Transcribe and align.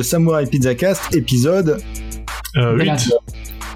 le 0.00 0.04
Samurai 0.04 0.46
Pizza 0.46 0.74
Cast, 0.74 1.14
épisode 1.14 1.82
Euh, 2.56 2.74
8. 2.74 3.12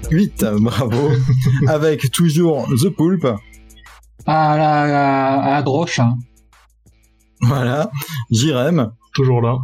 8, 0.09 0.45
bravo, 0.59 1.11
avec 1.67 2.09
toujours 2.09 2.67
The 2.81 2.89
Poulpe, 2.89 3.25
à 4.25 4.57
la, 4.57 4.81
à 4.81 4.87
la, 4.87 5.33
à 5.43 5.51
la 5.51 5.61
droche, 5.61 5.99
hein. 5.99 6.15
voilà, 7.41 7.91
Jirem, 8.31 8.91
Toujours 9.13 9.39
là. 9.39 9.59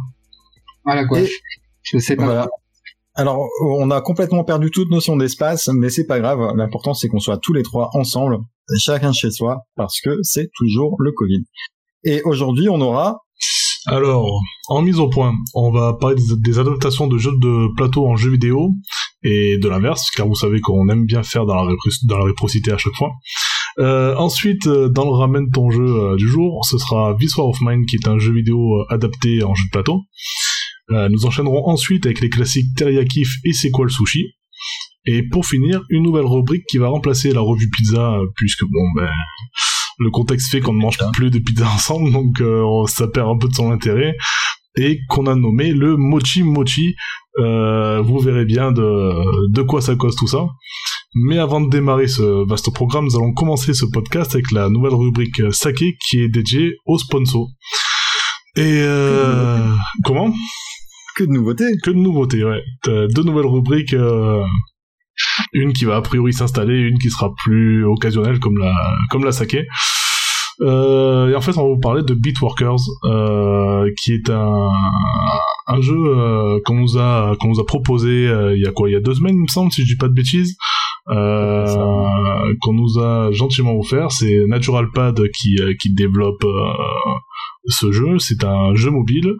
à 0.86 0.94
la 0.94 1.04
gauche. 1.04 1.32
Je 1.82 1.98
sais 1.98 2.14
pas. 2.14 2.26
voilà. 2.26 2.46
Alors, 3.16 3.44
on 3.66 3.90
a 3.90 4.00
complètement 4.00 4.44
perdu 4.44 4.70
toute 4.70 4.88
notion 4.88 5.16
d'espace, 5.16 5.66
mais 5.66 5.90
c'est 5.90 6.06
pas 6.06 6.20
grave, 6.20 6.38
l'important 6.54 6.94
c'est 6.94 7.08
qu'on 7.08 7.18
soit 7.18 7.38
tous 7.38 7.54
les 7.54 7.64
trois 7.64 7.90
ensemble, 7.94 8.38
chacun 8.78 9.12
chez 9.12 9.32
soi, 9.32 9.66
parce 9.74 10.00
que 10.00 10.16
c'est 10.22 10.48
toujours 10.54 10.94
le 11.00 11.10
Covid. 11.10 11.42
Et 12.04 12.22
aujourd'hui, 12.22 12.68
on 12.68 12.80
aura 12.80 13.18
Alors, 13.86 14.40
en 14.68 14.82
mise 14.82 14.98
au 15.00 15.08
point, 15.08 15.34
on 15.54 15.72
va 15.72 15.94
parler 15.94 16.16
des, 16.38 16.58
adaptations 16.58 17.08
de 17.08 17.18
jeux 17.18 17.32
de 17.32 17.74
plateau 17.76 18.06
en 18.06 18.14
jeux 18.14 18.30
vidéo 18.30 18.70
et 19.24 19.58
de 19.58 19.68
l'inverse, 19.68 20.10
car 20.14 20.28
vous 20.28 20.36
savez 20.36 20.60
qu'on 20.60 20.88
aime 20.88 21.04
bien 21.04 21.22
faire 21.22 21.46
dans 21.46 21.56
la, 21.56 21.62
répro- 21.62 22.06
dans 22.06 22.18
la 22.18 22.24
réciprocité 22.24 22.72
à 22.72 22.78
chaque 22.78 22.94
fois. 22.94 23.10
Euh, 23.78 24.14
ensuite, 24.16 24.66
euh, 24.66 24.88
dans 24.88 25.04
le 25.04 25.10
ramène 25.10 25.50
ton 25.50 25.70
jeu 25.70 25.84
euh, 25.84 26.16
du 26.16 26.28
jour, 26.28 26.64
ce 26.64 26.78
sera 26.78 27.16
This 27.18 27.36
of 27.38 27.58
Mine, 27.60 27.84
qui 27.86 27.96
est 27.96 28.06
un 28.06 28.18
jeu 28.18 28.32
vidéo 28.32 28.84
adapté 28.88 29.42
en 29.42 29.54
jeu 29.54 29.64
de 29.64 29.70
plateau. 29.70 30.02
Nous 30.88 31.24
enchaînerons 31.24 31.66
ensuite 31.68 32.04
avec 32.04 32.20
les 32.20 32.28
classiques 32.28 32.66
Teriyaki 32.76 33.24
et 33.44 33.52
C'est 33.54 33.70
quoi 33.70 33.86
le 33.86 33.90
sushi 33.90 34.26
Et 35.06 35.22
pour 35.22 35.46
finir, 35.46 35.80
une 35.88 36.02
nouvelle 36.02 36.26
rubrique 36.26 36.64
qui 36.68 36.76
va 36.76 36.88
remplacer 36.88 37.32
la 37.32 37.40
revue 37.40 37.70
pizza, 37.70 38.18
puisque 38.36 38.64
bon 38.64 38.84
ben 38.94 39.08
le 39.98 40.10
contexte 40.10 40.50
fait 40.50 40.60
qu'on 40.60 40.74
ne 40.74 40.80
mange 40.80 40.98
plus 41.12 41.30
de 41.30 41.38
pizza 41.38 41.66
ensemble, 41.66 42.12
donc 42.12 42.40
euh, 42.40 42.84
ça 42.86 43.08
perd 43.08 43.28
un 43.28 43.38
peu 43.38 43.48
de 43.48 43.54
son 43.54 43.70
intérêt, 43.70 44.14
et 44.76 44.98
qu'on 45.08 45.26
a 45.26 45.34
nommé 45.34 45.72
le 45.72 45.96
Mochi 45.96 46.42
Mochi. 46.42 46.94
Euh, 47.38 48.02
vous 48.02 48.18
verrez 48.18 48.44
bien 48.44 48.72
de, 48.72 49.48
de 49.48 49.62
quoi 49.62 49.80
ça 49.80 49.96
cause 49.96 50.16
tout 50.16 50.28
ça. 50.28 50.46
Mais 51.14 51.38
avant 51.38 51.60
de 51.60 51.68
démarrer 51.68 52.08
ce 52.08 52.46
vaste 52.48 52.72
programme, 52.72 53.04
nous 53.04 53.16
allons 53.16 53.34
commencer 53.34 53.74
ce 53.74 53.84
podcast 53.84 54.34
avec 54.34 54.50
la 54.50 54.70
nouvelle 54.70 54.94
rubrique 54.94 55.40
euh, 55.40 55.50
Sake 55.50 55.82
qui 56.08 56.20
est 56.20 56.28
dédiée 56.28 56.74
aux 56.86 56.98
sponsors. 56.98 57.48
Et 58.56 58.82
euh, 58.82 59.58
comment 60.04 60.32
que 61.16 61.24
de 61.24 61.30
nouveautés. 61.30 61.70
que 61.82 61.90
de 61.90 61.96
nouveautés, 61.96 62.44
ouais. 62.44 62.62
Deux 62.86 63.22
nouvelles 63.22 63.46
rubriques, 63.46 63.92
euh, 63.92 64.42
une 65.52 65.72
qui 65.72 65.84
va 65.84 65.96
a 65.96 66.02
priori 66.02 66.32
s'installer, 66.32 66.78
une 66.78 66.98
qui 66.98 67.10
sera 67.10 67.32
plus 67.44 67.84
occasionnelle 67.84 68.38
comme 68.38 68.58
la 68.58 68.72
comme 69.10 69.24
la 69.24 69.32
saké. 69.32 69.66
Euh, 70.60 71.30
et 71.30 71.34
en 71.34 71.40
fait, 71.40 71.56
on 71.56 71.62
va 71.62 71.74
vous 71.74 71.80
parler 71.80 72.02
de 72.02 72.14
Beatworkers, 72.14 72.76
euh, 73.04 73.90
qui 73.98 74.12
est 74.12 74.30
un 74.30 74.68
un 75.66 75.80
jeu 75.80 75.96
euh, 75.96 76.60
qu'on 76.64 76.74
nous 76.74 76.98
a 76.98 77.34
qu'on 77.40 77.48
nous 77.48 77.60
a 77.60 77.66
proposé 77.66 78.28
euh, 78.28 78.56
il 78.56 78.62
y 78.62 78.66
a 78.66 78.72
quoi 78.72 78.88
il 78.88 78.92
y 78.92 78.96
a 78.96 79.00
deux 79.00 79.14
semaines 79.14 79.36
il 79.36 79.42
me 79.42 79.48
semble 79.48 79.72
si 79.72 79.82
je 79.82 79.86
dis 79.86 79.96
pas 79.96 80.08
de 80.08 80.14
bêtises. 80.14 80.56
Euh, 81.08 82.54
qu'on 82.60 82.74
nous 82.74 83.00
a 83.00 83.32
gentiment 83.32 83.76
offert. 83.76 84.12
C'est 84.12 84.44
Naturalpad 84.46 85.20
qui 85.32 85.56
euh, 85.60 85.74
qui 85.80 85.92
développe 85.92 86.44
euh, 86.44 86.72
ce 87.66 87.90
jeu. 87.90 88.18
C'est 88.18 88.44
un 88.44 88.74
jeu 88.74 88.90
mobile 88.90 89.34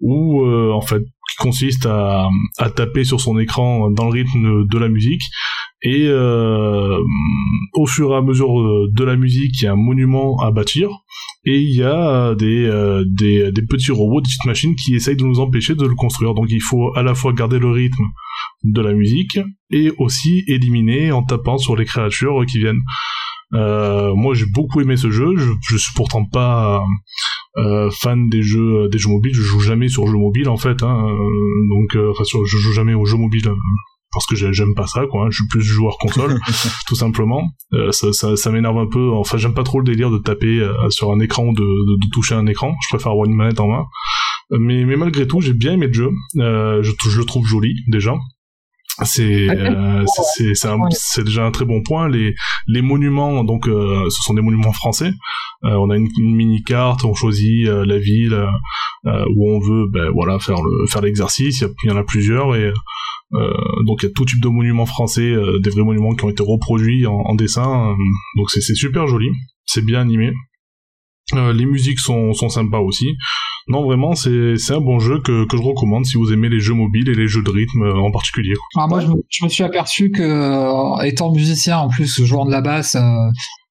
où 0.00 0.42
euh, 0.44 0.72
en 0.72 0.80
fait 0.80 1.02
qui 1.02 1.36
consiste 1.38 1.86
à, 1.86 2.28
à 2.58 2.70
taper 2.70 3.04
sur 3.04 3.20
son 3.20 3.38
écran 3.38 3.90
dans 3.90 4.04
le 4.04 4.10
rythme 4.10 4.66
de 4.66 4.78
la 4.78 4.88
musique 4.88 5.22
et 5.82 6.06
euh, 6.06 6.98
au 7.74 7.86
fur 7.86 8.12
et 8.12 8.16
à 8.16 8.22
mesure 8.22 8.60
euh, 8.60 8.88
de 8.92 9.04
la 9.04 9.16
musique 9.16 9.60
il 9.60 9.64
y 9.64 9.68
a 9.68 9.72
un 9.72 9.76
monument 9.76 10.38
à 10.38 10.50
bâtir 10.50 10.90
et 11.44 11.58
il 11.58 11.76
y 11.76 11.82
a 11.82 12.34
des, 12.34 12.64
euh, 12.64 13.04
des, 13.06 13.52
des 13.52 13.62
petits 13.62 13.92
robots, 13.92 14.20
des 14.20 14.24
petites 14.24 14.46
machines 14.46 14.74
qui 14.74 14.96
essayent 14.96 15.16
de 15.16 15.24
nous 15.24 15.38
empêcher 15.38 15.76
de 15.76 15.86
le 15.86 15.94
construire. 15.94 16.34
Donc 16.34 16.46
il 16.50 16.60
faut 16.60 16.92
à 16.96 17.04
la 17.04 17.14
fois 17.14 17.32
garder 17.32 17.60
le 17.60 17.70
rythme 17.70 18.02
de 18.64 18.80
la 18.80 18.92
musique 18.92 19.38
et 19.70 19.92
aussi 19.98 20.42
éliminer 20.48 21.12
en 21.12 21.22
tapant 21.22 21.56
sur 21.56 21.76
les 21.76 21.84
créatures 21.84 22.44
qui 22.46 22.58
viennent. 22.58 22.82
Euh, 23.54 24.12
moi 24.14 24.34
j'ai 24.34 24.46
beaucoup 24.46 24.80
aimé 24.80 24.96
ce 24.96 25.10
jeu, 25.10 25.34
je, 25.36 25.50
je 25.70 25.76
suis 25.76 25.92
pourtant 25.94 26.24
pas 26.24 26.82
euh, 27.58 27.90
fan 27.90 28.28
des 28.28 28.42
jeux 28.42 28.88
des 28.90 28.98
jeux 28.98 29.08
mobiles, 29.10 29.34
je 29.34 29.42
joue 29.42 29.60
jamais 29.60 29.88
sur 29.88 30.06
jeux 30.06 30.18
mobiles 30.18 30.48
en 30.48 30.56
fait, 30.56 30.82
hein, 30.82 31.06
euh, 31.08 31.68
donc 31.70 31.94
euh, 31.96 32.10
enfin 32.10 32.24
sur, 32.24 32.44
je 32.44 32.56
joue 32.58 32.72
jamais 32.72 32.94
aux 32.94 33.04
jeux 33.06 33.16
mobiles 33.16 33.46
euh, 33.48 33.54
parce 34.12 34.26
que 34.26 34.34
j'ai- 34.34 34.52
j'aime 34.52 34.74
pas 34.74 34.86
ça 34.86 35.06
quoi, 35.10 35.24
hein, 35.26 35.28
je 35.30 35.36
suis 35.36 35.46
plus 35.48 35.62
joueur 35.62 35.96
console 35.98 36.38
tout 36.88 36.96
simplement. 36.96 37.50
Euh, 37.72 37.92
ça 37.92 38.12
ça, 38.12 38.34
ça 38.36 38.50
m'énerve 38.50 38.78
un 38.78 38.88
peu, 38.90 39.10
enfin 39.12 39.36
j'aime 39.38 39.54
pas 39.54 39.62
trop 39.62 39.78
le 39.78 39.84
délire 39.84 40.10
de 40.10 40.18
taper 40.18 40.60
euh, 40.60 40.72
sur 40.90 41.12
un 41.12 41.20
écran 41.20 41.44
ou 41.46 41.52
de, 41.54 41.60
de, 41.62 41.94
de 41.96 42.10
toucher 42.12 42.34
un 42.34 42.46
écran, 42.46 42.74
je 42.82 42.96
préfère 42.96 43.12
avoir 43.12 43.26
une 43.26 43.34
manette 43.36 43.60
en 43.60 43.68
main. 43.68 43.84
Euh, 44.52 44.58
Mais, 44.60 44.84
mais 44.84 44.96
malgré 44.96 45.26
tout, 45.26 45.40
j'ai 45.40 45.54
bien 45.54 45.72
aimé 45.72 45.86
le 45.88 45.92
jeu. 45.92 46.10
Euh, 46.38 46.82
je, 46.82 46.92
je 47.10 47.18
le 47.18 47.24
trouve 47.24 47.46
joli 47.46 47.74
déjà. 47.88 48.14
C'est 49.04 49.48
euh, 49.50 50.04
c'est- 50.90 51.24
déjà 51.24 51.44
un 51.44 51.50
très 51.50 51.64
bon 51.66 51.82
point. 51.82 52.08
Les 52.08 52.34
les 52.66 52.82
monuments 52.82 53.44
donc 53.44 53.68
euh, 53.68 54.04
ce 54.10 54.22
sont 54.22 54.34
des 54.34 54.42
monuments 54.42 54.72
français. 54.72 55.12
Euh, 55.64 55.74
on 55.74 55.90
a 55.90 55.96
une, 55.96 56.08
une 56.18 56.34
mini 56.34 56.62
carte, 56.62 57.04
on 57.04 57.14
choisit 57.14 57.66
euh, 57.68 57.84
la 57.84 57.98
ville 57.98 58.34
euh, 59.06 59.24
où 59.36 59.50
on 59.50 59.58
veut 59.60 59.86
ben 59.90 60.10
voilà 60.10 60.38
faire 60.38 60.62
le 60.62 60.86
faire 60.86 61.02
l'exercice. 61.02 61.60
Il 61.60 61.64
y, 61.64 61.66
a- 61.66 61.70
il 61.84 61.90
y 61.90 61.92
en 61.92 61.96
a 61.96 62.04
plusieurs 62.04 62.54
et 62.56 62.72
euh, 63.34 63.50
donc 63.86 64.02
il 64.02 64.06
y 64.06 64.08
a 64.08 64.12
tout 64.14 64.24
type 64.24 64.40
de 64.42 64.48
monuments 64.48 64.86
français, 64.86 65.30
euh, 65.32 65.58
des 65.60 65.70
vrais 65.70 65.82
monuments 65.82 66.14
qui 66.14 66.24
ont 66.24 66.30
été 66.30 66.42
reproduits 66.42 67.06
en, 67.06 67.14
en 67.30 67.34
dessin. 67.34 67.90
euh, 67.90 67.94
donc 68.36 68.50
c'est 68.50 68.60
c'est 68.60 68.74
super 68.74 69.06
joli, 69.08 69.28
c'est 69.66 69.84
bien 69.84 70.00
animé. 70.00 70.32
Euh, 71.34 71.52
les 71.52 71.66
musiques 71.66 71.98
sont, 71.98 72.32
sont 72.34 72.48
sympas 72.48 72.78
aussi. 72.78 73.08
Non, 73.68 73.84
vraiment, 73.84 74.14
c'est 74.14 74.54
c'est 74.56 74.74
un 74.74 74.80
bon 74.80 74.98
jeu 74.98 75.20
que, 75.20 75.46
que 75.46 75.56
je 75.56 75.62
recommande 75.62 76.04
si 76.06 76.16
vous 76.16 76.32
aimez 76.32 76.48
les 76.48 76.60
jeux 76.60 76.74
mobiles 76.74 77.08
et 77.08 77.14
les 77.14 77.26
jeux 77.26 77.42
de 77.42 77.50
rythme 77.50 77.82
euh, 77.82 78.00
en 78.00 78.10
particulier. 78.10 78.54
Alors 78.76 78.88
moi, 78.88 79.00
je 79.00 79.08
me, 79.08 79.14
je 79.28 79.44
me 79.44 79.48
suis 79.48 79.64
aperçu 79.64 80.10
que, 80.10 80.22
euh, 80.22 81.02
étant 81.02 81.32
musicien, 81.32 81.78
en 81.78 81.88
plus, 81.88 82.24
joueur 82.24 82.46
de 82.46 82.52
la 82.52 82.60
basse, 82.60 82.94
euh, 82.94 83.00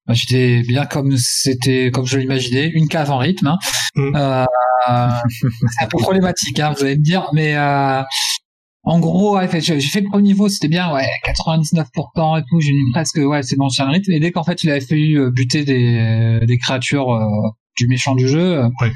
bah, 0.06 0.14
j'étais 0.14 0.62
bien 0.62 0.84
comme 0.84 1.16
c'était, 1.16 1.90
comme 1.90 2.06
je 2.06 2.18
l'imaginais, 2.18 2.68
une 2.68 2.88
cave 2.88 3.10
en 3.10 3.18
rythme. 3.18 3.46
Hein. 3.46 3.58
Mm. 3.94 4.16
Euh, 4.16 4.44
c'est 4.86 5.84
un 5.84 5.88
peu 5.88 5.98
problématique, 5.98 6.60
hein, 6.60 6.74
vous 6.76 6.84
allez 6.84 6.96
me 6.96 7.02
dire, 7.02 7.28
mais 7.32 7.56
euh, 7.56 8.02
en 8.86 9.00
gros, 9.00 9.36
ouais, 9.36 9.48
fait, 9.48 9.60
j'ai 9.60 9.80
fait 9.80 10.00
le 10.00 10.08
premier 10.08 10.22
niveau, 10.22 10.48
c'était 10.48 10.68
bien, 10.68 10.92
ouais, 10.94 11.06
99% 11.26 12.38
et 12.38 12.42
tout, 12.48 12.60
j'ai 12.60 12.72
mis 12.72 12.92
presque, 12.92 13.16
ouais, 13.16 13.42
c'est 13.42 13.56
bon, 13.56 13.68
c'est 13.68 13.82
un 13.82 13.90
rythme. 13.90 14.12
Et 14.12 14.20
dès 14.20 14.30
qu'en 14.30 14.44
fait, 14.44 14.62
il 14.62 14.70
avait 14.70 14.80
fallu 14.80 15.18
euh, 15.18 15.30
buter 15.32 15.64
des, 15.64 16.38
des 16.46 16.58
créatures 16.58 17.12
euh, 17.12 17.48
du 17.76 17.88
méchant 17.88 18.14
du 18.14 18.28
jeu, 18.28 18.58
euh, 18.58 18.68
Ouais. 18.80 18.92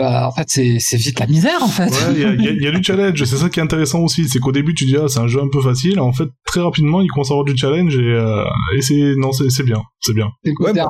Bah 0.00 0.26
en 0.28 0.32
fait, 0.32 0.46
c'est 0.48 0.96
vite 0.96 1.20
la 1.20 1.26
misère, 1.26 1.62
en 1.62 1.68
fait. 1.68 1.90
Ouais, 1.90 2.12
il 2.14 2.20
y 2.20 2.24
a, 2.24 2.32
y 2.32 2.68
y 2.68 2.72
du 2.72 2.82
challenge, 2.82 3.22
c'est 3.22 3.36
ça 3.36 3.48
qui 3.48 3.60
est 3.60 3.62
intéressant 3.62 4.00
aussi, 4.00 4.28
c'est 4.28 4.38
qu'au 4.38 4.52
début 4.52 4.74
tu 4.74 4.86
dis 4.86 4.96
ah 4.96 5.08
c'est 5.08 5.20
un 5.20 5.26
jeu 5.26 5.40
un 5.40 5.48
peu 5.52 5.60
facile, 5.60 6.00
en 6.00 6.12
fait 6.12 6.28
très 6.46 6.60
rapidement 6.60 7.00
il 7.02 7.08
commence 7.08 7.30
à 7.30 7.34
avoir 7.34 7.44
du 7.44 7.56
challenge 7.56 7.96
et, 7.96 8.00
euh, 8.00 8.44
et 8.76 8.80
c'est 8.82 9.14
non 9.16 9.30
c'est 9.32 9.62
bien, 9.62 9.82
c'est 10.00 10.14
bien. 10.14 10.30
Ouais, 10.60 10.72
bah- 10.72 10.88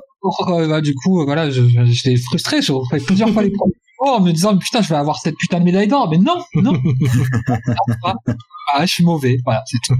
euh, 0.49 0.69
bah, 0.69 0.81
du 0.81 0.95
coup, 0.95 1.21
euh, 1.21 1.25
voilà, 1.25 1.51
j'étais 1.51 2.17
frustré. 2.17 2.63
J'ai 2.63 2.73
refait 2.73 2.99
plusieurs 2.99 3.31
fois 3.31 3.43
les 3.43 3.51
premiers 3.51 3.73
niveaux 4.03 4.17
en 4.17 4.21
me 4.21 4.33
disant, 4.33 4.57
putain, 4.57 4.83
je 4.83 4.89
vais 4.89 4.97
avoir 4.97 5.19
cette 5.19 5.37
putain 5.37 5.61
de 5.61 5.65
médaille 5.65 5.89
d'or. 5.89 6.09
Mais 6.11 6.19
non, 6.19 6.43
non. 6.55 6.73
ah, 8.05 8.87
je 8.87 8.87
suis 8.87 9.05
mauvais. 9.05 9.39
Voilà, 9.45 9.63
c'est 9.67 9.79
tout. 9.87 9.95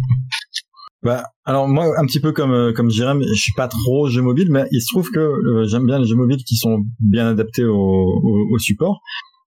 Bah, 1.03 1.25
alors 1.47 1.67
moi, 1.67 1.87
un 1.99 2.05
petit 2.05 2.21
peu 2.21 2.33
comme 2.33 2.53
euh, 2.53 2.73
comme 2.75 2.91
Jérém, 2.91 3.23
je 3.23 3.41
suis 3.41 3.55
pas 3.57 3.69
trop 3.69 4.09
jeu 4.09 4.21
mobile, 4.21 4.49
mais 4.51 4.65
il 4.71 4.83
se 4.83 4.89
trouve 4.93 5.11
que 5.11 5.19
euh, 5.19 5.65
j'aime 5.67 5.87
bien 5.87 5.99
les 5.99 6.07
jeux 6.07 6.17
mobiles 6.17 6.45
qui 6.45 6.57
sont 6.57 6.85
bien 7.01 7.27
adaptés 7.27 7.65
au, 7.65 7.75
au, 7.75 8.47
au 8.53 8.59
support. 8.59 9.01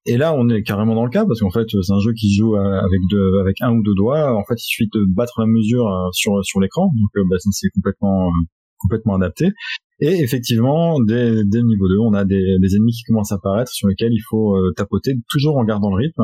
Et 0.05 0.17
là, 0.17 0.33
on 0.33 0.49
est 0.49 0.63
carrément 0.63 0.95
dans 0.95 1.05
le 1.05 1.11
cas 1.11 1.25
parce 1.25 1.39
qu'en 1.41 1.51
fait, 1.51 1.67
c'est 1.69 1.93
un 1.93 1.99
jeu 1.99 2.11
qui 2.13 2.33
joue 2.35 2.55
euh, 2.55 2.79
avec 2.79 2.99
deux, 3.09 3.39
avec 3.39 3.61
un 3.61 3.71
ou 3.71 3.83
deux 3.83 3.93
doigts. 3.95 4.35
En 4.35 4.43
fait, 4.45 4.55
il 4.55 4.65
suffit 4.65 4.89
de 4.91 5.05
battre 5.15 5.39
la 5.39 5.45
mesure 5.45 5.85
sur 6.11 6.43
sur 6.43 6.59
l'écran, 6.59 6.87
donc 6.87 7.09
euh, 7.17 7.23
bah, 7.29 7.37
ça, 7.37 7.49
c'est 7.51 7.69
complètement 7.69 8.31
complètement 8.79 9.15
adapté. 9.15 9.51
Et 9.99 10.21
effectivement, 10.23 10.99
dès, 11.01 11.43
dès 11.45 11.59
le 11.59 11.67
niveau 11.67 11.87
2, 11.87 11.97
on 11.99 12.13
a 12.13 12.25
des, 12.25 12.57
des 12.59 12.75
ennemis 12.75 12.91
qui 12.93 13.03
commencent 13.03 13.31
à 13.31 13.35
apparaître 13.35 13.71
sur 13.71 13.87
lesquels 13.87 14.11
il 14.11 14.23
faut 14.27 14.57
tapoter 14.75 15.13
toujours 15.29 15.55
en 15.57 15.63
gardant 15.63 15.89
le 15.95 16.03
rythme. 16.03 16.23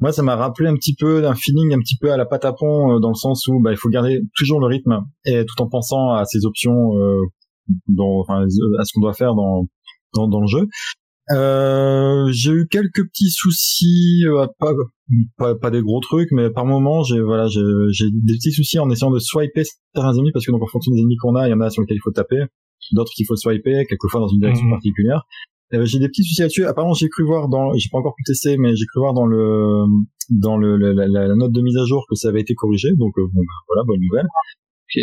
Moi, 0.00 0.12
ça 0.12 0.22
m'a 0.22 0.36
rappelé 0.36 0.68
un 0.68 0.74
petit 0.74 0.94
peu 0.94 1.26
un 1.26 1.34
feeling 1.34 1.72
un 1.74 1.78
petit 1.78 1.96
peu 1.98 2.12
à 2.12 2.16
la 2.16 2.26
patapon 2.26 2.92
euh, 2.96 3.00
dans 3.00 3.08
le 3.08 3.14
sens 3.14 3.46
où 3.48 3.60
bah, 3.60 3.70
il 3.72 3.76
faut 3.78 3.88
garder 3.88 4.20
toujours 4.36 4.60
le 4.60 4.66
rythme 4.66 5.00
et 5.24 5.44
tout 5.46 5.62
en 5.62 5.68
pensant 5.68 6.10
à 6.12 6.24
ses 6.26 6.44
options, 6.44 6.96
euh, 6.98 7.16
dans, 7.88 8.20
enfin, 8.20 8.42
à 8.44 8.84
ce 8.84 8.92
qu'on 8.94 9.00
doit 9.00 9.14
faire 9.14 9.34
dans, 9.34 9.66
dans, 10.14 10.28
dans 10.28 10.40
le 10.40 10.46
jeu. 10.46 10.68
Euh, 11.32 12.28
j'ai 12.30 12.52
eu 12.52 12.68
quelques 12.68 13.04
petits 13.08 13.30
soucis, 13.30 14.22
euh, 14.26 14.46
pas, 14.60 14.72
pas, 15.36 15.54
pas 15.56 15.70
des 15.70 15.82
gros 15.82 16.00
trucs, 16.00 16.30
mais 16.30 16.50
par 16.50 16.66
moment, 16.66 17.02
j'ai 17.02 17.20
voilà, 17.20 17.48
j'ai 17.48 17.62
j'ai 17.90 18.06
des 18.12 18.34
petits 18.34 18.52
soucis 18.52 18.78
en 18.78 18.88
essayant 18.90 19.10
de 19.10 19.18
swiper 19.18 19.64
certains 19.94 20.12
ennemis 20.14 20.30
parce 20.32 20.46
que 20.46 20.52
donc 20.52 20.62
en 20.62 20.66
fonction 20.68 20.92
des 20.92 21.00
ennemis 21.00 21.16
qu'on 21.16 21.34
a, 21.34 21.48
il 21.48 21.50
y 21.50 21.54
en 21.54 21.60
a 21.60 21.70
sur 21.70 21.82
lesquels 21.82 21.96
il 21.96 22.04
faut 22.04 22.12
taper, 22.12 22.44
d'autres 22.92 23.10
qu'il 23.16 23.26
faut 23.26 23.34
swiper, 23.34 23.86
quelquefois 23.88 24.20
dans 24.20 24.28
une 24.28 24.38
direction 24.38 24.66
Mhm. 24.66 24.72
particulière. 24.72 25.22
Euh, 25.74 25.84
j'ai 25.84 25.98
des 25.98 26.08
petits 26.08 26.22
soucis 26.22 26.42
là-dessus. 26.42 26.64
Apparemment, 26.64 26.94
j'ai 26.94 27.08
cru 27.08 27.24
voir 27.24 27.48
dans, 27.48 27.72
j'ai 27.74 27.88
pas 27.90 27.98
encore 27.98 28.14
pu 28.16 28.22
tester, 28.24 28.56
mais 28.56 28.74
j'ai 28.76 28.86
cru 28.86 29.00
voir 29.00 29.14
dans 29.14 29.26
le 29.26 29.84
dans 30.30 30.56
le 30.56 30.76
la, 30.76 31.06
la, 31.06 31.34
note 31.34 31.52
de 31.52 31.60
mise 31.60 31.76
à 31.76 31.84
jour 31.84 32.04
que 32.08 32.14
ça 32.14 32.28
avait 32.28 32.40
été 32.40 32.54
corrigé. 32.54 32.88
Donc 32.96 33.14
bon, 33.16 33.28
bah, 33.34 33.52
voilà, 33.68 33.82
bonne 33.86 34.00
nouvelle. 34.00 34.26
Ok. 34.26 35.02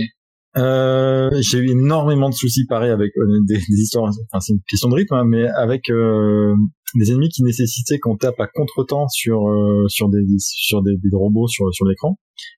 Euh, 0.56 1.31
j'ai 1.42 1.57
eu 1.57 1.71
énormément 1.71 2.30
de 2.30 2.36
soucis 2.36 2.65
pareil 2.68 2.92
avec 2.92 3.12
des, 3.48 3.57
des, 3.57 3.81
histoires. 3.81 4.10
Enfin, 4.31 4.39
c'est 4.39 4.54
une 4.54 4.62
question 4.68 4.88
de 4.89 4.95
rythme, 4.95 5.15
hein, 5.15 5.25
mais 5.25 5.48
avec 5.48 5.89
euh, 5.89 6.56
des 6.95 7.12
ennemis 7.12 7.30
qui 7.30 7.44
nécessitaient 7.44 8.00
qu'on 8.00 8.18
tape 8.18 8.39
à 8.39 8.48
contre-temps 8.48 9.07
sur 9.07 9.50
euh, 9.50 9.86
sur 9.88 10.10
des 10.10 10.21
sur 10.39 10.83
des, 10.83 10.95
des, 10.98 11.15
robots 11.15 11.48
sur 11.48 11.74
sur 11.74 11.86
l'écran. 11.86 12.18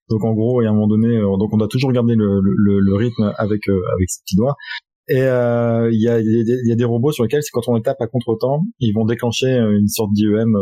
Donc 0.09 0.23
en 0.23 0.33
gros, 0.33 0.61
et 0.61 0.65
à 0.65 0.69
un 0.69 0.73
moment 0.73 0.87
donné, 0.87 1.07
euh, 1.07 1.37
donc 1.37 1.53
on 1.53 1.57
doit 1.57 1.67
toujours 1.67 1.91
garder 1.91 2.15
le, 2.15 2.41
le, 2.41 2.79
le 2.79 2.95
rythme 2.95 3.33
avec 3.37 3.67
euh, 3.69 3.81
avec 3.95 4.09
ses 4.09 4.21
petits 4.23 4.35
doigts. 4.35 4.55
Et 5.07 5.17
il 5.17 6.01
y, 6.01 6.07
a, 6.07 6.19
y, 6.19 6.71
a, 6.71 6.75
des 6.75 6.83
robots 6.83 7.11
sur 7.11 7.23
lesquels, 7.23 7.41
quand 7.53 7.67
on 7.67 7.75
les 7.75 7.81
tape 7.81 8.01
à 8.01 8.07
contre-temps, 8.07 8.63
ils 8.79 8.91
vont 8.91 9.05
déclencher 9.05 9.47
une 9.47 9.87
sorte 9.87 10.11
d'IEM 10.13 10.55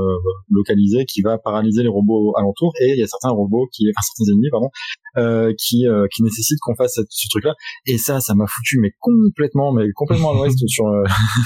localisé 0.49 1.05
qui 1.05 1.21
va 1.21 1.37
paralyser 1.37 1.81
les 1.81 1.87
robots 1.87 2.33
alentours. 2.35 2.73
Et 2.81 2.91
il 2.91 2.99
y 2.99 3.03
a 3.03 3.07
certains 3.07 3.29
robots 3.29 3.67
qui, 3.71 3.85
enfin 3.95 4.05
certains 4.15 4.33
ennemis, 4.33 4.49
pardon, 4.51 4.69
euh, 5.17 5.53
qui 5.57 5.85
qui 6.13 6.23
nécessitent 6.23 6.59
qu'on 6.61 6.75
fasse 6.75 6.99
ce 7.09 7.27
truc-là. 7.29 7.53
Et 7.85 7.97
ça, 7.97 8.19
ça 8.19 8.33
m'a 8.35 8.45
foutu 8.47 8.79
mais 8.79 8.91
complètement, 8.99 9.71
mais 9.71 9.85
complètement 9.95 10.31
à 10.31 10.35
l'ouest 10.35 10.57
sur. 10.67 10.85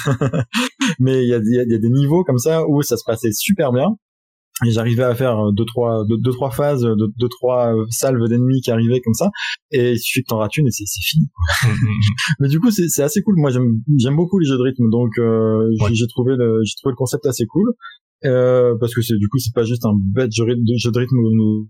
mais 0.99 1.23
il 1.23 1.29
y 1.29 1.33
a, 1.33 1.39
y 1.43 1.75
a 1.75 1.79
des 1.79 1.89
niveaux 1.89 2.23
comme 2.23 2.39
ça 2.39 2.67
où 2.67 2.81
ça 2.81 2.97
se 2.97 3.03
passait 3.05 3.31
super 3.31 3.71
bien 3.71 3.95
j'arrivais 4.65 5.03
à 5.03 5.15
faire 5.15 5.51
deux 5.53 5.65
trois 5.65 6.03
deux, 6.07 6.17
deux 6.17 6.31
trois 6.31 6.51
phases 6.51 6.81
deux, 6.81 7.07
deux 7.19 7.29
trois 7.29 7.73
salves 7.89 8.27
d'ennemis 8.27 8.61
qui 8.61 8.71
arrivaient 8.71 9.01
comme 9.01 9.13
ça. 9.13 9.29
Et 9.71 9.93
il 9.93 9.99
suffit 9.99 10.23
que 10.23 10.29
t'en 10.29 10.37
rates 10.37 10.57
une 10.57 10.67
et 10.67 10.71
c'est 10.71 10.85
fini. 11.03 11.27
Mais 12.39 12.47
du 12.47 12.59
coup 12.59 12.71
c'est 12.71 13.03
assez 13.03 13.21
cool. 13.21 13.35
Moi 13.37 13.51
j'aime 13.51 13.81
j'aime 13.97 14.15
beaucoup 14.15 14.39
les 14.39 14.47
jeux 14.47 14.57
de 14.57 14.63
rythme. 14.63 14.89
Donc 14.89 15.17
euh, 15.19 15.69
j'ai 15.93 16.07
trouvé 16.07 16.35
le 16.35 16.61
j'ai 16.63 16.73
trouvé 16.77 16.91
le 16.91 16.97
concept 16.97 17.25
assez 17.25 17.45
cool. 17.45 17.73
Euh, 18.25 18.75
parce 18.79 18.95
que 18.95 19.01
c'est 19.01 19.15
du 19.17 19.29
coup 19.29 19.37
c'est 19.37 19.53
pas 19.53 19.63
juste 19.63 19.85
un 19.85 19.93
bête 19.95 20.31
jeu, 20.31 20.45
de 20.45 20.77
jeu 20.77 20.91
de 20.91 20.99
rythme 20.99 21.17
où 21.17 21.29
nous 21.31 21.69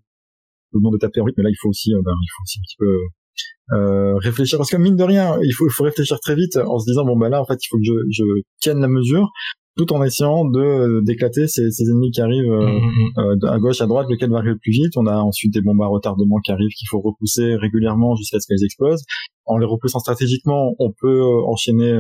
le 0.73 0.79
monde 0.79 0.93
de 0.93 0.97
taper 0.97 1.21
en 1.21 1.25
rythme. 1.25 1.41
Mais 1.41 1.43
là 1.43 1.49
il 1.49 1.57
faut 1.61 1.69
aussi 1.69 1.93
euh, 1.93 2.01
ben, 2.03 2.13
il 2.21 2.29
faut 2.35 2.43
aussi 2.43 2.59
un 2.59 2.63
petit 2.63 2.75
peu 2.79 3.75
euh, 3.75 4.15
réfléchir. 4.17 4.57
Parce 4.57 4.69
que 4.69 4.77
mine 4.77 4.95
de 4.95 5.03
rien 5.03 5.37
il 5.43 5.51
faut 5.51 5.67
il 5.67 5.71
faut 5.71 5.83
réfléchir 5.83 6.19
très 6.19 6.35
vite 6.35 6.57
en 6.57 6.79
se 6.79 6.85
disant 6.89 7.05
bon 7.05 7.17
bah 7.17 7.29
là 7.29 7.41
en 7.41 7.45
fait 7.45 7.57
il 7.61 7.67
faut 7.69 7.77
que 7.77 7.83
je 7.83 7.93
je 8.11 8.23
tienne 8.61 8.79
la 8.79 8.87
mesure 8.87 9.29
tout 9.77 9.93
en 9.93 10.03
essayant 10.03 10.45
de 10.45 10.59
euh, 10.59 11.01
d'éclater 11.03 11.47
ces, 11.47 11.69
ces, 11.71 11.83
ennemis 11.89 12.11
qui 12.11 12.21
arrivent 12.21 12.51
euh, 12.51 12.79
mmh, 12.79 13.19
euh, 13.19 13.49
à 13.49 13.59
gauche, 13.59 13.79
à 13.81 13.85
droite, 13.85 14.07
lequel 14.09 14.29
va 14.29 14.37
arriver 14.37 14.53
le 14.53 14.59
plus 14.59 14.71
vite. 14.71 14.97
On 14.97 15.05
a 15.05 15.17
ensuite 15.17 15.53
des 15.53 15.61
bombes 15.61 15.81
à 15.81 15.87
retardement 15.87 16.39
qui 16.43 16.51
arrivent 16.51 16.73
qu'il 16.77 16.87
faut 16.89 16.99
repousser 16.99 17.55
régulièrement 17.55 18.15
jusqu'à 18.15 18.39
ce 18.39 18.47
qu'elles 18.47 18.65
explosent. 18.65 19.03
En 19.45 19.57
les 19.57 19.65
repoussant 19.65 19.99
stratégiquement, 19.99 20.75
on 20.79 20.91
peut 20.99 21.21
enchaîner 21.45 21.95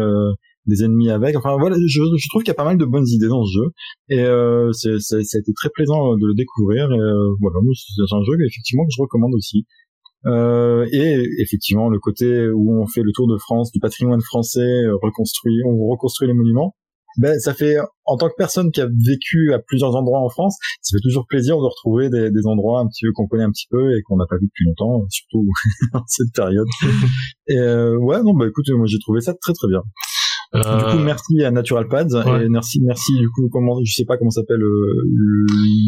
des 0.65 0.83
ennemis 0.83 1.09
avec. 1.09 1.37
Enfin 1.37 1.55
voilà, 1.57 1.77
je, 1.77 1.87
je 1.87 2.29
trouve 2.29 2.43
qu'il 2.43 2.49
y 2.49 2.51
a 2.51 2.55
pas 2.55 2.65
mal 2.65 2.77
de 2.77 2.85
bonnes 2.85 3.07
idées 3.07 3.29
dans 3.29 3.45
ce 3.45 3.53
jeu 3.53 3.71
et 4.09 4.19
euh, 4.19 4.71
c'est, 4.73 4.99
ça 4.99 5.15
a 5.15 5.39
été 5.39 5.53
très 5.53 5.69
plaisant 5.69 6.15
de 6.15 6.27
le 6.27 6.33
découvrir. 6.33 6.91
Et, 6.91 6.99
voilà, 7.39 7.59
c'est 7.73 8.15
un 8.15 8.23
jeu 8.23 8.33
effectivement 8.45 8.83
que 8.83 8.91
je 8.95 9.01
recommande 9.01 9.33
aussi. 9.33 9.65
Euh, 10.25 10.85
et 10.91 11.23
effectivement, 11.39 11.89
le 11.89 11.99
côté 11.99 12.49
où 12.49 12.81
on 12.81 12.87
fait 12.87 13.01
le 13.01 13.11
tour 13.13 13.27
de 13.27 13.37
France, 13.37 13.71
du 13.71 13.79
patrimoine 13.79 14.21
français, 14.21 14.81
reconstruit, 15.01 15.61
on 15.65 15.87
reconstruit 15.87 16.27
les 16.27 16.33
monuments 16.33 16.75
ben 17.17 17.39
ça 17.39 17.53
fait 17.53 17.77
en 18.05 18.17
tant 18.17 18.27
que 18.29 18.35
personne 18.37 18.71
qui 18.71 18.81
a 18.81 18.87
vécu 18.87 19.53
à 19.53 19.59
plusieurs 19.59 19.95
endroits 19.95 20.19
en 20.19 20.29
France, 20.29 20.57
ça 20.81 20.97
fait 20.97 21.01
toujours 21.01 21.25
plaisir 21.27 21.57
de 21.57 21.65
retrouver 21.65 22.09
des, 22.09 22.31
des 22.31 22.45
endroits 22.45 22.79
un 22.79 22.87
petit 22.87 23.05
peu 23.05 23.11
qu'on 23.13 23.27
connaît 23.27 23.43
un 23.43 23.51
petit 23.51 23.67
peu 23.69 23.97
et 23.97 24.01
qu'on 24.03 24.17
n'a 24.17 24.25
pas 24.29 24.37
vu 24.37 24.47
depuis 24.47 24.65
longtemps, 24.65 25.05
surtout 25.09 25.45
en 25.93 26.03
cette 26.07 26.33
période. 26.33 26.67
et 27.47 27.57
euh, 27.57 27.97
ouais, 27.97 28.21
non, 28.23 28.33
bah 28.33 28.47
écoute, 28.47 28.69
moi 28.69 28.85
j'ai 28.87 28.99
trouvé 28.99 29.21
ça 29.21 29.33
très 29.33 29.53
très 29.53 29.67
bien. 29.67 29.81
Du 30.53 30.61
coup, 30.61 30.67
euh, 30.67 31.03
merci 31.03 31.43
à 31.43 31.51
Natural 31.51 31.87
Pads 31.87 32.15
et 32.41 32.47
merci, 32.47 32.79
merci 32.81 33.17
du 33.17 33.29
coup, 33.29 33.49
comment, 33.51 33.79
je 33.83 33.93
sais 33.93 34.05
pas 34.05 34.17
comment 34.17 34.31
s'appelle 34.31 34.61
euh, 34.61 35.03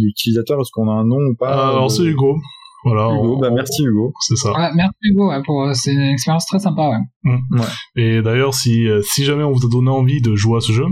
l'utilisateur, 0.01 0.60
est-ce 0.60 0.72
qu'on 0.74 0.89
a 0.89 0.94
un 0.94 1.06
nom 1.06 1.15
ou 1.15 1.36
pas 1.36 1.69
Alors 1.69 1.86
euh, 1.86 1.88
c'est 1.88 2.04
Hugo. 2.04 2.36
Voilà. 2.84 3.14
Hugo, 3.14 3.38
bah 3.38 3.50
merci 3.52 3.84
Hugo. 3.84 4.14
C'est 4.20 4.36
ça. 4.36 4.52
Ouais, 4.52 4.70
merci 4.76 4.98
Hugo, 5.04 5.30
ouais, 5.30 5.42
pour, 5.46 5.70
c'est 5.74 5.92
une 5.92 6.02
expérience 6.02 6.46
très 6.46 6.60
sympa, 6.60 6.90
ouais. 6.90 7.00
Mmh. 7.24 7.60
ouais. 7.60 7.68
Et 7.96 8.22
d'ailleurs, 8.22 8.54
si, 8.54 8.88
si 9.04 9.26
jamais 9.26 9.44
on 9.44 9.52
vous 9.52 9.66
a 9.66 9.70
donné 9.70 9.90
envie 9.90 10.22
de 10.22 10.36
jouer 10.36 10.58
à 10.58 10.62
ce 10.62 10.72
jeu, 10.72 10.86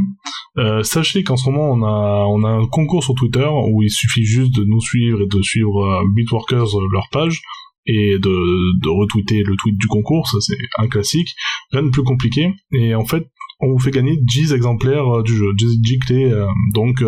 euh, 0.58 0.82
sachez 0.84 1.24
qu'en 1.24 1.38
ce 1.38 1.50
moment, 1.50 1.70
on 1.70 1.84
a, 1.84 2.26
on 2.28 2.44
a 2.44 2.50
un 2.50 2.66
concours 2.66 3.04
sur 3.04 3.14
Twitter 3.14 3.48
où 3.48 3.84
il 3.84 3.92
suffit 3.92 4.24
juste 4.24 4.56
de 4.56 4.64
nous 4.66 4.82
suivre 4.82 5.22
et 5.22 5.28
de 5.28 5.42
suivre 5.42 5.86
euh, 5.86 6.04
Beatworkers, 6.16 6.76
euh, 6.76 6.88
leur 6.92 7.08
page, 7.12 7.42
et 7.86 8.18
de, 8.18 8.82
de 8.82 8.90
retweeter 8.90 9.44
le 9.44 9.56
tweet 9.56 9.78
du 9.78 9.88
concours, 9.88 10.28
ça 10.28 10.38
c'est 10.42 10.58
un 10.78 10.88
classique, 10.88 11.34
rien 11.72 11.84
de 11.84 11.90
plus 11.90 12.04
compliqué. 12.04 12.54
Et 12.74 12.96
en 12.96 13.06
fait, 13.06 13.28
on 13.60 13.72
vous 13.72 13.80
fait 13.80 13.92
gagner 13.92 14.18
10 14.22 14.54
exemplaires 14.54 15.24
du 15.24 15.36
jeu, 15.36 15.46
10 15.56 16.00
clés. 16.00 16.32
donc 16.74 17.04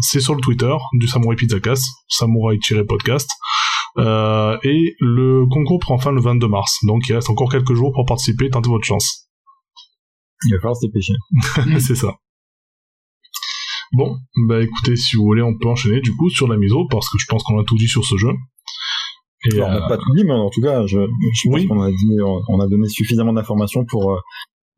c'est 0.00 0.20
sur 0.20 0.34
le 0.34 0.40
Twitter 0.40 0.74
du 0.94 1.06
Samurai 1.06 1.36
Pizzacast, 1.36 1.84
samurai-podcast. 2.08 3.28
Euh, 3.98 4.56
et 4.62 4.94
le 5.00 5.46
concours 5.46 5.80
prend 5.80 5.98
fin 5.98 6.12
le 6.12 6.20
22 6.20 6.46
mars, 6.46 6.78
donc 6.84 7.08
il 7.08 7.14
reste 7.14 7.30
encore 7.30 7.50
quelques 7.50 7.74
jours 7.74 7.92
pour 7.92 8.04
participer, 8.04 8.48
tentez 8.48 8.68
votre 8.68 8.84
chance. 8.84 9.28
Il 10.46 10.54
va 10.54 10.60
falloir 10.60 10.76
se 10.76 10.86
dépêcher. 10.86 11.14
c'est 11.80 11.96
ça. 11.96 12.14
Bon, 13.92 14.16
bah 14.46 14.62
écoutez, 14.62 14.94
si 14.94 15.16
vous 15.16 15.24
voulez, 15.24 15.42
on 15.42 15.56
peut 15.56 15.68
enchaîner 15.68 16.00
du 16.00 16.14
coup 16.14 16.28
sur 16.28 16.46
la 16.46 16.56
mise 16.56 16.72
parce 16.90 17.08
que 17.08 17.18
je 17.18 17.26
pense 17.26 17.42
qu'on 17.42 17.58
a 17.58 17.64
tout 17.64 17.76
dit 17.76 17.88
sur 17.88 18.04
ce 18.04 18.16
jeu. 18.16 18.30
Et 19.46 19.56
Alors, 19.56 19.68
on 19.68 19.80
n'a 19.80 19.88
pas 19.88 19.96
tout 19.96 20.14
dit, 20.14 20.24
mais 20.24 20.32
en 20.32 20.50
tout 20.50 20.60
cas, 20.60 20.86
je, 20.86 20.98
je 20.98 21.48
pense 21.48 21.64
qu'on 21.66 21.82
a 21.82 21.90
dit, 21.90 22.16
on 22.48 22.60
a 22.60 22.68
donné 22.68 22.88
suffisamment 22.88 23.32
d'informations 23.32 23.84
pour, 23.86 24.12
euh, 24.12 24.18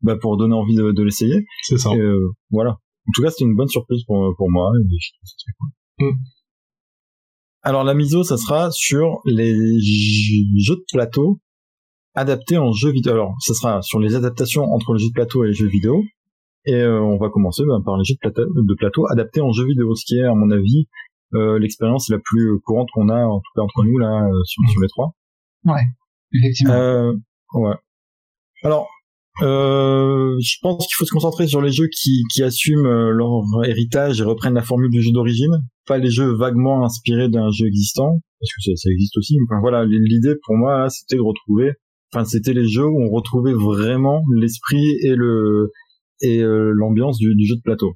bah, 0.01 0.15
pour 0.15 0.37
donner 0.37 0.55
envie 0.55 0.75
de, 0.75 0.91
de 0.91 1.03
l'essayer. 1.03 1.45
C'est 1.63 1.77
ça. 1.77 1.89
Euh, 1.91 2.31
voilà. 2.49 2.71
En 2.71 3.11
tout 3.13 3.21
cas, 3.21 3.29
c'était 3.29 3.45
une 3.45 3.55
bonne 3.55 3.67
surprise 3.67 4.03
pour, 4.05 4.33
pour 4.37 4.49
moi. 4.51 4.71
Et 4.79 4.97
je 4.99 5.11
très 5.25 5.53
cool. 5.57 6.11
Mm. 6.11 6.17
Alors 7.63 7.83
la 7.83 7.93
miso, 7.93 8.23
ça 8.23 8.37
sera 8.37 8.71
sur 8.71 9.21
les 9.25 9.53
jeux 9.53 10.75
de 10.75 10.85
plateau 10.91 11.39
adaptés 12.15 12.57
en 12.57 12.71
jeux 12.71 12.91
vidéo. 12.91 13.13
Alors, 13.13 13.35
ça 13.39 13.53
sera 13.53 13.81
sur 13.81 13.99
les 13.99 14.15
adaptations 14.15 14.63
entre 14.63 14.93
les 14.93 14.99
jeux 14.99 15.09
de 15.09 15.13
plateau 15.13 15.43
et 15.43 15.47
les 15.49 15.53
jeux 15.53 15.67
vidéo. 15.67 16.03
Et 16.65 16.73
euh, 16.73 17.01
on 17.01 17.17
va 17.17 17.29
commencer 17.29 17.63
ben, 17.65 17.81
par 17.83 17.97
les 17.97 18.03
jeux 18.03 18.15
de 18.15 18.19
plateau, 18.19 18.45
de 18.53 18.73
plateau, 18.75 19.05
adaptés 19.09 19.41
en 19.41 19.51
jeux 19.51 19.65
vidéo, 19.65 19.95
ce 19.95 20.05
qui 20.05 20.17
est, 20.17 20.23
à 20.23 20.33
mon 20.33 20.51
avis, 20.51 20.87
euh, 21.33 21.57
l'expérience 21.57 22.09
la 22.09 22.19
plus 22.19 22.59
courante 22.61 22.89
qu'on 22.93 23.09
a, 23.09 23.25
en 23.25 23.39
tout 23.39 23.51
cas 23.55 23.61
entre 23.61 23.83
nous 23.83 23.97
là, 23.97 24.25
euh, 24.25 24.43
sur, 24.43 24.61
sur 24.69 24.81
les 24.81 24.87
trois. 24.89 25.15
Ouais, 25.65 25.81
effectivement. 26.33 26.73
Euh, 26.73 27.13
ouais. 27.53 27.75
Alors, 28.63 28.89
euh, 29.41 30.35
je 30.39 30.55
pense 30.61 30.85
qu'il 30.85 30.95
faut 30.97 31.05
se 31.05 31.11
concentrer 31.11 31.47
sur 31.47 31.61
les 31.61 31.71
jeux 31.71 31.87
qui, 31.87 32.23
qui 32.33 32.43
assument 32.43 32.85
euh, 32.85 33.11
leur 33.11 33.43
héritage 33.65 34.21
et 34.21 34.23
reprennent 34.23 34.53
la 34.53 34.61
formule 34.61 34.91
du 34.91 35.01
jeu 35.01 35.11
d'origine, 35.11 35.53
pas 35.87 35.97
les 35.97 36.09
jeux 36.09 36.33
vaguement 36.33 36.85
inspirés 36.85 37.29
d'un 37.29 37.49
jeu 37.51 37.65
existant, 37.67 38.19
parce 38.39 38.51
que 38.53 38.71
ça, 38.71 38.71
ça 38.75 38.89
existe 38.91 39.17
aussi. 39.17 39.37
Enfin, 39.45 39.59
voilà, 39.61 39.85
l'idée 39.85 40.35
pour 40.45 40.55
moi, 40.55 40.89
c'était 40.89 41.15
de 41.15 41.21
retrouver, 41.21 41.71
enfin, 42.13 42.25
c'était 42.25 42.53
les 42.53 42.67
jeux 42.67 42.85
où 42.85 43.01
on 43.01 43.09
retrouvait 43.09 43.53
vraiment 43.53 44.23
l'esprit 44.35 44.85
et 45.03 45.15
le 45.15 45.71
et 46.21 46.39
euh, 46.43 46.71
l'ambiance 46.75 47.17
du, 47.17 47.35
du, 47.35 47.45
jeu 47.45 47.55
de 47.55 47.61
plateau. 47.61 47.93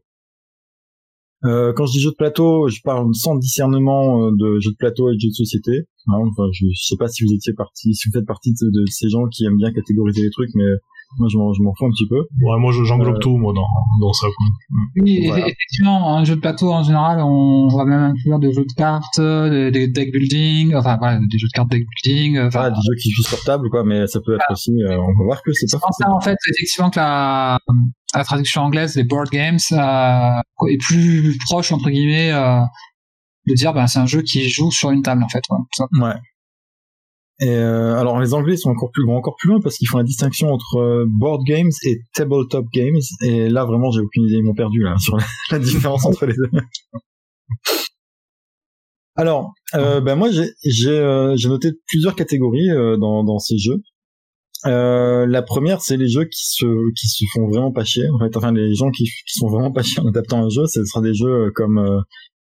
Euh, 1.45 1.73
quand 1.73 1.85
je 1.85 1.91
dis 1.91 1.99
jeu 2.01 2.11
de 2.11 2.15
plateau, 2.15 2.67
je 2.69 2.81
parle 2.83 3.07
sans 3.13 3.35
discernement 3.35 4.31
de 4.31 4.59
jeu 4.59 4.71
de 4.71 4.77
plateau 4.77 5.09
et 5.09 5.15
de 5.15 5.19
jeu 5.19 5.29
de 5.29 5.33
société. 5.33 5.71
Hein, 6.07 6.21
enfin, 6.31 6.49
je, 6.53 6.65
je 6.67 6.85
sais 6.85 6.97
pas 6.97 7.07
si 7.07 7.23
vous 7.23 7.33
étiez 7.33 7.53
parti, 7.53 7.93
si 7.93 8.09
vous 8.09 8.13
faites 8.13 8.27
partie 8.27 8.53
de, 8.53 8.69
de 8.69 8.85
ces 8.87 9.09
gens 9.09 9.27
qui 9.27 9.45
aiment 9.45 9.57
bien 9.57 9.71
catégoriser 9.71 10.23
les 10.23 10.29
trucs, 10.29 10.49
mais 10.55 10.65
moi, 11.17 11.29
je 11.31 11.37
m'en, 11.37 11.53
je 11.53 11.61
m'en 11.61 11.73
fous 11.77 11.85
un 11.85 11.91
petit 11.91 12.07
peu. 12.07 12.17
Ouais, 12.17 12.59
moi, 12.59 12.71
j'englobe 12.71 13.15
euh, 13.15 13.19
tout, 13.19 13.37
moi, 13.37 13.53
dans, 13.53 13.67
dans 14.01 14.13
ça. 14.13 14.27
Oui, 14.97 15.27
effectivement, 15.27 16.17
un 16.17 16.23
jeu 16.25 16.35
de 16.35 16.41
plateau, 16.41 16.71
en 16.71 16.83
général, 16.83 17.19
on 17.21 17.67
va 17.69 17.85
même 17.85 18.01
inclure 18.01 18.39
des 18.39 18.51
jeux 18.51 18.65
de 18.65 18.73
cartes, 18.75 19.19
des, 19.19 19.87
deck 19.87 20.11
building, 20.11 20.75
enfin, 20.75 20.97
voilà, 20.97 21.19
des 21.19 21.37
jeux 21.37 21.47
de 21.47 21.53
cartes 21.53 21.71
deck 21.71 21.85
building. 22.03 22.39
Enfin, 22.39 22.63
ah, 22.63 22.69
des 22.69 22.75
jeux 22.75 22.95
qui 23.01 23.11
jouent 23.11 23.23
sur 23.23 23.41
table, 23.43 23.69
quoi, 23.69 23.83
mais 23.83 24.07
ça 24.07 24.19
peut 24.25 24.35
être 24.35 24.51
aussi, 24.51 24.71
euh, 24.71 24.97
on 24.97 25.17
va 25.19 25.23
voir 25.23 25.41
que 25.41 25.51
c'est 25.53 25.71
pas 25.71 25.79
ça, 25.91 26.11
en 26.11 26.19
fait, 26.19 26.37
effectivement, 26.49 26.89
que 26.89 26.99
la, 26.99 27.59
la 28.17 28.23
traduction 28.23 28.61
anglaise, 28.61 28.95
les 28.95 29.03
board 29.03 29.29
games, 29.29 29.59
euh, 29.71 30.67
est 30.69 30.77
plus 30.81 31.37
proche, 31.45 31.71
entre 31.71 31.89
guillemets, 31.89 32.31
euh, 32.31 32.61
de 33.47 33.53
dire, 33.53 33.73
ben, 33.73 33.87
c'est 33.87 33.99
un 33.99 34.05
jeu 34.05 34.21
qui 34.21 34.49
joue 34.49 34.71
sur 34.71 34.91
une 34.91 35.01
table, 35.01 35.23
en 35.23 35.29
fait, 35.29 35.43
ouais. 35.49 36.05
ouais. 36.05 36.15
Et 37.41 37.49
euh, 37.49 37.99
alors 37.99 38.21
les 38.21 38.33
Anglais 38.33 38.55
sont 38.55 38.69
encore 38.69 38.91
plus 38.91 39.03
encore 39.09 39.35
plus 39.35 39.49
loin 39.49 39.59
parce 39.59 39.75
qu'ils 39.75 39.89
font 39.89 39.97
la 39.97 40.05
distinction 40.05 40.53
entre 40.53 41.03
board 41.05 41.43
games 41.43 41.71
et 41.83 41.99
tabletop 42.13 42.65
games. 42.73 43.01
Et 43.23 43.49
là 43.49 43.65
vraiment 43.65 43.91
j'ai 43.91 43.99
aucune 43.99 44.23
idée, 44.23 44.37
ils 44.37 44.43
m'ont 44.43 44.53
perdu 44.53 44.81
là 44.81 44.95
sur 44.99 45.17
la, 45.51 45.59
différence 45.59 46.05
entre 46.05 46.27
les 46.27 46.33
deux. 46.33 46.49
Alors 49.17 49.53
ben 49.73 50.15
moi 50.15 50.29
j'ai 50.31 51.49
noté 51.49 51.71
plusieurs 51.87 52.15
catégories 52.15 52.69
dans 53.01 53.25
dans 53.25 53.39
ces 53.39 53.57
jeux. 53.57 53.81
La 54.65 55.41
première 55.41 55.81
c'est 55.81 55.97
les 55.97 56.07
jeux 56.07 56.25
qui 56.25 56.45
se 56.45 56.65
qui 56.99 57.07
se 57.07 57.23
font 57.33 57.47
vraiment 57.47 57.71
pas 57.71 57.83
chier. 57.83 58.07
En 58.09 58.19
fait 58.19 58.35
enfin 58.35 58.51
les 58.51 58.73
gens 58.75 58.91
qui, 58.91 59.03
qui 59.03 59.37
sont 59.39 59.47
vraiment 59.47 59.71
pas 59.71 59.83
chier 59.83 60.01
en 60.01 60.07
adaptant 60.07 60.43
un 60.43 60.49
jeu, 60.49 60.65
ce 60.67 60.83
sera 60.85 61.01
des 61.01 61.13
jeux 61.13 61.51
comme 61.55 61.77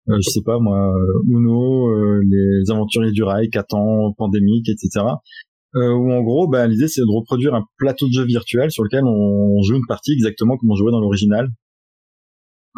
euh, 0.08 0.16
je 0.22 0.30
sais 0.30 0.42
pas 0.42 0.58
moi, 0.58 0.92
Uno, 1.28 1.88
euh, 1.88 2.22
les 2.28 2.70
aventuriers 2.70 3.12
du 3.12 3.22
rail, 3.22 3.50
Catan, 3.50 4.12
Pandémique, 4.16 4.68
etc. 4.68 5.04
Euh, 5.76 5.92
où 5.92 6.10
en 6.10 6.22
gros, 6.22 6.48
bah, 6.48 6.66
l'idée 6.66 6.88
c'est 6.88 7.02
de 7.02 7.06
reproduire 7.06 7.54
un 7.54 7.64
plateau 7.76 8.08
de 8.08 8.12
jeu 8.12 8.24
virtuel 8.24 8.70
sur 8.70 8.82
lequel 8.82 9.04
on 9.04 9.62
joue 9.62 9.76
une 9.76 9.86
partie 9.86 10.12
exactement 10.12 10.56
comme 10.56 10.70
on 10.70 10.74
jouait 10.74 10.90
dans 10.90 11.00
l'original. 11.00 11.48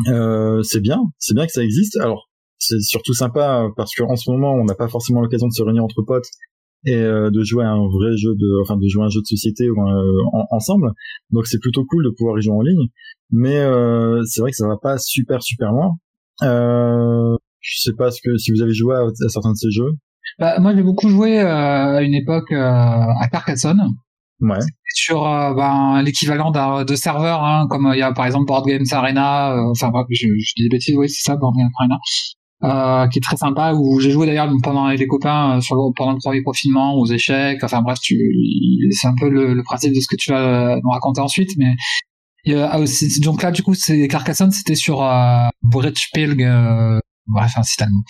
Euh, 0.08 0.62
c'est 0.62 0.80
bien, 0.80 1.00
c'est 1.18 1.34
bien 1.34 1.46
que 1.46 1.52
ça 1.52 1.62
existe. 1.62 1.96
Alors 1.98 2.28
c'est 2.58 2.80
surtout 2.80 3.14
sympa 3.14 3.68
parce 3.76 3.94
qu'en 3.94 4.16
ce 4.16 4.30
moment 4.30 4.54
on 4.54 4.64
n'a 4.64 4.74
pas 4.74 4.88
forcément 4.88 5.20
l'occasion 5.20 5.48
de 5.48 5.52
se 5.52 5.62
réunir 5.62 5.84
entre 5.84 6.02
potes 6.02 6.28
et 6.84 6.96
euh, 6.96 7.30
de 7.30 7.42
jouer 7.42 7.64
à 7.64 7.70
un 7.70 7.88
vrai 7.88 8.16
jeu 8.16 8.34
de, 8.34 8.62
enfin 8.62 8.76
de 8.76 8.86
jouer 8.88 9.02
à 9.02 9.06
un 9.06 9.10
jeu 9.10 9.20
de 9.20 9.26
société 9.26 9.70
ou 9.70 9.76
ensemble. 10.50 10.90
Donc 11.30 11.46
c'est 11.46 11.60
plutôt 11.60 11.84
cool 11.84 12.04
de 12.04 12.10
pouvoir 12.10 12.38
y 12.38 12.42
jouer 12.42 12.54
en 12.54 12.62
ligne. 12.62 12.88
Mais 13.30 13.58
c'est 14.26 14.40
vrai 14.40 14.50
que 14.50 14.56
ça 14.56 14.68
va 14.68 14.76
pas 14.80 14.98
super 14.98 15.42
super 15.42 15.72
loin. 15.72 15.92
Euh, 16.42 17.36
je 17.60 17.80
sais 17.80 17.92
pas 17.96 18.10
ce 18.10 18.20
que 18.22 18.36
si 18.36 18.50
vous 18.50 18.62
avez 18.62 18.74
joué 18.74 18.96
à, 18.96 19.04
certains 19.28 19.52
de 19.52 19.56
ces 19.56 19.70
jeux. 19.70 19.92
Bah, 20.38 20.58
moi 20.60 20.74
j'ai 20.74 20.82
beaucoup 20.82 21.08
joué 21.08 21.38
à 21.38 22.02
une 22.02 22.14
époque 22.14 22.52
à 22.52 23.28
Carcassonne. 23.30 23.82
Ouais. 24.42 24.58
Sur 24.94 25.24
euh, 25.24 25.54
ben, 25.54 26.02
l'équivalent 26.02 26.50
de 26.50 26.94
serveurs, 26.96 27.44
hein, 27.44 27.66
comme 27.70 27.90
il 27.94 27.98
y 28.00 28.02
a 28.02 28.12
par 28.12 28.26
exemple 28.26 28.46
Board 28.46 28.66
Games 28.66 28.84
Arena, 28.90 29.52
euh, 29.52 29.70
enfin 29.70 29.92
je, 30.10 30.26
je 30.26 30.52
dis 30.56 30.64
des 30.64 30.68
bêtises, 30.68 30.96
oui 30.96 31.08
c'est 31.08 31.22
ça, 31.22 31.36
Board 31.36 31.54
Games 31.56 31.70
Arena, 31.78 31.96
euh, 32.64 33.08
qui 33.08 33.18
est 33.18 33.22
très 33.22 33.36
sympa, 33.36 33.72
où 33.74 34.00
j'ai 34.00 34.10
joué 34.10 34.26
d'ailleurs 34.26 34.50
pendant 34.62 34.84
avec 34.84 35.00
les 35.00 35.06
copains 35.06 35.60
sur 35.60 35.76
pendant 35.96 36.12
le 36.12 36.18
premier 36.18 36.42
confinement, 36.42 36.94
aux 36.94 37.06
échecs, 37.06 37.62
enfin 37.62 37.82
bref, 37.82 37.98
c'est 38.00 39.06
un 39.06 39.14
peu 39.18 39.28
le, 39.28 39.62
principe 39.62 39.94
de 39.94 40.00
ce 40.00 40.06
que 40.08 40.16
tu 40.16 40.30
vas 40.30 40.78
nous 40.82 40.90
raconter 40.90 41.20
ensuite, 41.20 41.50
mais 41.56 41.74
ah, 42.48 42.78
donc 43.22 43.42
là 43.42 43.52
du 43.52 43.62
coup 43.62 43.74
c'est 43.74 44.08
Carcassonne, 44.08 44.50
c'était 44.50 44.74
sur 44.74 45.02
euh, 45.02 45.46
euh, 45.74 47.00
bref 47.26 47.52
un 47.56 47.62
site 47.62 47.82
allemand, 47.82 48.02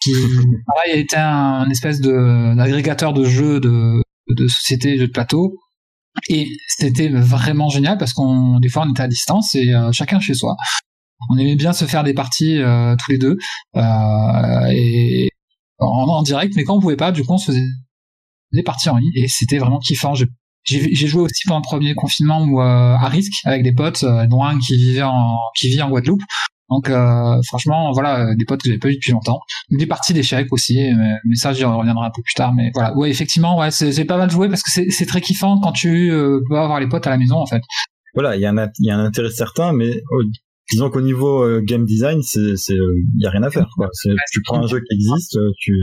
qui 0.00 0.12
pareil 0.66 1.00
était 1.00 1.16
un, 1.16 1.68
espèce 1.70 2.00
de 2.00 2.54
d'agrégateur 2.56 3.14
de 3.14 3.24
jeux 3.24 3.60
de 3.60 4.02
de 4.28 4.48
société, 4.48 4.98
jeux 4.98 5.06
de 5.06 5.12
plateau. 5.12 5.56
Et 6.28 6.46
c'était 6.68 7.08
vraiment 7.08 7.68
génial 7.68 7.98
parce 7.98 8.12
qu'on 8.12 8.60
des 8.60 8.68
fois 8.68 8.84
on 8.86 8.90
était 8.90 9.02
à 9.02 9.08
distance 9.08 9.54
et 9.54 9.74
euh, 9.74 9.90
chacun 9.92 10.20
chez 10.20 10.34
soi. 10.34 10.56
On 11.30 11.38
aimait 11.38 11.56
bien 11.56 11.72
se 11.72 11.84
faire 11.84 12.04
des 12.04 12.14
parties 12.14 12.58
euh, 12.58 12.96
tous 12.96 13.10
les 13.10 13.18
deux 13.18 13.36
euh, 13.76 14.66
et 14.70 15.30
en, 15.78 16.22
direct, 16.22 16.54
mais 16.56 16.64
quand 16.64 16.76
on 16.76 16.80
pouvait 16.80 16.96
pas, 16.96 17.12
du 17.12 17.24
coup 17.24 17.32
on 17.32 17.38
se 17.38 17.46
faisait 17.46 17.64
des 18.52 18.62
parties 18.62 18.88
en 18.88 18.96
ligne 18.96 19.12
et 19.16 19.28
c'était 19.28 19.58
vraiment 19.58 19.78
kiffant. 19.78 20.14
J'ai 20.64 21.06
joué 21.06 21.22
aussi 21.22 21.42
pendant 21.46 21.60
le 21.60 21.64
premier 21.64 21.94
confinement 21.94 22.42
où, 22.44 22.60
à 22.60 23.08
risque 23.08 23.34
avec 23.44 23.62
des 23.62 23.72
potes, 23.72 24.04
dont 24.30 24.44
un 24.44 24.58
qui 24.58 24.76
vivait 24.76 25.02
en 25.02 25.36
qui 25.56 25.68
vit 25.68 25.82
en 25.82 25.90
Guadeloupe. 25.90 26.22
Donc 26.70 26.88
euh, 26.88 27.40
franchement, 27.46 27.92
voilà, 27.92 28.34
des 28.34 28.44
potes 28.44 28.62
que 28.62 28.68
j'avais 28.68 28.78
pas 28.78 28.88
eu 28.88 28.94
depuis 28.94 29.12
longtemps. 29.12 29.40
Des 29.70 29.86
parties 29.86 30.14
d'échecs 30.14 30.52
aussi, 30.52 30.78
mais, 31.24 31.34
ça 31.34 31.52
j'y 31.52 31.64
reviendrai 31.64 32.06
un 32.06 32.10
peu 32.10 32.22
plus 32.22 32.34
tard. 32.34 32.54
Mais 32.54 32.70
voilà, 32.74 32.96
ouais, 32.96 33.10
effectivement, 33.10 33.58
ouais, 33.58 33.70
c'est 33.70 34.04
pas 34.04 34.16
mal 34.16 34.30
joué 34.30 34.48
parce 34.48 34.62
que 34.62 34.90
c'est 34.90 35.06
très 35.06 35.20
kiffant 35.20 35.60
quand 35.60 35.72
tu 35.72 36.10
euh, 36.10 36.40
peux 36.48 36.58
avoir 36.58 36.80
les 36.80 36.88
potes 36.88 37.06
à 37.06 37.10
la 37.10 37.18
maison 37.18 37.36
en 37.36 37.46
fait. 37.46 37.62
Voilà, 38.14 38.36
il 38.36 38.42
y 38.42 38.46
a 38.46 38.50
un 38.50 38.68
il 38.78 38.86
y 38.86 38.90
a 38.90 38.96
un 38.96 39.04
intérêt 39.04 39.30
certain, 39.30 39.72
mais 39.72 39.90
disons 40.70 40.90
qu'au 40.90 41.00
niveau 41.00 41.42
euh, 41.42 41.60
game 41.62 41.84
design, 41.84 42.22
c'est 42.22 42.56
c'est 42.56 42.74
il 42.74 43.22
y 43.22 43.26
a 43.26 43.30
rien 43.30 43.42
à 43.42 43.50
faire 43.50 43.68
quoi. 43.74 43.88
tu 44.32 44.42
prends 44.42 44.62
un 44.62 44.66
jeu 44.66 44.80
qui 44.80 44.94
existe, 44.94 45.38
tu 45.58 45.74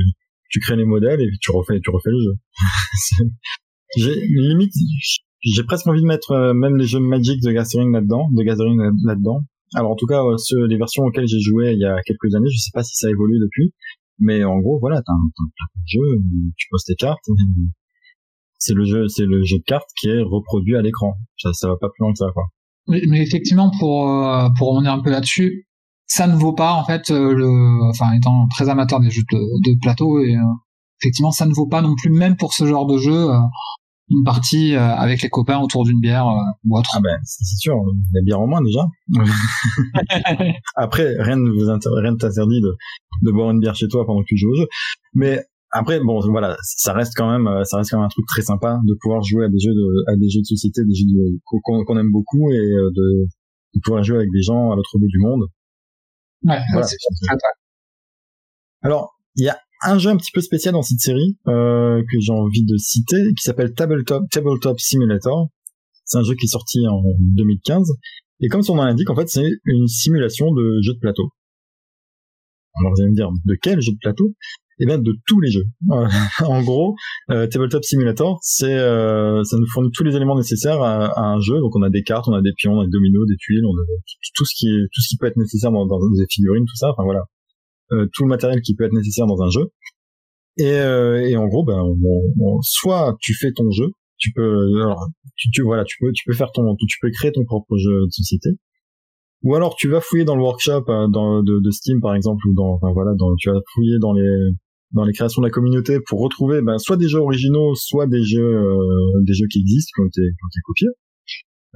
tu 0.49 0.59
crées 0.59 0.75
les 0.75 0.85
modèles 0.85 1.21
et 1.21 1.27
puis 1.27 1.37
tu 1.39 1.51
refais 1.51 1.79
tu 1.79 1.89
refais 1.89 2.11
le 2.11 2.19
jeu. 2.19 3.25
j'ai 3.97 4.15
limite 4.15 4.73
j'ai 5.43 5.63
presque 5.63 5.87
envie 5.87 6.01
de 6.01 6.07
mettre 6.07 6.53
même 6.53 6.77
les 6.77 6.85
jeux 6.85 6.99
Magic 6.99 7.41
de 7.41 7.51
Gathering 7.51 7.91
là-dedans, 7.91 8.29
de 8.31 8.43
Gathering 8.43 8.79
là-dedans, 9.05 9.43
alors 9.73 9.91
en 9.91 9.95
tout 9.95 10.05
cas, 10.05 10.21
euh, 10.21 10.67
les 10.67 10.77
versions 10.77 11.03
auxquelles 11.03 11.27
j'ai 11.27 11.39
joué 11.39 11.71
il 11.71 11.79
y 11.79 11.85
a 11.85 12.01
quelques 12.05 12.35
années, 12.35 12.49
je 12.49 12.57
sais 12.57 12.71
pas 12.73 12.83
si 12.83 12.93
ça 12.95 13.07
a 13.07 13.09
évolué 13.09 13.39
depuis, 13.39 13.73
mais 14.19 14.43
en 14.43 14.59
gros, 14.59 14.79
voilà, 14.79 15.01
t'as 15.01 15.13
un, 15.13 15.45
un, 15.45 15.49
jeu, 15.85 16.21
tu 16.57 16.67
poses 16.69 16.83
tes 16.83 16.95
cartes, 16.95 17.23
c'est 18.57 18.73
le 18.73 18.83
jeu, 18.83 19.07
c'est 19.07 19.25
le 19.25 19.43
jeu 19.43 19.57
de 19.59 19.63
cartes 19.63 19.89
qui 19.99 20.09
est 20.09 20.21
reproduit 20.21 20.75
à 20.75 20.81
l'écran. 20.81 21.17
Ça, 21.37 21.53
ça 21.53 21.69
va 21.69 21.77
pas 21.77 21.87
plus 21.89 22.03
loin 22.03 22.11
que 22.11 22.17
ça, 22.17 22.27
quoi. 22.33 22.43
Mais, 22.87 23.01
mais 23.07 23.21
effectivement, 23.21 23.71
pour 23.79 24.09
euh, 24.09 24.49
pour 24.57 24.73
revenir 24.73 24.93
un 24.93 25.01
peu 25.01 25.11
là-dessus, 25.11 25.67
ça 26.07 26.27
ne 26.27 26.35
vaut 26.35 26.53
pas 26.53 26.73
en 26.73 26.83
fait 26.83 27.11
euh, 27.11 27.33
le, 27.33 27.89
enfin 27.89 28.11
étant 28.13 28.47
très 28.49 28.69
amateur 28.69 28.99
des 28.99 29.09
jeux 29.09 29.23
de, 29.31 29.71
de 29.71 29.79
plateau 29.81 30.19
et 30.19 30.35
effectivement, 31.01 31.31
ça 31.31 31.45
ne 31.45 31.53
vaut 31.53 31.67
pas 31.67 31.81
non 31.81 31.95
plus 31.95 32.11
même 32.11 32.35
pour 32.35 32.53
ce 32.53 32.65
genre 32.65 32.85
de 32.85 32.97
jeu 32.97 33.27
une 34.11 34.23
partie 34.23 34.75
euh, 34.75 34.95
avec 34.95 35.21
les 35.21 35.29
copains 35.29 35.59
autour 35.59 35.85
d'une 35.85 35.99
bière 35.99 36.27
euh, 36.27 36.51
ou 36.65 36.77
autre. 36.77 36.89
Ah 36.95 36.99
ben 37.01 37.17
c'est 37.23 37.57
sûr, 37.57 37.75
la 38.13 38.21
bière 38.21 38.39
en 38.39 38.47
moins 38.47 38.61
déjà. 38.61 38.85
après 40.75 41.15
rien 41.19 41.37
ne 41.37 41.49
vous 41.49 41.95
rien 42.01 42.15
t'interdit 42.15 42.61
de, 42.61 42.75
de 43.21 43.31
boire 43.31 43.51
une 43.51 43.59
bière 43.59 43.75
chez 43.75 43.87
toi 43.87 44.05
pendant 44.05 44.21
que 44.21 44.27
tu 44.27 44.37
joues 44.37 44.51
au 44.51 44.55
jeu. 44.55 44.67
Mais 45.13 45.43
après 45.71 45.99
bon 45.99 46.19
voilà, 46.29 46.57
ça 46.63 46.93
reste 46.93 47.13
quand 47.15 47.29
même 47.29 47.47
ça 47.63 47.77
reste 47.77 47.91
quand 47.91 47.97
même 47.97 48.05
un 48.05 48.09
truc 48.09 48.25
très 48.27 48.41
sympa 48.41 48.79
de 48.85 48.95
pouvoir 49.01 49.21
jouer 49.23 49.45
à 49.45 49.49
des 49.49 49.59
jeux 49.59 49.73
de 49.73 50.11
à 50.11 50.15
des 50.17 50.29
jeux 50.29 50.41
de 50.41 50.45
société, 50.45 50.81
des 50.83 50.93
jeux 50.93 51.05
qu'on 51.45 51.97
aime 51.97 52.11
beaucoup 52.11 52.51
et 52.51 52.57
euh, 52.57 52.89
de, 52.93 53.25
de, 53.75 53.79
pouvoir 53.83 54.03
jouer 54.03 54.17
avec 54.17 54.31
des 54.31 54.41
gens 54.41 54.71
à 54.71 54.75
l'autre 54.75 54.97
bout 54.97 55.07
du 55.07 55.19
monde. 55.19 55.43
Ouais, 56.43 56.59
c'est 56.83 56.97
sympa. 57.25 57.47
Alors, 58.81 59.15
il 59.35 59.45
y 59.45 59.49
a 59.49 59.57
un 59.83 59.97
jeu 59.97 60.09
un 60.09 60.17
petit 60.17 60.31
peu 60.33 60.41
spécial 60.41 60.73
dans 60.73 60.81
cette 60.81 60.99
série 60.99 61.37
euh, 61.47 62.01
que 62.01 62.19
j'ai 62.19 62.31
envie 62.31 62.63
de 62.63 62.77
citer, 62.77 63.33
qui 63.37 63.43
s'appelle 63.43 63.73
Tabletop, 63.73 64.23
Tabletop 64.29 64.79
Simulator. 64.79 65.49
C'est 66.05 66.17
un 66.17 66.23
jeu 66.23 66.35
qui 66.35 66.45
est 66.45 66.49
sorti 66.49 66.85
en 66.87 67.01
2015. 67.19 67.91
Et 68.41 68.47
comme 68.47 68.63
son 68.63 68.75
nom 68.75 68.83
l'indique, 68.83 69.09
en 69.09 69.15
fait, 69.15 69.29
c'est 69.29 69.47
une 69.65 69.87
simulation 69.87 70.51
de 70.51 70.81
jeu 70.81 70.93
de 70.93 70.99
plateau. 70.99 71.29
Alors 72.75 72.93
vous 72.93 73.01
allez 73.01 73.11
me 73.11 73.15
dire, 73.15 73.29
de 73.45 73.55
quel 73.61 73.81
jeu 73.81 73.91
de 73.91 73.97
plateau? 73.99 74.33
Eh 74.83 74.87
bien, 74.87 74.97
de 74.97 75.13
tous 75.27 75.39
les 75.39 75.51
jeux. 75.51 75.65
en 76.43 76.63
gros, 76.63 76.95
euh, 77.29 77.45
Tabletop 77.45 77.83
Simulator, 77.83 78.39
c'est 78.41 78.73
euh, 78.73 79.43
ça 79.43 79.57
nous 79.57 79.67
fournit 79.67 79.91
tous 79.93 80.03
les 80.03 80.15
éléments 80.15 80.35
nécessaires 80.35 80.81
à, 80.81 81.21
un 81.21 81.39
jeu. 81.39 81.59
Donc 81.59 81.75
on 81.75 81.83
a 81.83 81.91
des 81.91 82.01
cartes, 82.01 82.27
on 82.27 82.33
a 82.33 82.41
des 82.41 82.51
pions, 82.53 82.73
on 82.73 82.81
a 82.81 82.85
des 82.85 82.89
dominos, 82.89 83.27
des 83.27 83.37
tuiles, 83.37 83.63
on 83.63 83.77
a 83.77 83.85
tout 84.33 84.45
ce 84.45 84.55
qui 84.57 84.65
est 84.67 84.81
tout 84.91 85.01
ce 85.01 85.09
qui 85.09 85.17
peut 85.17 85.27
être 85.27 85.37
nécessaire 85.37 85.71
dans, 85.71 85.85
des 85.85 86.25
figurines, 86.31 86.65
tout 86.65 86.75
ça. 86.75 86.89
Enfin 86.89 87.03
voilà, 87.03 87.25
euh, 87.91 88.07
tout 88.11 88.23
le 88.23 88.29
matériel 88.29 88.61
qui 88.61 88.73
peut 88.73 88.83
être 88.83 88.93
nécessaire 88.93 89.27
dans 89.27 89.43
un 89.43 89.51
jeu. 89.51 89.71
Et, 90.57 90.73
euh, 90.73 91.29
et 91.29 91.37
en 91.37 91.45
gros, 91.47 91.63
ben, 91.63 91.83
soit 92.63 93.15
tu 93.21 93.35
fais 93.35 93.51
ton 93.53 93.69
jeu, 93.69 93.91
tu 94.17 94.31
peux, 94.33 94.81
alors, 94.81 95.07
tu, 95.37 95.61
voilà, 95.61 95.83
tu 95.83 95.97
peux, 95.99 96.11
tu 96.11 96.23
peux 96.25 96.33
faire 96.33 96.51
ton, 96.51 96.75
tu 96.75 96.97
peux 97.01 97.11
créer 97.11 97.31
ton 97.31 97.45
propre 97.45 97.77
jeu 97.77 98.05
de 98.05 98.11
société. 98.11 98.49
Ou 99.43 99.55
alors 99.55 99.75
tu 99.75 99.89
vas 99.89 100.01
fouiller 100.01 100.25
dans 100.25 100.35
le 100.35 100.41
workshop 100.41 100.85
euh, 100.89 101.07
dans, 101.07 101.41
de, 101.43 101.59
de, 101.59 101.71
Steam 101.71 101.99
par 101.99 102.15
exemple 102.15 102.47
ou 102.47 102.53
dans, 102.53 102.73
enfin 102.73 102.91
voilà, 102.93 103.11
tu 103.39 103.49
vas 103.49 103.59
fouiller 103.73 103.97
dans 103.99 104.13
les 104.13 104.51
dans 104.93 105.05
les 105.05 105.13
créations 105.13 105.41
de 105.41 105.47
la 105.47 105.51
communauté 105.51 105.99
pour 106.07 106.19
retrouver 106.19 106.61
ben, 106.61 106.77
soit 106.77 106.97
des 106.97 107.07
jeux 107.07 107.19
originaux, 107.19 107.75
soit 107.75 108.07
des 108.07 108.23
jeux 108.23 108.63
des 109.23 109.33
jeux 109.33 109.47
qui 109.51 109.59
existent, 109.59 109.91
qui 109.95 110.01
ont 110.01 110.07
été, 110.07 110.21
qui 110.21 110.43
ont 110.43 110.49
été 110.49 110.59
copiés. 110.65 110.89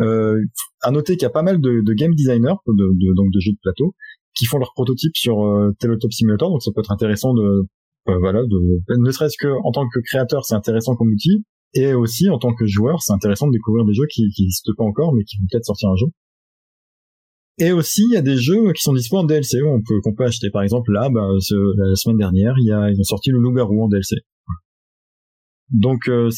Euh, 0.01 0.41
à 0.81 0.91
noter 0.91 1.13
qu'il 1.13 1.23
y 1.23 1.25
a 1.25 1.29
pas 1.29 1.41
mal 1.41 1.61
de, 1.61 1.81
de 1.81 1.93
game 1.93 2.13
designers, 2.13 2.55
de, 2.67 2.73
de, 2.73 3.15
donc 3.15 3.31
de 3.31 3.39
jeux 3.39 3.53
de 3.53 3.59
plateau, 3.61 3.95
qui 4.35 4.45
font 4.45 4.57
leur 4.57 4.73
prototype 4.73 5.15
sur 5.15 5.45
euh, 5.45 5.71
Simulator, 6.09 6.49
donc 6.49 6.61
ça 6.61 6.71
peut 6.75 6.81
être 6.81 6.91
intéressant 6.91 7.33
de 7.33 7.65
euh, 8.07 8.17
voilà, 8.19 8.43
de 8.43 8.81
ne 8.97 9.11
serait-ce 9.11 9.37
que 9.39 9.47
en 9.47 9.71
tant 9.71 9.87
que 9.87 9.99
créateur, 9.99 10.45
c'est 10.45 10.53
intéressant 10.53 10.95
comme 10.95 11.09
outil, 11.09 11.43
et 11.73 11.93
aussi 11.93 12.29
en 12.29 12.37
tant 12.37 12.53
que 12.53 12.67
joueur, 12.67 13.01
c'est 13.01 13.13
intéressant 13.13 13.47
de 13.47 13.53
découvrir 13.53 13.85
des 13.85 13.93
jeux 13.93 14.05
qui 14.11 14.23
n'existent 14.23 14.73
pas 14.77 14.83
encore, 14.83 15.13
mais 15.13 15.23
qui 15.23 15.37
vont 15.37 15.45
peut-être 15.49 15.65
sortir 15.65 15.89
un 15.89 15.95
jour. 15.95 16.09
Et 17.57 17.71
aussi, 17.71 18.03
il 18.09 18.13
y 18.13 18.17
a 18.17 18.21
des 18.21 18.35
jeux 18.35 18.73
qui 18.73 18.81
sont 18.81 18.93
disponibles 18.93 19.25
en 19.25 19.27
DLC, 19.27 19.61
on 19.63 19.81
peut 19.81 20.01
qu'on 20.03 20.13
peut 20.13 20.25
acheter. 20.25 20.49
Par 20.49 20.61
exemple, 20.61 20.91
là, 20.91 21.09
bah, 21.09 21.25
la 21.31 21.95
semaine 21.95 22.17
dernière, 22.17 22.55
y 22.59 22.71
a, 22.71 22.89
ils 22.89 22.99
ont 22.99 23.03
sorti 23.03 23.29
le 23.29 23.39
Loup-garou 23.39 23.83
en 23.83 23.87
DLC. 23.87 24.17
Donc, 25.71 26.09
euh, 26.09 26.29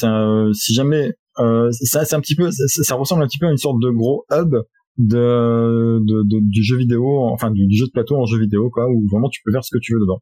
si 0.54 0.74
jamais, 0.74 1.14
euh, 1.40 1.70
ça, 1.72 2.06
c'est 2.06 2.16
un 2.16 2.22
petit 2.22 2.36
peu, 2.36 2.52
ça, 2.52 2.84
ça, 2.84 2.96
ressemble 2.96 3.24
un 3.24 3.28
petit 3.28 3.40
peu 3.40 3.48
à 3.48 3.52
une 3.52 3.58
sorte 3.58 3.82
de 3.82 3.90
gros 3.90 4.26
hub 4.32 4.56
de, 4.98 6.00
de, 6.00 6.24
de, 6.24 6.40
du 6.42 6.64
jeu 6.64 6.78
vidéo, 6.78 7.26
enfin 7.32 7.52
du, 7.52 7.68
jeu 7.72 7.86
de 7.86 7.92
plateau 7.92 8.16
en 8.16 8.26
jeu 8.26 8.40
vidéo, 8.40 8.70
quoi, 8.70 8.88
où 8.90 9.04
vraiment 9.12 9.30
tu 9.30 9.42
peux 9.44 9.52
faire 9.52 9.64
ce 9.64 9.70
que 9.76 9.80
tu 9.82 9.94
veux 9.94 10.00
dedans. 10.00 10.22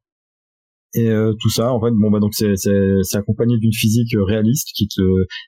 Et 0.97 1.09
euh, 1.09 1.33
tout 1.41 1.49
ça, 1.49 1.73
en 1.73 1.81
fait, 1.81 1.91
bon 1.91 2.09
bah 2.09 2.19
donc 2.19 2.33
c'est 2.33 2.55
c'est 2.55 3.17
accompagné 3.17 3.57
d'une 3.57 3.73
physique 3.73 4.15
réaliste 4.17 4.69
qui 4.73 4.87
te 4.87 5.01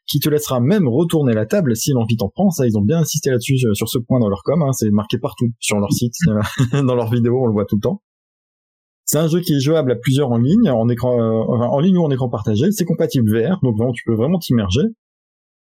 qui 0.05 0.19
te 0.19 0.27
laissera 0.27 0.59
même 0.59 0.89
retourner 0.89 1.33
la 1.33 1.45
table 1.45 1.73
si 1.77 1.91
l'envie 1.93 2.17
t'en 2.17 2.27
prend. 2.27 2.49
Ça, 2.49 2.67
ils 2.67 2.77
ont 2.77 2.81
bien 2.81 2.99
insisté 2.99 3.29
là-dessus 3.29 3.55
euh, 3.65 3.73
sur 3.73 3.87
ce 3.87 3.97
point 3.97 4.19
dans 4.19 4.27
leur 4.27 4.43
com. 4.43 4.61
Hein, 4.61 4.73
c'est 4.73 4.89
marqué 4.89 5.17
partout 5.17 5.47
sur 5.59 5.79
leur 5.79 5.91
site, 5.93 6.13
dans 6.73 6.95
leurs 6.95 7.09
vidéos, 7.09 7.41
on 7.41 7.47
le 7.47 7.53
voit 7.53 7.65
tout 7.65 7.77
le 7.77 7.81
temps. 7.81 8.01
C'est 9.05 9.19
un 9.19 9.29
jeu 9.29 9.39
qui 9.39 9.53
est 9.53 9.61
jouable 9.61 9.93
à 9.93 9.95
plusieurs 9.95 10.31
en 10.31 10.37
ligne, 10.37 10.69
en 10.69 10.89
écran, 10.89 11.17
euh, 11.17 11.41
en 11.41 11.79
ligne 11.79 11.97
ou 11.97 12.03
en 12.03 12.11
écran 12.11 12.27
partagé. 12.27 12.69
C'est 12.71 12.83
compatible 12.83 13.31
VR, 13.31 13.57
donc 13.63 13.77
vraiment 13.77 13.93
tu 13.93 14.03
peux 14.05 14.15
vraiment 14.15 14.39
t'immerger. 14.39 14.81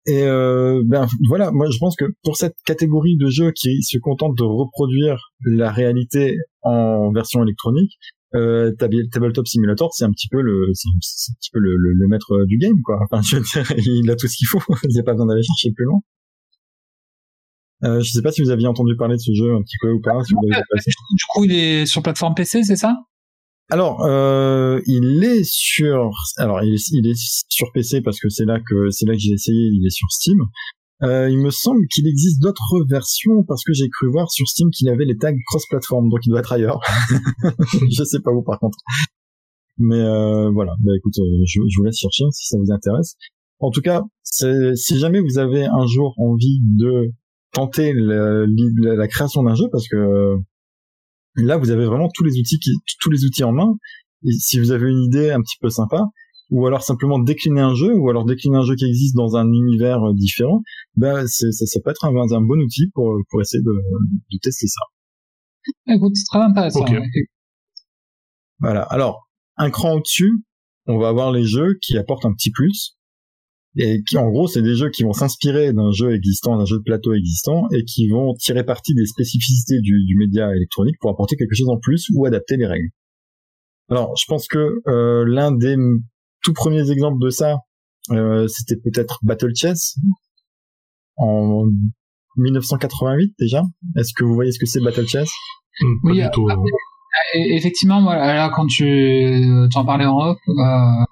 Et 0.05 0.23
euh, 0.23 0.83
ben 0.85 1.07
voilà, 1.27 1.51
moi 1.51 1.67
je 1.71 1.77
pense 1.79 1.95
que 1.95 2.05
pour 2.23 2.35
cette 2.37 2.55
catégorie 2.65 3.17
de 3.17 3.27
jeux 3.27 3.51
qui 3.51 3.81
se 3.81 3.97
contente 3.97 4.37
de 4.37 4.43
reproduire 4.43 5.31
la 5.43 5.71
réalité 5.71 6.37
en 6.61 7.11
version 7.11 7.41
électronique, 7.43 7.93
euh, 8.33 8.71
Tabletop 8.77 9.47
Simulator 9.47 9.93
c'est 9.93 10.05
un 10.05 10.11
petit 10.11 10.29
peu 10.29 10.41
le 10.41 10.71
c'est 10.73 10.87
un 10.87 11.35
petit 11.39 11.49
peu 11.51 11.59
le, 11.59 11.75
le, 11.75 12.07
maître 12.07 12.45
du 12.45 12.57
game 12.57 12.81
quoi. 12.83 12.99
Enfin 13.03 13.21
je 13.21 13.37
veux 13.37 13.41
dire, 13.41 13.71
il 14.03 14.09
a 14.09 14.15
tout 14.15 14.27
ce 14.27 14.37
qu'il 14.37 14.47
faut, 14.47 14.61
il 14.83 14.93
n'y 14.93 14.99
a 14.99 15.03
pas 15.03 15.13
besoin 15.13 15.27
d'aller 15.27 15.43
chercher 15.43 15.71
plus 15.71 15.85
loin. 15.85 15.99
Euh, 17.83 17.99
je 18.01 18.11
sais 18.11 18.21
pas 18.21 18.31
si 18.31 18.41
vous 18.41 18.51
aviez 18.51 18.67
entendu 18.67 18.95
parler 18.95 19.15
de 19.15 19.21
ce 19.21 19.33
jeu 19.33 19.55
un 19.55 19.61
petit 19.61 19.77
peu 19.81 19.91
ou 19.91 19.99
pas. 20.01 20.23
Si 20.23 20.33
du 20.33 21.23
coup, 21.33 21.45
il 21.45 21.53
est 21.53 21.85
sur 21.85 22.03
plateforme 22.03 22.35
PC, 22.35 22.63
c'est 22.63 22.75
ça? 22.75 22.95
Alors, 23.69 24.03
euh, 24.05 24.81
il 24.85 25.23
est 25.23 25.43
sur, 25.43 26.11
alors 26.37 26.61
il 26.61 26.73
est, 26.73 26.91
il 26.91 27.07
est, 27.07 27.17
sur 27.49 27.71
PC 27.73 28.01
parce 28.01 28.19
que 28.19 28.29
c'est 28.29 28.45
là 28.45 28.59
que 28.59 28.89
c'est 28.91 29.05
là 29.05 29.13
que 29.13 29.19
j'ai 29.19 29.31
essayé. 29.31 29.69
Il 29.73 29.85
est 29.85 29.89
sur 29.89 30.11
Steam. 30.11 30.37
Euh, 31.03 31.29
il 31.29 31.39
me 31.39 31.49
semble 31.49 31.87
qu'il 31.87 32.07
existe 32.07 32.41
d'autres 32.41 32.85
versions 32.87 33.43
parce 33.47 33.63
que 33.63 33.73
j'ai 33.73 33.89
cru 33.89 34.11
voir 34.11 34.29
sur 34.31 34.47
Steam 34.47 34.69
qu'il 34.69 34.87
avait 34.89 35.05
les 35.05 35.17
tags 35.17 35.33
cross-platform, 35.47 36.09
donc 36.09 36.19
il 36.25 36.29
doit 36.29 36.39
être 36.39 36.53
ailleurs. 36.53 36.79
je 37.91 38.03
sais 38.03 38.19
pas 38.19 38.31
où 38.31 38.43
par 38.43 38.59
contre. 38.59 38.77
Mais 39.77 39.99
euh, 39.99 40.51
voilà, 40.51 40.73
bah, 40.83 40.91
écoute, 40.95 41.17
euh, 41.17 41.43
je, 41.45 41.59
vous 41.59 41.83
laisse 41.83 41.97
chercher 41.97 42.25
si 42.31 42.47
ça 42.47 42.57
vous 42.59 42.71
intéresse. 42.71 43.15
En 43.59 43.71
tout 43.71 43.81
cas, 43.81 44.03
si 44.23 44.99
jamais 44.99 45.19
vous 45.19 45.39
avez 45.39 45.65
un 45.65 45.85
jour 45.87 46.13
envie 46.17 46.59
de 46.61 47.11
tenter 47.51 47.93
la, 47.93 49.07
création 49.07 49.43
d'un 49.43 49.55
jeu, 49.55 49.65
parce 49.71 49.87
que 49.87 50.37
là 51.35 51.57
vous 51.57 51.69
avez 51.69 51.85
vraiment 51.85 52.09
tous 52.13 52.23
les 52.23 52.39
outils 52.39 52.59
tous 52.99 53.09
les 53.09 53.25
outils 53.25 53.43
en 53.43 53.51
main. 53.51 53.75
Et 54.23 54.31
si 54.33 54.59
vous 54.59 54.71
avez 54.71 54.89
une 54.89 55.01
idée 55.01 55.31
un 55.31 55.41
petit 55.41 55.57
peu 55.59 55.69
sympa, 55.69 56.05
ou 56.51 56.67
alors 56.67 56.83
simplement 56.83 57.17
décliner 57.17 57.61
un 57.61 57.73
jeu, 57.73 57.95
ou 57.95 58.09
alors 58.09 58.25
décliner 58.25 58.57
un 58.57 58.65
jeu 58.65 58.75
qui 58.75 58.85
existe 58.85 59.15
dans 59.15 59.35
un 59.35 59.47
univers 59.47 60.03
euh, 60.03 60.13
différent, 60.13 60.61
ben 60.95 61.25
c'est, 61.25 61.51
ça, 61.51 61.65
ça, 61.65 61.79
peut 61.83 61.89
être 61.89 62.05
un, 62.05 62.13
un, 62.13 62.41
bon 62.41 62.61
outil 62.61 62.91
pour, 62.93 63.17
pour 63.29 63.41
essayer 63.41 63.63
de, 63.63 63.71
de 63.71 64.37
tester 64.41 64.67
ça. 64.67 64.81
Écoute, 65.87 66.15
c'est 66.15 66.25
très 66.29 66.39
intéressant. 66.39 66.85
Voilà. 68.59 68.83
Alors, 68.83 69.29
un 69.57 69.69
cran 69.69 69.93
au-dessus, 69.93 70.43
on 70.87 70.99
va 70.99 71.07
avoir 71.07 71.31
les 71.31 71.45
jeux 71.45 71.77
qui 71.81 71.97
apportent 71.97 72.25
un 72.25 72.33
petit 72.33 72.51
plus. 72.51 72.97
Et 73.77 74.03
qui, 74.03 74.17
en 74.17 74.29
gros, 74.29 74.47
c'est 74.47 74.61
des 74.61 74.75
jeux 74.75 74.89
qui 74.89 75.03
vont 75.03 75.13
s'inspirer 75.13 75.71
d'un 75.71 75.93
jeu 75.93 76.13
existant, 76.13 76.57
d'un 76.57 76.65
jeu 76.65 76.79
de 76.79 76.83
plateau 76.83 77.13
existant, 77.13 77.69
et 77.69 77.85
qui 77.85 78.09
vont 78.09 78.33
tirer 78.33 78.65
parti 78.65 78.93
des 78.93 79.05
spécificités 79.05 79.79
du, 79.79 80.03
du 80.03 80.17
média 80.17 80.53
électronique 80.53 80.97
pour 80.99 81.09
apporter 81.09 81.37
quelque 81.37 81.55
chose 81.55 81.69
en 81.69 81.77
plus 81.77 82.07
ou 82.13 82.25
adapter 82.25 82.57
les 82.57 82.65
règles. 82.65 82.89
Alors, 83.89 84.13
je 84.17 84.25
pense 84.27 84.47
que 84.47 84.81
euh, 84.87 85.25
l'un 85.25 85.53
des 85.53 85.77
tout 86.43 86.53
premiers 86.53 86.89
exemples 86.91 87.23
de 87.23 87.29
ça, 87.29 87.57
euh, 88.11 88.47
c'était 88.47 88.75
peut-être 88.77 89.19
Battle 89.23 89.51
Chess 89.55 89.95
en 91.17 91.65
1988 92.37 93.33
déjà. 93.39 93.63
Est-ce 93.97 94.13
que 94.15 94.23
vous 94.23 94.33
voyez 94.33 94.51
ce 94.51 94.59
que 94.59 94.65
c'est 94.65 94.81
Battle 94.81 95.07
Chess? 95.07 95.29
Hmm, 95.81 96.07
Pas 96.07 96.13
du 96.13 96.29
tout. 96.33 96.47
effectivement, 97.33 98.01
voilà, 98.01 98.33
là, 98.35 98.51
quand 98.55 98.65
tu, 98.67 98.83
tu 99.71 99.77
en 99.77 99.85
parlais 99.85 100.05
en 100.05 100.17
off, 100.17 100.37
euh, 100.47 101.05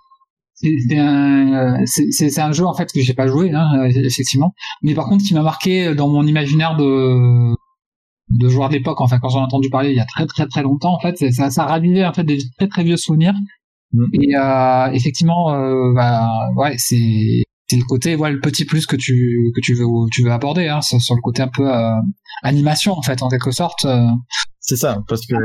c'est 0.55 0.98
un, 0.98 1.86
c'est 1.86 2.39
un 2.39 2.51
jeu 2.51 2.65
en 2.65 2.74
fait 2.74 2.91
que 2.91 3.00
j'ai 3.01 3.13
pas 3.13 3.27
joué, 3.27 3.51
hein, 3.53 3.86
effectivement, 3.86 4.53
mais 4.81 4.93
par 4.93 5.05
contre 5.07 5.24
qui 5.24 5.33
m'a 5.33 5.41
marqué 5.41 5.95
dans 5.95 6.09
mon 6.09 6.25
imaginaire 6.27 6.75
de 6.75 7.55
de 8.31 8.48
joueur 8.50 8.69
d'époque. 8.69 9.00
Enfin, 9.01 9.19
quand 9.19 9.29
j'en 9.29 9.39
ai 9.39 9.43
entendu 9.43 9.69
parler 9.69 9.89
il 9.91 9.95
y 9.95 10.01
a 10.01 10.05
très 10.05 10.25
très 10.25 10.48
très 10.48 10.62
longtemps, 10.62 10.93
en 10.93 11.00
fait, 11.00 11.31
ça, 11.31 11.50
ça 11.50 11.65
ravivait 11.65 12.05
en 12.05 12.13
fait 12.13 12.24
des 12.25 12.38
très 12.57 12.67
très 12.67 12.83
vieux 12.83 12.98
souvenirs 12.98 13.33
Mm. 13.93 14.05
Et 14.13 14.36
euh, 14.36 14.91
effectivement, 14.93 15.53
euh, 15.53 15.93
bah, 15.96 16.27
ouais, 16.55 16.75
c'est 16.77 17.43
c'est 17.69 17.77
le 17.77 17.86
côté, 17.88 18.15
voilà, 18.15 18.34
le 18.34 18.41
petit 18.41 18.65
plus 18.65 18.88
que 18.88 18.96
tu 18.96 19.51
que 19.55 19.62
tu 19.62 19.75
veux 19.75 19.86
tu 20.12 20.24
veux 20.24 20.31
aborder, 20.31 20.67
hein, 20.67 20.81
sur, 20.81 21.15
le 21.15 21.22
côté 21.22 21.43
un 21.43 21.50
peu 21.50 21.72
euh, 21.72 21.91
animation 22.43 22.93
en 22.93 23.01
fait, 23.01 23.22
en 23.22 23.29
quelque 23.29 23.51
sorte. 23.51 23.86
Euh. 23.86 24.08
C'est 24.60 24.75
ça, 24.75 25.03
parce 25.08 25.25
que 25.25 25.36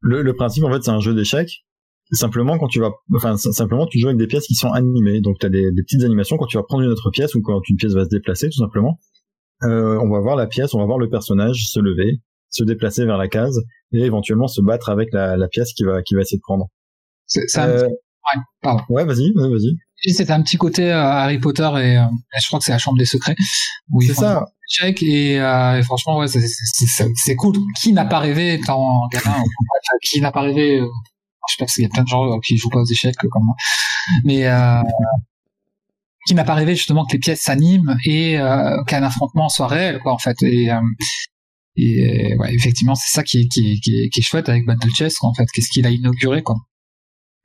le, 0.00 0.22
le 0.22 0.34
principe 0.34 0.64
en 0.64 0.72
fait, 0.72 0.82
c'est 0.82 0.90
un 0.90 1.00
jeu 1.00 1.14
d'échecs. 1.14 1.64
Simplement 2.12 2.58
quand 2.58 2.66
tu 2.66 2.80
vas, 2.80 2.90
enfin 3.14 3.36
simplement 3.36 3.86
tu 3.86 4.00
joues 4.00 4.08
avec 4.08 4.18
des 4.18 4.26
pièces 4.26 4.46
qui 4.46 4.54
sont 4.54 4.70
animées, 4.72 5.20
donc 5.20 5.38
tu 5.38 5.46
as 5.46 5.48
des, 5.48 5.70
des, 5.70 5.82
petites 5.82 6.02
animations 6.02 6.36
quand 6.38 6.46
tu 6.46 6.56
vas 6.56 6.64
prendre 6.64 6.82
une 6.82 6.90
autre 6.90 7.10
pièce 7.10 7.36
ou 7.36 7.40
quand 7.40 7.60
une 7.68 7.76
pièce 7.76 7.92
va 7.92 8.04
se 8.04 8.08
déplacer 8.08 8.48
tout 8.48 8.58
simplement. 8.58 8.98
Euh, 9.62 9.96
on 10.02 10.10
va 10.10 10.18
voir 10.18 10.34
la 10.34 10.48
pièce, 10.48 10.74
on 10.74 10.78
va 10.78 10.86
voir 10.86 10.98
le 10.98 11.08
personnage 11.08 11.66
se 11.68 11.78
lever, 11.78 12.20
se 12.48 12.64
déplacer 12.64 13.04
vers 13.04 13.16
la 13.16 13.28
case 13.28 13.60
et 13.92 14.00
éventuellement 14.00 14.48
se 14.48 14.60
battre 14.60 14.88
avec 14.88 15.12
la, 15.12 15.36
la 15.36 15.46
pièce 15.46 15.72
qui 15.72 15.84
va 15.84 16.02
qui 16.02 16.14
va 16.14 16.22
essayer 16.22 16.38
de 16.38 16.42
prendre. 16.42 16.66
C'est 17.30 17.58
un 17.58 17.68
euh, 17.68 17.88
ouais, 17.88 18.40
pardon. 18.60 18.82
Ouais, 18.88 19.04
vas-y, 19.04 19.32
vas-y. 19.34 19.76
C'était 20.12 20.32
un 20.32 20.42
petit 20.42 20.56
côté 20.56 20.90
euh, 20.90 21.00
Harry 21.00 21.38
Potter 21.38 21.68
et 21.76 21.98
euh, 21.98 22.04
je 22.40 22.46
crois 22.46 22.58
que 22.58 22.64
c'est 22.64 22.72
la 22.72 22.78
Chambre 22.78 22.98
des 22.98 23.04
secrets. 23.04 23.36
C'est 24.00 24.14
ça. 24.14 24.44
Check 24.68 25.02
et, 25.02 25.34
et 25.34 25.82
franchement 25.82 26.18
ouais 26.18 26.26
c'est 26.28 27.36
cool. 27.36 27.56
Qui 27.80 27.92
n'a 27.92 28.04
pas 28.04 28.20
rêvé 28.20 28.54
étant 28.54 29.08
gamin 29.12 29.42
Qui 30.02 30.20
n'a 30.20 30.30
pas 30.30 30.42
rêvé 30.42 30.78
Je 30.78 30.84
sais 30.84 31.56
pas 31.58 31.64
parce 31.64 31.74
qu'il 31.74 31.82
y 31.82 31.86
a 31.86 31.88
plein 31.88 32.04
de 32.04 32.08
gens 32.08 32.38
qui 32.40 32.56
jouent 32.56 32.68
pas 32.68 32.80
aux 32.80 32.84
échecs 32.84 33.16
comme 33.16 33.44
moi, 33.44 33.56
mais 34.24 34.46
qui 36.26 36.34
n'a 36.34 36.44
pas 36.44 36.54
rêvé 36.54 36.76
justement 36.76 37.04
que 37.04 37.12
les 37.14 37.18
pièces 37.18 37.40
s'animent 37.40 37.96
et 38.04 38.36
qu'un 38.86 39.02
affrontement 39.02 39.48
soit 39.48 39.66
réel 39.66 39.98
quoi 40.00 40.12
en 40.12 40.18
fait 40.18 40.40
et 40.42 40.70
et 41.76 42.36
ouais, 42.36 42.54
effectivement, 42.54 42.94
c'est 42.94 43.10
ça 43.10 43.22
qui 43.22 43.40
est, 43.40 43.48
qui, 43.48 43.72
est, 43.72 43.80
qui, 43.80 43.94
est, 44.02 44.08
qui 44.10 44.20
est 44.20 44.22
chouette 44.22 44.48
avec 44.48 44.66
Battle 44.66 44.90
Chess, 44.94 45.16
en 45.22 45.32
fait. 45.32 45.46
Qu'est-ce 45.52 45.70
qu'il 45.70 45.86
a 45.86 45.90
inauguré, 45.90 46.42
quoi. 46.42 46.56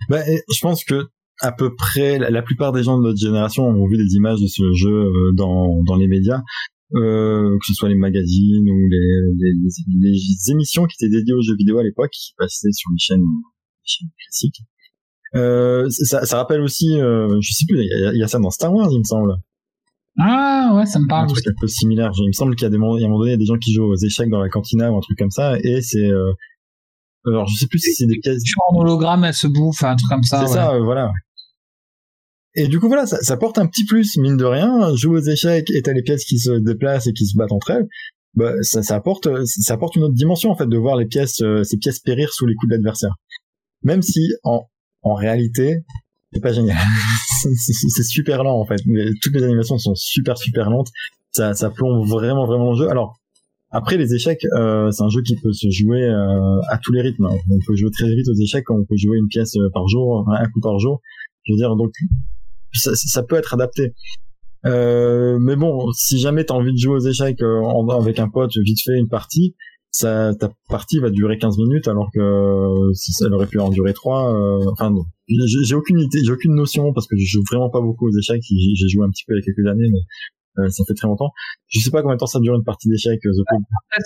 Bah, 0.10 0.22
je 0.26 0.60
pense 0.62 0.84
que 0.84 1.08
à 1.42 1.52
peu 1.52 1.76
près 1.76 2.18
la 2.18 2.42
plupart 2.42 2.72
des 2.72 2.84
gens 2.84 2.98
de 2.98 3.04
notre 3.04 3.20
génération 3.20 3.64
ont 3.64 3.88
vu 3.88 3.98
des 3.98 4.16
images 4.16 4.40
de 4.40 4.48
ce 4.48 4.72
jeu 4.74 4.94
euh, 4.94 5.32
dans, 5.34 5.84
dans 5.84 5.96
les 5.96 6.08
médias, 6.08 6.42
euh, 6.94 7.58
que 7.60 7.66
ce 7.66 7.74
soit 7.74 7.90
les 7.90 7.96
magazines 7.96 8.70
ou 8.70 8.88
les, 8.90 9.22
les, 9.38 9.54
les, 10.12 10.52
émissions 10.52 10.86
qui 10.86 10.96
étaient 11.00 11.12
dédiées 11.12 11.34
aux 11.34 11.42
jeux 11.42 11.56
vidéo 11.56 11.80
à 11.80 11.84
l'époque, 11.84 12.12
qui 12.12 12.34
passaient 12.38 12.72
sur 12.72 12.90
les 12.92 13.00
chaînes, 13.00 13.20
les 13.20 13.86
chaînes 13.86 14.10
classiques. 14.24 14.62
Euh, 15.36 15.90
ça, 15.90 16.26
ça 16.26 16.38
rappelle 16.38 16.62
aussi, 16.62 17.00
euh, 17.00 17.40
je 17.42 17.52
sais 17.52 17.66
plus, 17.68 17.82
il 17.82 18.18
y, 18.18 18.24
a 18.24 18.28
ça 18.28 18.40
dans 18.40 18.52
Star 18.52 18.74
Wars, 18.74 18.88
il 18.92 19.00
me 19.00 19.04
semble. 19.04 19.36
Ah 20.18 20.74
ouais, 20.76 20.86
ça 20.86 21.00
me 21.00 21.08
parle. 21.08 21.26
Un 21.26 21.34
truc 21.34 21.46
un 21.48 21.60
peu 21.60 21.68
similaire. 21.68 22.12
Il 22.18 22.28
me 22.28 22.32
semble 22.32 22.56
qu'il 22.56 22.64
y 22.64 22.68
a 22.68 22.70
des 22.70 22.78
moments, 22.78 22.98
il 22.98 23.02
y 23.02 23.04
a 23.04 23.08
un 23.08 23.10
moment 23.10 23.24
donné, 23.24 23.36
des 23.36 23.46
gens 23.46 23.58
qui 23.58 23.74
jouent 23.74 23.92
aux 23.92 23.98
échecs 23.98 24.30
dans 24.30 24.40
la 24.40 24.48
cantina 24.48 24.92
ou 24.92 24.98
un 24.98 25.02
truc 25.02 25.18
comme 25.18 25.32
ça, 25.32 25.58
et 25.60 25.82
c'est 25.82 26.06
euh, 26.06 26.32
alors, 27.26 27.48
je 27.48 27.58
sais 27.58 27.68
plus 27.68 27.80
si 27.80 27.94
c'est 27.94 28.06
des 28.06 28.20
pièces. 28.20 28.42
En 28.70 28.80
hologramme, 28.80 29.24
elle 29.24 29.34
se 29.34 29.48
bouffe, 29.48 29.84
un 29.84 29.96
truc 29.96 30.10
comme 30.10 30.24
ça. 30.24 30.46
C'est 30.46 30.54
ça, 30.54 30.74
euh, 30.74 30.84
voilà. 30.84 31.12
Et 32.56 32.68
du 32.68 32.80
coup, 32.80 32.88
voilà, 32.88 33.06
ça, 33.06 33.18
ça, 33.22 33.36
porte 33.36 33.58
un 33.58 33.68
petit 33.68 33.86
plus, 33.86 34.18
mine 34.18 34.38
de 34.38 34.46
rien. 34.46 34.96
Joue 34.96 35.16
aux 35.16 35.22
échecs 35.22 35.70
et 35.72 35.82
t'as 35.82 35.94
les 35.94 36.04
pièces 36.04 36.24
qui 36.24 36.40
se 36.40 36.52
déplacent 36.52 37.08
et 37.08 37.14
qui 37.14 37.26
se 37.26 37.36
battent 37.38 37.52
entre 37.52 37.72
elles. 37.72 37.88
Bah, 38.36 38.54
ça, 38.62 38.84
ça 38.84 38.96
apporte, 38.96 39.28
ça 39.46 39.74
apporte 39.74 39.96
une 39.96 40.04
autre 40.04 40.14
dimension, 40.14 40.52
en 40.52 40.56
fait, 40.56 40.68
de 40.68 40.78
voir 40.78 40.98
les 40.98 41.06
pièces, 41.06 41.42
euh, 41.42 41.64
ces 41.64 41.78
pièces 41.78 42.00
périr 42.00 42.32
sous 42.34 42.46
les 42.46 42.54
coups 42.56 42.70
de 42.70 42.76
l'adversaire. 42.76 43.16
Même 43.84 44.02
si, 44.02 44.30
en, 44.44 44.66
en 45.02 45.14
réalité, 45.14 45.84
c'est 46.32 46.42
pas 46.42 46.54
génial. 46.54 46.78
c'est 47.58 48.04
super 48.04 48.44
lent, 48.44 48.60
en 48.60 48.66
fait. 48.66 48.82
Mais 48.86 49.06
toutes 49.22 49.34
les 49.34 49.44
animations 49.44 49.78
sont 49.78 49.96
super, 49.96 50.38
super 50.38 50.70
lentes. 50.70 50.90
Ça, 51.32 51.54
ça 51.54 51.70
plombe 51.70 52.08
vraiment, 52.08 52.46
vraiment 52.46 52.72
le 52.72 52.78
jeu. 52.78 52.90
Alors, 52.90 53.18
après, 53.76 53.98
les 53.98 54.14
échecs, 54.14 54.46
euh, 54.58 54.90
c'est 54.92 55.04
un 55.04 55.10
jeu 55.10 55.22
qui 55.22 55.36
peut 55.36 55.52
se 55.52 55.70
jouer 55.70 56.02
euh, 56.02 56.62
à 56.70 56.78
tous 56.82 56.94
les 56.94 57.02
rythmes. 57.02 57.26
On 57.26 57.60
peut 57.68 57.76
jouer 57.76 57.92
très 57.92 58.08
vite 58.08 58.30
aux 58.30 58.42
échecs, 58.42 58.72
on 58.72 58.86
peut 58.86 58.96
jouer 58.96 59.18
une 59.18 59.28
pièce 59.28 59.58
euh, 59.58 59.70
par 59.74 59.86
jour, 59.90 60.26
un 60.30 60.50
coup 60.50 60.62
par 60.62 60.80
jour. 60.80 61.02
Je 61.44 61.52
veux 61.52 61.58
dire, 61.58 61.76
donc 61.76 61.92
ça, 62.72 62.92
ça 62.96 63.22
peut 63.24 63.36
être 63.36 63.54
adapté. 63.54 63.94
Euh, 64.66 65.38
mais 65.40 65.58
bon, 65.58 65.92
si 65.92 66.20
jamais 66.20 66.46
t'as 66.46 66.54
envie 66.54 66.72
de 66.72 66.78
jouer 66.78 66.96
aux 66.96 67.06
échecs 67.06 67.42
euh, 67.42 67.62
avec 68.00 68.18
un 68.20 68.30
pote, 68.30 68.52
vite 68.56 68.80
fait 68.82 68.98
une 68.98 69.10
partie, 69.10 69.56
ça, 69.92 70.34
ta 70.40 70.50
partie 70.70 71.00
va 71.00 71.10
durer 71.10 71.38
15 71.38 71.58
minutes 71.58 71.90
alors 71.90 72.10
que 72.14 72.94
si 72.94 73.12
ça 73.12 73.28
aurait 73.28 73.48
pu 73.48 73.60
en 73.60 73.70
durer 73.70 73.94
3 73.94 74.72
enfin 74.72 74.90
non. 74.90 75.04
J'ai 75.28 75.76
aucune 75.76 76.00
idée, 76.00 76.20
j'ai 76.24 76.32
aucune 76.32 76.54
notion 76.54 76.94
parce 76.94 77.08
que 77.08 77.18
je 77.18 77.26
joue 77.26 77.44
vraiment 77.52 77.70
pas 77.70 77.82
beaucoup 77.82 78.08
aux 78.08 78.18
échecs. 78.18 78.42
J'ai 78.44 78.88
joué 78.88 79.04
un 79.06 79.10
petit 79.10 79.24
peu 79.28 79.34
il 79.34 79.40
y 79.40 79.42
a 79.42 79.44
quelques 79.44 79.68
années, 79.68 79.90
mais 79.92 80.00
euh, 80.00 80.35
ça 80.70 80.84
fait 80.88 80.94
très 80.94 81.08
longtemps. 81.08 81.32
Je 81.68 81.80
sais 81.80 81.92
pas 81.92 82.02
combien 82.02 82.16
de 82.16 82.20
temps 82.20 82.28
ça 82.28 82.40
dure 82.40 82.56
une 82.56 82.64
partie 82.64 82.90
d'échecs. 82.90 83.26
Euh, 83.26 83.32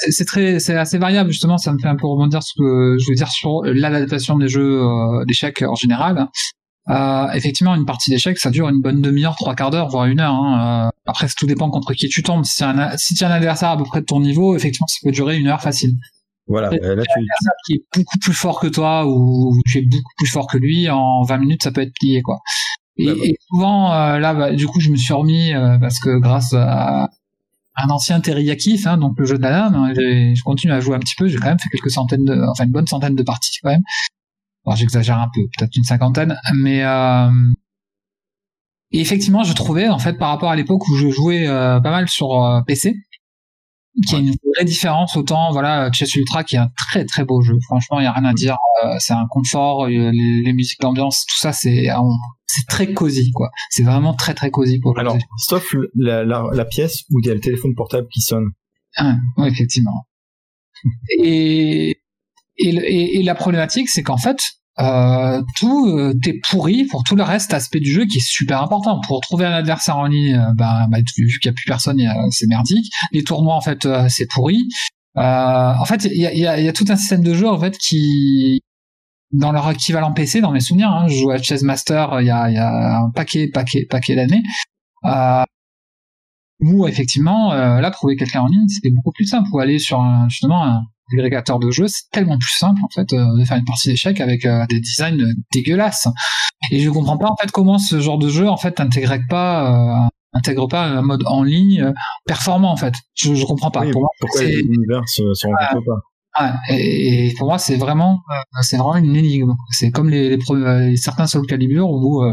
c'est 0.10 0.26
très, 0.26 0.60
c'est 0.60 0.76
assez 0.76 0.98
variable 0.98 1.32
justement. 1.32 1.58
Ça 1.58 1.74
me 1.74 1.80
fait 1.80 1.88
un 1.88 1.96
peu 1.96 2.08
rebondir 2.08 2.44
ce 2.44 2.54
que 2.58 2.98
je 3.00 3.10
veux 3.10 3.16
dire 3.16 3.30
sur 3.30 3.64
l'adaptation 3.64 4.38
des 4.38 4.48
jeux 4.48 4.82
euh, 4.82 5.26
d'échecs 5.26 5.62
en 5.62 5.76
général. 5.76 6.28
Euh, 6.90 7.28
effectivement, 7.34 7.76
une 7.76 7.86
partie 7.86 8.10
d'échecs, 8.10 8.40
ça 8.40 8.50
dure 8.50 8.68
une 8.70 8.82
bonne 8.82 9.02
demi-heure, 9.02 9.36
trois 9.36 9.54
quarts 9.54 9.70
d'heure, 9.70 9.90
voire 9.90 10.06
une 10.06 10.20
heure. 10.20 10.34
Hein. 10.34 10.90
après, 11.06 11.28
tout 11.38 11.46
dépend 11.46 11.70
contre 11.70 11.94
qui 11.94 12.08
tu 12.10 12.24
tombes. 12.24 12.46
Si 12.46 12.58
tu 12.58 12.64
as, 12.64 12.98
si 12.98 13.24
un 13.24 13.30
adversaire 13.30 13.70
à 13.70 13.78
peu 13.78 13.84
près 13.84 14.02
de 14.02 14.06
ton 14.06 14.20
niveau, 14.20 14.56
effectivement, 14.56 14.88
ça 14.88 14.98
peut 15.04 15.12
durer 15.12 15.38
une 15.38 15.48
heure 15.48 15.62
facile. 15.62 15.92
Voilà, 16.48 16.72
là, 16.72 17.04
tu... 17.04 17.20
qui 17.68 17.74
est 17.74 17.84
beaucoup 17.96 18.18
plus 18.18 18.34
fort 18.34 18.60
que 18.60 18.66
toi 18.66 19.06
ou 19.06 19.62
tu 19.68 19.78
es 19.78 19.82
beaucoup 19.84 20.14
plus 20.18 20.28
fort 20.28 20.48
que 20.48 20.58
lui, 20.58 20.90
en 20.90 21.22
20 21.22 21.38
minutes, 21.38 21.64
ça 21.64 21.72
peut 21.72 21.82
être 21.82 21.94
plié, 21.94 22.24
quoi. 22.24 22.40
Et, 23.00 23.36
souvent, 23.48 23.94
euh, 23.94 24.20
là, 24.20 24.34
bah, 24.34 24.52
du 24.52 24.68
coup, 24.68 24.80
je 24.80 24.92
me 24.92 24.98
suis 24.98 25.14
remis 25.14 25.54
euh, 25.54 25.78
parce 25.80 26.00
que 26.00 26.20
grâce 26.20 26.54
à 26.54 27.10
un 27.76 27.90
ancien 27.90 28.20
teriyaki, 28.20 28.82
hein, 28.86 28.98
donc 28.98 29.18
le 29.18 29.26
jeu 29.26 29.38
de 29.38 29.42
la 29.42 29.52
dame, 29.52 29.76
hein, 29.76 29.94
je 29.96 30.44
continue 30.44 30.74
à 30.74 30.80
jouer 30.80 30.96
un 30.96 31.00
petit 31.00 31.16
peu. 31.16 31.28
J'ai 31.28 31.38
quand 31.38 31.48
même 31.48 31.60
fait 31.60 31.70
quelques 31.70 31.92
centaines 31.92 32.26
de, 32.26 32.42
enfin 32.50 32.66
une 32.66 32.72
bonne 32.72 32.88
centaine 32.88 33.16
de 33.16 33.24
parties 33.24 33.60
quand 33.64 33.70
même. 33.70 33.84
Bon, 34.66 34.76
j'exagère 34.76 35.18
un 35.18 35.30
peu, 35.34 35.42
peut-être 35.58 35.76
une 35.78 35.86
cinquantaine, 35.86 36.38
mais 36.56 36.84
euh, 36.84 37.30
et 38.92 39.00
effectivement, 39.00 39.44
je 39.44 39.54
trouvais 39.54 39.88
en 39.88 40.00
fait 40.00 40.18
par 40.18 40.30
rapport 40.30 40.50
à 40.50 40.56
l'époque 40.56 40.86
où 40.90 40.96
je 40.98 41.10
jouais 41.10 41.48
pas 41.48 41.80
mal 41.80 42.10
sur 42.10 42.64
PC, 42.68 42.96
qui 44.08 44.16
a 44.16 44.20
une 44.20 44.34
vraie 44.56 44.66
différence 44.66 45.16
autant 45.18 45.52
voilà 45.52 45.92
Chess 45.92 46.16
Ultra 46.16 46.44
qui 46.44 46.56
est 46.56 46.60
un 46.60 46.72
très 46.76 47.06
très 47.06 47.26
beau 47.26 47.42
jeu 47.42 47.58
franchement 47.66 48.00
il 48.00 48.04
y 48.04 48.08
a 48.08 48.12
rien 48.12 48.26
à 48.26 48.34
dire 48.34 48.58
euh, 48.84 48.96
c'est 49.00 49.14
un 49.14 49.26
confort 49.30 49.88
les, 49.88 50.12
les, 50.12 50.54
musiques 50.54 50.80
d'ambiance 50.80 51.26
tout 51.28 51.38
ça 51.38 51.52
c'est 51.52 51.90
c'est 52.52 52.66
très 52.68 52.94
cosy 52.94 53.32
quoi. 53.32 53.52
C'est 53.70 53.84
vraiment 53.84 54.16
très 54.16 54.34
très 54.34 54.50
cosy 54.50 54.80
pour 54.80 54.98
alors 54.98 55.18
sauf 55.38 55.64
la, 55.96 56.26
la, 56.26 56.50
la, 56.52 56.66
pièce 56.66 57.04
où 57.12 57.20
il 57.20 57.28
y 57.28 57.30
a 57.30 57.36
le 57.36 57.40
téléphone 57.40 57.76
portable 57.76 58.08
qui 58.12 58.22
sonne. 58.22 58.50
Ah, 58.98 59.18
ouais, 59.38 59.50
effectivement. 59.50 60.08
Et, 61.20 61.98
et, 62.58 63.20
et, 63.20 63.24
la 63.24 63.36
problématique 63.36 63.90
c'est 63.90 64.02
qu'en 64.02 64.18
fait 64.18 64.38
euh, 64.80 65.42
tout 65.58 65.88
euh, 65.88 66.14
t'es 66.24 66.40
pourri 66.50 66.86
pour 66.86 67.04
tout 67.04 67.18
le 67.18 67.24
reste 67.24 67.54
aspect 67.54 67.82
du 67.82 67.92
jeu 67.92 68.06
qui 68.06 68.18
est 68.18 68.26
super 68.26 68.64
important. 68.64 69.00
Pour 69.06 69.20
trouver 69.20 69.46
un 69.46 69.52
adversaire 69.52 69.98
en 69.98 70.08
ligne 70.08 70.36
euh, 70.36 70.54
bah, 70.56 70.88
bah 70.90 71.00
vu 71.00 71.40
qu'il 71.40 71.46
y 71.46 71.50
a 71.50 71.54
plus 71.54 71.66
personne 71.68 72.02
c'est 72.32 72.48
merdique. 72.48 72.90
Les 73.12 73.24
tournois 73.24 73.56
en 73.56 73.62
fait 73.62 73.86
euh, 73.86 74.08
c'est 74.10 74.28
pourri. 74.28 74.58
En 75.16 75.86
fait 75.86 76.06
il 76.06 76.22
y 76.22 76.26
a, 76.26 76.34
y, 76.34 76.48
a, 76.48 76.60
y 76.62 76.68
a, 76.68 76.74
tout 76.74 76.86
un 76.88 76.96
système 76.96 77.24
de 77.24 77.34
jeu 77.34 77.48
en 77.48 77.60
fait 77.60 77.78
qui 77.78 78.62
dans 79.32 79.52
leur 79.52 79.70
équivalent 79.70 80.14
PC 80.14 80.42
dans 80.42 80.52
mes 80.52 80.60
souvenirs 80.60 80.90
hein, 80.92 81.08
je 81.08 81.16
joue 81.16 81.32
à 81.32 81.38
Chess 81.38 81.62
Master 81.62 82.22
il 82.22 82.28
y 82.28 82.32
a, 82.32 82.50
y 82.50 82.58
a 82.58 83.00
un 83.00 83.10
paquet 83.12 83.48
paquet 83.48 83.86
paquet 83.90 84.16
d'années 84.16 84.42
euh, 85.06 85.44
où 86.62 86.88
effectivement 86.88 87.54
là 87.54 87.92
trouver 87.92 88.16
quelqu'un 88.16 88.42
en 88.42 88.48
ligne 88.48 88.68
c'était 88.68 88.92
beaucoup 88.92 89.12
plus 89.12 89.26
simple 89.26 89.48
pour 89.50 89.62
aller 89.62 89.80
sur 89.80 90.02
un, 90.02 90.28
justement 90.30 90.66
un 90.66 90.82
agrégateur 91.14 91.60
de 91.60 91.72
jeux, 91.72 91.88
c'est 91.88 92.10
tellement 92.12 92.38
plus 92.38 92.56
simple 92.58 92.80
en 92.84 92.90
fait 92.90 93.14
euh, 93.14 93.38
de 93.38 93.44
faire 93.46 93.58
une 93.58 93.66
partie 93.66 93.90
d'échecs 93.90 94.22
avec 94.22 94.46
euh, 94.46 94.66
des 94.70 94.80
designs 94.80 95.34
dégueulasses. 95.54 96.08
Et 96.72 96.80
je 96.80 96.90
comprends 96.90 97.18
pas 97.18 97.30
en 97.30 97.36
fait 97.36 97.52
comment 97.52 97.78
ce 97.78 98.00
genre 98.00 98.18
de 98.18 98.30
jeu 98.30 98.48
en 98.48 98.58
fait 98.58 98.80
intègre 98.80 99.18
pas 99.30 100.04
euh, 100.06 100.08
intègre 100.34 100.68
pas 100.68 100.84
un 100.84 101.02
mode 101.02 101.24
en 101.26 101.44
ligne 101.44 101.94
performant 102.26 102.72
en 102.72 102.78
fait. 102.78 102.94
Je, 103.16 103.34
je 103.34 103.46
comprends 103.46 103.72
pas. 103.72 103.82
pour 103.90 104.10
pourquoi 104.20 104.44
l'univers 104.44 105.08
se, 105.08 105.34
se 105.34 105.48
rencontre 105.48 105.86
pas? 105.86 106.02
Et, 106.70 107.34
pour 107.38 107.48
moi, 107.48 107.58
c'est 107.58 107.78
vraiment, 107.78 108.22
c'est 108.62 108.78
vraiment 108.78 108.96
une 108.96 109.16
énigme. 109.16 109.54
C'est 109.72 109.92
comme 109.92 110.10
les, 110.10 110.38
les, 110.38 110.96
certains 110.98 111.28
Soul 111.28 111.46
Calibur 111.46 111.90
où 111.90 112.24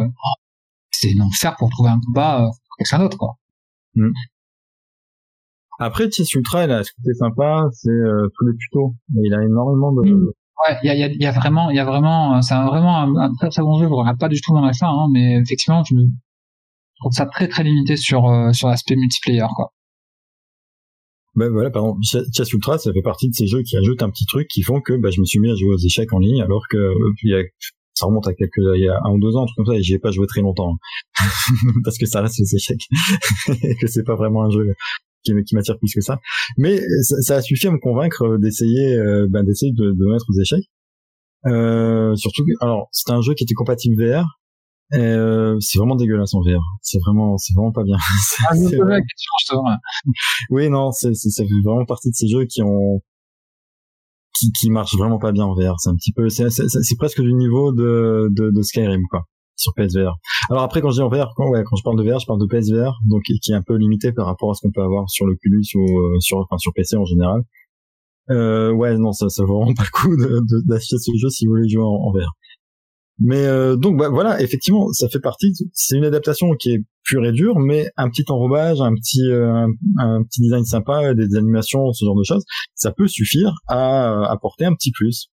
c'est 1.01 1.14
non 1.14 1.31
faire 1.31 1.57
pour 1.57 1.71
trouver 1.71 1.90
un 1.90 2.01
combat 2.01 2.42
euh, 2.42 2.51
quelqu'un 2.79 2.99
d'autre, 2.99 3.19
quoi. 3.19 3.37
Mm. 3.95 4.12
Après, 5.79 6.11
Chess 6.11 6.33
Ultra, 6.35 6.64
il 6.64 6.71
a 6.71 6.83
ce 6.85 6.92
côté 6.92 7.14
sympa, 7.14 7.66
c'est 7.73 7.90
euh, 7.90 8.29
tous 8.35 8.47
les 8.47 8.57
tutos. 8.57 8.95
il 9.14 9.35
a 9.35 9.42
énormément 9.42 9.92
de... 9.92 10.35
Ouais, 10.66 10.79
il 10.83 10.87
y 10.87 10.90
a, 10.90 10.95
y, 10.95 11.03
a, 11.03 11.09
y 11.09 11.27
a, 11.27 11.33
vraiment, 11.33 11.69
il 11.69 11.77
y 11.77 11.79
a 11.79 11.85
vraiment, 11.85 12.40
c'est 12.40 12.55
vraiment 12.55 12.99
un, 12.99 13.35
très 13.35 13.51
très 13.51 13.61
bon 13.61 13.79
jeu. 13.79 13.87
Je 13.87 13.92
regarde 13.92 14.19
pas 14.19 14.29
du 14.29 14.40
tout 14.40 14.55
dans 14.55 14.64
la 14.64 14.73
fin, 14.73 14.88
hein, 14.88 15.07
mais 15.12 15.35
effectivement, 15.35 15.85
je, 15.85 15.95
trouve 16.99 17.12
ça 17.12 17.27
très 17.27 17.47
très 17.47 17.62
limité 17.62 17.99
sur 17.99 18.27
euh, 18.27 18.53
sur 18.53 18.69
l'aspect 18.69 18.97
multiplayer, 18.97 19.45
quoi. 19.55 19.75
Ben 21.37 21.51
voilà, 21.51 21.70
pardon. 21.70 21.96
Chess 22.03 22.53
Ultra, 22.53 22.79
ça 22.79 22.92
fait 22.92 23.03
partie 23.03 23.29
de 23.29 23.35
ces 23.35 23.46
jeux 23.46 23.62
qui 23.62 23.77
ajoutent 23.77 24.03
un 24.03 24.11
petit 24.11 24.25
truc 24.25 24.49
qui 24.49 24.62
font 24.62 24.81
que 24.81 24.94
bah, 24.94 25.11
je 25.11 25.20
me 25.20 25.27
suis 25.27 25.38
mis 25.38 25.51
à 25.51 25.55
jouer 25.55 25.75
aux 25.75 25.79
échecs 25.79 26.12
en 26.12 26.18
ligne, 26.18 26.42
alors 26.42 26.62
que 26.70 26.79
euh, 26.79 27.12
il 27.22 27.31
y 27.31 27.35
a, 27.35 27.42
ça 27.92 28.07
remonte 28.07 28.27
à 28.27 28.35
quelques, 28.35 28.57
il 28.57 28.83
y 28.83 28.88
a 28.88 28.99
un 29.05 29.11
ou 29.11 29.18
deux 29.18 29.37
ans, 29.37 29.42
un 29.42 29.46
truc 29.46 29.57
comme 29.57 29.66
ça, 29.66 29.75
et 29.75 29.83
j'y 29.83 29.94
ai 29.94 29.99
pas 29.99 30.11
joué 30.11 30.27
très 30.27 30.40
longtemps, 30.40 30.77
parce 31.85 31.99
que 31.99 32.07
ça 32.07 32.22
reste 32.22 32.38
les 32.38 32.55
échecs, 32.57 32.87
et 33.62 33.77
que 33.77 33.87
c'est 33.87 34.05
pas 34.05 34.16
vraiment 34.16 34.44
un 34.44 34.51
jeu 34.51 34.75
qui, 35.25 35.55
m'attire 35.55 35.79
plus 35.79 35.92
que 35.92 36.01
ça. 36.01 36.20
Mais 36.57 36.79
ça, 37.03 37.16
ça, 37.20 37.37
a 37.37 37.42
suffi 37.42 37.66
à 37.66 37.70
me 37.70 37.79
convaincre 37.79 38.22
euh, 38.22 38.38
d'essayer, 38.38 38.94
euh, 38.94 39.27
ben, 39.29 39.42
d'essayer 39.44 39.72
de, 39.72 39.92
de 39.92 40.12
mettre 40.12 40.27
aux 40.29 40.40
échecs. 40.40 40.64
Euh, 41.46 42.14
surtout, 42.16 42.44
alors 42.61 42.88
c'était 42.92 43.12
un 43.12 43.20
jeu 43.20 43.35
qui 43.35 43.44
était 43.44 43.55
compatible 43.55 44.03
VR. 44.03 44.25
Euh, 44.94 45.57
c'est 45.61 45.79
vraiment 45.79 45.96
dégueulasse 45.96 46.35
en 46.35 46.40
VR. 46.40 46.62
C'est 46.83 46.99
vraiment, 46.99 47.37
c'est 47.38 47.55
vraiment 47.55 47.72
pas 47.72 47.83
bien. 47.83 47.96
Ah, 48.49 48.55
question, 48.55 49.62
oui, 50.51 50.68
non, 50.70 50.92
c'est, 50.92 51.14
ça 51.14 51.42
fait 51.42 51.51
vraiment 51.64 51.85
partie 51.85 52.11
de 52.11 52.14
ces 52.14 52.29
jeux 52.29 52.44
qui 52.44 52.62
ont, 52.62 53.03
qui, 54.38 54.53
qui 54.53 54.70
marchent 54.70 54.96
vraiment 54.96 55.18
pas 55.18 55.33
bien 55.33 55.44
en 55.44 55.55
VR. 55.55 55.79
C'est 55.79 55.90
un 55.90 55.96
petit 55.96 56.12
peu, 56.12 56.29
c'est, 56.29 56.51
c'est, 56.51 56.96
presque 56.99 57.20
du 57.20 57.35
niveau 57.35 57.72
de, 57.72 58.29
de, 58.31 58.51
de 58.51 58.62
Skyrim, 58.62 59.03
quoi 59.11 59.25
sur 59.57 59.72
PSVR. 59.75 60.14
Alors 60.51 60.62
après, 60.62 60.81
quand 60.81 60.90
je 60.90 60.96
dis 60.96 61.03
en 61.03 61.09
VR, 61.09 61.33
quand, 61.35 61.49
ouais, 61.49 61.62
quand 61.64 61.77
je 61.77 61.83
parle 61.83 61.96
de 61.96 62.09
VR, 62.09 62.18
je 62.18 62.27
parle 62.27 62.40
de 62.40 62.46
PSVR, 62.46 62.92
donc 63.07 63.22
qui 63.22 63.53
est 63.53 63.55
un 63.55 63.62
peu 63.62 63.77
limité 63.77 64.12
par 64.12 64.27
rapport 64.27 64.51
à 64.51 64.55
ce 64.55 64.61
qu'on 64.61 64.70
peut 64.70 64.83
avoir 64.83 65.09
sur 65.09 65.27
l'Oculus 65.27 65.64
ou 65.75 65.83
euh, 65.83 66.20
sur, 66.20 66.38
enfin, 66.38 66.59
sur 66.59 66.72
PC 66.75 66.96
en 66.96 67.05
général. 67.05 67.40
Euh, 68.31 68.72
ouais, 68.72 68.96
non, 68.99 69.12
ça, 69.12 69.29
ça 69.29 69.44
vaut 69.44 69.59
vraiment 69.59 69.75
pas 69.75 69.85
le 69.85 69.90
coup 69.90 70.14
d'acheter 70.66 70.99
ce 70.99 71.11
jeu 71.16 71.29
si 71.31 71.46
vous 71.46 71.53
voulez 71.53 71.68
jouer 71.68 71.85
en, 71.85 72.12
VR. 72.12 72.33
Mais 73.18 73.46
euh, 73.46 73.76
donc 73.76 73.96
bah, 73.98 74.11
voilà, 74.11 74.40
effectivement, 74.42 74.92
ça 74.92 75.09
fait 75.09 75.20
partie. 75.20 75.52
C'est 75.72 75.96
une 75.96 76.05
adaptation 76.05 76.55
qui 76.55 76.72
est 76.72 76.85
pure 77.02 77.24
et 77.24 77.33
dure, 77.33 77.59
mais 77.59 77.88
un 77.96 78.11
petit 78.11 78.24
enrobage, 78.29 78.81
un 78.81 78.94
petit 78.94 79.26
euh, 79.31 79.66
un, 79.98 80.22
petit 80.24 80.42
design 80.42 80.64
sympa, 80.64 81.14
des 81.14 81.35
animations, 81.37 81.92
ce 81.92 82.05
genre 82.05 82.16
de 82.16 82.24
choses, 82.24 82.44
ça 82.74 82.92
peut 82.92 83.09
suffire 83.09 83.55
à 83.68 84.31
apporter 84.31 84.66
un 84.66 84.74
petit 84.74 84.90
plus. 84.92 85.31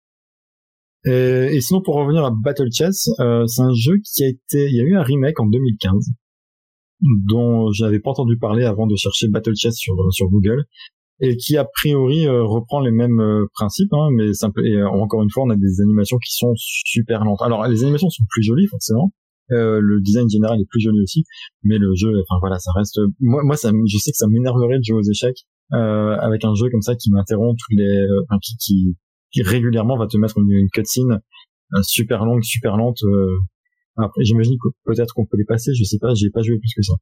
Et, 1.05 1.61
sinon, 1.61 1.81
pour 1.81 1.95
revenir 1.95 2.25
à 2.25 2.31
Battle 2.31 2.69
Chess, 2.71 3.07
euh, 3.19 3.45
c'est 3.45 3.61
un 3.61 3.73
jeu 3.73 3.93
qui 4.03 4.25
a 4.25 4.27
été, 4.27 4.67
il 4.67 4.75
y 4.75 4.81
a 4.81 4.83
eu 4.83 4.95
un 4.97 5.03
remake 5.03 5.39
en 5.39 5.45
2015 5.45 5.93
dont 7.29 7.71
j'avais 7.71 7.99
pas 7.99 8.09
entendu 8.09 8.37
parler 8.37 8.63
avant 8.65 8.87
de 8.87 8.95
chercher 8.95 9.27
Battle 9.27 9.55
Chess 9.55 9.75
sur 9.77 9.93
sur 10.11 10.27
Google 10.29 10.65
et 11.19 11.35
qui 11.37 11.57
a 11.57 11.65
priori 11.65 12.27
euh, 12.27 12.43
reprend 12.43 12.79
les 12.79 12.91
mêmes 12.91 13.19
euh, 13.19 13.45
principes, 13.53 13.91
hein, 13.93 14.09
mais 14.13 14.33
simple, 14.33 14.65
et 14.65 14.81
encore 14.83 15.23
une 15.23 15.29
fois, 15.29 15.43
on 15.43 15.49
a 15.49 15.55
des 15.55 15.81
animations 15.81 16.17
qui 16.17 16.35
sont 16.35 16.53
super 16.55 17.23
lentes. 17.23 17.41
Alors, 17.41 17.67
les 17.67 17.83
animations 17.83 18.09
sont 18.09 18.23
plus 18.29 18.43
jolies 18.43 18.67
forcément. 18.67 19.11
le 19.49 20.01
design 20.01 20.29
général 20.29 20.59
est 20.61 20.69
plus 20.69 20.81
joli 20.81 21.01
aussi, 21.01 21.23
mais 21.63 21.77
le 21.77 21.93
jeu, 21.95 22.11
enfin 22.21 22.39
voilà, 22.39 22.59
ça 22.59 22.71
reste. 22.75 22.99
Moi, 23.19 23.41
moi, 23.43 23.55
ça, 23.55 23.71
je 23.71 23.97
sais 23.97 24.11
que 24.11 24.17
ça 24.17 24.27
m'énerverait 24.27 24.79
de 24.79 24.83
jouer 24.83 24.97
aux 24.97 25.09
échecs 25.09 25.45
avec 25.71 26.45
un 26.45 26.53
jeu 26.55 26.69
comme 26.69 26.81
ça 26.81 26.95
qui 26.95 27.11
m'interrompt 27.11 27.57
tous 27.57 27.75
les, 27.75 28.05
enfin, 28.23 28.37
qui, 28.41 28.55
qui 28.57 28.95
qui 29.31 29.41
régulièrement 29.41 29.97
va 29.97 30.07
te 30.07 30.17
mettre 30.17 30.37
une, 30.37 30.69
cutscene 30.69 31.19
euh, 31.73 31.81
super 31.83 32.25
longue, 32.25 32.43
super 32.43 32.77
lente. 32.77 33.03
Euh. 33.03 33.37
Après, 33.97 34.23
j'imagine 34.23 34.57
que 34.61 34.69
peut-être 34.85 35.13
qu'on 35.13 35.25
peut 35.25 35.37
les 35.37 35.45
passer, 35.45 35.73
je 35.73 35.83
sais 35.83 35.97
pas, 35.99 36.13
j'ai 36.13 36.29
pas 36.29 36.41
joué 36.41 36.59
plus 36.59 36.73
que 36.75 36.83
ça. 36.83 36.93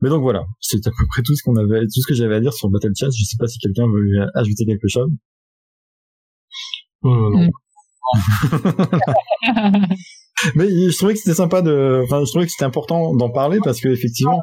Mais 0.00 0.10
donc 0.10 0.22
voilà, 0.22 0.44
c'est 0.60 0.86
à 0.86 0.90
peu 0.90 1.06
près 1.08 1.22
tout 1.22 1.34
ce 1.34 1.42
qu'on 1.42 1.56
avait, 1.56 1.80
tout 1.82 2.00
ce 2.00 2.06
que 2.06 2.14
j'avais 2.14 2.36
à 2.36 2.40
dire 2.40 2.52
sur 2.52 2.68
Battle 2.68 2.92
Chat. 2.96 3.08
Je 3.10 3.24
sais 3.24 3.36
pas 3.38 3.46
si 3.46 3.58
quelqu'un 3.58 3.86
veut 3.86 4.26
ajouter 4.34 4.66
quelque 4.66 4.88
chose. 4.88 5.10
non. 7.02 7.50
Mais 10.54 10.68
je 10.68 10.96
trouvais 10.96 11.14
que 11.14 11.18
c'était 11.18 11.34
sympa 11.34 11.62
de, 11.62 12.02
enfin, 12.04 12.22
je 12.24 12.30
trouvais 12.30 12.44
que 12.44 12.52
c'était 12.52 12.66
important 12.66 13.14
d'en 13.14 13.30
parler 13.30 13.58
parce 13.64 13.80
que 13.80 13.88
effectivement, 13.88 14.38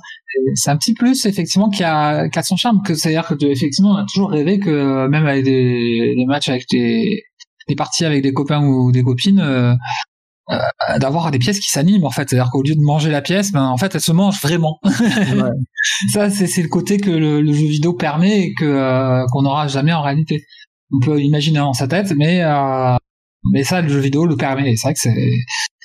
c'est 0.55 0.71
un 0.71 0.77
petit 0.77 0.93
plus 0.93 1.25
effectivement 1.27 1.69
qui 1.69 1.83
a, 1.83 2.29
qui 2.29 2.39
a 2.39 2.43
son 2.43 2.55
charme. 2.55 2.81
Que 2.83 2.95
c'est-à-dire 2.95 3.27
que 3.27 3.45
effectivement, 3.45 3.91
on 3.91 3.97
a 3.97 4.05
toujours 4.11 4.31
rêvé 4.31 4.59
que 4.59 5.07
même 5.07 5.27
avec 5.27 5.43
des, 5.43 6.15
des 6.17 6.25
matchs 6.25 6.49
avec 6.49 6.65
des, 6.71 7.21
des 7.67 7.75
parties 7.75 8.05
avec 8.05 8.23
des 8.23 8.33
copains 8.33 8.65
ou 8.65 8.91
des 8.91 9.03
copines, 9.03 9.39
euh, 9.39 9.75
euh, 10.51 10.57
d'avoir 10.99 11.31
des 11.31 11.39
pièces 11.39 11.59
qui 11.59 11.69
s'animent 11.69 12.03
en 12.03 12.09
fait. 12.09 12.29
C'est-à-dire 12.29 12.51
qu'au 12.51 12.61
lieu 12.63 12.75
de 12.75 12.81
manger 12.81 13.09
la 13.09 13.21
pièce, 13.21 13.53
ben 13.53 13.63
en 13.63 13.77
fait, 13.77 13.95
elle 13.95 14.01
se 14.01 14.11
mange 14.11 14.41
vraiment. 14.41 14.79
Ouais. 15.33 15.49
Ça, 16.13 16.29
c'est, 16.29 16.47
c'est 16.47 16.61
le 16.61 16.69
côté 16.69 16.97
que 16.97 17.09
le, 17.09 17.41
le, 17.41 17.53
jeu 17.53 17.65
vidéo 17.67 17.93
permet 17.93 18.45
et 18.45 18.53
que 18.53 18.63
euh, 18.63 19.25
qu'on 19.31 19.41
n'aura 19.41 19.67
jamais 19.67 19.91
en 19.91 20.01
réalité. 20.01 20.45
On 20.91 20.99
peut 20.99 21.21
imaginer 21.21 21.59
dans 21.59 21.73
sa 21.73 21.87
tête, 21.87 22.13
mais 22.15 22.41
euh, 22.41 22.95
mais 23.51 23.63
ça, 23.63 23.81
le 23.81 23.89
jeu 23.89 23.99
vidéo 23.99 24.25
le 24.25 24.37
permet. 24.37 24.75
C'est 24.77 24.87
vrai 24.87 24.93
que 24.93 24.99
c'est 24.99 25.29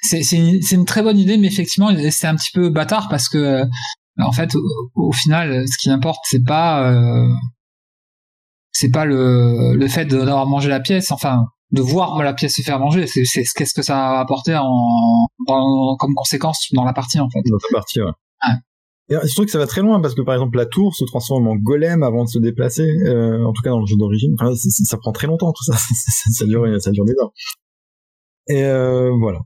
c'est 0.02 0.22
c'est 0.22 0.36
une, 0.36 0.60
une, 0.70 0.84
très 0.84 1.02
bonne 1.02 1.18
idée, 1.18 1.36
mais 1.36 1.48
effectivement, 1.48 1.90
c'est 2.10 2.26
un 2.26 2.36
petit 2.36 2.50
peu 2.52 2.70
bâtard 2.70 3.08
parce 3.08 3.28
que 3.28 3.64
en 4.18 4.32
fait, 4.32 4.50
au, 4.94 5.12
final, 5.12 5.64
ce 5.68 5.78
qui 5.78 5.90
importe, 5.90 6.20
c'est 6.24 6.44
pas 6.44 6.90
euh, 6.90 7.28
c'est 8.72 8.90
pas 8.90 9.04
le 9.04 9.74
le 9.74 9.88
fait 9.88 10.04
d'avoir 10.06 10.46
mangé 10.46 10.68
la 10.68 10.80
pièce, 10.80 11.10
enfin 11.10 11.46
de 11.70 11.82
voir 11.82 12.22
la 12.22 12.32
pièce 12.32 12.56
se 12.56 12.62
faire 12.62 12.78
manger, 12.78 13.06
c'est 13.06 13.22
qu'est-ce 13.54 13.74
que 13.74 13.82
ça 13.82 13.94
va 13.94 14.20
apporter 14.20 14.56
en 14.56 15.96
comme 15.98 16.14
conséquence 16.14 16.68
dans 16.72 16.84
la 16.84 16.92
partie 16.92 17.20
en 17.20 17.28
fait. 17.28 17.40
Dans 17.44 17.56
la 17.70 17.78
partie, 17.78 18.00
ouais. 18.00 18.12
Et 19.10 19.14
je 19.14 19.32
trouve 19.32 19.46
que 19.46 19.50
ça 19.50 19.58
va 19.58 19.66
très 19.66 19.80
loin 19.80 20.00
parce 20.00 20.14
que 20.14 20.20
par 20.20 20.34
exemple 20.34 20.58
la 20.58 20.66
tour 20.66 20.94
se 20.94 21.04
transforme 21.04 21.48
en 21.48 21.56
golem 21.56 22.02
avant 22.02 22.24
de 22.24 22.28
se 22.28 22.38
déplacer, 22.38 22.86
euh, 23.06 23.42
en 23.42 23.52
tout 23.52 23.62
cas 23.62 23.70
dans 23.70 23.80
le 23.80 23.86
jeu 23.86 23.96
d'origine. 23.96 24.34
Enfin, 24.38 24.54
ça 24.54 24.98
prend 24.98 25.12
très 25.12 25.26
longtemps 25.26 25.52
tout 25.52 25.64
ça, 25.64 25.72
ça, 26.32 26.44
dure, 26.44 26.80
ça 26.80 26.90
dure 26.90 27.06
des 27.06 27.14
heures. 27.20 27.32
Et 28.48 28.64
euh, 28.64 29.10
voilà. 29.18 29.40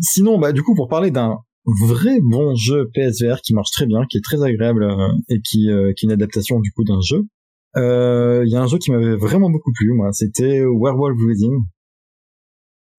Sinon, 0.00 0.38
bah 0.38 0.52
du 0.52 0.62
coup 0.62 0.74
pour 0.74 0.88
parler 0.88 1.10
d'un 1.12 1.38
vrai 1.66 2.18
bon 2.22 2.54
jeu 2.54 2.88
PSVR 2.94 3.40
qui 3.42 3.54
marche 3.54 3.70
très 3.70 3.86
bien, 3.86 4.04
qui 4.08 4.18
est 4.18 4.24
très 4.24 4.42
agréable 4.42 4.84
euh, 4.84 5.08
et 5.28 5.40
qui, 5.40 5.70
euh, 5.70 5.92
qui 5.96 6.06
est 6.06 6.08
une 6.08 6.12
adaptation 6.12 6.60
du 6.60 6.70
coup 6.72 6.84
d'un 6.84 7.00
jeu. 7.00 7.24
Euh, 7.76 8.42
il 8.46 8.52
y 8.52 8.56
a 8.56 8.62
un 8.62 8.66
jeu 8.66 8.78
qui 8.78 8.90
m'avait 8.90 9.16
vraiment 9.16 9.50
beaucoup 9.50 9.72
plu, 9.72 9.92
moi, 9.92 10.12
c'était 10.12 10.60
Werewolf 10.60 11.18
Within. 11.20 11.64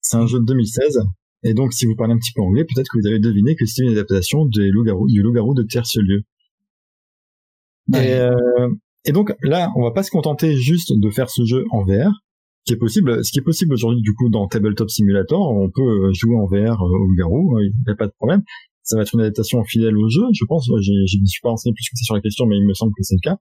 C'est 0.01 0.17
un 0.17 0.27
jeu 0.27 0.39
de 0.39 0.45
2016 0.45 0.99
et 1.43 1.53
donc, 1.53 1.73
si 1.73 1.85
vous 1.85 1.95
parlez 1.95 2.13
un 2.13 2.17
petit 2.17 2.33
peu 2.33 2.41
anglais, 2.41 2.65
peut-être 2.65 2.89
que 2.91 2.99
vous 2.99 3.07
avez 3.07 3.19
deviné 3.19 3.55
que 3.55 3.65
c'est 3.65 3.83
une 3.83 3.91
adaptation 3.91 4.45
des 4.45 4.69
du 4.69 5.21
loup-garou 5.21 5.53
de 5.53 5.63
Tierce-Lieu. 5.63 6.23
Et, 7.93 8.15
euh, 8.15 8.69
et 9.05 9.11
donc 9.11 9.33
là, 9.41 9.71
on 9.75 9.83
va 9.83 9.91
pas 9.91 10.03
se 10.03 10.11
contenter 10.11 10.57
juste 10.57 10.91
de 10.91 11.09
faire 11.09 11.29
ce 11.29 11.45
jeu 11.45 11.63
en 11.71 11.85
VR. 11.85 12.11
Ce 12.65 12.73
qui 12.73 12.73
est 12.73 12.77
possible, 12.77 13.23
ce 13.23 13.31
qui 13.31 13.39
est 13.39 13.43
possible 13.43 13.73
aujourd'hui 13.73 14.01
du 14.01 14.13
coup 14.13 14.27
dans 14.27 14.45
Tabletop 14.47 14.89
Simulator, 14.89 15.39
on 15.39 15.69
peut 15.69 16.11
jouer 16.11 16.35
en 16.35 16.47
VR 16.47 16.81
au 16.81 16.97
loup-garou, 16.97 17.59
il 17.61 17.71
n'y 17.85 17.93
a 17.93 17.95
pas 17.95 18.07
de 18.07 18.13
problème. 18.17 18.43
Ça 18.83 18.97
va 18.97 19.03
être 19.03 19.13
une 19.13 19.21
adaptation 19.21 19.63
fidèle 19.63 19.95
au 19.97 20.09
jeu, 20.09 20.23
je 20.33 20.43
pense. 20.45 20.65
Je 20.65 20.71
ne 21.21 21.25
suis 21.25 21.41
pas 21.41 21.49
renseigné 21.49 21.73
plus 21.73 21.89
que 21.89 21.97
ça 21.97 22.03
sur 22.03 22.15
la 22.15 22.21
question, 22.21 22.45
mais 22.45 22.57
il 22.57 22.65
me 22.65 22.73
semble 22.73 22.91
que 22.97 23.03
c'est 23.03 23.15
le 23.15 23.21
cas. 23.23 23.37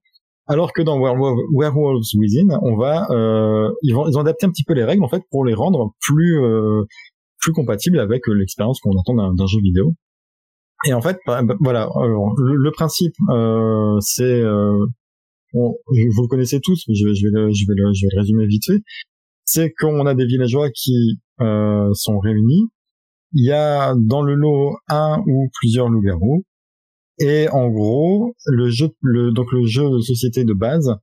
Alors 0.48 0.72
que 0.72 0.82
dans 0.82 0.98
Werewolves 1.00 2.04
Within, 2.14 2.58
on 2.62 2.76
va, 2.76 3.06
euh, 3.10 3.70
ils 3.82 3.92
vont, 3.92 4.06
ils 4.08 4.16
ont 4.16 4.20
adapté 4.20 4.46
un 4.46 4.50
petit 4.50 4.62
peu 4.62 4.74
les 4.74 4.84
règles 4.84 5.02
en 5.02 5.08
fait 5.08 5.22
pour 5.30 5.44
les 5.44 5.54
rendre 5.54 5.92
plus, 6.00 6.40
euh, 6.40 6.84
plus 7.40 7.52
compatible 7.52 7.98
avec 7.98 8.28
euh, 8.28 8.32
l'expérience 8.32 8.80
qu'on 8.80 8.92
attend 8.98 9.14
d'un 9.14 9.46
jeu 9.46 9.60
vidéo. 9.60 9.94
Et 10.86 10.92
en 10.92 11.00
fait, 11.00 11.18
bah, 11.26 11.42
bah, 11.42 11.56
voilà, 11.60 11.88
le, 11.96 12.70
principe, 12.70 13.14
euh, 13.30 13.96
c'est, 14.00 14.40
euh, 14.40 14.86
vous 15.52 15.78
le 16.22 16.28
connaissez 16.28 16.60
tous, 16.60 16.84
mais 16.88 16.94
je 16.94 17.08
vais, 17.08 17.14
je 17.14 17.26
vais, 17.26 17.32
le, 17.32 17.52
je 17.52 17.64
vais, 17.66 17.74
le, 17.74 17.92
je 17.94 18.06
vais 18.06 18.10
le 18.12 18.20
résumer 18.20 18.46
vite 18.46 18.64
fait. 18.66 18.82
c'est 19.44 19.72
qu'on 19.72 20.06
a 20.06 20.14
des 20.14 20.26
villageois 20.26 20.70
qui 20.70 21.18
euh, 21.40 21.88
sont 21.94 22.18
réunis. 22.18 22.68
Il 23.32 23.44
y 23.44 23.52
a 23.52 23.94
dans 23.98 24.22
le 24.22 24.34
lot 24.34 24.76
un 24.88 25.18
ou 25.26 25.48
plusieurs 25.58 25.88
loups-garous. 25.88 26.44
Et 27.18 27.48
en 27.50 27.68
gros, 27.68 28.34
le 28.46 28.68
jeu, 28.68 28.88
le, 29.00 29.32
donc 29.32 29.52
le 29.52 29.64
jeu 29.64 29.88
de 29.88 30.00
société 30.00 30.44
de 30.44 30.52
base 30.52 30.94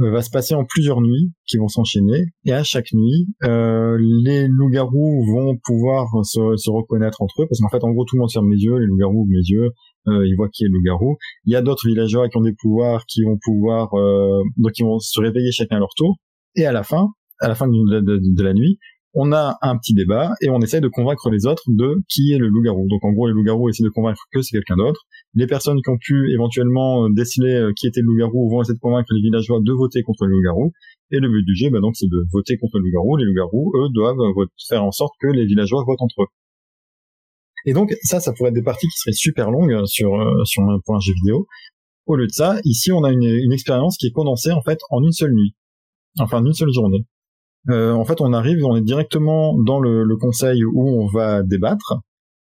euh, 0.00 0.10
va 0.10 0.22
se 0.22 0.30
passer 0.30 0.54
en 0.54 0.64
plusieurs 0.64 1.00
nuits 1.00 1.32
qui 1.46 1.58
vont 1.58 1.68
s'enchaîner. 1.68 2.26
Et 2.44 2.52
à 2.52 2.62
chaque 2.62 2.92
nuit, 2.92 3.26
euh, 3.44 3.98
les 4.24 4.48
loups-garous 4.48 5.26
vont 5.26 5.56
pouvoir 5.64 6.06
se, 6.24 6.56
se, 6.56 6.70
reconnaître 6.70 7.20
entre 7.20 7.42
eux, 7.42 7.46
parce 7.48 7.60
qu'en 7.60 7.68
fait, 7.68 7.84
en 7.84 7.90
gros, 7.90 8.04
tout 8.04 8.16
le 8.16 8.20
monde 8.20 8.32
ferme 8.32 8.50
les 8.50 8.62
yeux, 8.62 8.78
les 8.78 8.86
loups-garous 8.86 9.22
ouvrent 9.22 9.32
les 9.32 9.50
yeux, 9.50 9.70
euh, 10.08 10.26
ils 10.26 10.36
voient 10.36 10.48
qui 10.48 10.64
est 10.64 10.68
le 10.68 10.74
loup-garou. 10.74 11.16
Il 11.44 11.52
y 11.52 11.56
a 11.56 11.62
d'autres 11.62 11.86
villageois 11.86 12.28
qui 12.28 12.36
ont 12.36 12.42
des 12.42 12.54
pouvoirs, 12.58 13.04
qui 13.06 13.24
vont 13.24 13.38
pouvoir, 13.42 13.92
euh, 13.94 14.42
donc 14.56 14.78
ils 14.78 14.84
vont 14.84 14.98
se 14.98 15.20
réveiller 15.20 15.52
chacun 15.52 15.76
à 15.76 15.80
leur 15.80 15.94
tour. 15.96 16.16
Et 16.56 16.64
à 16.64 16.72
la 16.72 16.82
fin, 16.82 17.08
à 17.40 17.48
la 17.48 17.54
fin 17.54 17.68
de, 17.68 18.42
la 18.42 18.54
nuit, 18.54 18.78
on 19.14 19.32
a 19.32 19.56
un 19.62 19.76
petit 19.78 19.94
débat 19.94 20.32
et 20.42 20.50
on 20.50 20.60
essaie 20.60 20.80
de 20.80 20.88
convaincre 20.88 21.30
les 21.30 21.46
autres 21.46 21.64
de 21.68 21.96
qui 22.08 22.32
est 22.32 22.38
le 22.38 22.48
loup-garou. 22.48 22.86
Donc 22.88 23.04
en 23.04 23.12
gros, 23.12 23.26
les 23.26 23.32
loups-garous 23.32 23.68
essaient 23.68 23.84
de 23.84 23.88
convaincre 23.88 24.22
que 24.32 24.42
c'est 24.42 24.56
quelqu'un 24.56 24.76
d'autre. 24.76 25.00
Les 25.34 25.46
personnes 25.46 25.80
qui 25.82 25.90
ont 25.90 25.98
pu 25.98 26.32
éventuellement 26.32 27.04
euh, 27.04 27.08
déceler 27.12 27.54
euh, 27.54 27.72
qui 27.74 27.86
était 27.86 28.00
le 28.00 28.06
loup-garou 28.06 28.50
vont 28.50 28.62
essayer 28.62 28.74
de 28.74 28.80
convaincre 28.80 29.08
les 29.12 29.22
villageois 29.22 29.60
de 29.62 29.72
voter 29.72 30.02
contre 30.02 30.26
le 30.26 30.32
loup-garou. 30.32 30.72
Et 31.10 31.20
le 31.20 31.28
but 31.28 31.42
du 31.42 31.56
jeu, 31.56 31.70
bah 31.70 31.80
donc, 31.80 31.96
c'est 31.96 32.06
de 32.06 32.24
voter 32.32 32.58
contre 32.58 32.78
le 32.78 32.84
loup-garou. 32.84 33.16
Les 33.16 33.24
loups-garous, 33.24 33.72
eux, 33.76 33.88
doivent 33.94 34.20
euh, 34.20 34.46
faire 34.68 34.84
en 34.84 34.92
sorte 34.92 35.14
que 35.20 35.28
les 35.28 35.46
villageois 35.46 35.84
votent 35.86 36.02
entre 36.02 36.22
eux. 36.22 36.28
Et 37.64 37.72
donc 37.72 37.92
ça, 38.02 38.20
ça 38.20 38.32
pourrait 38.32 38.50
être 38.50 38.54
des 38.54 38.62
parties 38.62 38.86
qui 38.86 38.98
seraient 38.98 39.12
super 39.12 39.50
longues 39.50 39.84
sur 39.84 40.10
sur 40.44 40.62
un 40.62 40.78
point 40.84 41.00
jeu 41.00 41.12
vidéo. 41.12 41.46
Au 42.08 42.16
lieu 42.16 42.26
de 42.26 42.32
ça, 42.32 42.58
ici, 42.64 42.90
on 42.90 43.04
a 43.04 43.12
une, 43.12 43.52
expérience 43.52 43.98
qui 43.98 44.06
est 44.06 44.12
condensée 44.12 44.50
en 44.50 44.62
fait 44.62 44.78
en 44.88 45.02
une 45.02 45.12
seule 45.12 45.34
nuit, 45.34 45.54
enfin 46.18 46.38
en 46.38 46.46
une 46.46 46.54
seule 46.54 46.72
journée. 46.72 47.04
Euh, 47.70 47.92
en 47.92 48.04
fait, 48.04 48.20
on 48.20 48.32
arrive, 48.32 48.64
on 48.64 48.76
est 48.76 48.82
directement 48.82 49.54
dans 49.62 49.80
le, 49.80 50.04
le 50.04 50.16
conseil 50.16 50.64
où 50.64 50.88
on 50.88 51.06
va 51.06 51.42
débattre. 51.42 51.96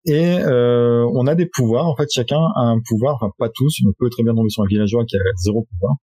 Et 0.04 0.38
euh, 0.38 1.06
on 1.14 1.26
a 1.26 1.34
des 1.34 1.46
pouvoirs. 1.46 1.86
En 1.86 1.96
fait, 1.96 2.08
chacun 2.10 2.40
a 2.56 2.62
un 2.62 2.80
pouvoir. 2.86 3.16
Enfin, 3.16 3.30
pas 3.38 3.48
tous. 3.54 3.78
On 3.86 3.92
peut 3.98 4.10
très 4.10 4.22
bien 4.22 4.34
tomber 4.34 4.50
sur 4.50 4.62
un 4.62 4.66
villageois 4.66 5.04
qui 5.04 5.16
a 5.16 5.20
zéro 5.42 5.66
pouvoir. 5.70 5.96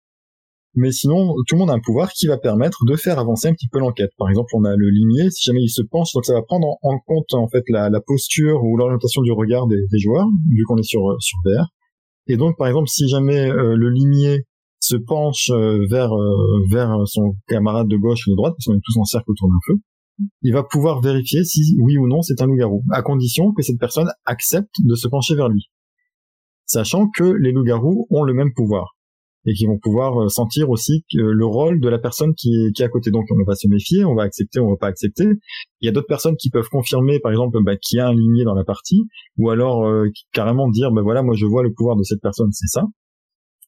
Mais 0.77 0.91
sinon, 0.91 1.35
tout 1.47 1.55
le 1.55 1.61
monde 1.61 1.71
a 1.71 1.75
un 1.75 1.81
pouvoir 1.81 2.11
qui 2.13 2.27
va 2.27 2.37
permettre 2.37 2.85
de 2.85 2.97
faire 2.97 3.19
avancer 3.19 3.47
un 3.47 3.53
petit 3.53 3.69
peu 3.69 3.79
l'enquête. 3.79 4.11
Par 4.19 4.29
exemple, 4.29 4.51
on 4.55 4.65
a 4.65 4.75
le 4.75 4.89
limier. 4.91 5.31
Si 5.31 5.45
jamais 5.45 5.63
il 5.63 5.69
se 5.69 5.83
penche, 5.83 6.13
donc 6.15 6.25
ça 6.25 6.35
va 6.35 6.43
prendre 6.43 6.67
en, 6.83 6.99
compte 7.07 7.33
en 7.33 7.47
fait 7.49 7.63
la, 7.69 7.91
la 7.91 8.01
posture 8.01 8.65
ou 8.65 8.77
l'orientation 8.77 9.23
du 9.23 9.31
regard 9.31 9.69
des, 9.69 9.81
des 9.91 9.99
joueurs, 9.99 10.27
vu 10.51 10.65
qu'on 10.65 10.77
est 10.77 10.83
sur 10.83 11.15
sur 11.21 11.39
VR. 11.45 11.69
Et 12.27 12.37
donc, 12.37 12.57
par 12.57 12.67
exemple, 12.67 12.89
si 12.89 13.09
jamais 13.09 13.51
euh, 13.51 13.77
le 13.77 13.91
limier 13.91 14.47
se 14.85 14.97
penche 14.97 15.51
euh, 15.51 15.87
vers 15.89 16.13
euh, 16.13 16.63
vers 16.71 16.95
son 17.07 17.37
camarade 17.49 17.89
de 17.89 17.97
gauche 17.97 18.27
ou 18.27 18.33
de 18.33 18.37
droite, 18.37 18.55
parce 18.57 18.67
qu'on 18.67 18.75
est 18.75 18.85
tous 18.85 18.99
en 18.99 19.05
cercle 19.05 19.31
autour 19.31 19.49
d'un 19.49 19.59
feu, 19.67 19.75
il 20.43 20.53
va 20.53 20.63
pouvoir 20.63 21.01
vérifier 21.01 21.43
si 21.45 21.77
oui 21.81 21.97
ou 21.97 22.07
non 22.07 22.21
c'est 22.21 22.41
un 22.43 22.47
loup-garou, 22.47 22.83
à 22.93 23.03
condition 23.03 23.53
que 23.53 23.63
cette 23.63 23.79
personne 23.79 24.09
accepte 24.27 24.75
de 24.85 24.95
se 24.95 25.09
pencher 25.09 25.35
vers 25.37 25.49
lui, 25.49 25.71
sachant 26.67 27.09
que 27.09 27.25
les 27.25 27.53
loups-garous 27.53 28.07
ont 28.11 28.25
le 28.25 28.35
même 28.35 28.53
pouvoir 28.55 28.97
et 29.47 29.53
qui 29.55 29.67
vont 29.67 29.79
pouvoir 29.79 30.23
euh, 30.23 30.29
sentir 30.29 30.69
aussi 30.69 31.05
le 31.13 31.47
rôle 31.47 31.81
de 31.81 31.89
la 31.89 31.99
personne 31.99 32.35
qui 32.35 32.49
est, 32.49 32.73
qui 32.73 32.83
est 32.83 32.87
à 32.87 32.89
côté. 32.89 33.11
Donc 33.11 33.25
on 33.31 33.45
va 33.47 33.55
se 33.55 33.69
méfier, 33.69 34.05
on 34.05 34.15
va 34.15 34.23
accepter, 34.23 34.59
on 34.61 34.71
va 34.71 34.77
pas 34.77 34.87
accepter. 34.87 35.25
Il 35.81 35.87
y 35.87 35.89
a 35.89 35.93
d'autres 35.93 36.07
personnes 36.07 36.37
qui 36.37 36.49
peuvent 36.49 36.69
confirmer, 36.71 37.21
par 37.21 37.31
exemple, 37.31 37.59
bah, 37.63 37.77
qu'il 37.77 37.99
y 37.99 38.01
a 38.01 38.09
un 38.09 38.15
ligné 38.15 38.45
dans 38.45 38.55
la 38.55 38.65
partie, 38.65 39.03
ou 39.37 39.51
alors 39.51 39.87
carrément 40.33 40.69
dire, 40.71 40.93
bah 40.93 41.03
voilà, 41.03 41.23
moi 41.23 41.35
je 41.37 41.45
vois 41.45 41.63
le 41.63 41.75
pouvoir 41.75 41.97
de 41.97 42.03
cette 42.05 42.23
personne, 42.23 42.53
c'est 42.53 42.69
ça. 42.69 42.85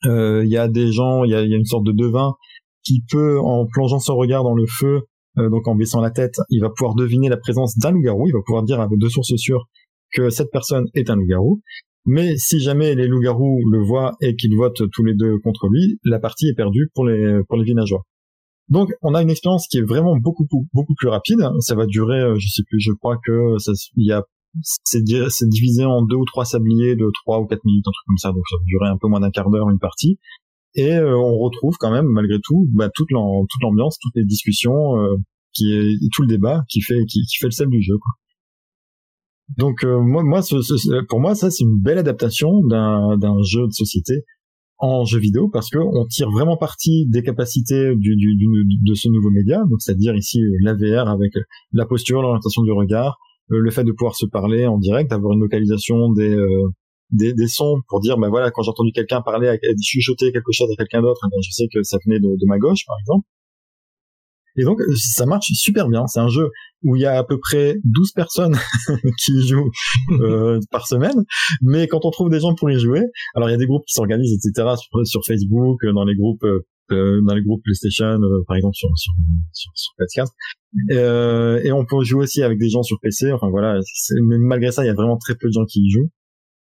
Euh, 0.04 0.44
il 0.44 0.50
y 0.50 0.56
a 0.56 0.68
des 0.68 0.92
gens, 0.92 1.24
il 1.24 1.30
y 1.30 1.35
a, 1.35 1.42
y 1.42 1.54
a, 1.54 1.56
une 1.56 1.64
sorte 1.64 1.85
de 1.85 1.92
devin 1.92 2.35
qui 2.82 3.02
peut, 3.11 3.40
en 3.40 3.66
plongeant 3.66 3.98
son 3.98 4.16
regard 4.16 4.44
dans 4.44 4.54
le 4.54 4.66
feu, 4.66 5.02
euh, 5.38 5.50
donc 5.50 5.66
en 5.68 5.74
baissant 5.74 6.00
la 6.00 6.11
tête, 6.11 6.37
il 6.50 6.61
va 6.61 6.70
pouvoir 6.70 6.94
deviner 6.94 7.28
la 7.28 7.37
présence 7.37 7.76
d'un 7.78 7.90
loup-garou. 7.90 8.28
Il 8.28 8.32
va 8.32 8.40
pouvoir 8.44 8.62
dire 8.62 8.80
avec 8.80 8.98
deux 8.98 9.09
sources 9.09 9.35
sûres 9.37 9.66
que 10.12 10.30
cette 10.30 10.50
personne 10.50 10.87
est 10.94 11.11
un 11.11 11.16
loup-garou. 11.16 11.61
Mais 12.06 12.37
si 12.37 12.61
jamais 12.61 12.94
les 12.94 13.09
loups-garous 13.09 13.61
le 13.68 13.82
voient 13.85 14.14
et 14.20 14.37
qu'ils 14.37 14.56
votent 14.56 14.82
tous 14.92 15.04
les 15.04 15.14
deux 15.14 15.38
contre 15.38 15.68
lui, 15.68 15.98
la 16.04 16.20
partie 16.20 16.48
est 16.48 16.54
perdue 16.54 16.88
pour 16.94 17.04
les 17.04 17.40
pour 17.48 17.59
les 17.59 17.64
villageois. 17.64 18.02
Donc 18.68 18.90
on 19.02 19.14
a 19.14 19.22
une 19.22 19.30
expérience 19.30 19.66
qui 19.68 19.78
est 19.78 19.82
vraiment 19.82 20.16
beaucoup 20.16 20.46
beaucoup 20.72 20.94
plus 20.94 21.09
rapide. 21.09 21.40
Ça 21.61 21.74
va 21.74 21.87
durer, 21.87 22.20
euh, 22.20 22.37
je 22.38 22.48
sais 22.48 22.62
plus, 22.68 22.78
je 22.80 22.92
crois 22.92 23.16
que 23.24 23.59
ça, 23.59 23.72
il 23.96 24.06
y 24.06 24.12
a 24.12 24.22
c'est 24.62 25.03
divisé 25.49 25.85
en 25.85 26.03
deux 26.03 26.16
ou 26.16 26.25
trois 26.25 26.45
sabliers 26.45 26.97
de 26.97 27.07
trois 27.23 27.40
ou 27.40 27.47
quatre 27.47 27.64
minutes, 27.64 27.87
un 27.87 27.90
truc 27.90 28.07
comme 28.07 28.19
ça, 28.19 28.33
donc 28.33 28.42
ça 28.51 28.57
durer 28.66 28.88
un 28.88 28.99
peu 28.99 29.09
moins 29.09 29.21
d'un 29.21 29.31
quart 29.31 29.51
d'heure 29.51 29.71
une 29.71 29.79
partie. 29.79 30.19
Et 30.75 30.92
euh, 30.92 31.16
on 31.16 31.38
retrouve 31.38 31.77
quand 31.79 31.90
même, 31.90 32.07
malgré 32.07 32.38
tout, 32.42 32.69
bah, 32.75 32.90
toute 32.95 33.11
l'ambiance, 33.11 33.99
toutes 34.01 34.14
les 34.14 34.25
discussions, 34.25 34.99
euh, 34.99 35.16
qui 35.55 35.73
est 35.73 36.11
tout 36.12 36.23
le 36.23 36.29
débat 36.29 36.64
qui 36.69 36.83
fait 36.83 37.05
qui, 37.07 37.21
fait 37.40 37.47
le 37.47 37.53
sel 37.53 37.69
du 37.69 37.81
jeu. 37.81 37.97
Quoi. 37.97 38.12
Donc 39.57 39.85
euh, 39.85 40.01
moi, 40.01 40.23
moi 40.23 40.40
pour 41.09 41.21
moi, 41.21 41.35
ça 41.35 41.51
c'est 41.51 41.64
une 41.64 41.81
belle 41.81 41.99
adaptation 41.99 42.62
d'un 42.64 43.42
jeu 43.42 43.66
de 43.66 43.73
société 43.73 44.25
en 44.79 45.07
jeu 45.07 45.19
vidéo 45.19 45.49
parce 45.49 45.71
que 45.71 45.79
on 45.79 46.05
tire 46.07 46.31
vraiment 46.31 46.59
parti 46.59 47.07
des 47.07 47.23
capacités 47.23 47.95
du, 47.97 48.16
du, 48.16 48.37
de 48.85 48.95
ce 48.95 49.09
nouveau 49.09 49.31
média, 49.31 49.64
donc 49.71 49.81
c'est-à-dire 49.81 50.14
ici 50.14 50.40
la 50.61 50.75
VR 50.75 51.09
avec 51.09 51.33
la 51.73 51.87
posture, 51.87 52.21
l'orientation 52.21 52.62
du 52.62 52.73
regard, 52.73 53.16
euh, 53.16 53.36
le 53.48 53.70
fait 53.70 53.85
de 53.85 53.92
pouvoir 53.92 54.16
se 54.16 54.26
parler 54.26 54.66
en 54.66 54.78
direct, 54.78 55.11
d'avoir 55.11 55.32
une 55.35 55.40
localisation 55.40 56.12
des, 56.12 56.35
euh, 56.35 56.68
des, 57.11 57.32
des 57.32 57.46
sons 57.46 57.80
pour 57.88 58.00
dire 58.00 58.18
ben 58.18 58.28
voilà 58.28 58.50
quand 58.50 58.62
j'ai 58.62 58.70
entendu 58.70 58.92
quelqu'un 58.92 59.22
parler 59.22 59.59
chuchoter 59.80 60.32
quelque 60.32 60.52
chose 60.52 60.68
à 60.72 60.76
quelqu'un 60.76 61.02
d'autre 61.02 61.20
ben 61.30 61.38
je 61.42 61.50
sais 61.50 61.68
que 61.72 61.82
ça 61.82 61.98
venait 62.04 62.18
de, 62.18 62.28
de, 62.28 62.46
ma 62.46 62.59
gauche 62.59 62.85
par 62.87 62.96
exemple. 63.00 63.26
Et 64.59 64.64
donc 64.64 64.80
ça 64.96 65.26
marche 65.26 65.48
super 65.52 65.87
bien. 65.88 66.06
C'est 66.06 66.20
un 66.20 66.28
jeu 66.28 66.50
où 66.82 66.96
il 66.96 67.02
y 67.02 67.04
a 67.04 67.18
à 67.18 67.24
peu 67.24 67.38
près 67.38 67.76
12 67.85 68.12
personnes 68.12 68.56
qui 69.24 69.46
jouent 69.46 69.70
euh, 70.12 70.59
par 70.70 70.87
semaine. 70.87 71.24
Mais 71.61 71.87
quand 71.88 72.06
on 72.06 72.11
trouve 72.11 72.30
des 72.30 72.40
gens 72.40 72.54
pour 72.54 72.70
y 72.70 72.78
jouer 72.78 73.02
alors 73.35 73.48
il 73.48 73.52
y 73.52 73.54
a 73.54 73.59
des 73.59 73.66
groupes 73.66 73.85
qui 73.87 73.94
s'organisent 73.94 74.35
etc 74.35 74.74
sur, 74.76 75.06
sur 75.06 75.24
Facebook 75.24 75.85
dans 75.94 76.04
les 76.04 76.16
groupes 76.16 76.44
euh, 76.44 76.66
dans 76.90 77.35
les 77.35 77.42
groupes 77.42 77.62
PlayStation, 77.62 78.20
euh, 78.20 78.44
par 78.46 78.57
exemple 78.57 78.75
sur 78.75 78.88
sur 78.96 79.12
sur, 79.53 79.72
sur 79.75 79.92
PS4. 79.99 80.29
Euh, 80.92 81.61
et 81.64 81.72
on 81.72 81.85
peut 81.85 82.03
jouer 82.03 82.25
aussi 82.25 82.42
avec 82.42 82.59
des 82.59 82.68
gens 82.68 82.83
sur 82.83 82.99
PC. 83.01 83.33
Enfin 83.33 83.49
voilà, 83.51 83.81
mais 84.29 84.38
malgré 84.38 84.72
ça, 84.72 84.85
il 84.85 84.87
y 84.87 84.90
a 84.90 84.94
vraiment 84.94 85.16
très 85.16 85.35
peu 85.35 85.49
de 85.49 85.53
gens 85.53 85.64
qui 85.64 85.81
y 85.81 85.90
jouent. 85.90 86.11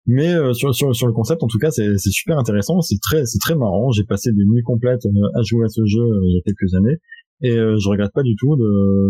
Mais 0.05 0.33
sur, 0.53 0.73
sur, 0.73 0.95
sur 0.95 1.05
le 1.05 1.13
concept, 1.13 1.43
en 1.43 1.47
tout 1.47 1.59
cas, 1.59 1.69
c'est 1.69 1.97
super 1.99 2.39
intéressant. 2.39 2.81
C'est 2.81 2.99
très 3.01 3.25
c'est 3.25 3.37
très 3.39 3.55
marrant. 3.55 3.91
J'ai 3.91 4.05
passé 4.05 4.31
des 4.31 4.45
nuits 4.45 4.63
complètes 4.63 5.05
à 5.35 5.41
jouer 5.43 5.65
à 5.65 5.69
ce 5.69 5.85
jeu 5.85 6.03
il 6.23 6.35
y 6.35 6.39
a 6.39 6.41
quelques 6.41 6.73
années. 6.73 6.97
Et 7.41 7.51
je 7.51 7.89
regrette 7.89 8.11
pas 8.13 8.23
du 8.23 8.35
tout 8.35 8.57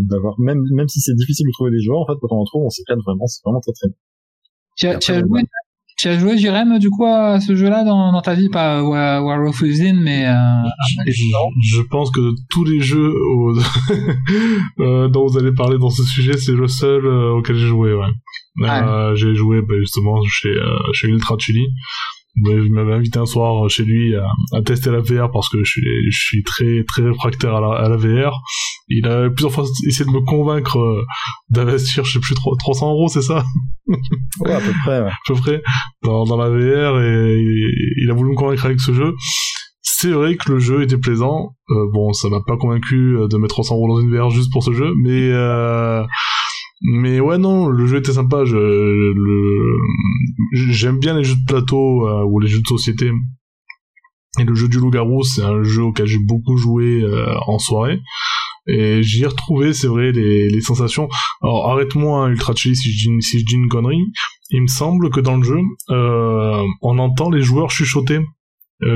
d'avoir 0.10 0.40
même 0.40 0.62
même 0.72 0.88
si 0.88 1.00
c'est 1.00 1.16
difficile 1.16 1.46
de 1.48 1.54
trouver 1.54 1.72
des 1.72 1.82
joueurs 1.82 2.02
en 2.02 2.06
fait 2.06 2.20
quand 2.20 2.36
on 2.36 2.42
en 2.42 2.46
trouve 2.46 2.66
on 2.66 2.70
s'éclate 2.70 3.00
vraiment 3.06 3.28
c'est 3.28 3.42
vraiment 3.46 3.62
très 3.62 3.72
très 3.72 3.88
bien. 3.88 3.98
Tu 4.76 4.88
as, 4.88 4.98
tu 4.98 5.12
as 5.12 5.20
joué 5.20 5.42
tu 6.00 6.08
as 6.08 6.18
joué, 6.18 6.38
Jérém, 6.38 6.80
du 6.80 6.90
coup, 6.90 7.06
à 7.06 7.42
ce 7.42 7.56
jeu-là 7.58 7.84
dans, 7.84 8.14
dans 8.14 8.22
ta 8.22 8.34
vie, 8.34 8.48
pas 8.48 8.82
War, 8.82 9.22
War 9.22 9.46
of 9.46 9.60
Within, 9.62 10.00
mais... 10.02 10.26
Euh, 10.26 10.70
je, 11.06 11.82
pense 11.82 12.10
que 12.10 12.34
tous 12.50 12.64
les 12.64 12.80
jeux 12.80 13.14
euh, 14.80 15.10
dont 15.10 15.28
vous 15.28 15.38
allez 15.38 15.52
parler 15.52 15.78
dans 15.78 15.90
ce 15.90 16.04
sujet, 16.04 16.38
c'est 16.38 16.54
le 16.54 16.70
seul 16.70 17.06
euh, 17.06 17.34
auquel 17.34 17.58
j'ai 17.58 17.68
joué, 17.68 17.94
ouais. 17.94 18.08
Euh, 18.62 19.14
j'ai 19.16 19.36
joué 19.36 19.62
bah, 19.62 19.76
justement 19.78 20.22
chez, 20.24 20.54
chez 20.94 21.08
Ultra 21.08 21.36
Chili 21.38 21.68
il 22.36 22.72
m'avait 22.72 22.94
invité 22.94 23.20
un 23.20 23.26
soir 23.26 23.70
chez 23.70 23.84
lui 23.84 24.16
à, 24.16 24.62
tester 24.62 24.92
la 24.92 25.00
VR 25.00 25.32
parce 25.32 25.50
que 25.50 25.64
je 25.64 25.70
suis, 25.70 25.82
je 26.10 26.20
suis 26.20 26.44
très 26.44 26.84
très 26.88 27.04
réfractaire 27.04 27.56
à 27.56 27.62
la, 27.62 27.86
à 27.86 27.90
la 27.90 27.98
VR. 27.98 28.40
Il 28.88 29.08
a 29.08 29.30
plusieurs 29.30 29.52
fois 29.52 29.66
essayé 29.86 30.06
de 30.06 30.12
me 30.12 30.26
convaincre 30.26 30.78
euh, 30.78 31.04
d'investir, 31.50 32.04
je 32.06 32.14
sais 32.14 32.20
plus, 32.20 32.36
300 32.60 32.92
euros, 32.92 33.08
c'est 33.08 33.22
ça? 33.22 33.44
Ouais, 34.42 34.54
à 34.54 34.60
peu 34.60 34.72
près. 34.84 35.02
Ouais. 35.02 35.10
À 35.10 35.18
peu 35.28 35.34
près 35.34 35.62
dans, 36.04 36.24
dans 36.24 36.38
la 36.38 36.50
VR 36.50 37.02
et 37.02 37.44
il 37.98 38.12
a 38.12 38.14
voulu 38.14 38.32
me 38.32 38.36
convaincre 38.36 38.66
avec 38.66 38.80
ce 38.80 38.94
jeu. 38.94 39.16
C'est 39.82 40.12
vrai 40.12 40.38
que 40.38 40.52
le 40.52 40.60
jeu 40.60 40.84
était 40.84 41.00
plaisant. 41.00 41.56
Euh, 41.72 41.86
bon, 41.92 42.14
ça 42.14 42.30
m'a 42.30 42.40
pas 42.46 42.56
convaincu 42.58 43.18
de 43.18 43.38
mettre 43.38 43.56
300 43.56 43.76
euros 43.76 43.96
dans 43.96 44.02
une 44.02 44.16
VR 44.16 44.30
juste 44.30 44.52
pour 44.52 44.64
ce 44.64 44.72
jeu, 44.74 44.94
mais 45.04 45.32
euh, 45.32 46.04
mais 46.82 47.20
ouais, 47.20 47.38
non, 47.38 47.68
le 47.68 47.86
jeu 47.86 47.98
était 47.98 48.14
sympa. 48.14 48.46
Je, 48.46 49.14
j'aime 50.72 51.00
bien 51.00 51.18
les 51.18 51.24
jeux 51.24 51.36
de 51.36 51.46
plateau 51.46 52.08
euh, 52.08 52.24
ou 52.24 52.40
les 52.40 52.48
jeux 52.48 52.62
de 52.62 52.68
société. 52.68 53.12
Et 54.40 54.44
le 54.44 54.56
jeu 54.56 54.68
du 54.70 54.78
loup-garou, 54.78 55.24
c'est 55.24 55.44
un 55.44 55.64
jeu 55.64 55.84
auquel 55.84 56.06
j'ai 56.06 56.20
beaucoup 56.20 56.58
joué 56.58 57.02
euh, 57.02 57.34
en 57.48 57.60
soirée. 57.60 58.00
Et 58.68 59.02
j'y 59.02 59.24
ai 59.24 59.28
retrouvé, 59.28 59.74
c'est 59.74 59.88
vrai, 59.88 60.12
les, 60.12 60.48
les 60.50 60.62
sensations. 60.62 61.10
Alors 61.42 61.72
arrête-moi, 61.72 62.24
hein, 62.24 62.30
Ultra 62.30 62.54
Chili, 62.56 62.76
si 62.76 62.92
je, 62.92 63.10
dis, 63.10 63.22
si 63.22 63.40
je 63.40 63.46
dis 63.46 63.56
une 63.56 63.68
connerie. 63.68 64.04
Il 64.52 64.62
me 64.62 64.68
semble 64.68 65.10
que 65.10 65.20
dans 65.20 65.38
le 65.38 65.44
jeu, 65.44 65.60
euh, 65.90 66.64
on 66.82 67.00
entend 67.00 67.30
les 67.30 67.42
joueurs 67.42 67.72
chuchoter 67.72 68.20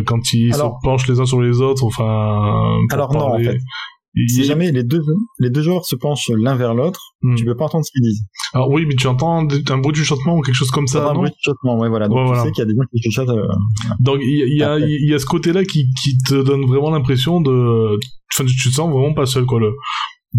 quand 0.05 0.31
ils 0.31 0.53
se 0.53 0.61
penchent 0.81 1.09
les 1.09 1.19
uns 1.19 1.25
sur 1.25 1.41
les 1.41 1.59
autres. 1.59 1.83
Enfin, 1.83 2.77
alors 2.89 3.11
non, 3.11 3.33
en 3.33 3.37
fait 3.37 3.59
si 4.27 4.43
jamais 4.43 4.71
les 4.71 4.83
deux, 4.83 5.01
les 5.39 5.49
deux 5.49 5.61
joueurs 5.61 5.85
se 5.85 5.95
penchent 5.95 6.29
l'un 6.29 6.55
vers 6.55 6.73
l'autre, 6.73 6.99
hmm. 7.21 7.35
tu 7.35 7.45
peux 7.45 7.55
pas 7.55 7.65
entendre 7.65 7.85
ce 7.85 7.91
qu'ils 7.91 8.03
disent. 8.03 8.23
Alors 8.53 8.69
oui, 8.69 8.85
mais 8.87 8.95
tu 8.95 9.07
entends 9.07 9.39
un 9.39 9.77
bruit 9.77 9.91
de 9.91 9.97
chuchotement 9.97 10.37
ou 10.37 10.41
quelque 10.41 10.55
chose 10.55 10.71
comme 10.71 10.87
ça, 10.87 11.09
Un 11.09 11.13
bruit 11.13 11.29
de 11.29 11.35
chuchotement, 11.35 11.79
ouais, 11.79 11.89
voilà. 11.89 12.07
Donc 12.07 12.33
tu 12.33 12.39
sais 12.39 12.51
qu'il 12.51 12.61
y 12.61 12.61
a 12.61 12.65
des 12.65 12.75
gens 12.75 12.87
qui 12.91 13.01
chuchotent. 13.01 13.29
Euh, 13.29 13.47
Donc 13.99 14.19
il 14.21 14.57
y, 14.57 14.63
a, 14.63 14.77
il 14.79 15.09
y 15.09 15.13
a 15.13 15.19
ce 15.19 15.25
côté-là 15.25 15.63
qui, 15.63 15.87
qui 16.03 16.17
te 16.17 16.41
donne 16.43 16.65
vraiment 16.65 16.91
l'impression 16.91 17.41
de, 17.41 17.97
enfin, 18.33 18.45
tu 18.45 18.69
te 18.69 18.73
sens 18.73 18.91
vraiment 18.91 19.13
pas 19.13 19.25
seul, 19.25 19.45
quoi. 19.45 19.59
Le, 19.59 19.73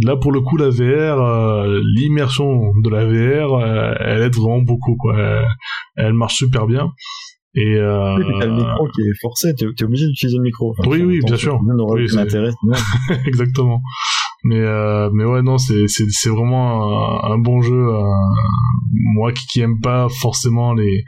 Là, 0.03 0.17
pour 0.17 0.33
le 0.33 0.41
coup, 0.41 0.57
la 0.57 0.71
VR, 0.71 1.23
euh, 1.23 1.81
l'immersion 1.95 2.73
de 2.83 2.91
la 2.91 3.05
VR, 3.05 3.55
euh, 3.55 3.95
elle 4.01 4.23
aide 4.23 4.35
vraiment 4.35 4.61
beaucoup, 4.61 4.97
quoi. 4.97 5.17
Elle, 5.17 5.47
elle 5.97 6.13
marche 6.15 6.35
super 6.35 6.67
bien. 6.67 6.91
Et 7.57 7.75
euh... 7.77 8.17
Oui, 8.17 8.25
t'as 8.41 8.47
le 8.47 8.55
micro 8.55 8.89
qui 8.89 9.01
est 9.03 9.21
forcé, 9.21 9.55
t'es, 9.55 9.67
t'es 9.77 9.85
obligé 9.85 10.07
d'utiliser 10.07 10.39
le 10.39 10.43
micro. 10.43 10.73
Enfin, 10.77 10.89
Oui, 10.91 11.03
oui, 11.03 11.21
bien 11.25 11.37
sûr. 11.37 11.61
Oui. 11.95 12.07
Exactement. 13.27 13.81
Mais 14.47 14.61
euh, 14.61 15.09
mais 15.15 15.25
ouais 15.25 15.41
non 15.41 15.57
c'est 15.57 15.89
c'est 15.89 16.05
c'est 16.11 16.29
vraiment 16.29 17.25
un, 17.25 17.33
un 17.33 17.39
bon 17.39 17.63
jeu. 17.63 17.73
euh, 17.75 18.03
moi 19.15 19.33
qui, 19.33 19.47
qui 19.47 19.61
aime 19.61 19.81
pas 19.81 20.07
forcément 20.21 20.75
les 20.75 21.03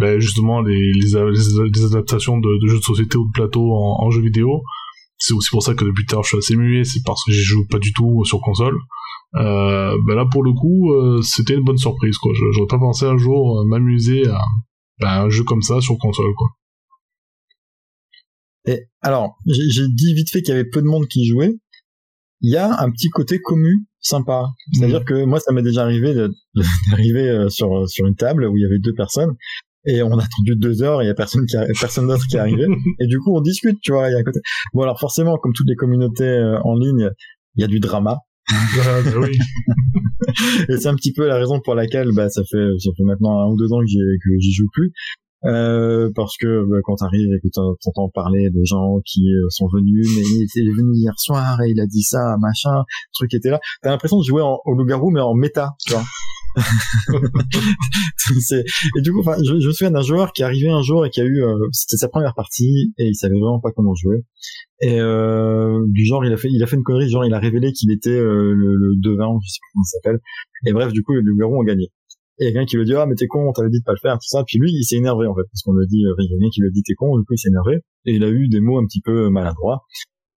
ben 0.00 0.18
justement 0.18 0.62
les 0.62 0.92
les, 0.94 1.14
adaptations 1.84 2.38
de, 2.38 2.62
de 2.62 2.66
jeux 2.68 2.78
de 2.78 2.82
société 2.82 3.18
ou 3.18 3.26
de 3.26 3.32
plateau 3.34 3.70
en, 3.74 4.06
en 4.06 4.10
jeu 4.10 4.22
vidéo. 4.22 4.62
C'est 5.18 5.34
aussi 5.34 5.50
pour 5.50 5.62
ça 5.62 5.74
que 5.74 5.84
depuis 5.84 6.06
l'heure 6.10 6.22
je 6.22 6.28
suis 6.28 6.38
assez 6.38 6.56
muet, 6.56 6.84
c'est 6.84 7.00
parce 7.04 7.22
que 7.26 7.32
j'y 7.32 7.42
joue 7.42 7.66
pas 7.68 7.78
du 7.78 7.92
tout 7.92 8.24
sur 8.24 8.40
console. 8.40 8.76
Euh, 9.36 9.94
ben 10.06 10.14
là 10.14 10.24
pour 10.30 10.42
le 10.42 10.52
coup 10.52 10.92
euh, 10.94 11.20
c'était 11.20 11.54
une 11.54 11.64
bonne 11.64 11.76
surprise 11.76 12.16
quoi. 12.16 12.32
J'aurais 12.54 12.66
pas 12.68 12.78
pensé 12.78 13.04
un 13.04 13.18
jour 13.18 13.60
euh, 13.60 13.64
m'amuser 13.66 14.26
à 14.28 14.40
ben, 15.00 15.24
un 15.24 15.28
jeu 15.30 15.44
comme 15.44 15.62
ça 15.62 15.80
sur 15.80 15.96
console 15.98 16.32
quoi. 16.36 16.48
Et 18.66 18.88
alors, 19.02 19.36
j'ai, 19.46 19.88
dit 19.88 20.14
vite 20.14 20.30
fait 20.30 20.40
qu'il 20.40 20.54
y 20.54 20.56
avait 20.58 20.68
peu 20.68 20.80
de 20.80 20.86
monde 20.86 21.06
qui 21.06 21.26
jouait. 21.26 21.52
Il 22.40 22.50
y 22.50 22.56
a 22.56 22.80
un 22.80 22.90
petit 22.90 23.10
côté 23.10 23.38
commu 23.40 23.84
sympa. 24.00 24.46
C'est-à-dire 24.72 25.00
Mhm. 25.00 25.04
que 25.04 25.24
moi, 25.24 25.38
ça 25.40 25.52
m'est 25.52 25.62
déjà 25.62 25.82
arrivé 25.82 26.14
d'arriver 26.90 27.28
euh, 27.28 27.48
sur 27.50 27.88
sur 27.88 28.06
une 28.06 28.16
table 28.16 28.46
où 28.46 28.56
il 28.56 28.62
y 28.62 28.66
avait 28.66 28.78
deux 28.78 28.94
personnes 28.94 29.34
et 29.86 30.02
on 30.02 30.18
a 30.18 30.24
attendu 30.24 30.56
deux 30.56 30.82
heures 30.82 31.02
et 31.02 31.04
il 31.04 31.08
y 31.08 31.10
a 31.10 31.14
personne 31.14 31.44
qui 31.46 31.56
a, 31.58 31.66
personne 31.80 32.06
d'autre 32.06 32.24
qui 32.28 32.36
est 32.36 32.40
arrivé 32.40 32.64
et 33.00 33.06
du 33.06 33.18
coup 33.18 33.36
on 33.36 33.40
discute, 33.42 33.78
tu 33.82 33.92
vois. 33.92 34.08
Il 34.08 34.12
y 34.12 34.14
a 34.14 34.18
un 34.18 34.22
côté. 34.24 34.40
Bon 34.72 34.82
alors 34.82 34.98
forcément, 34.98 35.36
comme 35.36 35.52
toutes 35.52 35.68
les 35.68 35.76
communautés 35.76 36.24
euh, 36.24 36.58
en 36.62 36.74
ligne, 36.74 37.10
il 37.56 37.60
y 37.60 37.64
a 37.64 37.68
du 37.68 37.80
drama 37.80 38.18
Ah, 38.50 39.00
oui. 39.16 39.36
et 40.68 40.76
c'est 40.78 40.88
un 40.88 40.94
petit 40.94 41.12
peu 41.12 41.26
la 41.26 41.36
raison 41.38 41.60
pour 41.60 41.74
laquelle 41.74 42.08
bah 42.14 42.28
ça 42.28 42.42
fait 42.50 42.66
ça 42.78 42.90
fait 42.96 43.04
maintenant 43.04 43.40
un 43.42 43.46
ou 43.50 43.56
deux 43.56 43.72
ans 43.72 43.80
que 43.80 43.86
j'y 43.86 43.98
que 43.98 44.30
j'y 44.38 44.52
joue 44.52 44.68
plus. 44.72 44.92
Euh, 45.46 46.08
parce 46.16 46.38
que 46.40 46.64
bah, 46.70 46.78
quand 46.84 46.94
t'arrives 46.96 47.28
et 47.36 47.40
que 47.42 47.48
t'en- 47.52 47.74
t'entends 47.82 48.08
parler 48.08 48.48
de 48.48 48.64
gens 48.64 49.00
qui 49.04 49.28
euh, 49.28 49.46
sont 49.50 49.66
venus 49.70 50.08
mais 50.16 50.22
il 50.22 50.42
était 50.44 50.62
venu 50.74 50.96
hier 50.96 51.12
soir 51.18 51.60
et 51.60 51.70
il 51.70 51.80
a 51.80 51.86
dit 51.86 52.02
ça 52.02 52.36
machin 52.40 52.72
le 52.78 53.12
truc 53.12 53.34
était 53.34 53.50
là. 53.50 53.60
T'as 53.82 53.90
l'impression 53.90 54.18
de 54.18 54.24
jouer 54.24 54.40
en, 54.40 54.58
au 54.64 54.72
loup-garou 54.72 55.10
mais 55.10 55.20
en 55.20 55.34
méta 55.34 55.72
tu 55.86 55.92
vois 55.92 56.02
et 58.96 59.02
du 59.02 59.12
coup 59.12 59.20
enfin 59.20 59.36
je, 59.44 59.54
me 59.54 59.72
souviens 59.72 59.90
d'un 59.90 60.02
joueur 60.02 60.32
qui 60.32 60.42
est 60.42 60.44
arrivé 60.44 60.68
un 60.68 60.82
jour 60.82 61.04
et 61.04 61.10
qui 61.10 61.20
a 61.20 61.24
eu 61.24 61.42
euh, 61.42 61.56
c'était 61.72 61.96
sa 61.96 62.08
première 62.08 62.34
partie 62.34 62.92
et 62.98 63.06
il 63.06 63.14
savait 63.14 63.38
vraiment 63.38 63.60
pas 63.60 63.72
comment 63.72 63.94
jouer. 63.94 64.24
Et 64.80 65.00
euh, 65.00 65.80
du 65.88 66.04
genre 66.04 66.24
il 66.24 66.32
a 66.32 66.36
fait 66.36 66.48
il 66.50 66.62
a 66.62 66.66
fait 66.66 66.76
une 66.76 66.82
connerie 66.82 67.08
genre 67.08 67.24
il 67.24 67.34
a 67.34 67.38
révélé 67.38 67.72
qu'il 67.72 67.92
était 67.92 68.10
euh, 68.10 68.52
le, 68.54 68.76
le 68.76 68.94
devin 68.96 69.38
je 69.42 69.48
sais 69.48 69.58
pas 69.60 69.66
comment 69.72 69.84
ça 69.84 69.98
s'appelle. 69.98 70.20
Et 70.66 70.72
bref 70.72 70.92
du 70.92 71.02
coup 71.02 71.14
les 71.14 71.22
loups-garous 71.22 71.60
ont 71.60 71.64
gagné 71.64 71.90
et 72.40 72.46
quelqu'un 72.46 72.64
qui 72.64 72.76
lui 72.76 72.84
dit 72.84 72.94
ah 72.94 73.06
mais 73.06 73.14
t'es 73.14 73.26
con 73.26 73.48
on 73.48 73.52
t'avait 73.52 73.70
dit 73.70 73.78
de 73.78 73.84
pas 73.84 73.92
le 73.92 73.98
faire 73.98 74.14
tout 74.14 74.28
ça. 74.28 74.42
Puis 74.46 74.58
lui 74.58 74.72
il 74.72 74.84
s'est 74.84 74.96
énervé 74.96 75.26
en 75.26 75.34
fait 75.34 75.44
parce 75.50 75.62
qu'on 75.62 75.72
lui 75.72 75.84
a 75.84 75.86
dit 75.86 76.04
euh, 76.04 76.14
il 76.18 76.24
y 76.24 76.26
a 76.26 76.30
quelqu'un 76.30 76.50
qui 76.52 76.60
lui 76.60 76.68
a 76.68 76.70
dit 76.70 76.82
t'es 76.82 76.94
con 76.94 77.16
du 77.16 77.24
coup 77.24 77.34
il 77.34 77.38
s'est 77.38 77.48
énervé. 77.48 77.80
Et 78.06 78.14
il 78.14 78.24
a 78.24 78.28
eu 78.28 78.48
des 78.48 78.60
mots 78.60 78.78
un 78.78 78.86
petit 78.86 79.00
peu 79.00 79.30
maladroits. 79.30 79.84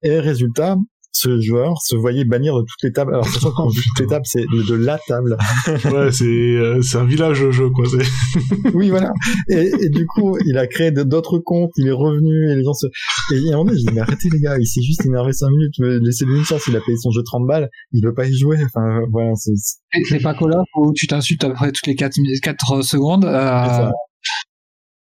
Et 0.03 0.19
résultat 0.19 0.77
ce 1.17 1.39
joueur 1.41 1.81
se 1.81 1.95
voyait 1.95 2.25
bannir 2.25 2.55
de 2.55 2.61
toutes 2.61 2.83
les 2.83 2.91
tables 2.91 3.13
alors 3.13 3.27
sachant 3.27 3.51
toutes 3.51 3.99
les 3.99 4.07
tables 4.07 4.25
c'est 4.25 4.41
de, 4.41 4.69
de 4.69 4.75
la 4.75 4.99
table 5.07 5.37
Ouais 5.85 6.11
c'est 6.11 6.25
euh, 6.25 6.81
c'est 6.81 6.97
un 6.97 7.05
village 7.05 7.41
de 7.41 7.51
jeu 7.51 7.69
quoi. 7.69 7.85
Oui 8.73 8.89
voilà 8.89 9.11
et, 9.49 9.71
et 9.81 9.89
du 9.89 10.05
coup 10.05 10.37
il 10.45 10.57
a 10.57 10.67
créé 10.67 10.91
d'autres 10.91 11.39
comptes 11.39 11.71
il 11.77 11.87
est 11.87 11.91
revenu 11.91 12.51
et 12.51 12.55
les 12.55 12.63
gens 12.63 12.73
se 12.73 12.87
et 12.87 13.37
il 13.37 13.43
y 13.47 13.51
a 13.51 13.55
un 13.55 13.57
moment 13.57 13.71
donné, 13.71 13.79
je 13.81 13.87
dis 13.87 13.93
mais 13.93 14.01
arrêtez 14.01 14.29
les 14.31 14.39
gars 14.39 14.57
il 14.59 14.65
s'est 14.65 14.81
juste 14.81 15.05
énervé 15.05 15.33
5 15.33 15.49
minutes 15.49 15.73
mais 15.79 15.99
laissez-lui 15.99 16.37
une 16.37 16.43
chance 16.45 16.61
il 16.67 16.75
a 16.75 16.81
payé 16.81 16.97
son 16.97 17.11
jeu 17.11 17.23
30 17.23 17.47
balles 17.47 17.69
il 17.93 18.03
veut 18.05 18.13
pas 18.13 18.25
y 18.27 18.37
jouer 18.37 18.57
enfin 18.65 19.01
voilà 19.11 19.31
c'est 19.35 19.51
c'est- 19.55 20.21
pas 20.21 20.33
Call 20.33 20.51
of 20.53 20.65
où 20.75 20.93
tu 20.93 21.07
t'insultes 21.07 21.43
à 21.43 21.47
peu 21.49 21.53
près 21.55 21.71
toutes 21.71 21.87
les 21.87 21.95
4, 21.95 22.13
4 22.43 22.81
secondes. 22.83 23.25
Euh. 23.25 23.89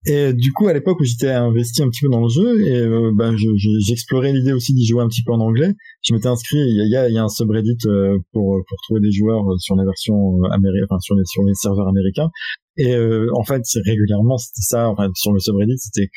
Et 0.08 0.32
du 0.32 0.52
coup 0.52 0.66
à 0.68 0.72
l'époque 0.72 0.98
où 1.00 1.04
j'étais 1.04 1.30
investi 1.30 1.82
un 1.82 1.88
petit 1.88 2.00
peu 2.02 2.08
dans 2.10 2.22
le 2.22 2.28
jeu 2.28 2.60
et 2.66 2.76
euh, 2.80 3.12
ben 3.14 3.36
je- 3.36 3.56
je- 3.56 3.78
j'explorais 3.86 4.32
l'idée 4.32 4.52
aussi 4.52 4.72
d'y 4.74 4.86
jouer 4.86 5.02
un 5.02 5.08
petit 5.08 5.22
peu 5.22 5.32
en 5.32 5.40
anglais. 5.40 5.72
Je 6.02 6.14
m'étais 6.14 6.28
inscrit 6.28 6.56
il 6.58 6.88
y 6.90 6.96
a, 6.96 7.08
y 7.08 7.18
un 7.18 7.28
subreddit 7.28 7.76
euh, 7.86 8.18
pour 8.32 8.62
pour 8.68 8.78
trouver 8.84 9.00
des 9.00 9.12
joueurs 9.12 9.44
euh, 9.52 9.56
sur 9.58 9.76
la 9.76 9.84
version 9.84 10.42
américaine 10.50 10.86
enfin 10.90 10.98
sur 11.00 11.14
les 11.14 11.24
sur 11.26 11.42
les 11.44 11.54
serveurs 11.54 11.88
américains. 11.88 12.30
Et 12.80 12.94
euh, 12.94 13.26
en 13.34 13.42
fait 13.44 13.62
régulièrement 13.84 14.38
c'était 14.38 14.62
ça 14.62 14.88
enfin 14.88 15.08
sur 15.16 15.32
le 15.32 15.40
subreddit 15.40 15.76
c'était 15.78 16.08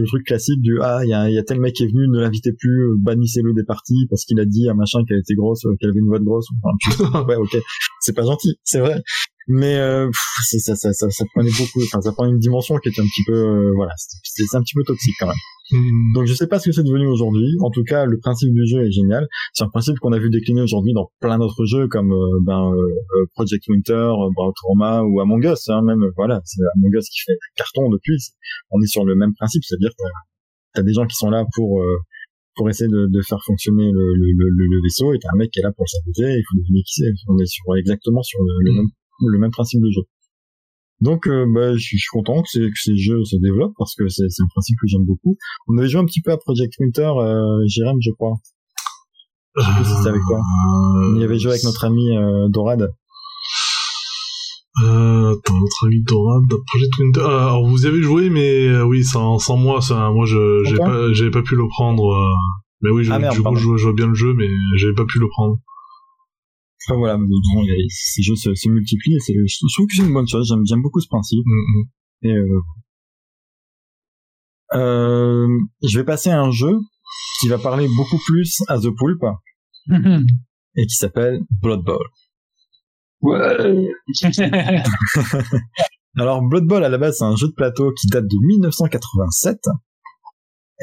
le 0.00 0.06
truc 0.06 0.24
classique 0.26 0.60
du 0.60 0.78
ah 0.82 1.00
il 1.04 1.08
y 1.08 1.14
a, 1.14 1.28
il 1.30 1.34
y 1.34 1.38
a 1.38 1.42
tel 1.42 1.58
mec 1.60 1.74
qui 1.74 1.84
est 1.84 1.86
venu 1.86 2.06
ne 2.08 2.20
l'invitez 2.20 2.52
plus 2.52 2.82
euh, 2.84 2.94
bannissez-le 3.00 3.54
des 3.54 3.64
parties 3.64 4.06
parce 4.10 4.24
qu'il 4.24 4.38
a 4.40 4.44
dit 4.44 4.68
à 4.68 4.74
machin 4.74 5.00
qu'elle 5.08 5.18
était 5.20 5.34
grosse 5.34 5.64
euh, 5.64 5.74
qu'elle 5.80 5.90
avait 5.90 6.00
une 6.00 6.06
voix 6.08 6.18
de 6.18 6.24
grosse 6.24 6.46
enfin, 6.62 7.24
ouais 7.28 7.36
ok. 7.36 7.56
C'est 8.00 8.14
pas 8.14 8.24
gentil 8.24 8.56
c'est 8.62 8.80
vrai 8.80 9.02
mais 9.48 9.76
euh, 9.76 10.06
pff, 10.06 10.60
ça, 10.60 10.76
ça, 10.76 10.92
ça, 10.92 11.10
ça 11.10 11.24
prenait 11.34 11.50
beaucoup 11.58 11.82
enfin 11.84 12.00
ça 12.00 12.12
prend 12.12 12.26
une 12.26 12.38
dimension 12.38 12.76
qui 12.78 12.90
était 12.90 13.00
un 13.00 13.04
petit 13.04 13.24
peu 13.26 13.34
euh, 13.34 13.72
voilà 13.74 13.92
c'était 13.96 14.44
c'est 14.48 14.56
un 14.56 14.62
petit 14.62 14.74
peu 14.74 14.84
toxique 14.84 15.14
quand 15.18 15.26
même 15.26 15.36
Hmm. 15.70 16.14
donc 16.14 16.24
je 16.24 16.32
sais 16.32 16.46
pas 16.46 16.58
ce 16.58 16.64
que 16.70 16.72
c'est 16.72 16.82
devenu 16.82 17.06
aujourd'hui. 17.06 17.44
En 17.60 17.68
tout 17.70 17.82
cas, 17.84 18.06
le 18.06 18.18
principe 18.18 18.54
du 18.54 18.66
jeu 18.66 18.86
est 18.86 18.90
génial. 18.90 19.28
C'est 19.52 19.64
un 19.64 19.68
principe 19.68 19.98
qu'on 19.98 20.12
a 20.14 20.18
vu 20.18 20.30
décliner 20.30 20.62
aujourd'hui 20.62 20.94
dans 20.94 21.10
plein 21.20 21.38
d'autres 21.38 21.66
jeux 21.66 21.88
comme 21.88 22.10
euh, 22.10 22.40
ben, 22.42 22.72
euh, 22.72 23.26
Project 23.34 23.68
Winter, 23.68 23.92
euh, 23.92 24.30
Brawl 24.34 24.54
Trauma 24.56 25.02
ou 25.02 25.20
Among 25.20 25.44
Us. 25.44 25.68
Hein, 25.68 25.82
même 25.82 26.00
voilà, 26.16 26.40
c'est 26.46 26.62
Among 26.74 26.94
Us 26.94 27.10
qui 27.10 27.20
fait 27.20 27.36
carton 27.54 27.90
depuis. 27.90 28.16
On 28.70 28.80
est 28.80 28.86
sur 28.86 29.04
le 29.04 29.14
même 29.14 29.34
principe, 29.34 29.62
c'est-à-dire 29.62 29.90
que 29.90 30.04
t'as 30.72 30.82
des 30.82 30.94
gens 30.94 31.06
qui 31.06 31.16
sont 31.16 31.28
là 31.28 31.44
pour 31.54 31.82
euh, 31.82 31.98
pour 32.56 32.70
essayer 32.70 32.88
de, 32.88 33.06
de 33.06 33.20
faire 33.28 33.42
fonctionner 33.44 33.92
le, 33.92 34.14
le, 34.14 34.32
le, 34.38 34.48
le 34.70 34.82
vaisseau 34.82 35.12
et 35.12 35.18
t'as 35.18 35.28
un 35.34 35.36
mec 35.36 35.50
qui 35.50 35.60
est 35.60 35.64
là 35.64 35.72
pour 35.76 35.86
s'amuser. 35.86 36.32
Il 36.38 36.44
faut 36.50 36.56
deviner 36.56 36.80
qui 36.80 36.94
c'est. 36.94 37.12
On 37.28 37.36
est 37.36 37.46
sur 37.46 37.76
exactement 37.76 38.22
sur 38.22 38.40
le, 38.42 38.54
le 38.64 38.72
Mm. 38.72 38.76
même 38.76 38.88
le 39.20 39.38
même 39.38 39.50
principe 39.50 39.80
de 39.80 39.90
jeu. 39.90 40.02
Donc, 41.00 41.28
euh, 41.28 41.46
bah, 41.54 41.74
je 41.74 41.78
suis 41.78 41.98
content 42.10 42.42
que, 42.42 42.48
ces- 42.48 42.70
que 42.70 42.78
ces 42.78 42.96
jeux 42.96 43.22
se 43.24 43.36
développent 43.36 43.74
parce 43.78 43.94
que 43.94 44.08
c'est 44.08 44.24
un 44.24 44.48
principe 44.48 44.76
que 44.80 44.86
j'aime 44.88 45.04
beaucoup. 45.04 45.36
On 45.68 45.78
avait 45.78 45.88
joué 45.88 46.00
un 46.00 46.04
petit 46.06 46.20
peu 46.22 46.32
à 46.32 46.36
Project 46.38 46.72
Winter, 46.80 47.10
euh, 47.20 47.58
Jérém, 47.68 47.96
je 48.00 48.10
crois. 48.10 48.34
Je 49.56 49.62
sais 49.62 49.70
plus 49.76 49.84
si 49.84 49.94
c'était 49.96 50.08
avec 50.10 50.22
toi. 50.28 50.40
On 51.12 51.16
y 51.20 51.24
avait 51.24 51.38
joué 51.38 51.52
avec 51.52 51.64
notre 51.64 51.84
ami 51.84 52.16
euh, 52.16 52.48
Dorad. 52.48 52.90
Euh, 54.84 55.32
attends, 55.32 55.54
notre 55.58 55.86
ami 55.86 56.02
Dorad, 56.06 56.42
Project 56.66 56.98
Winter. 57.00 57.20
Ah, 57.24 57.48
alors 57.48 57.66
vous 57.68 57.84
y 57.84 57.86
avez 57.88 58.02
joué, 58.02 58.30
mais 58.30 58.68
euh, 58.68 58.84
oui, 58.84 59.02
sans, 59.04 59.38
sans 59.38 59.56
moi, 59.56 59.80
ça, 59.80 60.10
moi, 60.10 60.24
je, 60.26 60.74
toi 60.76 60.84
pas, 60.86 61.12
j'avais 61.14 61.30
pas 61.32 61.42
pu 61.42 61.56
le 61.56 61.66
prendre. 61.68 62.12
euh, 62.12 62.28
mais 62.82 62.90
oui, 62.90 63.02
je, 63.04 63.12
Ah, 63.12 63.18
merde, 63.18 63.34
du 63.34 63.42
coup, 63.42 63.56
je, 63.56 63.76
je 63.76 63.84
vois 63.84 63.92
bien 63.94 64.06
le 64.06 64.14
jeu, 64.14 64.32
mais 64.34 64.46
j'avais 64.76 64.94
pas 64.94 65.04
pu 65.04 65.18
le 65.18 65.28
prendre. 65.28 65.58
Enfin 66.88 66.96
voilà, 66.96 67.18
bon, 67.18 67.26
ces 67.90 68.22
jeux 68.22 68.34
se, 68.34 68.54
se 68.54 68.68
multiplient 68.70 69.16
et 69.16 69.46
je 69.46 69.58
trouve 69.74 69.86
que 69.86 69.94
c'est 69.94 70.06
une 70.06 70.14
bonne 70.14 70.26
chose. 70.26 70.50
J'aime 70.66 70.80
beaucoup 70.80 71.00
ce 71.00 71.08
principe. 71.08 71.44
Mm, 71.44 71.50
mm. 71.50 71.84
Et 72.22 72.32
euh, 72.32 72.60
euh, 74.74 75.48
je 75.86 75.98
vais 75.98 76.04
passer 76.04 76.30
à 76.30 76.40
un 76.40 76.50
jeu 76.50 76.78
qui 77.40 77.48
va 77.48 77.58
parler 77.58 77.88
beaucoup 77.94 78.16
plus 78.26 78.62
à 78.68 78.78
The 78.78 78.88
Pulp 78.96 79.22
et 80.76 80.86
qui 80.86 80.94
s'appelle 80.94 81.40
Blood 81.60 81.84
Bowl. 81.84 82.06
ouais. 83.20 83.90
Alors 86.16 86.40
Blood 86.40 86.64
Bowl 86.64 86.82
à 86.84 86.88
la 86.88 86.96
base 86.96 87.18
c'est 87.18 87.24
un 87.24 87.36
jeu 87.36 87.48
de 87.48 87.54
plateau 87.54 87.92
qui 87.92 88.06
date 88.06 88.24
de 88.24 88.46
1987, 88.46 89.58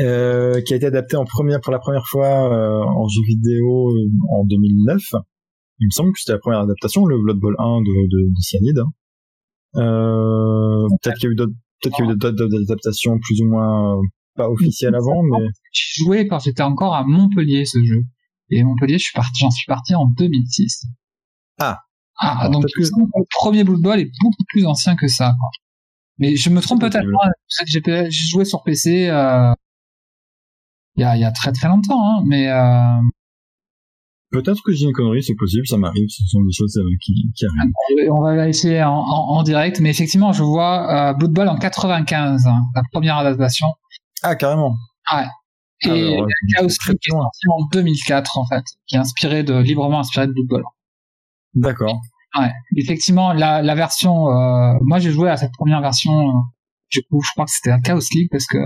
euh, 0.01 0.61
qui 0.61 0.73
a 0.73 0.75
été 0.75 0.85
adapté 0.85 1.17
en 1.17 1.25
première 1.25 1.61
pour 1.61 1.73
la 1.73 1.79
première 1.79 2.05
fois 2.05 2.53
euh, 2.53 2.83
en 2.83 3.07
jeu 3.07 3.23
vidéo 3.27 3.89
en 4.29 4.45
2009. 4.45 5.01
Il 5.79 5.87
me 5.87 5.91
semble 5.91 6.13
que 6.13 6.19
c'était 6.19 6.33
la 6.33 6.39
première 6.39 6.61
adaptation, 6.61 7.05
le 7.05 7.17
Blood 7.21 7.37
Bowl 7.37 7.55
1 7.59 7.81
de, 7.81 8.07
de, 8.09 8.29
de 8.29 8.39
Cyanide. 8.41 8.79
Euh, 9.75 10.87
peut-être 11.01 11.17
qu'il 11.17 11.27
y 11.27 11.29
a 11.29 11.33
eu 11.33 11.35
d'autres 11.35 11.53
peut-être 11.81 11.95
qu'il 11.95 12.05
y 12.05 12.09
a 12.09 12.11
eu 12.13 12.15
d'autres 12.17 12.61
adaptations 12.71 13.19
plus 13.19 13.41
ou 13.41 13.47
moins 13.49 13.97
euh, 13.97 14.01
pas 14.35 14.49
officielles 14.49 14.95
avant, 14.95 15.21
mais 15.23 15.45
J'ai 15.71 16.03
joué 16.03 16.27
quand 16.27 16.39
j'étais 16.39 16.63
encore 16.63 16.95
à 16.95 17.03
Montpellier 17.03 17.65
ce 17.65 17.77
jeu. 17.83 18.03
Et 18.49 18.63
Montpellier, 18.63 18.97
je 18.97 19.03
suis 19.05 19.13
parti, 19.13 19.39
j'en 19.41 19.49
suis 19.51 19.65
parti 19.67 19.95
en 19.95 20.05
2006. 20.07 20.85
Ah. 21.59 21.79
Ah, 22.17 22.37
Alors, 22.41 22.51
donc 22.53 22.63
que- 22.65 22.81
le 22.81 23.25
premier 23.37 23.63
Blood 23.65 23.81
Bowl 23.81 23.99
est 23.99 24.11
beaucoup 24.21 24.43
plus 24.47 24.65
ancien 24.65 24.95
que 24.95 25.07
ça. 25.07 25.33
Quoi. 25.37 25.49
Mais 26.19 26.35
je 26.37 26.49
me 26.49 26.61
trompe 26.61 26.79
peut-être. 26.79 27.05
hein. 27.05 27.29
J'ai 27.65 28.11
joué 28.29 28.45
sur 28.45 28.63
PC 28.63 29.09
euh, 29.09 29.53
il 30.95 31.01
y, 31.01 31.03
a, 31.03 31.17
y 31.17 31.25
a 31.25 31.31
très 31.31 31.51
très 31.51 31.67
longtemps, 31.67 32.01
hein, 32.19 32.23
mais 32.25 32.47
euh, 32.49 33.01
peut-être 34.41 34.61
que 34.63 34.71
j'ai 34.73 34.85
une 34.85 34.93
connerie, 34.93 35.23
c'est 35.23 35.35
possible, 35.35 35.65
ça 35.67 35.77
m'arrive, 35.77 36.07
ce 36.09 36.23
sont 36.25 36.41
des 36.43 36.51
choses 36.53 36.77
euh, 36.77 36.83
qui, 37.01 37.13
qui 37.35 37.45
arrivent. 37.45 38.11
on 38.11 38.21
va 38.21 38.47
essayer 38.47 38.83
en, 38.83 38.93
en, 38.99 39.37
en 39.37 39.43
direct. 39.43 39.79
Mais 39.79 39.89
effectivement, 39.89 40.31
je 40.33 40.43
vois 40.43 41.09
euh, 41.09 41.13
Blood 41.13 41.31
Bowl 41.31 41.47
en 41.47 41.57
95, 41.57 42.45
hein, 42.47 42.61
la 42.75 42.81
première 42.91 43.17
adaptation. 43.17 43.67
Ah 44.23 44.35
carrément. 44.35 44.75
Et 45.11 45.89
Ah, 45.89 45.91
ouais, 45.91 46.21
Chaos 46.55 46.67
League 46.67 46.97
est 47.05 47.09
sorti 47.11 47.47
en 47.49 47.65
2004 47.71 48.37
en 48.37 48.45
fait, 48.47 48.63
qui 48.87 48.95
est 48.95 48.99
inspiré 48.99 49.43
de 49.43 49.55
librement 49.57 49.99
inspiré 49.99 50.27
de 50.27 50.31
Blood 50.33 50.47
Bowl. 50.47 50.63
D'accord. 51.53 51.99
Ouais, 52.37 52.51
effectivement, 52.77 53.31
la, 53.33 53.61
la 53.61 53.75
version, 53.75 54.27
euh, 54.29 54.73
moi 54.81 54.99
j'ai 54.99 55.11
joué 55.11 55.29
à 55.29 55.37
cette 55.37 55.51
première 55.53 55.81
version. 55.81 56.11
euh, 56.11 56.31
du 56.91 57.01
coup, 57.03 57.21
je 57.21 57.31
crois 57.31 57.45
que 57.45 57.51
c'était 57.51 57.71
un 57.71 57.79
Chaos 57.81 57.99
League 58.13 58.27
parce 58.31 58.45
que 58.45 58.57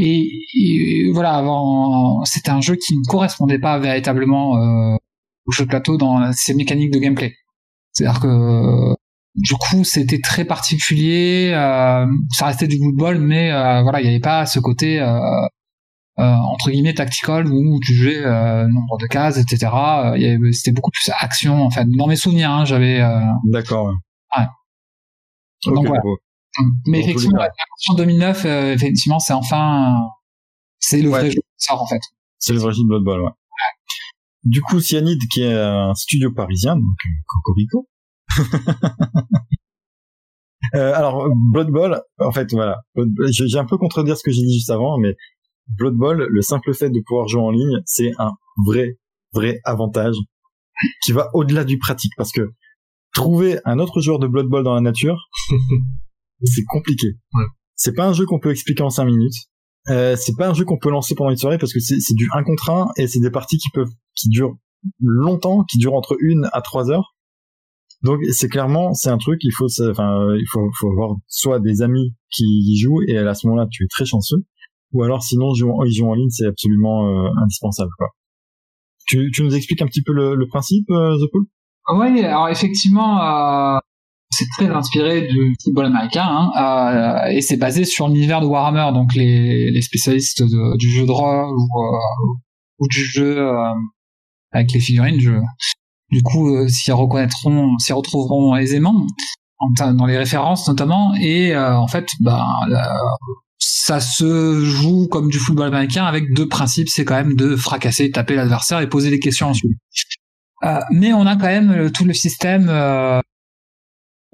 Et, 0.00 1.10
voilà, 1.12 1.34
avant, 1.34 2.24
c'était 2.24 2.50
un 2.50 2.60
jeu 2.60 2.76
qui 2.76 2.96
ne 2.96 3.04
correspondait 3.08 3.58
pas 3.58 3.78
véritablement 3.78 4.56
euh, 4.56 4.96
au 5.46 5.52
jeu 5.52 5.64
de 5.64 5.68
plateau 5.68 5.96
dans 5.96 6.32
ses 6.32 6.54
mécaniques 6.54 6.92
de 6.92 6.98
gameplay. 6.98 7.34
C'est-à-dire 7.92 8.20
que 8.20 8.94
du 9.38 9.54
coup, 9.54 9.84
c'était 9.84 10.20
très 10.20 10.44
particulier. 10.44 11.52
Euh, 11.54 12.06
ça 12.30 12.46
restait 12.46 12.66
du 12.66 12.76
football, 12.78 13.18
mais 13.18 13.52
euh, 13.52 13.82
voilà, 13.82 14.00
il 14.00 14.04
n'y 14.04 14.10
avait 14.10 14.20
pas 14.20 14.46
ce 14.46 14.58
côté 14.58 15.00
euh, 15.00 15.08
entre 16.16 16.70
guillemets 16.70 16.94
tactical 16.94 17.46
où 17.46 17.78
tu 17.80 17.94
jouais 17.94 18.20
nombre 18.68 18.98
de 18.98 19.06
cases, 19.06 19.38
etc. 19.38 19.70
C'était 20.52 20.72
beaucoup 20.72 20.90
plus 20.90 21.10
action 21.20 21.62
en 21.62 21.70
fait. 21.70 21.86
Dans 21.96 22.08
mes 22.08 22.16
souvenirs, 22.16 22.50
hein, 22.50 22.64
j'avais. 22.64 23.00
D'accord. 23.44 23.92
Ouais. 24.36 24.44
Donc 25.66 25.86
voilà. 25.86 26.02
Mais 26.86 27.00
effectivement, 27.00 27.38
la 27.38 27.48
version 27.48 27.94
2009, 27.94 28.44
effectivement, 28.74 29.18
c'est 29.18 29.32
enfin, 29.32 29.94
c'est 30.78 31.00
le 31.02 31.10
vrai 31.10 31.30
jeu 31.30 31.36
qui 31.36 31.40
sort 31.56 31.82
en 31.82 31.86
fait. 31.86 32.00
C'est 32.38 32.52
le 32.52 32.58
vrai 32.58 32.72
jeu 32.72 32.82
de 32.82 32.88
Blood 32.88 33.04
Bowl, 33.04 33.20
ouais. 33.20 33.30
Du 34.44 34.60
coup, 34.62 34.80
Cyanide, 34.80 35.20
qui 35.30 35.42
est 35.42 35.52
un 35.52 35.94
studio 35.94 36.32
parisien, 36.32 36.76
donc 36.76 36.96
Cocorico, 37.26 37.88
euh, 40.74 40.94
alors 40.94 41.28
Blood 41.52 41.70
Bowl, 41.70 42.00
en 42.18 42.32
fait 42.32 42.52
voilà, 42.52 42.78
j'ai 43.30 43.58
un 43.58 43.66
peu 43.66 43.78
contredire 43.78 44.16
ce 44.16 44.22
que 44.22 44.30
j'ai 44.30 44.42
dit 44.42 44.54
juste 44.54 44.70
avant, 44.70 44.98
mais 44.98 45.14
Blood 45.68 45.94
Bowl, 45.94 46.26
le 46.28 46.42
simple 46.42 46.74
fait 46.74 46.90
de 46.90 47.00
pouvoir 47.06 47.28
jouer 47.28 47.42
en 47.42 47.50
ligne, 47.50 47.80
c'est 47.84 48.12
un 48.18 48.32
vrai 48.64 48.98
vrai 49.32 49.60
avantage 49.64 50.16
qui 51.02 51.12
va 51.12 51.28
au-delà 51.34 51.64
du 51.64 51.78
pratique. 51.78 52.12
Parce 52.16 52.32
que 52.32 52.52
trouver 53.12 53.58
un 53.64 53.78
autre 53.78 54.00
joueur 54.00 54.18
de 54.18 54.26
Blood 54.26 54.46
Bowl 54.46 54.64
dans 54.64 54.74
la 54.74 54.80
nature, 54.80 55.28
c'est 56.44 56.64
compliqué. 56.64 57.08
Ouais. 57.34 57.44
C'est 57.74 57.94
pas 57.94 58.06
un 58.06 58.12
jeu 58.12 58.26
qu'on 58.26 58.40
peut 58.40 58.50
expliquer 58.50 58.82
en 58.82 58.90
5 58.90 59.04
minutes. 59.04 59.34
Euh, 59.88 60.16
c'est 60.16 60.36
pas 60.36 60.48
un 60.48 60.54
jeu 60.54 60.64
qu'on 60.64 60.78
peut 60.78 60.90
lancer 60.90 61.14
pendant 61.14 61.30
une 61.30 61.36
soirée 61.36 61.58
parce 61.58 61.72
que 61.72 61.80
c'est 61.80 62.14
du 62.14 62.28
1 62.32 62.42
contre 62.44 62.70
1 62.70 62.88
et 62.96 63.06
c'est 63.06 63.20
des 63.20 63.30
parties 63.30 63.58
qui 63.58 63.70
peuvent 63.72 63.90
qui 64.14 64.28
durent 64.28 64.56
longtemps, 65.00 65.64
qui 65.64 65.78
durent 65.78 65.94
entre 65.94 66.16
1 66.20 66.48
à 66.52 66.60
3 66.60 66.90
heures 66.90 67.14
donc 68.02 68.20
c'est 68.30 68.48
clairement 68.48 68.94
c'est 68.94 69.10
un 69.10 69.18
truc 69.18 69.40
il 69.42 69.50
faut 69.50 69.66
enfin 69.90 70.28
il 70.38 70.46
faut 70.50 70.70
faut 70.78 70.90
avoir 70.90 71.16
soit 71.26 71.58
des 71.58 71.82
amis 71.82 72.14
qui 72.30 72.44
y 72.44 72.78
jouent 72.78 73.02
et 73.08 73.18
à 73.18 73.34
ce 73.34 73.46
moment-là 73.46 73.66
tu 73.70 73.84
es 73.84 73.86
très 73.88 74.04
chanceux 74.04 74.44
ou 74.92 75.02
alors 75.02 75.22
sinon 75.22 75.52
ils 75.52 75.92
jouent 75.92 76.08
en 76.08 76.14
ligne 76.14 76.30
c'est 76.30 76.46
absolument 76.46 77.08
euh, 77.08 77.30
indispensable 77.42 77.90
quoi. 77.98 78.08
Tu, 79.06 79.30
tu 79.32 79.42
nous 79.42 79.56
expliques 79.56 79.80
un 79.80 79.86
petit 79.86 80.02
peu 80.02 80.12
le, 80.12 80.34
le 80.34 80.46
principe 80.46 80.90
euh, 80.90 81.16
The 81.16 81.30
Pool? 81.32 81.44
Oui, 81.96 82.22
alors 82.22 82.48
effectivement 82.48 83.22
euh, 83.22 83.78
c'est 84.38 84.46
très 84.56 84.74
inspiré 84.74 85.26
du 85.26 85.54
football 85.62 85.86
américain 85.86 86.26
hein, 86.26 86.50
euh, 87.26 87.30
et 87.30 87.40
c'est 87.40 87.56
basé 87.56 87.84
sur 87.84 88.08
l'univers 88.08 88.40
de 88.40 88.46
Warhammer 88.46 88.90
donc 88.92 89.14
les, 89.14 89.70
les 89.70 89.82
spécialistes 89.82 90.42
du 90.42 90.90
jeu 90.90 91.06
de 91.06 91.10
rôle 91.10 91.50
ou, 91.50 91.82
euh, 91.82 91.98
ou 92.78 92.88
du 92.88 93.04
jeu 93.04 93.50
avec 94.52 94.72
les 94.72 94.80
figurines 94.80 95.18
du 96.10 96.22
coup 96.22 96.54
euh, 96.54 96.68
s'y 96.68 96.92
reconnaîtront, 96.92 97.78
s'y 97.78 97.92
retrouveront 97.92 98.56
aisément 98.56 99.06
dans 99.76 100.06
les 100.06 100.16
références 100.16 100.68
notamment. 100.68 101.14
Et 101.16 101.54
euh, 101.54 101.76
en 101.76 101.88
fait, 101.88 102.08
bah, 102.20 102.44
ça 103.58 104.00
se 104.00 104.60
joue 104.60 105.08
comme 105.08 105.28
du 105.28 105.38
football 105.38 105.68
américain 105.68 106.04
avec 106.04 106.32
deux 106.32 106.48
principes, 106.48 106.88
c'est 106.88 107.04
quand 107.04 107.16
même 107.16 107.34
de 107.34 107.56
fracasser, 107.56 108.10
taper 108.10 108.36
l'adversaire 108.36 108.80
et 108.80 108.88
poser 108.88 109.10
des 109.10 109.18
questions 109.18 109.48
ensuite. 109.48 109.72
Euh, 110.64 110.80
mais 110.90 111.12
on 111.12 111.26
a 111.26 111.36
quand 111.36 111.46
même 111.46 111.90
tout 111.92 112.04
le 112.04 112.14
système 112.14 112.68
euh, 112.68 113.20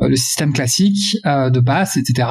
le 0.00 0.16
système 0.16 0.52
classique 0.52 1.16
euh, 1.26 1.50
de 1.50 1.60
passe, 1.60 1.96
etc. 1.96 2.28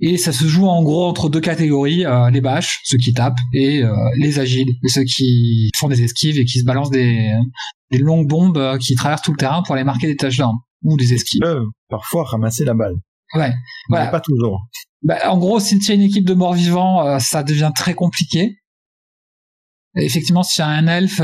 Et 0.00 0.16
ça 0.16 0.32
se 0.32 0.44
joue 0.46 0.66
en 0.66 0.82
gros 0.82 1.06
entre 1.06 1.28
deux 1.28 1.40
catégories 1.40 2.04
euh, 2.04 2.30
les 2.30 2.40
bâches, 2.40 2.80
ceux 2.84 2.98
qui 2.98 3.12
tapent, 3.12 3.38
et 3.52 3.82
les 4.18 4.38
agiles, 4.38 4.68
ceux 4.88 5.04
qui 5.04 5.70
font 5.78 5.88
des 5.88 6.02
esquives 6.02 6.38
et 6.38 6.44
qui 6.44 6.58
se 6.60 6.64
balancent 6.64 6.90
des, 6.90 7.32
des 7.90 7.98
longues 7.98 8.28
bombes 8.28 8.78
qui 8.78 8.94
traversent 8.94 9.22
tout 9.22 9.32
le 9.32 9.36
terrain 9.36 9.62
pour 9.62 9.74
aller 9.74 9.84
marquer 9.84 10.06
des 10.06 10.16
touchdowns 10.16 10.56
ou 10.82 10.96
des 10.96 11.14
esquives. 11.14 11.42
parfois 11.88 12.24
ramasser 12.24 12.64
la 12.64 12.74
balle. 12.74 12.94
Ouais. 13.34 13.52
Mais 13.90 14.10
pas 14.10 14.20
toujours. 14.20 14.66
Bah, 15.02 15.18
en 15.30 15.38
gros, 15.38 15.60
si 15.60 15.78
tu 15.78 15.92
as 15.92 15.94
une 15.94 16.02
équipe 16.02 16.26
de 16.26 16.34
morts-vivants, 16.34 17.18
ça 17.18 17.42
devient 17.42 17.70
très 17.74 17.94
compliqué. 17.94 18.58
effectivement, 19.94 20.42
si 20.42 20.56
tu 20.56 20.62
as 20.62 20.68
un 20.68 20.86
elfe, 20.86 21.20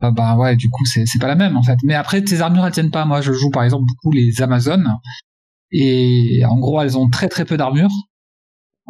ah 0.00 0.10
bah 0.10 0.36
ouais, 0.36 0.56
du 0.56 0.68
coup 0.68 0.84
c'est 0.84 1.06
c'est 1.06 1.18
pas 1.18 1.28
la 1.28 1.36
même 1.36 1.56
en 1.56 1.62
fait. 1.62 1.78
Mais 1.82 1.94
après 1.94 2.22
tes 2.22 2.40
armures 2.40 2.66
elles 2.66 2.72
tiennent 2.72 2.90
pas. 2.90 3.04
Moi 3.04 3.20
je 3.20 3.32
joue 3.32 3.50
par 3.50 3.62
exemple 3.64 3.84
beaucoup 3.86 4.12
les 4.14 4.42
Amazones 4.42 4.88
et 5.72 6.42
en 6.44 6.58
gros 6.58 6.80
elles 6.82 6.98
ont 6.98 7.08
très 7.08 7.28
très 7.28 7.44
peu 7.44 7.56
d'armure. 7.56 7.90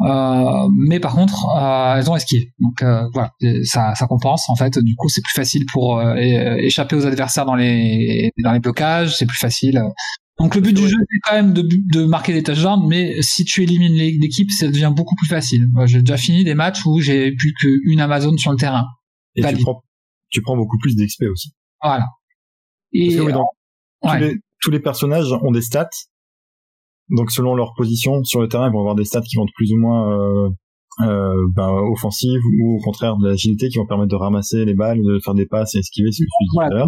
Euh, 0.01 0.67
mais 0.77 0.99
par 0.99 1.15
contre 1.15 1.45
euh, 1.57 1.95
elles 1.95 2.09
ont 2.11 2.15
esquivé. 2.15 2.53
Donc 2.59 2.83
euh, 2.83 3.07
voilà, 3.13 3.31
ça 3.63 3.95
ça 3.95 4.05
compense 4.07 4.49
en 4.49 4.55
fait. 4.55 4.77
Du 4.79 4.95
coup 4.95 5.07
c'est 5.09 5.21
plus 5.21 5.33
facile 5.33 5.65
pour 5.71 5.97
euh, 5.99 6.15
échapper 6.57 6.95
aux 6.95 7.05
adversaires 7.05 7.45
dans 7.45 7.55
les 7.55 8.31
dans 8.43 8.51
les 8.51 8.59
blocages. 8.59 9.15
C'est 9.15 9.25
plus 9.25 9.39
facile. 9.39 9.81
Donc 10.39 10.53
le 10.53 10.61
but 10.61 10.73
du 10.73 10.87
jeu 10.87 10.97
c'est 11.09 11.19
quand 11.23 11.35
même 11.35 11.53
de, 11.53 11.67
de 11.93 12.05
marquer 12.05 12.33
des 12.33 12.43
touchdowns, 12.43 12.85
mais 12.87 13.21
si 13.21 13.43
tu 13.43 13.63
élimines 13.63 13.93
l'équipe, 13.93 14.51
ça 14.51 14.67
devient 14.67 14.93
beaucoup 14.95 15.15
plus 15.15 15.27
facile. 15.27 15.67
J'ai 15.85 16.01
déjà 16.01 16.17
fini 16.17 16.43
des 16.43 16.53
matchs 16.53 16.85
où 16.85 16.99
j'ai 16.99 17.31
plus 17.31 17.53
qu'une 17.53 18.01
Amazon 18.01 18.37
sur 18.37 18.51
le 18.51 18.57
terrain. 18.57 18.85
Et 19.35 19.41
tu 19.41 19.57
prends, 19.63 19.81
tu 20.29 20.41
prends 20.41 20.57
beaucoup 20.57 20.77
plus 20.79 20.95
d'XP 20.95 21.23
aussi. 21.31 21.51
Voilà. 21.81 22.05
Et 22.93 23.17
tous, 24.61 24.71
les, 24.71 24.79
personnages 24.79 25.31
ont 25.31 25.51
des 25.51 25.61
stats. 25.61 25.89
Donc 27.09 27.31
selon 27.31 27.55
leur 27.55 27.73
position 27.75 28.23
sur 28.23 28.41
le 28.41 28.47
terrain, 28.47 28.67
ils 28.67 28.73
vont 28.73 28.79
avoir 28.79 28.95
des 28.95 29.05
stats 29.05 29.21
qui 29.21 29.37
vont 29.37 29.43
être 29.43 29.53
plus 29.55 29.71
ou 29.71 29.77
moins 29.77 30.11
euh, 30.11 30.49
euh, 31.01 31.35
ben, 31.55 31.69
offensives 31.69 32.41
ou 32.59 32.77
au 32.77 32.81
contraire 32.81 33.17
de 33.17 33.27
l'agilité 33.27 33.69
qui 33.69 33.77
vont 33.77 33.85
permettre 33.85 34.09
de 34.09 34.15
ramasser 34.15 34.65
les 34.65 34.73
balles, 34.73 35.01
de 35.01 35.19
faire 35.19 35.35
des 35.35 35.45
passes 35.45 35.75
et 35.75 35.79
esquiver. 35.79 36.11
Ce 36.11 36.23
que 36.23 36.25
tu 36.25 36.29
voilà, 36.53 36.85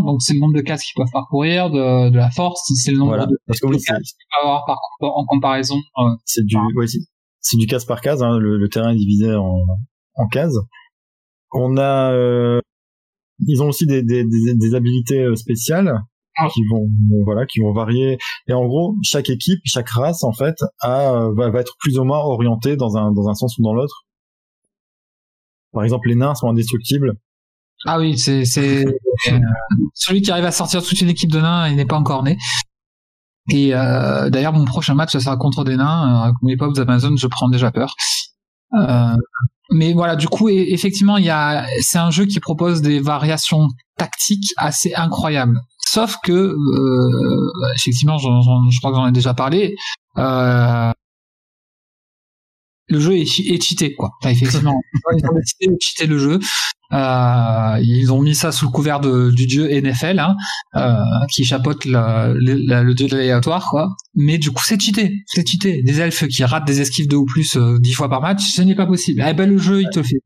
donc 0.00 0.22
c'est 0.22 0.34
le 0.34 0.40
nombre 0.40 0.54
de 0.54 0.60
cases 0.60 0.84
qu'ils 0.84 0.96
peuvent 0.96 1.12
parcourir, 1.12 1.70
de, 1.70 2.10
de 2.10 2.16
la 2.16 2.30
force, 2.30 2.62
c'est 2.74 2.90
le 2.90 2.98
nombre 2.98 3.16
de, 3.16 3.38
Parce 3.46 3.60
que 3.60 3.66
oui, 3.66 3.78
cases 3.78 3.86
qu'ils 3.86 4.26
peuvent 4.42 4.50
avoir 4.50 4.64
par, 4.66 4.78
en 5.00 5.24
comparaison. 5.24 5.76
Euh, 5.98 6.02
c'est 6.24 6.44
du, 6.44 6.56
ouais, 6.56 6.86
c'est 7.40 7.56
du 7.56 7.66
case 7.66 7.84
par 7.84 8.00
case. 8.00 8.22
Hein, 8.22 8.38
le, 8.38 8.58
le, 8.58 8.68
terrain 8.68 8.90
est 8.90 8.96
divisé 8.96 9.34
en, 9.34 9.62
en 10.16 10.26
cases. 10.26 10.58
On 11.52 11.76
a 11.76 12.12
euh, 12.12 12.60
ils 13.46 13.62
ont 13.62 13.68
aussi 13.68 13.86
des, 13.86 14.02
des, 14.02 14.24
des, 14.24 14.54
des 14.54 14.74
habilités 14.74 15.20
euh, 15.20 15.36
spéciales 15.36 16.00
ah. 16.36 16.48
qui 16.52 16.62
vont 16.70 16.88
voilà 17.24 17.46
qui 17.46 17.60
vont 17.60 17.72
varier. 17.72 18.18
Et 18.48 18.52
en 18.52 18.66
gros 18.66 18.96
chaque 19.02 19.30
équipe 19.30 19.60
chaque 19.64 19.88
race 19.90 20.24
en 20.24 20.32
fait 20.32 20.56
a, 20.80 21.28
va, 21.36 21.50
va 21.50 21.60
être 21.60 21.76
plus 21.78 21.98
ou 21.98 22.04
moins 22.04 22.18
orientée 22.18 22.76
dans 22.76 22.96
un 22.96 23.12
dans 23.12 23.28
un 23.28 23.34
sens 23.34 23.58
ou 23.58 23.62
dans 23.62 23.74
l'autre. 23.74 24.04
Par 25.72 25.84
exemple 25.84 26.08
les 26.08 26.14
nains 26.14 26.34
sont 26.34 26.48
indestructibles. 26.48 27.14
Ah 27.86 27.98
oui 27.98 28.18
c'est 28.18 28.44
c'est 28.44 28.86
euh, 28.86 28.92
celui 29.94 30.22
qui 30.22 30.30
arrive 30.30 30.44
à 30.44 30.52
sortir 30.52 30.82
toute 30.82 31.00
une 31.00 31.08
équipe 31.08 31.30
de 31.30 31.40
nains 31.40 31.68
il 31.68 31.76
n'est 31.76 31.86
pas 31.86 31.96
encore 31.96 32.22
né. 32.22 32.38
Et 33.50 33.74
euh, 33.74 34.30
d'ailleurs 34.30 34.54
mon 34.54 34.64
prochain 34.64 34.94
match 34.94 35.12
ça 35.12 35.20
sera 35.20 35.36
contre 35.36 35.64
des 35.64 35.76
nains. 35.76 36.22
Avec 36.24 36.36
mes 36.42 36.56
pop 36.56 36.76
Amazon 36.78 37.16
je 37.16 37.26
prends 37.26 37.48
déjà 37.48 37.70
peur 37.70 37.94
euh, 38.76 39.16
mais 39.70 39.92
voilà, 39.92 40.16
du 40.16 40.28
coup, 40.28 40.48
effectivement, 40.48 41.16
il 41.16 41.24
y 41.24 41.30
a, 41.30 41.66
c'est 41.80 41.98
un 41.98 42.10
jeu 42.10 42.26
qui 42.26 42.38
propose 42.40 42.82
des 42.82 43.00
variations 43.00 43.68
tactiques 43.96 44.52
assez 44.56 44.94
incroyables. 44.94 45.58
Sauf 45.78 46.16
que, 46.22 46.32
euh, 46.32 47.52
effectivement, 47.76 48.18
je 48.18 48.78
crois 48.78 48.90
que 48.90 48.96
j'en 48.96 49.06
ai 49.06 49.12
déjà 49.12 49.34
parlé. 49.34 49.74
Euh, 50.18 50.92
le 52.88 53.00
jeu 53.00 53.16
est, 53.16 53.22
est 53.22 53.62
cheaté, 53.62 53.94
quoi. 53.94 54.10
Enfin, 54.20 54.30
effectivement, 54.30 54.80
ils 55.16 55.26
ont 55.26 55.34
décidé 55.34 55.66
de 55.66 55.76
cheater 55.80 56.06
le 56.06 56.18
jeu. 56.18 56.38
Euh, 56.92 57.78
ils 57.82 58.12
ont 58.12 58.20
mis 58.20 58.34
ça 58.34 58.52
sous 58.52 58.66
le 58.66 58.70
couvert 58.70 59.00
de, 59.00 59.30
du 59.30 59.46
dieu 59.46 59.68
NFL, 59.68 60.18
hein, 60.18 60.36
euh, 60.76 60.96
qui 61.30 61.44
chapeaute 61.44 61.84
le, 61.86 62.34
le, 62.34 62.82
le 62.82 62.94
dieu 62.94 63.08
de 63.08 63.16
l'aléatoire, 63.16 63.68
quoi. 63.70 63.88
Mais 64.14 64.38
du 64.38 64.50
coup, 64.50 64.62
c'est 64.64 64.80
cheaté, 64.80 65.12
c'est 65.26 65.48
cheaté. 65.48 65.82
Des 65.82 66.00
elfes 66.00 66.28
qui 66.28 66.44
ratent 66.44 66.66
des 66.66 66.80
esquives 66.80 67.08
deux 67.08 67.16
ou 67.16 67.24
plus 67.24 67.56
euh, 67.56 67.78
dix 67.80 67.92
fois 67.94 68.08
par 68.08 68.20
match, 68.20 68.42
ce 68.42 68.62
n'est 68.62 68.76
pas 68.76 68.86
possible. 68.86 69.24
Eh 69.26 69.32
ben, 69.32 69.48
le 69.48 69.58
jeu, 69.58 69.80
il 69.82 69.88
te 69.90 70.00
le 70.00 70.04
fait. 70.04 70.20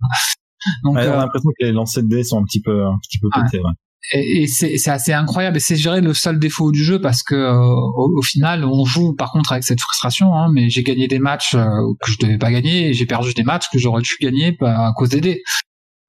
Donc, 0.83 0.97
ouais, 0.97 1.07
on 1.09 1.13
a 1.13 1.15
euh, 1.15 1.17
l'impression 1.19 1.51
que 1.59 1.65
les 1.65 1.73
lancers 1.73 2.03
de 2.03 2.09
dés 2.09 2.25
sont 2.25 2.41
un 2.41 2.45
petit 2.45 2.61
peu, 2.61 2.85
un 2.85 2.99
petit 3.03 3.19
peu 3.19 3.29
pétés. 3.33 3.63
Ouais 3.63 3.71
et, 4.13 4.47
c'est 4.47 4.89
assez 4.89 5.13
incroyable. 5.13 5.57
Et 5.57 5.61
c'est 5.61 5.77
géré 5.77 6.01
le 6.01 6.15
seul 6.15 6.39
défaut 6.39 6.73
du 6.73 6.83
jeu 6.83 7.01
parce 7.01 7.23
que 7.23 7.35
euh, 7.35 7.55
au, 7.57 8.23
final 8.23 8.65
on 8.65 8.85
joue 8.85 9.15
par 9.15 9.33
contre 9.33 9.53
avec 9.53 9.65
cette 9.65 9.81
frustration 9.81 10.35
hein, 10.35 10.49
mais 10.53 10.69
j'ai 10.71 10.83
gagné 10.83 11.09
des 11.09 11.19
matchs 11.19 11.55
euh, 11.55 11.67
que 12.01 12.13
je 12.13 12.19
devais 12.21 12.39
pas 12.39 12.51
gagner 12.51 12.89
et 12.89 12.93
j'ai 12.93 13.07
perdu 13.07 13.35
des 13.35 13.43
matchs 13.43 13.69
que 13.73 13.79
j'aurais 13.79 14.03
dû 14.03 14.13
gagner 14.21 14.57
à 14.63 14.93
cause 14.97 15.11
des 15.11 15.21
dés. 15.21 15.43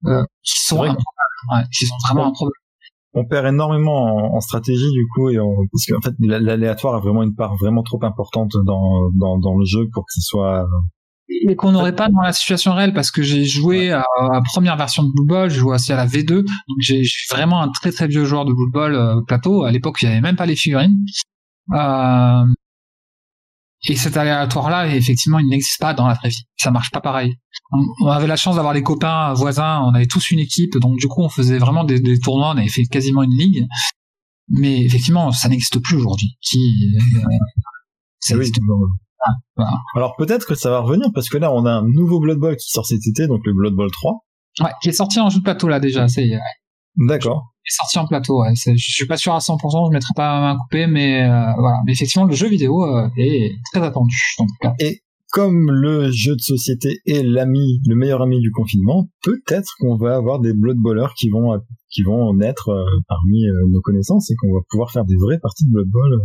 Euh, 0.06 0.24
qui 0.44 0.64
sont, 0.64 0.80
ouais, 0.80 0.90
qui 1.74 1.86
sont 1.86 1.96
vraiment 2.08 2.28
un 2.28 2.32
problème 2.32 2.54
on 3.14 3.26
perd 3.26 3.48
énormément 3.48 4.34
en, 4.36 4.40
stratégie 4.40 4.92
du 4.92 5.06
coup 5.14 5.30
et 5.30 5.38
parce 5.38 5.86
qu'en 5.88 6.00
fait 6.00 6.14
l'aléatoire 6.20 6.96
a 6.96 7.00
vraiment 7.00 7.24
une 7.24 7.36
part 7.36 7.56
vraiment 7.58 7.82
trop 7.82 8.00
importante 8.04 8.52
dans, 8.66 9.10
dans, 9.16 9.40
dans 9.40 9.58
le 9.58 9.66
jeu 9.66 9.90
pour 9.92 10.04
que 10.04 10.14
ce 10.14 10.22
soit 10.22 10.68
mais 11.46 11.56
qu'on 11.56 11.72
n'aurait 11.72 11.96
pas 11.96 12.10
dans 12.10 12.22
la 12.22 12.34
situation 12.34 12.74
réelle 12.74 12.94
parce 12.94 13.12
que 13.12 13.22
j'ai 13.22 13.46
joué 13.46 13.92
à 13.92 14.04
la 14.34 14.42
première 14.42 14.78
version 14.78 15.04
de 15.04 15.10
Blue 15.12 15.26
Ball, 15.26 15.50
j'ai 15.50 15.60
joué 15.60 15.76
aussi 15.76 15.94
à 15.94 15.96
la 15.96 16.08
V2, 16.08 16.28
donc 16.28 16.46
j'ai 16.80 17.04
vraiment 17.30 17.62
un 17.62 17.70
très 17.70 17.92
très 17.92 18.08
vieux 18.08 18.26
joueur 18.26 18.46
de 18.46 18.54
Blue 18.54 18.72
Ball 18.72 18.96
euh, 18.96 19.22
plateau. 19.28 19.64
À 19.64 19.72
l'époque, 19.72 20.02
il 20.02 20.06
n'y 20.06 20.14
avait 20.14 20.22
même 20.22 20.36
pas 20.36 20.46
les 20.46 20.56
figurines. 20.56 20.98
Euh, 21.74 22.46
et 23.88 23.96
cet 23.96 24.18
aléatoire-là, 24.18 24.94
effectivement, 24.94 25.40
il 25.40 25.48
n'existe 25.48 25.80
pas 25.80 25.94
dans 25.94 26.08
la 26.08 26.14
vraie 26.14 26.30
vie. 26.30 26.44
Ça 26.58 26.72
marche 26.72 26.92
pas 26.92 27.00
pareil. 27.00 27.36
On, 27.72 28.08
avait 28.08 28.28
la 28.28 28.36
chance 28.36 28.56
d'avoir 28.56 28.74
des 28.74 28.84
copains 28.84 29.34
voisins, 29.34 29.82
on 29.86 29.94
avait 29.94 30.08
tous 30.08 30.32
une 30.32 30.40
équipe, 30.40 30.78
donc 30.80 30.98
du 30.98 31.08
coup, 31.08 31.22
on 31.22 31.30
faisait 31.30 31.60
vraiment 31.60 31.84
des, 31.84 32.00
des 32.00 32.20
tournois, 32.20 32.50
on 32.50 32.58
avait 32.58 32.68
fait 32.68 32.84
quasiment 32.84 33.24
une 33.24 33.38
ligue. 33.38 33.66
Mais 34.50 34.84
effectivement, 34.84 35.32
ça 35.32 35.48
n'existe 35.48 35.80
plus 35.80 35.96
aujourd'hui. 35.96 36.36
Qui, 36.42 36.92
euh, 37.16 37.22
ça 38.20 38.36
oui, 38.36 38.52
ah. 39.26 39.64
Alors 39.96 40.16
peut-être 40.18 40.46
que 40.46 40.56
ça 40.56 40.70
va 40.70 40.80
revenir 40.80 41.10
parce 41.14 41.30
que 41.30 41.38
là, 41.38 41.54
on 41.54 41.66
a 41.66 41.72
un 41.72 41.84
nouveau 41.84 42.20
Blood 42.20 42.38
Bowl 42.38 42.56
qui 42.56 42.70
sort 42.70 42.86
cet 42.86 43.06
été, 43.06 43.28
donc 43.28 43.42
le 43.46 43.54
Blood 43.54 43.74
Bowl 43.74 43.92
3. 43.92 44.26
Ouais, 44.62 44.72
qui 44.82 44.90
est 44.90 44.94
sorti 44.94 45.20
en 45.20 45.30
jeu 45.30 45.40
de 45.40 45.44
plateau 45.44 45.68
là 45.68 45.80
déjà. 45.80 46.08
C'est 46.08 46.30
D'accord. 46.98 47.54
Il 47.66 47.70
est 47.70 47.76
sorti 47.76 48.00
en 48.00 48.08
plateau. 48.08 48.42
Ouais. 48.42 48.54
Je 48.56 48.74
suis 48.76 49.06
pas 49.06 49.18
sûr 49.18 49.34
à 49.34 49.40
100%, 49.40 49.90
je 49.90 49.94
mettrai 49.94 50.14
pas 50.16 50.40
ma 50.40 50.54
main 50.54 50.58
coupée, 50.58 50.88
mais 50.88 51.24
euh, 51.24 51.54
voilà. 51.58 51.78
Mais 51.86 51.94
effectivement, 51.94 52.26
le 52.26 52.36
jeu 52.36 52.48
vidéo 52.48 52.84
euh, 52.84 53.08
est 53.18 53.52
très 53.72 53.84
attendu 53.84 54.16
en 54.40 54.46
tout 54.46 54.56
cas. 54.62 54.74
Et 54.80 55.02
comme 55.32 55.70
le 55.70 56.10
jeu 56.12 56.36
de 56.36 56.42
société 56.42 56.98
est 57.06 57.24
l'ami, 57.24 57.80
le 57.86 57.96
meilleur 57.96 58.22
ami 58.24 58.40
du 58.40 58.52
confinement, 58.52 59.08
peut-être 59.24 59.76
qu'on 59.80 59.96
va 59.96 60.16
avoir 60.16 60.40
des 60.40 60.54
Blood 60.54 60.78
Bowlers 60.78 61.14
qui 61.16 61.30
vont 61.30 61.60
qui 61.92 62.02
vont 62.02 62.34
naître 62.34 62.70
euh, 62.70 62.84
parmi 63.08 63.44
nos 63.72 63.82
connaissances 63.82 64.30
et 64.32 64.36
qu'on 64.36 64.54
va 64.54 64.60
pouvoir 64.70 64.92
faire 64.92 65.06
des 65.06 65.16
vraies 65.16 65.40
parties 65.40 65.66
de 65.66 65.72
Blood 65.72 65.90
Bowl 65.90 66.22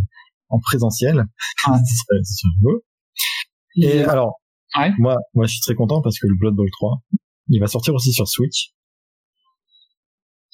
en 0.54 0.60
présentiel. 0.60 1.24
Ah. 1.66 1.78
c'est. 2.16 2.76
Et 3.76 4.04
alors, 4.04 4.40
moi, 4.98 5.16
moi, 5.34 5.46
je 5.46 5.52
suis 5.52 5.60
très 5.60 5.74
content 5.74 6.00
parce 6.00 6.18
que 6.18 6.26
le 6.26 6.34
Blood 6.38 6.54
Bowl 6.54 6.68
3, 6.70 7.02
il 7.48 7.60
va 7.60 7.66
sortir 7.66 7.94
aussi 7.94 8.12
sur 8.12 8.28
Switch. 8.28 8.70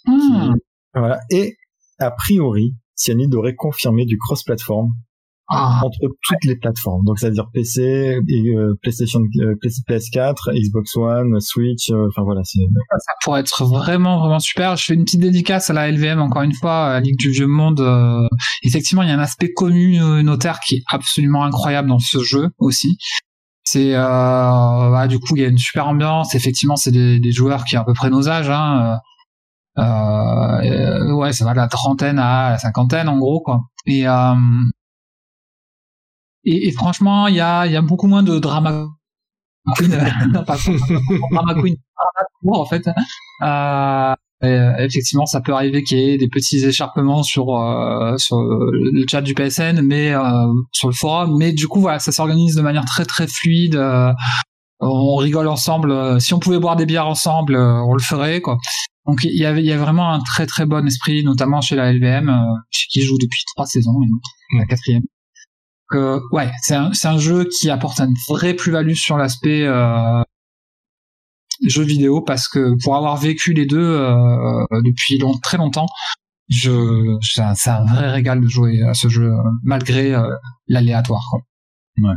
Hmm. 0.07 0.55
Voilà. 0.95 1.21
Et 1.31 1.57
a 1.99 2.11
priori, 2.11 2.75
Cyanide 2.95 3.35
aurait 3.35 3.55
confirmé 3.55 4.07
du 4.07 4.19
cross-platform 4.19 4.93
ah. 5.51 5.81
entre 5.85 5.99
toutes 6.01 6.45
les 6.45 6.57
plateformes. 6.57 7.05
Donc, 7.05 7.19
c'est-à-dire 7.19 7.47
PC, 7.53 7.83
euh, 7.83 8.75
PlayStation, 8.83 9.21
euh, 9.21 9.55
PS4, 9.63 10.53
Xbox 10.55 10.97
One, 10.97 11.41
Switch. 11.41 11.91
Euh, 11.91 12.09
enfin 12.09 12.23
voilà, 12.23 12.43
c'est. 12.45 12.61
Ça 12.99 13.13
pourrait 13.23 13.41
être 13.41 13.65
vraiment 13.65 14.21
vraiment 14.21 14.39
super. 14.39 14.77
Je 14.77 14.85
fais 14.85 14.95
une 14.95 15.05
petite 15.05 15.21
dédicace 15.21 15.71
à 15.71 15.73
la 15.73 15.91
LVM 15.91 16.21
encore 16.21 16.43
une 16.43 16.55
fois, 16.55 16.87
à 16.87 16.93
la 16.95 17.01
Ligue 17.01 17.19
du 17.19 17.31
Vieux 17.31 17.47
Monde. 17.47 17.81
effectivement, 18.63 19.03
il 19.03 19.09
y 19.09 19.13
a 19.13 19.15
un 19.15 19.21
aspect 19.21 19.53
communautaire 19.53 20.61
qui 20.67 20.77
est 20.77 20.83
absolument 20.89 21.45
incroyable 21.45 21.89
dans 21.89 21.99
ce 21.99 22.23
jeu 22.23 22.49
aussi. 22.59 22.97
C'est 23.65 23.93
bah, 23.93 25.07
du 25.09 25.19
coup 25.19 25.37
il 25.37 25.43
y 25.43 25.45
a 25.45 25.49
une 25.49 25.59
super 25.59 25.89
ambiance. 25.89 26.35
Effectivement, 26.35 26.77
c'est 26.77 26.93
des, 26.93 27.21
des, 27.21 27.33
joueurs 27.33 27.65
qui 27.65 27.77
ont 27.77 27.83
à 27.83 27.85
peu 27.85 27.95
près 27.95 28.11
nos 28.11 28.29
âges. 28.29 28.51
Hein. 28.51 28.99
Euh, 29.79 31.13
ouais, 31.15 31.33
ça 31.33 31.45
va 31.45 31.53
de 31.53 31.57
la 31.57 31.69
trentaine 31.69 32.19
à 32.19 32.51
la 32.51 32.59
cinquantaine 32.59 33.09
en 33.09 33.19
gros 33.19 33.41
quoi. 33.41 33.61
Et 33.87 34.07
euh, 34.07 34.35
et, 36.45 36.69
et, 36.69 36.73
franchement, 36.73 37.27
il 37.27 37.35
y 37.37 37.41
a, 37.41 37.67
y 37.67 37.77
a 37.77 37.83
beaucoup 37.83 38.07
moins 38.07 38.23
de 38.23 38.39
drama 38.39 38.87
queen, 39.77 39.91
pas 40.47 40.57
drama 41.31 41.55
queen, 41.61 41.77
en 42.47 42.65
fait. 42.65 42.89
Euh, 44.43 44.73
effectivement, 44.79 45.27
ça 45.27 45.43
peut 45.43 45.53
arriver 45.53 45.83
qu'il 45.83 45.99
y 45.99 46.11
ait 46.11 46.17
des 46.17 46.29
petits 46.29 46.65
écharpements 46.65 47.23
sur 47.23 47.55
euh, 47.55 48.17
sur 48.17 48.41
le 48.41 49.05
chat 49.07 49.21
du 49.21 49.35
PSN, 49.35 49.83
mais 49.83 50.15
euh, 50.15 50.23
sur 50.73 50.89
le 50.89 50.95
forum. 50.95 51.37
Mais 51.39 51.53
du 51.53 51.69
coup, 51.69 51.81
voilà, 51.81 51.99
ça 51.99 52.11
s'organise 52.11 52.55
de 52.55 52.63
manière 52.63 52.87
très 52.87 53.05
très 53.05 53.27
fluide. 53.27 53.77
Euh, 53.77 54.13
on 54.81 55.17
rigole 55.17 55.47
ensemble. 55.47 56.19
Si 56.23 56.33
on 56.33 56.39
pouvait 56.39 56.59
boire 56.59 56.77
des 56.77 56.87
bières 56.87 57.07
ensemble, 57.07 57.55
on 57.55 57.93
le 57.93 58.01
ferait, 58.01 58.41
quoi. 58.41 58.57
Donc 59.07 59.19
il 59.25 59.39
y 59.39 59.45
avait 59.45 59.61
il 59.61 59.67
y 59.67 59.73
a 59.73 59.79
vraiment 59.79 60.11
un 60.11 60.21
très 60.21 60.47
très 60.47 60.65
bon 60.65 60.87
esprit, 60.87 61.23
notamment 61.23 61.61
chez 61.61 61.77
la 61.77 61.93
LVM, 61.93 62.35
chez 62.71 62.87
qui 62.89 63.03
je 63.03 63.09
joue 63.09 63.19
depuis 63.21 63.43
trois 63.55 63.67
saisons, 63.67 63.93
la 64.59 64.65
quatrième 64.65 65.03
que 65.91 66.21
ouais, 66.33 66.51
c'est 66.63 66.75
un, 66.75 66.91
un 67.05 67.19
jeu 67.19 67.45
qui 67.45 67.71
apporte 67.71 68.01
une 68.01 68.15
vraie 68.29 68.55
plus-value 68.55 68.95
sur 68.95 69.17
l'aspect 69.17 69.65
euh, 69.65 70.23
jeu 71.67 71.83
vidéo 71.83 72.21
parce 72.21 72.49
que 72.49 72.75
pour 72.83 72.97
avoir 72.97 73.17
vécu 73.17 73.53
les 73.53 73.67
deux 73.67 73.79
euh, 73.79 74.65
depuis 74.85 75.19
long, 75.19 75.35
très 75.43 75.59
longtemps, 75.59 75.89
je 76.49 77.17
c'est 77.23 77.43
un, 77.43 77.55
un, 77.67 77.85
vrai 77.85 78.11
régal 78.11 78.41
de 78.41 78.49
jouer 78.49 78.83
à 78.83 78.95
ce 78.95 79.09
jeu 79.09 79.31
malgré 79.65 80.15
euh, 80.15 80.29
l'aléatoire. 80.67 81.25
Ouais. 81.99 82.15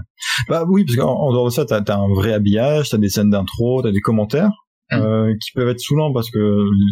Bah 0.48 0.64
oui, 0.68 0.86
parce 0.86 0.98
qu'en 0.98 1.32
dehors 1.32 1.46
de 1.46 1.52
ça, 1.52 1.66
t'as 1.66 1.82
as 1.82 1.98
un 1.98 2.08
vrai 2.14 2.34
habillage, 2.34 2.90
t'as 2.90 2.98
des 2.98 3.10
scènes 3.10 3.30
d'intro, 3.30 3.82
t'as 3.82 3.92
des 3.92 4.02
commentaires. 4.02 4.52
Mm. 4.92 4.96
Euh, 5.02 5.34
qui 5.42 5.52
peuvent 5.54 5.70
être 5.70 5.80
saoulants 5.80 6.14
parce 6.14 6.30
que 6.30 6.40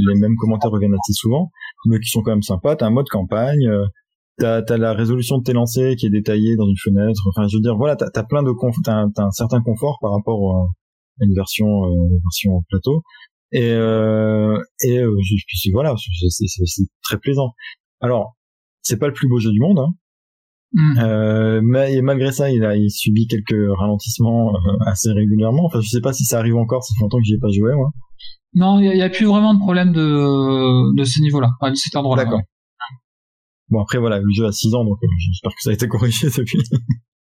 les 0.07 0.19
mêmes 0.19 0.35
commentaires 0.35 0.71
reviennent 0.71 0.93
assez 0.93 1.13
souvent, 1.13 1.51
mais 1.85 1.99
qui 1.99 2.09
sont 2.09 2.21
quand 2.21 2.31
même 2.31 2.41
sympas. 2.41 2.75
T'as 2.75 2.87
un 2.87 2.91
mode 2.91 3.07
campagne, 3.09 3.67
euh, 3.67 3.85
t'as 4.37 4.61
as 4.67 4.77
la 4.77 4.93
résolution 4.93 5.37
de 5.37 5.43
tes 5.43 5.53
lancers 5.53 5.95
qui 5.95 6.07
est 6.07 6.09
détaillée 6.09 6.55
dans 6.55 6.67
une 6.67 6.77
fenêtre. 6.83 7.21
Enfin, 7.29 7.47
je 7.47 7.57
veux 7.57 7.61
dire, 7.61 7.75
voilà, 7.75 7.95
t'as 7.95 8.07
as 8.13 8.23
plein 8.23 8.43
de 8.43 8.51
t'as 8.83 9.03
as 9.03 9.25
un 9.25 9.31
certain 9.31 9.61
confort 9.61 9.97
par 10.01 10.11
rapport 10.11 10.55
à 11.19 11.25
une 11.25 11.33
version 11.33 11.85
euh, 11.85 12.19
version 12.23 12.63
plateau. 12.69 13.03
Et 13.51 13.71
euh, 13.71 14.57
et 14.81 14.97
euh, 14.99 15.13
puis 15.47 15.71
voilà, 15.73 15.93
c'est 15.97 16.87
très 17.03 17.17
plaisant. 17.17 17.51
Alors, 17.99 18.35
c'est 18.81 18.97
pas 18.97 19.07
le 19.07 19.13
plus 19.13 19.27
beau 19.27 19.39
jeu 19.39 19.51
du 19.51 19.59
monde, 19.59 19.79
hein. 19.79 19.93
Mm. 20.73 20.99
Euh, 20.99 21.61
mais 21.63 21.93
et 21.95 22.01
malgré 22.01 22.31
ça, 22.31 22.49
il 22.49 22.63
a 22.63 22.77
il 22.77 22.89
subit 22.89 23.27
quelques 23.27 23.77
ralentissements 23.77 24.55
euh, 24.55 24.77
assez 24.85 25.11
régulièrement. 25.11 25.65
Enfin, 25.65 25.81
je 25.81 25.89
sais 25.89 25.99
pas 25.99 26.13
si 26.13 26.23
ça 26.23 26.39
arrive 26.39 26.55
encore. 26.55 26.83
Ça 26.83 26.93
fait 26.97 27.03
longtemps 27.03 27.17
que 27.17 27.25
j'y 27.25 27.33
ai 27.33 27.39
pas 27.39 27.49
joué, 27.49 27.73
moi. 27.75 27.89
Non, 28.53 28.79
il 28.79 28.97
y, 28.97 29.01
a 29.01 29.09
plus 29.09 29.25
vraiment 29.25 29.53
de 29.53 29.59
problème 29.59 29.93
de 29.93 30.95
de 30.97 31.03
ce 31.03 31.21
niveau-là, 31.21 31.49
de 31.69 31.75
cet 31.75 31.95
endroit-là. 31.95 32.25
D'accord. 32.25 32.41
Bon 33.71 33.81
après 33.81 33.97
voilà, 33.97 34.19
le 34.19 34.31
jeu 34.33 34.45
a 34.45 34.51
6 34.51 34.75
ans 34.75 34.83
donc 34.83 34.97
euh, 35.01 35.07
j'espère 35.17 35.51
que 35.51 35.61
ça 35.61 35.69
a 35.69 35.73
été 35.73 35.87
corrigé 35.87 36.27
depuis. 36.37 36.59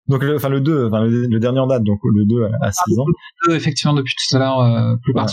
donc 0.08 0.24
le, 0.24 0.36
enfin 0.36 0.50
le 0.50 0.62
2, 0.62 0.88
enfin 0.88 1.04
le, 1.04 1.40
dernier 1.40 1.60
en 1.60 1.68
date 1.68 1.84
donc 1.84 2.00
le 2.04 2.26
2 2.26 2.44
a 2.62 2.72
6 2.72 2.80
ah, 2.80 3.02
ans. 3.02 3.06
Le 3.48 3.54
2 3.54 3.56
effectivement 3.58 3.94
depuis 3.94 4.14
tout 4.16 4.36
à 4.36 4.40
l'heure 4.40 4.62
euh, 4.62 4.96
plus 5.02 5.14
ouais. 5.14 5.24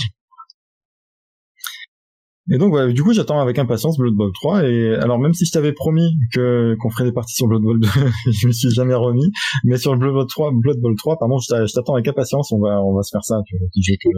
Et 2.50 2.58
donc 2.58 2.74
ouais, 2.74 2.92
du 2.92 3.02
coup 3.02 3.14
j'attends 3.14 3.40
avec 3.40 3.58
impatience 3.58 3.96
Blood 3.96 4.14
Bowl 4.14 4.30
3 4.34 4.64
et 4.64 4.94
alors 4.96 5.18
même 5.18 5.32
si 5.32 5.46
je 5.46 5.52
t'avais 5.52 5.72
promis 5.72 6.18
que 6.30 6.76
qu'on 6.78 6.90
ferait 6.90 7.04
des 7.04 7.12
parties 7.12 7.34
sur 7.34 7.46
Blood 7.46 7.62
Bowl 7.62 7.80
2, 7.80 7.88
je 8.32 8.46
me 8.46 8.52
suis 8.52 8.70
jamais 8.70 8.92
remis, 8.94 9.30
mais 9.64 9.78
sur 9.78 9.96
Blood 9.96 10.12
Bowl 10.12 10.26
3, 10.26 10.50
Blood 10.52 10.78
Bowl 10.78 10.94
3 10.94 11.18
pardon, 11.18 11.38
je 11.38 11.72
t'attends 11.72 11.94
avec 11.94 12.06
impatience, 12.06 12.52
on 12.52 12.60
va 12.60 12.82
on 12.82 12.94
va 12.94 13.02
se 13.02 13.10
faire 13.12 13.24
ça. 13.24 13.36
Tu, 13.46 13.56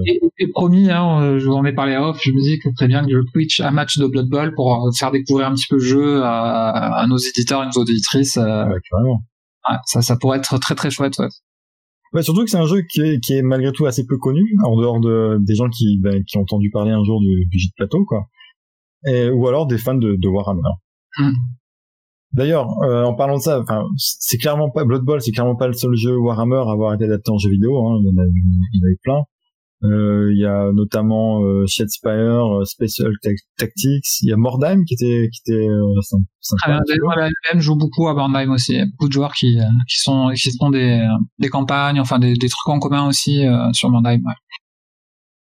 et, 0.07 0.21
et, 0.39 0.49
promis 0.49 0.91
hein, 0.91 1.23
euh, 1.23 1.39
je 1.39 1.47
vous 1.47 1.55
en 1.55 1.65
ai 1.65 1.73
parlé 1.73 1.97
off, 1.97 2.19
je 2.21 2.33
me 2.33 2.43
dis 2.43 2.59
que 2.59 2.69
très 2.75 2.89
bien 2.89 3.05
que 3.05 3.13
je 3.13 3.21
Twitch 3.33 3.61
un 3.61 3.71
match 3.71 3.97
de 3.99 4.07
Blood 4.07 4.29
Bowl 4.29 4.55
pour 4.57 4.75
euh, 4.75 4.91
faire 4.99 5.13
découvrir 5.13 5.47
un 5.47 5.55
petit 5.55 5.67
peu 5.71 5.77
le 5.77 5.85
jeu 5.85 6.23
à, 6.25 6.71
à 6.97 7.07
nos 7.07 7.19
éditeurs 7.19 7.63
et 7.63 7.67
nos 7.67 7.81
auditrices. 7.81 8.39
Euh, 8.39 8.65
ouais, 8.65 8.81
carrément. 8.91 9.23
Ouais, 9.69 9.77
ça 9.85 10.03
ça 10.03 10.17
pourrait 10.17 10.39
être 10.39 10.59
très 10.59 10.75
très 10.75 10.91
chouette 10.91 11.17
ouais. 11.21 11.29
Ouais, 12.17 12.23
surtout 12.23 12.45
que 12.45 12.51
c'est 12.51 12.57
un 12.57 12.65
jeu 12.65 12.81
qui 12.81 13.03
est, 13.03 13.21
qui 13.21 13.35
est 13.35 13.43
malgré 13.43 13.73
tout 13.73 13.85
assez 13.85 14.07
peu 14.07 14.17
connu, 14.17 14.57
en 14.65 14.75
dehors 14.75 15.01
de 15.01 15.37
des 15.43 15.55
gens 15.55 15.69
qui, 15.69 15.99
ben, 16.01 16.25
qui 16.25 16.39
ont 16.39 16.41
entendu 16.41 16.71
parler 16.71 16.91
un 16.91 17.05
jour 17.05 17.21
du, 17.21 17.45
du 17.51 17.59
de 17.59 17.73
plateau, 17.77 18.07
quoi. 18.07 18.31
Et, 19.07 19.29
ou 19.29 19.47
alors 19.47 19.67
des 19.67 19.77
fans 19.77 19.97
de, 19.97 20.17
de 20.17 20.29
Warhammer. 20.29 20.63
Mm. 21.19 21.33
D'ailleurs, 22.33 22.69
euh, 22.85 23.05
en 23.05 23.15
parlant 23.15 23.37
de 23.37 23.43
ça, 23.43 23.63
c'est 23.99 24.39
clairement 24.39 24.71
pas 24.71 24.87
Blood 24.87 25.03
Bowl, 25.03 25.21
c'est 25.21 25.31
clairement 25.31 25.57
pas 25.57 25.67
le 25.67 25.75
seul 25.75 25.95
jeu 25.95 26.17
Warhammer 26.17 26.65
à 26.67 26.73
avoir 26.73 26.95
été 26.95 27.05
adapté 27.05 27.31
en 27.31 27.37
jeu 27.37 27.51
vidéo. 27.51 27.87
Hein, 27.87 27.99
il, 28.01 28.07
y 28.07 28.09
en 28.09 28.23
a, 28.23 28.27
il 28.27 28.81
y 28.81 28.83
en 28.83 28.87
a 28.87 28.91
eu 28.91 28.99
plein. 29.03 29.23
Euh, 29.87 30.33
il 30.33 30.41
y 30.41 30.45
a 30.45 30.73
notamment 30.73 31.43
euh, 31.43 31.65
Shadespire, 31.67 32.61
euh, 32.61 32.65
Special 32.65 33.13
Tactics. 33.57 34.23
Il 34.23 34.31
y 34.31 34.33
a 34.33 34.37
Mordheim 34.37 34.85
qui 34.85 34.95
était 34.95 35.29
qui 35.33 35.41
était 35.47 35.69
sympa. 36.43 36.81
Ah, 37.17 37.29
même 37.53 37.61
joue 37.61 37.77
beaucoup 37.77 38.09
à 38.09 38.15
Mordheim 38.15 38.51
aussi. 38.51 38.73
Il 38.73 38.79
y 38.79 38.81
a 38.81 38.87
beaucoup 38.87 39.09
de 39.09 39.13
joueurs 39.13 39.35
qui 39.35 39.59
qui 39.89 39.99
sont 39.99 40.31
qui 40.35 40.51
font 40.59 40.71
des 40.71 41.07
des 41.39 41.49
campagnes, 41.49 42.01
enfin 42.01 42.19
des, 42.19 42.35
des 42.35 42.49
trucs 42.49 42.69
en 42.69 42.79
commun 42.79 43.07
aussi 43.07 43.45
sur 43.73 43.91
Mordheim. 43.91 44.21
Ouais. 44.25 44.35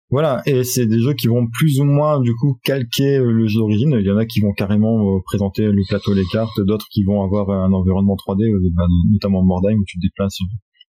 Voilà, 0.08 0.40
et 0.46 0.62
c'est 0.62 0.86
des 0.86 1.00
jeux 1.00 1.14
qui 1.14 1.26
vont 1.26 1.48
plus 1.48 1.80
ou 1.80 1.84
moins 1.84 2.20
du 2.20 2.32
coup 2.36 2.60
calquer 2.62 3.18
le 3.18 3.48
jeu 3.48 3.58
d'origine. 3.58 3.96
Il 3.98 4.06
y 4.06 4.10
en 4.12 4.16
a 4.16 4.24
qui 4.24 4.40
vont 4.40 4.52
carrément 4.52 5.20
présenter 5.24 5.64
le 5.64 5.82
plateau, 5.88 6.14
les 6.14 6.24
cartes, 6.30 6.60
d'autres 6.60 6.86
qui 6.92 7.02
vont 7.02 7.24
avoir 7.24 7.50
un 7.50 7.72
environnement 7.72 8.14
3D, 8.14 8.46
bah, 8.72 8.84
notamment 9.10 9.42
Mordheim 9.42 9.78
où 9.78 9.84
tu 9.84 9.98
te 9.98 10.02
déplaces 10.02 10.38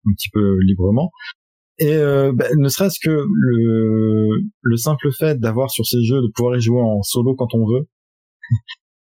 un 0.06 0.12
petit 0.14 0.30
peu 0.32 0.58
librement. 0.62 1.12
Et 1.78 1.92
euh, 1.92 2.32
bah, 2.32 2.46
ne 2.56 2.68
serait-ce 2.68 2.98
que 3.02 3.10
le, 3.10 4.28
le 4.62 4.76
simple 4.76 5.10
fait 5.12 5.38
d'avoir 5.40 5.70
sur 5.70 5.84
ces 5.86 6.02
jeux 6.04 6.20
de 6.20 6.28
pouvoir 6.34 6.56
y 6.56 6.60
jouer 6.60 6.80
en 6.80 7.02
solo 7.02 7.34
quand 7.34 7.54
on 7.54 7.66
veut, 7.66 7.88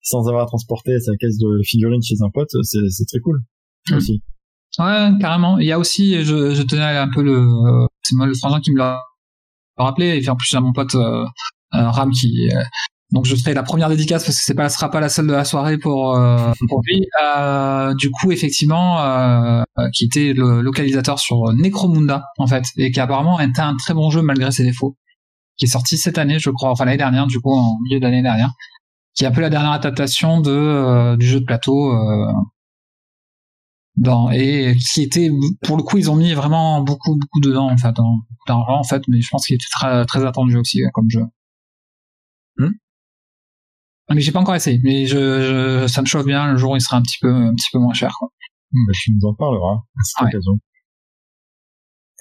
sans 0.03 0.29
avoir 0.29 0.45
à 0.45 0.47
transporter 0.47 0.99
sa 1.01 1.17
caisse 1.17 1.39
de 1.39 1.63
figurines 1.65 2.03
chez 2.03 2.17
un 2.21 2.31
pote, 2.31 2.51
c'est 2.63 3.07
très 3.09 3.21
cool 3.21 3.41
mmh. 3.91 3.97
aussi. 3.97 4.23
Ouais, 4.79 5.11
carrément. 5.21 5.59
Il 5.59 5.67
y 5.67 5.73
a 5.73 5.79
aussi, 5.79 6.23
je, 6.25 6.55
je 6.55 6.63
tenais 6.63 6.83
un 6.83 7.11
peu 7.13 7.23
le, 7.23 7.49
c'est 8.03 8.15
moi 8.15 8.27
le 8.27 8.35
frangin 8.35 8.61
qui 8.61 8.73
me 8.73 8.79
l'a 8.79 9.03
rappelé, 9.77 10.17
et 10.17 10.21
puis 10.21 10.31
en 10.31 10.37
plus 10.37 10.49
j'ai 10.49 10.61
mon 10.61 10.73
pote 10.73 10.95
euh, 10.95 11.25
Ram 11.73 12.11
qui, 12.11 12.51
euh, 12.55 12.63
donc 13.13 13.25
je 13.27 13.35
ferai 13.35 13.55
la 13.55 13.63
première 13.63 13.89
dédicace 13.89 14.25
parce 14.25 14.37
que 14.37 14.45
c'est 14.45 14.55
pas 14.55 14.69
sera 14.69 14.91
pas 14.91 15.01
la 15.01 15.09
seule 15.09 15.27
de 15.27 15.33
la 15.33 15.45
soirée 15.45 15.79
pour 15.79 16.17
euh, 16.17 16.53
pour 16.69 16.81
lui. 16.85 17.07
Euh, 17.25 17.95
du 17.95 18.11
coup 18.11 18.31
effectivement 18.31 19.03
euh, 19.03 19.63
qui 19.93 20.05
était 20.05 20.33
le 20.33 20.61
localisateur 20.61 21.19
sur 21.19 21.53
Necromunda 21.55 22.25
en 22.39 22.47
fait 22.47 22.65
et 22.77 22.93
qui 22.93 23.01
apparemment 23.01 23.41
était 23.41 23.61
un 23.61 23.77
très 23.77 23.95
bon 23.95 24.11
jeu 24.11 24.23
malgré 24.23 24.53
ses 24.53 24.63
défauts 24.63 24.97
qui 25.57 25.65
est 25.67 25.69
sorti 25.69 25.97
cette 25.99 26.19
année 26.19 26.39
je 26.39 26.51
crois 26.51 26.71
enfin 26.71 26.85
l'année 26.85 26.99
dernière 26.99 27.27
du 27.27 27.41
coup 27.41 27.53
en 27.53 27.79
milieu 27.83 27.99
d'année 27.99 28.23
dernière 28.23 28.53
qui 29.15 29.25
est 29.25 29.27
un 29.27 29.33
peu 29.33 29.41
la 29.41 29.51
dernière 29.51 29.73
adaptation 29.73 30.41
de 30.41 31.17
du 31.17 31.27
jeu 31.27 31.41
de 31.41 31.45
plateau 31.45 31.93
dans 33.97 34.31
et 34.31 34.77
qui 34.93 35.03
était 35.03 35.31
pour 35.63 35.77
le 35.77 35.83
coup 35.83 35.99
ils 35.99 36.11
ont 36.11 36.17
mis 36.17 36.33
vraiment 36.33 36.81
beaucoup 36.83 37.17
beaucoup 37.19 37.41
dedans 37.41 37.71
en 37.71 37.77
fait 37.77 37.99
hein, 37.99 38.21
d'argent 38.47 38.79
en 38.79 38.85
fait 38.85 39.03
mais 39.09 39.21
je 39.21 39.29
pense 39.31 39.47
qu'il 39.47 39.57
était 39.57 39.67
très 39.73 40.05
très 40.07 40.25
attendu 40.25 40.57
aussi 40.57 40.81
comme 40.95 41.11
jeu. 41.11 41.25
Mais 44.15 44.21
j'ai 44.21 44.33
pas 44.33 44.41
encore 44.41 44.55
essayé 44.55 44.81
mais 44.83 45.07
je, 45.07 45.17
je, 45.17 45.87
ça 45.87 46.03
me 46.03 46.07
chauffe 46.07 46.27
bien 46.27 46.53
le 46.53 46.59
jour 46.59 46.73
où 46.73 46.77
il 46.77 46.81
sera 46.81 46.97
un 46.97 47.03
petit 47.03 47.19
peu 47.21 47.33
un 47.33 47.55
petit 47.55 47.69
peu 47.73 47.79
moins 47.79 47.95
cher 47.95 48.13
quoi. 48.19 48.29
Bah, 48.73 48.93
tu 48.95 49.13
nous 49.13 49.29
en 49.29 49.35
parleras 49.35 49.75
à 49.75 50.03
cette 50.05 50.29
occasion. 50.29 50.53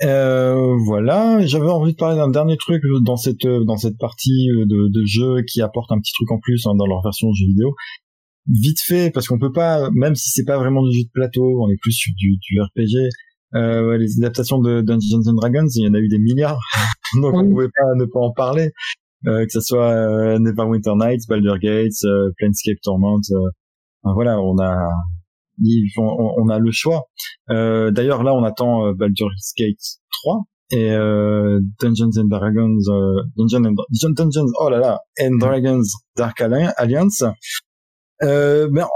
Euh, 0.02 0.78
voilà, 0.86 1.46
j'avais 1.46 1.68
envie 1.68 1.92
de 1.92 1.98
parler 1.98 2.16
d'un 2.16 2.30
dernier 2.30 2.58
truc 2.58 2.82
dans 3.02 3.18
cette 3.18 3.46
dans 3.46 3.78
cette 3.78 3.98
partie 3.98 4.48
de, 4.48 4.88
de 4.88 5.06
jeu 5.06 5.44
qui 5.44 5.62
apporte 5.62 5.92
un 5.92 6.00
petit 6.00 6.14
truc 6.14 6.32
en 6.32 6.40
plus 6.40 6.66
hein, 6.66 6.76
dans 6.76 6.88
leur 6.88 7.04
version 7.04 7.32
jeu 7.34 7.46
vidéo. 7.46 7.76
Vite 8.48 8.80
fait, 8.80 9.12
parce 9.12 9.28
qu'on 9.28 9.38
peut 9.38 9.52
pas, 9.52 9.92
même 9.92 10.16
si 10.16 10.30
c'est 10.30 10.46
pas 10.46 10.58
vraiment 10.58 10.82
du 10.82 10.98
jeu 10.98 11.04
de 11.04 11.12
plateau, 11.14 11.62
on 11.62 11.70
est 11.70 11.78
plus 11.82 11.92
sur 11.92 12.14
du, 12.18 12.38
du 12.42 12.62
RPG. 12.62 13.10
Euh, 13.56 13.98
les 13.98 14.18
adaptations 14.20 14.60
de 14.60 14.82
Dungeons 14.82 15.28
and 15.28 15.34
Dragons, 15.34 15.68
il 15.76 15.84
y 15.84 15.88
en 15.88 15.94
a 15.94 16.00
eu 16.00 16.08
des 16.08 16.20
milliards, 16.20 16.60
donc 17.22 17.34
on 17.36 17.50
pouvait 17.50 17.68
pas 17.68 17.96
ne 17.96 18.06
pas 18.06 18.20
en 18.20 18.32
parler. 18.32 18.72
Euh, 19.28 19.44
que 19.46 19.52
ce 19.52 19.60
soit 19.60 19.92
euh, 19.92 20.40
Neverwinter 20.40 20.94
Nights, 20.96 21.28
Baldur's 21.28 21.60
Gate, 21.60 21.92
euh, 22.06 22.32
Planescape 22.38 22.78
Torment, 22.82 23.20
euh, 23.32 23.50
enfin, 24.04 24.14
voilà, 24.14 24.40
on 24.42 24.58
a 24.60 24.88
on, 25.98 26.34
on 26.38 26.48
a 26.50 26.58
le 26.60 26.72
choix. 26.72 27.04
Euh, 27.50 27.92
D'ailleurs, 27.92 28.24
là, 28.24 28.34
on 28.34 28.44
attend 28.44 28.88
euh, 28.88 28.94
Baldur's 28.94 29.52
Gate 29.58 29.78
3 30.24 30.44
et 30.72 30.92
euh, 30.92 31.60
Dungeons 31.82 32.12
and 32.18 32.26
Dragons, 32.30 32.78
euh, 32.90 33.22
Dungeons 33.36 33.66
and 33.68 34.10
Dungeons, 34.12 34.52
oh 34.62 34.70
là 34.70 34.78
là, 34.78 35.00
and 35.22 35.38
Dragons 35.40 35.82
Dark 36.16 36.40
Alli- 36.40 36.72
Alliance. 36.78 37.24
Euh, 38.24 38.70
ben, 38.72 38.88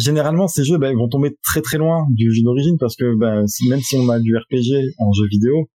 généralement, 0.00 0.48
ces 0.48 0.64
jeux, 0.64 0.78
ben, 0.78 0.96
vont 0.96 1.08
tomber 1.08 1.36
très 1.44 1.60
très 1.60 1.78
loin 1.78 2.06
du 2.10 2.32
jeu 2.34 2.42
d'origine 2.42 2.76
parce 2.80 2.96
que 2.96 3.16
ben, 3.16 3.44
même 3.68 3.80
si 3.80 3.96
on 3.96 4.08
a 4.08 4.18
du 4.18 4.36
RPG 4.36 4.94
en 4.98 5.12
jeu 5.12 5.26
vidéo, 5.30 5.68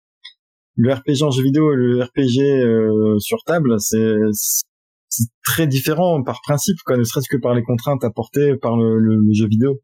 le 0.78 0.94
RPG 0.94 1.24
en 1.24 1.32
jeu 1.32 1.44
vidéo 1.44 1.74
et 1.74 1.76
le 1.76 2.04
RPG 2.04 2.40
euh, 2.40 3.20
sur 3.20 3.44
table, 3.44 3.76
c'est 3.80 5.26
très 5.44 5.68
différent 5.68 6.22
par 6.24 6.42
principe, 6.42 6.78
quoi, 6.86 6.98
ne 6.98 7.04
serait-ce 7.04 7.28
que 7.30 7.38
par 7.42 7.54
les 7.56 7.64
contraintes 7.64 8.04
apportées 8.04 8.56
par 8.62 8.78
le, 8.78 9.00
le- 9.00 9.18
le 9.22 9.34
jeu 9.34 9.48
vidéo. 9.48 9.82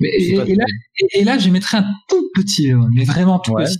Mais, 0.00 0.08
Je 0.20 0.40
et, 0.50 0.54
là, 0.56 0.64
et, 1.00 1.20
et 1.20 1.24
là, 1.24 1.38
j'y 1.38 1.50
mettrais 1.50 1.78
un 1.78 1.86
tout 2.08 2.28
petit, 2.34 2.72
euh, 2.72 2.78
mais 2.92 3.04
vraiment 3.04 3.38
tout 3.38 3.52
Ouais. 3.52 3.64
petit. 3.64 3.78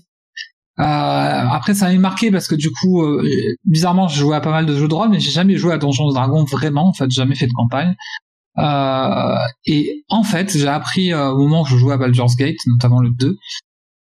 Euh, 0.80 0.82
après, 0.82 1.74
ça 1.74 1.93
m'a 1.93 1.99
marqué 1.99 2.30
parce 2.32 2.49
que 2.49 2.55
du 2.55 2.70
coup, 2.70 3.03
euh, 3.03 3.22
bizarrement, 3.64 4.09
je 4.09 4.18
jouais 4.18 4.35
à 4.37 4.41
pas 4.41 4.51
mal 4.51 4.66
de 4.66 4.74
jeux 4.76 4.89
de 4.89 4.95
rôle, 4.95 5.09
mais 5.11 5.20
j'ai 5.20 5.30
jamais 5.30 5.57
joué 5.57 5.72
à 5.72 5.78
Donjons 5.78 6.11
et 6.11 6.14
Dragons 6.14 6.45
vraiment. 6.45 6.89
En 6.89 6.93
fait, 6.93 7.11
jamais 7.11 7.35
fait 7.37 7.47
de 7.47 7.53
campagne. 7.53 7.95
Euh, 8.59 9.35
et 9.66 10.05
en 10.09 10.22
fait, 10.22 10.57
j'ai 10.57 10.66
appris 10.68 11.12
euh, 11.12 11.30
au 11.30 11.39
moment 11.39 11.62
où 11.62 11.66
je 11.66 11.76
jouais 11.76 11.95
à 11.95 11.97
Baldur's 11.97 12.37
Gate, 12.37 12.57
notamment 12.66 13.01
le 13.01 13.11
2, 13.11 13.37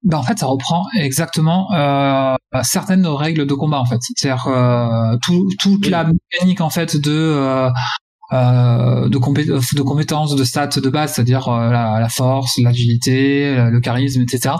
ben 0.03 0.17
en 0.17 0.23
fait, 0.23 0.39
ça 0.39 0.47
reprend 0.47 0.85
exactement 0.99 1.71
euh, 1.73 2.35
certaines 2.63 3.05
règles 3.05 3.45
de 3.45 3.53
combat 3.53 3.79
en 3.79 3.85
fait. 3.85 3.99
C'est-à-dire 4.01 4.47
euh, 4.47 5.17
tout, 5.21 5.47
toute 5.59 5.87
la 5.87 6.05
mécanique 6.05 6.61
en 6.61 6.69
fait 6.69 6.95
de 6.99 7.11
euh, 7.11 7.69
euh, 8.33 9.09
de, 9.09 9.17
compé- 9.17 9.45
de 9.45 9.81
compétences, 9.81 10.35
de 10.35 10.43
stats 10.43 10.67
de 10.67 10.89
base, 10.89 11.13
c'est-à-dire 11.13 11.47
euh, 11.49 11.69
la, 11.69 11.99
la 11.99 12.09
force, 12.09 12.57
l'agilité, 12.63 13.55
le 13.69 13.79
charisme, 13.81 14.21
etc. 14.21 14.55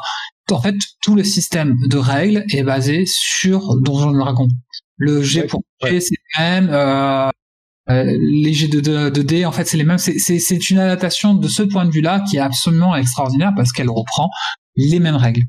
En 0.51 0.61
fait, 0.61 0.75
tout 1.01 1.15
le 1.15 1.23
système 1.23 1.77
de 1.87 1.97
règles 1.97 2.43
est 2.53 2.63
basé 2.63 3.05
sur 3.07 3.79
Donjons 3.81 4.13
et 4.13 4.17
Dragons. 4.17 4.49
Le 4.97 5.21
G 5.23 5.43
pour 5.43 5.61
G, 5.83 6.01
c'est 6.01 6.15
même. 6.37 6.69
Euh, 7.91 8.17
les 8.43 8.53
G 8.53 8.67
de, 8.67 8.79
de, 8.79 9.09
de 9.09 9.21
D, 9.21 9.45
en 9.45 9.51
fait, 9.51 9.65
c'est 9.65 9.77
les 9.77 9.83
mêmes. 9.83 9.97
C'est- 9.97 10.69
une 10.69 10.79
adaptation 10.79 11.33
de 11.33 11.47
ce 11.47 11.63
point 11.63 11.85
de 11.85 11.91
vue-là 11.91 12.21
qui 12.29 12.37
est 12.37 12.39
absolument 12.41 12.95
extraordinaire 12.95 13.51
parce 13.55 13.71
qu'elle 13.71 13.89
reprend 13.89 14.29
les 14.75 14.99
mêmes 14.99 15.15
règles. 15.15 15.41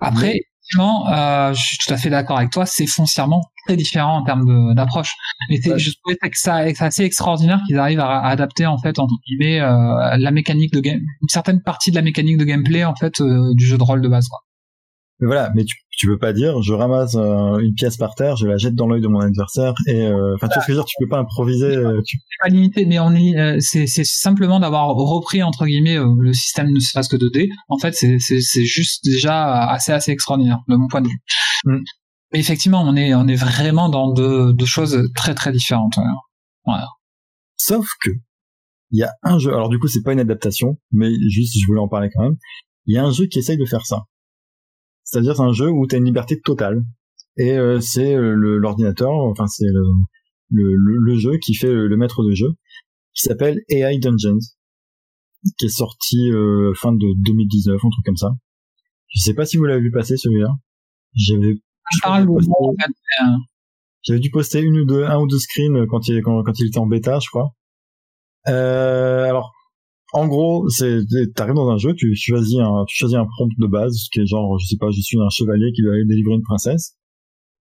Après, 0.00 0.38
effectivement, 0.38 1.08
euh, 1.12 1.52
je 1.54 1.60
suis 1.62 1.78
tout 1.78 1.92
à 1.92 1.96
fait 1.96 2.10
d'accord 2.10 2.38
avec 2.38 2.50
toi, 2.50 2.66
c'est 2.66 2.86
foncièrement 2.86 3.42
très 3.66 3.76
différent 3.76 4.18
en 4.18 4.22
termes 4.24 4.74
d'approche. 4.74 5.12
Mais 5.50 5.56
c'est- 5.60 5.70
Ouais. 5.72 5.78
je 5.78 5.90
trouvais 6.02 6.16
que 6.16 6.38
ça 6.38 6.56
assez 6.56 7.02
extraordinaire 7.02 7.60
qu'ils 7.66 7.78
arrivent 7.78 8.00
à, 8.00 8.18
à 8.20 8.28
adapter 8.28 8.66
en 8.66 8.78
fait 8.78 8.98
entre 8.98 9.14
guillemets 9.26 9.60
euh, 9.60 10.16
la 10.18 10.30
mécanique 10.30 10.72
de 10.72 10.80
game, 10.80 11.00
une 11.22 11.28
certaine 11.28 11.60
partie 11.62 11.90
de 11.90 11.96
la 11.96 12.02
mécanique 12.02 12.36
de 12.38 12.44
gameplay 12.44 12.84
en 12.84 12.94
fait 12.94 13.20
euh, 13.20 13.52
du 13.54 13.66
jeu 13.66 13.78
de 13.78 13.82
rôle 13.82 14.02
de 14.02 14.08
base. 14.08 14.28
Quoi. 14.28 14.38
Mais 15.20 15.26
voilà, 15.28 15.50
mais 15.54 15.64
tu, 15.64 15.74
tu 15.96 16.06
peux 16.08 16.18
pas 16.18 16.34
dire, 16.34 16.60
je 16.60 16.74
ramasse 16.74 17.14
euh, 17.14 17.58
une 17.58 17.72
pièce 17.74 17.96
par 17.96 18.14
terre, 18.14 18.36
je 18.36 18.46
la 18.46 18.58
jette 18.58 18.74
dans 18.74 18.86
l'œil 18.86 19.00
de 19.00 19.08
mon 19.08 19.20
adversaire 19.20 19.72
et, 19.86 20.04
euh, 20.06 20.34
enfin, 20.34 20.48
tu 20.48 20.54
vois 20.54 20.62
ce 20.62 20.66
que 20.66 20.72
je 20.72 20.76
veux 20.76 20.82
dire, 20.82 20.84
tu 20.84 20.94
peux 21.02 21.08
pas 21.08 21.18
improviser. 21.18 21.74
euh, 21.74 22.02
tu- 22.06 22.18
C'est 22.18 22.48
pas 22.48 22.54
limité, 22.54 22.84
mais 22.84 22.98
on 22.98 23.12
est, 23.12 23.34
euh, 23.38 23.56
c'est 23.60 23.86
c'est 23.86 24.04
simplement 24.04 24.60
d'avoir 24.60 24.88
repris 24.88 25.42
entre 25.42 25.64
guillemets 25.64 25.96
euh, 25.96 26.14
le 26.20 26.34
système 26.34 26.70
ne 26.70 26.78
serait-ce 26.80 27.08
que 27.08 27.16
2D. 27.16 27.48
En 27.68 27.78
fait, 27.78 27.94
c'est 27.94 28.18
c'est 28.18 28.40
c'est 28.42 28.64
juste 28.66 29.04
déjà 29.06 29.64
assez 29.70 29.90
assez 29.92 30.10
extraordinaire 30.12 30.58
de 30.68 30.76
mon 30.76 30.86
point 30.88 31.00
de 31.00 31.08
vue. 31.08 31.20
Mm. 31.64 31.78
Mais 32.32 32.40
effectivement, 32.40 32.82
on 32.82 32.94
est 32.94 33.14
on 33.14 33.26
est 33.26 33.36
vraiment 33.36 33.88
dans 33.88 34.12
deux 34.12 34.52
deux 34.52 34.66
choses 34.66 35.08
très 35.14 35.34
très 35.34 35.50
différentes. 35.50 35.96
ouais. 35.96 36.04
Voilà. 36.66 36.88
Sauf 37.56 37.86
que 38.02 38.10
il 38.90 38.98
y 39.00 39.02
a 39.02 39.12
un 39.22 39.38
jeu. 39.38 39.50
Alors 39.54 39.70
du 39.70 39.78
coup, 39.78 39.88
c'est 39.88 40.02
pas 40.02 40.12
une 40.12 40.20
adaptation, 40.20 40.76
mais 40.92 41.08
juste, 41.30 41.54
je 41.58 41.66
voulais 41.66 41.80
en 41.80 41.88
parler 41.88 42.10
quand 42.14 42.22
même. 42.22 42.36
Il 42.84 42.94
y 42.94 42.98
a 42.98 43.04
un 43.04 43.10
jeu 43.12 43.26
qui 43.26 43.38
essaye 43.38 43.56
de 43.56 43.64
faire 43.64 43.86
ça. 43.86 44.02
C'est-à-dire, 45.06 45.36
c'est 45.36 45.42
un 45.42 45.54
jeu 45.54 45.70
où 45.70 45.86
tu 45.86 45.94
as 45.96 45.98
une 45.98 46.04
liberté 46.04 46.40
totale. 46.40 46.84
Et 47.38 47.52
euh, 47.58 47.80
c'est 47.80 48.14
euh, 48.14 48.34
l'ordinateur, 48.34 49.12
enfin 49.12 49.46
c'est 49.46 49.66
le, 49.66 49.82
le, 50.50 50.74
le- 50.76 51.18
jeu 51.18 51.38
qui 51.38 51.54
fait 51.54 51.72
le, 51.72 51.88
le 51.88 51.96
maître 51.96 52.24
de 52.24 52.34
jeu, 52.34 52.48
qui 53.14 53.22
s'appelle 53.28 53.60
AI 53.70 53.98
Dungeons, 53.98 54.38
qui 55.58 55.66
est 55.66 55.68
sorti 55.68 56.30
euh, 56.32 56.72
fin 56.76 56.92
de 56.92 57.06
2019, 57.24 57.74
un 57.76 57.90
truc 57.90 58.04
comme 58.04 58.16
ça. 58.16 58.30
Je 59.14 59.20
sais 59.22 59.34
pas 59.34 59.46
si 59.46 59.56
vous 59.58 59.64
l'avez 59.64 59.80
vu 59.82 59.90
passer 59.92 60.16
celui-là. 60.16 60.50
J'avais 61.14 61.54
euh, 63.22 63.36
j'avais 64.02 64.20
dû 64.20 64.30
poster 64.30 64.60
une 64.62 64.78
ou 64.80 64.84
deux, 64.86 65.04
un 65.04 65.18
ou 65.20 65.26
deux 65.26 65.38
screens 65.38 65.86
quand 65.88 66.08
il, 66.08 66.22
quand, 66.22 66.42
quand 66.42 66.58
il 66.58 66.68
était 66.68 66.78
en 66.78 66.86
bêta, 66.86 67.18
je 67.20 67.28
crois. 67.28 67.52
Euh, 68.48 69.24
alors, 69.28 69.52
en 70.16 70.28
gros, 70.28 70.66
c'est, 70.70 71.00
t'arrives 71.34 71.56
dans 71.56 71.68
un 71.68 71.76
jeu, 71.76 71.92
tu 71.94 72.16
choisis 72.16 72.58
un, 72.58 73.26
prompt 73.26 73.52
de 73.58 73.66
base, 73.66 74.08
qui 74.10 74.20
est 74.20 74.26
genre, 74.26 74.58
je 74.58 74.66
sais 74.66 74.78
pas, 74.78 74.90
je 74.90 75.00
suis 75.02 75.18
un 75.20 75.28
chevalier 75.28 75.72
qui 75.74 75.82
doit 75.82 75.92
aller 75.92 76.06
délivrer 76.06 76.34
une 76.34 76.42
princesse. 76.42 76.96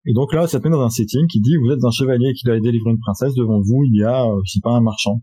Et 0.06 0.12
donc 0.12 0.32
là, 0.32 0.46
ça 0.46 0.60
te 0.60 0.68
met 0.68 0.70
dans 0.70 0.82
un 0.82 0.88
setting 0.88 1.26
qui 1.26 1.40
dit, 1.40 1.56
vous 1.56 1.72
êtes 1.72 1.82
un 1.82 1.90
chevalier 1.90 2.32
qui 2.34 2.44
doit 2.44 2.52
aller 2.52 2.62
délivrer 2.62 2.90
une 2.90 3.00
princesse, 3.00 3.34
devant 3.34 3.60
vous, 3.60 3.82
il 3.84 3.98
y 3.98 4.04
a, 4.04 4.24
euh, 4.24 4.40
je 4.44 4.52
sais 4.52 4.60
pas, 4.62 4.70
un 4.70 4.80
marchand. 4.80 5.20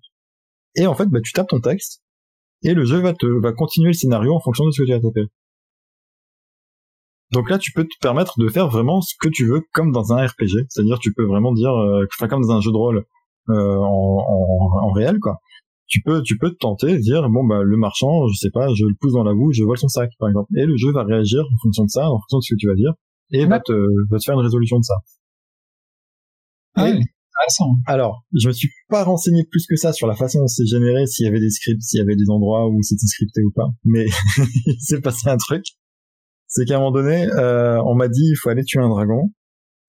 Et 0.76 0.88
en 0.88 0.94
fait, 0.94 1.06
bah, 1.06 1.22
tu 1.24 1.32
tapes 1.32 1.48
ton 1.48 1.62
texte, 1.62 2.02
et 2.64 2.74
le 2.74 2.84
jeu 2.84 3.00
va 3.00 3.54
continuer 3.54 3.88
le 3.88 3.94
scénario 3.94 4.36
en 4.36 4.42
fonction 4.42 4.66
de 4.66 4.72
ce 4.72 4.82
que 4.82 4.88
tu 4.88 4.94
as 4.94 5.00
tapé. 5.00 5.22
Donc 7.32 7.50
là, 7.50 7.58
tu 7.58 7.72
peux 7.72 7.86
te 7.86 7.98
permettre 8.02 8.40
de 8.40 8.50
faire 8.50 8.68
vraiment 8.68 9.00
ce 9.00 9.14
que 9.18 9.30
tu 9.30 9.48
veux, 9.48 9.62
comme 9.72 9.94
dans 9.94 10.12
un 10.12 10.28
RPG. 10.28 10.66
C'est-à-dire, 10.68 11.00
tu 11.00 11.14
peux 11.14 11.26
vraiment 11.26 11.54
dire, 11.54 11.72
euh, 11.72 12.06
enfin, 12.14 12.28
comme 12.28 12.42
dans 12.42 12.52
un 12.52 12.60
jeu 12.60 12.72
de 12.72 12.78
rôle 12.78 13.06
euh, 13.48 13.78
en, 13.78 14.18
en, 14.20 14.90
en 14.90 14.92
réel, 14.92 15.18
quoi. 15.22 15.40
Tu 15.92 16.02
peux, 16.02 16.22
tu 16.22 16.38
peux 16.38 16.52
te 16.52 16.58
tenter, 16.58 16.98
dire, 17.00 17.30
bon 17.30 17.44
bah 17.44 17.64
le 17.64 17.76
marchand, 17.76 18.26
je 18.28 18.36
sais 18.36 18.50
pas, 18.50 18.74
je 18.74 18.86
le 18.86 18.96
pousse 18.98 19.12
dans 19.12 19.26
la 19.26 19.34
boue, 19.34 19.52
je 19.52 19.62
vole 19.64 19.78
son 19.78 19.90
sac, 19.90 20.10
par 20.20 20.30
exemple. 20.30 20.50
Et 20.56 20.66
le 20.66 20.78
jeu 20.78 20.90
va 20.94 21.04
réagir 21.04 21.44
en 21.44 21.58
fonction 21.62 21.84
de 21.84 21.90
ça, 21.90 22.10
en 22.10 22.18
fonction 22.18 22.38
de 22.38 22.44
ce 22.44 22.54
que 22.54 22.58
tu 22.58 22.68
vas 22.68 22.76
dire, 22.76 22.94
et 23.32 23.46
va 23.46 23.60
te, 23.60 23.74
va 24.10 24.18
te 24.18 24.24
faire 24.24 24.36
une 24.36 24.42
résolution 24.42 24.80
de 24.80 24.86
ça. 24.86 24.96
ah 26.76 26.84
ouais, 26.86 26.92
intéressant. 26.92 27.76
alors, 27.88 28.24
je 28.34 28.48
me 28.48 28.54
suis 28.54 28.70
pas 28.88 29.04
renseigné 29.04 29.44
plus 29.52 29.66
que 29.68 29.76
ça 29.76 29.92
sur 29.92 30.08
la 30.08 30.16
façon 30.16 30.40
dont 30.40 30.48
c'est 30.48 30.66
généré, 30.66 31.06
s'il 31.08 31.26
y 31.26 31.28
avait 31.28 31.42
des 31.42 31.50
scripts, 31.50 31.82
s'il 31.82 32.00
y 32.00 32.02
avait 32.02 32.16
des 32.16 32.30
endroits 32.30 32.70
où 32.70 32.82
c'était 32.82 33.08
scripté 33.08 33.44
ou 33.44 33.52
pas. 33.52 33.68
Mais 33.84 34.06
il 34.66 34.80
s'est 34.80 35.02
passé 35.02 35.30
un 35.30 35.38
truc. 35.38 35.66
C'est 36.48 36.64
qu'à 36.64 36.76
un 36.76 36.80
moment 36.80 36.92
donné, 36.92 37.28
euh, 37.38 37.82
on 37.86 37.96
m'a 37.96 38.08
dit 38.08 38.30
il 38.32 38.36
faut 38.36 38.50
aller 38.50 38.64
tuer 38.64 38.80
un 38.80 38.90
dragon. 38.90 39.30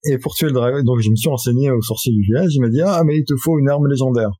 Et 0.05 0.17
pour 0.17 0.33
tuer 0.33 0.47
le 0.47 0.53
dragon, 0.53 0.83
donc 0.83 0.99
je 0.99 1.09
me 1.09 1.15
suis 1.15 1.29
renseigné 1.29 1.71
au 1.71 1.81
sorcier 1.81 2.11
du 2.11 2.21
village. 2.23 2.51
Il 2.55 2.61
m'a 2.61 2.69
dit 2.69 2.81
ah 2.81 3.03
mais 3.05 3.17
il 3.17 3.23
te 3.23 3.35
faut 3.41 3.57
une 3.57 3.69
arme 3.69 3.87
légendaire. 3.87 4.31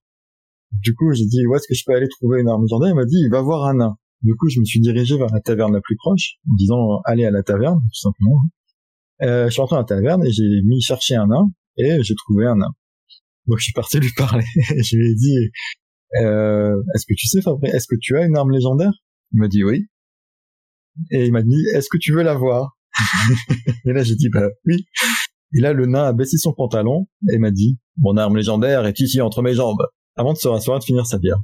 Du 0.82 0.94
coup 0.96 1.14
j'ai 1.14 1.26
dit 1.26 1.46
où 1.46 1.56
est-ce 1.56 1.68
que 1.68 1.76
je 1.76 1.84
peux 1.86 1.94
aller 1.94 2.10
trouver 2.10 2.42
une 2.42 2.50
arme 2.50 2.64
légendaire? 2.64 2.90
Il 2.90 2.96
m'a 2.96 3.06
dit 3.06 3.20
il 3.20 3.30
va 3.30 3.42
voir 3.42 3.68
un 3.68 3.76
nain. 3.76 3.98
Du 4.22 4.36
coup 4.36 4.50
je 4.50 4.60
me 4.60 4.66
suis 4.66 4.80
dirigé 4.80 5.18
vers 5.18 5.30
la 5.34 5.42
taverne 5.42 5.74
la 5.74 5.82
plus 5.82 5.96
proche, 5.96 6.36
en 6.50 6.56
disant 6.56 7.02
allez 7.06 7.26
à 7.26 7.32
la 7.32 7.44
taverne 7.44 7.80
tout 7.80 8.00
simplement. 8.00 8.42
Euh, 9.22 9.46
je 9.46 9.52
suis 9.52 9.62
rentré 9.62 9.76
à 9.76 9.80
la 9.80 9.86
taverne 9.86 10.26
et 10.26 10.32
j'ai 10.32 10.62
mis 10.64 10.82
chercher 10.82 11.16
un 11.16 11.28
nain 11.28 11.52
et 11.78 12.02
j'ai 12.04 12.16
trouvé 12.16 12.46
un 12.46 12.56
nain. 12.56 12.72
Donc 13.48 13.60
je 13.60 13.66
suis 13.66 13.74
parti 13.74 14.00
lui 14.00 14.12
parler. 14.16 14.46
je 14.56 14.96
lui 14.96 15.12
ai 15.12 15.16
dit, 15.16 15.38
euh, 16.22 16.76
est-ce 16.96 17.06
que 17.06 17.14
tu 17.16 17.28
sais 17.28 17.42
Fabrice, 17.42 17.74
est-ce 17.74 17.88
que 17.88 17.96
tu 18.00 18.18
as 18.18 18.26
une 18.26 18.38
arme 18.38 18.52
légendaire? 18.52 18.92
Il 19.34 19.40
m'a 19.40 19.48
dit 19.48 19.64
oui. 19.64 19.88
Et 21.12 21.26
il 21.26 21.32
m'a 21.32 21.42
dit, 21.42 21.66
est-ce 21.74 21.88
que 21.90 21.98
tu 21.98 22.14
veux 22.14 22.24
la 22.24 22.36
voir? 22.36 22.78
Et 23.86 23.94
là 23.94 24.04
j'ai 24.04 24.16
dit 24.16 24.30
bah 24.30 24.48
oui. 24.66 24.86
Et 25.56 25.62
là 25.62 25.74
le 25.74 25.86
nain 25.86 26.06
a 26.06 26.14
baissé 26.14 26.38
son 26.38 26.54
pantalon 26.54 27.08
et 27.32 27.38
m'a 27.38 27.52
dit, 27.52 27.80
mon 27.98 28.18
arme 28.18 28.38
légendaire 28.38 28.86
est 28.86 29.00
ici 29.00 29.22
entre 29.22 29.42
mes 29.42 29.54
jambes, 29.54 29.84
avant 30.16 30.34
de 30.34 30.38
se 30.38 30.48
rasseoir 30.48 30.78
et 30.78 30.80
de 30.80 30.86
finir 30.86 31.06
sa 31.06 31.18
bière. 31.18 31.38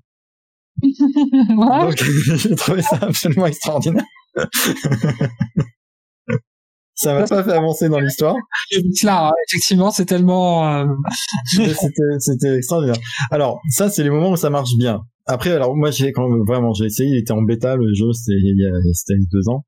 Donc 0.81 2.03
j'ai 2.35 2.55
trouvé 2.55 2.81
ça 2.81 2.97
absolument 3.01 3.45
extraordinaire. 3.47 4.05
ça 6.95 7.13
m'a 7.13 7.25
pas 7.25 7.43
fait 7.43 7.51
avancer 7.51 7.89
dans 7.89 7.99
l'histoire. 7.99 8.35
Là, 9.03 9.27
hein, 9.27 9.31
effectivement, 9.47 9.91
c'est 9.91 10.05
tellement. 10.05 10.83
euh, 10.83 10.85
c'était 12.19 12.55
extraordinaire. 12.57 12.97
Alors 13.31 13.59
ça 13.69 13.89
c'est 13.89 14.03
les 14.03 14.09
moments 14.09 14.31
où 14.31 14.37
ça 14.37 14.49
marche 14.49 14.75
bien. 14.77 15.01
après, 15.25 15.51
alors 15.51 15.75
moi 15.75 15.91
j'ai 15.91 16.11
quand 16.11 16.27
même, 16.27 16.43
vraiment 16.45 16.73
j'ai 16.73 16.85
essayé, 16.85 17.09
il 17.09 17.17
était 17.17 17.33
en 17.33 17.41
bêta 17.41 17.75
le 17.75 17.93
jeu, 17.93 18.11
c'était 18.13 18.37
il 18.37 18.57
y 18.57 18.65
a 18.65 18.71
c'était 18.93 19.13
il 19.13 19.21
y 19.21 19.25
a 19.25 19.27
deux 19.31 19.49
ans. 19.49 19.65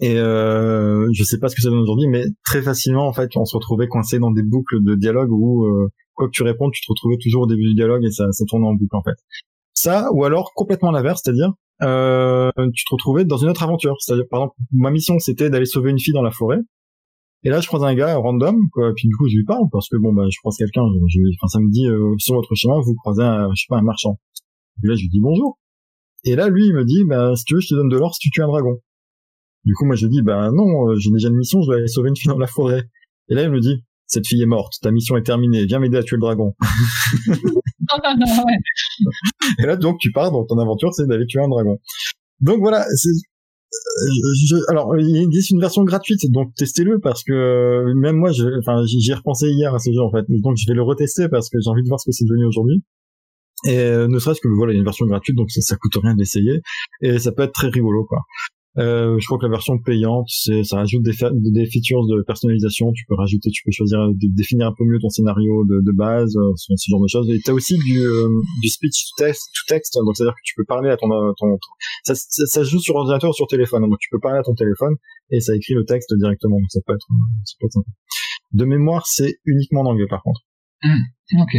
Et 0.00 0.16
euh, 0.16 1.06
je 1.12 1.22
sais 1.22 1.38
pas 1.38 1.48
ce 1.48 1.54
que 1.54 1.62
ça 1.62 1.68
donne 1.68 1.78
aujourd'hui, 1.80 2.08
mais 2.08 2.24
très 2.44 2.62
facilement 2.62 3.06
en 3.06 3.12
fait, 3.12 3.30
on 3.36 3.44
se 3.44 3.54
retrouvait 3.56 3.88
coincé 3.88 4.18
dans 4.18 4.30
des 4.30 4.42
boucles 4.42 4.82
de 4.82 4.94
dialogue 4.94 5.30
où 5.30 5.64
euh, 5.64 5.88
quoi 6.14 6.26
que 6.26 6.32
tu 6.32 6.42
répondes, 6.42 6.72
tu 6.72 6.80
te 6.82 6.90
retrouvais 6.90 7.16
toujours 7.20 7.42
au 7.42 7.46
début 7.46 7.64
du 7.68 7.74
dialogue 7.74 8.04
et 8.04 8.10
ça, 8.10 8.30
ça 8.32 8.44
tournait 8.46 8.66
en 8.66 8.74
boucle 8.74 8.94
en 8.96 9.02
fait. 9.02 9.16
Ça, 9.74 10.08
ou 10.12 10.24
alors 10.24 10.52
complètement 10.54 10.90
l'inverse, 10.90 11.20
c'est-à-dire 11.24 11.52
euh, 11.82 12.50
tu 12.74 12.84
te 12.84 12.92
retrouvais 12.92 13.24
dans 13.24 13.38
une 13.38 13.48
autre 13.48 13.62
aventure. 13.62 13.96
C'est-à-dire, 14.00 14.24
par 14.30 14.40
exemple, 14.40 14.56
ma 14.72 14.90
mission 14.90 15.18
c'était 15.18 15.50
d'aller 15.50 15.66
sauver 15.66 15.90
une 15.90 15.98
fille 15.98 16.12
dans 16.14 16.22
la 16.22 16.30
forêt. 16.30 16.58
Et 17.44 17.48
là, 17.50 17.60
je 17.60 17.66
croise 17.66 17.82
un 17.82 17.94
gars 17.94 18.14
random, 18.16 18.56
quoi. 18.72 18.92
Puis 18.94 19.08
du 19.08 19.16
coup, 19.16 19.28
je 19.28 19.34
lui 19.36 19.44
parle 19.44 19.64
parce 19.72 19.88
que 19.88 19.96
bon, 19.96 20.12
bah, 20.12 20.24
je 20.30 20.38
croise 20.38 20.56
quelqu'un. 20.56 20.82
Je, 21.08 21.18
je- 21.20 21.36
enfin, 21.40 21.48
ça 21.48 21.58
me 21.58 21.68
dit 21.70 21.86
euh, 21.88 22.14
sur 22.18 22.34
votre 22.36 22.54
chemin, 22.54 22.78
vous 22.80 22.94
croisez, 22.94 23.22
un, 23.24 23.48
je 23.54 23.62
sais 23.62 23.66
pas, 23.68 23.78
un 23.78 23.82
marchand. 23.82 24.18
Et 24.84 24.86
là, 24.86 24.94
je 24.94 25.00
lui 25.02 25.08
dis 25.08 25.20
bonjour. 25.20 25.58
Et 26.24 26.36
là, 26.36 26.48
lui, 26.48 26.66
il 26.68 26.74
me 26.74 26.84
dit, 26.84 27.02
bah, 27.04 27.34
si 27.34 27.44
tu 27.44 27.54
veux, 27.54 27.60
je 27.60 27.66
te 27.68 27.74
donne 27.74 27.88
de 27.88 27.96
l'or 27.96 28.14
si 28.14 28.20
tu 28.20 28.30
tues 28.30 28.42
un 28.42 28.46
dragon. 28.46 28.78
Du 29.64 29.74
coup, 29.74 29.84
moi, 29.86 29.96
je 29.96 30.06
lui 30.06 30.10
dis, 30.12 30.22
bah 30.22 30.50
non, 30.52 30.88
euh, 30.90 30.94
j'ai 30.98 31.10
déjà 31.10 31.28
une 31.28 31.36
mission, 31.36 31.60
je 31.62 31.66
dois 31.66 31.76
aller 31.76 31.88
sauver 31.88 32.10
une 32.10 32.16
fille 32.16 32.28
dans 32.30 32.38
la 32.38 32.46
forêt. 32.46 32.84
Et 33.28 33.34
là, 33.34 33.42
il 33.42 33.50
me 33.50 33.58
dit, 33.60 33.82
cette 34.12 34.26
fille 34.26 34.42
est 34.42 34.46
morte, 34.46 34.74
ta 34.82 34.90
mission 34.90 35.16
est 35.16 35.22
terminée, 35.22 35.64
viens 35.64 35.78
m'aider 35.78 35.96
à 35.96 36.02
tuer 36.02 36.16
le 36.16 36.20
dragon. 36.20 36.54
Et 39.58 39.66
là, 39.66 39.76
donc, 39.76 39.98
tu 39.98 40.12
pars 40.12 40.30
dans 40.30 40.44
ton 40.44 40.58
aventure, 40.58 40.92
c'est 40.92 41.06
d'aller 41.06 41.26
tuer 41.26 41.40
un 41.42 41.48
dragon. 41.48 41.78
Donc 42.40 42.58
voilà, 42.60 42.84
c'est, 42.94 43.08
euh, 43.08 44.34
je- 44.48 44.70
alors, 44.70 44.96
il 44.98 45.16
existe 45.16 45.50
une 45.50 45.60
version 45.60 45.84
gratuite, 45.84 46.20
donc 46.30 46.54
testez-le 46.56 47.00
parce 47.00 47.22
que 47.24 47.32
euh, 47.32 47.94
même 47.94 48.16
moi, 48.16 48.32
je, 48.32 48.44
enfin, 48.60 48.84
j'y 48.84 49.00
j'y 49.00 49.12
ai 49.12 49.14
repensé 49.14 49.48
hier 49.50 49.74
à 49.74 49.78
ce 49.78 49.90
jeu 49.92 50.00
en 50.00 50.10
fait, 50.10 50.24
donc 50.28 50.56
je 50.58 50.64
vais 50.68 50.74
le 50.74 50.82
retester 50.82 51.28
parce 51.28 51.48
que 51.48 51.58
j'ai 51.62 51.70
envie 51.70 51.82
de 51.82 51.88
voir 51.88 52.00
ce 52.00 52.06
que 52.06 52.12
c'est 52.12 52.24
devenu 52.24 52.44
aujourd'hui. 52.46 52.82
Et 53.64 53.78
euh, 53.78 54.08
ne 54.08 54.18
serait-ce 54.18 54.40
que 54.40 54.48
voilà, 54.56 54.72
il 54.72 54.76
y 54.76 54.78
a 54.78 54.80
une 54.80 54.84
version 54.84 55.06
gratuite, 55.06 55.36
donc 55.36 55.50
ça, 55.52 55.60
ça 55.60 55.76
coûte 55.76 55.92
rien 56.02 56.16
d'essayer 56.16 56.62
et 57.00 57.20
ça 57.20 57.30
peut 57.30 57.44
être 57.44 57.52
très 57.52 57.68
rigolo 57.68 58.04
quoi. 58.04 58.18
Euh, 58.78 59.18
je 59.18 59.26
crois 59.26 59.36
que 59.38 59.44
la 59.44 59.50
version 59.50 59.78
payante, 59.78 60.24
c'est 60.28 60.64
ça 60.64 60.76
rajoute 60.78 61.02
des, 61.02 61.12
des 61.52 61.66
features 61.66 62.06
de 62.06 62.22
personnalisation. 62.22 62.90
Tu 62.92 63.04
peux 63.06 63.14
rajouter, 63.14 63.50
tu 63.50 63.62
peux 63.64 63.70
choisir 63.70 63.98
de 64.08 64.34
définir 64.34 64.68
un 64.68 64.72
peu 64.72 64.84
mieux 64.84 64.98
ton 64.98 65.10
scénario 65.10 65.64
de, 65.66 65.82
de 65.84 65.92
base, 65.94 66.34
euh, 66.36 66.52
ce, 66.56 66.72
ce 66.76 66.90
genre 66.90 67.02
de 67.02 67.08
choses. 67.08 67.28
Et 67.28 67.38
t'as 67.44 67.52
aussi 67.52 67.76
du, 67.76 67.98
euh, 68.00 68.28
du 68.62 68.68
speech 68.70 69.10
to 69.10 69.24
text, 69.24 69.50
to 69.52 69.74
text, 69.74 69.94
donc 70.02 70.16
c'est-à-dire 70.16 70.32
que 70.34 70.40
tu 70.44 70.54
peux 70.56 70.64
parler 70.64 70.88
à 70.88 70.96
ton, 70.96 71.06
ton, 71.08 71.48
ton- 71.52 71.58
ça, 72.04 72.14
ça, 72.14 72.46
ça 72.46 72.64
se 72.64 72.70
joue 72.70 72.80
sur 72.80 72.94
ordinateur 72.96 73.30
ou 73.30 73.34
sur 73.34 73.46
téléphone, 73.46 73.82
donc 73.82 73.98
tu 74.00 74.08
peux 74.10 74.20
parler 74.20 74.38
à 74.38 74.42
ton 74.42 74.54
téléphone 74.54 74.94
et 75.30 75.40
ça 75.40 75.54
écrit 75.54 75.74
le 75.74 75.84
texte 75.84 76.14
directement. 76.16 76.56
Donc 76.56 76.70
ça 76.70 76.80
peut 76.86 76.94
être, 76.94 77.06
ça 77.44 77.54
peut 77.60 77.66
être 77.66 77.72
sympa. 77.72 77.90
De 78.52 78.64
mémoire, 78.64 79.06
c'est 79.06 79.34
uniquement 79.44 79.80
en 79.82 79.86
anglais 79.86 80.06
par 80.08 80.22
contre. 80.22 80.40
Ok. 81.42 81.56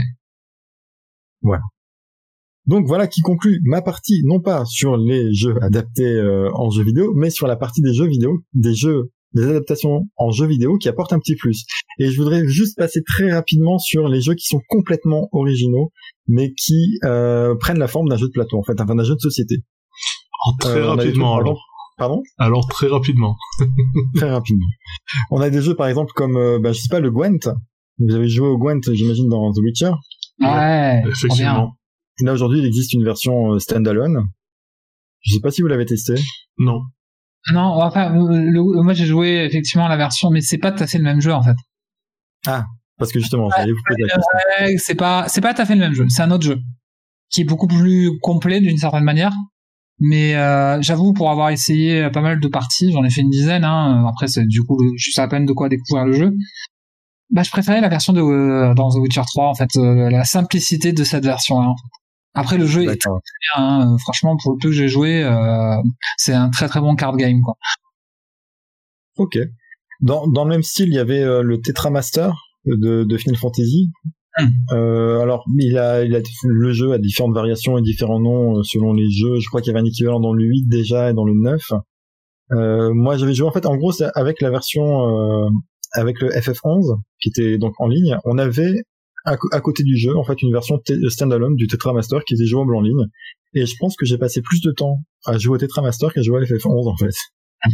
Donc 2.66 2.88
voilà 2.88 3.08
qui 3.08 3.22
conclut 3.22 3.60
ma 3.66 3.82
partie, 3.82 4.22
non 4.26 4.40
pas 4.40 4.64
sur 4.66 4.96
les 4.98 5.34
jeux 5.34 5.56
adaptés 5.62 6.16
euh, 6.16 6.50
en 6.54 6.70
jeux 6.70 6.84
vidéo, 6.84 7.12
mais 7.14 7.30
sur 7.30 7.48
la 7.48 7.56
partie 7.58 7.82
des 7.82 7.94
jeux 7.94 8.08
vidéo, 8.08 8.40
des 8.54 8.74
jeux, 8.74 9.12
des 9.34 9.46
adaptations 9.46 10.08
en 10.16 10.32
jeux 10.32 10.48
vidéo 10.48 10.78
qui 10.78 10.88
apportent 10.88 11.12
un 11.12 11.20
petit 11.20 11.36
plus. 11.36 11.66
Et 12.00 12.10
je 12.10 12.18
voudrais 12.18 12.48
juste 12.48 12.78
passer 12.78 13.02
très 13.04 13.34
rapidement 13.34 13.80
sur 13.80 14.08
les 14.08 14.22
jeux 14.22 14.36
qui 14.36 14.46
sont 14.46 14.62
complètement 14.70 15.28
originaux, 15.34 15.92
mais 16.28 16.54
qui 16.54 17.00
euh, 17.04 17.56
prennent 17.56 17.80
la 17.80 17.88
forme 17.88 18.08
d'un 18.08 18.18
jeu 18.18 18.28
de 18.28 18.32
plateau, 18.32 18.58
en 18.58 18.64
fait, 18.64 18.80
enfin 18.80 18.96
d'un 18.96 19.04
jeu 19.04 19.16
de 19.16 19.20
société. 19.20 19.56
Alors, 20.46 20.58
très 20.60 20.80
Euh, 20.80 20.90
rapidement, 20.90 21.36
alors. 21.36 21.60
Pardon? 21.98 22.24
Alors, 22.40 22.68
très 22.70 22.88
rapidement. 22.88 23.36
Très 24.16 24.32
rapidement. 24.32 24.66
On 25.30 25.42
a 25.42 25.52
des 25.52 25.62
jeux 25.62 25.76
par 25.76 25.88
exemple 25.88 26.12
comme, 26.16 26.38
euh, 26.38 26.58
bah, 26.60 26.72
je 26.72 26.80
sais 26.80 26.90
pas, 26.90 27.00
le 27.00 27.12
Gwent. 27.12 27.54
Vous 28.00 28.16
avez 28.16 28.28
joué 28.28 28.48
au 28.48 28.58
Gwent, 28.58 28.82
j'imagine, 28.92 29.30
dans 29.30 29.52
The 29.52 29.60
Witcher? 29.60 29.92
Ouais. 30.40 31.02
bien. 31.04 31.12
Effectivement. 31.12 31.76
Là 32.22 32.34
aujourd'hui, 32.34 32.60
il 32.60 32.66
existe 32.66 32.94
une 32.94 33.04
version 33.04 33.54
euh, 33.54 33.60
standalone. 33.60 34.28
Je 35.22 35.34
sais 35.34 35.40
pas 35.40 35.52
si 35.52 35.62
vous 35.62 35.68
l'avez 35.68 35.86
testé. 35.86 36.16
Non. 36.58 36.82
Non, 37.52 37.82
enfin, 37.82 38.16
euh, 38.16 38.40
le- 38.40 38.84
moi 38.84 38.94
j'ai 38.94 39.06
joué 39.06 39.44
effectivement 39.46 39.88
la 39.88 39.98
version, 39.98 40.30
mais 40.30 40.42
c'est 40.42 40.58
pas 40.60 40.72
tout 40.72 40.84
à 40.84 40.88
fait 40.88 40.98
le 40.98 41.04
même 41.04 41.20
jeu 41.22 41.34
en 41.34 41.42
fait. 41.44 41.56
Parce 42.98 43.12
que 43.12 43.20
justement, 43.20 43.50
j'allais 43.50 43.72
vous 43.72 43.80
poser 43.88 44.02
la 44.04 44.08
question. 44.08 44.66
Ouais, 44.66 44.78
c'est 44.78 44.96
pas, 44.96 45.28
c'est 45.28 45.42
pas 45.42 45.54
tout 45.54 45.62
à 45.62 45.66
fait 45.66 45.74
le 45.74 45.80
même 45.82 45.94
jeu. 45.94 46.06
C'est 46.10 46.22
un 46.22 46.32
autre 46.32 46.44
jeu 46.46 46.60
qui 47.30 47.42
est 47.42 47.46
beaucoup 47.46 47.68
plus 47.68 48.18
complet 48.22 48.62
d'une 48.62 48.78
certaine 48.78 49.04
manière. 49.04 49.34
Mais 50.00 50.36
euh, 50.36 50.82
j'avoue, 50.82 51.14
pour 51.14 51.30
avoir 51.32 51.50
essayé 51.50 52.10
pas 52.12 52.22
mal 52.22 52.40
de 52.40 52.48
parties, 52.48 52.92
j'en 52.92 53.04
ai 53.04 53.10
fait 53.10 53.22
une 53.22 53.30
dizaine. 53.30 53.64
Hein, 53.64 54.06
après, 54.08 54.28
c'est 54.28 54.46
du 54.46 54.62
coup 54.64 54.78
juste 54.96 55.20
à 55.20 55.28
peine 55.28 55.46
de 55.46 55.54
quoi 55.54 55.70
découvrir 55.70 56.06
le 56.06 56.14
jeu. 56.14 56.34
Bah, 57.30 57.42
je 57.44 57.50
préférais 57.50 57.82
la 57.82 57.90
version 57.90 58.14
de 58.14 58.22
euh, 58.22 58.74
dans 58.76 58.90
The 58.92 58.98
Witcher 58.98 59.22
3 59.26 59.48
en 59.50 59.56
fait, 59.56 59.70
euh, 59.78 60.10
la 60.10 60.24
simplicité 60.24 60.94
de 60.94 61.04
cette 61.04 61.26
version-là. 61.26 61.68
En 61.70 61.76
fait. 61.76 61.90
Après, 62.34 62.58
le 62.58 62.66
jeu 62.66 62.84
est 62.84 62.98
très 63.00 63.10
bien. 63.10 63.20
Hein, 63.58 63.98
franchement, 64.00 64.36
pour 64.42 64.54
le 64.54 64.58
peu 64.60 64.70
que 64.70 64.76
j'ai 64.76 64.88
joué, 64.88 65.24
euh, 65.24 65.76
c'est 66.18 66.34
un 66.34 66.50
très 66.50 66.68
très 66.68 66.80
bon 66.80 66.96
card 66.96 67.16
game 67.16 67.42
quoi. 67.42 67.56
Ok. 69.18 69.38
Dans, 70.02 70.28
dans 70.28 70.44
le 70.44 70.50
même 70.50 70.64
style, 70.64 70.90
il 70.90 70.96
y 70.96 71.00
avait 71.00 71.22
euh, 71.22 71.44
le 71.44 71.62
Tetramaster 71.62 72.32
de, 72.66 73.04
de 73.04 73.18
Final 73.18 73.38
Fantasy. 73.38 73.92
Hmm. 74.38 74.48
Euh, 74.72 75.20
alors, 75.20 75.46
il 75.60 75.78
a, 75.78 76.04
il 76.04 76.16
a, 76.16 76.20
le 76.44 76.74
jeu 76.74 76.92
a 76.92 76.98
différentes 76.98 77.36
variations 77.36 77.78
et 77.78 77.82
différents 77.82 78.20
noms 78.20 78.58
euh, 78.58 78.64
selon 78.64 78.94
les 78.94 79.10
jeux. 79.12 79.40
Je 79.40 79.48
crois 79.48 79.62
qu'il 79.62 79.72
y 79.72 79.76
avait 79.76 79.86
un 79.86 79.88
équivalent 79.88 80.20
dans 80.20 80.34
le 80.34 80.44
8 80.44 80.68
déjà 80.68 81.12
et 81.12 81.14
dans 81.14 81.26
le 81.26 81.34
9. 81.36 81.62
Euh, 82.52 82.94
moi, 82.94 83.18
j'avais 83.18 83.34
joué 83.34 83.48
en 83.48 83.52
fait, 83.52 83.66
en 83.66 83.78
gros, 83.78 83.92
avec 84.16 84.42
la 84.42 84.50
version, 84.50 84.84
euh, 84.84 85.50
avec 85.94 86.20
le 86.20 86.30
FF11 86.30 86.98
qui 87.22 87.30
était 87.30 87.58
donc 87.58 87.74
en 87.80 87.88
ligne. 87.88 88.18
On 88.26 88.38
avait 88.38 88.84
à, 89.26 89.36
à 89.52 89.62
côté 89.62 89.84
du 89.84 89.98
jeu, 89.98 90.16
en 90.18 90.24
fait, 90.24 90.42
une 90.42 90.52
version 90.52 90.78
t- 90.80 90.98
standalone 91.10 91.56
du 91.56 91.68
Tetramaster 91.68 92.20
qui 92.28 92.34
était 92.36 92.46
jouable 92.46 92.76
en 92.76 92.82
ligne. 92.82 93.06
Et 93.54 93.66
je 93.66 93.76
pense 93.80 93.96
que 93.96 94.06
j'ai 94.06 94.18
passé 94.18 94.42
plus 94.42 94.62
de 94.62 94.72
temps 94.72 95.00
à 95.26 95.38
jouer 95.38 95.56
au 95.56 95.58
Tetramaster 95.58 96.08
qu'à 96.14 96.22
jouer 96.22 96.42
à 96.42 96.46
FF11 96.46 96.90
en 96.92 96.98
fait. 96.98 97.14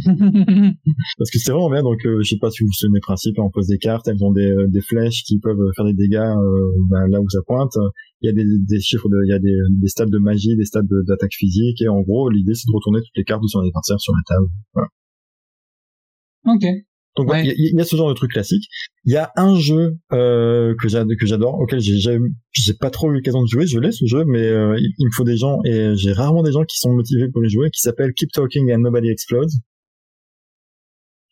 Parce 1.18 1.30
que 1.32 1.38
c'est 1.40 1.50
vraiment 1.50 1.68
bien, 1.70 1.82
donc 1.82 1.98
euh, 2.06 2.20
je 2.22 2.28
sais 2.28 2.38
pas 2.40 2.50
si 2.50 2.62
vous 2.62 2.68
vous 2.68 2.72
souvenez 2.72 2.98
le 2.98 3.02
principe, 3.02 3.36
on 3.38 3.50
pose 3.50 3.66
des 3.66 3.78
cartes, 3.78 4.06
elles 4.06 4.22
ont 4.22 4.30
des, 4.32 4.46
euh, 4.48 4.68
des 4.68 4.80
flèches 4.82 5.24
qui 5.24 5.40
peuvent 5.40 5.58
faire 5.74 5.84
des 5.84 5.94
dégâts 5.94 6.14
euh, 6.18 6.70
ben, 6.88 7.08
là 7.08 7.20
où 7.20 7.28
ça 7.28 7.40
pointe. 7.44 7.72
Il 8.20 8.26
y 8.26 8.30
a 8.30 8.32
des, 8.32 8.44
des 8.44 8.80
chiffres, 8.80 9.08
de, 9.08 9.16
il 9.26 9.30
y 9.30 9.32
a 9.34 9.40
des, 9.40 9.56
des 9.80 9.88
stades 9.88 10.10
de 10.10 10.18
magie, 10.18 10.54
des 10.56 10.64
stades 10.64 10.86
de- 10.86 11.02
d'attaque 11.08 11.32
physique, 11.34 11.82
et 11.82 11.88
en 11.88 12.02
gros 12.02 12.30
l'idée 12.30 12.54
c'est 12.54 12.66
de 12.68 12.74
retourner 12.76 13.00
toutes 13.00 13.16
les 13.16 13.24
cartes 13.24 13.42
de 13.42 13.48
son 13.48 13.60
adversaire 13.60 13.98
sur 13.98 14.12
la 14.12 14.22
table. 14.28 14.46
ok. 16.46 16.64
Donc 17.16 17.28
Ouais. 17.28 17.42
il 17.44 17.48
y, 17.48 17.50
a- 17.50 17.54
il 17.56 17.74
y 17.76 17.80
a 17.80 17.84
ce 17.84 17.96
genre 17.96 18.08
de 18.08 18.14
truc 18.14 18.30
classique. 18.30 18.64
Il 19.04 19.12
y 19.12 19.16
a 19.16 19.30
un 19.36 19.56
jeu 19.58 19.96
euh, 20.12 20.74
que 20.80 20.88
j'ad- 20.88 21.08
que 21.18 21.26
j'adore, 21.26 21.58
auquel 21.58 21.80
j'ai 21.80 22.74
pas 22.78 22.90
trop 22.90 23.10
eu 23.10 23.14
l'occasion 23.14 23.42
de 23.42 23.48
jouer, 23.48 23.66
je 23.66 23.78
l'ai 23.80 23.90
ce 23.92 24.04
jeu, 24.06 24.24
mais 24.24 24.42
euh, 24.42 24.76
il, 24.78 25.06
me 25.06 25.10
faut 25.14 25.24
des 25.24 25.36
gens 25.36 25.58
et 25.64 25.92
j'ai 25.96 26.12
rarement 26.12 26.42
des 26.42 26.52
gens 26.52 26.62
qui 26.64 26.78
sont 26.78 26.92
motivés 26.92 27.28
pour 27.28 27.44
y 27.44 27.50
jouer, 27.50 27.68
qui 27.70 27.80
s'appelle 27.80 28.12
Keep 28.14 28.30
Talking 28.32 28.72
and 28.72 28.78
Nobody 28.78 29.08
Explodes. 29.10 29.50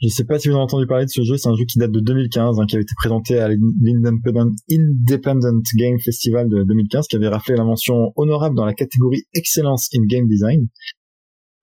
Je 0.00 0.06
sais 0.08 0.24
pas 0.24 0.38
si 0.38 0.48
vous 0.48 0.54
avez 0.54 0.62
entendu 0.62 0.86
parler 0.86 1.06
de 1.06 1.10
ce 1.10 1.22
jeu, 1.22 1.36
c'est 1.36 1.48
un 1.48 1.56
jeu 1.56 1.64
qui 1.64 1.78
date 1.78 1.90
de 1.90 1.98
2015, 2.00 2.60
hein, 2.60 2.66
qui 2.68 2.76
avait 2.76 2.82
été 2.84 2.94
présenté 2.96 3.38
à 3.38 3.48
l'Independent 3.48 4.54
Independent 4.70 5.62
Game 5.76 5.98
Festival 5.98 6.48
de 6.48 6.62
2015, 6.62 7.08
qui 7.08 7.16
avait 7.16 7.26
raflé 7.28 7.56
la 7.56 7.64
mention 7.64 8.12
honorable 8.14 8.54
dans 8.54 8.64
la 8.64 8.74
catégorie 8.74 9.24
Excellence 9.34 9.88
in 9.96 10.02
Game 10.08 10.28
Design. 10.28 10.68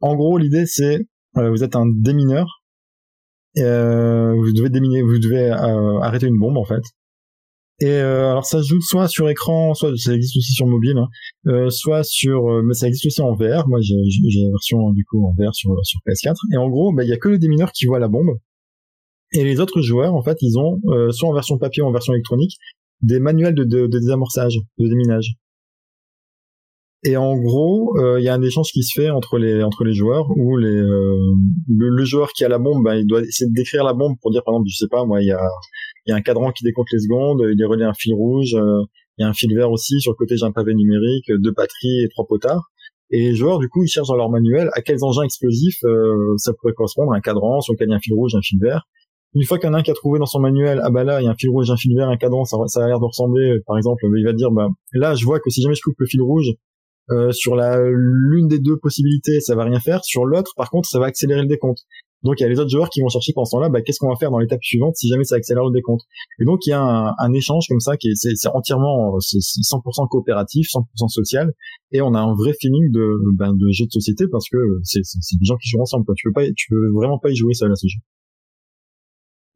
En 0.01 0.15
gros, 0.15 0.37
l'idée 0.37 0.65
c'est, 0.65 0.99
euh, 1.37 1.49
vous 1.49 1.63
êtes 1.63 1.77
un 1.77 1.85
démineur, 1.87 2.61
vous 3.57 4.53
devez 4.53 4.69
déminer, 4.69 5.01
vous 5.01 5.19
devez 5.19 5.49
euh, 5.51 5.99
arrêter 6.01 6.27
une 6.27 6.37
bombe 6.37 6.57
en 6.57 6.65
fait. 6.65 6.83
Et 7.81 7.87
euh, 7.89 8.31
alors 8.31 8.45
ça 8.45 8.63
se 8.63 8.69
joue 8.69 8.79
soit 8.79 9.09
sur 9.09 9.27
écran, 9.27 9.73
soit 9.73 9.97
ça 9.97 10.13
existe 10.13 10.37
aussi 10.37 10.53
sur 10.53 10.65
mobile, 10.65 10.97
hein, 10.97 11.07
euh, 11.47 11.69
soit 11.69 12.03
sur, 12.05 12.49
euh, 12.49 12.61
mais 12.63 12.73
ça 12.73 12.87
existe 12.87 13.05
aussi 13.07 13.21
en 13.21 13.33
VR. 13.35 13.67
Moi 13.67 13.79
j'ai 13.81 13.95
la 13.95 14.49
version 14.51 14.91
du 14.91 15.03
coup 15.03 15.25
en 15.25 15.33
VR 15.33 15.53
sur 15.53 15.75
sur 15.83 15.99
PS4. 16.07 16.35
Et 16.53 16.57
en 16.57 16.69
gros, 16.69 16.93
bah, 16.93 17.03
il 17.03 17.09
y 17.09 17.13
a 17.13 17.17
que 17.17 17.27
le 17.27 17.37
démineur 17.37 17.73
qui 17.73 17.85
voit 17.85 17.99
la 17.99 18.07
bombe. 18.07 18.37
Et 19.33 19.43
les 19.43 19.59
autres 19.59 19.81
joueurs 19.81 20.13
en 20.15 20.23
fait, 20.23 20.37
ils 20.41 20.57
ont 20.57 20.79
euh, 20.87 21.11
soit 21.11 21.27
en 21.27 21.33
version 21.33 21.57
papier 21.57 21.83
ou 21.83 21.87
en 21.87 21.91
version 21.91 22.13
électronique 22.13 22.57
des 23.01 23.19
manuels 23.19 23.55
de, 23.55 23.65
de, 23.65 23.87
de 23.87 23.99
désamorçage, 23.99 24.57
de 24.79 24.87
déminage. 24.87 25.35
Et 27.07 27.17
en 27.17 27.37
gros, 27.37 27.95
euh, 27.99 28.19
il 28.19 28.23
y 28.23 28.29
a 28.29 28.33
un 28.33 28.41
échange 28.41 28.71
qui 28.71 28.81
se 28.81 28.99
fait 28.99 29.11
entre 29.11 29.37
les 29.37 29.61
entre 29.63 29.83
les 29.83 29.93
joueurs 29.93 30.25
où 30.35 30.57
les 30.57 30.75
euh, 30.75 31.35
le, 31.67 31.89
le 31.89 32.03
joueur 32.03 32.31
qui 32.33 32.43
a 32.43 32.49
la 32.49 32.57
bombe, 32.57 32.83
bah, 32.83 32.95
il 32.95 33.05
doit 33.05 33.21
essayer 33.21 33.47
de 33.47 33.53
décrire 33.53 33.83
la 33.83 33.93
bombe 33.93 34.15
pour 34.21 34.31
dire 34.31 34.43
par 34.43 34.55
exemple, 34.55 34.69
je 34.71 34.75
sais 34.75 34.87
pas, 34.89 35.05
moi, 35.05 35.21
il 35.21 35.27
y 35.27 35.31
a 35.31 35.47
il 36.07 36.09
y 36.09 36.13
a 36.13 36.15
un 36.15 36.21
cadran 36.21 36.51
qui 36.51 36.63
décompte 36.63 36.89
les 36.91 36.99
secondes, 36.99 37.43
il 37.47 37.61
est 37.61 37.65
relié 37.65 37.83
à 37.83 37.89
un 37.89 37.93
fil 37.93 38.15
rouge, 38.15 38.55
il 39.17 39.21
y 39.21 39.23
a 39.23 39.27
un 39.27 39.33
fil 39.33 39.55
vert 39.55 39.71
aussi, 39.71 40.01
sur 40.01 40.13
le 40.13 40.15
côté 40.15 40.35
j'ai 40.35 40.45
un 40.45 40.51
pavé 40.51 40.73
numérique, 40.73 41.31
deux 41.31 41.51
batteries 41.51 42.03
et 42.03 42.09
trois 42.09 42.25
potards. 42.27 42.71
Et 43.11 43.19
les 43.19 43.35
joueurs, 43.35 43.59
du 43.59 43.69
coup, 43.69 43.83
ils 43.83 43.87
cherchent 43.87 44.07
dans 44.07 44.15
leur 44.15 44.31
manuel 44.31 44.69
à 44.73 44.81
quels 44.81 45.03
engins 45.03 45.23
explosifs 45.23 45.83
euh, 45.83 46.33
ça 46.37 46.53
pourrait 46.53 46.73
correspondre, 46.73 47.13
un 47.13 47.21
cadran 47.21 47.61
sur 47.61 47.73
lequel 47.73 47.87
il 47.89 47.91
y 47.91 47.93
a 47.93 47.97
un 47.97 47.99
fil 47.99 48.13
rouge, 48.13 48.33
un 48.35 48.41
fil 48.41 48.59
vert. 48.59 48.87
Une 49.35 49.43
fois 49.43 49.59
qu'il 49.59 49.67
y 49.67 49.69
en 49.69 49.73
a 49.73 49.79
un 49.79 49.83
qui 49.83 49.91
a 49.91 49.93
trouvé 49.93 50.17
dans 50.17 50.25
son 50.25 50.39
manuel, 50.39 50.79
ah 50.83 50.89
bah 50.89 51.03
là, 51.03 51.21
il 51.21 51.25
y 51.25 51.27
a 51.27 51.31
un 51.31 51.35
fil 51.35 51.49
rouge, 51.49 51.69
un 51.69 51.77
fil 51.77 51.95
vert, 51.95 52.09
un 52.09 52.17
cadran, 52.17 52.45
ça, 52.45 52.57
ça 52.67 52.83
a 52.83 52.87
l'air 52.87 52.99
de 52.99 53.05
ressembler, 53.05 53.59
par 53.67 53.77
exemple, 53.77 54.03
il 54.17 54.25
va 54.25 54.33
dire, 54.33 54.49
bah 54.49 54.69
là, 54.93 55.13
je 55.13 55.25
vois 55.25 55.39
que 55.39 55.49
si 55.49 55.61
jamais 55.61 55.75
je 55.75 55.81
coupe 55.81 55.95
le 55.99 56.07
fil 56.07 56.21
rouge, 56.21 56.53
euh, 57.11 57.31
sur 57.31 57.55
la 57.55 57.79
l'une 57.81 58.47
des 58.47 58.59
deux 58.59 58.77
possibilités, 58.77 59.39
ça 59.39 59.55
va 59.55 59.63
rien 59.63 59.79
faire. 59.79 60.03
Sur 60.03 60.25
l'autre, 60.25 60.51
par 60.55 60.69
contre, 60.69 60.89
ça 60.89 60.99
va 60.99 61.05
accélérer 61.05 61.41
le 61.41 61.47
décompte. 61.47 61.79
Donc 62.23 62.39
il 62.39 62.43
y 62.43 62.45
a 62.47 62.49
les 62.49 62.59
autres 62.59 62.71
joueurs 62.71 62.89
qui 62.89 63.01
vont 63.01 63.09
chercher 63.09 63.33
pendant 63.33 63.45
ce 63.45 63.51
temps-là, 63.51 63.69
bah, 63.69 63.81
qu'est-ce 63.83 63.99
qu'on 63.99 64.09
va 64.09 64.15
faire 64.15 64.31
dans 64.31 64.39
l'étape 64.39 64.63
suivante 64.63 64.95
si 64.95 65.07
jamais 65.09 65.23
ça 65.25 65.35
accélère 65.35 65.63
le 65.63 65.71
décompte? 65.71 66.01
Et 66.39 66.45
donc 66.45 66.65
il 66.65 66.71
y 66.71 66.73
a 66.73 66.81
un, 66.81 67.13
un 67.19 67.33
échange 67.33 67.67
comme 67.69 67.79
ça 67.79 67.97
qui 67.97 68.07
est, 68.07 68.15
c'est, 68.15 68.33
c'est 68.35 68.47
entièrement 68.47 69.19
c'est 69.19 69.37
100% 69.37 70.07
coopératif, 70.09 70.67
100% 70.67 71.07
social, 71.09 71.53
et 71.91 72.01
on 72.01 72.15
a 72.15 72.19
un 72.19 72.33
vrai 72.33 72.53
feeling 72.59 72.91
de, 72.91 73.05
ben, 73.37 73.53
de 73.53 73.71
jeu 73.71 73.85
de 73.85 73.91
société 73.91 74.25
parce 74.31 74.49
que 74.49 74.57
c'est, 74.81 75.01
c'est, 75.03 75.19
c'est 75.21 75.37
des 75.37 75.45
gens 75.45 75.57
qui 75.57 75.69
jouent 75.69 75.81
ensemble. 75.81 76.05
Quoi. 76.05 76.15
Tu 76.17 76.27
peux 76.29 76.33
pas, 76.33 76.45
tu 76.55 76.67
peux 76.69 76.91
vraiment 76.95 77.19
pas 77.19 77.29
y 77.29 77.35
jouer 77.35 77.53
seul 77.53 77.71
à 77.71 77.75
ce 77.75 77.85
jeu. 77.87 77.99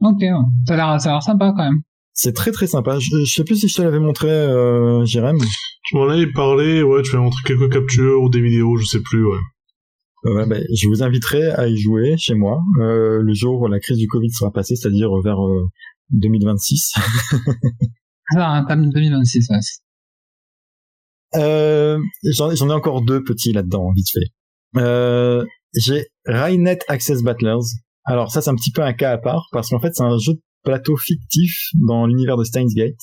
Ok, 0.01 0.21
ça 0.67 0.73
a 0.75 0.77
l'air, 0.77 1.01
ça 1.01 1.09
a 1.09 1.13
l'air 1.13 1.23
sympa 1.23 1.51
quand 1.57 1.63
même. 1.63 1.81
C'est 2.21 2.33
très 2.33 2.51
très 2.51 2.67
sympa. 2.67 2.99
Je, 2.99 3.23
je 3.23 3.33
sais 3.33 3.45
plus 3.45 3.55
si 3.55 3.69
je 3.69 3.75
te 3.75 3.81
l'avais 3.81 4.01
montré, 4.01 4.29
euh, 4.29 5.05
Jérém. 5.05 5.37
Tu 5.85 5.95
m'en 5.95 6.09
avais 6.09 6.29
parlé, 6.29 6.83
ouais, 6.83 7.01
tu 7.01 7.15
m'as 7.15 7.21
montré 7.21 7.39
quelques 7.45 7.71
captures 7.71 8.21
ou 8.21 8.29
des 8.29 8.41
vidéos, 8.41 8.75
je 8.75 8.83
sais 8.83 8.99
plus, 8.99 9.25
ouais. 9.25 9.39
Ouais, 10.25 10.45
ben, 10.45 10.61
je 10.75 10.89
vous 10.89 11.01
inviterai 11.01 11.49
à 11.51 11.67
y 11.69 11.77
jouer 11.77 12.17
chez 12.17 12.33
moi 12.35 12.59
euh, 12.81 13.21
le 13.21 13.33
jour 13.33 13.61
où 13.61 13.67
la 13.67 13.79
crise 13.79 13.97
du 13.97 14.07
Covid 14.07 14.29
sera 14.31 14.51
passée, 14.51 14.75
c'est-à-dire 14.75 15.09
vers 15.23 15.41
euh, 15.41 15.69
2026. 16.09 16.95
Ah, 18.35 18.65
2026, 18.69 19.47
ouais. 19.49 19.57
Euh, 21.35 21.99
j'en, 22.33 22.51
ai 22.51 22.73
encore 22.73 23.01
deux 23.01 23.23
petits 23.23 23.53
là-dedans, 23.53 23.91
vite 23.95 24.09
fait. 24.11 24.79
Euh, 24.81 25.45
j'ai 25.73 26.05
Rainet 26.25 26.79
Access 26.89 27.23
Battlers. 27.23 27.65
Alors 28.03 28.29
ça, 28.29 28.41
c'est 28.41 28.49
un 28.49 28.55
petit 28.55 28.71
peu 28.71 28.83
un 28.83 28.93
cas 28.93 29.13
à 29.13 29.17
part 29.17 29.47
parce 29.53 29.69
qu'en 29.69 29.79
fait, 29.79 29.95
c'est 29.95 30.03
un 30.03 30.17
jeu 30.17 30.33
de 30.33 30.41
plateau 30.63 30.97
fictif 30.97 31.69
dans 31.87 32.05
l'univers 32.05 32.37
de 32.37 32.43
Steins 32.43 32.67
Gate. 32.75 32.99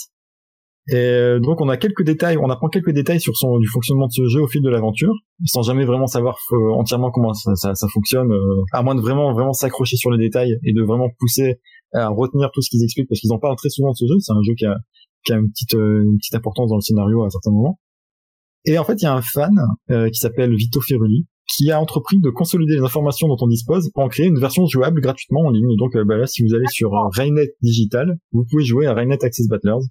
Et 0.88 0.94
euh, 0.94 1.40
donc 1.40 1.60
on 1.60 1.68
a 1.68 1.76
quelques 1.76 2.04
détails, 2.04 2.36
on 2.36 2.48
apprend 2.48 2.68
quelques 2.68 2.92
détails 2.92 3.20
sur 3.20 3.36
son 3.36 3.58
du 3.58 3.66
fonctionnement 3.66 4.06
de 4.06 4.12
ce 4.12 4.26
jeu 4.28 4.40
au 4.40 4.46
fil 4.46 4.62
de 4.62 4.68
l'aventure, 4.68 5.12
sans 5.44 5.62
jamais 5.62 5.84
vraiment 5.84 6.06
savoir 6.06 6.38
euh, 6.52 6.74
entièrement 6.74 7.10
comment 7.10 7.34
ça, 7.34 7.56
ça, 7.56 7.74
ça 7.74 7.88
fonctionne, 7.92 8.30
euh, 8.30 8.62
à 8.72 8.82
moins 8.82 8.94
de 8.94 9.00
vraiment 9.00 9.32
vraiment 9.32 9.52
s'accrocher 9.52 9.96
sur 9.96 10.12
les 10.12 10.18
détails 10.18 10.56
et 10.62 10.72
de 10.72 10.82
vraiment 10.82 11.08
pousser 11.18 11.56
à 11.92 12.08
retenir 12.08 12.50
tout 12.52 12.62
ce 12.62 12.70
qu'ils 12.70 12.84
expliquent 12.84 13.08
parce 13.08 13.20
qu'ils 13.20 13.32
en 13.32 13.38
parlent 13.38 13.56
très 13.56 13.70
souvent 13.70 13.90
de 13.90 13.96
ce 13.96 14.06
jeu. 14.06 14.14
C'est 14.20 14.32
un 14.32 14.42
jeu 14.42 14.54
qui 14.56 14.64
a, 14.64 14.76
qui 15.24 15.32
a 15.32 15.36
une 15.36 15.50
petite 15.50 15.72
une 15.72 16.18
petite 16.18 16.34
importance 16.36 16.70
dans 16.70 16.76
le 16.76 16.82
scénario 16.82 17.24
à 17.24 17.30
certains 17.30 17.50
moments. 17.50 17.80
Et 18.64 18.78
en 18.78 18.84
fait, 18.84 19.00
il 19.00 19.04
y 19.04 19.08
a 19.08 19.14
un 19.14 19.22
fan 19.22 19.54
qui 19.88 20.18
s'appelle 20.18 20.54
Vito 20.54 20.80
Ferruli 20.80 21.26
qui 21.48 21.70
a 21.70 21.80
entrepris 21.80 22.18
de 22.18 22.30
consolider 22.30 22.74
les 22.74 22.82
informations 22.82 23.28
dont 23.28 23.36
on 23.40 23.46
dispose 23.46 23.90
pour 23.94 24.02
en 24.02 24.08
créer 24.08 24.26
une 24.26 24.38
version 24.38 24.66
jouable 24.66 25.00
gratuitement 25.00 25.42
en 25.42 25.50
ligne. 25.50 25.76
Donc 25.78 25.96
bah 26.06 26.16
là, 26.16 26.26
si 26.26 26.42
vous 26.42 26.54
allez 26.54 26.66
sur 26.68 26.90
Rainet 27.12 27.54
Digital, 27.62 28.18
vous 28.32 28.44
pouvez 28.50 28.64
jouer 28.64 28.86
à 28.86 28.94
Rainet 28.94 29.24
Access 29.24 29.46
Battlers 29.48 29.86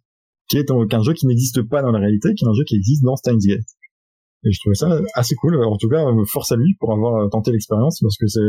qui 0.47 0.57
est 0.57 0.71
un, 0.71 1.03
jeu 1.03 1.13
qui 1.13 1.25
n'existe 1.27 1.61
pas 1.63 1.81
dans 1.81 1.91
la 1.91 1.99
réalité, 1.99 2.33
qui 2.33 2.45
est 2.45 2.47
un 2.47 2.53
jeu 2.53 2.63
qui 2.65 2.75
existe 2.75 3.03
dans 3.03 3.15
Steins 3.15 3.37
Gate. 3.37 3.65
Et 4.43 4.51
je 4.51 4.59
trouvais 4.59 4.75
ça 4.75 5.01
assez 5.15 5.33
cool. 5.35 5.63
En 5.63 5.77
tout 5.77 5.89
cas, 5.89 6.05
force 6.31 6.51
à 6.51 6.55
lui 6.55 6.75
pour 6.79 6.93
avoir 6.93 7.29
tenté 7.31 7.51
l'expérience, 7.51 7.99
parce 7.99 8.15
que 8.17 8.27
c'est, 8.27 8.41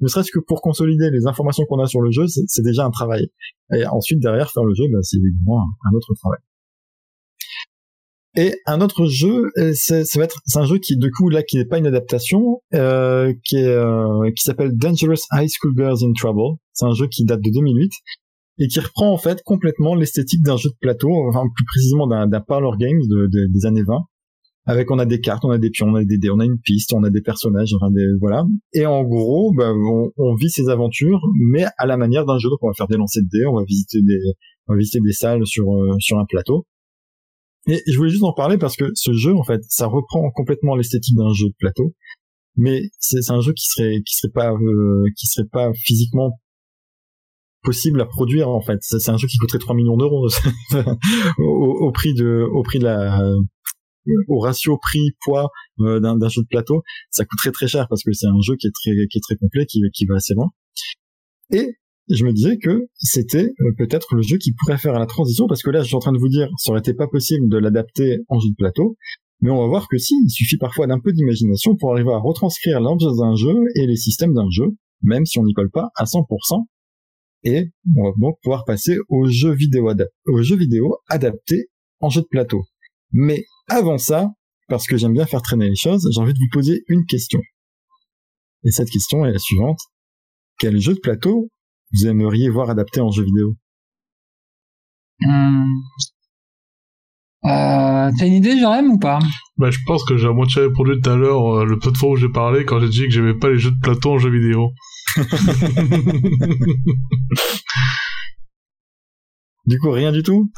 ne 0.00 0.08
serait-ce 0.08 0.30
que 0.32 0.40
pour 0.40 0.62
consolider 0.62 1.10
les 1.10 1.26
informations 1.26 1.64
qu'on 1.68 1.78
a 1.80 1.86
sur 1.86 2.00
le 2.00 2.10
jeu, 2.10 2.26
c'est, 2.26 2.62
déjà 2.62 2.86
un 2.86 2.90
travail. 2.90 3.28
Et 3.74 3.84
ensuite, 3.86 4.20
derrière, 4.20 4.50
faire 4.50 4.64
le 4.64 4.74
jeu, 4.74 4.84
bah, 4.90 4.98
c'est 5.02 5.18
évidemment 5.18 5.60
un, 5.60 5.94
autre 5.94 6.14
travail. 6.14 6.38
Et 8.36 8.54
un 8.66 8.80
autre 8.80 9.06
jeu, 9.06 9.50
c'est, 9.74 10.04
ça 10.04 10.18
va 10.18 10.24
être, 10.24 10.40
c'est 10.44 10.58
un 10.58 10.64
jeu 10.64 10.78
qui, 10.78 10.96
du 10.96 11.10
coup, 11.12 11.28
là, 11.28 11.42
qui 11.42 11.56
n'est 11.56 11.66
pas 11.66 11.78
une 11.78 11.86
adaptation, 11.86 12.60
euh, 12.74 13.32
qui 13.44 13.56
est, 13.56 13.66
euh, 13.66 14.28
qui 14.36 14.42
s'appelle 14.42 14.76
Dangerous 14.76 15.22
High 15.32 15.48
School 15.48 15.72
Girls 15.76 15.98
in 16.02 16.12
Trouble. 16.16 16.56
C'est 16.72 16.86
un 16.86 16.94
jeu 16.94 17.06
qui 17.06 17.24
date 17.24 17.40
de 17.40 17.50
2008 17.50 17.92
et 18.58 18.68
qui 18.68 18.80
reprend 18.80 19.12
en 19.12 19.18
fait 19.18 19.42
complètement 19.44 19.94
l'esthétique 19.94 20.42
d'un 20.42 20.56
jeu 20.56 20.70
de 20.70 20.76
plateau, 20.80 21.10
enfin 21.28 21.42
plus 21.54 21.64
précisément 21.64 22.06
d'un, 22.06 22.26
d'un 22.26 22.40
parlor 22.40 22.76
game 22.76 22.98
de, 23.08 23.48
des 23.52 23.66
années 23.66 23.82
20. 23.86 23.98
Avec 24.66 24.90
on 24.90 24.98
a 24.98 25.04
des 25.04 25.20
cartes, 25.20 25.44
on 25.44 25.50
a 25.50 25.58
des 25.58 25.70
pions, 25.70 25.88
on 25.88 25.94
a 25.94 26.04
des 26.04 26.16
dés, 26.16 26.30
on 26.30 26.38
a 26.38 26.44
une 26.44 26.58
piste, 26.58 26.94
on 26.94 27.02
a 27.02 27.10
des 27.10 27.20
personnages, 27.20 27.74
enfin 27.74 27.90
des 27.90 28.06
voilà. 28.18 28.44
Et 28.72 28.86
en 28.86 29.04
gros, 29.04 29.52
bah, 29.52 29.72
on, 29.74 30.10
on, 30.16 30.34
vit 30.36 30.48
ces 30.48 30.70
aventures, 30.70 31.20
mais 31.52 31.66
à 31.76 31.86
la 31.86 31.98
manière 31.98 32.24
d'un 32.24 32.38
jeu. 32.38 32.48
Donc 32.48 32.60
on 32.62 32.68
va 32.68 32.74
faire 32.74 32.88
des 32.88 32.96
lancers 32.96 33.22
de 33.22 33.28
dés, 33.28 33.46
on 33.46 33.56
va 33.56 33.64
visiter 33.64 33.98
des, 34.00 34.18
on 34.66 34.72
va 34.72 34.78
visiter 34.78 35.00
des 35.00 35.12
salles 35.12 35.46
sur 35.46 35.70
euh, 35.70 35.96
sur 35.98 36.18
un 36.18 36.24
plateau. 36.24 36.64
Et 37.66 37.82
je 37.86 37.96
voulais 37.96 38.10
juste 38.10 38.24
en 38.24 38.32
parler 38.32 38.58
parce 38.58 38.76
que 38.76 38.84
ce 38.94 39.12
jeu, 39.12 39.34
en 39.34 39.42
fait, 39.42 39.60
ça 39.68 39.86
reprend 39.86 40.30
complètement 40.32 40.76
l'esthétique 40.76 41.16
d'un 41.16 41.32
jeu 41.32 41.48
de 41.48 41.54
plateau, 41.58 41.94
mais 42.56 42.82
c'est, 42.98 43.30
un 43.30 43.40
jeu 43.40 43.52
qui 43.52 43.66
serait 43.66 44.02
qui 44.04 44.16
serait 44.16 44.32
pas 44.32 44.52
euh, 44.52 45.04
qui 45.16 45.26
serait 45.26 45.48
pas 45.50 45.72
physiquement 45.72 46.40
possible 47.62 48.00
à 48.00 48.06
produire 48.06 48.50
en 48.50 48.60
fait. 48.60 48.78
C'est 48.82 49.10
un 49.10 49.16
jeu 49.16 49.26
qui 49.26 49.38
coûterait 49.38 49.58
3 49.58 49.74
millions 49.74 49.96
d'euros 49.96 50.28
au, 51.38 51.90
prix 51.92 52.12
de 52.14 52.46
au 52.52 52.62
prix 52.62 52.78
de 52.78 52.84
la 52.84 53.18
au 54.28 54.38
ratio 54.38 54.76
prix 54.76 55.12
poids 55.22 55.48
euh, 55.80 55.98
d'un 56.00 56.28
jeu 56.28 56.42
de 56.42 56.48
plateau, 56.48 56.82
ça 57.10 57.24
coûterait 57.24 57.52
très 57.52 57.68
cher 57.68 57.86
parce 57.88 58.02
que 58.02 58.12
c'est 58.12 58.26
un 58.26 58.40
jeu 58.42 58.56
qui 58.56 58.66
est 58.66 58.72
très 58.74 58.92
qui 59.10 59.18
est 59.18 59.22
très 59.22 59.36
complet, 59.36 59.64
qui 59.66 60.06
va 60.06 60.16
assez 60.16 60.34
loin. 60.34 60.50
Et 61.50 61.76
je 62.08 62.24
me 62.24 62.32
disais 62.32 62.58
que 62.58 62.86
c'était 62.96 63.52
euh, 63.60 63.72
peut-être 63.78 64.14
le 64.14 64.22
jeu 64.22 64.36
qui 64.36 64.52
pourrait 64.52 64.78
faire 64.78 64.98
la 64.98 65.06
transition 65.06 65.46
parce 65.46 65.62
que 65.62 65.70
là 65.70 65.80
je 65.82 65.86
suis 65.86 65.96
en 65.96 66.00
train 66.00 66.12
de 66.12 66.18
vous 66.18 66.28
dire 66.28 66.48
ça 66.58 66.70
aurait 66.70 66.80
été 66.80 66.94
pas 66.94 67.08
possible 67.08 67.48
de 67.48 67.58
l'adapter 67.58 68.18
en 68.28 68.38
jeu 68.38 68.50
de 68.50 68.54
plateau 68.56 68.96
mais 69.40 69.50
on 69.50 69.60
va 69.60 69.66
voir 69.66 69.88
que 69.88 69.98
si 69.98 70.14
il 70.24 70.30
suffit 70.30 70.58
parfois 70.58 70.86
d'un 70.86 71.00
peu 71.00 71.12
d'imagination 71.12 71.76
pour 71.76 71.92
arriver 71.92 72.12
à 72.12 72.18
retranscrire 72.18 72.80
l'ambiance 72.80 73.16
d'un 73.18 73.34
jeu 73.36 73.54
et 73.74 73.86
les 73.86 73.96
systèmes 73.96 74.34
d'un 74.34 74.50
jeu 74.50 74.76
même 75.02 75.24
si 75.24 75.38
on 75.38 75.44
n'y 75.44 75.54
colle 75.54 75.70
pas 75.70 75.90
à 75.96 76.04
100% 76.04 76.66
et 77.44 77.70
on 77.96 78.04
va 78.04 78.10
donc 78.16 78.38
pouvoir 78.42 78.64
passer 78.64 78.96
aux 79.08 79.28
jeux 79.28 79.54
vidéo, 79.54 79.92
aux 80.26 80.56
vidéo 80.56 80.98
adaptés 81.08 81.68
en 82.00 82.08
jeu 82.08 82.22
de 82.22 82.26
plateau. 82.26 82.64
Mais 83.12 83.44
avant 83.68 83.98
ça, 83.98 84.30
parce 84.68 84.86
que 84.86 84.96
j'aime 84.96 85.12
bien 85.12 85.26
faire 85.26 85.42
traîner 85.42 85.68
les 85.68 85.76
choses, 85.76 86.08
j'ai 86.10 86.20
envie 86.20 86.32
de 86.32 86.38
vous 86.38 86.48
poser 86.52 86.82
une 86.88 87.04
question. 87.04 87.40
Et 88.64 88.70
cette 88.70 88.88
question 88.88 89.26
est 89.26 89.32
la 89.32 89.38
suivante. 89.38 89.78
Quel 90.58 90.78
jeu 90.80 90.94
de 90.94 91.00
plateau 91.00 91.50
vous 91.94 92.06
aimeriez 92.06 92.48
voir 92.48 92.70
adapté 92.70 93.00
en 93.00 93.10
jeu 93.10 93.24
vidéo? 93.24 93.56
Hum. 95.22 95.80
euh, 97.44 98.10
T'as 98.18 98.26
une 98.26 98.34
idée, 98.34 98.58
Jérém, 98.58 98.90
ou 98.90 98.98
pas? 98.98 99.20
Bah, 99.56 99.70
je 99.70 99.78
pense 99.86 100.04
que 100.04 100.16
j'ai 100.16 100.26
à 100.26 100.32
moitié 100.32 100.62
répondu 100.62 101.00
tout 101.00 101.10
à 101.10 101.16
l'heure, 101.16 101.60
euh, 101.60 101.64
le 101.64 101.78
peu 101.78 101.92
de 101.92 101.96
fois 101.96 102.10
où 102.10 102.16
j'ai 102.16 102.28
parlé, 102.28 102.64
quand 102.64 102.80
j'ai 102.80 102.88
dit 102.88 103.04
que 103.04 103.10
j'aimais 103.10 103.34
pas 103.34 103.50
les 103.50 103.58
jeux 103.58 103.70
de 103.70 103.78
plateau 103.80 104.12
en 104.14 104.18
jeu 104.18 104.30
vidéo. 104.30 104.72
du 109.66 109.78
coup, 109.78 109.90
rien 109.90 110.10
du 110.12 110.22
tout? 110.22 110.50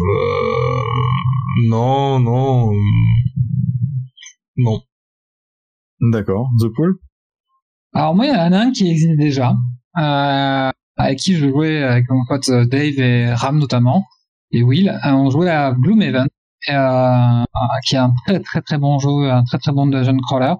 Euh... 0.00 0.82
Non, 1.68 2.20
non. 2.20 2.72
Non. 4.56 4.82
D'accord. 6.00 6.48
The 6.60 6.68
Pool? 6.74 6.98
Alors 7.98 8.14
moi, 8.14 8.26
il 8.26 8.28
y 8.28 8.32
en 8.32 8.52
a 8.52 8.58
un 8.58 8.70
qui 8.70 8.88
existe 8.88 9.16
déjà, 9.16 9.56
euh, 9.98 10.70
avec 10.96 11.18
qui 11.18 11.34
je 11.34 11.48
jouais 11.48 11.82
avec 11.82 12.08
mon 12.08 12.24
pote 12.28 12.48
Dave 12.48 12.96
et 13.00 13.34
Ram 13.34 13.58
notamment, 13.58 14.04
et 14.52 14.62
Will. 14.62 14.88
Euh, 14.88 15.10
on 15.10 15.30
jouait 15.30 15.50
à 15.50 15.72
Gloomhaven, 15.72 16.28
euh, 16.68 17.44
qui 17.84 17.96
est 17.96 17.98
un 17.98 18.12
très 18.24 18.38
très 18.38 18.62
très 18.62 18.78
bon 18.78 19.00
jeu, 19.00 19.32
un 19.32 19.42
très 19.42 19.58
très 19.58 19.72
bon 19.72 19.88
dungeon 19.88 20.16
crawler 20.18 20.54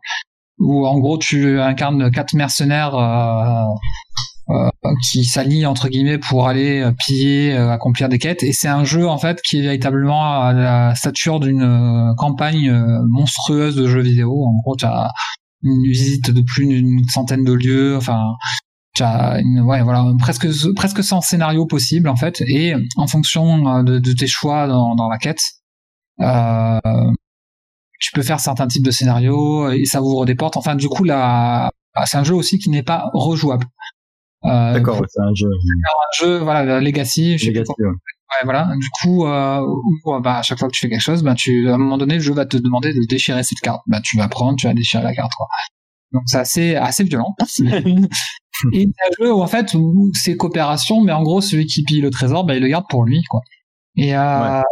où 0.58 0.84
en 0.84 0.98
gros 0.98 1.16
tu 1.16 1.60
incarnes 1.60 2.10
quatre 2.10 2.34
mercenaires 2.34 2.96
euh, 2.96 3.62
euh, 4.50 4.70
qui 5.08 5.24
s'allient 5.24 5.66
entre 5.66 5.88
guillemets 5.88 6.18
pour 6.18 6.48
aller 6.48 6.80
euh, 6.80 6.90
piller, 6.90 7.56
accomplir 7.56 8.08
des 8.08 8.18
quêtes. 8.18 8.42
Et 8.42 8.52
c'est 8.52 8.66
un 8.66 8.82
jeu 8.82 9.06
en 9.06 9.18
fait 9.18 9.40
qui 9.42 9.58
est 9.58 9.62
véritablement 9.62 10.42
à 10.42 10.52
la 10.52 10.94
stature 10.96 11.38
d'une 11.38 12.14
campagne 12.16 12.72
monstrueuse 13.06 13.76
de 13.76 13.86
jeux 13.86 14.02
vidéo. 14.02 14.44
En 14.44 14.60
gros, 14.64 14.74
tu 14.74 14.86
as 14.86 15.12
une 15.62 15.82
visite 15.82 16.30
de 16.30 16.42
plus 16.42 16.66
d'une 16.66 17.04
centaine 17.08 17.44
de 17.44 17.52
lieux. 17.52 17.96
Enfin, 17.96 18.20
une, 19.00 19.60
ouais, 19.60 19.82
voilà, 19.82 20.04
presque 20.18 20.48
presque 20.74 21.04
100 21.04 21.20
scénarios 21.20 21.66
possibles 21.66 22.08
en 22.08 22.16
fait. 22.16 22.40
Et 22.42 22.74
en 22.96 23.06
fonction 23.06 23.82
de, 23.82 23.98
de 23.98 24.12
tes 24.12 24.26
choix 24.26 24.66
dans, 24.66 24.94
dans 24.94 25.08
la 25.08 25.18
quête. 25.18 25.42
Euh, 26.20 26.80
tu 28.00 28.12
peux 28.12 28.22
faire 28.22 28.40
certains 28.40 28.66
types 28.66 28.84
de 28.84 28.90
scénarios 28.90 29.70
et 29.70 29.84
ça 29.84 30.02
ouvre 30.02 30.24
des 30.24 30.34
portes. 30.34 30.56
Enfin, 30.56 30.76
du 30.76 30.88
coup, 30.88 31.04
là, 31.04 31.70
c'est 32.06 32.16
un 32.16 32.24
jeu 32.24 32.34
aussi 32.34 32.58
qui 32.58 32.70
n'est 32.70 32.82
pas 32.82 33.10
rejouable. 33.12 33.66
Euh, 34.44 34.72
D'accord, 34.72 35.02
c'est 35.08 35.20
un 35.20 35.34
jeu. 35.34 35.48
Un 35.48 36.24
jeu, 36.24 36.38
voilà, 36.38 36.80
Legacy. 36.80 37.36
Legacy, 37.38 37.72
ouais. 37.78 37.90
Ouais. 38.30 38.44
voilà. 38.44 38.68
Du 38.78 38.88
coup, 39.00 39.26
euh, 39.26 39.60
bah, 40.20 40.38
à 40.38 40.42
chaque 40.42 40.58
fois 40.58 40.68
que 40.68 40.72
tu 40.72 40.80
fais 40.80 40.88
quelque 40.88 41.00
chose, 41.00 41.22
bah, 41.22 41.34
tu, 41.34 41.68
à 41.68 41.74
un 41.74 41.78
moment 41.78 41.98
donné, 41.98 42.14
le 42.14 42.20
jeu 42.20 42.34
va 42.34 42.46
te 42.46 42.56
demander 42.56 42.92
de 42.92 43.06
déchirer 43.08 43.42
cette 43.42 43.60
carte. 43.60 43.82
Bah, 43.86 44.00
tu 44.02 44.16
vas 44.16 44.28
prendre, 44.28 44.56
tu 44.56 44.66
vas 44.66 44.74
déchirer 44.74 45.02
la 45.02 45.14
carte, 45.14 45.32
quoi. 45.36 45.46
Donc, 46.12 46.22
c'est 46.26 46.38
assez, 46.38 46.74
assez 46.74 47.04
violent. 47.04 47.34
et 47.40 47.46
c'est 47.52 48.82
un 48.82 49.24
jeu 49.24 49.32
où, 49.32 49.42
en 49.42 49.46
fait, 49.46 49.74
où 49.74 50.10
c'est 50.14 50.36
coopération, 50.36 51.02
mais 51.02 51.12
en 51.12 51.22
gros, 51.22 51.40
celui 51.40 51.66
qui 51.66 51.82
pille 51.84 52.00
le 52.00 52.10
trésor, 52.10 52.44
bah, 52.44 52.54
il 52.54 52.62
le 52.62 52.68
garde 52.68 52.86
pour 52.88 53.04
lui, 53.04 53.22
quoi. 53.24 53.40
Et, 53.96 54.16
euh, 54.16 54.62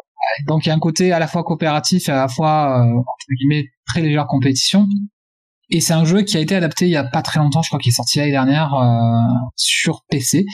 donc 0.46 0.66
il 0.66 0.68
y 0.68 0.72
a 0.72 0.74
un 0.74 0.80
côté 0.80 1.12
à 1.12 1.18
la 1.18 1.26
fois 1.26 1.44
coopératif 1.44 2.09
et 2.09 2.12
à 2.12 2.16
la 2.16 2.28
fois 2.28 2.80
euh, 2.80 2.98
entre 2.98 3.26
guillemets 3.38 3.66
très 3.86 4.00
légère 4.00 4.26
compétition. 4.26 4.86
Et 5.70 5.80
c'est 5.80 5.94
un 5.94 6.04
jeu 6.04 6.22
qui 6.22 6.36
a 6.36 6.40
été 6.40 6.54
adapté 6.54 6.86
il 6.86 6.92
y 6.92 6.96
a 6.96 7.04
pas 7.04 7.22
très 7.22 7.40
longtemps, 7.40 7.62
je 7.62 7.68
crois 7.68 7.80
qu'il 7.80 7.90
est 7.90 7.96
sorti 7.96 8.18
l'année 8.18 8.32
dernière 8.32 8.74
euh, 8.74 9.18
sur 9.57 10.02
PC. 10.09 10.44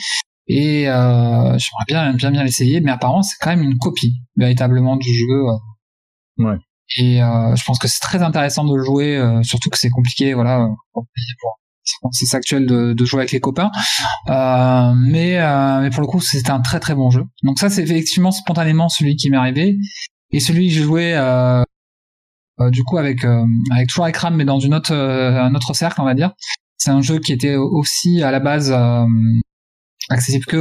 Et 0.47 0.89
euh, 0.89 1.57
j'aimerais 1.57 1.85
bien 1.87 2.13
bien 2.13 2.31
bien 2.31 2.43
l'essayer, 2.43 2.81
mais 2.81 2.91
apparemment 2.91 3.23
c'est 3.23 3.37
quand 3.39 3.49
même 3.51 3.63
une 3.63 3.77
copie 3.77 4.15
véritablement 4.35 4.97
du 4.97 5.09
jeu. 5.09 5.43
Ouais. 6.37 6.57
Et 6.97 7.17
je 7.17 7.63
pense 7.65 7.79
que 7.79 7.87
c'est 7.87 8.01
très 8.01 8.21
intéressant 8.21 8.65
de 8.65 8.75
le 8.75 8.83
jouer, 8.83 9.39
surtout 9.41 9.69
que 9.69 9.77
c'est 9.79 9.89
compliqué, 9.89 10.33
voilà, 10.33 10.67
pour, 10.93 11.07
c'est 12.11 12.35
actuel 12.35 12.65
de, 12.65 12.93
de, 12.93 13.05
jouer 13.05 13.21
avec 13.21 13.31
les 13.31 13.39
copains. 13.39 13.71
Euh, 14.29 14.93
mais, 14.95 15.39
euh, 15.39 15.81
mais 15.81 15.89
pour 15.89 16.01
le 16.01 16.07
coup, 16.07 16.21
c'était 16.21 16.51
un 16.51 16.61
très 16.61 16.79
très 16.79 16.95
bon 16.95 17.09
jeu. 17.11 17.23
Donc 17.43 17.59
ça, 17.59 17.69
c'est 17.69 17.83
effectivement 17.83 18.31
spontanément 18.31 18.89
celui 18.89 19.15
qui 19.15 19.29
m'est 19.29 19.37
arrivé. 19.37 19.77
Et 20.31 20.39
celui 20.39 20.67
que 20.67 20.73
j'ai 20.73 20.83
joué 20.83 21.13
euh, 21.15 21.63
euh 22.59 22.69
du 22.69 22.83
coup 22.83 22.97
avec 22.97 23.23
euh, 23.23 23.45
avec 23.71 23.87
toujours 23.87 24.05
avec 24.05 24.17
Ram, 24.17 24.35
mais 24.35 24.45
dans 24.45 24.59
une 24.59 24.73
autre 24.73 24.93
un 24.93 25.53
autre 25.55 25.73
cercle, 25.73 26.01
on 26.01 26.05
va 26.05 26.13
dire. 26.13 26.31
C'est 26.77 26.91
un 26.91 27.01
jeu 27.01 27.19
qui 27.19 27.31
était 27.31 27.55
aussi 27.55 28.23
à 28.23 28.31
la 28.31 28.39
base 28.39 28.75
accessible 30.13 30.45
que 30.45 30.57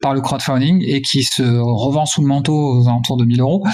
par 0.00 0.14
le 0.14 0.20
crowdfunding 0.20 0.82
et 0.86 1.00
qui 1.02 1.22
se 1.22 1.42
revend 1.42 2.06
sous 2.06 2.20
le 2.20 2.26
manteau 2.26 2.54
aux 2.54 2.88
alentours 2.88 3.16
de 3.16 3.24
1000 3.24 3.40
euros, 3.40 3.64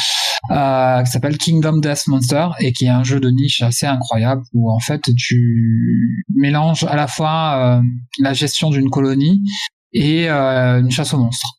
euh, 0.50 1.02
qui 1.02 1.10
s'appelle 1.10 1.38
Kingdom 1.38 1.78
Death 1.78 2.06
Monster 2.06 2.48
et 2.60 2.72
qui 2.72 2.86
est 2.86 2.90
un 2.90 3.04
jeu 3.04 3.20
de 3.20 3.30
niche 3.30 3.62
assez 3.62 3.86
incroyable 3.86 4.42
où 4.52 4.70
en 4.70 4.80
fait 4.80 5.02
tu 5.16 6.24
mélanges 6.34 6.84
à 6.84 6.96
la 6.96 7.06
fois 7.06 7.78
euh, 7.78 7.82
la 8.20 8.32
gestion 8.32 8.70
d'une 8.70 8.90
colonie 8.90 9.42
et 9.92 10.28
euh, 10.28 10.80
une 10.80 10.90
chasse 10.90 11.14
aux 11.14 11.18
monstres. 11.18 11.56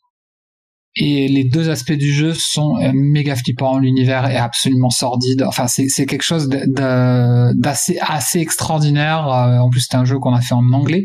Et 0.99 1.27
les 1.27 1.43
deux 1.43 1.69
aspects 1.69 1.93
du 1.93 2.11
jeu 2.11 2.33
sont 2.33 2.77
euh, 2.81 2.91
méga 2.93 3.35
flippants. 3.35 3.77
L'univers 3.77 4.25
est 4.25 4.37
absolument 4.37 4.89
sordide. 4.89 5.43
Enfin, 5.43 5.67
c'est, 5.67 5.87
quelque 6.07 6.23
chose 6.23 6.49
d'assez 6.49 7.99
assez 8.01 8.39
extraordinaire. 8.39 9.27
Euh, 9.27 9.59
en 9.59 9.69
plus, 9.69 9.85
c'est 9.87 9.95
un 9.95 10.05
jeu 10.05 10.17
qu'on 10.17 10.33
a 10.33 10.41
fait 10.41 10.55
en 10.55 10.73
anglais. 10.73 11.03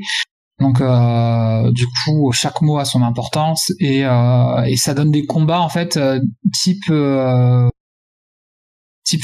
Donc 0.62 0.80
euh, 0.80 1.70
du 1.72 1.86
coup, 1.86 2.30
chaque 2.32 2.62
mot 2.62 2.78
a 2.78 2.84
son 2.84 3.02
importance 3.02 3.72
et, 3.80 4.04
euh, 4.04 4.74
ça 4.76 4.94
donne 4.94 5.10
des 5.10 5.26
combats 5.26 5.60
en 5.60 5.68
fait 5.68 5.96
euh, 5.96 6.20
type 6.52 6.84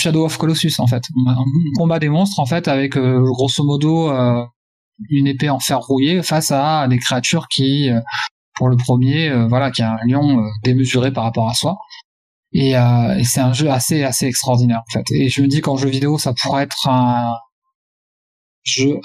Shadow 0.00 0.24
of 0.24 0.36
Colossus 0.36 0.74
en 0.78 0.86
fait. 0.86 1.04
Un 1.26 1.36
combat 1.76 2.00
des 2.00 2.08
monstres 2.08 2.40
en 2.40 2.46
fait 2.46 2.68
avec 2.68 2.98
grosso 2.98 3.64
modo 3.64 4.10
une 5.10 5.28
épée 5.28 5.48
en 5.48 5.60
fer 5.60 5.78
rouillé 5.78 6.22
face 6.22 6.50
à 6.50 6.88
des 6.88 6.98
créatures 6.98 7.46
qui, 7.48 7.88
pour 8.56 8.68
le 8.68 8.76
premier, 8.76 9.32
voilà, 9.48 9.70
qui 9.70 9.82
a 9.82 9.92
un 9.92 10.06
lion 10.06 10.44
démesuré 10.64 11.12
par 11.12 11.24
rapport 11.24 11.48
à 11.48 11.54
soi. 11.54 11.78
Et, 12.52 12.72
et 12.72 13.24
c'est 13.24 13.40
un 13.40 13.52
jeu 13.52 13.70
assez 13.70 14.02
assez 14.02 14.26
extraordinaire 14.26 14.80
en 14.80 14.92
fait. 14.92 15.04
Et 15.14 15.28
je 15.28 15.40
me 15.40 15.46
dis 15.46 15.60
qu'en 15.60 15.76
jeu 15.76 15.88
vidéo, 15.88 16.18
ça 16.18 16.34
pourrait 16.42 16.64
être 16.64 16.88
un 16.88 17.32
jeu 18.64 19.00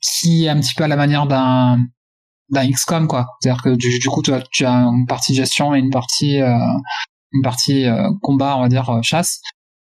qui 0.00 0.44
est 0.44 0.48
un 0.48 0.60
petit 0.60 0.74
peu 0.74 0.84
à 0.84 0.88
la 0.88 0.96
manière 0.96 1.26
d'un 1.26 1.78
d'un 2.50 2.70
XCOM 2.70 3.06
quoi. 3.08 3.26
C'est-à-dire 3.40 3.62
que 3.62 3.74
du, 3.76 3.98
du 3.98 4.08
coup 4.08 4.22
tu 4.22 4.32
as, 4.32 4.42
tu 4.50 4.64
as 4.64 4.72
une 4.72 5.06
partie 5.06 5.34
gestion 5.34 5.74
et 5.74 5.78
une 5.78 5.90
partie 5.90 6.40
euh, 6.40 6.56
une 7.32 7.42
partie 7.42 7.84
euh, 7.86 8.10
combat 8.22 8.56
on 8.56 8.62
va 8.62 8.68
dire 8.68 8.88
euh, 8.90 9.00
chasse 9.02 9.40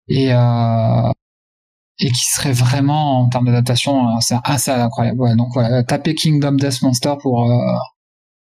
et 0.07 0.33
euh, 0.33 1.11
et 1.99 2.11
qui 2.11 2.25
serait 2.25 2.51
vraiment 2.51 3.21
en 3.21 3.29
termes 3.29 3.45
d'adaptation 3.45 4.19
c'est 4.19 4.35
assez 4.43 4.71
incroyable. 4.71 5.21
Ouais, 5.21 5.35
donc 5.35 5.49
voilà, 5.53 5.83
tapez 5.83 6.15
Kingdom 6.15 6.53
Death 6.53 6.81
Monster 6.81 7.13
pour 7.21 7.47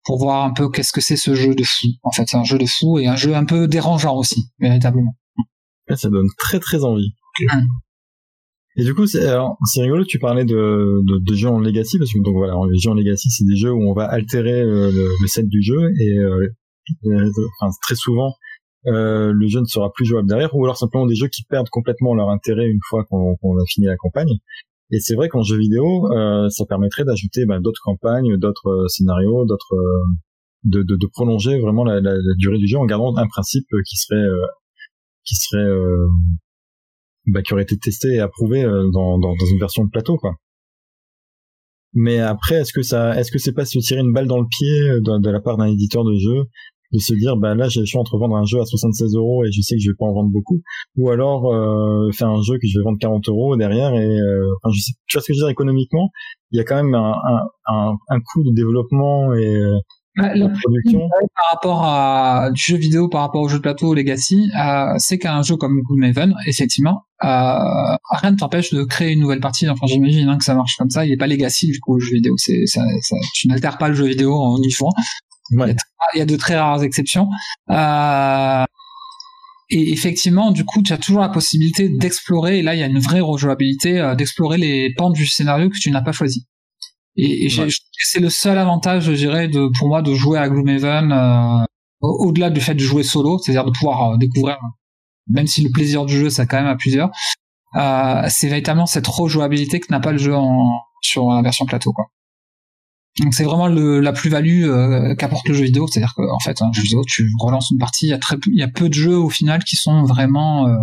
pour 0.07 0.19
voir 0.19 0.45
un 0.45 0.53
peu 0.53 0.69
qu'est-ce 0.69 0.93
que 0.93 1.01
c'est 1.01 1.17
ce 1.17 1.35
jeu 1.35 1.53
de 1.53 1.63
fou. 1.63 1.87
En 2.01 2.11
fait, 2.11 2.25
c'est 2.27 2.37
un 2.37 2.45
jeu 2.45 2.57
de 2.57 2.65
fou 2.65 2.97
et 2.97 3.07
un 3.07 3.17
jeu 3.17 3.35
un 3.35 3.43
peu 3.43 3.67
dérangeant 3.67 4.15
aussi, 4.15 4.49
véritablement. 4.57 5.13
Ça 5.93 6.09
donne 6.09 6.27
très 6.37 6.59
très 6.59 6.83
envie. 6.83 7.13
Hum. 7.51 7.67
Et 8.77 8.83
du 8.83 8.93
coup, 8.93 9.07
c'est 9.07 9.27
rigolo. 9.77 10.05
Tu 10.05 10.19
parlais 10.19 10.45
de, 10.45 11.01
de, 11.03 11.17
de, 11.19 11.33
jeux 11.35 11.49
en 11.49 11.59
legacy 11.59 11.97
parce 11.97 12.13
que 12.13 12.19
donc 12.19 12.35
voilà, 12.35 12.53
les 12.71 12.77
jeux 12.77 12.91
en 12.91 12.93
legacy, 12.93 13.29
c'est 13.29 13.45
des 13.45 13.55
jeux 13.55 13.71
où 13.71 13.89
on 13.89 13.93
va 13.93 14.05
altérer 14.05 14.61
euh, 14.61 14.91
le, 14.91 15.09
le, 15.19 15.27
set 15.27 15.47
du 15.47 15.63
jeu 15.63 15.91
et 15.99 16.17
euh, 16.19 16.47
enfin, 17.59 17.71
très 17.81 17.95
souvent 17.95 18.33
euh, 18.87 19.33
le 19.33 19.47
jeu 19.47 19.59
ne 19.59 19.65
sera 19.65 19.91
plus 19.91 20.05
jouable 20.05 20.27
derrière, 20.27 20.55
ou 20.55 20.63
alors 20.63 20.77
simplement 20.77 21.05
des 21.05 21.15
jeux 21.15 21.27
qui 21.27 21.43
perdent 21.43 21.69
complètement 21.69 22.13
leur 22.13 22.29
intérêt 22.29 22.67
une 22.67 22.79
fois 22.87 23.03
qu'on 23.05 23.33
a 23.33 23.65
fini 23.67 23.87
la 23.87 23.97
campagne. 23.97 24.31
Et 24.91 24.99
c'est 24.99 25.15
vrai 25.15 25.27
qu'en 25.27 25.43
jeu 25.43 25.57
vidéo, 25.57 26.09
euh, 26.13 26.47
ça 26.49 26.65
permettrait 26.65 27.03
d'ajouter 27.03 27.45
bah, 27.45 27.59
d'autres 27.59 27.81
campagnes, 27.83 28.37
d'autres 28.37 28.69
euh, 28.69 28.87
scénarios, 28.87 29.45
d'autres 29.45 29.75
de, 30.63 30.83
de, 30.83 30.95
de, 30.95 31.07
prolonger 31.07 31.59
vraiment 31.59 31.83
la, 31.83 31.99
la, 31.99 32.13
la, 32.13 32.33
durée 32.37 32.57
du 32.57 32.67
jeu 32.67 32.77
en 32.77 32.85
gardant 32.85 33.15
un 33.17 33.27
principe 33.27 33.67
qui 33.85 33.97
serait 33.97 34.25
qui 35.23 35.35
serait 35.35 35.67
bah, 37.27 37.41
qui 37.41 37.53
aurait 37.53 37.63
été 37.63 37.77
testé 37.77 38.15
et 38.15 38.19
approuvé 38.19 38.63
euh, 38.63 38.89
dans, 38.91 39.19
dans, 39.19 39.35
dans, 39.35 39.45
une 39.51 39.59
version 39.59 39.83
de 39.83 39.89
plateau 39.89 40.17
quoi. 40.17 40.35
Mais 41.93 42.19
après, 42.19 42.55
est-ce 42.55 42.73
que 42.73 42.81
ça, 42.81 43.17
est-ce 43.17 43.31
que 43.31 43.39
c'est 43.39 43.53
pas 43.53 43.65
se 43.65 43.79
tirer 43.79 44.01
une 44.01 44.13
balle 44.13 44.27
dans 44.27 44.39
le 44.39 44.47
pied 44.47 44.89
euh, 44.89 45.01
de, 45.01 45.21
de 45.21 45.29
la 45.29 45.39
part 45.39 45.57
d'un 45.57 45.67
éditeur 45.67 46.03
de 46.03 46.15
jeu 46.15 46.43
de 46.93 46.99
se 46.99 47.13
dire 47.13 47.35
bah 47.35 47.53
là 47.53 47.67
j'ai 47.67 47.81
le 47.81 47.85
choix 47.85 47.99
entre 47.99 48.17
vendre 48.17 48.37
un 48.37 48.45
jeu 48.45 48.61
à 48.61 48.65
76 48.65 49.15
euros 49.15 49.43
et 49.43 49.51
je 49.51 49.61
sais 49.61 49.75
que 49.75 49.81
je 49.81 49.89
vais 49.89 49.95
pas 49.99 50.05
en 50.05 50.13
vendre 50.13 50.29
beaucoup 50.31 50.61
ou 50.95 51.09
alors 51.09 51.53
euh, 51.53 52.09
faire 52.11 52.29
un 52.29 52.41
jeu 52.41 52.53
que 52.61 52.67
je 52.67 52.79
vais 52.79 52.83
vendre 52.83 52.97
40 52.97 53.27
euros 53.27 53.57
derrière 53.57 53.93
et 53.93 54.05
euh, 54.05 54.47
enfin 54.63 54.73
je 54.73 54.79
sais 54.79 54.93
tu 55.05 55.17
vois 55.17 55.21
ce 55.21 55.27
que 55.27 55.33
je 55.33 55.39
veux 55.39 55.43
dire 55.43 55.49
économiquement 55.51 56.11
il 56.51 56.57
y 56.57 56.61
a 56.61 56.63
quand 56.63 56.81
même 56.81 56.95
un, 56.95 57.11
un, 57.11 57.41
un, 57.67 57.93
un 58.07 58.19
coût 58.21 58.43
de 58.43 58.53
développement 58.55 59.33
et 59.33 59.59
bah, 60.17 60.33
par 60.33 61.51
rapport 61.51 61.83
à 61.83 62.49
du 62.51 62.61
jeu 62.61 62.77
vidéo 62.77 63.07
par 63.07 63.21
rapport 63.21 63.41
au 63.41 63.49
jeu 63.49 63.57
de 63.57 63.61
plateau 63.61 63.93
Legacy, 63.93 64.49
euh, 64.59 64.93
c'est 64.97 65.17
qu'un 65.17 65.41
jeu 65.43 65.57
comme 65.57 65.81
Gloomhaven, 65.81 66.33
effectivement, 66.47 67.03
euh, 67.23 67.27
rien 68.09 68.31
ne 68.31 68.37
t'empêche 68.37 68.73
de 68.73 68.83
créer 68.83 69.13
une 69.13 69.19
nouvelle 69.19 69.39
partie. 69.39 69.69
Enfin, 69.69 69.85
j'imagine 69.87 70.27
hein, 70.29 70.37
que 70.37 70.43
ça 70.43 70.55
marche 70.55 70.75
comme 70.77 70.89
ça. 70.89 71.05
Il 71.05 71.09
n'est 71.09 71.17
pas 71.17 71.27
Legacy 71.27 71.67
du 71.67 71.79
coup 71.79 71.95
le 71.95 72.05
jeu 72.05 72.15
vidéo. 72.15 72.33
C'est 72.37 72.65
ça, 72.65 72.81
ça, 73.01 73.15
tu 73.33 73.47
n'altères 73.47 73.77
pas 73.77 73.89
le 73.89 73.93
jeu 73.95 74.05
vidéo 74.05 74.33
en 74.33 74.57
y. 74.57 74.75
Ouais. 75.51 75.75
Il, 76.13 76.19
y 76.19 76.21
a 76.21 76.25
de 76.25 76.35
très 76.35 76.57
rares 76.57 76.83
exceptions. 76.83 77.29
Euh, 77.69 78.65
et 79.69 79.91
effectivement, 79.91 80.51
du 80.51 80.63
coup, 80.63 80.81
tu 80.81 80.93
as 80.93 80.97
toujours 80.97 81.21
la 81.21 81.29
possibilité 81.29 81.89
d'explorer. 81.89 82.59
Et 82.59 82.61
là, 82.61 82.73
il 82.73 82.79
y 82.79 82.83
a 82.83 82.87
une 82.87 82.99
vraie 82.99 83.19
rejouabilité 83.19 83.99
euh, 83.99 84.15
d'explorer 84.15 84.57
les 84.57 84.93
pentes 84.95 85.13
du 85.13 85.27
scénario 85.27 85.69
que 85.69 85.77
tu 85.77 85.91
n'as 85.91 86.01
pas 86.01 86.11
choisi. 86.11 86.47
Et, 87.17 87.49
c'est 87.49 88.19
le 88.19 88.29
seul 88.29 88.57
avantage, 88.57 89.05
je 89.05 89.11
dirais, 89.11 89.47
de, 89.47 89.69
pour 89.79 89.87
moi, 89.87 90.01
de 90.01 90.13
jouer 90.13 90.37
à 90.37 90.47
Gloomhaven, 90.47 91.11
euh, 91.11 91.65
au-delà 92.01 92.49
du 92.51 92.61
fait 92.61 92.75
de 92.75 92.79
jouer 92.79 93.03
solo, 93.03 93.39
c'est-à-dire 93.39 93.65
de 93.65 93.71
pouvoir 93.71 94.13
euh, 94.13 94.17
découvrir, 94.17 94.59
même 95.27 95.47
si 95.47 95.63
le 95.63 95.71
plaisir 95.71 96.05
du 96.05 96.15
jeu, 96.15 96.29
ça 96.29 96.45
quand 96.45 96.57
même 96.57 96.67
à 96.67 96.75
plusieurs, 96.75 97.09
euh, 97.75 98.23
c'est 98.29 98.47
véritablement 98.47 98.85
cette 98.85 99.07
rejouabilité 99.07 99.79
que 99.79 99.87
n'a 99.89 99.99
pas 99.99 100.11
le 100.11 100.19
jeu 100.19 100.35
en, 100.35 100.79
sur 101.01 101.29
la 101.29 101.41
version 101.41 101.65
plateau, 101.65 101.91
quoi. 101.91 102.05
Donc 103.19 103.33
c'est 103.33 103.43
vraiment 103.43 103.67
le, 103.67 103.99
la 103.99 104.13
plus-value 104.13 104.65
euh, 104.65 105.15
qu'apporte 105.15 105.47
le 105.47 105.55
jeu 105.55 105.63
vidéo, 105.63 105.87
c'est-à-dire 105.87 106.13
qu'en 106.13 106.39
fait, 106.39 106.61
un 106.61 106.71
jeu 106.71 106.83
vidéo, 106.83 107.03
tu 107.07 107.27
relances 107.39 107.71
une 107.71 107.79
partie, 107.79 108.07
il 108.07 108.09
y 108.09 108.13
a 108.13 108.19
très, 108.19 108.35
il 108.45 108.59
y 108.59 108.63
a 108.63 108.67
peu 108.67 108.89
de 108.89 108.93
jeux 108.93 109.17
au 109.17 109.29
final 109.29 109.63
qui 109.63 109.75
sont 109.75 110.03
vraiment, 110.03 110.67
euh, 110.67 110.77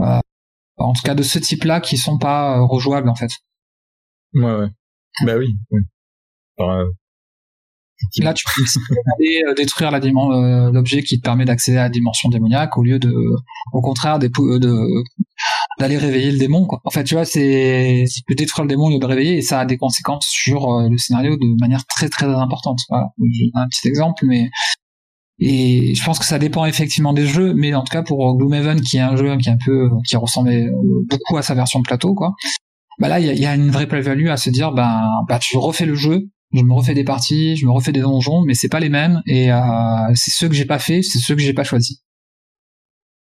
euh, 0.00 0.20
en 0.78 0.92
tout 0.94 1.02
cas 1.02 1.14
de 1.14 1.22
ce 1.22 1.38
type-là, 1.38 1.80
qui 1.80 1.98
sont 1.98 2.16
pas 2.16 2.58
rejouables 2.60 3.10
en 3.10 3.14
fait. 3.14 3.30
Ouais, 4.32 4.44
ouais. 4.44 4.68
Bah 5.22 5.36
oui. 5.38 5.54
Euh, 6.60 6.86
Là, 8.18 8.34
tu 8.34 8.44
peux 8.44 8.62
aller 9.18 9.42
euh, 9.48 9.54
détruire 9.54 9.90
la 9.90 9.98
euh, 9.98 10.72
l'objet 10.72 11.02
qui 11.02 11.18
te 11.18 11.22
permet 11.22 11.44
d'accéder 11.44 11.78
à 11.78 11.84
la 11.84 11.88
dimension 11.88 12.28
démoniaque 12.28 12.76
au 12.76 12.82
lieu 12.82 12.98
de, 12.98 13.12
au 13.72 13.80
contraire, 13.80 14.18
de 14.18 14.28
d'aller 15.78 15.96
réveiller 15.96 16.32
le 16.32 16.38
démon. 16.38 16.66
Quoi. 16.66 16.80
En 16.84 16.90
fait, 16.90 17.04
tu 17.04 17.14
vois, 17.14 17.24
c'est 17.24 18.04
tu 18.12 18.22
peux 18.26 18.34
détruire 18.34 18.64
le 18.64 18.68
démon 18.68 18.86
au 18.86 18.90
lieu 18.90 18.96
de 18.96 19.00
le 19.00 19.06
réveiller 19.06 19.38
et 19.38 19.42
ça 19.42 19.60
a 19.60 19.64
des 19.64 19.76
conséquences 19.76 20.26
sur 20.26 20.68
le 20.80 20.98
scénario 20.98 21.36
de 21.36 21.60
manière 21.60 21.84
très 21.86 22.08
très 22.08 22.26
importante. 22.26 22.80
Voilà. 22.88 23.06
Un 23.54 23.68
petit 23.68 23.88
exemple, 23.88 24.26
mais 24.26 24.50
et 25.40 25.94
je 25.94 26.04
pense 26.04 26.18
que 26.18 26.24
ça 26.24 26.38
dépend 26.38 26.64
effectivement 26.64 27.12
des 27.12 27.26
jeux, 27.26 27.54
mais 27.54 27.74
en 27.74 27.82
tout 27.82 27.92
cas 27.92 28.02
pour 28.02 28.36
Gloomhaven, 28.36 28.80
qui 28.80 28.98
est 28.98 29.00
un 29.00 29.16
jeu 29.16 29.36
qui 29.38 29.48
est 29.48 29.52
un 29.52 29.58
peu 29.64 29.90
qui 30.06 30.16
ressemblait 30.16 30.68
beaucoup 31.08 31.36
à 31.36 31.42
sa 31.42 31.54
version 31.54 31.82
plateau, 31.82 32.14
quoi 32.14 32.34
bah 32.98 33.08
là 33.08 33.20
il 33.20 33.38
y 33.38 33.46
a, 33.46 33.54
une 33.54 33.70
vraie 33.70 33.86
plus-value 33.86 34.28
à 34.28 34.36
se 34.36 34.50
dire 34.50 34.72
ben 34.72 35.02
bah 35.28 35.38
tu 35.38 35.56
refais 35.56 35.86
le 35.86 35.94
jeu 35.94 36.28
je 36.52 36.62
me 36.62 36.72
refais 36.72 36.94
des 36.94 37.04
parties 37.04 37.56
je 37.56 37.66
me 37.66 37.72
refais 37.72 37.92
des 37.92 38.00
donjons 38.00 38.42
mais 38.46 38.54
c'est 38.54 38.68
pas 38.68 38.80
les 38.80 38.88
mêmes 38.88 39.20
et 39.26 39.52
euh, 39.52 39.58
c'est 40.14 40.30
ceux 40.30 40.48
que 40.48 40.54
j'ai 40.54 40.64
pas 40.64 40.78
fait 40.78 41.02
c'est 41.02 41.18
ceux 41.18 41.34
que 41.34 41.42
j'ai 41.42 41.54
pas 41.54 41.64
choisi. 41.64 42.00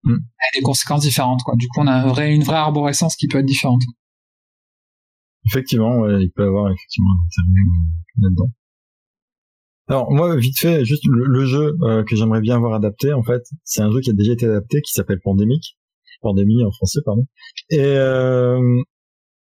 Mm. 0.03 0.17
des 0.55 0.61
conséquences 0.61 1.01
différentes 1.01 1.41
quoi. 1.43 1.55
Du 1.57 1.67
coup 1.67 1.81
on 1.81 1.87
a 1.87 2.25
une 2.25 2.43
vraie 2.43 2.57
arborescence 2.57 3.15
qui 3.15 3.27
peut 3.27 3.39
être 3.39 3.45
différente. 3.45 3.81
Effectivement 5.45 5.99
ouais, 5.99 6.23
il 6.23 6.31
peut 6.31 6.43
y 6.43 6.47
avoir 6.47 6.71
effectivement 6.71 7.11
là-dedans. 8.21 8.49
Alors 9.87 10.11
moi 10.11 10.35
vite 10.35 10.57
fait 10.57 10.85
juste 10.85 11.03
le, 11.05 11.45
jeu 11.45 11.75
euh, 11.83 12.03
que 12.03 12.15
j'aimerais 12.15 12.41
bien 12.41 12.59
voir 12.59 12.73
adapté 12.73 13.13
en 13.13 13.23
fait 13.23 13.43
c'est 13.63 13.81
un 13.81 13.91
jeu 13.91 13.99
qui 14.01 14.09
a 14.09 14.13
déjà 14.13 14.33
été 14.33 14.45
adapté 14.45 14.81
qui 14.81 14.91
s'appelle 14.91 15.19
Pandémique. 15.23 15.77
Pandémie 16.21 16.63
en 16.63 16.71
français 16.71 16.99
pardon. 17.05 17.25
Et 17.69 17.79
euh, 17.79 18.59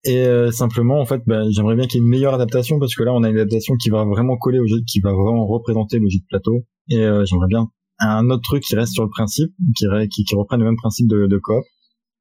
et 0.04 0.24
euh, 0.24 0.50
simplement, 0.50 0.98
en 0.98 1.04
fait, 1.04 1.20
ben, 1.26 1.50
j'aimerais 1.50 1.76
bien 1.76 1.86
qu'il 1.86 2.00
y 2.00 2.02
ait 2.02 2.04
une 2.04 2.10
meilleure 2.10 2.34
adaptation 2.34 2.78
parce 2.78 2.94
que 2.94 3.02
là, 3.02 3.12
on 3.12 3.22
a 3.22 3.28
une 3.28 3.36
adaptation 3.36 3.74
qui 3.76 3.90
va 3.90 4.04
vraiment 4.04 4.36
coller 4.38 4.58
au 4.58 4.66
jeu, 4.66 4.76
qui 4.86 5.00
va 5.00 5.12
vraiment 5.12 5.46
représenter 5.46 5.98
le 5.98 6.08
jeu 6.08 6.18
de 6.18 6.26
plateau. 6.26 6.64
Et 6.88 7.02
euh, 7.04 7.24
j'aimerais 7.26 7.48
bien 7.48 7.68
un 7.98 8.30
autre 8.30 8.42
truc 8.42 8.62
qui 8.62 8.74
reste 8.76 8.94
sur 8.94 9.04
le 9.04 9.10
principe, 9.10 9.52
qui, 9.76 10.34
reprenne 10.34 10.60
le 10.60 10.66
même 10.66 10.76
principe 10.76 11.06
de, 11.06 11.26
de 11.26 11.38
coop, 11.38 11.62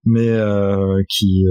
mais 0.03 0.27
euh, 0.27 1.01
qui 1.07 1.45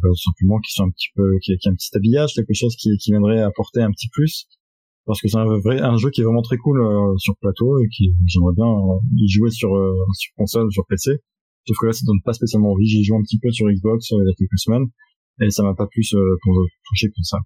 ben, 0.00 0.14
simplement 0.14 0.60
qui 0.60 0.72
sont 0.72 0.84
un 0.84 0.90
petit 0.90 1.08
peu, 1.16 1.36
qui, 1.42 1.56
qui 1.58 1.68
a 1.68 1.72
un 1.72 1.74
petit 1.74 1.90
habillage, 1.96 2.34
quelque 2.34 2.54
chose 2.54 2.76
qui, 2.76 2.90
viendrait 3.08 3.40
apporter 3.42 3.82
un 3.82 3.90
petit 3.90 4.08
plus. 4.12 4.46
Parce 5.04 5.20
que 5.20 5.26
c'est 5.26 5.36
un 5.36 5.46
vrai, 5.46 5.80
un 5.80 5.96
jeu 5.96 6.10
qui 6.10 6.20
est 6.20 6.24
vraiment 6.24 6.42
très 6.42 6.58
cool 6.58 6.80
sur 7.18 7.34
plateau 7.40 7.80
et 7.80 7.88
qui 7.88 8.14
j'aimerais 8.26 8.54
bien 8.54 8.68
y 9.16 9.28
jouer 9.28 9.50
sur 9.50 9.70
sur 10.12 10.32
console, 10.36 10.70
sur 10.70 10.86
PC 10.88 11.18
Sauf 11.66 11.76
que 11.80 11.86
là, 11.86 11.92
ça 11.92 12.02
donne 12.06 12.20
pas 12.24 12.32
spécialement 12.34 12.70
envie. 12.70 12.86
J'ai 12.86 13.02
joué 13.02 13.16
un 13.16 13.22
petit 13.22 13.38
peu 13.40 13.50
sur 13.50 13.66
Xbox 13.68 14.10
il 14.10 14.18
y 14.18 14.30
a 14.30 14.34
quelques 14.38 14.58
semaines 14.58 14.86
et 15.42 15.50
ça 15.50 15.62
m'a 15.62 15.74
pas 15.74 15.86
plus 15.86 16.14
pour 16.42 16.54
toucher 16.88 17.08
que 17.08 17.22
ça. 17.22 17.38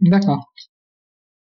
D'accord. 0.00 0.44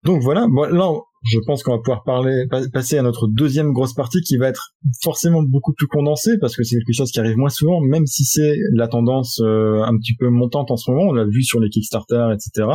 Donc 0.05 0.21
voilà, 0.21 0.47
bon, 0.49 0.65
là, 0.65 0.91
je 1.25 1.39
pense 1.47 1.63
qu'on 1.63 1.73
va 1.73 1.79
pouvoir 1.79 2.03
parler, 2.05 2.47
passer 2.73 2.99
à 2.99 3.03
notre 3.03 3.27
deuxième 3.27 3.73
grosse 3.73 3.95
partie 3.95 4.21
qui 4.21 4.37
va 4.37 4.49
être 4.49 4.75
forcément 5.03 5.43
beaucoup 5.43 5.73
plus 5.73 5.87
condensée 5.87 6.33
parce 6.41 6.55
que 6.55 6.63
c'est 6.63 6.77
quelque 6.77 6.93
chose 6.93 7.11
qui 7.11 7.21
arrive 7.21 7.39
moins 7.39 7.49
souvent, 7.49 7.81
même 7.81 8.05
si 8.05 8.25
c'est 8.25 8.55
la 8.75 8.87
tendance 8.87 9.41
euh, 9.41 9.83
un 9.83 9.97
petit 9.97 10.15
peu 10.15 10.29
montante 10.29 10.71
en 10.71 10.77
ce 10.77 10.91
moment. 10.91 11.05
On 11.09 11.13
l'a 11.15 11.25
vu 11.25 11.43
sur 11.43 11.59
les 11.59 11.71
Kickstarter, 11.71 12.27
etc. 12.35 12.69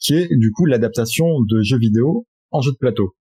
Qui 0.00 0.14
est 0.14 0.28
du 0.36 0.50
coup 0.50 0.66
l'adaptation 0.66 1.26
de 1.48 1.62
jeux 1.62 1.78
vidéo 1.78 2.26
en 2.50 2.60
jeu 2.60 2.72
de 2.72 2.76
plateau. 2.76 3.14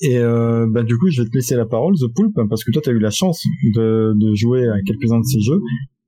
Et 0.00 0.18
euh, 0.18 0.68
bah, 0.70 0.84
du 0.84 0.96
coup, 0.96 1.10
je 1.10 1.22
vais 1.22 1.28
te 1.28 1.34
laisser 1.34 1.56
la 1.56 1.66
parole, 1.66 1.94
The 1.96 2.06
Poulp, 2.14 2.32
parce 2.48 2.62
que 2.62 2.70
toi, 2.70 2.80
tu 2.80 2.90
as 2.90 2.92
eu 2.92 3.00
la 3.00 3.10
chance 3.10 3.42
de, 3.74 4.12
de 4.14 4.34
jouer 4.36 4.68
à 4.68 4.80
quelques-uns 4.86 5.18
de 5.18 5.24
ces 5.24 5.40
jeux, 5.40 5.60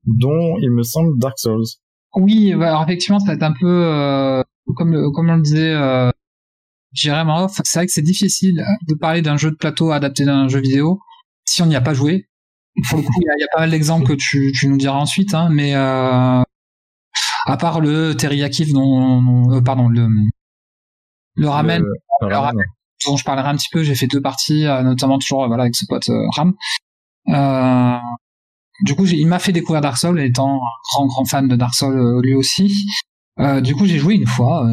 dont 0.05 0.57
il 0.61 0.71
me 0.71 0.83
semble 0.83 1.19
Dark 1.19 1.37
Souls. 1.37 1.65
Oui, 2.15 2.53
bah, 2.55 2.69
alors 2.69 2.83
effectivement, 2.83 3.19
ça 3.19 3.27
va 3.27 3.33
être 3.33 3.43
un 3.43 3.53
peu 3.53 3.67
euh, 3.67 4.43
comme 4.75 5.11
comme 5.13 5.29
on 5.29 5.35
le 5.35 5.41
disait 5.41 5.73
euh, 5.73 6.11
off. 7.29 7.61
C'est 7.63 7.79
vrai 7.79 7.85
que 7.85 7.91
c'est 7.91 8.01
difficile 8.01 8.63
de 8.87 8.95
parler 8.95 9.21
d'un 9.21 9.37
jeu 9.37 9.51
de 9.51 9.55
plateau 9.55 9.91
adapté 9.91 10.25
d'un 10.25 10.47
jeu 10.47 10.59
vidéo 10.59 10.99
si 11.45 11.61
on 11.61 11.65
n'y 11.65 11.75
a 11.75 11.81
pas 11.81 11.93
joué. 11.93 12.27
Pour 12.89 12.97
le 12.99 13.03
coup, 13.03 13.11
il 13.17 13.41
y, 13.41 13.43
a 13.43 13.47
pas 13.53 13.59
mal 13.61 13.71
d'exemples 13.71 14.07
que 14.07 14.13
tu, 14.13 14.53
tu 14.57 14.69
nous 14.69 14.77
diras 14.77 14.97
ensuite, 14.97 15.33
hein, 15.33 15.49
mais 15.51 15.75
euh, 15.75 16.41
à 17.45 17.57
part 17.57 17.81
le 17.81 18.13
teriyaki 18.13 18.71
dont, 18.71 19.51
euh, 19.51 19.61
pardon, 19.61 19.89
le 19.89 20.07
le 21.35 21.49
ramen, 21.49 21.83
le, 22.21 22.35
ramen, 22.35 22.65
dont 23.05 23.17
je 23.17 23.23
parlerai 23.23 23.49
un 23.49 23.55
petit 23.55 23.69
peu. 23.71 23.83
J'ai 23.83 23.95
fait 23.95 24.07
deux 24.07 24.21
parties, 24.21 24.65
euh, 24.65 24.83
notamment 24.83 25.17
toujours 25.19 25.47
voilà 25.47 25.63
avec 25.63 25.75
ce 25.75 25.85
pote 25.87 26.09
euh, 26.09 26.27
Ram. 26.35 26.53
Euh, 27.29 27.97
du 28.81 28.95
coup, 28.95 29.05
il 29.05 29.27
m'a 29.27 29.39
fait 29.39 29.51
découvrir 29.51 29.81
Dark 29.81 29.97
Souls, 29.97 30.19
étant 30.19 30.55
un 30.55 30.59
grand 30.93 31.05
grand 31.07 31.25
fan 31.25 31.47
de 31.47 31.55
Dark 31.55 31.73
Souls 31.73 32.21
lui 32.23 32.33
aussi. 32.33 32.73
Euh, 33.39 33.61
du 33.61 33.75
coup, 33.75 33.85
j'ai 33.85 33.97
joué 33.97 34.15
une 34.15 34.27
fois 34.27 34.67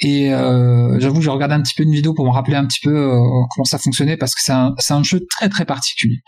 et 0.00 0.32
euh, 0.32 0.98
j'avoue, 1.00 1.22
j'ai 1.22 1.30
regardé 1.30 1.54
un 1.54 1.62
petit 1.62 1.74
peu 1.74 1.84
une 1.84 1.92
vidéo 1.92 2.12
pour 2.14 2.26
me 2.26 2.30
rappeler 2.30 2.56
un 2.56 2.66
petit 2.66 2.80
peu 2.82 3.10
comment 3.54 3.64
ça 3.64 3.78
fonctionnait 3.78 4.16
parce 4.16 4.34
que 4.34 4.40
c'est 4.42 4.52
un, 4.52 4.74
un 4.90 5.02
jeu 5.02 5.20
très 5.30 5.48
très 5.48 5.64
particulier. 5.64 6.18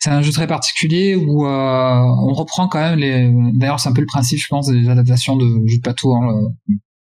C'est 0.00 0.10
un 0.10 0.22
jeu 0.22 0.30
très 0.30 0.46
particulier 0.46 1.16
où 1.16 1.46
on 1.46 2.32
reprend 2.32 2.68
quand 2.68 2.80
même 2.80 2.98
les. 2.98 3.32
D'ailleurs, 3.54 3.80
c'est 3.80 3.88
un 3.88 3.92
peu 3.92 4.00
le 4.00 4.06
principe, 4.06 4.38
je 4.38 4.46
pense, 4.48 4.68
des 4.68 4.88
adaptations 4.88 5.36
de 5.36 5.46
jeux 5.66 5.78
de 5.78 5.82
plateau 5.82 6.14
hein, 6.14 6.50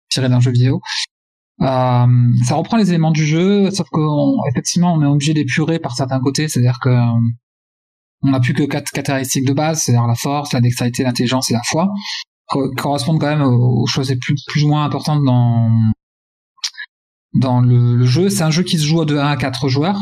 tirés 0.09 0.29
d'un 0.29 0.39
jeu 0.39 0.51
vidéo. 0.51 0.81
Euh, 1.61 2.05
ça 2.47 2.55
reprend 2.55 2.77
les 2.77 2.89
éléments 2.89 3.11
du 3.11 3.25
jeu, 3.25 3.71
sauf 3.71 3.87
qu'effectivement 3.91 4.93
on 4.93 5.01
est 5.01 5.07
obligé 5.07 5.33
d'épurer 5.33 5.79
par 5.79 5.95
certains 5.95 6.19
côtés, 6.19 6.47
c'est-à-dire 6.47 6.77
que 6.81 6.95
on 8.23 8.31
n'a 8.31 8.39
plus 8.39 8.53
que 8.53 8.63
quatre 8.63 8.91
caractéristiques 8.91 9.45
de 9.45 9.53
base, 9.53 9.81
c'est-à-dire 9.81 10.07
la 10.07 10.15
force, 10.15 10.53
la 10.53 10.61
dextérité, 10.61 11.03
l'intelligence 11.03 11.49
et 11.51 11.53
la 11.53 11.63
foi, 11.63 11.89
correspondent 12.77 13.19
quand 13.19 13.27
même 13.27 13.41
aux 13.41 13.85
choses 13.87 14.09
les 14.09 14.17
plus, 14.17 14.35
plus 14.47 14.63
ou 14.63 14.69
moins 14.69 14.85
importantes 14.85 15.23
dans 15.23 15.69
dans 17.33 17.61
le, 17.61 18.05
jeu. 18.05 18.29
C'est 18.29 18.43
un 18.43 18.51
jeu 18.51 18.63
qui 18.63 18.77
se 18.77 18.85
joue 18.85 19.05
de 19.05 19.17
1 19.17 19.27
à 19.27 19.37
4 19.37 19.67
joueurs 19.67 19.99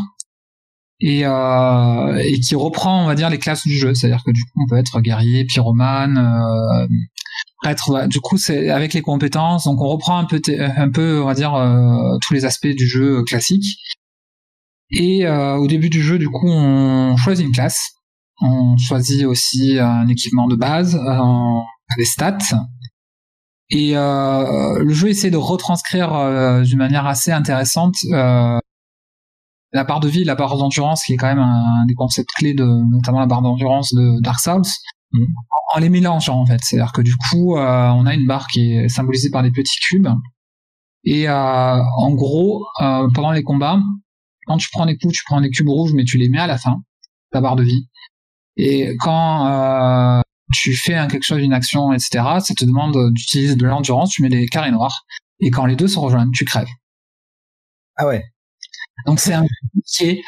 et, 1.00 1.26
euh, 1.26 2.18
et 2.18 2.40
qui 2.40 2.56
reprend, 2.56 3.04
on 3.04 3.08
va 3.08 3.16
dire, 3.16 3.30
les 3.30 3.40
classes 3.40 3.68
du 3.68 3.78
jeu. 3.78 3.94
C'est-à-dire 3.94 4.24
que 4.26 4.32
du 4.32 4.42
coup, 4.44 4.64
on 4.64 4.70
peut 4.70 4.78
être 4.78 5.02
guerrier, 5.02 5.46
pyromane, 5.46 6.18
euh. 6.18 6.88
Du 8.08 8.20
coup, 8.20 8.38
c'est 8.38 8.70
avec 8.70 8.94
les 8.94 9.02
compétences. 9.02 9.64
Donc, 9.66 9.82
on 9.82 9.88
reprend 9.88 10.20
un 10.20 10.26
peu, 10.26 10.40
un 10.60 10.90
peu, 10.92 11.22
on 11.22 11.26
va 11.26 11.34
dire, 11.34 11.56
euh, 11.56 12.18
tous 12.22 12.34
les 12.36 12.46
aspects 12.46 12.68
du 12.68 12.88
jeu 12.88 13.24
classique. 13.24 13.80
Et 14.92 15.26
euh, 15.26 15.56
au 15.56 15.66
début 15.68 15.90
du 15.90 16.02
jeu, 16.02 16.20
du 16.20 16.30
coup, 16.30 16.48
on 16.48 17.18
choisit 17.18 17.46
une 17.46 17.52
classe. 17.52 17.95
On 18.42 18.78
choisit 18.78 19.26
aussi 19.26 19.80
un 19.80 20.08
équipement 20.08 20.48
de 20.48 20.56
base, 20.56 20.96
euh, 20.96 21.62
des 21.98 22.06
stats. 22.06 22.38
Et 23.70 23.98
euh, 23.98 24.84
le 24.84 24.94
jeu 24.94 25.10
essaie 25.10 25.32
de 25.32 25.38
retranscrire 25.38 26.14
euh, 26.14 26.62
d'une 26.62 26.78
manière 26.78 27.08
assez 27.08 27.32
intéressante 27.32 27.96
euh, 28.12 28.60
la 29.76 29.84
barre 29.84 30.00
de 30.00 30.08
vie, 30.08 30.24
la 30.24 30.36
barre 30.36 30.58
d'endurance, 30.58 31.04
qui 31.04 31.14
est 31.14 31.18
quand 31.18 31.28
même 31.28 31.40
un, 31.40 31.86
des 31.88 31.94
concepts 31.96 32.30
clés 32.38 32.54
de 32.54 32.64
notamment 32.64 33.20
la 33.20 33.26
barre 33.26 33.42
d'endurance 33.42 33.94
de 33.94 34.22
Dark 34.22 34.40
Souls, 34.40 34.62
mm. 35.12 35.26
en, 35.76 35.80
les 35.80 35.90
mélangeant 35.90 36.40
en 36.40 36.46
fait. 36.46 36.64
C'est-à-dire 36.64 36.94
que 36.94 37.02
du 37.02 37.16
coup, 37.16 37.58
euh, 37.58 37.90
on 37.90 38.06
a 38.06 38.14
une 38.14 38.26
barre 38.26 38.48
qui 38.48 38.74
est 38.74 38.90
symbolisée 38.90 39.30
par 39.30 39.44
des 39.44 39.52
petits 39.52 39.80
cubes. 39.82 40.08
Et 41.04 41.28
euh, 41.28 41.34
en 41.98 42.14
gros, 42.14 42.66
euh, 42.82 43.08
pendant 43.14 43.32
les 43.32 43.44
combats, 43.44 43.82
quand 44.48 44.58
tu 44.58 44.70
prends 44.72 44.86
des 44.86 44.98
coups, 44.98 45.14
tu 45.14 45.24
prends 45.26 45.42
des 45.42 45.50
cubes 45.50 45.68
rouges, 45.68 45.94
mais 45.94 46.06
tu 46.06 46.18
les 46.18 46.30
mets 46.30 46.40
à 46.40 46.48
la 46.48 46.58
fin, 46.58 46.78
ta 47.32 47.42
barre 47.42 47.56
de 47.56 47.64
vie. 47.64 47.90
Et 48.58 48.96
quand 49.00 50.22
tu 50.54 50.76
fais 50.76 50.94
quelque 51.08 51.24
chose, 51.24 51.42
une 51.42 51.54
action, 51.54 51.92
etc., 51.94 52.10
ça 52.40 52.54
te 52.56 52.66
demande 52.66 52.96
d'utiliser 53.14 53.56
de 53.56 53.66
l'endurance, 53.66 54.12
tu 54.12 54.22
mets 54.22 54.30
des 54.30 54.46
carrés 54.48 54.72
noirs. 54.72 55.06
Et 55.40 55.50
quand 55.50 55.66
les 55.66 55.76
deux 55.76 55.88
se 55.88 56.00
rejoignent, 56.00 56.32
tu 56.32 56.46
crèves. 56.46 56.68
Ah 57.98 58.08
ouais. 58.08 58.24
Donc 59.06 59.20
c'est 59.20 59.34
un 59.34 59.44
jeu 59.44 59.82
qui 59.86 60.04
est 60.06 60.22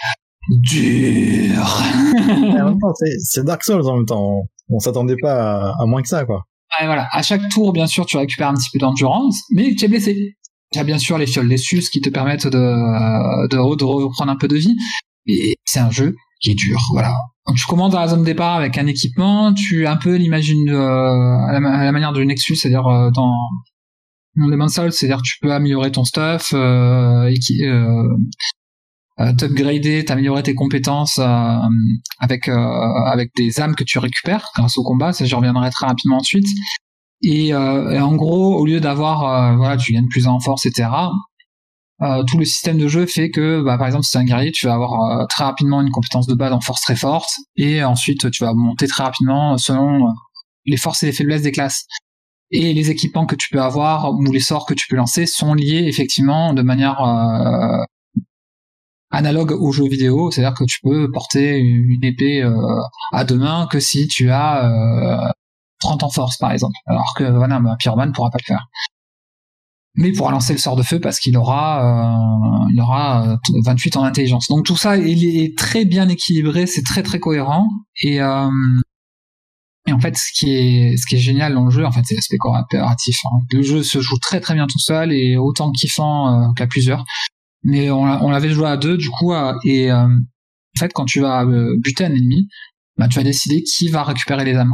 dur. 0.49 1.83
c'est 3.23 3.43
Dark 3.43 3.63
Souls 3.63 3.87
en 3.87 3.97
même 3.97 4.05
temps. 4.05 4.43
On 4.69 4.79
s'attendait 4.79 5.15
pas 5.21 5.73
à, 5.79 5.85
moins 5.85 6.01
que 6.01 6.07
ça, 6.07 6.25
quoi. 6.25 6.43
Ouais, 6.79 6.85
voilà. 6.85 7.07
À 7.11 7.21
chaque 7.21 7.47
tour, 7.49 7.71
bien 7.71 7.87
sûr, 7.87 8.05
tu 8.05 8.17
récupères 8.17 8.49
un 8.49 8.53
petit 8.53 8.69
peu 8.73 8.79
d'endurance, 8.79 9.41
mais 9.51 9.73
tu 9.75 9.85
es 9.85 9.87
blessé. 9.87 10.35
Tu 10.73 10.79
as 10.79 10.83
bien 10.83 10.97
sûr 10.97 11.17
les 11.17 11.25
fioles 11.25 11.47
des 11.47 11.57
sus 11.57 11.89
qui 11.89 12.01
te 12.01 12.09
permettent 12.09 12.47
de, 12.47 13.47
de, 13.47 13.75
de 13.75 13.83
reprendre 13.85 14.31
un 14.31 14.35
peu 14.35 14.49
de 14.49 14.57
vie. 14.57 14.75
Et 15.25 15.55
c'est 15.63 15.79
un 15.79 15.91
jeu 15.91 16.15
qui 16.41 16.51
est 16.51 16.55
dur, 16.55 16.79
voilà. 16.91 17.13
Tu 17.55 17.65
commences 17.67 17.91
dans 17.91 17.99
la 17.99 18.07
zone 18.07 18.23
départ 18.23 18.55
avec 18.57 18.77
un 18.77 18.87
équipement, 18.87 19.53
tu 19.53 19.87
un 19.87 19.97
peu 19.97 20.15
l'imagines 20.15 20.69
euh, 20.69 21.47
à, 21.47 21.53
la, 21.53 21.91
manière 21.91 22.13
de 22.13 22.23
Nexus, 22.23 22.55
c'est-à-dire 22.55 22.87
euh, 22.87 23.09
dans 23.11 23.33
le 24.35 24.67
Souls, 24.67 24.91
c'est-à-dire 24.91 25.21
tu 25.21 25.35
peux 25.41 25.51
améliorer 25.53 25.91
ton 25.91 26.03
stuff, 26.03 26.51
euh, 26.53 27.27
et 27.29 27.65
euh, 27.65 28.03
euh, 29.19 29.33
t'upgrader, 29.33 30.05
t'améliorer 30.05 30.43
tes 30.43 30.53
compétences 30.53 31.17
euh, 31.17 31.57
avec 32.19 32.47
euh, 32.47 32.55
avec 33.11 33.31
des 33.35 33.59
âmes 33.59 33.75
que 33.75 33.83
tu 33.83 33.97
récupères 33.97 34.45
grâce 34.55 34.77
au 34.77 34.83
combat. 34.83 35.11
Ça, 35.11 35.25
je 35.25 35.35
reviendrai 35.35 35.71
très 35.71 35.87
rapidement 35.87 36.17
ensuite. 36.17 36.45
Et, 37.23 37.55
en 37.55 38.15
gros, 38.15 38.59
au 38.59 38.65
lieu 38.67 38.79
d'avoir, 38.79 39.57
voilà, 39.57 39.75
tu 39.75 39.91
gagnes 39.91 40.07
plus 40.07 40.27
en 40.27 40.39
force, 40.39 40.67
etc. 40.67 40.87
tout 41.99 42.37
le 42.37 42.45
système 42.45 42.77
de 42.77 42.87
jeu 42.87 43.05
fait 43.05 43.29
que, 43.29 43.61
bah, 43.61 43.77
par 43.77 43.87
exemple, 43.87 44.03
si 44.03 44.11
c'est 44.11 44.17
un 44.19 44.23
guerrier, 44.23 44.51
tu 44.51 44.67
vas 44.67 44.73
avoir 44.73 45.27
très 45.27 45.43
rapidement 45.43 45.81
une 45.81 45.89
compétence 45.89 46.27
de 46.27 46.35
base 46.35 46.53
en 46.53 46.61
force 46.61 46.81
très 46.81 46.95
forte, 46.95 47.29
et 47.55 47.83
ensuite 47.83 48.29
tu 48.31 48.43
vas 48.43 48.53
monter 48.53 48.87
très 48.87 49.03
rapidement 49.03 49.57
selon 49.57 50.13
les 50.65 50.77
forces 50.77 51.03
et 51.03 51.07
les 51.07 51.11
faiblesses 51.11 51.41
des 51.41 51.51
classes. 51.51 51.85
Et 52.51 52.73
les 52.73 52.91
équipements 52.91 53.25
que 53.25 53.35
tu 53.35 53.49
peux 53.49 53.61
avoir 53.61 54.13
ou 54.13 54.31
les 54.31 54.39
sorts 54.39 54.65
que 54.65 54.73
tu 54.73 54.87
peux 54.87 54.95
lancer 54.95 55.25
sont 55.25 55.53
liés 55.53 55.85
effectivement 55.87 56.53
de 56.53 56.61
manière 56.61 57.01
analogue 59.11 59.51
aux 59.51 59.71
jeux 59.71 59.87
vidéo, 59.87 60.31
c'est-à-dire 60.31 60.57
que 60.57 60.65
tu 60.65 60.79
peux 60.81 61.09
porter 61.11 61.57
une 61.57 62.03
épée 62.03 62.43
euh, 62.43 62.53
à 63.13 63.23
deux 63.23 63.37
mains 63.37 63.67
que 63.71 63.79
si 63.79 64.07
tu 64.07 64.29
as 64.29 64.65
euh, 64.65 65.31
30 65.79 66.03
en 66.03 66.09
force 66.09 66.37
par 66.37 66.51
exemple, 66.51 66.75
alors 66.85 67.13
que 67.15 67.23
voilà, 67.23 67.55
un 67.55 67.75
pyromane 67.77 68.11
pourra 68.11 68.29
pas 68.29 68.39
le 68.41 68.45
faire. 68.45 68.67
Mais 69.97 70.11
pourra 70.11 70.31
lancer 70.31 70.53
le 70.53 70.59
sort 70.59 70.75
de 70.75 70.83
feu 70.83 70.99
parce 70.99 71.19
qu'il 71.19 71.35
aura 71.37 72.65
euh, 72.65 72.69
il 72.71 72.79
aura 72.79 73.37
28 73.65 73.97
en 73.97 74.03
intelligence. 74.03 74.47
Donc 74.47 74.65
tout 74.65 74.77
ça 74.77 74.97
il 74.97 75.25
est 75.25 75.57
très 75.57 75.85
bien 75.85 76.07
équilibré, 76.07 76.67
c'est 76.67 76.83
très 76.83 77.03
très 77.03 77.19
cohérent 77.19 77.67
et 78.01 78.21
euh, 78.21 78.49
et 79.89 79.93
en 79.93 80.01
fait, 80.01 80.17
ce 80.17 80.37
qui 80.37 80.53
est, 80.53 80.97
ce 80.97 81.05
qui 81.07 81.15
est 81.15 81.19
génial 81.19 81.53
dans 81.53 81.63
le 81.63 81.71
jeu, 81.71 81.85
en 81.85 81.93
fait, 81.93 82.01
c'est 82.03 82.13
l'aspect 82.13 82.35
coopératif. 82.35 83.19
Hein. 83.23 83.37
Le 83.53 83.61
jeu 83.61 83.83
se 83.83 84.01
joue 84.01 84.17
très 84.17 84.41
très 84.41 84.53
bien 84.53 84.67
tout 84.67 84.79
seul 84.79 85.13
et 85.13 85.37
autant 85.37 85.71
kiffant 85.71 86.53
qu'à 86.55 86.67
plusieurs 86.67 87.05
mais 87.63 87.91
on, 87.91 88.01
on 88.01 88.29
l'avait 88.29 88.49
joué 88.49 88.67
à 88.67 88.77
deux 88.77 88.97
du 88.97 89.09
coup 89.09 89.33
et 89.65 89.91
euh, 89.91 90.07
en 90.07 90.79
fait 90.79 90.93
quand 90.93 91.05
tu 91.05 91.19
vas 91.21 91.43
euh, 91.43 91.75
buter 91.79 92.05
un 92.05 92.13
ennemi 92.13 92.47
bah 92.97 93.07
tu 93.07 93.17
vas 93.17 93.23
décider 93.23 93.63
qui 93.63 93.89
va 93.89 94.03
récupérer 94.03 94.45
les 94.45 94.55
âmes 94.55 94.73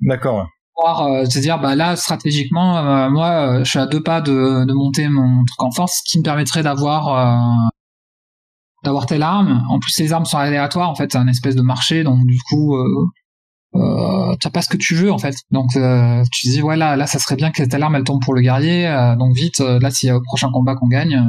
d'accord 0.00 0.46
pouvoir 0.76 1.02
euh, 1.02 1.24
te 1.24 1.38
dire 1.38 1.58
bah 1.58 1.74
là 1.74 1.96
stratégiquement 1.96 3.10
moi 3.10 3.62
je 3.64 3.70
suis 3.70 3.78
à 3.78 3.86
deux 3.86 4.02
pas 4.02 4.20
de, 4.20 4.64
de 4.64 4.72
monter 4.72 5.08
mon 5.08 5.44
truc 5.44 5.62
en 5.62 5.70
force 5.70 6.02
ce 6.04 6.10
qui 6.10 6.18
me 6.18 6.22
permettrait 6.22 6.62
d'avoir 6.62 7.70
d'avoir 8.84 9.06
telle 9.06 9.22
arme 9.22 9.62
en 9.68 9.78
plus 9.78 9.98
les 9.98 10.12
armes 10.12 10.26
sont 10.26 10.38
aléatoires 10.38 10.90
en 10.90 10.94
fait 10.94 11.12
c'est 11.12 11.18
un 11.18 11.28
espèce 11.28 11.56
de 11.56 11.62
marché 11.62 12.04
donc 12.04 12.26
du 12.26 12.38
coup 12.48 12.76
euh, 13.76 14.36
tu 14.40 14.46
as 14.46 14.50
pas 14.50 14.62
ce 14.62 14.68
que 14.68 14.76
tu 14.76 14.94
veux 14.94 15.12
en 15.12 15.18
fait. 15.18 15.36
Donc 15.50 15.76
euh, 15.76 16.22
tu 16.32 16.48
dis 16.48 16.62
ouais 16.62 16.76
là, 16.76 17.06
ça 17.06 17.18
serait 17.18 17.36
bien 17.36 17.50
que 17.50 17.58
cette 17.58 17.74
alarme 17.74 17.94
elle 17.94 18.04
tombe 18.04 18.22
pour 18.22 18.34
le 18.34 18.40
guerrier. 18.40 18.86
Euh, 18.86 19.16
donc 19.16 19.34
vite 19.34 19.58
là 19.58 19.90
s'il 19.90 20.08
y 20.08 20.10
a 20.10 20.16
au 20.16 20.22
prochain 20.22 20.50
combat 20.50 20.74
qu'on 20.74 20.88
gagne, 20.88 21.22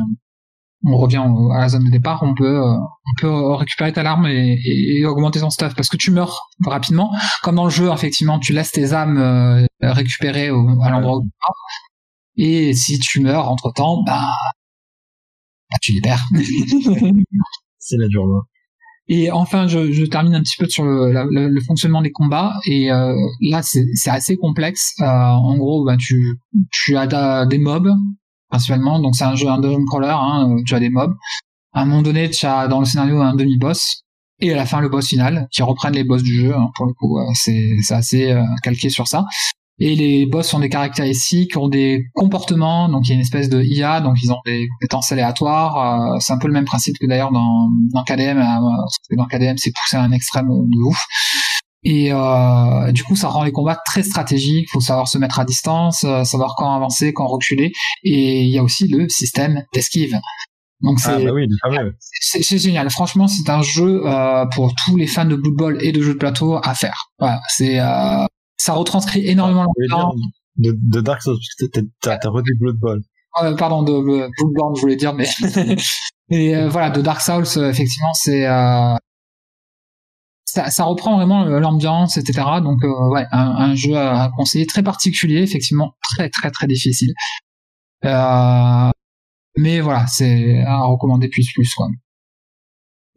on 0.86 0.98
revient 0.98 1.24
à 1.54 1.60
la 1.60 1.70
zone 1.70 1.86
de 1.86 1.90
départ, 1.90 2.22
on 2.24 2.36
peut 2.36 2.62
on 2.62 3.22
peut 3.22 3.54
récupérer 3.56 3.92
ta 3.94 4.02
alarme 4.02 4.28
et, 4.28 4.60
et, 4.64 5.06
augmenter 5.06 5.40
son 5.40 5.50
stuff 5.50 5.76
parce 5.76 5.90
que 5.90 5.98
tu 5.98 6.12
meurs 6.12 6.50
rapidement. 6.66 7.12
Comme 7.44 7.56
dans 7.56 7.66
le 7.66 7.70
jeu 7.70 7.92
effectivement 7.92 8.40
tu 8.40 8.54
laisses 8.54 8.72
tes 8.72 8.94
âmes 8.94 9.68
récupérer 9.82 10.48
à 10.48 10.90
l'endroit 10.90 11.18
où 11.18 11.24
tu 11.24 11.30
vas. 11.42 11.54
Et 12.38 12.74
si 12.74 13.00
tu 13.00 13.22
meurs 13.22 13.50
entre 13.50 13.72
temps, 13.74 14.04
bah, 14.04 14.22
bah 15.70 15.78
tu 15.82 15.94
les 15.94 16.02
perds. 16.02 16.24
C'est 17.80 17.98
la 17.98 18.08
journée. 18.10 18.42
Et 19.10 19.32
enfin, 19.32 19.68
je, 19.68 19.92
je, 19.92 20.04
termine 20.06 20.36
un 20.36 20.42
petit 20.42 20.58
peu 20.60 20.68
sur 20.68 20.84
le, 20.84 21.14
le, 21.32 21.48
le 21.48 21.62
fonctionnement 21.62 22.02
des 22.02 22.12
combats. 22.12 22.54
Et 22.66 22.92
euh, 22.92 23.16
là, 23.42 23.62
c'est 23.64 24.10
assez 24.10 24.36
complexe. 24.36 24.94
Euh, 25.00 25.06
en 25.06 25.58
gros, 25.58 25.86
bah, 25.86 25.96
tu, 25.98 26.40
tu 26.72 26.98
as 26.98 27.46
des 27.46 27.58
mobs 27.58 27.90
principalement. 28.50 29.00
Donc 29.00 29.16
c'est 29.16 29.26
un 29.26 29.36
jeu 29.36 29.48
un 29.48 29.60
dungeon 29.60 29.86
crawler. 29.86 30.16
Hein, 30.18 30.56
tu 30.66 30.76
as 30.76 30.80
des 30.80 30.90
mobs. 30.90 31.16
À 31.74 31.82
un 31.82 31.86
moment 31.86 32.02
donné, 32.02 32.30
tu 32.30 32.46
as 32.46 32.68
dans 32.68 32.80
le 32.80 32.86
scénario 32.86 33.22
un 33.22 33.36
demi-boss. 33.36 34.04
Et 34.40 34.54
à 34.54 34.56
la 34.56 34.66
fin, 34.66 34.82
le 34.82 34.90
boss 34.90 35.08
final, 35.08 35.48
qui 35.52 35.64
reprennent 35.64 35.96
les 35.96 36.04
boss 36.04 36.22
du 36.22 36.34
jeu. 36.42 36.56
Hein, 36.56 36.68
pour 36.76 36.86
le 36.86 36.94
coup, 36.94 37.18
c'est 37.34 37.92
assez 37.92 38.36
calqué 38.64 38.90
sur 38.90 39.08
ça. 39.08 39.26
Et 39.80 39.96
les 39.96 40.26
boss 40.26 40.52
ont 40.56 40.60
des 40.60 40.70
caractéristiques, 40.70 41.56
ont 41.56 41.68
des 41.68 42.06
comportements, 42.16 42.90
donc 42.90 43.06
il 43.06 43.10
y 43.10 43.12
a 43.12 43.16
une 43.16 43.22
espèce 43.22 43.48
de 43.48 43.62
IA, 43.62 44.02
donc 44.02 44.18
ils 44.24 44.32
ont 44.32 44.40
des 44.44 44.68
compétences 44.68 45.12
aléatoires. 45.12 46.14
Euh, 46.14 46.18
c'est 46.20 46.34
un 46.34 46.40
peu 46.40 46.48
le 46.48 46.54
même 46.54 46.66
principe 46.66 46.98
que 47.00 47.06
d'ailleurs 47.06 47.32
dans, 47.32 47.70
dans 47.94 48.04
KDM, 48.04 48.40
euh, 48.40 49.16
dans 49.16 49.28
KDM 49.28 49.58
c'est 49.58 49.72
poussé 49.72 49.98
à 49.98 50.02
un 50.02 50.12
extrême 50.12 50.48
de 50.48 50.88
ouf. 50.88 51.00
Et 51.90 52.12
euh, 52.12 52.92
du 52.92 53.04
coup, 53.04 53.16
ça 53.16 53.30
rend 53.30 53.46
les 53.46 53.54
combats 53.54 53.80
très 53.86 54.04
stratégiques. 54.04 54.68
Il 54.68 54.72
faut 54.74 54.82
savoir 54.82 55.08
se 55.08 55.18
mettre 55.18 55.40
à 55.40 55.46
distance, 55.46 56.04
euh, 56.04 56.26
savoir 56.26 56.56
quand 56.58 56.76
avancer, 56.76 57.14
quand 57.14 57.28
reculer. 57.28 57.72
Et 58.04 58.42
il 58.42 58.50
y 58.50 58.58
a 58.58 58.64
aussi 58.64 58.90
le 58.90 59.08
système 59.08 59.64
d'esquive. 59.74 60.20
Donc 60.82 61.00
c'est 61.00 61.12
ah 61.12 61.20
bah 61.20 61.32
oui, 61.34 61.48
c'est 62.20 62.58
génial. 62.58 62.90
Franchement, 62.90 63.28
c'est 63.28 63.50
un 63.50 63.62
jeu 63.62 64.06
euh, 64.06 64.46
pour 64.54 64.76
tous 64.76 64.98
les 64.98 65.08
fans 65.08 65.26
de 65.26 65.38
Blood 65.38 65.56
Bowl 65.56 65.78
et 65.82 65.94
de 65.94 66.02
jeux 66.02 66.14
de 66.14 66.20
plateau 66.20 66.60
à 66.62 66.76
faire. 66.76 67.10
Voilà, 67.20 67.40
c'est 67.48 67.80
euh, 67.80 68.26
ça 68.58 68.74
retranscrit 68.74 69.26
énormément 69.26 69.66
ah, 69.92 70.10
de, 70.58 70.78
de, 70.78 71.02
Dark 71.02 71.22
Souls, 71.22 71.38
t'as 72.02 72.18
as 72.22 72.30
redit 72.30 72.52
Blood 72.60 72.76
Bowl. 72.76 73.02
Euh, 73.44 73.56
pardon, 73.56 73.84
de, 73.84 73.92
Bloodborne, 73.92 74.76
je 74.76 74.82
voulais 74.82 74.96
dire, 74.96 75.14
mais 75.14 75.28
et 76.30 76.56
euh, 76.56 76.70
voilà, 76.70 76.90
de 76.90 77.02
Dark 77.02 77.22
Souls, 77.22 77.46
euh, 77.58 77.70
effectivement, 77.70 78.14
c'est 78.14 78.46
euh, 78.48 78.96
ça, 80.70 80.84
reprend 80.84 81.18
vraiment 81.18 81.46
l'ambiance, 81.46 82.18
etc. 82.18 82.44
Donc 82.64 82.80
ouais, 82.84 83.26
un, 83.32 83.76
jeu 83.76 83.96
à 83.96 84.32
conseiller 84.36 84.66
très 84.66 84.84
particulier, 84.84 85.42
effectivement, 85.42 85.96
très 86.16 86.30
très 86.30 86.52
très 86.52 86.68
difficile. 86.68 87.14
mais 88.04 89.80
voilà, 89.82 90.06
c'est 90.08 90.64
à 90.66 90.84
recommander 90.86 91.30
plus 91.30 91.52
plus 91.54 91.74
quoi. 91.74 91.88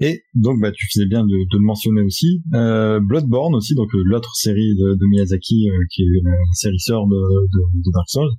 Et 0.00 0.22
donc, 0.34 0.58
bah, 0.60 0.72
tu 0.72 0.86
faisais 0.92 1.06
bien 1.06 1.24
de, 1.24 1.28
le 1.52 1.58
mentionner 1.60 2.00
aussi. 2.00 2.42
Euh, 2.54 3.00
Bloodborne 3.00 3.54
aussi, 3.54 3.74
donc 3.74 3.94
euh, 3.94 4.02
l'autre 4.06 4.34
série 4.34 4.74
de, 4.74 5.06
Miyazaki, 5.10 5.68
euh, 5.68 5.84
qui 5.90 6.02
est 6.02 6.22
la 6.24 6.32
série 6.52 6.80
sœur 6.80 7.06
de, 7.06 7.90
Dark 7.92 8.08
Souls, 8.08 8.32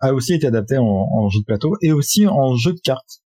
a 0.00 0.12
aussi 0.12 0.34
été 0.34 0.48
adapté 0.48 0.76
en, 0.76 0.84
en, 0.84 1.28
jeu 1.28 1.38
de 1.38 1.44
plateau 1.44 1.76
et 1.82 1.92
aussi 1.92 2.26
en 2.26 2.56
jeu 2.56 2.72
de 2.72 2.80
cartes. 2.82 3.22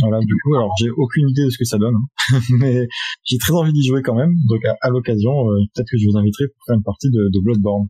Voilà, 0.00 0.18
du 0.20 0.34
coup, 0.42 0.54
alors 0.56 0.72
j'ai 0.78 0.90
aucune 0.90 1.28
idée 1.28 1.44
de 1.44 1.50
ce 1.50 1.58
que 1.58 1.64
ça 1.64 1.78
donne, 1.78 1.94
hein. 1.94 2.40
mais 2.58 2.86
j'ai 3.24 3.38
très 3.38 3.52
envie 3.52 3.72
d'y 3.72 3.86
jouer 3.86 4.02
quand 4.02 4.14
même. 4.14 4.34
Donc 4.48 4.60
à, 4.64 4.88
l'occasion, 4.90 5.30
euh, 5.30 5.60
peut-être 5.74 5.88
que 5.90 5.98
je 5.98 6.08
vous 6.08 6.16
inviterai 6.16 6.46
pour 6.48 6.64
faire 6.66 6.76
une 6.76 6.82
partie 6.82 7.10
de, 7.10 7.30
de 7.32 7.40
Bloodborne. 7.42 7.86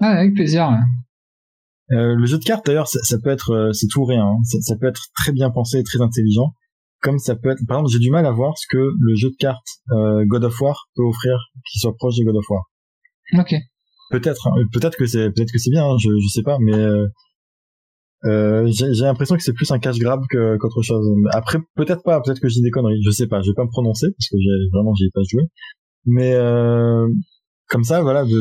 Ah, 0.00 0.18
avec 0.18 0.34
plaisir. 0.34 0.70
Euh, 1.92 2.14
le 2.14 2.26
jeu 2.26 2.38
de 2.38 2.44
cartes, 2.44 2.66
d'ailleurs, 2.66 2.88
ça, 2.88 2.98
ça, 3.02 3.18
peut 3.22 3.30
être, 3.30 3.70
c'est 3.72 3.88
tout 3.88 4.04
rien. 4.04 4.24
Hein. 4.24 4.38
Ça, 4.44 4.58
ça, 4.62 4.76
peut 4.76 4.86
être 4.86 5.02
très 5.22 5.32
bien 5.32 5.50
pensé, 5.50 5.82
très 5.82 6.00
intelligent 6.00 6.54
comme 7.04 7.18
ça 7.18 7.36
peut 7.36 7.50
être 7.50 7.60
par 7.68 7.78
exemple 7.78 7.92
j'ai 7.92 7.98
du 7.98 8.10
mal 8.10 8.24
à 8.24 8.32
voir 8.32 8.56
ce 8.56 8.66
que 8.66 8.78
le 8.78 9.14
jeu 9.14 9.28
de 9.28 9.36
cartes 9.38 9.68
euh, 9.90 10.24
God 10.24 10.42
of 10.44 10.58
War 10.60 10.88
peut 10.96 11.02
offrir 11.02 11.36
qui 11.70 11.78
soit 11.78 11.94
proche 11.94 12.16
de 12.16 12.24
God 12.24 12.36
of 12.36 12.48
War 12.48 12.62
ok 13.34 13.54
peut-être 14.10 14.48
hein, 14.48 14.52
peut-être 14.72 14.96
que 14.96 15.06
c'est 15.06 15.30
peut-être 15.30 15.52
que 15.52 15.58
c'est 15.58 15.70
bien 15.70 15.86
je 15.98 16.08
je 16.08 16.28
sais 16.28 16.42
pas 16.42 16.56
mais 16.58 16.72
euh, 18.24 18.66
j'ai 18.70 19.04
l'impression 19.04 19.36
que 19.36 19.42
c'est 19.42 19.52
plus 19.52 19.70
un 19.70 19.78
cash 19.78 19.98
grab 19.98 20.22
qu'autre 20.30 20.82
chose 20.82 21.06
après 21.32 21.58
peut-être 21.74 22.02
pas 22.02 22.20
peut-être 22.20 22.40
que 22.40 22.48
j'ai 22.48 22.62
des 22.62 22.70
conneries 22.70 23.02
je 23.02 23.10
sais 23.10 23.26
pas 23.26 23.42
je 23.42 23.50
vais 23.50 23.54
pas 23.54 23.64
me 23.64 23.70
prononcer 23.70 24.06
parce 24.16 24.28
que 24.30 24.36
j'ai 24.38 24.68
vraiment 24.72 24.94
j'y 24.94 25.04
ai 25.04 25.10
pas 25.12 25.20
joué 25.28 25.42
mais 26.06 26.34
euh, 26.34 27.06
comme 27.68 27.84
ça 27.84 28.02
voilà 28.02 28.24
de, 28.24 28.40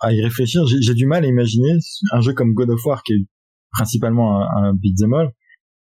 à 0.00 0.12
y 0.12 0.22
réfléchir 0.22 0.62
j'ai 0.66 0.94
du 0.94 1.06
mal 1.06 1.24
à 1.24 1.28
imaginer 1.28 1.72
un 2.12 2.20
jeu 2.20 2.34
comme 2.34 2.52
God 2.52 2.70
of 2.70 2.84
War 2.84 3.02
qui 3.02 3.14
est 3.14 3.26
principalement 3.70 4.42
un, 4.42 4.64
un 4.64 4.74
beat'em 4.74 5.14
all 5.14 5.32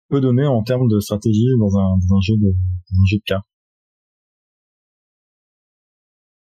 peut 0.10 0.22
donner 0.22 0.46
en 0.46 0.62
termes 0.62 0.88
de 0.88 1.00
stratégie 1.00 1.48
dans 1.60 1.76
un, 1.78 1.98
dans 1.98 2.16
un 2.18 2.22
jeu 2.22 2.36
de 2.38 2.52
dans 2.52 3.02
un 3.02 3.06
jeu 3.10 3.18
de 3.18 3.24
cartes. 3.26 3.46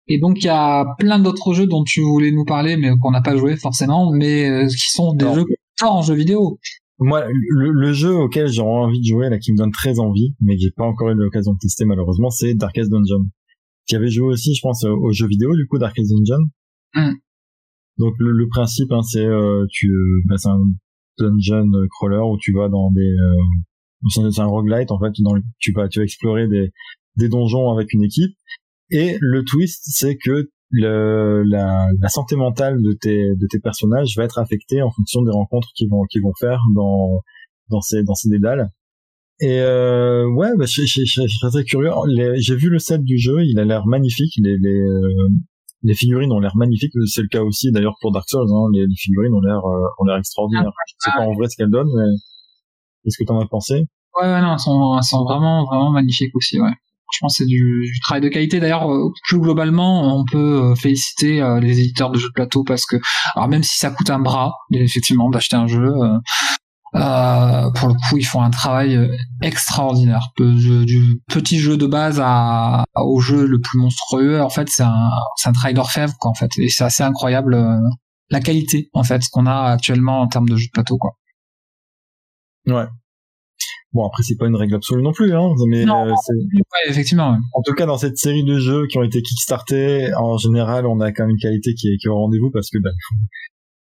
Et 0.07 0.19
donc 0.19 0.37
il 0.39 0.45
y 0.45 0.49
a 0.49 0.85
plein 0.99 1.19
d'autres 1.19 1.53
jeux 1.53 1.65
dont 1.65 1.83
tu 1.83 2.01
voulais 2.01 2.31
nous 2.31 2.45
parler, 2.45 2.77
mais 2.77 2.91
qu'on 3.01 3.11
n'a 3.11 3.21
pas 3.21 3.37
joué 3.37 3.55
forcément, 3.55 4.11
mais 4.11 4.49
euh, 4.49 4.67
qui 4.67 4.91
sont 4.91 5.13
des 5.13 5.33
jeux 5.33 5.45
forts 5.79 5.95
en 5.95 6.01
jeu 6.01 6.13
vidéo. 6.13 6.59
Moi, 6.99 7.25
le, 7.27 7.71
le 7.71 7.93
jeu 7.93 8.13
auquel 8.13 8.47
j'ai 8.47 8.61
envie 8.61 8.99
de 8.99 9.05
jouer, 9.05 9.29
là, 9.29 9.39
qui 9.39 9.51
me 9.51 9.57
donne 9.57 9.71
très 9.71 9.99
envie, 9.99 10.35
mais 10.39 10.55
que 10.55 10.61
j'ai 10.61 10.71
pas 10.71 10.85
encore 10.85 11.09
eu 11.09 11.15
l'occasion 11.15 11.53
de 11.53 11.57
tester 11.59 11.85
malheureusement, 11.85 12.29
c'est 12.29 12.53
Darkest 12.53 12.91
Dungeon. 12.91 13.27
Qui 13.85 13.95
avait 13.95 14.09
joué 14.09 14.27
aussi, 14.27 14.55
je 14.55 14.61
pense, 14.61 14.83
au 14.85 15.11
jeu 15.11 15.27
vidéo 15.27 15.55
du 15.55 15.67
coup, 15.67 15.77
Darkest 15.77 16.09
Dungeon. 16.09 16.45
Mm. 16.95 17.15
Donc 17.97 18.13
le, 18.19 18.31
le 18.31 18.47
principe, 18.47 18.91
hein, 18.91 19.01
c'est 19.01 19.25
euh, 19.25 19.65
tu, 19.69 19.91
bah, 20.27 20.37
c'est 20.37 20.49
un 20.49 20.63
dungeon 21.19 21.69
crawler 21.91 22.21
où 22.23 22.37
tu 22.39 22.53
vas 22.53 22.69
dans 22.69 22.91
des 22.91 23.01
euh, 23.01 24.09
c'est 24.09 24.41
un 24.41 24.45
roguelite 24.45 24.91
en 24.91 24.99
fait 24.99 25.11
dans 25.19 25.35
tu 25.59 25.71
vas 25.71 25.87
tu 25.87 25.99
vas 25.99 26.03
explorer 26.03 26.47
des 26.47 26.71
des 27.17 27.29
donjons 27.29 27.69
avec 27.71 27.93
une 27.93 28.03
équipe 28.03 28.35
et 28.89 29.17
le 29.21 29.43
twist 29.43 29.83
c'est 29.85 30.17
que 30.17 30.49
le, 30.73 31.43
la, 31.43 31.87
la, 31.99 32.09
santé 32.09 32.35
mentale 32.35 32.81
de 32.81 32.93
tes 32.99 33.35
de 33.35 33.47
tes 33.47 33.59
personnages 33.59 34.15
va 34.17 34.23
être 34.23 34.39
affectée 34.39 34.81
en 34.81 34.89
fonction 34.89 35.21
des 35.21 35.31
rencontres 35.31 35.69
qu'ils 35.75 35.89
vont 35.89 36.03
qu'ils 36.05 36.23
vont 36.23 36.33
faire 36.39 36.59
dans 36.75 37.21
dans 37.69 37.81
ces 37.81 38.03
dans 38.03 38.15
ces 38.15 38.29
dédales 38.29 38.71
et 39.39 39.59
euh, 39.59 40.27
ouais 40.31 40.49
bah, 40.57 40.65
je, 40.67 40.81
je, 40.81 41.01
je, 41.05 41.21
je, 41.27 41.47
très 41.47 41.63
curieux 41.63 41.91
j'ai 42.37 42.55
vu 42.55 42.69
le 42.69 42.79
set 42.79 43.03
du 43.03 43.19
jeu 43.19 43.43
il 43.43 43.59
a 43.59 43.65
l'air 43.65 43.85
magnifique 43.85 44.33
les, 44.41 44.57
les 44.57 44.79
euh, 44.79 45.29
les 45.83 45.93
figurines 45.95 46.31
ont 46.31 46.39
l'air 46.39 46.55
magnifiques. 46.55 46.93
C'est 47.07 47.21
le 47.21 47.27
cas 47.27 47.41
aussi 47.41 47.71
d'ailleurs 47.71 47.97
pour 48.01 48.11
Dark 48.11 48.27
Souls. 48.29 48.47
Hein. 48.49 48.69
Les, 48.73 48.85
figurines 48.95 49.33
ont 49.33 49.41
l'air 49.41 49.59
euh, 49.65 49.87
ont 49.99 50.05
l'air 50.05 50.17
extraordinaires. 50.17 50.71
Ah, 50.73 50.83
je 50.87 50.93
sais 50.97 51.11
pas 51.15 51.23
en 51.23 51.33
vrai 51.33 51.49
ce 51.49 51.57
qu'elles 51.57 51.69
donnent, 51.69 51.91
mais 51.93 52.09
qu'est-ce 53.03 53.17
que 53.17 53.25
t'en 53.25 53.39
as 53.39 53.47
pensé? 53.47 53.85
Ouais, 54.15 54.23
ouais, 54.23 54.41
non, 54.41 54.53
elles 54.53 54.59
sont, 54.59 54.97
elles 54.97 55.03
sont 55.03 55.23
vraiment 55.23 55.65
vraiment 55.65 55.91
magnifiques 55.91 56.35
aussi. 56.35 56.59
Ouais. 56.59 56.71
Je 57.13 57.19
pense 57.21 57.35
c'est 57.37 57.45
du, 57.45 57.91
du, 57.93 57.99
travail 58.01 58.21
de 58.21 58.29
qualité. 58.29 58.59
D'ailleurs, 58.59 58.91
euh, 58.91 59.11
plus 59.27 59.39
globalement, 59.39 60.17
on 60.17 60.25
peut 60.25 60.71
euh, 60.71 60.75
féliciter 60.75 61.41
les 61.61 61.79
éditeurs 61.79 62.09
de 62.11 62.17
jeux 62.17 62.29
de 62.29 62.33
plateau 62.33 62.63
parce 62.63 62.85
que, 62.85 62.97
alors 63.35 63.47
même 63.47 63.63
si 63.63 63.77
ça 63.77 63.91
coûte 63.91 64.09
un 64.09 64.19
bras, 64.19 64.53
effectivement, 64.71 65.29
d'acheter 65.29 65.55
un 65.55 65.67
jeu, 65.67 65.93
euh, 66.95 67.71
pour 67.71 67.87
le 67.87 67.95
coup, 67.95 68.17
ils 68.17 68.25
font 68.25 68.41
un 68.41 68.51
travail 68.51 68.95
euh, 68.95 69.15
extraordinaire. 69.41 70.31
Du 70.37 71.21
petit 71.27 71.59
jeu 71.59 71.75
de 71.75 71.87
base 71.87 72.21
à, 72.23 72.85
au 72.95 73.19
jeu 73.19 73.47
le 73.47 73.59
plus 73.59 73.79
monstrueux, 73.79 74.41
en 74.41 74.49
fait, 74.49 74.69
c'est 74.69 74.83
un, 74.83 75.09
c'est 75.37 75.49
un 75.49 75.53
travail 75.53 75.73
d'orfèvre, 75.73 76.13
quoi, 76.19 76.29
en 76.29 76.35
fait. 76.35 76.51
Et 76.57 76.69
c'est 76.69 76.83
assez 76.83 77.03
incroyable 77.03 77.55
euh, 77.55 77.79
la 78.29 78.41
qualité, 78.41 78.89
en 78.93 79.03
fait, 79.03 79.23
qu'on 79.31 79.47
a 79.47 79.71
actuellement 79.71 80.21
en 80.21 80.27
termes 80.27 80.47
de 80.47 80.55
jeu 80.55 80.67
de 80.67 80.71
plateau, 80.71 80.97
quoi. 80.97 81.17
Ouais. 82.67 82.85
Bon, 83.93 84.05
après, 84.07 84.23
c'est 84.23 84.35
pas 84.35 84.47
une 84.47 84.55
règle 84.55 84.75
absolue 84.75 85.03
non 85.03 85.11
plus, 85.11 85.33
hein, 85.35 85.49
mais 85.67 85.85
non, 85.85 86.05
ouais, 86.05 86.13
effectivement. 86.87 87.37
En 87.53 87.61
tout 87.61 87.73
cas, 87.73 87.85
dans 87.85 87.97
cette 87.97 88.17
série 88.17 88.43
de 88.43 88.57
jeux 88.57 88.87
qui 88.87 88.97
ont 88.97 89.03
été 89.03 89.21
kickstartés, 89.21 90.11
en 90.15 90.37
général, 90.37 90.87
on 90.87 90.99
a 90.99 91.11
quand 91.11 91.23
même 91.23 91.31
une 91.31 91.39
qualité 91.39 91.75
qui 91.75 91.89
est, 91.89 91.97
qui 91.97 92.07
est 92.07 92.09
au 92.09 92.15
rendez-vous 92.15 92.49
parce 92.51 92.69
que, 92.71 92.79
bah, 92.79 92.89
il 92.91 93.01
faut, 93.07 93.15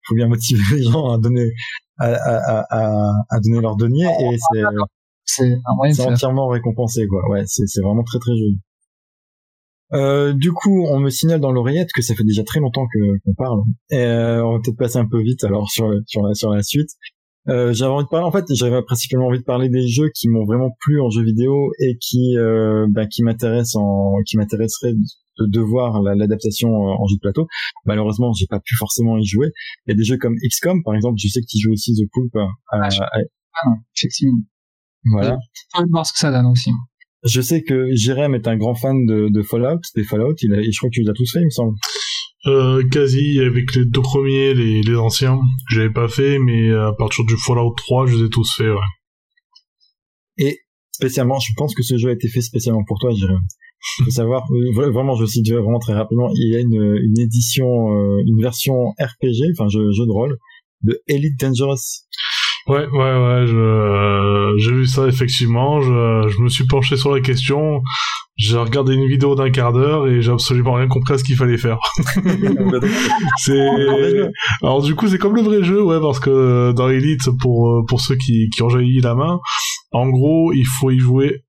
faut 0.09 0.15
bien 0.15 0.29
motiver 0.29 0.61
les 0.77 0.83
gens 0.83 1.13
à 1.13 1.19
donner 1.19 1.51
à, 1.99 2.09
à, 2.13 2.67
à, 2.71 3.13
à 3.31 3.41
donner 3.41 3.61
leur 3.61 3.77
denier 3.77 4.07
et 4.07 4.37
c'est 4.39 5.55
c'est 5.93 6.03
entièrement 6.03 6.49
récompensé 6.49 7.07
quoi. 7.07 7.23
Ouais, 7.31 7.43
c'est 7.47 7.67
c'est 7.67 7.81
vraiment 7.81 8.03
très 8.03 8.19
très 8.19 8.33
joli. 8.33 8.59
Euh, 9.95 10.33
du 10.33 10.53
coup, 10.53 10.87
on 10.89 10.99
me 10.99 11.11
signale 11.11 11.41
dans 11.41 11.53
l'oreillette 11.53 11.91
que 11.95 12.03
ça 12.03 12.15
fait 12.15 12.25
déjà 12.25 12.43
très 12.45 12.61
longtemps 12.61 12.87
que 12.93 12.99
qu'on 13.25 13.35
parle. 13.35 13.61
Et 13.91 13.99
euh, 13.99 14.45
on 14.45 14.55
va 14.55 14.59
peut-être 14.63 14.79
passer 14.79 14.97
un 14.99 15.07
peu 15.07 15.21
vite 15.23 15.45
alors 15.45 15.71
sur 15.71 15.91
sur 16.07 16.23
la 16.23 16.35
sur 16.35 16.51
la 16.51 16.63
suite. 16.63 16.89
Euh, 17.49 17.73
j'avais 17.73 17.91
envie 17.91 18.05
de 18.05 18.09
parler 18.09 18.25
en 18.25 18.31
fait, 18.31 18.45
j'avais 18.55 18.81
principalement 18.83 19.27
envie 19.27 19.41
de 19.41 19.45
parler 19.45 19.69
des 19.69 19.89
jeux 19.89 20.11
qui 20.15 20.29
m'ont 20.29 20.45
vraiment 20.45 20.71
plu 20.79 21.01
en 21.01 21.11
jeu 21.11 21.25
vidéo 21.25 21.73
et 21.81 21.97
qui 22.01 22.37
euh, 22.39 22.87
bah, 22.89 23.07
qui 23.07 23.25
m'intéressent 23.25 23.77
en 23.77 24.15
qui 24.25 24.37
m'intéresseraient 24.37 24.95
de, 25.39 25.61
voir 25.61 26.01
l'adaptation 26.03 26.69
en 26.69 27.07
jeu 27.07 27.17
de 27.17 27.21
plateau. 27.21 27.49
Malheureusement, 27.85 28.33
j'ai 28.33 28.47
pas 28.47 28.61
pu 28.61 28.77
forcément 28.77 29.19
y 29.19 29.25
jouer. 29.25 29.51
Il 29.87 29.91
y 29.91 29.95
a 29.95 29.97
des 29.97 30.05
jeux 30.05 30.19
comme 30.19 30.37
XCOM 30.37 30.85
par 30.85 30.95
exemple, 30.95 31.17
je 31.19 31.27
sais 31.29 31.41
que 31.41 31.47
tu 31.49 31.59
joues 31.59 31.73
aussi 31.73 31.95
The 31.95 32.09
Poop. 32.13 32.37
À, 32.37 32.49
ah, 32.71 32.89
ah 33.11 33.71
effectivement. 33.97 34.39
Voilà. 35.05 35.37
Je 35.75 35.83
voir 35.91 36.07
ce 36.07 36.13
que 36.13 36.19
ça 36.19 36.31
donne 36.31 36.47
aussi. 36.47 36.71
Je 37.25 37.41
sais 37.41 37.63
que 37.63 37.89
Jérém 37.95 38.35
est 38.35 38.49
un 38.49 38.57
grand 38.57 38.75
fan 38.75 39.07
de, 39.07 39.29
de 39.29 39.43
Fallout, 39.43 39.81
des 39.95 40.05
Fallout, 40.05 40.35
il 40.43 40.53
a, 40.55 40.63
je 40.63 40.77
crois 40.77 40.91
que 40.91 40.95
tu 40.95 41.03
les 41.03 41.09
as 41.09 41.13
tous 41.13 41.33
fait, 41.33 41.41
il 41.41 41.47
me 41.47 41.51
semble. 41.51 41.77
Euh, 42.47 42.83
quasi 42.91 43.39
avec 43.39 43.73
les 43.77 43.85
deux 43.85 44.03
premiers, 44.03 44.53
les, 44.55 44.83
les 44.83 44.97
anciens, 44.97 45.39
j'avais 45.71 45.93
pas 45.93 46.09
fait, 46.09 46.39
mais 46.41 46.73
à 46.73 46.93
partir 46.93 47.25
du 47.25 47.37
Fallout 47.37 47.75
3, 47.77 48.07
je 48.07 48.17
les 48.17 48.25
ai 48.25 48.31
tous 48.31 48.53
fait, 48.57 48.69
ouais. 48.69 48.81
Et 50.39 50.59
spécialement, 50.91 51.39
je 51.39 51.53
pense 51.57 51.75
que 51.75 51.83
ce 51.83 51.97
jeu 51.97 52.09
a 52.09 52.13
été 52.13 52.29
fait 52.29 52.41
spécialement 52.41 52.85
pour 52.85 52.99
toi, 52.99 53.11
Jérém. 53.15 53.41
faut 54.05 54.11
savoir, 54.11 54.45
euh, 54.51 54.91
vraiment, 54.91 55.15
je 55.15 55.25
cite 55.25 55.49
vraiment 55.51 55.79
très 55.79 55.95
rapidement, 55.95 56.31
il 56.35 56.53
y 56.53 56.57
a 56.57 56.61
une, 56.61 56.97
une 57.03 57.21
édition, 57.21 57.67
euh, 57.67 58.23
une 58.27 58.41
version 58.41 58.91
RPG, 58.99 59.53
enfin 59.57 59.69
jeu, 59.69 59.93
jeu 59.93 60.07
de 60.07 60.13
rôle, 60.13 60.37
de 60.83 61.01
Elite 61.07 61.39
Dangerous. 61.39 62.07
Ouais, 62.69 62.87
ouais, 62.87 62.99
ouais, 62.99 63.47
je, 63.47 64.55
j'ai 64.59 64.73
vu 64.73 64.87
ça 64.87 65.07
effectivement. 65.07 65.81
Je, 65.81 66.29
je 66.29 66.41
me 66.43 66.49
suis 66.49 66.67
penché 66.67 66.97
sur 66.97 67.13
la 67.13 67.21
question. 67.21 67.83
j'ai 68.37 68.57
regardé 68.57 68.95
une 68.95 69.09
vidéo 69.09 69.35
d'un 69.35 69.51
quart 69.51 69.73
d'heure 69.73 70.07
et 70.07 70.23
j'ai 70.23 70.31
absolument 70.31 70.75
rien 70.75 70.87
compris 70.89 71.15
à 71.15 71.19
ce 71.19 71.25
qu'il 71.25 71.37
fallait 71.37 71.59
faire. 71.59 71.79
c'est 73.39 73.61
alors 74.63 74.83
du 74.83 74.95
coup 74.95 75.09
c'est 75.09 75.19
comme 75.19 75.35
le 75.37 75.43
vrai 75.43 75.63
jeu 75.63 75.83
ouais 75.83 76.01
parce 76.01 76.21
que 76.21 76.73
dans 76.73 76.89
Elite 76.89 77.29
pour 77.41 77.85
pour 77.89 78.01
ceux 78.01 78.17
qui 78.17 78.49
qui 78.51 78.63
ont 78.63 78.69
jailli 78.69 79.01
la 79.01 79.15
main, 79.15 79.41
en 79.93 80.09
gros 80.09 80.53
il 80.53 80.67
faut 80.67 80.91
y 80.91 80.99
jouer 80.99 81.43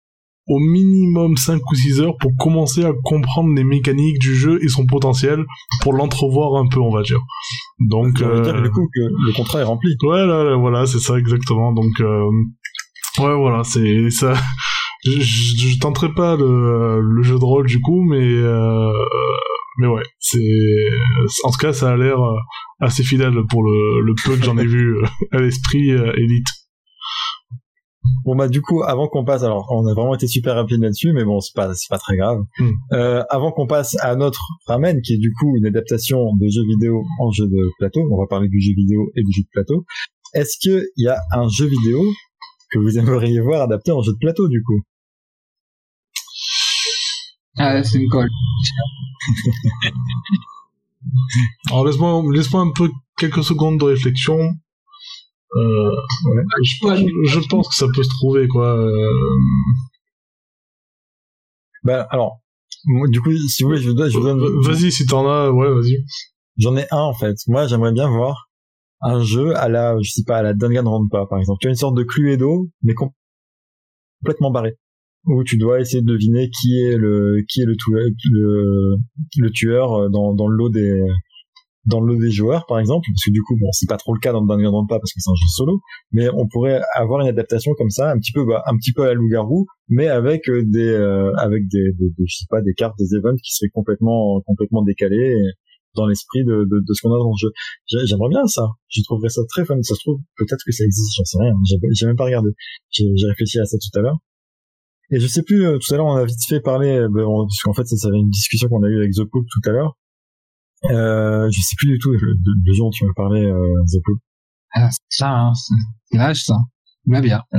au 0.47 0.59
minimum 0.59 1.37
5 1.37 1.61
ou 1.71 1.75
6 1.75 2.01
heures 2.01 2.17
pour 2.19 2.31
commencer 2.37 2.83
à 2.83 2.91
comprendre 3.03 3.53
les 3.55 3.63
mécaniques 3.63 4.19
du 4.19 4.35
jeu 4.35 4.59
et 4.63 4.67
son 4.67 4.85
potentiel 4.85 5.45
pour 5.81 5.93
l'entrevoir 5.93 6.55
un 6.61 6.67
peu 6.67 6.79
on 6.79 6.91
va 6.91 7.01
dire. 7.01 7.19
Donc 7.79 8.17
dire, 8.17 8.27
euh, 8.27 8.61
du 8.61 8.69
coup 8.69 8.87
que 8.93 8.99
le 8.99 9.33
contrat 9.33 9.61
est 9.61 9.63
rempli. 9.63 9.95
Ouais, 10.03 10.25
là, 10.25 10.43
là, 10.43 10.55
voilà, 10.55 10.85
c'est 10.85 10.99
ça 10.99 11.17
exactement. 11.17 11.73
Donc, 11.73 11.99
euh, 11.99 12.25
ouais, 13.19 13.35
voilà, 13.35 13.63
c'est 13.63 14.09
ça. 14.09 14.33
Je, 15.05 15.19
je, 15.19 15.67
je 15.67 15.79
tenterai 15.79 16.13
pas 16.13 16.37
le, 16.37 17.01
le 17.01 17.23
jeu 17.23 17.37
de 17.37 17.43
rôle 17.43 17.67
du 17.67 17.81
coup, 17.81 18.01
mais 18.03 18.21
euh, 18.21 18.89
mais 19.77 19.87
ouais, 19.87 20.03
c'est 20.19 20.39
en 21.43 21.51
tout 21.51 21.57
cas 21.57 21.73
ça 21.73 21.91
a 21.91 21.97
l'air 21.97 22.21
euh, 22.21 22.37
assez 22.79 23.03
fidèle 23.03 23.33
pour 23.49 23.63
le, 23.63 24.01
le 24.05 24.13
peu 24.23 24.37
que 24.37 24.43
j'en 24.45 24.57
ai 24.57 24.65
vu 24.65 24.95
euh, 24.97 25.05
à 25.31 25.39
l'esprit 25.39 25.91
euh, 25.91 26.13
Elite. 26.15 26.47
Bon 28.25 28.35
bah 28.35 28.47
du 28.47 28.61
coup, 28.61 28.83
avant 28.83 29.07
qu'on 29.07 29.25
passe, 29.25 29.43
alors 29.43 29.67
on 29.71 29.85
a 29.87 29.93
vraiment 29.93 30.15
été 30.15 30.27
super 30.27 30.55
rapide 30.55 30.81
là-dessus, 30.81 31.13
mais 31.13 31.23
bon 31.23 31.39
c'est 31.39 31.53
pas 31.53 31.73
c'est 31.73 31.89
pas 31.89 31.97
très 31.97 32.15
grave. 32.15 32.41
Mm. 32.57 32.69
Euh, 32.93 33.23
avant 33.29 33.51
qu'on 33.51 33.67
passe 33.67 33.95
à 34.01 34.15
notre 34.15 34.41
ramen, 34.67 35.01
qui 35.01 35.13
est 35.13 35.17
du 35.17 35.33
coup 35.33 35.55
une 35.57 35.65
adaptation 35.65 36.35
de 36.35 36.47
jeu 36.47 36.63
vidéo 36.63 37.03
en 37.19 37.31
jeu 37.31 37.47
de 37.47 37.69
plateau, 37.79 38.01
on 38.11 38.17
va 38.17 38.27
parler 38.27 38.49
du 38.49 38.61
jeu 38.61 38.73
vidéo 38.75 39.11
et 39.15 39.23
du 39.23 39.31
jeu 39.31 39.43
de 39.43 39.49
plateau. 39.51 39.85
Est-ce 40.33 40.57
que 40.63 40.85
il 40.97 41.05
y 41.05 41.07
a 41.07 41.19
un 41.33 41.47
jeu 41.49 41.65
vidéo 41.65 42.03
que 42.71 42.79
vous 42.79 42.97
aimeriez 42.97 43.39
voir 43.39 43.61
adapté 43.61 43.91
en 43.91 44.01
jeu 44.01 44.13
de 44.13 44.19
plateau 44.19 44.47
du 44.47 44.61
coup? 44.63 44.81
Ah, 47.57 47.83
c'est 47.83 47.99
une 47.99 48.09
colle. 48.09 48.29
Alors 51.69 51.85
laisse-moi 51.85 52.23
laisse-moi 52.33 52.61
un 52.61 52.71
peu 52.71 52.89
quelques 53.17 53.43
secondes 53.43 53.79
de 53.79 53.85
réflexion. 53.85 54.55
Euh, 55.55 55.89
ouais, 55.91 56.97
je, 56.97 57.29
je 57.29 57.47
pense 57.47 57.67
que 57.69 57.75
ça 57.75 57.85
peut 57.93 58.03
se 58.03 58.09
trouver 58.09 58.47
quoi. 58.47 58.75
Euh, 58.77 59.09
Bah 61.83 62.07
alors, 62.11 62.39
moi, 62.85 63.07
du 63.09 63.19
coup, 63.21 63.31
si 63.49 63.63
vous 63.63 63.69
voulez, 63.69 63.81
je 63.81 63.89
vous 63.89 63.93
donne, 63.95 64.09
donne- 64.11 64.61
Vas-y 64.65 64.91
si 64.91 65.05
t'en 65.05 65.27
as, 65.27 65.51
ouais 65.51 65.67
vas-y. 65.69 66.03
J'en 66.57 66.75
ai 66.77 66.85
un 66.91 66.97
en 67.01 67.13
fait. 67.13 67.35
Moi, 67.47 67.67
j'aimerais 67.67 67.91
bien 67.91 68.07
voir 68.09 68.49
un 69.01 69.21
jeu 69.23 69.55
à 69.57 69.67
la, 69.67 69.95
je 70.01 70.09
sais 70.11 70.23
pas, 70.25 70.37
à 70.37 70.41
la 70.43 70.53
Danganronpa 70.53 71.25
par 71.29 71.39
exemple. 71.39 71.57
Tu 71.61 71.67
as 71.67 71.71
une 71.71 71.75
sorte 71.75 71.95
de 71.97 72.03
Cluedo, 72.03 72.69
mais 72.83 72.93
com- 72.93 73.09
complètement 74.21 74.51
barré, 74.51 74.77
où 75.25 75.43
tu 75.43 75.57
dois 75.57 75.81
essayer 75.81 76.01
de 76.01 76.07
deviner 76.07 76.49
qui 76.49 76.79
est 76.79 76.95
le, 76.97 77.43
qui 77.49 77.61
est 77.61 77.65
le 77.65 77.75
tueur, 77.75 78.05
le, 78.31 78.95
le 79.37 79.49
tueur 79.51 79.93
euh, 79.93 80.09
dans, 80.09 80.33
dans 80.33 80.47
le 80.47 80.55
lot 80.55 80.69
des, 80.69 81.01
dans 81.85 82.01
le 82.01 82.17
des 82.17 82.31
joueurs 82.31 82.65
par 82.67 82.79
exemple. 82.79 83.05
Parce 83.13 83.25
que 83.25 83.31
du 83.31 83.41
coup, 83.41 83.55
bon, 83.59 83.67
c'est 83.71 83.87
pas 83.89 83.97
trop 83.97 84.13
le 84.13 84.19
cas 84.19 84.31
dans 84.31 84.45
Danganronpa 84.45 84.99
parce 84.99 85.11
que 85.13 85.19
c'est 85.19 85.29
un 85.29 85.35
jeu 85.35 85.47
solo, 85.55 85.81
mais 86.11 86.29
on 86.29 86.47
pourrait 86.47 86.81
avoir 86.95 87.21
une 87.21 87.27
adaptation 87.27 87.73
comme 87.77 87.89
ça, 87.89 88.11
un 88.11 88.17
petit 88.19 88.31
peu, 88.31 88.45
bah, 88.45 88.63
un 88.67 88.75
petit 88.77 88.93
peu 88.93 89.03
à 89.03 89.07
la 89.07 89.13
loup-garou, 89.15 89.65
mais 89.89 90.07
avec 90.07 90.47
euh, 90.49 90.63
des, 90.65 90.87
euh, 90.87 91.31
avec 91.37 91.63
des, 91.69 91.91
je 92.25 92.35
sais 92.35 92.45
pas, 92.49 92.61
des 92.61 92.73
cartes, 92.73 92.95
des 92.97 93.15
events 93.15 93.35
qui 93.43 93.53
seraient 93.53 93.69
complètement, 93.73 94.41
complètement 94.45 94.81
décalées. 94.83 95.35
dans 95.95 96.07
l'esprit 96.07 96.43
de, 96.43 96.65
de, 96.65 96.79
de 96.87 96.93
ce 96.93 97.01
qu'on 97.03 97.13
a 97.13 97.19
dans 97.19 97.29
le 97.29 97.37
jeu. 97.39 97.51
J'ai- 97.85 98.07
J'aimerais 98.07 98.29
bien 98.29 98.47
ça. 98.47 98.63
Je 98.89 99.01
trouverais 99.03 99.29
ça 99.29 99.41
très 99.47 99.63
fun. 99.63 99.77
Ça 99.83 99.93
se 99.93 99.99
trouve, 99.99 100.17
peut-être 100.37 100.63
que 100.65 100.71
ça 100.71 100.83
existe, 100.83 101.13
j'en 101.17 101.23
sais 101.23 101.37
rien. 101.39 101.53
J'ai 101.93 102.05
même 102.07 102.15
pas 102.15 102.25
regardé. 102.25 102.49
J'ai 102.89 103.05
réfléchi 103.29 103.59
à 103.59 103.65
ça 103.65 103.77
tout 103.77 103.99
à 103.99 104.01
l'heure. 104.01 104.17
Et 105.11 105.19
je 105.19 105.27
sais 105.27 105.43
plus, 105.43 105.67
euh, 105.67 105.77
tout 105.77 105.93
à 105.93 105.97
l'heure 105.97 106.07
on 106.07 106.15
a 106.15 106.25
vite 106.25 106.43
fait 106.49 106.61
parler, 106.61 106.89
euh, 106.97 107.09
ben, 107.09 107.23
parce 107.47 107.61
qu'en 107.63 107.73
fait 107.73 107.85
ça, 107.85 107.95
ça 107.97 108.07
avait 108.07 108.17
une 108.17 108.29
discussion 108.29 108.69
qu'on 108.69 108.81
a 108.81 108.87
eue 108.87 108.97
avec 108.97 109.11
The 109.11 109.23
Pope 109.29 109.45
tout 109.51 109.69
à 109.69 109.71
l'heure. 109.73 109.95
Euh, 110.91 111.49
je 111.51 111.59
sais 111.61 111.75
plus 111.77 111.87
du 111.87 111.97
tout 111.99 112.11
le, 112.11 112.17
le, 112.19 112.77
dont 112.77 112.89
tu 112.89 113.05
me 113.05 113.13
parlais, 113.15 113.45
euh, 113.45 113.83
The 113.91 113.99
Pope. 114.03 114.19
Ah, 114.75 114.89
c'est 114.91 114.99
ça, 115.17 115.29
hein, 115.29 115.53
c'est 116.11 116.17
vache, 116.17 116.43
ça. 116.43 116.55
Va 117.05 117.21
bien. 117.21 117.41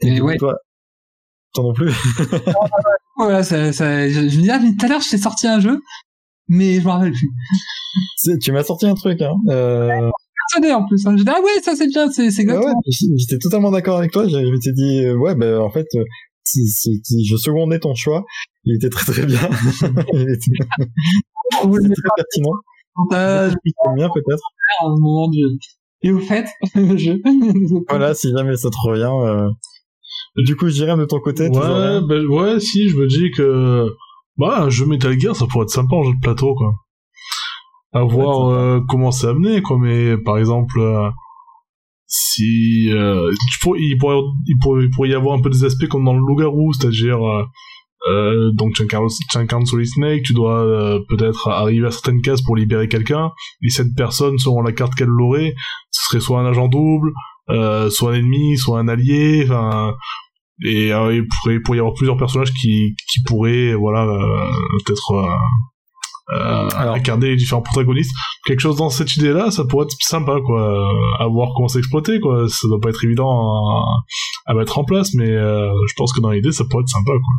Et 0.00 0.20
ouais. 0.20 0.36
Toi, 0.36 0.54
toi 1.54 1.64
non 1.68 1.72
plus. 1.74 1.92
Voilà, 3.16 3.42
ça, 3.42 3.72
ça, 3.72 4.08
je, 4.08 4.28
je 4.28 4.36
me 4.38 4.42
dis, 4.42 4.50
ah, 4.50 4.58
mais 4.60 4.74
tout 4.76 4.86
à 4.86 4.88
l'heure, 4.88 5.00
je 5.00 5.10
t'ai 5.10 5.18
sorti 5.18 5.46
un 5.46 5.60
jeu, 5.60 5.80
mais 6.48 6.80
je 6.80 6.84
me 6.84 6.90
rappelle 6.90 7.12
plus. 7.12 7.30
Tu 8.42 8.52
m'as 8.52 8.64
sorti 8.64 8.86
un 8.86 8.94
truc, 8.94 9.20
hein. 9.20 9.34
Euh, 9.48 10.10
Personne 10.54 10.72
en 10.72 10.86
plus. 10.86 11.06
Hein. 11.06 11.16
Je 11.16 11.22
dis, 11.22 11.30
ah 11.30 11.40
ouais, 11.40 11.62
ça 11.62 11.76
c'est 11.76 11.86
bien, 11.88 12.10
c'est 12.10 12.30
c'est 12.30 12.42
exactement. 12.42 12.66
ouais, 12.74 12.90
j'étais 13.16 13.38
totalement 13.38 13.70
d'accord 13.70 13.98
avec 13.98 14.10
toi. 14.12 14.24
Je, 14.26 14.30
je 14.30 14.50
m'étais 14.52 14.72
dit, 14.72 15.04
euh, 15.04 15.14
ouais, 15.16 15.34
ben 15.34 15.58
en 15.60 15.70
fait, 15.70 15.86
euh, 15.94 16.04
c'est- 16.42 16.66
c'est- 16.66 17.24
je 17.24 17.36
secondais 17.36 17.78
ton 17.78 17.94
choix. 17.94 18.24
Il 18.64 18.76
était 18.76 18.90
très 18.90 19.12
très 19.12 19.26
bien. 19.26 19.40
Il 20.12 20.22
était 20.22 20.38
c'est 20.40 21.66
met 21.66 21.88
très 21.94 22.10
pertinent. 22.16 22.56
bien 23.96 24.08
peut-être. 24.08 24.42
Et 26.04 26.10
vous 26.10 26.20
faites 26.20 26.48
le 26.74 26.96
jeu. 26.96 27.20
Voilà, 27.88 28.14
si 28.14 28.30
jamais 28.32 28.56
ça 28.56 28.70
te 28.70 28.76
revient. 28.88 29.10
euh. 29.28 29.48
Du 30.36 30.56
coup, 30.56 30.68
je 30.68 30.74
dirais 30.74 30.96
de 30.96 31.04
ton 31.04 31.20
côté. 31.20 31.48
Ouais, 31.48 32.00
ben, 32.08 32.26
ouais, 32.26 32.58
si, 32.58 32.88
je 32.88 32.96
me 32.96 33.06
dis 33.06 33.30
que 33.30 33.86
bah 34.36 34.62
un 34.62 34.70
jeu 34.70 34.86
Metal 34.86 35.18
Gear, 35.18 35.36
ça 35.36 35.46
pourrait 35.46 35.64
être 35.64 35.70
sympa 35.70 35.94
en 35.94 36.02
jeu 36.04 36.12
de 36.14 36.20
plateau, 36.20 36.54
quoi. 36.54 36.72
À 37.92 38.02
voir 38.02 38.48
euh, 38.48 38.80
comment 38.88 39.10
c'est 39.12 39.28
amené, 39.28 39.60
quoi. 39.62 39.78
Mais 39.78 40.16
par 40.16 40.38
exemple, 40.38 40.80
euh, 40.80 41.10
si 42.06 42.90
euh, 42.90 43.30
il, 43.30 43.58
pourrait, 43.60 43.78
il, 43.80 43.98
pourrait, 43.98 44.84
il 44.84 44.90
pourrait 44.90 45.08
y 45.10 45.14
avoir 45.14 45.38
un 45.38 45.42
peu 45.42 45.50
des 45.50 45.64
aspects 45.64 45.86
comme 45.86 46.04
dans 46.04 46.14
le 46.14 46.20
loup-garou, 46.20 46.72
c'est-à-dire 46.72 47.18
euh, 48.10 48.50
donc 48.54 48.76
Solid 48.76 49.86
Snake, 49.86 50.22
tu 50.24 50.32
dois 50.32 50.58
euh, 50.58 50.98
peut-être 51.08 51.48
arriver 51.48 51.86
à 51.86 51.90
certaines 51.90 52.20
cases 52.20 52.42
pour 52.42 52.56
libérer 52.56 52.88
quelqu'un, 52.88 53.30
et 53.62 53.70
cette 53.70 53.94
personne, 53.96 54.38
selon 54.38 54.62
la 54.62 54.72
carte 54.72 54.94
qu'elle 54.94 55.10
aurait, 55.20 55.54
ce 55.90 56.08
serait 56.08 56.20
soit 56.20 56.40
un 56.40 56.46
agent 56.46 56.68
double, 56.68 57.12
euh, 57.50 57.90
soit 57.90 58.12
un 58.12 58.14
ennemi, 58.14 58.56
soit 58.56 58.78
un 58.78 58.88
allié, 58.88 59.44
enfin 59.44 59.94
et 60.64 60.92
euh, 60.92 61.14
il 61.14 61.26
pourrait, 61.26 61.54
il 61.56 61.62
pourrait 61.62 61.78
y 61.78 61.80
avoir 61.80 61.94
plusieurs 61.94 62.16
personnages 62.16 62.52
qui, 62.52 62.94
qui 63.12 63.22
pourraient 63.26 63.74
voilà 63.74 64.04
euh, 64.04 64.50
peut-être 64.84 65.12
euh, 66.32 66.68
Alors- 66.76 66.94
incarner 66.94 67.30
les 67.30 67.36
différents 67.36 67.62
protagonistes. 67.62 68.12
Quelque 68.46 68.60
chose 68.60 68.76
dans 68.76 68.90
cette 68.90 69.16
idée 69.16 69.32
là 69.32 69.50
ça 69.50 69.64
pourrait 69.64 69.84
être 69.86 69.96
sympa 70.00 70.36
quoi 70.44 70.88
à 71.18 71.26
voir 71.26 71.50
comment 71.56 71.68
c'est 71.68 71.78
exploité 71.80 72.20
quoi. 72.20 72.48
Ça 72.48 72.68
doit 72.68 72.78
pas 72.80 72.90
être 72.90 73.04
évident 73.04 73.28
à, 73.28 73.82
à 74.46 74.54
mettre 74.54 74.78
en 74.78 74.84
place 74.84 75.14
mais 75.14 75.28
euh, 75.30 75.68
je 75.88 75.94
pense 75.96 76.12
que 76.12 76.20
dans 76.20 76.30
l'idée 76.30 76.52
ça 76.52 76.64
pourrait 76.70 76.82
être 76.82 76.88
sympa 76.88 77.10
quoi 77.12 77.34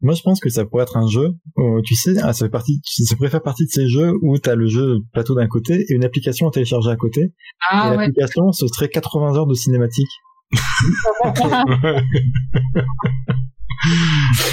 Moi, 0.00 0.14
je 0.14 0.22
pense 0.22 0.38
que 0.40 0.48
ça 0.50 0.64
pourrait 0.66 0.82
être 0.82 0.96
un 0.96 1.06
jeu. 1.08 1.30
où, 1.56 1.80
tu 1.82 1.94
sais, 1.94 2.14
ah, 2.22 2.32
ça 2.32 2.44
fait 2.46 2.50
partie, 2.50 2.80
ça 2.84 3.16
pourrait 3.16 3.30
faire 3.30 3.42
partie 3.42 3.64
de 3.64 3.70
ces 3.70 3.88
jeux 3.88 4.12
où 4.22 4.36
t'as 4.38 4.54
le 4.54 4.66
jeu 4.66 4.98
plateau 5.12 5.34
d'un 5.34 5.46
côté 5.48 5.84
et 5.88 5.94
une 5.94 6.04
application 6.04 6.48
à 6.48 6.50
télécharger 6.50 6.90
à 6.90 6.96
côté. 6.96 7.32
Ah 7.70 7.86
et 7.86 7.90
ouais. 7.90 7.96
l'application, 8.06 8.52
ce 8.52 8.66
serait 8.66 8.88
80 8.88 9.36
heures 9.36 9.46
de 9.46 9.54
cinématique. 9.54 10.08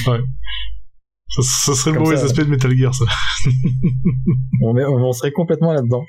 ouais 0.07 0.19
ça, 1.29 1.41
ça 1.43 1.73
serait 1.75 1.91
le 1.91 1.95
Comme 1.97 2.03
mauvais 2.05 2.17
ça, 2.17 2.25
aspect 2.25 2.43
de 2.43 2.49
Metal 2.49 2.75
Gear 2.75 2.93
ça 2.93 3.05
On, 4.63 4.75
est- 4.77 4.85
on 4.85 5.11
serait 5.13 5.31
complètement 5.31 5.71
là-dedans. 5.71 6.03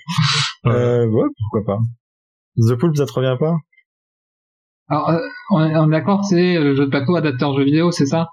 Ouais. 0.65 0.73
Euh, 0.73 1.07
ouais, 1.07 1.29
pourquoi 1.39 1.77
pas. 1.77 1.81
The 2.57 2.75
Pool, 2.75 2.97
ça 2.97 3.07
te 3.07 3.13
revient 3.13 3.37
pas? 3.39 3.55
Alors, 4.89 5.11
euh, 5.11 5.19
on 5.53 5.61
est, 5.65 5.77
on 5.77 5.87
est 5.89 5.91
d'accord, 5.93 6.25
c'est 6.25 6.59
le 6.59 6.75
jeu 6.75 6.87
de 6.87 6.91
plateau 6.91 7.15
adapté 7.15 7.45
en 7.45 7.57
jeu 7.57 7.63
vidéo, 7.65 7.93
c'est 7.93 8.07
ça? 8.07 8.29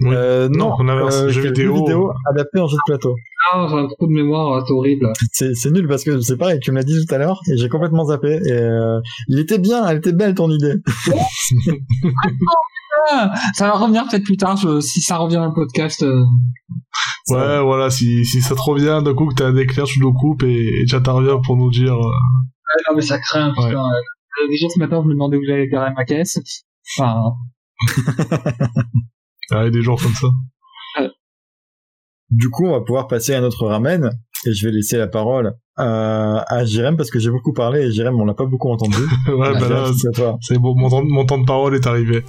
Oui. 0.00 0.14
euh, 0.14 0.48
Non, 0.50 0.74
on 0.78 0.88
avait 0.88 1.02
un 1.02 1.06
euh, 1.06 1.28
jeu 1.28 1.42
c'est 1.42 1.50
vidéo. 1.62 2.10
adapté 2.30 2.58
en 2.60 2.66
jeu 2.66 2.76
de 2.76 2.82
plateau. 2.92 3.14
Ah, 3.52 3.66
j'ai 3.68 3.76
un 3.76 3.86
trou 3.86 4.06
de 4.08 4.12
mémoire, 4.12 4.56
euh, 4.56 4.60
c'est 4.66 4.72
horrible. 4.72 5.12
C'est 5.32 5.54
c'est 5.54 5.70
nul 5.70 5.86
parce 5.86 6.02
que 6.04 6.20
c'est 6.20 6.36
pareil, 6.36 6.58
tu 6.60 6.70
me 6.72 6.76
l'as 6.76 6.82
dit 6.82 7.04
tout 7.06 7.14
à 7.14 7.18
l'heure 7.18 7.40
et 7.52 7.56
j'ai 7.56 7.68
complètement 7.68 8.04
zappé. 8.06 8.40
Et 8.46 8.52
euh, 8.52 9.00
il 9.28 9.38
était 9.38 9.58
bien, 9.58 9.86
elle 9.86 9.98
était 9.98 10.12
belle 10.12 10.34
ton 10.34 10.50
idée. 10.50 10.74
Ah, 13.10 13.32
ça 13.54 13.66
va 13.68 13.72
revenir 13.78 14.06
peut-être 14.08 14.24
plus 14.24 14.36
tard, 14.36 14.56
je- 14.56 14.80
si 14.80 15.00
ça 15.00 15.16
revient 15.18 15.36
dans 15.36 15.46
le 15.46 15.54
podcast. 15.54 16.02
euh. 16.02 16.24
Ouais 17.28 17.60
voilà 17.62 17.88
si, 17.90 18.24
si 18.24 18.40
ça 18.40 18.54
te 18.56 18.60
revient 18.60 19.00
d'un 19.04 19.14
coup 19.14 19.26
que 19.28 19.34
t'as 19.34 19.46
un 19.46 19.56
éclair 19.56 19.84
tu 19.84 20.00
le 20.00 20.10
coupes 20.10 20.42
et, 20.42 20.80
et 20.82 20.84
tu 20.86 20.94
interviens 20.96 21.38
pour 21.44 21.56
nous 21.56 21.70
dire 21.70 21.92
euh, 21.94 21.96
Ouais, 21.96 22.82
non, 22.88 22.96
mais 22.96 23.02
ça 23.02 23.18
craint, 23.18 23.50
putain. 23.50 23.68
Ouais. 23.68 23.74
Euh, 23.74 24.48
Déjà 24.48 24.66
ce 24.74 24.78
matin, 24.80 25.00
je 25.02 25.08
me 25.08 25.12
demandais 25.12 25.36
où 25.36 25.44
j'allais 25.46 25.68
garer 25.68 25.90
ma 25.96 26.04
caisse. 26.04 26.38
Enfin, 26.98 27.22
ah, 29.50 29.70
des 29.70 29.82
gens 29.82 29.96
comme 29.96 30.14
ça. 30.14 30.28
Du 32.30 32.48
coup, 32.48 32.66
on 32.66 32.72
va 32.72 32.80
pouvoir 32.80 33.08
passer 33.08 33.34
à 33.34 33.40
notre 33.40 33.66
ramen 33.66 34.10
et 34.46 34.52
je 34.52 34.66
vais 34.66 34.72
laisser 34.72 34.96
la 34.96 35.06
parole 35.06 35.54
à, 35.76 36.44
à 36.48 36.64
Jérém 36.64 36.96
parce 36.96 37.10
que 37.10 37.18
j'ai 37.18 37.30
beaucoup 37.30 37.52
parlé 37.52 37.80
et 37.82 37.92
Jérém 37.92 38.18
on 38.18 38.24
l'a 38.24 38.34
pas 38.34 38.46
beaucoup 38.46 38.70
entendu. 38.70 38.96
ouais 39.28 39.52
bah 39.58 39.68
là 39.68 39.90
c'est 40.40 40.58
bon 40.58 40.74
mon 40.76 40.88
temps, 40.88 41.02
mon 41.04 41.24
temps 41.24 41.38
de 41.38 41.46
parole 41.46 41.74
est 41.74 41.86
arrivé 41.86 42.24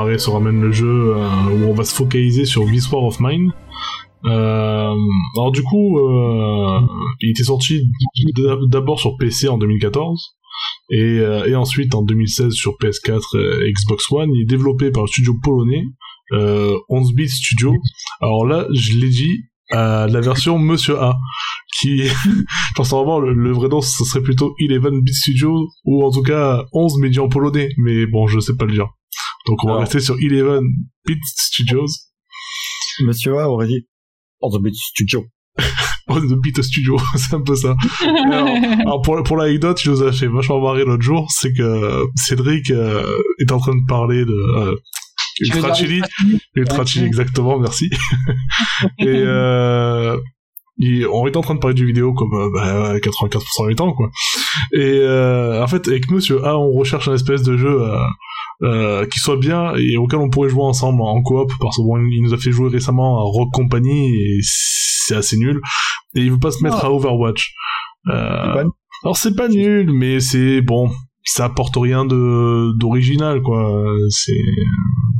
démarrer 0.00 0.18
sur 0.18 0.34
Ramène 0.34 0.60
le 0.60 0.72
jeu 0.72 1.14
euh, 1.14 1.26
où 1.50 1.70
on 1.70 1.74
va 1.74 1.84
se 1.84 1.94
focaliser 1.94 2.44
sur 2.44 2.64
This 2.66 2.90
War 2.90 3.04
of 3.04 3.20
Mine. 3.20 3.52
Euh, 4.24 4.94
alors 5.36 5.52
du 5.52 5.62
coup, 5.62 5.98
euh, 5.98 6.80
il 7.20 7.30
était 7.30 7.44
sorti 7.44 7.82
d'abord 8.68 9.00
sur 9.00 9.16
PC 9.16 9.48
en 9.48 9.58
2014 9.58 10.36
et, 10.90 11.22
ensuite 11.54 11.94
en 11.94 12.02
2016 12.02 12.52
sur 12.52 12.72
PS4 12.72 13.20
et 13.64 13.72
Xbox 13.72 14.10
One. 14.10 14.30
Il 14.34 14.42
est 14.42 14.46
développé 14.46 14.90
par 14.90 15.04
le 15.04 15.08
studio 15.08 15.34
polonais 15.42 15.84
euh, 16.32 16.76
11 16.88 17.14
Bit 17.14 17.28
Studio. 17.28 17.74
Alors 18.20 18.46
là, 18.46 18.66
je 18.72 18.96
l'ai 18.96 19.08
dit, 19.08 19.44
euh, 19.72 20.06
la 20.06 20.20
version 20.20 20.58
Monsieur 20.58 20.98
A, 21.00 21.16
qui, 21.78 22.04
je 22.06 22.42
pense 22.74 22.90
vraiment 22.90 23.20
le, 23.20 23.32
le 23.32 23.52
vrai 23.52 23.68
nom, 23.68 23.80
ce 23.80 24.04
serait 24.04 24.22
plutôt 24.22 24.54
11 24.60 25.02
Bit 25.02 25.14
Studio 25.14 25.68
ou 25.84 26.04
en 26.04 26.10
tout 26.10 26.22
cas 26.22 26.64
11 26.72 26.98
mais 27.00 27.10
dit 27.10 27.20
en 27.20 27.28
polonais, 27.28 27.70
mais 27.78 28.06
bon, 28.06 28.26
je 28.26 28.40
sais 28.40 28.56
pas 28.56 28.64
le 28.64 28.72
dire. 28.72 28.88
Donc 29.46 29.62
on 29.64 29.68
va 29.68 29.72
Alors. 29.74 29.80
rester 29.82 30.00
sur 30.00 30.14
11 30.16 30.62
Bit 31.06 31.18
Studios. 31.24 31.86
Monsieur 33.04 33.38
A 33.38 33.48
aurait 33.48 33.66
dit 33.68 33.86
Oh, 34.40 34.50
The 34.56 34.62
Beat 34.62 34.74
Studio. 34.74 35.24
Oh, 36.12 36.18
The 36.18 36.34
Beat 36.42 36.60
Studio, 36.60 36.96
c'est 37.16 37.34
un 37.36 37.40
peu 37.40 37.54
ça. 37.54 37.76
alors, 38.02 38.48
alors, 38.80 39.02
pour, 39.02 39.22
pour 39.22 39.36
l'anecdote, 39.36 39.80
il 39.84 39.92
nous 39.92 40.02
a 40.02 40.10
fait 40.12 40.26
vachement 40.26 40.60
marrer 40.60 40.84
l'autre 40.84 41.02
jour, 41.04 41.28
c'est 41.30 41.52
que 41.52 42.04
Cédric 42.16 42.70
euh, 42.72 43.06
est 43.38 43.52
en 43.52 43.60
train 43.60 43.76
de 43.76 43.86
parler 43.86 44.24
de 44.24 44.32
euh, 44.58 44.74
Je 45.40 45.52
Ultra 45.54 45.72
Chili, 45.72 46.02
Ultra. 46.56 46.84
Chili? 46.84 47.04
Exactement, 47.06 47.60
merci. 47.60 47.90
Et 48.98 49.06
euh, 49.06 50.18
il- 50.78 51.06
on 51.06 51.28
est 51.28 51.36
en 51.36 51.42
train 51.42 51.54
de 51.54 51.60
parler 51.60 51.74
du 51.74 51.86
vidéo 51.86 52.12
comme 52.12 52.32
euh, 52.34 52.50
bah, 52.52 52.98
84% 52.98 53.68
du 53.68 53.76
temps, 53.76 53.92
quoi. 53.92 54.10
Et 54.72 54.78
euh, 55.02 55.62
en 55.62 55.68
fait, 55.68 55.86
avec 55.86 56.10
Monsieur 56.10 56.44
A, 56.44 56.58
on 56.58 56.72
recherche 56.72 57.06
un 57.06 57.14
espèce 57.14 57.42
de 57.44 57.56
jeu 57.56 57.82
euh, 57.82 57.96
euh, 58.62 59.06
qui 59.06 59.18
soit 59.20 59.36
bien 59.38 59.74
et 59.76 59.96
auquel 59.96 60.18
on 60.20 60.28
pourrait 60.30 60.48
jouer 60.50 60.62
ensemble 60.64 61.00
en 61.02 61.22
coop, 61.22 61.50
parce 61.60 61.76
que 61.76 61.82
bon, 61.82 61.98
il 61.98 62.22
nous 62.22 62.34
a 62.34 62.38
fait 62.38 62.50
jouer 62.52 62.68
récemment 62.70 63.18
à 63.18 63.22
Rock 63.22 63.50
Company 63.52 64.14
et 64.14 64.38
c'est 64.42 65.14
assez 65.16 65.36
nul. 65.36 65.60
Et 66.14 66.20
il 66.20 66.30
veut 66.32 66.38
pas 66.38 66.50
se 66.50 66.62
mettre 66.62 66.80
Ah. 66.82 66.86
à 66.86 66.90
Overwatch. 66.90 67.52
Euh, 68.08 68.64
alors 69.04 69.16
c'est 69.16 69.34
pas 69.34 69.48
nul, 69.48 69.90
mais 69.92 70.20
c'est 70.20 70.60
bon, 70.62 70.90
ça 71.24 71.46
apporte 71.46 71.76
rien 71.76 72.04
de 72.04 72.72
d'original, 72.78 73.40
quoi. 73.42 73.84
C'est 74.10 74.32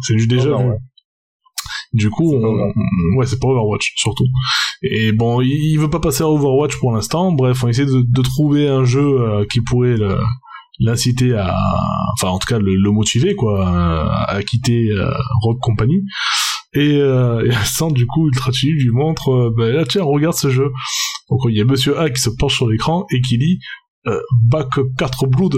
c'est 0.02 0.16
juste 0.18 0.30
déjà. 0.30 0.50
Overwatch. 0.50 0.78
vu. 0.78 0.86
Du 1.92 2.08
coup, 2.08 2.32
on- 2.34 3.16
ouais, 3.18 3.26
c'est 3.26 3.40
pas 3.40 3.48
Overwatch 3.48 3.92
surtout. 3.96 4.24
Et 4.82 5.12
bon, 5.12 5.40
il, 5.40 5.48
il 5.50 5.78
veut 5.78 5.90
pas 5.90 5.98
passer 6.00 6.22
à 6.22 6.28
Overwatch 6.28 6.78
pour 6.78 6.92
l'instant. 6.92 7.32
Bref, 7.32 7.64
on 7.64 7.68
essaie 7.68 7.84
de, 7.84 8.02
de 8.06 8.22
trouver 8.22 8.68
un 8.68 8.84
jeu 8.84 9.00
euh, 9.20 9.44
qui 9.50 9.60
pourrait 9.60 9.96
le- 9.96 10.16
l'inciter 10.80 11.34
à, 11.34 11.56
enfin 12.14 12.32
en 12.32 12.38
tout 12.38 12.48
cas 12.48 12.58
le, 12.58 12.74
le 12.74 12.90
motiver 12.90 13.34
quoi, 13.34 13.66
à, 13.68 14.34
à 14.34 14.42
quitter 14.42 14.88
euh, 14.90 15.10
Rock 15.42 15.58
Company. 15.60 16.02
Et, 16.72 17.00
euh, 17.00 17.44
et 17.44 17.92
du 17.92 18.06
coup, 18.06 18.28
Ultra 18.28 18.52
Chili 18.52 18.84
lui 18.84 18.90
montre, 18.90 19.30
euh, 19.30 19.54
bah, 19.56 19.70
là 19.70 19.84
tiens, 19.84 20.04
regarde 20.04 20.36
ce 20.36 20.50
jeu. 20.50 20.70
Donc 21.28 21.40
il 21.48 21.56
y 21.56 21.60
a 21.60 21.64
Monsieur 21.64 21.98
A 21.98 22.10
qui 22.10 22.20
se 22.20 22.30
penche 22.30 22.56
sur 22.56 22.68
l'écran 22.68 23.06
et 23.12 23.20
qui 23.20 23.36
lit 23.38 23.58
euh, 24.06 24.20
Back 24.42 24.68
4 24.98 25.26
Blood. 25.26 25.56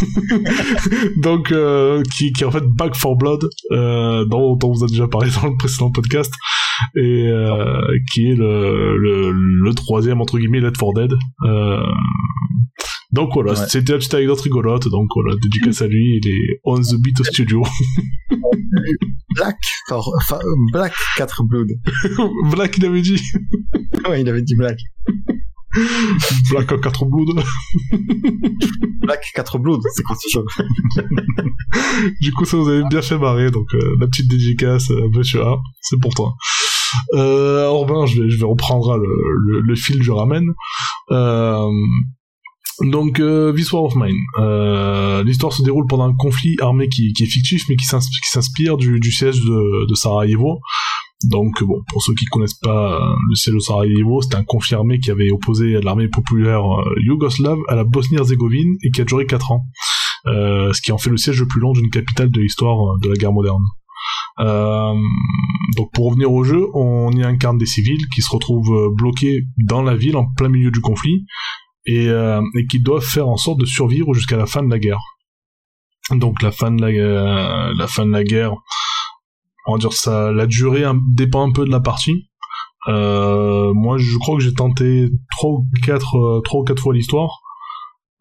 Donc 1.22 1.52
euh, 1.52 2.02
qui, 2.16 2.32
qui 2.32 2.42
est 2.42 2.46
en 2.46 2.50
fait 2.50 2.64
Back 2.64 2.96
for 2.96 3.16
Blood, 3.16 3.46
euh, 3.72 4.24
dont, 4.24 4.58
on 4.62 4.72
vous 4.72 4.84
a 4.84 4.86
déjà 4.86 5.06
parlé 5.06 5.30
dans 5.42 5.48
le 5.48 5.56
précédent 5.56 5.90
podcast, 5.90 6.32
et 6.96 7.28
euh, 7.28 7.82
qui 8.12 8.30
est 8.30 8.34
le, 8.34 8.96
le, 8.96 9.32
le 9.32 9.74
troisième 9.74 10.20
entre 10.20 10.38
guillemets 10.38 10.60
Let 10.60 10.72
for 10.78 10.94
Dead. 10.94 11.12
Euh, 13.14 13.20
donc 13.20 13.30
voilà, 13.34 13.52
Ouais. 13.52 13.66
c'était 13.68 13.92
la 13.92 13.98
petite 13.98 14.14
anecdote 14.14 14.40
rigolote, 14.40 14.88
donc 14.88 15.08
voilà, 15.14 15.36
dédicace 15.40 15.82
à 15.82 15.86
lui, 15.88 16.20
il 16.22 16.28
est 16.28 16.60
on 16.64 16.80
the 16.80 17.00
beat 17.00 17.18
au 17.20 17.24
studio. 17.24 17.62
Black, 19.36 19.56
for, 19.88 20.12
for- 20.28 20.40
Black 20.72 20.92
4 21.16 21.42
Blood. 21.44 21.68
Black 22.52 22.76
il 22.78 22.84
avait 22.86 23.02
dit, 23.02 23.20
ouais, 24.08 24.20
il 24.22 24.28
avait 24.28 24.42
dit 24.42 24.54
Black. 24.56 24.78
Black 26.50 26.70
en 26.72 26.78
4 26.78 27.04
Blood. 27.06 27.44
Black 29.02 29.24
4 29.34 29.58
Blood, 29.58 29.80
c'est 29.94 30.02
quoi 30.04 30.16
ce 30.16 30.28
jeu 30.38 30.44
Du 32.20 32.32
coup, 32.32 32.44
ça 32.44 32.56
vous 32.56 32.68
avait 32.68 32.84
bien 32.88 33.02
fait 33.02 33.18
marrer, 33.18 33.50
donc 33.50 33.66
euh, 33.74 33.96
la 34.00 34.06
petite 34.06 34.28
dédicace, 34.30 34.90
euh, 34.90 35.08
Monsieur 35.16 35.42
A, 35.42 35.58
c'est 35.80 36.00
pour 36.00 36.14
toi. 36.14 36.34
Euh, 37.14 37.66
Orban, 37.66 38.06
je 38.06 38.22
vais, 38.22 38.30
je 38.30 38.38
vais 38.38 38.46
reprendre 38.46 38.96
le, 38.96 39.06
le, 39.52 39.60
le 39.62 39.74
fil 39.74 39.98
du 39.98 40.10
ramen. 40.12 40.44
Euh, 41.10 41.68
donc, 42.82 43.20
euh, 43.20 43.52
This 43.52 43.72
War 43.72 43.84
of 43.84 43.94
Mine. 43.96 44.16
Euh, 44.38 45.22
L'histoire 45.24 45.52
se 45.52 45.62
déroule 45.62 45.86
pendant 45.86 46.04
un 46.04 46.14
conflit 46.14 46.56
armé 46.60 46.88
qui, 46.88 47.12
est 47.18 47.26
fictif, 47.26 47.62
mais 47.68 47.76
qui 47.76 47.84
s'ins- 47.84 47.98
qui 48.00 48.28
s'inspire 48.30 48.76
du, 48.76 49.00
siège 49.12 49.40
de, 49.40 49.86
de 49.88 49.94
Sarajevo. 49.94 50.60
Donc, 51.30 51.62
bon, 51.62 51.80
pour 51.88 52.02
ceux 52.02 52.14
qui 52.14 52.24
connaissent 52.26 52.58
pas 52.60 52.96
euh, 52.96 53.14
le 53.30 53.34
siège 53.34 53.54
de 53.54 53.60
Sarajevo, 53.60 54.20
c'était 54.20 54.36
un 54.36 54.44
conflit 54.44 54.74
armé 54.74 54.98
qui 54.98 55.10
avait 55.10 55.30
opposé 55.30 55.80
l'armée 55.80 56.08
populaire 56.08 56.62
euh, 56.64 56.84
yougoslave 57.02 57.58
à 57.68 57.76
la 57.76 57.84
Bosnie-Herzégovine 57.84 58.76
et 58.82 58.90
qui 58.90 59.00
a 59.00 59.04
duré 59.04 59.24
4 59.26 59.52
ans. 59.52 59.64
Euh, 60.26 60.72
ce 60.72 60.80
qui 60.80 60.90
en 60.90 60.98
fait 60.98 61.10
le 61.10 61.16
siège 61.18 61.38
le 61.40 61.46
plus 61.46 61.60
long 61.60 61.72
d'une 61.72 61.90
capitale 61.90 62.30
de 62.30 62.40
l'histoire 62.40 62.78
euh, 62.78 62.98
de 63.02 63.08
la 63.10 63.14
guerre 63.14 63.32
moderne. 63.32 63.62
Euh, 64.40 64.94
donc 65.76 65.92
pour 65.94 66.08
revenir 66.08 66.32
au 66.32 66.42
jeu, 66.44 66.66
on 66.74 67.10
y 67.12 67.22
incarne 67.22 67.56
des 67.58 67.66
civils 67.66 68.04
qui 68.14 68.20
se 68.22 68.30
retrouvent 68.32 68.90
bloqués 68.96 69.44
dans 69.68 69.82
la 69.82 69.94
ville 69.94 70.16
en 70.16 70.26
plein 70.36 70.48
milieu 70.48 70.70
du 70.70 70.80
conflit 70.80 71.24
et, 71.86 72.08
euh, 72.08 72.40
et 72.56 72.66
qui 72.66 72.80
doivent 72.80 73.04
faire 73.04 73.28
en 73.28 73.36
sorte 73.36 73.60
de 73.60 73.66
survivre 73.66 74.14
jusqu'à 74.14 74.36
la 74.36 74.46
fin 74.46 74.62
de 74.62 74.70
la 74.70 74.78
guerre. 74.78 75.00
Donc 76.10 76.42
la 76.42 76.50
fin 76.50 76.70
de 76.70 76.80
la, 76.80 76.88
euh, 76.88 77.74
la 77.76 77.86
fin 77.86 78.04
de 78.06 78.10
la 78.10 78.24
guerre, 78.24 78.54
on 79.66 79.72
va 79.72 79.78
dire 79.78 79.92
ça, 79.92 80.32
la 80.32 80.46
durée 80.46 80.84
dépend 81.14 81.48
un 81.48 81.52
peu 81.52 81.64
de 81.64 81.70
la 81.70 81.80
partie. 81.80 82.28
Euh, 82.88 83.72
moi, 83.72 83.96
je 83.98 84.16
crois 84.18 84.36
que 84.36 84.42
j'ai 84.42 84.52
tenté 84.52 85.08
trois 85.30 85.52
ou 85.52 85.66
quatre, 85.84 86.16
euh, 86.16 86.40
trois 86.44 86.60
ou 86.60 86.64
quatre 86.64 86.82
fois 86.82 86.92
l'histoire. 86.94 87.40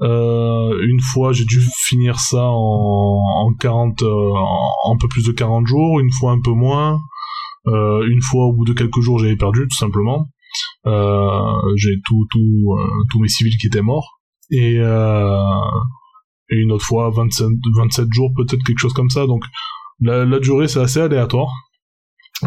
Euh, 0.02 0.77
une 0.88 1.02
fois, 1.02 1.34
j'ai 1.34 1.45
dû 1.45 1.61
finir 1.85 2.19
ça 2.19 2.44
en, 2.44 3.22
en 3.48 3.53
40, 3.60 4.02
euh, 4.02 4.07
en 4.07 4.94
un 4.94 4.98
peu 4.98 5.07
plus 5.07 5.26
de 5.26 5.31
40 5.31 5.68
jours, 5.68 5.99
une 5.99 6.11
fois 6.11 6.31
un 6.31 6.41
peu 6.41 6.52
moins. 6.52 6.99
Euh, 7.68 8.06
une 8.10 8.22
fois, 8.22 8.45
au 8.45 8.53
bout 8.53 8.65
de 8.65 8.73
quelques 8.73 9.02
jours, 9.02 9.19
j'avais 9.19 9.38
perdu, 9.38 9.68
tout 9.69 9.77
simplement. 9.77 10.27
Euh, 10.85 11.76
j'ai 11.77 11.95
tout, 12.05 12.27
tout, 12.31 12.76
euh, 12.77 12.88
tous 13.11 13.19
mes 13.19 13.27
civils 13.27 13.57
qui 13.57 13.68
étaient 13.68 13.81
morts. 13.81 14.19
Et, 14.51 14.77
euh, 14.80 15.38
et 16.49 16.57
une 16.57 16.72
autre 16.72 16.85
fois, 16.85 17.10
27, 17.10 17.47
27 17.77 18.07
jours, 18.11 18.31
peut-être 18.35 18.64
quelque 18.64 18.80
chose 18.80 18.93
comme 18.93 19.10
ça. 19.10 19.26
Donc, 19.26 19.43
la, 19.99 20.26
la 20.26 20.39
durée, 20.39 20.68
c'est 20.68 20.81
assez 20.81 20.99
aléatoire. 20.99 21.51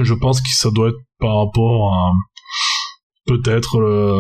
Je 0.00 0.14
pense 0.14 0.40
que 0.40 0.48
ça 0.50 0.70
doit 0.70 0.88
être 0.88 1.00
par 1.18 1.36
rapport 1.38 1.94
à 1.94 2.12
peut-être 3.26 3.80
le, 3.80 4.12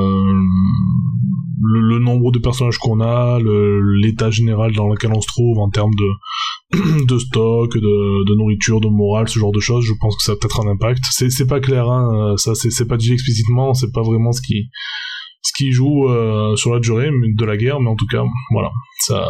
le, 1.62 1.98
nombre 1.98 2.32
de 2.32 2.38
personnages 2.38 2.78
qu'on 2.78 3.00
a, 3.00 3.38
l'état 4.02 4.30
général 4.30 4.72
dans 4.72 4.88
lequel 4.88 5.12
on 5.12 5.20
se 5.20 5.26
trouve 5.28 5.58
en 5.58 5.68
termes 5.68 5.94
de, 5.94 6.06
de 6.72 7.18
stock, 7.18 7.74
de, 7.74 8.34
nourriture, 8.36 8.80
de 8.80 8.88
morale, 8.88 9.28
ce 9.28 9.38
genre 9.38 9.52
de 9.52 9.60
choses. 9.60 9.84
Je 9.84 9.92
pense 10.00 10.16
que 10.16 10.22
ça 10.22 10.32
a 10.32 10.36
peut-être 10.36 10.60
un 10.60 10.70
impact. 10.70 11.02
C'est, 11.10 11.46
pas 11.46 11.60
clair, 11.60 11.88
hein, 11.88 12.34
ça, 12.36 12.54
c'est, 12.54 12.70
c'est 12.70 12.86
pas 12.86 12.96
dit 12.96 13.12
explicitement, 13.12 13.74
c'est 13.74 13.92
pas 13.92 14.02
vraiment 14.02 14.32
ce 14.32 14.40
qui, 14.42 14.68
ce 15.42 15.52
qui 15.56 15.72
joue 15.72 16.08
euh, 16.08 16.56
sur 16.56 16.72
la 16.72 16.80
durée 16.80 17.10
de 17.10 17.44
la 17.44 17.56
guerre, 17.56 17.80
mais 17.80 17.90
en 17.90 17.96
tout 17.96 18.06
cas, 18.06 18.22
voilà, 18.50 18.70
ça, 18.98 19.28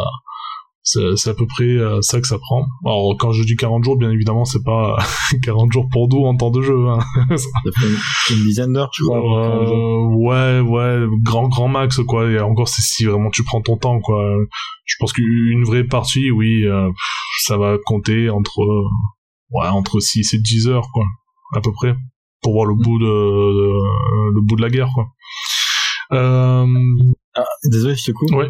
c'est, 0.89 1.29
à 1.29 1.33
peu 1.33 1.45
près 1.47 1.65
euh, 1.65 1.99
ça 2.01 2.21
que 2.21 2.27
ça 2.27 2.37
prend. 2.39 2.65
Alors, 2.85 3.15
quand 3.19 3.31
je 3.33 3.43
dis 3.43 3.55
40 3.57 3.83
jours, 3.83 3.97
bien 3.97 4.09
évidemment, 4.09 4.45
c'est 4.45 4.63
pas 4.63 4.95
40 5.43 5.71
jours 5.73 5.87
pour 5.91 6.07
nous 6.07 6.25
en 6.25 6.35
temps 6.37 6.49
de 6.51 6.61
jeu, 6.61 6.87
hein. 6.87 6.99
Ça 7.35 7.71
fait 7.77 8.33
une, 8.33 8.43
dizaine 8.45 8.71
d'heures, 8.73 8.89
je 8.95 9.03
crois. 9.03 9.19
Euh, 9.19 10.05
ouais, 10.15 10.59
ouais, 10.61 11.05
grand, 11.23 11.49
grand 11.49 11.67
max, 11.67 11.99
quoi. 12.07 12.29
Et 12.31 12.39
encore, 12.39 12.69
c'est 12.69 12.81
si 12.81 13.03
vraiment 13.05 13.29
tu 13.29 13.43
prends 13.43 13.61
ton 13.61 13.75
temps, 13.77 13.99
quoi. 13.99 14.23
Je 14.85 14.95
pense 14.99 15.11
qu'une 15.11 15.63
vraie 15.65 15.83
partie, 15.83 16.31
oui, 16.31 16.63
euh, 16.65 16.89
ça 17.43 17.57
va 17.57 17.75
compter 17.85 18.29
entre, 18.29 18.59
ouais, 19.51 19.67
entre 19.67 19.99
6 19.99 20.33
et 20.35 20.39
10 20.39 20.69
heures, 20.69 20.87
quoi. 20.93 21.03
À 21.55 21.59
peu 21.61 21.71
près. 21.73 21.95
Pour 22.41 22.53
voir 22.53 22.65
le 22.65 22.75
bout 22.75 22.97
de, 22.99 23.05
de- 23.05 24.35
le 24.35 24.41
bout 24.41 24.55
de 24.55 24.61
la 24.61 24.69
guerre, 24.69 24.89
quoi. 24.93 25.07
Euh, 26.13 26.65
Ah, 27.35 27.43
désolé, 27.69 27.95
je 27.95 28.05
te 28.05 28.11
coupe. 28.11 28.31
ouais, 28.31 28.47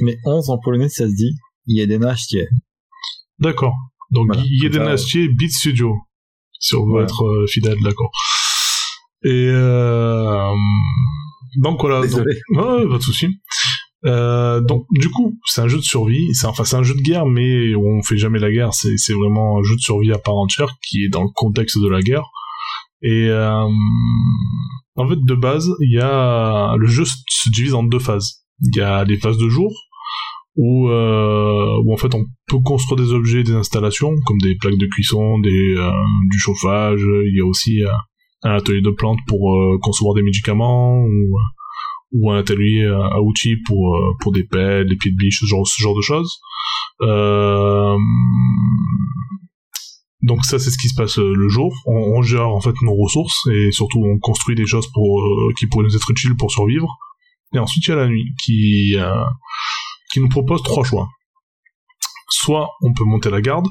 Mais 0.00 0.16
11 0.24 0.50
en 0.50 0.58
polonais, 0.58 0.88
ça 0.88 1.06
se 1.08 1.14
dit 1.14 1.34
Jedenaście. 1.66 2.46
d'accord. 3.38 3.74
Donc, 4.10 4.26
Voilà, 4.28 4.42
Jeden 4.62 4.72
comme 4.78 4.86
ça, 4.86 4.92
Astier, 4.92 5.28
Beat 5.28 5.52
Studio. 5.52 5.94
Si 6.60 6.74
on 6.74 6.84
veut 6.86 6.90
Voilà. 6.92 7.04
être 7.04 7.22
euh, 7.24 7.46
fidèle, 7.46 7.76
d'accord. 7.82 8.10
Et, 9.24 9.28
euh, 9.48 10.50
donc 11.58 11.80
voilà. 11.80 11.96
donc- 12.00 12.06
Désolé. 12.10 12.36
Ouais, 12.56 12.88
pas 12.88 12.96
de 12.98 13.02
souci. 13.02 13.26
Euh, 14.06 14.60
donc 14.60 14.86
du 14.92 15.10
coup, 15.10 15.36
c'est 15.44 15.60
un 15.60 15.68
jeu 15.68 15.76
de 15.78 15.82
survie. 15.82 16.32
C'est 16.32 16.46
enfin 16.46 16.64
c'est 16.64 16.76
un 16.76 16.82
jeu 16.84 16.94
de 16.94 17.00
guerre, 17.02 17.26
mais 17.26 17.74
on 17.74 18.00
fait 18.02 18.16
jamais 18.16 18.38
la 18.38 18.50
guerre. 18.50 18.72
C'est 18.72 18.96
c'est 18.96 19.12
vraiment 19.12 19.58
un 19.58 19.62
jeu 19.62 19.74
de 19.74 19.80
survie 19.80 20.12
à 20.12 20.18
part 20.18 20.36
entière 20.36 20.76
qui 20.88 21.04
est 21.04 21.08
dans 21.08 21.22
le 21.24 21.30
contexte 21.34 21.78
de 21.82 21.88
la 21.88 22.00
guerre. 22.00 22.24
Et 23.02 23.26
euh, 23.28 23.66
en 24.96 25.08
fait, 25.08 25.18
de 25.20 25.34
base, 25.34 25.68
il 25.80 25.92
y 25.94 26.00
a 26.00 26.74
le 26.78 26.86
jeu 26.86 27.04
se 27.04 27.14
se 27.28 27.50
divise 27.50 27.74
en 27.74 27.82
deux 27.82 27.98
phases. 27.98 28.44
Il 28.62 28.76
y 28.78 28.80
a 28.80 29.04
les 29.04 29.18
phases 29.18 29.36
de 29.38 29.48
jour 29.48 29.70
où, 30.58 30.88
euh, 30.88 31.80
où 31.84 31.94
en 31.94 31.96
fait 31.96 32.12
on 32.14 32.24
peut 32.48 32.58
construire 32.64 33.00
des 33.00 33.12
objets, 33.12 33.44
des 33.44 33.54
installations, 33.54 34.12
comme 34.26 34.38
des 34.38 34.56
plaques 34.56 34.76
de 34.76 34.86
cuisson, 34.86 35.38
des, 35.38 35.76
euh, 35.76 35.90
du 36.30 36.38
chauffage. 36.38 37.00
Il 37.00 37.36
y 37.36 37.40
a 37.40 37.46
aussi 37.46 37.84
euh, 37.84 37.90
un 38.42 38.56
atelier 38.56 38.82
de 38.82 38.90
plantes 38.90 39.20
pour 39.28 39.54
euh, 39.54 39.78
concevoir 39.80 40.14
des 40.14 40.22
médicaments 40.22 41.00
ou, 41.00 41.38
ou 42.12 42.32
un 42.32 42.38
atelier 42.38 42.84
à 42.84 43.22
outils 43.22 43.56
pour 43.66 43.96
pour 44.20 44.32
des 44.32 44.44
pelles, 44.44 44.88
des 44.88 44.96
pieds 44.96 45.12
de 45.12 45.16
biche, 45.16 45.38
ce 45.40 45.46
genre 45.46 45.66
ce 45.66 45.80
genre 45.80 45.94
de 45.94 46.00
choses. 46.00 46.40
donc 50.22 50.44
ça 50.44 50.58
c'est 50.58 50.70
ce 50.70 50.78
qui 50.78 50.88
se 50.88 50.96
passe 50.96 51.18
le 51.18 51.48
jour. 51.48 51.72
On, 51.86 52.16
on, 52.16 52.22
gère 52.22 52.48
en 52.48 52.60
fait 52.60 52.74
nos 52.82 52.96
ressources 52.96 53.46
et 53.52 53.70
surtout 53.70 54.02
on 54.04 54.18
construit 54.18 54.56
des 54.56 54.66
choses 54.66 54.88
pour 54.92 55.22
qui 55.56 55.68
pourraient 55.68 55.84
nous 55.84 55.94
être 55.94 56.10
utiles 56.10 56.34
pour 56.36 56.50
survivre. 56.50 56.88
Et 57.54 57.58
ensuite 57.58 57.86
il 57.86 57.90
y 57.90 57.92
a 57.92 57.96
la 57.96 58.08
nuit 58.08 58.32
qui 58.42 58.96
qui 60.12 60.20
nous 60.20 60.28
propose 60.28 60.62
trois 60.62 60.84
choix. 60.84 61.08
Soit 62.30 62.68
on 62.82 62.92
peut 62.92 63.04
monter 63.04 63.30
la 63.30 63.40
garde, 63.40 63.66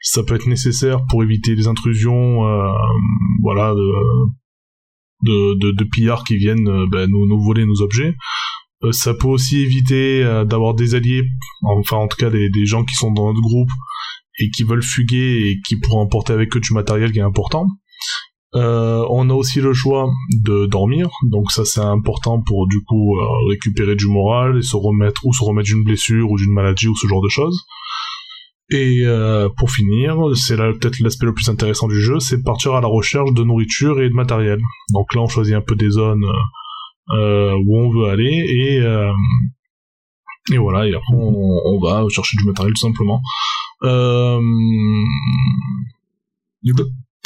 ça 0.00 0.22
peut 0.22 0.34
être 0.34 0.46
nécessaire 0.46 1.04
pour 1.08 1.22
éviter 1.22 1.54
les 1.54 1.66
intrusions, 1.66 2.46
euh, 2.46 2.72
voilà, 3.42 3.74
de, 5.22 5.84
pillards 5.92 6.24
qui 6.24 6.36
viennent 6.36 6.68
euh, 6.68 6.86
ben, 6.90 7.10
nous, 7.10 7.42
voler 7.42 7.64
nos 7.64 7.82
objets. 7.82 8.14
Euh, 8.82 8.92
ça 8.92 9.14
peut 9.14 9.28
aussi 9.28 9.60
éviter 9.60 10.22
d'avoir 10.46 10.74
des 10.74 10.94
alliés, 10.94 11.24
enfin 11.62 11.96
en 11.96 12.08
tout 12.08 12.18
cas 12.18 12.30
des, 12.30 12.50
des 12.50 12.66
gens 12.66 12.84
qui 12.84 12.94
sont 12.94 13.10
dans 13.10 13.28
notre 13.28 13.40
groupe 13.40 13.70
et 14.38 14.50
qui 14.50 14.64
veulent 14.64 14.82
fuguer 14.82 15.48
et 15.48 15.60
qui 15.66 15.76
pourront 15.76 16.02
emporter 16.02 16.32
avec 16.32 16.54
eux 16.56 16.60
du 16.60 16.74
matériel 16.74 17.10
qui 17.12 17.18
est 17.18 17.22
important. 17.22 17.66
Euh, 18.54 19.04
on 19.10 19.28
a 19.28 19.34
aussi 19.34 19.60
le 19.60 19.72
choix 19.72 20.08
de 20.44 20.66
dormir, 20.66 21.08
donc 21.24 21.50
ça 21.50 21.64
c'est 21.64 21.80
important 21.80 22.40
pour 22.40 22.68
du 22.68 22.80
coup 22.82 23.18
euh, 23.18 23.24
récupérer 23.50 23.96
du 23.96 24.06
moral 24.06 24.58
et 24.58 24.62
se 24.62 24.76
remettre 24.76 25.26
ou 25.26 25.32
se 25.32 25.42
remettre 25.42 25.66
d'une 25.66 25.82
blessure 25.82 26.30
ou 26.30 26.36
d'une 26.36 26.52
maladie 26.52 26.86
ou 26.86 26.96
ce 26.96 27.08
genre 27.08 27.22
de 27.22 27.28
choses. 27.28 27.64
Et 28.70 29.02
euh, 29.04 29.48
pour 29.58 29.70
finir, 29.70 30.16
c'est 30.34 30.56
là 30.56 30.72
peut-être 30.72 31.00
l'aspect 31.00 31.26
le 31.26 31.34
plus 31.34 31.48
intéressant 31.48 31.88
du 31.88 32.00
jeu, 32.00 32.18
c'est 32.20 32.42
partir 32.42 32.74
à 32.74 32.80
la 32.80 32.88
recherche 32.88 33.32
de 33.32 33.42
nourriture 33.42 34.00
et 34.00 34.08
de 34.08 34.14
matériel. 34.14 34.60
Donc 34.90 35.14
là 35.14 35.22
on 35.22 35.28
choisit 35.28 35.54
un 35.54 35.60
peu 35.60 35.74
des 35.74 35.90
zones 35.90 36.24
où 37.08 37.78
on 37.78 37.90
veut 37.90 38.08
aller 38.08 38.24
et 38.24 38.80
et 40.52 40.58
voilà 40.58 40.86
et 40.86 40.94
après 40.94 41.14
on, 41.14 41.80
va 41.80 42.04
chercher 42.08 42.36
du 42.36 42.44
matériel 42.44 42.72
tout 42.74 42.86
simplement. 42.86 43.20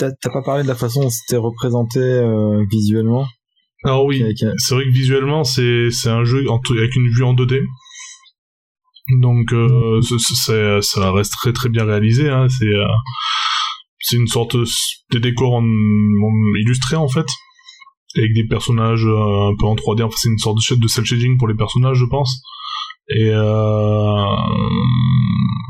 T'as 0.01 0.31
pas 0.33 0.41
parlé 0.41 0.63
de 0.63 0.69
la 0.69 0.75
façon 0.75 1.03
dont 1.03 1.11
c'était 1.11 1.37
représenté 1.37 2.01
euh, 2.01 2.65
visuellement? 2.71 3.27
Alors 3.85 4.07
oui, 4.07 4.23
c'est 4.57 4.75
vrai 4.75 4.85
que 4.85 4.91
visuellement 4.91 5.45
c'est 5.45 5.91
un 6.07 6.25
jeu 6.25 6.47
avec 6.49 6.97
une 6.97 7.09
vue 7.09 7.23
en 7.23 7.35
2D. 7.35 7.61
Donc 9.21 9.53
euh, 9.53 10.01
ça 10.41 11.13
reste 11.13 11.33
très 11.33 11.53
très 11.53 11.69
bien 11.69 11.85
réalisé. 11.85 12.31
Hein. 12.31 12.47
C'est 12.49 12.65
euh, 12.65 12.87
c'est 13.99 14.17
une 14.17 14.27
sorte 14.27 14.57
de 14.57 15.19
décors 15.19 15.55
en, 15.55 15.65
illustrés 16.63 16.97
en 16.97 17.09
fait, 17.09 17.27
avec 18.17 18.33
des 18.33 18.47
personnages 18.47 19.05
un 19.05 19.55
peu 19.59 19.67
en 19.67 19.75
3D. 19.75 20.03
Enfin 20.03 20.17
c'est 20.17 20.31
une 20.31 20.39
sorte 20.39 20.57
de 20.57 20.77
de 20.77 20.89
cel 20.89 21.05
shading 21.05 21.37
pour 21.37 21.49
les 21.49 21.57
personnages 21.57 21.99
je 21.99 22.07
pense. 22.07 22.41
Et 23.09 23.33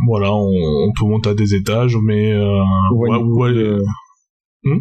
voilà, 0.06 0.32
on, 0.32 0.92
peut 0.96 1.04
monter 1.04 1.30
à 1.30 1.34
des 1.34 1.54
étages, 1.54 1.96
mais 1.96 2.32
Hmm 4.64 4.80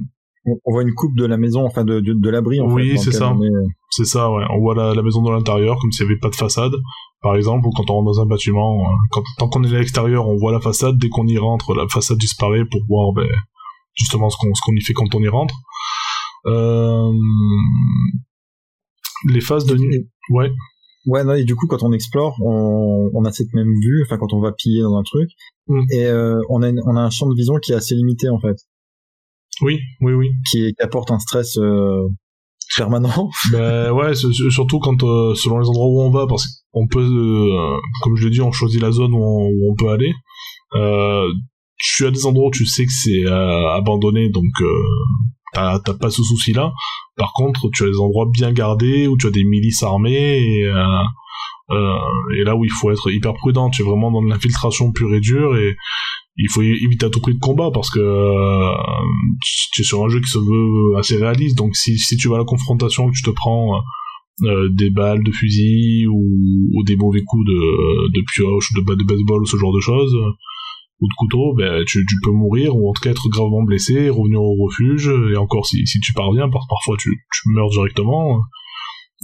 on, 0.65 0.71
voit 0.71 0.83
une 0.83 0.93
coupe 0.93 1.15
de 1.15 1.25
la 1.25 1.37
maison, 1.37 1.65
enfin 1.65 1.83
de, 1.83 1.99
de, 1.99 2.29
l'abri. 2.29 2.59
En 2.61 2.71
oui, 2.71 2.97
c'est 2.97 3.11
ça. 3.11 3.31
Euh. 3.31 3.67
C'est 3.89 4.05
ça, 4.05 4.31
ouais. 4.31 4.43
On 4.51 4.59
voit 4.59 4.75
la, 4.75 5.01
maison 5.01 5.21
dans 5.21 5.31
l'intérieur, 5.31 5.77
comme 5.79 5.91
s'il 5.91 6.05
n'y 6.05 6.11
avait 6.11 6.19
pas 6.19 6.29
de 6.29 6.35
façade, 6.35 6.71
par 7.21 7.35
exemple, 7.35 7.67
ou 7.67 7.71
quand 7.71 7.89
on 7.89 7.95
rentre 7.95 8.05
dans 8.05 8.21
un 8.21 8.25
bâtiment. 8.25 8.79
Euh, 8.79 8.95
quand, 9.11 9.23
tant 9.37 9.49
qu'on 9.49 9.63
est 9.63 9.75
à 9.75 9.79
l'extérieur, 9.79 10.27
on 10.27 10.37
voit 10.37 10.51
la 10.51 10.61
façade. 10.61 10.97
Dès 10.97 11.09
qu'on 11.09 11.27
y 11.27 11.37
rentre, 11.37 11.73
la 11.73 11.87
façade 11.87 12.17
disparaît 12.17 12.63
pour 12.69 12.81
voir 12.87 13.13
ben, 13.13 13.27
justement 13.95 14.29
ce 14.29 14.37
qu'on 14.37 14.53
ce 14.53 14.61
qu'on 14.63 14.75
y 14.75 14.81
fait 14.81 14.93
quand 14.93 15.13
on 15.15 15.19
y 15.19 15.27
rentre. 15.27 15.55
Euh... 16.45 17.11
Les 19.25 19.41
phases 19.41 19.65
de 19.65 19.75
nuit. 19.75 20.07
Ouais. 20.29 20.49
Ouais, 21.05 21.23
non, 21.23 21.33
et 21.33 21.43
du 21.43 21.55
coup, 21.55 21.65
quand 21.67 21.81
on 21.83 21.91
explore, 21.91 22.35
on, 22.41 23.09
on 23.13 23.25
a 23.25 23.31
cette 23.31 23.53
même 23.53 23.71
vue, 23.81 24.03
enfin, 24.05 24.17
quand 24.17 24.33
on 24.33 24.41
va 24.41 24.51
piller 24.51 24.81
dans 24.81 24.97
un 24.97 25.03
truc, 25.03 25.29
hmm. 25.67 25.81
et 25.91 26.05
euh, 26.05 26.39
on, 26.49 26.61
a 26.61 26.71
on 26.85 26.95
a 26.95 27.01
un 27.01 27.09
champ 27.09 27.27
de 27.27 27.35
vision 27.35 27.55
qui 27.55 27.71
est 27.71 27.75
assez 27.75 27.95
limité, 27.95 28.29
en 28.29 28.39
fait. 28.39 28.57
Oui, 29.61 29.79
oui, 30.01 30.13
oui. 30.13 30.29
Qui, 30.49 30.73
apporte 30.79 31.11
un 31.11 31.19
stress 31.19 31.57
euh, 31.57 32.07
permanent. 32.77 33.29
ben 33.51 33.91
ouais, 33.91 34.13
surtout 34.15 34.79
quand 34.79 35.03
euh, 35.03 35.35
selon 35.35 35.59
les 35.59 35.67
endroits 35.67 35.87
où 35.87 36.01
on 36.01 36.11
va, 36.11 36.25
parce 36.27 36.63
qu'on 36.71 36.87
peut, 36.87 37.01
euh, 37.01 37.77
comme 38.03 38.15
je 38.15 38.25
l'ai 38.25 38.31
dit, 38.31 38.41
on 38.41 38.51
choisit 38.51 38.81
la 38.81 38.91
zone 38.91 39.13
où 39.13 39.71
on, 39.71 39.75
peut 39.75 39.89
aller. 39.89 40.13
tu 41.77 42.05
as 42.05 42.11
des 42.11 42.25
endroits 42.25 42.47
où 42.47 42.51
tu 42.51 42.65
sais 42.65 42.85
que 42.85 42.91
c'est 42.91 43.25
abandonné, 43.25 44.29
donc 44.29 44.51
t'as 45.53 45.79
pas 45.99 46.09
ce 46.09 46.23
souci-là. 46.23 46.71
Par 47.17 47.33
contre, 47.33 47.69
tu 47.73 47.83
as 47.83 47.87
des 47.87 47.99
endroits 47.99 48.27
bien 48.31 48.53
gardés 48.53 49.07
où 49.07 49.17
tu 49.17 49.27
as 49.27 49.31
des 49.31 49.43
milices 49.43 49.83
armées 49.83 50.39
et, 50.39 50.63
et 50.63 52.43
là 52.43 52.55
où 52.55 52.63
il 52.63 52.71
faut 52.71 52.91
être 52.91 53.11
hyper 53.11 53.33
prudent. 53.33 53.69
Tu 53.69 53.81
es 53.81 53.85
vraiment 53.85 54.11
dans 54.11 54.21
de 54.21 54.29
l'infiltration 54.29 54.93
pure 54.93 55.13
et 55.15 55.19
dure 55.19 55.57
et 55.57 55.75
il 56.41 56.49
faut 56.49 56.61
éviter 56.61 57.05
à 57.05 57.09
tout 57.09 57.19
prix 57.19 57.33
de 57.33 57.39
combat 57.39 57.69
parce 57.73 57.89
que 57.91 57.99
euh, 57.99 58.71
tu 59.73 59.81
es 59.81 59.83
sur 59.83 60.03
un 60.03 60.07
jeu 60.07 60.21
qui 60.21 60.29
se 60.29 60.39
veut 60.39 60.97
assez 60.97 61.17
réaliste. 61.17 61.57
Donc 61.57 61.75
si, 61.75 61.97
si 61.97 62.15
tu 62.15 62.29
vas 62.29 62.35
à 62.35 62.39
la 62.39 62.45
confrontation 62.45 63.09
que 63.09 63.15
tu 63.15 63.23
te 63.23 63.29
prends 63.29 63.81
euh, 64.43 64.69
des 64.71 64.89
balles 64.89 65.21
de 65.21 65.31
fusil 65.31 66.07
ou, 66.07 66.83
des 66.85 66.95
mauvais 66.95 67.23
coups 67.23 67.45
de, 67.45 68.09
de 68.13 68.23
pioche 68.33 68.71
de 68.73 68.81
batte 68.81 68.97
de 68.97 69.03
baseball 69.03 69.41
ou 69.41 69.45
ce 69.45 69.57
genre 69.57 69.75
de 69.75 69.81
choses 69.81 70.15
ou 71.01 71.07
de 71.07 71.13
couteau 71.17 71.53
ben 71.55 71.83
tu, 71.85 72.05
tu, 72.05 72.15
peux 72.23 72.31
mourir 72.31 72.75
ou 72.75 72.89
en 72.89 72.93
tout 72.93 73.01
cas 73.01 73.11
être 73.11 73.27
gravement 73.29 73.63
blessé 73.63 74.09
revenir 74.09 74.41
au 74.41 74.55
refuge. 74.63 75.11
Et 75.33 75.35
encore 75.35 75.65
si, 75.65 75.85
si 75.85 75.99
tu 75.99 76.13
parviens 76.13 76.47
parce 76.49 76.65
parfois 76.69 76.95
tu, 76.97 77.09
tu 77.33 77.49
meurs 77.49 77.69
directement 77.69 78.39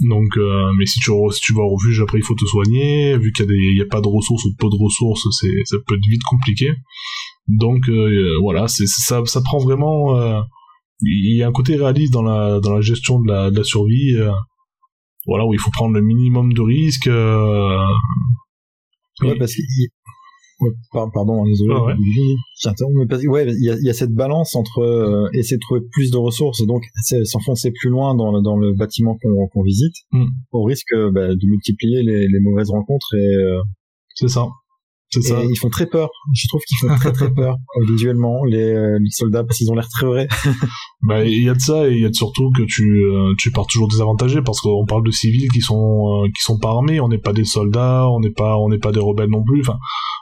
donc, 0.00 0.36
euh, 0.36 0.72
mais 0.78 0.84
si 0.84 1.00
tu, 1.00 1.10
si 1.30 1.40
tu 1.40 1.54
vas 1.54 1.62
au 1.62 1.74
refuge, 1.76 2.00
après 2.02 2.18
il 2.18 2.24
faut 2.24 2.34
te 2.34 2.44
soigner. 2.44 3.16
Vu 3.18 3.32
qu'il 3.32 3.46
y 3.48 3.80
a 3.80 3.84
a 3.84 3.88
pas 3.88 4.02
de 4.02 4.08
ressources 4.08 4.44
ou 4.44 4.54
peu 4.58 4.66
de 4.66 4.82
ressources, 4.82 5.26
c'est, 5.40 5.64
ça 5.64 5.76
peut 5.86 5.94
être 5.94 6.06
vite 6.08 6.22
compliqué. 6.28 6.74
Donc 7.48 7.88
euh, 7.88 8.36
voilà, 8.42 8.68
c'est 8.68 8.86
ça, 8.86 9.24
ça 9.24 9.40
prend 9.42 9.58
vraiment. 9.58 10.18
Euh, 10.18 10.40
il 11.00 11.36
y 11.36 11.42
a 11.42 11.48
un 11.48 11.52
côté 11.52 11.76
réaliste 11.76 12.12
dans 12.12 12.22
la 12.22 12.60
dans 12.60 12.74
la 12.74 12.80
gestion 12.80 13.20
de 13.20 13.28
la, 13.28 13.50
de 13.50 13.56
la 13.56 13.64
survie. 13.64 14.16
voilà, 15.26 15.46
où 15.46 15.54
il 15.54 15.60
faut 15.60 15.70
prendre 15.70 15.94
le 15.94 16.02
minimum 16.02 16.52
de 16.52 16.60
risques. 16.60 17.08
ouais, 19.22 19.38
parce 19.38 19.54
qu'il 19.54 19.64
pardon, 20.92 21.44
désolé. 21.44 21.74
Ah 21.74 22.72
mais 22.94 23.06
parce, 23.06 23.22
ouais, 23.26 23.46
il 23.52 23.64
y 23.64 23.70
a, 23.70 23.76
y 23.78 23.90
a, 23.90 23.92
cette 23.92 24.12
balance 24.12 24.54
entre 24.56 24.78
euh, 24.78 25.28
essayer 25.34 25.56
de 25.56 25.60
trouver 25.60 25.80
plus 25.92 26.10
de 26.10 26.16
ressources, 26.16 26.64
donc 26.66 26.82
s'enfoncer 27.24 27.72
plus 27.72 27.90
loin 27.90 28.14
dans 28.14 28.32
le, 28.32 28.42
dans 28.42 28.56
le 28.56 28.72
bâtiment 28.72 29.16
qu'on 29.22 29.62
visite, 29.62 29.94
mm. 30.12 30.26
au 30.52 30.64
risque 30.64 30.94
bah, 31.12 31.28
de 31.28 31.46
multiplier 31.46 32.02
les, 32.02 32.28
les, 32.28 32.40
mauvaises 32.40 32.70
rencontres 32.70 33.14
et. 33.14 33.36
Euh, 33.36 33.60
c'est 34.14 34.28
ça. 34.28 34.46
C'est 35.10 35.22
ça. 35.22 35.42
ils 35.42 35.56
font 35.56 35.68
très 35.68 35.86
peur. 35.86 36.08
Je 36.34 36.48
trouve 36.48 36.60
qu'ils 36.66 36.78
font 36.78 36.94
très 36.96 37.12
très 37.12 37.32
peur 37.32 37.56
euh, 37.76 37.84
visuellement 37.92 38.44
les, 38.44 38.74
les, 38.98 39.10
soldats 39.10 39.44
parce 39.44 39.58
qu'ils 39.58 39.70
ont 39.70 39.74
l'air 39.74 39.88
très 39.88 40.06
vrais. 40.06 40.28
bah 41.02 41.24
il 41.24 41.42
y 41.42 41.48
a 41.48 41.54
de 41.54 41.60
ça 41.60 41.88
et 41.88 41.92
il 41.92 42.02
y 42.02 42.04
a 42.04 42.08
de 42.08 42.14
surtout 42.14 42.50
que 42.56 42.62
tu 42.62 43.02
tu 43.38 43.52
pars 43.52 43.66
toujours 43.66 43.88
désavantagé 43.88 44.42
parce 44.42 44.60
qu'on 44.60 44.84
parle 44.86 45.04
de 45.04 45.10
civils 45.10 45.48
qui 45.52 45.60
sont 45.60 46.28
qui 46.34 46.42
sont 46.42 46.58
pas 46.58 46.70
armés. 46.70 47.00
On 47.00 47.08
n'est 47.08 47.18
pas 47.18 47.32
des 47.32 47.44
soldats, 47.44 48.08
on 48.08 48.20
n'est 48.20 48.32
pas 48.32 48.58
on 48.58 48.68
n'est 48.68 48.78
pas 48.78 48.92
des 48.92 49.00
rebelles 49.00 49.30
non 49.30 49.44
plus. 49.44 49.60
Enfin 49.60 49.78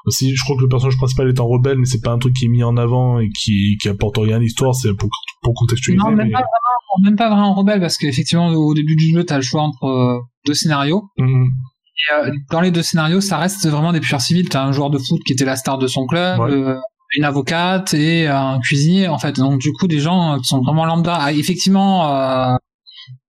aussi, 0.06 0.34
je 0.34 0.44
crois 0.44 0.56
que 0.56 0.62
le 0.62 0.68
personnage 0.68 0.96
principal 0.96 1.28
est 1.28 1.40
un 1.40 1.44
rebelle, 1.44 1.78
mais 1.78 1.86
c'est 1.86 2.02
pas 2.02 2.12
un 2.12 2.18
truc 2.18 2.34
qui 2.34 2.44
est 2.44 2.48
mis 2.48 2.62
en 2.62 2.76
avant 2.76 3.20
et 3.20 3.30
qui, 3.30 3.78
qui 3.80 3.88
apporte 3.88 4.18
rien 4.18 4.36
à 4.36 4.38
l'histoire, 4.38 4.74
c'est 4.74 4.94
pour, 4.94 5.08
pour 5.42 5.54
contextualiser. 5.54 6.04
Non, 6.04 6.14
même, 6.14 6.30
pas 6.30 6.40
vraiment, 6.40 7.04
même 7.04 7.16
pas 7.16 7.30
vraiment 7.30 7.54
rebelle, 7.54 7.80
parce 7.80 7.96
qu'effectivement, 7.96 8.48
au 8.48 8.74
début 8.74 8.96
du 8.96 9.10
jeu, 9.10 9.24
t'as 9.24 9.36
le 9.36 9.42
choix 9.42 9.62
entre 9.62 9.84
euh, 9.84 10.20
deux 10.46 10.54
scénarios. 10.54 11.08
Mm-hmm. 11.18 11.48
Et, 11.96 12.14
euh, 12.14 12.32
dans 12.50 12.60
les 12.60 12.70
deux 12.70 12.82
scénarios, 12.82 13.20
ça 13.20 13.38
reste 13.38 13.66
vraiment 13.68 13.92
des 13.92 14.00
purs 14.00 14.20
civils. 14.20 14.48
T'as 14.48 14.64
un 14.64 14.72
joueur 14.72 14.90
de 14.90 14.98
foot 14.98 15.20
qui 15.26 15.32
était 15.32 15.44
la 15.44 15.56
star 15.56 15.78
de 15.78 15.86
son 15.86 16.06
club, 16.06 16.40
euh, 16.40 16.76
une 17.16 17.24
avocate 17.24 17.94
et 17.94 18.26
un 18.26 18.58
cuisinier, 18.60 19.08
en 19.08 19.18
fait. 19.18 19.36
Donc, 19.36 19.60
du 19.60 19.72
coup, 19.72 19.86
des 19.86 20.00
gens 20.00 20.38
qui 20.38 20.48
sont 20.48 20.60
vraiment 20.60 20.84
lambda. 20.84 21.16
Ah, 21.20 21.32
effectivement, 21.32 22.58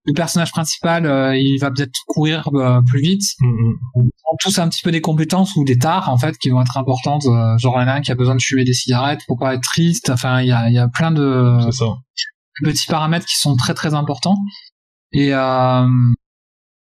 le 0.06 0.14
personnage 0.14 0.52
principal, 0.52 1.06
euh, 1.06 1.36
il 1.36 1.58
va 1.60 1.72
peut-être 1.72 1.92
courir 2.08 2.48
euh, 2.54 2.82
plus 2.86 3.02
vite. 3.02 3.24
Mm 3.40 3.48
-hmm. 3.48 4.10
ont 4.32 4.38
tous 4.40 4.60
un 4.60 4.70
petit 4.70 4.84
peu 4.84 4.92
des 4.92 5.02
compétences 5.02 5.56
ou 5.56 5.64
des 5.66 5.78
tares 5.78 6.10
en 6.10 6.18
fait 6.18 6.38
qui 6.38 6.50
vont 6.50 6.62
être 6.62 6.78
importantes. 6.78 7.26
Euh, 7.26 7.58
genre 7.58 7.76
il 7.78 7.82
y 7.82 7.86
en 7.86 7.88
a 7.88 7.94
un 7.94 8.02
qui 8.02 8.12
a 8.12 8.16
besoin 8.16 8.36
de 8.36 8.42
fumer 8.42 8.64
des 8.64 8.74
cigarettes 8.74 9.22
pour 9.28 9.38
pas 9.38 9.54
être 9.56 9.64
triste. 9.74 10.10
Enfin, 10.10 10.42
il 10.42 10.48
y 10.48 10.52
a, 10.52 10.70
y 10.70 10.78
a 10.78 10.88
plein 10.88 11.12
de, 11.12 11.60
petits 12.64 12.88
paramètres 12.88 13.26
qui 13.26 13.38
sont 13.38 13.56
très 13.56 13.74
très 13.74 13.94
importants. 13.94 14.38
Et 15.12 15.30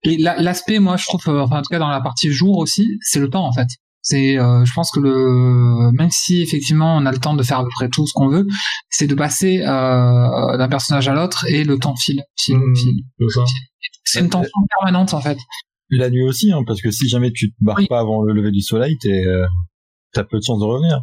et 0.05 0.17
l'aspect, 0.17 0.79
moi, 0.79 0.97
je 0.97 1.05
trouve, 1.05 1.21
enfin, 1.27 1.59
en 1.59 1.61
tout 1.61 1.69
cas 1.69 1.79
dans 1.79 1.89
la 1.89 2.01
partie 2.01 2.31
jour 2.31 2.57
aussi, 2.57 2.97
c'est 3.01 3.19
le 3.19 3.29
temps 3.29 3.45
en 3.45 3.51
fait. 3.53 3.67
C'est, 4.01 4.37
euh, 4.37 4.63
je 4.65 4.71
pense 4.73 4.91
que 4.91 4.99
le, 4.99 5.91
même 5.93 6.11
si 6.11 6.41
effectivement 6.43 6.95
on 6.97 7.05
a 7.07 7.11
le 7.11 7.17
temps 7.17 7.33
de 7.33 7.41
faire 7.41 7.59
à 7.59 7.63
peu 7.63 7.69
près 7.75 7.89
tout 7.89 8.05
ce 8.05 8.13
qu'on 8.13 8.27
veut, 8.29 8.45
c'est 8.89 9.07
de 9.07 9.15
passer 9.15 9.61
euh, 9.61 10.57
d'un 10.57 10.67
personnage 10.69 11.07
à 11.07 11.13
l'autre 11.15 11.45
et 11.49 11.63
le 11.63 11.79
temps 11.79 11.95
file, 11.95 12.21
file, 12.37 12.57
mmh, 12.57 12.75
file. 12.75 13.03
C'est 14.03 14.19
une 14.19 14.29
tension 14.29 14.51
permanente 14.79 15.13
en 15.15 15.21
fait. 15.21 15.39
La 15.89 16.09
nuit 16.11 16.21
aussi, 16.23 16.51
hein, 16.51 16.61
parce 16.67 16.81
que 16.81 16.91
si 16.91 17.09
jamais 17.09 17.31
tu 17.31 17.49
te 17.51 17.55
barres 17.61 17.77
Oui. 17.79 17.87
pas 17.87 17.99
avant 17.99 18.21
le 18.21 18.33
lever 18.33 18.51
du 18.51 18.61
soleil, 18.61 18.95
t'es, 18.99 19.25
euh, 19.25 19.45
t'as 20.13 20.23
peu 20.23 20.37
de 20.37 20.43
chances 20.43 20.59
de 20.59 20.65
revenir. 20.65 21.01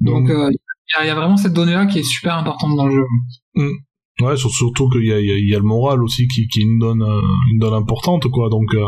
Donc, 0.00 0.30
euh, 0.30 0.50
il 0.50 0.54
y, 0.54 1.00
a- 1.00 1.04
il 1.04 1.08
y 1.08 1.10
a 1.10 1.14
vraiment 1.14 1.36
cette 1.36 1.52
donnée-là 1.52 1.86
qui 1.86 1.98
est 1.98 2.02
super 2.02 2.36
importante 2.36 2.74
dans 2.76 2.86
le 2.86 2.92
jeu. 2.94 3.04
Ouais, 4.20 4.36
sur- 4.36 4.50
surtout 4.50 4.88
qu'il 4.88 5.04
y 5.06 5.12
a, 5.12 5.20
y, 5.20 5.30
a, 5.30 5.38
y 5.38 5.54
a 5.54 5.58
le 5.58 5.64
moral 5.64 6.02
aussi 6.02 6.26
qui, 6.28 6.46
qui 6.48 6.60
est 6.60 6.78
donne, 6.78 7.02
euh, 7.02 7.20
une 7.52 7.58
donne 7.58 7.74
importante, 7.74 8.26
quoi. 8.28 8.48
Donc, 8.48 8.74
euh, 8.74 8.86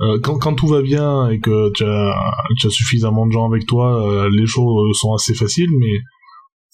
euh, 0.00 0.18
quand, 0.22 0.38
quand 0.38 0.54
tout 0.54 0.66
va 0.66 0.82
bien 0.82 1.28
et 1.30 1.40
que 1.40 1.70
tu 1.72 1.84
as, 1.84 2.70
suffisamment 2.70 3.26
de 3.26 3.32
gens 3.32 3.46
avec 3.50 3.66
toi, 3.66 4.06
euh, 4.06 4.30
les 4.30 4.46
choses 4.46 4.96
sont 4.98 5.12
assez 5.14 5.34
faciles, 5.34 5.70
mais 5.78 5.98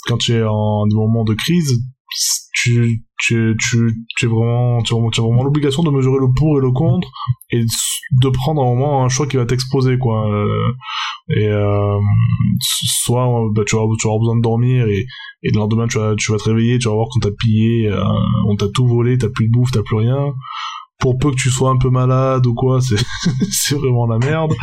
quand 0.07 0.17
tu 0.19 0.33
es 0.33 0.43
en 0.45 0.87
des 0.87 0.95
moments 0.95 1.25
de 1.25 1.35
crise, 1.35 1.81
tu, 2.55 3.05
tu, 3.19 3.57
tu, 3.59 3.95
tu 4.17 4.27
es 4.27 4.29
vraiment, 4.29 4.83
tu, 4.83 4.95
as- 4.95 5.23
vraiment 5.23 5.45
l'obligation 5.45 5.83
de 5.83 5.91
mesurer 5.91 6.19
le 6.21 6.29
pour 6.37 6.59
et 6.59 6.61
le 6.61 6.71
contre 6.71 7.09
et 7.51 7.65
de 8.23 8.29
prendre 8.29 8.63
un 8.63 8.67
moment 8.67 9.05
un 9.05 9.09
choix 9.09 9.27
qui 9.27 9.37
va 9.37 9.47
t'exposer, 9.47 9.99
quoi. 9.99 10.29
Euh, 10.31 10.47
et 11.37 11.49
euh, 11.49 11.99
soit 13.05 13.27
bah, 13.55 13.63
tu, 13.67 13.77
vas, 13.77 13.83
tu 13.99 14.07
avoir 14.07 14.19
besoin 14.21 14.37
de 14.37 14.43
dormir 14.43 14.87
et, 14.87 15.07
et 15.43 15.51
le 15.51 15.59
lendemain 15.59 15.87
tu 15.89 15.99
vas, 15.99 16.15
tu 16.17 16.31
vas 16.33 16.39
te 16.39 16.45
réveiller, 16.45 16.79
tu 16.79 16.89
vas 16.89 16.95
voir 16.95 17.09
qu'on 17.13 17.21
t'a 17.21 17.31
pillé, 17.37 17.89
euh, 17.89 18.03
on 18.49 18.57
t'a 18.57 18.67
tout 18.69 18.87
volé, 18.87 19.19
t'as 19.19 19.29
plus 19.29 19.47
de 19.49 19.53
bouffe, 19.53 19.71
t'as 19.73 19.83
plus 19.83 19.97
rien. 19.97 20.33
Pour 20.99 21.19
peu 21.19 21.31
que 21.31 21.37
tu 21.37 21.51
sois 21.51 21.71
un 21.71 21.77
peu 21.77 21.91
malade 21.91 22.47
ou 22.47 22.55
quoi, 22.55 22.81
c'est 22.81 22.97
c'est 23.51 23.75
vraiment 23.77 24.07
la 24.07 24.19
merde. 24.19 24.55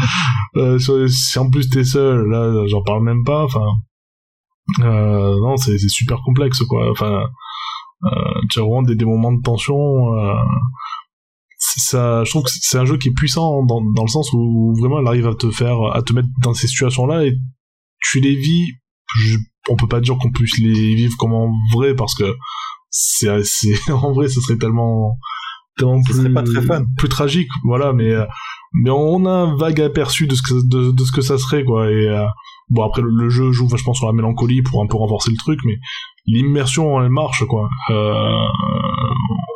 Euh, 0.58 0.80
si- 0.80 1.38
en 1.40 1.50
plus 1.50 1.70
t'es 1.70 1.84
seul, 1.84 2.28
là 2.30 2.66
j'en 2.68 2.82
parle 2.84 3.04
même 3.04 3.24
pas. 3.24 3.44
Enfin, 3.44 3.66
euh, 4.80 5.40
non, 5.42 5.58
c'est 5.58 5.78
c'est 5.78 5.90
super 5.90 6.20
complexe 6.26 6.60
quoi. 6.64 6.90
Enfin, 6.92 7.24
tu 8.52 8.60
as 8.60 8.62
vraiment 8.64 8.82
des, 8.84 8.96
des 8.96 9.06
moments 9.06 9.32
de 9.32 9.42
tension. 9.42 10.14
Euh, 10.18 10.34
c'est 11.58 11.82
ça, 11.82 12.24
je 12.24 12.30
trouve 12.30 12.44
que 12.44 12.50
c'est 12.52 12.78
un 12.78 12.86
jeu 12.86 12.98
qui 12.98 13.10
est 13.10 13.14
puissant 13.14 13.64
dans, 13.66 13.82
dans 13.96 14.04
le 14.04 14.10
sens 14.10 14.30
où 14.34 14.74
vraiment 14.80 15.00
elle 15.00 15.08
arrive 15.08 15.28
à 15.28 15.36
te 15.36 15.50
faire, 15.50 15.78
à 15.94 16.02
te 16.02 16.14
mettre 16.14 16.28
dans 16.42 16.54
ces 16.54 16.68
situations-là 16.68 17.26
et 17.26 17.34
tu 18.02 18.20
les 18.20 18.36
vis. 18.36 18.74
Je, 19.18 19.38
on 19.70 19.76
peut 19.76 19.88
pas 19.88 20.02
dire 20.02 20.18
qu'on 20.18 20.32
puisse 20.32 20.58
les 20.60 20.96
vivre 20.96 21.16
comme 21.18 21.34
en 21.34 21.54
vrai 21.74 21.96
parce 21.96 22.16
que 22.16 22.26
c'est, 22.90 23.30
en 23.92 24.12
vrai, 24.12 24.28
ce 24.28 24.42
serait 24.42 24.58
tellement, 24.58 25.18
tellement 25.78 26.02
Ce 26.04 26.12
plus, 26.12 26.22
serait 26.22 26.34
pas 26.34 26.44
très 26.44 26.62
fun. 26.62 26.84
plus 26.98 27.10
tragique, 27.10 27.50
voilà. 27.64 27.94
Mais 27.94 28.12
euh, 28.12 28.26
mais 28.74 28.90
on 28.90 29.26
a 29.26 29.32
un 29.32 29.56
vague 29.56 29.82
aperçu 29.82 30.28
de 30.28 30.36
ce 30.36 30.42
que 30.42 30.68
de, 30.68 30.92
de 30.92 31.04
ce 31.04 31.12
que 31.12 31.22
ça 31.22 31.38
serait 31.38 31.64
quoi. 31.64 31.90
Et 31.90 32.08
euh, 32.10 32.26
bon 32.70 32.84
après 32.84 33.02
le, 33.02 33.10
le 33.10 33.30
jeu 33.30 33.52
joue 33.52 33.68
vachement 33.68 33.94
sur 33.94 34.08
la 34.08 34.14
mélancolie 34.14 34.62
pour 34.62 34.82
un 34.82 34.88
peu 34.88 34.98
renforcer 34.98 35.32
le 35.32 35.38
truc, 35.38 35.60
mais 35.66 35.76
l'immersion 36.26 37.02
elle 37.02 37.10
marche 37.10 37.46
quoi. 37.46 37.70
Euh, 37.90 38.48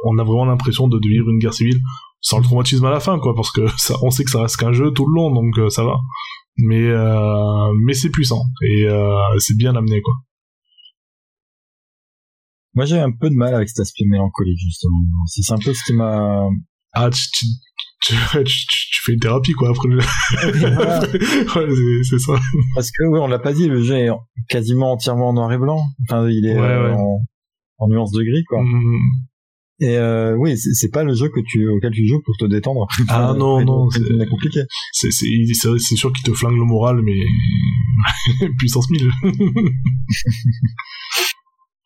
on 0.05 0.17
a 0.17 0.23
vraiment 0.23 0.45
l'impression 0.45 0.87
de, 0.87 0.97
de 0.97 1.07
vivre 1.07 1.29
une 1.29 1.39
guerre 1.39 1.53
civile 1.53 1.79
sans 2.21 2.39
le 2.39 2.43
traumatisme 2.43 2.85
à 2.85 2.91
la 2.91 2.99
fin 2.99 3.19
quoi, 3.19 3.35
parce 3.35 3.51
que 3.51 3.67
ça, 3.77 3.95
on 4.01 4.11
sait 4.11 4.23
que 4.23 4.31
ça 4.31 4.41
reste 4.41 4.57
qu'un 4.57 4.73
jeu 4.73 4.91
tout 4.91 5.07
le 5.07 5.15
long 5.15 5.31
donc 5.31 5.57
euh, 5.57 5.69
ça 5.69 5.83
va. 5.83 5.97
Mais 6.59 6.87
euh, 6.87 7.71
mais 7.85 7.93
c'est 7.93 8.09
puissant 8.09 8.41
et 8.63 8.87
c'est 9.37 9.55
bien 9.57 9.75
amené 9.75 10.01
quoi. 10.01 10.15
Moi, 12.77 12.85
j'ai 12.85 12.99
un 12.99 13.11
peu 13.11 13.31
de 13.31 13.33
mal 13.33 13.55
avec 13.55 13.69
cet 13.69 13.79
aspect 13.79 14.05
mélancolique, 14.05 14.59
justement. 14.59 14.97
C'est 15.25 15.41
c'est 15.41 15.53
un 15.53 15.57
peu 15.57 15.73
ce 15.73 15.83
qui 15.83 15.93
m'a... 15.93 16.47
Ah 16.93 17.09
tu, 17.09 17.23
tu, 17.33 17.45
tu, 18.01 18.13
tu- 18.31 18.43
tu- 18.43 18.87
tu 18.91 19.01
fais 19.03 19.13
une 19.13 19.19
thérapie 19.19 19.53
quoi 19.53 19.69
après 19.69 19.87
le 19.89 19.99
Voilà. 20.63 20.99
ouais 21.01 22.03
c'est- 22.03 22.19
ça. 22.19 22.33
Parce 22.75 22.91
que, 22.91 23.03
oui, 23.11 23.19
on 23.21 23.27
l'a 23.27 23.39
pas 23.39 23.53
dit, 23.53 23.67
le 23.67 23.81
jeu 23.81 23.95
est 23.95 24.09
quasiment 24.49 24.91
entièrement 24.93 25.29
en 25.29 25.33
noir 25.33 25.51
et 25.51 25.57
blanc. 25.57 25.81
Enfin, 26.03 26.27
il 26.29 26.45
est 26.45 26.55
Ouais, 26.59 26.65
euh, 26.65 26.89
ouais. 26.89 26.95
En, 26.95 27.19
en 27.79 27.87
nuance 27.89 28.11
de 28.11 28.21
gris, 28.23 28.43
quoi. 28.45 28.61
Mm. 28.63 28.97
Et 29.79 29.95
euh, 29.95 30.35
oui, 30.35 30.57
c'est 30.57 30.89
pas 30.89 31.03
le 31.03 31.13
jeu 31.13 31.29
que 31.29 31.39
tu 31.47 31.67
auquel 31.69 31.91
tu 31.91 32.07
joues 32.07 32.19
pour 32.25 32.35
te 32.37 32.45
détendre. 32.45 32.87
Ah 33.09 33.35
non, 33.37 33.63
non, 33.63 33.87
c'est- 33.91 34.27
compliqué. 34.27 34.61
c'est 34.91 35.11
c'est 35.11 35.27
c'est 35.53 35.69
c'est 35.77 35.95
sûr 35.95 36.11
qu'il 36.11 36.23
te 36.23 36.35
flingue 36.35 36.57
le 36.57 36.63
moral 36.65 36.99
mais 37.03 38.47
puissance 38.57 38.89
1000 38.89 39.07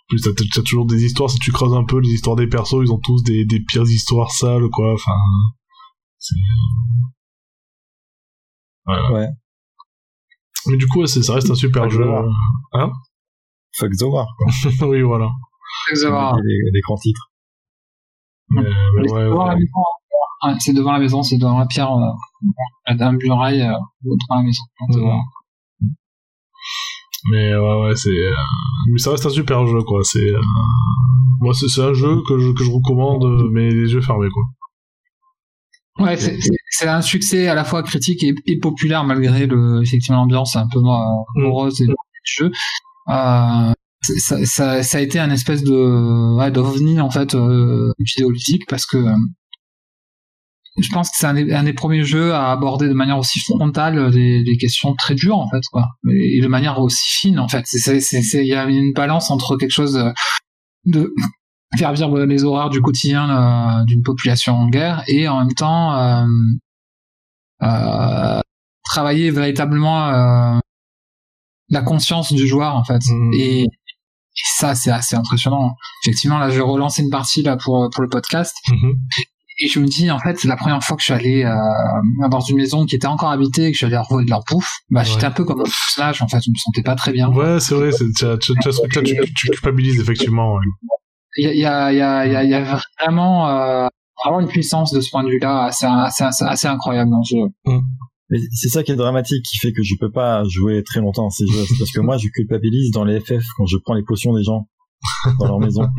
plus 0.07 0.21
t'as 0.21 0.61
toujours 0.61 0.85
des 0.85 1.03
histoires 1.03 1.29
si 1.29 1.39
tu 1.39 1.51
creuses 1.51 1.73
un 1.73 1.83
peu 1.83 1.99
les 1.99 2.09
histoires 2.09 2.35
des 2.35 2.47
persos 2.47 2.81
ils 2.83 2.91
ont 2.91 2.99
tous 2.99 3.23
des 3.23 3.45
des 3.45 3.59
pires 3.61 3.83
histoires 3.83 4.31
sales 4.31 4.69
quoi 4.71 4.93
enfin 4.93 5.11
voilà. 8.85 9.11
Ouais. 9.13 9.27
mais 10.67 10.77
du 10.77 10.87
coup 10.87 11.05
ça 11.05 11.33
reste 11.33 11.49
un 11.49 11.55
super 11.55 11.83
Fuck 11.83 11.91
jeu 11.91 12.03
the 12.03 12.07
war. 12.07 12.25
Fuck 13.77 13.91
the 13.97 14.03
war, 14.03 14.27
quoi. 14.37 14.87
oui 14.89 15.01
voilà 15.01 15.29
Exactement. 15.89 16.35
Les, 16.37 16.57
les 16.73 16.81
grands 16.81 16.97
titres. 16.97 17.31
mais, 18.49 18.61
mais 18.63 19.07
C'est 19.07 19.13
ouais, 19.15 19.23
devant 19.23 19.45
la 19.45 19.53
ouais. 19.53 19.59
maison, 19.59 19.81
ouais, 20.43 20.55
c'est 20.59 20.73
devant 20.73 20.91
la 20.91 20.99
maison, 20.99 21.23
c'est 21.23 21.37
devant 21.37 21.57
la 21.59 21.65
pierre, 21.65 21.91
euh, 21.91 22.11
un 22.87 23.11
muraille, 23.13 23.61
euh, 23.61 23.73
devant 24.03 24.35
la 24.37 24.43
maison. 24.43 24.63
Mais 27.31 27.55
ouais 27.55 27.81
ouais 27.83 27.95
c'est 27.95 28.09
euh, 28.09 28.33
mais 28.91 28.97
ça 28.97 29.11
reste 29.11 29.25
un 29.27 29.29
super 29.29 29.65
jeu 29.67 29.81
quoi 29.83 29.99
c'est 30.03 30.17
euh, 30.33 30.41
moi 31.39 31.53
c'est 31.53 31.67
c'est 31.67 31.83
un 31.83 31.93
jeu 31.93 32.19
que 32.27 32.39
je 32.39 32.51
que 32.51 32.63
je 32.63 32.71
recommande 32.71 33.23
euh, 33.23 33.47
mais 33.51 33.69
les 33.69 33.93
yeux 33.93 34.01
fermés 34.01 34.29
quoi 34.31 34.43
Ouais, 36.01 36.17
c'est- 36.17 36.87
un 36.87 37.01
succès 37.01 37.47
à 37.47 37.53
la 37.55 37.63
fois 37.63 37.83
critique 37.83 38.23
et, 38.23 38.33
et 38.47 38.57
populaire 38.57 39.03
malgré 39.03 39.45
le 39.45 39.81
effectivement 39.83 40.19
l'ambiance 40.21 40.55
un 40.55 40.67
peu 40.67 40.79
Mm. 40.79 41.41
morose 41.43 41.81
et 41.81 41.85
du 41.85 41.93
jeu. 42.25 42.51
Euh, 43.09 43.71
ça, 44.19 44.45
ça, 44.45 44.83
ça 44.83 44.97
a 44.97 45.01
été 45.01 45.19
un 45.19 45.29
espèce 45.29 45.63
de 45.63 46.37
ouais, 46.37 46.49
d'ovni 46.51 46.99
en 46.99 47.11
fait 47.11 47.35
euh, 47.35 47.91
vidéoludique 47.99 48.63
parce 48.67 48.85
que 48.87 48.97
euh, 48.97 49.15
je 50.81 50.89
pense 50.91 51.09
que 51.09 51.15
c'est 51.19 51.27
un, 51.27 51.33
des- 51.35 51.51
un 51.53 51.63
des 51.63 51.73
premiers 51.73 52.03
jeux 52.03 52.33
à 52.33 52.51
aborder 52.51 52.87
de 52.87 52.93
manière 52.93 53.17
aussi 53.19 53.39
frontale 53.41 54.09
des, 54.11 54.43
des 54.43 54.57
questions 54.57 54.95
très 54.95 55.13
dures 55.15 55.37
en 55.37 55.49
fait 55.49 55.61
quoi 55.71 55.85
et, 56.09 56.37
et 56.37 56.41
de 56.41 56.47
manière 56.47 56.79
aussi 56.79 57.03
fine 57.19 57.39
en 57.39 57.47
fait. 57.47 57.65
Il 57.73 58.45
y 58.45 58.53
a 58.55 58.65
une 58.65 58.93
balance 58.93 59.29
entre 59.29 59.57
quelque 59.57 59.71
chose 59.71 59.93
de, 59.93 60.11
de 60.99 61.13
faire 61.77 61.93
vivre 61.93 62.19
les 62.25 62.43
horreurs 62.43 62.69
du 62.69 62.81
quotidien 62.81 63.29
euh, 63.29 63.83
d'une 63.85 64.03
population 64.03 64.55
en 64.55 64.69
guerre 64.69 65.03
et 65.07 65.27
en 65.27 65.39
même 65.39 65.53
temps 65.53 65.95
euh, 65.95 66.25
euh, 67.63 68.41
travailler 68.83 69.31
véritablement 69.31 70.09
euh, 70.09 70.59
la 71.69 71.81
conscience 71.81 72.33
du 72.33 72.47
joueur 72.47 72.75
en 72.75 72.83
fait 72.83 73.01
Mhm. 73.09 73.31
et, 73.33 73.61
et 73.63 73.67
ça 74.57 74.75
c'est 74.75 74.91
assez 74.91 75.15
impressionnant 75.15 75.75
effectivement 76.03 76.37
là 76.39 76.49
je 76.49 76.55
vais 76.55 76.61
relancer 76.61 77.01
une 77.03 77.09
partie 77.09 77.43
là 77.43 77.57
pour 77.57 77.89
pour 77.93 78.01
le 78.03 78.09
podcast 78.09 78.53
Mhm. 78.69 78.93
et 79.59 79.67
je 79.67 79.79
me 79.79 79.85
dis 79.87 80.09
en 80.11 80.19
fait 80.19 80.37
c'est 80.39 80.47
la 80.47 80.57
première 80.57 80.81
fois 80.83 80.97
que 80.97 81.01
je 81.01 81.05
suis 81.05 81.13
allé 81.13 81.43
euh, 81.45 82.27
dans 82.29 82.39
une 82.41 82.57
maison 82.57 82.85
qui 82.85 82.95
était 82.95 83.07
encore 83.07 83.29
habitée 83.29 83.65
et 83.65 83.71
que 83.71 83.73
je 83.73 83.77
suis 83.77 83.85
allé 83.85 83.97
revoler 83.97 84.25
de 84.25 84.31
leur 84.31 84.43
bouffe 84.49 84.71
bah 84.89 85.03
j'étais 85.03 85.25
un 85.25 85.31
peu 85.31 85.45
comme 85.45 85.61
un 85.61 85.63
personnage 85.63 86.21
en 86.21 86.27
fait 86.27 86.41
je 86.43 86.49
me 86.49 86.55
sentais 86.55 86.81
pas 86.83 86.95
très 86.95 87.11
bien 87.13 87.29
Ouais, 87.29 87.59
c'est 87.59 87.75
vrai, 87.75 87.91
c'est- 87.91 88.11
tu 88.17 88.25
as, 88.25 88.37
ce 88.41 88.87
tu, 89.03 89.33
tu 89.35 89.47
culpabilises 89.49 89.99
effectivement. 90.01 90.53
ouais. 90.55 90.65
Il 91.37 91.45
y 91.45 91.47
a, 91.47 91.53
il 91.53 91.59
y 91.59 91.65
a, 91.65 91.91
il 91.91 91.97
y 91.97 92.01
a, 92.01 92.25
il 92.25 92.31
y 92.31 92.35
a, 92.35 92.43
il 92.43 92.49
y 92.49 92.53
a 92.53 92.79
vraiment, 92.99 93.49
euh, 93.49 93.87
vraiment 94.23 94.39
une 94.41 94.47
puissance 94.47 94.91
de 94.93 95.01
ce 95.01 95.09
point 95.09 95.23
de 95.23 95.29
vue-là 95.29 95.65
assez, 95.65 95.85
assez, 95.85 96.23
assez, 96.23 96.45
assez 96.45 96.67
incroyable 96.67 97.11
dans 97.11 97.23
ce 97.23 97.35
jeu. 97.35 97.47
Mais 98.29 98.37
c'est 98.53 98.69
ça 98.69 98.83
qui 98.83 98.91
est 98.93 98.95
dramatique, 98.95 99.43
qui 99.43 99.57
fait 99.57 99.73
que 99.73 99.83
je 99.83 99.95
peux 99.99 100.11
pas 100.11 100.43
jouer 100.45 100.83
très 100.83 101.01
longtemps 101.01 101.27
à 101.27 101.29
ces 101.31 101.45
jeux. 101.47 101.65
C'est 101.67 101.77
parce 101.77 101.91
que 101.91 101.99
moi, 101.99 102.17
je 102.17 102.27
culpabilise 102.29 102.91
dans 102.91 103.03
les 103.03 103.19
FF 103.19 103.43
quand 103.57 103.65
je 103.65 103.77
prends 103.77 103.93
les 103.93 104.03
potions 104.03 104.33
des 104.33 104.43
gens 104.43 104.67
dans 105.39 105.47
leur 105.47 105.59
maison. 105.59 105.83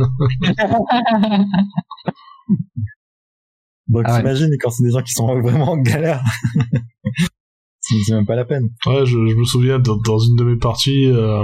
Donc 3.89 4.05
Ah 4.07 4.13
ouais. 4.13 4.19
t'imagines 4.21 4.49
quand 4.61 4.71
c'est 4.71 4.85
des 4.85 4.91
gens 4.91 5.03
qui 5.03 5.13
sont 5.13 5.27
vraiment 5.41 5.73
en 5.73 5.77
galère. 5.77 6.23
c'est 7.81 8.15
même 8.15 8.27
pas 8.27 8.37
la 8.37 8.45
peine. 8.45 8.71
Ouais, 8.87 9.05
je, 9.05 9.13
je 9.13 9.35
me 9.35 9.45
souviens 9.45 9.79
dans, 9.79 9.97
dans 9.99 10.19
une 10.19 10.37
de 10.37 10.45
mes 10.45 10.57
parties, 10.57 11.07
euh, 11.07 11.43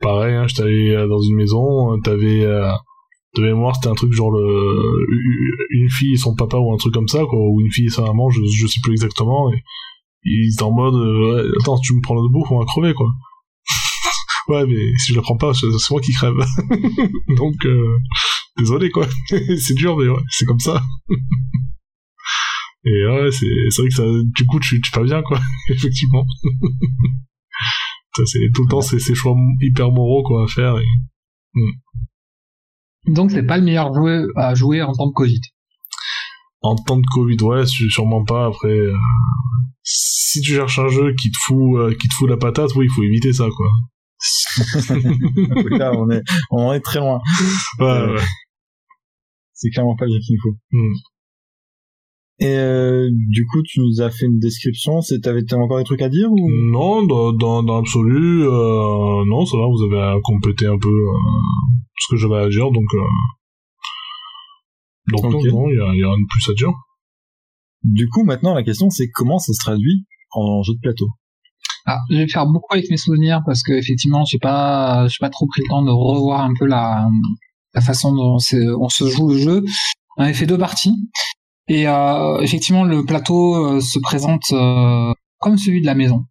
pareil, 0.00 0.34
hein, 0.34 0.46
j'étais 0.46 0.62
allé 0.62 0.90
euh, 0.90 1.08
dans 1.08 1.20
une 1.20 1.34
maison, 1.36 2.00
t'avais 2.00 2.44
euh, 2.44 2.70
de 3.36 3.42
mémoire, 3.42 3.74
c'était 3.74 3.88
un 3.88 3.94
truc 3.94 4.12
genre 4.12 4.30
le, 4.30 5.06
une 5.70 5.90
fille 5.90 6.14
et 6.14 6.16
son 6.16 6.34
papa 6.34 6.56
ou 6.58 6.72
un 6.72 6.76
truc 6.76 6.94
comme 6.94 7.08
ça, 7.08 7.24
quoi, 7.24 7.38
ou 7.38 7.60
une 7.60 7.70
fille 7.70 7.86
et 7.86 7.90
sa 7.90 8.02
maman, 8.02 8.30
je, 8.30 8.40
je 8.44 8.66
sais 8.66 8.80
plus 8.82 8.92
exactement. 8.92 9.52
Et, 9.52 9.62
ils 10.28 10.52
étaient 10.52 10.64
en 10.64 10.72
mode, 10.72 10.94
euh, 10.94 11.52
attends, 11.60 11.76
si 11.76 11.82
tu 11.82 11.94
me 11.94 12.00
prends 12.00 12.16
notre 12.16 12.32
bouffe, 12.32 12.50
on 12.50 12.58
va 12.58 12.64
crever, 12.64 12.94
quoi. 12.94 13.06
ouais, 14.48 14.66
mais 14.66 14.96
si 14.98 15.12
je 15.12 15.16
la 15.16 15.22
prends 15.22 15.36
pas, 15.36 15.54
c'est 15.54 15.66
c'est 15.78 15.90
moi 15.92 16.00
qui 16.00 16.12
crève. 16.12 16.34
Donc, 17.36 17.54
euh, 17.64 17.98
désolé, 18.58 18.90
quoi. 18.90 19.06
c'est 19.28 19.74
dur, 19.74 19.96
mais 19.96 20.08
ouais, 20.08 20.22
c'est 20.30 20.46
comme 20.46 20.58
ça. 20.58 20.82
Et 22.84 23.06
ouais, 23.06 23.30
c'est 23.30 23.46
c'est 23.70 23.82
vrai 23.82 23.88
que 23.88 23.94
ça, 23.94 24.04
du 24.04 24.44
coup, 24.46 24.58
tu, 24.58 24.80
tu 24.80 24.90
pas 24.90 25.04
bien, 25.04 25.22
quoi. 25.22 25.40
Effectivement. 25.70 26.24
Ça, 28.16 28.22
c'est 28.24 28.50
tout 28.54 28.62
le 28.62 28.70
temps 28.70 28.80
ces, 28.80 28.98
ces 28.98 29.14
choix 29.14 29.36
hyper 29.60 29.90
moraux 29.90 30.22
quoi 30.22 30.44
à 30.44 30.46
faire. 30.46 30.78
Et... 30.78 31.60
Donc 33.06 33.30
c'est 33.30 33.44
pas 33.44 33.58
le 33.58 33.64
meilleur 33.64 33.92
jeu 33.94 34.32
à 34.36 34.54
jouer 34.54 34.82
en 34.82 34.92
temps 34.92 35.06
de 35.06 35.12
Covid. 35.12 35.40
En 36.62 36.74
temps 36.74 36.96
de 36.96 37.06
Covid, 37.14 37.36
ouais, 37.42 37.66
sûrement 37.66 38.24
pas. 38.24 38.46
Après, 38.46 38.68
euh, 38.68 38.96
si 39.82 40.40
tu 40.40 40.54
cherches 40.54 40.78
un 40.78 40.88
jeu 40.88 41.14
qui 41.14 41.30
te 41.30 41.36
fout, 41.46 41.78
euh, 41.78 41.94
qui 41.94 42.08
te 42.08 42.14
fout 42.14 42.28
la 42.28 42.36
patate, 42.36 42.74
oui, 42.74 42.86
il 42.86 42.94
faut 42.94 43.02
éviter 43.04 43.32
ça, 43.32 43.46
quoi. 43.56 43.66
En 45.56 45.62
tout 45.62 45.78
cas, 45.78 45.92
on 45.92 46.10
est, 46.10 46.22
on 46.50 46.68
en 46.68 46.72
est 46.72 46.80
très 46.80 46.98
loin. 46.98 47.20
Ouais, 47.78 48.14
ouais. 48.14 48.24
c'est 49.52 49.70
clairement 49.70 49.94
pas 49.94 50.06
le 50.06 50.12
jeu 50.12 50.18
qu'il 50.26 50.38
faut. 50.42 50.56
Hmm. 50.72 50.94
Et 52.38 52.54
euh, 52.58 53.08
du 53.30 53.46
coup, 53.46 53.62
tu 53.64 53.80
nous 53.80 54.02
as 54.02 54.10
fait 54.10 54.26
une 54.26 54.38
description. 54.38 55.00
C'est 55.00 55.20
t'avais 55.20 55.42
encore 55.54 55.78
des 55.78 55.84
trucs 55.84 56.02
à 56.02 56.08
dire 56.10 56.30
ou? 56.30 56.50
Non, 56.70 57.04
dans, 57.06 57.32
dans, 57.32 57.62
dans 57.62 57.76
l'absolu, 57.76 58.42
euh, 58.42 59.24
non, 59.26 59.46
ça 59.46 59.56
va, 59.56 59.64
vous 59.66 59.82
avez 59.94 60.20
complété 60.22 60.66
un 60.66 60.78
peu 60.78 60.88
euh, 60.88 61.12
ce 61.98 62.14
que 62.14 62.16
j'avais 62.16 62.36
à 62.36 62.48
dire, 62.48 62.70
donc... 62.70 62.84
Euh... 62.94 62.98
Donc 65.12 65.24
Ok. 65.34 65.44
non, 65.46 65.68
il 65.70 65.76
y 65.76 65.80
a, 65.80 65.94
il 65.94 66.00
y 66.00 66.02
a 66.02 66.08
rien 66.08 66.18
de 66.18 66.26
plus 66.28 66.50
à 66.50 66.54
dire. 66.54 66.72
Du 67.84 68.08
coup, 68.08 68.24
maintenant, 68.24 68.54
la 68.54 68.64
question, 68.64 68.90
c'est 68.90 69.08
comment 69.14 69.38
ça 69.38 69.52
se 69.52 69.58
traduit 69.60 70.04
en 70.32 70.62
jeu 70.62 70.74
de 70.74 70.80
plateau? 70.80 71.06
Ah, 71.86 72.00
je 72.10 72.16
vais 72.16 72.28
faire 72.28 72.46
beaucoup 72.46 72.74
avec 72.74 72.90
mes 72.90 72.96
souvenirs 72.96 73.40
parce 73.46 73.62
que 73.62 73.72
effectivement, 73.72 74.24
j'ai 74.24 74.38
pas, 74.38 75.06
j'ai 75.06 75.18
pas 75.20 75.30
trop 75.30 75.46
pris 75.46 75.62
le 75.62 75.68
temps 75.68 75.82
de 75.84 75.90
revoir 75.90 76.40
un 76.40 76.52
peu 76.58 76.66
la, 76.66 77.08
la 77.74 77.80
façon 77.80 78.12
dont 78.12 78.38
c'est- 78.38 78.68
on 78.80 78.88
se 78.88 79.08
joue 79.08 79.28
le 79.28 79.38
jeu. 79.38 79.64
On 80.16 80.24
avait 80.24 80.34
fait 80.34 80.46
deux 80.46 80.58
parties 80.58 80.96
et 81.68 81.88
euh, 81.88 82.40
effectivement, 82.40 82.84
le 82.84 83.04
plateau 83.04 83.54
euh, 83.54 83.80
se 83.80 83.98
présente 83.98 84.44
euh, 84.52 85.12
comme 85.38 85.58
celui 85.58 85.80
de 85.80 85.86
la 85.86 85.94
maison. 85.94 86.24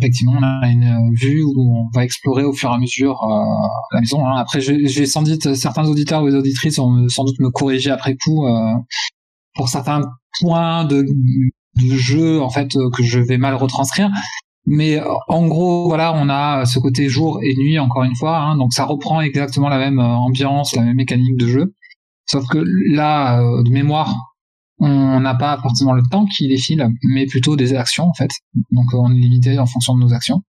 Effectivement, 0.00 0.34
on 0.40 0.42
a 0.42 0.68
une 0.68 1.14
vue 1.14 1.42
où 1.44 1.78
on 1.78 1.88
va 1.94 2.02
explorer 2.04 2.42
au 2.42 2.52
fur 2.52 2.70
et 2.70 2.74
à 2.74 2.78
mesure 2.78 3.22
euh, 3.22 3.44
la 3.92 4.00
maison. 4.00 4.26
hein. 4.26 4.36
Après, 4.36 4.60
vais 4.60 5.06
sans 5.06 5.22
doute 5.22 5.54
certains 5.54 5.86
auditeurs 5.86 6.22
ou 6.22 6.26
auditrices 6.28 6.78
vont 6.78 7.08
sans 7.08 7.24
doute 7.24 7.38
me 7.38 7.50
corriger 7.50 7.90
après 7.90 8.16
coup 8.16 8.44
euh, 8.46 8.72
pour 9.54 9.68
certains 9.68 10.02
points 10.40 10.84
de, 10.84 11.02
de 11.02 11.94
jeu 11.94 12.42
en 12.42 12.50
fait 12.50 12.74
euh, 12.76 12.90
que 12.90 13.04
je 13.04 13.20
vais 13.20 13.38
mal 13.38 13.54
retranscrire. 13.54 14.10
Mais 14.66 14.98
euh, 14.98 15.04
en 15.28 15.46
gros, 15.46 15.86
voilà, 15.86 16.12
on 16.16 16.28
a 16.28 16.64
ce 16.64 16.78
côté 16.80 17.08
jour 17.08 17.38
et 17.42 17.54
nuit 17.56 17.78
encore 17.78 18.02
une 18.02 18.16
fois, 18.16 18.38
hein, 18.38 18.56
donc 18.56 18.72
ça 18.72 18.86
reprend 18.86 19.20
exactement 19.20 19.68
la 19.68 19.78
même 19.78 20.00
euh, 20.00 20.16
ambiance, 20.16 20.74
la 20.74 20.82
même 20.82 20.96
mécanique 20.96 21.36
de 21.36 21.46
jeu. 21.46 21.74
Sauf 22.26 22.46
que 22.48 22.58
là, 22.90 23.40
euh, 23.40 23.62
de 23.62 23.70
mémoire, 23.70 24.16
on 24.78 25.20
n'a 25.20 25.34
pas 25.34 25.58
forcément 25.60 25.92
le 25.92 26.02
temps 26.10 26.26
qui 26.26 26.48
défile, 26.48 26.88
mais 27.02 27.26
plutôt 27.26 27.56
des 27.56 27.74
actions 27.74 28.04
en 28.04 28.14
fait. 28.14 28.30
Donc 28.72 28.86
on 28.92 29.10
est 29.10 29.18
limité 29.18 29.58
en 29.58 29.66
fonction 29.66 29.94
de 29.96 30.00
nos 30.00 30.12
actions. 30.12 30.42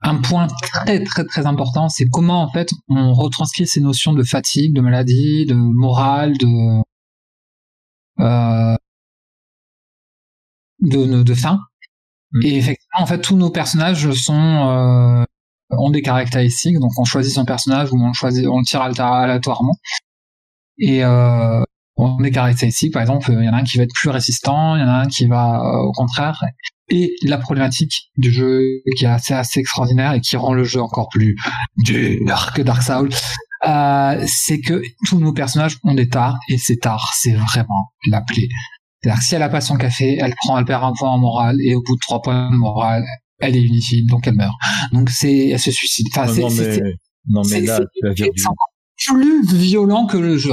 Un 0.00 0.16
point 0.16 0.46
très 0.46 1.02
très 1.02 1.24
très 1.24 1.46
important, 1.46 1.88
c'est 1.88 2.08
comment 2.08 2.42
en 2.42 2.52
fait 2.52 2.70
on 2.88 3.12
retranscrit 3.12 3.66
ces 3.66 3.80
notions 3.80 4.12
de 4.12 4.22
fatigue, 4.22 4.74
de 4.74 4.80
maladie, 4.80 5.44
de 5.46 5.54
morale, 5.54 6.38
de 6.38 6.82
euh, 8.20 8.76
de, 10.80 11.22
de 11.22 11.34
faim. 11.34 11.58
Mm. 12.32 12.42
Et 12.44 12.56
effectivement, 12.56 13.02
en 13.02 13.06
fait, 13.06 13.20
tous 13.20 13.36
nos 13.36 13.50
personnages 13.50 14.10
sont 14.12 14.34
euh, 14.34 15.24
ont 15.70 15.90
des 15.90 16.02
caractéristiques. 16.02 16.78
Donc, 16.78 16.92
on 16.98 17.04
choisit 17.04 17.34
son 17.34 17.44
personnage 17.44 17.92
ou 17.92 17.98
on 18.00 18.12
choisit, 18.12 18.46
on 18.46 18.58
le 18.60 18.64
tire 18.64 18.82
aléatoirement. 18.82 19.74
Et 20.78 21.04
euh, 21.04 21.62
on 21.98 22.18
a 22.18 22.22
des 22.22 22.30
caractéristiques. 22.30 22.92
Par 22.92 23.02
exemple, 23.02 23.30
il 23.38 23.44
y 23.44 23.48
en 23.48 23.52
a 23.52 23.58
un 23.58 23.64
qui 23.64 23.76
va 23.76 23.84
être 23.84 23.92
plus 23.94 24.08
résistant, 24.10 24.76
il 24.76 24.80
y 24.80 24.84
en 24.84 24.88
a 24.88 25.00
un 25.02 25.06
qui 25.06 25.26
va 25.26 25.60
euh, 25.60 25.78
au 25.88 25.92
contraire. 25.92 26.42
Et 26.90 27.12
la 27.22 27.36
problématique 27.36 27.92
du 28.16 28.32
jeu 28.32 28.62
qui 28.96 29.04
est 29.04 29.08
assez 29.08 29.34
assez 29.34 29.60
extraordinaire 29.60 30.14
et 30.14 30.20
qui 30.22 30.36
rend 30.38 30.54
le 30.54 30.64
jeu 30.64 30.80
encore 30.80 31.08
plus 31.10 31.36
dur 31.76 32.52
que 32.54 32.62
Dark 32.62 32.82
Souls, 32.82 33.10
euh, 33.66 34.24
c'est 34.26 34.60
que 34.60 34.80
tous 35.06 35.18
nos 35.18 35.32
personnages 35.32 35.76
ont 35.84 35.94
des 35.94 36.08
tares 36.08 36.38
et 36.48 36.56
ces 36.56 36.78
tares, 36.78 37.12
c'est 37.18 37.32
vraiment 37.34 37.92
la 38.08 38.22
plaie. 38.22 38.48
C'est-à-dire 39.02 39.20
que 39.20 39.24
si 39.26 39.34
elle 39.34 39.42
a 39.42 39.48
pas 39.48 39.60
son 39.60 39.76
café, 39.76 40.16
elle 40.20 40.34
prend, 40.44 40.58
elle 40.58 40.64
perd 40.64 40.82
un 40.84 40.92
point 40.98 41.10
en 41.10 41.18
morale 41.18 41.56
et 41.62 41.74
au 41.74 41.82
bout 41.82 41.94
de 41.94 42.00
trois 42.00 42.22
points 42.22 42.50
de 42.50 42.56
morale, 42.56 43.04
elle 43.40 43.54
est 43.56 43.60
inutile, 43.62 44.06
donc 44.06 44.26
elle 44.26 44.34
meurt. 44.34 44.54
Donc 44.92 45.10
c'est, 45.10 45.48
elle 45.48 45.60
se 45.60 45.70
suicide. 45.70 46.06
Enfin, 46.12 46.26
non, 46.26 46.32
c'est, 46.34 46.40
non, 46.42 46.48
c'est- 46.50 46.80
mais, 46.80 46.92
non, 47.28 47.42
mais 47.50 47.60
là, 47.66 47.80
tu 48.14 48.24
du- 48.24 48.46
encore 48.46 48.72
plus 49.06 49.54
violent 49.56 50.06
que 50.06 50.16
le 50.16 50.36
jeu. 50.38 50.52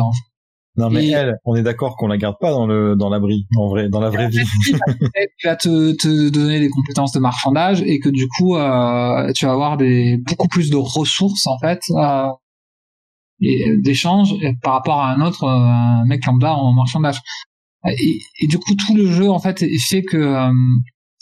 Non, 0.77 0.89
mais 0.89 1.05
et- 1.05 1.11
elle, 1.11 1.37
on 1.45 1.55
est 1.55 1.63
d'accord 1.63 1.95
qu'on 1.95 2.07
la 2.07 2.17
garde 2.17 2.35
pas 2.39 2.51
dans 2.51 2.67
le, 2.67 2.95
dans 2.95 3.09
l'abri, 3.09 3.47
en 3.57 3.69
vrai, 3.69 3.87
dans 3.87 4.01
la 4.01 4.09
vraie 4.09 4.27
vie. 4.29 4.43
tu 5.39 5.47
vas 5.47 5.55
te, 5.55 5.93
te 5.93 6.29
donner 6.29 6.59
des 6.59 6.69
compétences 6.69 7.13
de 7.13 7.19
marchandage 7.19 7.81
et 7.81 7.99
que 7.99 8.09
du 8.09 8.27
coup 8.27 8.57
euh, 8.57 9.31
tu 9.33 9.45
vas 9.45 9.53
avoir 9.53 9.77
des 9.77 10.17
beaucoup 10.27 10.47
plus 10.49 10.69
de 10.69 10.75
ressources 10.75 11.47
en 11.47 11.57
fait 11.59 11.79
euh, 11.91 12.27
et 13.41 13.77
d'échange 13.77 14.35
par 14.61 14.73
rapport 14.73 14.99
à 15.01 15.11
un 15.11 15.21
autre 15.21 15.43
euh, 15.43 15.47
un 15.47 16.05
mec 16.05 16.25
lambda 16.25 16.53
en 16.53 16.73
marchandage. 16.73 17.19
Et, 17.87 18.19
et 18.41 18.47
du 18.47 18.57
coup 18.57 18.73
tout 18.75 18.95
le 18.95 19.07
jeu 19.07 19.29
en 19.29 19.39
fait 19.39 19.63
fait 19.87 20.01
que 20.01 20.17
euh, 20.17 20.51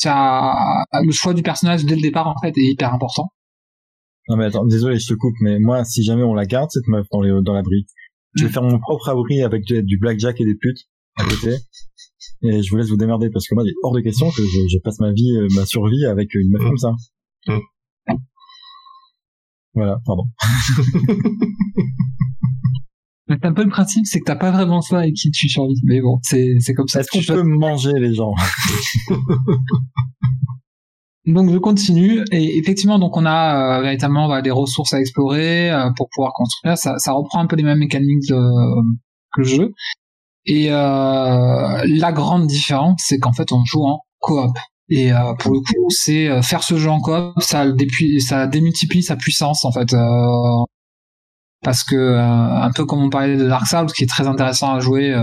as 0.05 0.83
le 1.03 1.11
choix 1.11 1.33
du 1.33 1.43
personnage 1.43 1.85
dès 1.85 1.95
le 1.95 2.01
départ 2.01 2.27
en 2.27 2.35
fait 2.41 2.57
est 2.57 2.71
hyper 2.71 2.93
important. 2.93 3.29
Non, 4.29 4.37
mais 4.37 4.45
attends, 4.45 4.65
désolé, 4.65 4.99
je 4.99 5.07
te 5.07 5.13
coupe, 5.15 5.35
mais 5.41 5.59
moi, 5.59 5.83
si 5.83 6.01
jamais 6.01 6.23
on 6.23 6.33
la 6.33 6.45
garde, 6.45 6.69
cette 6.71 6.87
meuf, 6.87 7.05
dans 7.11 7.19
les, 7.19 7.31
dans 7.41 7.53
l'abri, 7.53 7.85
je 8.35 8.45
vais 8.45 8.51
faire 8.51 8.63
mon 8.63 8.79
propre 8.79 9.09
abri 9.09 9.41
avec 9.41 9.63
du, 9.65 9.83
du 9.83 9.97
blackjack 9.97 10.39
et 10.41 10.45
des 10.45 10.55
putes 10.55 10.87
à 11.17 11.23
côté. 11.25 11.55
Et 12.43 12.61
je 12.63 12.69
vous 12.69 12.77
laisse 12.77 12.89
vous 12.89 12.97
démerder 12.97 13.29
parce 13.29 13.47
que 13.47 13.55
moi, 13.55 13.63
il 13.65 13.69
est 13.69 13.75
hors 13.83 13.93
de 13.93 14.01
question 14.01 14.29
que 14.31 14.41
je, 14.41 14.67
je 14.69 14.77
passe 14.83 14.99
ma 14.99 15.11
vie, 15.11 15.35
euh, 15.37 15.47
ma 15.55 15.65
survie 15.65 16.05
avec 16.05 16.33
une 16.33 16.49
meuf 16.51 16.61
Mm. 16.61 16.65
comme 16.67 16.77
ça. 16.77 16.91
Mm. 17.47 17.59
Voilà, 19.75 19.97
pardon. 20.05 20.23
Mais 23.27 23.37
c'est 23.41 23.45
un 23.45 23.53
peu 23.53 23.63
le 23.63 23.69
principe 23.69 24.05
c'est 24.05 24.19
que 24.19 24.25
t'as 24.25 24.35
pas 24.35 24.51
vraiment 24.51 24.81
ça 24.81 24.99
avec 24.99 25.15
qui 25.15 25.31
tu 25.31 25.49
survis 25.49 25.79
mais 25.83 25.99
bon 26.01 26.19
c'est 26.21 26.57
c'est 26.59 26.73
comme 26.75 26.87
ça 26.87 26.99
Est-ce 26.99 27.09
qu'on 27.09 27.19
Tu 27.21 27.25
peut 27.33 27.41
manger 27.43 27.93
les 27.93 28.13
gens? 28.13 28.33
Donc 31.25 31.49
je 31.51 31.57
continue 31.57 32.21
et 32.31 32.57
effectivement 32.57 32.99
donc 32.99 33.15
on 33.15 33.25
a 33.25 33.77
euh, 33.79 33.81
véritablement 33.81 34.27
bah, 34.27 34.41
des 34.41 34.51
ressources 34.51 34.93
à 34.93 34.99
explorer 34.99 35.71
euh, 35.71 35.89
pour 35.95 36.09
pouvoir 36.13 36.33
construire. 36.33 36.77
Ça, 36.77 37.11
reprend 37.13 37.39
un 37.39 37.47
peu 37.47 37.55
les 37.55 37.63
mêmes 37.63 37.79
mécaniques 37.79 38.27
de- 38.29 38.81
que 39.33 39.41
le 39.41 39.43
jeu. 39.45 39.71
Et 40.45 40.67
euh, 40.69 41.83
la 41.85 42.11
grande 42.11 42.47
différence 42.47 43.01
c'est 43.05 43.19
qu'en 43.19 43.31
fait 43.31 43.51
on 43.53 43.63
joue 43.65 43.85
en 43.85 44.01
coop. 44.19 44.51
Et 44.89 45.11
pour 45.39 45.51
le 45.53 45.59
coup 45.59 45.89
c'est 45.89 46.41
faire 46.41 46.61
ce 46.61 46.75
jeu 46.77 46.89
en 46.89 46.99
coop 46.99 47.33
ça 47.39 47.65
ça 48.19 48.47
démultiplie 48.47 49.01
sa 49.01 49.15
puissance 49.15 49.63
en 49.63 49.71
fait. 49.71 49.95
parce 51.63 51.83
que 51.85 52.17
un 52.17 52.69
peu 52.75 52.85
comme 52.85 52.99
on 53.01 53.09
parlait 53.09 53.37
de 53.37 53.47
Dark 53.47 53.65
Souls 53.65 53.91
qui 53.93 54.03
est 54.03 54.07
très 54.07 54.27
intéressant 54.27 54.73
à 54.73 54.81
jouer 54.81 55.15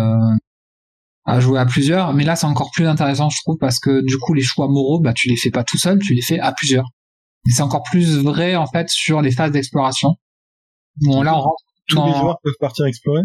à 1.26 1.38
jouer 1.40 1.59
à 1.59 1.66
plusieurs, 1.66 2.14
mais 2.14 2.24
là 2.24 2.34
c'est 2.36 2.47
encore 2.47 2.70
plus 2.72 2.86
intéressant 2.86 3.28
je 3.30 3.38
trouve 3.42 3.56
parce 3.60 3.78
que 3.78 4.01
du 4.05 4.16
coup 4.18 4.34
les 4.34 4.42
choix 4.42 4.68
moraux 4.68 5.01
bah 5.01 5.12
tu 5.12 5.28
les 5.28 5.36
fais 5.36 5.51
pas 5.51 5.64
tout 5.64 5.78
seul, 5.78 5.98
tu 5.98 6.14
les 6.14 6.22
fais 6.22 6.38
à 6.40 6.52
plusieurs. 6.52 6.86
Et 7.47 7.51
c'est 7.52 7.62
encore 7.62 7.82
plus 7.90 8.18
vrai 8.18 8.56
en 8.56 8.66
fait 8.66 8.88
sur 8.88 9.20
les 9.22 9.30
phases 9.30 9.52
d'exploration. 9.52 10.16
Bon 11.02 11.22
là 11.22 11.34
on 11.36 11.40
rentre 11.40 11.62
Tous 11.88 11.97
dans- 11.97 12.06
les 12.06 12.14
joueurs 12.18 12.38
peuvent 12.42 12.55
partir 12.60 12.86
explorer? 12.86 13.22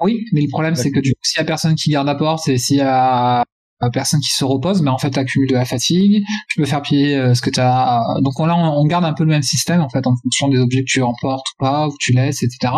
Oui, 0.00 0.24
mais 0.32 0.40
le 0.42 0.48
problème 0.50 0.74
c'est 0.74 0.90
que 0.90 1.00
du 1.00 1.12
coup 1.12 1.20
s'il 1.22 1.38
y 1.38 1.42
a 1.42 1.44
personne 1.44 1.74
qui 1.76 1.90
garde 1.90 2.06
la 2.06 2.14
porte 2.16 2.48
et 2.48 2.58
s'il 2.58 2.78
y 2.78 2.80
a 2.80 3.44
euh, 3.82 3.90
personne 3.92 4.20
qui 4.20 4.30
se 4.30 4.44
repose, 4.44 4.80
mais 4.82 4.90
en 4.90 4.98
fait 4.98 5.10
t'accumules 5.10 5.48
de 5.50 5.54
la 5.54 5.64
fatigue, 5.66 6.24
tu 6.48 6.58
peux 6.60 6.64
faire 6.66 6.80
piller 6.82 7.16
euh, 7.16 7.34
ce 7.34 7.42
que 7.42 7.50
tu 7.50 7.60
as. 7.60 8.02
Donc 8.22 8.40
on- 8.40 8.46
là 8.46 8.56
on, 8.56 8.80
on 8.80 8.86
garde 8.86 9.04
un 9.04 9.12
peu 9.12 9.22
le 9.24 9.30
même 9.30 9.42
système 9.42 9.80
en 9.82 9.88
fait 9.88 10.06
en 10.06 10.14
fonction 10.22 10.48
des 10.48 10.58
objets 10.58 10.80
que 10.80 10.88
tu 10.90 11.02
emportes 11.02 11.46
ou 11.50 11.56
pas, 11.64 11.86
ou 11.86 11.90
que 11.90 11.96
tu 12.00 12.12
laisses, 12.12 12.42
etc. 12.42 12.72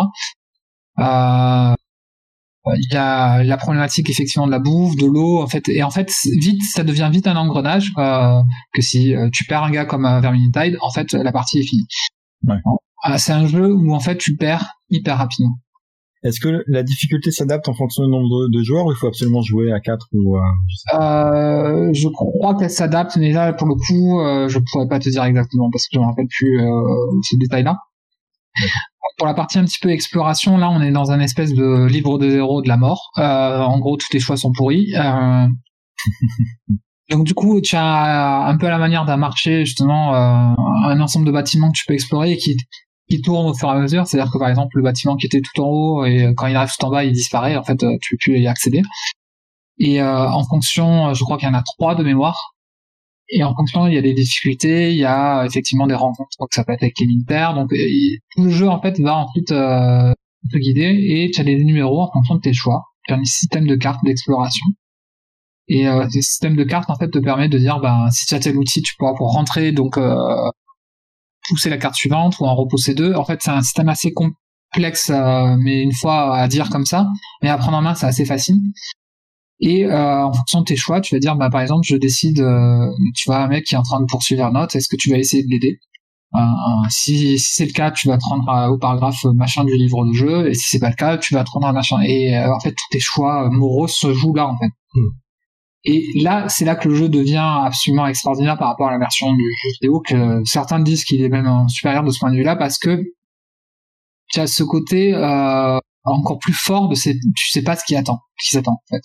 Euh, 0.99 1.73
il 2.65 2.93
y 2.93 2.97
a 2.97 3.43
la 3.43 3.57
problématique 3.57 4.09
effectivement 4.09 4.45
de 4.45 4.51
la 4.51 4.59
bouffe, 4.59 4.95
de 4.95 5.05
l'eau, 5.05 5.41
en 5.41 5.47
fait, 5.47 5.67
et 5.69 5.83
en 5.83 5.89
fait 5.89 6.11
vite 6.41 6.61
ça 6.73 6.83
devient 6.83 7.09
vite 7.11 7.27
un 7.27 7.35
engrenage 7.35 7.91
euh, 7.97 8.41
que 8.73 8.81
si 8.81 9.15
euh, 9.15 9.29
tu 9.31 9.45
perds 9.45 9.63
un 9.63 9.71
gars 9.71 9.85
comme 9.85 10.05
euh, 10.05 10.19
Vermintide, 10.19 10.77
en 10.81 10.91
fait 10.91 11.13
la 11.13 11.31
partie 11.31 11.59
est 11.59 11.67
finie. 11.67 11.87
Ouais. 12.47 12.55
Euh, 13.09 13.15
c'est 13.17 13.31
un 13.31 13.47
jeu 13.47 13.73
où 13.73 13.93
en 13.93 13.99
fait 13.99 14.17
tu 14.17 14.35
perds 14.35 14.73
hyper 14.89 15.17
rapidement. 15.17 15.55
Est-ce 16.21 16.41
que 16.41 16.63
la 16.67 16.83
difficulté 16.83 17.31
s'adapte 17.31 17.69
en 17.69 17.73
fonction 17.73 18.03
du 18.03 18.11
nombre 18.11 18.49
de, 18.49 18.61
joueurs 18.61 18.85
ou 18.85 18.91
il 18.91 18.95
faut 18.97 19.07
absolument 19.07 19.41
jouer 19.41 19.71
à 19.71 19.79
4 19.79 20.07
ou 20.11 20.35
à... 20.35 20.41
je 20.67 20.75
sais 20.75 20.83
pas. 20.91 21.33
Euh, 21.33 21.93
je 21.93 22.09
crois 22.09 22.55
qu'elle 22.55 22.69
s'adapte, 22.69 23.15
mais 23.15 23.31
là, 23.31 23.53
pour 23.53 23.67
le 23.67 23.75
coup, 23.75 24.19
euh, 24.19 24.49
je 24.49 24.59
pourrais 24.59 24.87
pas 24.89 24.99
te 24.99 25.07
dire 25.07 25.23
exactement 25.23 25.69
parce 25.71 25.85
que 25.85 25.91
je 25.93 25.99
me 25.99 26.05
rappelle 26.05 26.27
plus 26.27 26.59
euh, 26.59 27.21
ce 27.23 27.37
détail-là. 27.37 27.77
Pour 29.19 29.27
la 29.27 29.35
partie 29.35 29.59
un 29.59 29.65
petit 29.65 29.77
peu 29.79 29.89
exploration, 29.89 30.57
là, 30.57 30.69
on 30.71 30.81
est 30.81 30.91
dans 30.91 31.11
un 31.11 31.19
espèce 31.19 31.53
de 31.53 31.85
livre 31.85 32.17
de 32.17 32.29
zéro 32.29 32.61
de 32.61 32.67
la 32.67 32.77
mort. 32.77 33.11
Euh, 33.17 33.59
en 33.59 33.77
gros, 33.79 33.97
tous 33.97 34.07
tes 34.09 34.19
choix 34.19 34.37
sont 34.37 34.51
pourris. 34.51 34.95
Euh, 34.95 35.47
donc 37.11 37.25
du 37.25 37.35
coup, 37.35 37.61
tu 37.61 37.75
as 37.75 38.47
un 38.47 38.57
peu 38.57 38.65
à 38.65 38.71
la 38.71 38.79
manière 38.79 39.05
d'un 39.05 39.17
marché, 39.17 39.65
justement, 39.65 40.15
euh, 40.15 40.55
un 40.85 40.99
ensemble 40.99 41.27
de 41.27 41.31
bâtiments 41.31 41.69
que 41.69 41.77
tu 41.77 41.85
peux 41.85 41.93
explorer 41.93 42.31
et 42.31 42.37
qui 42.37 42.55
qui 43.09 43.21
tournent 43.21 43.47
au 43.47 43.53
fur 43.53 43.69
et 43.69 43.71
à 43.71 43.79
mesure. 43.79 44.07
C'est-à-dire 44.07 44.31
que 44.31 44.37
par 44.37 44.49
exemple, 44.49 44.77
le 44.77 44.83
bâtiment 44.83 45.15
qui 45.15 45.25
était 45.25 45.41
tout 45.41 45.61
en 45.61 45.67
haut 45.67 46.05
et 46.05 46.33
quand 46.37 46.47
il 46.47 46.55
arrive 46.55 46.71
tout 46.77 46.85
en 46.85 46.89
bas, 46.89 47.03
il 47.03 47.11
disparaît. 47.11 47.55
En 47.57 47.63
fait, 47.63 47.81
euh, 47.83 47.97
tu 48.01 48.15
peux 48.15 48.31
plus 48.31 48.39
y 48.39 48.47
accéder. 48.47 48.81
Et 49.79 50.01
euh, 50.01 50.29
en 50.29 50.43
fonction, 50.43 51.13
je 51.13 51.23
crois 51.23 51.37
qu'il 51.37 51.47
y 51.47 51.51
en 51.51 51.55
a 51.55 51.63
trois 51.63 51.95
de 51.95 52.03
mémoire. 52.03 52.53
Et 53.31 53.43
en 53.43 53.55
fonction, 53.55 53.85
il 53.87 53.93
y 53.93 53.97
a 53.97 54.01
des 54.01 54.13
difficultés, 54.13 54.91
il 54.91 54.97
y 54.97 55.05
a 55.05 55.45
effectivement 55.45 55.85
des 55.87 55.93
rencontres, 55.95 56.29
que 56.39 56.55
ça 56.55 56.63
peut 56.63 56.73
être 56.73 56.81
avec 56.83 56.99
les 56.99 57.05
militaires. 57.05 57.53
Donc 57.53 57.69
il- 57.71 58.19
tout 58.35 58.43
le 58.45 58.49
jeu 58.49 58.67
en 58.67 58.81
fait 58.81 58.99
va 58.99 59.17
ensuite 59.17 59.51
euh, 59.51 60.11
te 60.51 60.57
guider 60.57 60.97
et 61.09 61.29
tu 61.31 61.39
as 61.41 61.43
des 61.43 61.63
numéros 61.63 62.01
en 62.01 62.11
fonction 62.11 62.35
de 62.35 62.41
tes 62.41 62.53
choix. 62.53 62.83
Tu 63.07 63.13
as 63.13 63.17
un 63.17 63.23
système 63.25 63.67
de 63.67 63.75
cartes 63.75 63.99
d'exploration. 64.03 64.65
Et 65.67 65.87
euh, 65.87 66.05
ce 66.09 66.21
système 66.21 66.55
de 66.55 66.63
cartes 66.63 66.89
en 66.89 66.95
fait 66.95 67.09
te 67.09 67.19
permet 67.19 67.47
de 67.49 67.57
dire 67.59 67.79
ben 67.79 68.09
si 68.09 68.25
tu 68.25 68.33
as 68.33 68.39
tel 68.39 68.57
outil, 68.57 68.81
tu 68.81 68.95
pourras 68.97 69.13
pour 69.15 69.31
rentrer 69.33 69.71
donc 69.71 69.97
euh, 69.99 70.15
pousser 71.49 71.69
la 71.69 71.77
carte 71.77 71.95
suivante 71.95 72.39
ou 72.39 72.45
en 72.45 72.55
repousser 72.55 72.93
deux. 72.95 73.13
En 73.13 73.25
fait, 73.25 73.39
c'est 73.43 73.51
un 73.51 73.61
système 73.61 73.89
assez 73.89 74.11
com- 74.11 74.33
complexe, 74.73 75.09
euh, 75.11 75.55
mais 75.59 75.81
une 75.83 75.93
fois 75.93 76.35
à 76.35 76.47
dire 76.47 76.69
comme 76.69 76.85
ça, 76.85 77.07
mais 77.43 77.49
à 77.49 77.57
prendre 77.57 77.77
en 77.77 77.81
main, 77.83 77.93
c'est 77.95 78.05
assez 78.07 78.25
facile. 78.25 78.55
Et 79.61 79.85
euh, 79.85 80.25
en 80.25 80.33
fonction 80.33 80.61
de 80.61 80.65
tes 80.65 80.75
choix, 80.75 81.01
tu 81.01 81.15
vas 81.15 81.19
dire, 81.19 81.35
bah, 81.35 81.49
par 81.49 81.61
exemple, 81.61 81.85
je 81.85 81.97
décide, 81.97 82.39
euh, 82.39 82.89
tu 83.15 83.29
vois 83.29 83.39
un 83.39 83.47
mec 83.47 83.65
qui 83.65 83.75
est 83.75 83.77
en 83.77 83.83
train 83.83 83.99
de 83.99 84.05
poursuivre 84.05 84.41
la 84.41 84.51
note, 84.51 84.75
est-ce 84.75 84.87
que 84.87 84.95
tu 84.95 85.09
vas 85.09 85.17
essayer 85.17 85.43
de 85.43 85.49
l'aider? 85.49 85.79
Euh, 86.35 86.39
si, 86.89 87.37
si 87.39 87.55
c'est 87.55 87.65
le 87.65 87.73
cas, 87.73 87.91
tu 87.91 88.07
vas 88.07 88.17
te 88.17 88.23
rendre 88.23 88.71
au 88.71 88.77
paragraphe 88.77 89.23
machin 89.35 89.65
du 89.65 89.75
livre 89.75 90.05
de 90.05 90.13
jeu, 90.13 90.49
et 90.49 90.53
si 90.53 90.67
c'est 90.69 90.79
pas 90.79 90.89
le 90.89 90.95
cas, 90.95 91.17
tu 91.17 91.33
vas 91.33 91.43
te 91.43 91.51
rendre 91.51 91.67
à 91.67 91.73
machin. 91.73 91.99
Et 92.01 92.37
en 92.39 92.59
fait, 92.61 92.71
tous 92.71 92.87
tes 92.91 92.99
choix 92.99 93.49
moraux 93.49 93.87
se 93.87 94.13
jouent 94.13 94.35
là, 94.35 94.47
en 94.47 94.57
fait. 94.57 94.71
Hmm. 94.93 95.09
Et 95.85 96.05
là, 96.21 96.47
c'est 96.49 96.65
là 96.65 96.75
que 96.75 96.87
le 96.87 96.95
jeu 96.95 97.09
devient 97.09 97.61
absolument 97.65 98.05
extraordinaire 98.07 98.57
par 98.57 98.69
rapport 98.69 98.87
à 98.87 98.91
la 98.91 98.99
version 98.99 99.33
du 99.33 99.43
jeu 99.43 99.69
vidéo, 99.81 100.01
que 100.01 100.41
certains 100.45 100.79
disent 100.79 101.03
qu'il 101.03 101.21
est 101.21 101.29
même 101.29 101.67
supérieur 101.67 102.03
de 102.03 102.11
ce 102.11 102.19
point 102.19 102.31
de 102.31 102.37
vue-là, 102.37 102.55
parce 102.55 102.77
que 102.77 103.01
tu 104.29 104.39
as 104.39 104.47
ce 104.47 104.63
côté 104.63 105.13
euh, 105.13 105.79
encore 106.03 106.37
plus 106.39 106.53
fort 106.53 106.87
de 106.87 106.95
ces, 106.95 107.13
tu 107.13 107.49
sais 107.49 107.63
pas 107.63 107.75
ce 107.75 107.83
qui 107.83 107.95
attend, 107.95 108.19
qui 108.41 108.49
s'attend 108.49 108.73
en 108.73 108.95
fait 108.95 109.01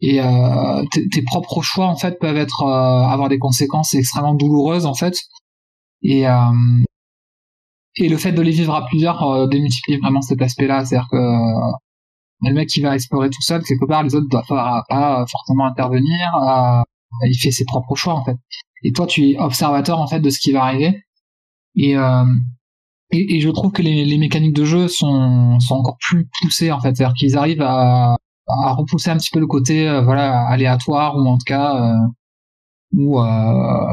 et 0.00 0.20
euh, 0.20 0.84
tes 0.90 1.22
propres 1.22 1.62
choix 1.62 1.86
en 1.86 1.96
fait 1.96 2.18
peuvent 2.18 2.36
être 2.36 2.62
euh, 2.62 3.06
avoir 3.06 3.28
des 3.28 3.38
conséquences 3.38 3.94
extrêmement 3.94 4.34
douloureuses 4.34 4.86
en 4.86 4.94
fait. 4.94 5.16
Et 6.02 6.28
euh, 6.28 6.82
et 7.96 8.08
le 8.08 8.16
fait 8.16 8.32
de 8.32 8.42
les 8.42 8.50
vivre 8.50 8.74
à 8.74 8.86
plusieurs 8.86 9.22
euh, 9.22 9.46
démultiplie 9.46 9.98
vraiment 9.98 10.20
cet 10.20 10.42
aspect-là. 10.42 10.84
C'est-à-dire 10.84 11.08
que 11.10 11.16
le 12.42 12.52
mec 12.52 12.68
qui 12.68 12.80
va 12.80 12.94
explorer 12.94 13.30
tout 13.30 13.40
seul 13.40 13.62
quelque 13.62 13.86
part 13.86 14.02
les 14.02 14.14
autres 14.14 14.28
doivent 14.28 14.46
pas, 14.48 14.82
pas 14.88 15.24
forcément 15.30 15.64
intervenir. 15.66 16.32
Il 17.22 17.38
fait 17.38 17.52
ses 17.52 17.64
propres 17.64 17.94
choix 17.94 18.14
en 18.14 18.24
fait. 18.24 18.36
Et 18.82 18.92
toi 18.92 19.06
tu 19.06 19.30
es 19.30 19.38
observateur 19.38 20.00
en 20.00 20.08
fait 20.08 20.20
de 20.20 20.30
ce 20.30 20.40
qui 20.40 20.52
va 20.52 20.64
arriver. 20.64 21.04
Et 21.76 21.94
et, 23.10 23.36
et, 23.36 23.40
je 23.40 23.50
trouve 23.50 23.70
que 23.70 23.82
les, 23.82 24.04
les, 24.04 24.18
mécaniques 24.18 24.56
de 24.56 24.64
jeu 24.64 24.88
sont, 24.88 25.60
sont 25.60 25.74
encore 25.74 25.98
plus 26.00 26.26
poussées 26.40 26.72
en 26.72 26.80
fait, 26.80 26.96
c'est-à-dire 26.96 27.14
qu'ils 27.14 27.36
arrivent 27.36 27.62
à, 27.62 28.16
à 28.46 28.72
repousser 28.72 29.10
un 29.10 29.16
petit 29.16 29.30
peu 29.32 29.40
le 29.40 29.46
côté 29.46 29.88
euh, 29.88 30.02
voilà 30.02 30.46
aléatoire 30.48 31.16
ou 31.16 31.26
en 31.26 31.38
tout 31.38 31.44
cas 31.46 31.76
euh, 31.76 32.06
où 32.92 33.20
euh, 33.20 33.90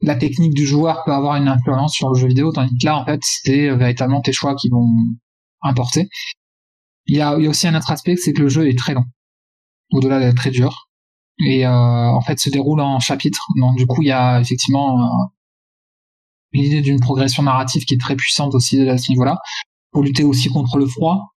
la 0.00 0.16
technique 0.16 0.54
du 0.54 0.66
joueur 0.66 1.04
peut 1.04 1.12
avoir 1.12 1.36
une 1.36 1.48
influence 1.48 1.94
sur 1.94 2.10
le 2.10 2.18
jeu 2.18 2.26
vidéo 2.28 2.52
tandis 2.52 2.76
que 2.78 2.86
là 2.86 2.96
en 2.98 3.04
fait 3.04 3.20
c'est 3.22 3.74
véritablement 3.76 4.20
tes 4.20 4.32
choix 4.32 4.54
qui 4.54 4.68
vont 4.68 4.88
importer. 5.62 6.08
Il 7.06 7.16
y 7.16 7.20
a, 7.20 7.36
aussi 7.36 7.66
un 7.68 7.74
autre 7.76 7.90
aspect 7.90 8.16
c'est 8.16 8.32
que 8.32 8.42
le 8.42 8.48
jeu 8.48 8.68
est 8.68 8.78
très 8.78 8.94
long 8.94 9.04
au-delà 9.92 10.18
d'être 10.20 10.36
très 10.36 10.50
dur. 10.50 10.88
Et 11.38 11.66
en 11.66 12.20
fait 12.20 12.38
se 12.38 12.50
déroule 12.50 12.80
en 12.80 13.00
chapitres. 13.00 13.46
Donc 13.56 13.76
du 13.76 13.86
coup 13.86 14.02
il 14.02 14.08
y 14.08 14.12
a 14.12 14.40
effectivement 14.40 15.30
l'idée 16.52 16.82
d'une 16.82 17.00
progression 17.00 17.42
narrative 17.42 17.84
qui 17.84 17.94
est 17.94 18.00
très 18.00 18.16
puissante 18.16 18.54
aussi 18.54 18.80
à 18.88 18.98
ce 18.98 19.10
niveau-là. 19.10 19.38
Pour 19.92 20.02
lutter 20.02 20.24
aussi 20.24 20.48
contre 20.48 20.78
le 20.78 20.86
froid 20.86 21.32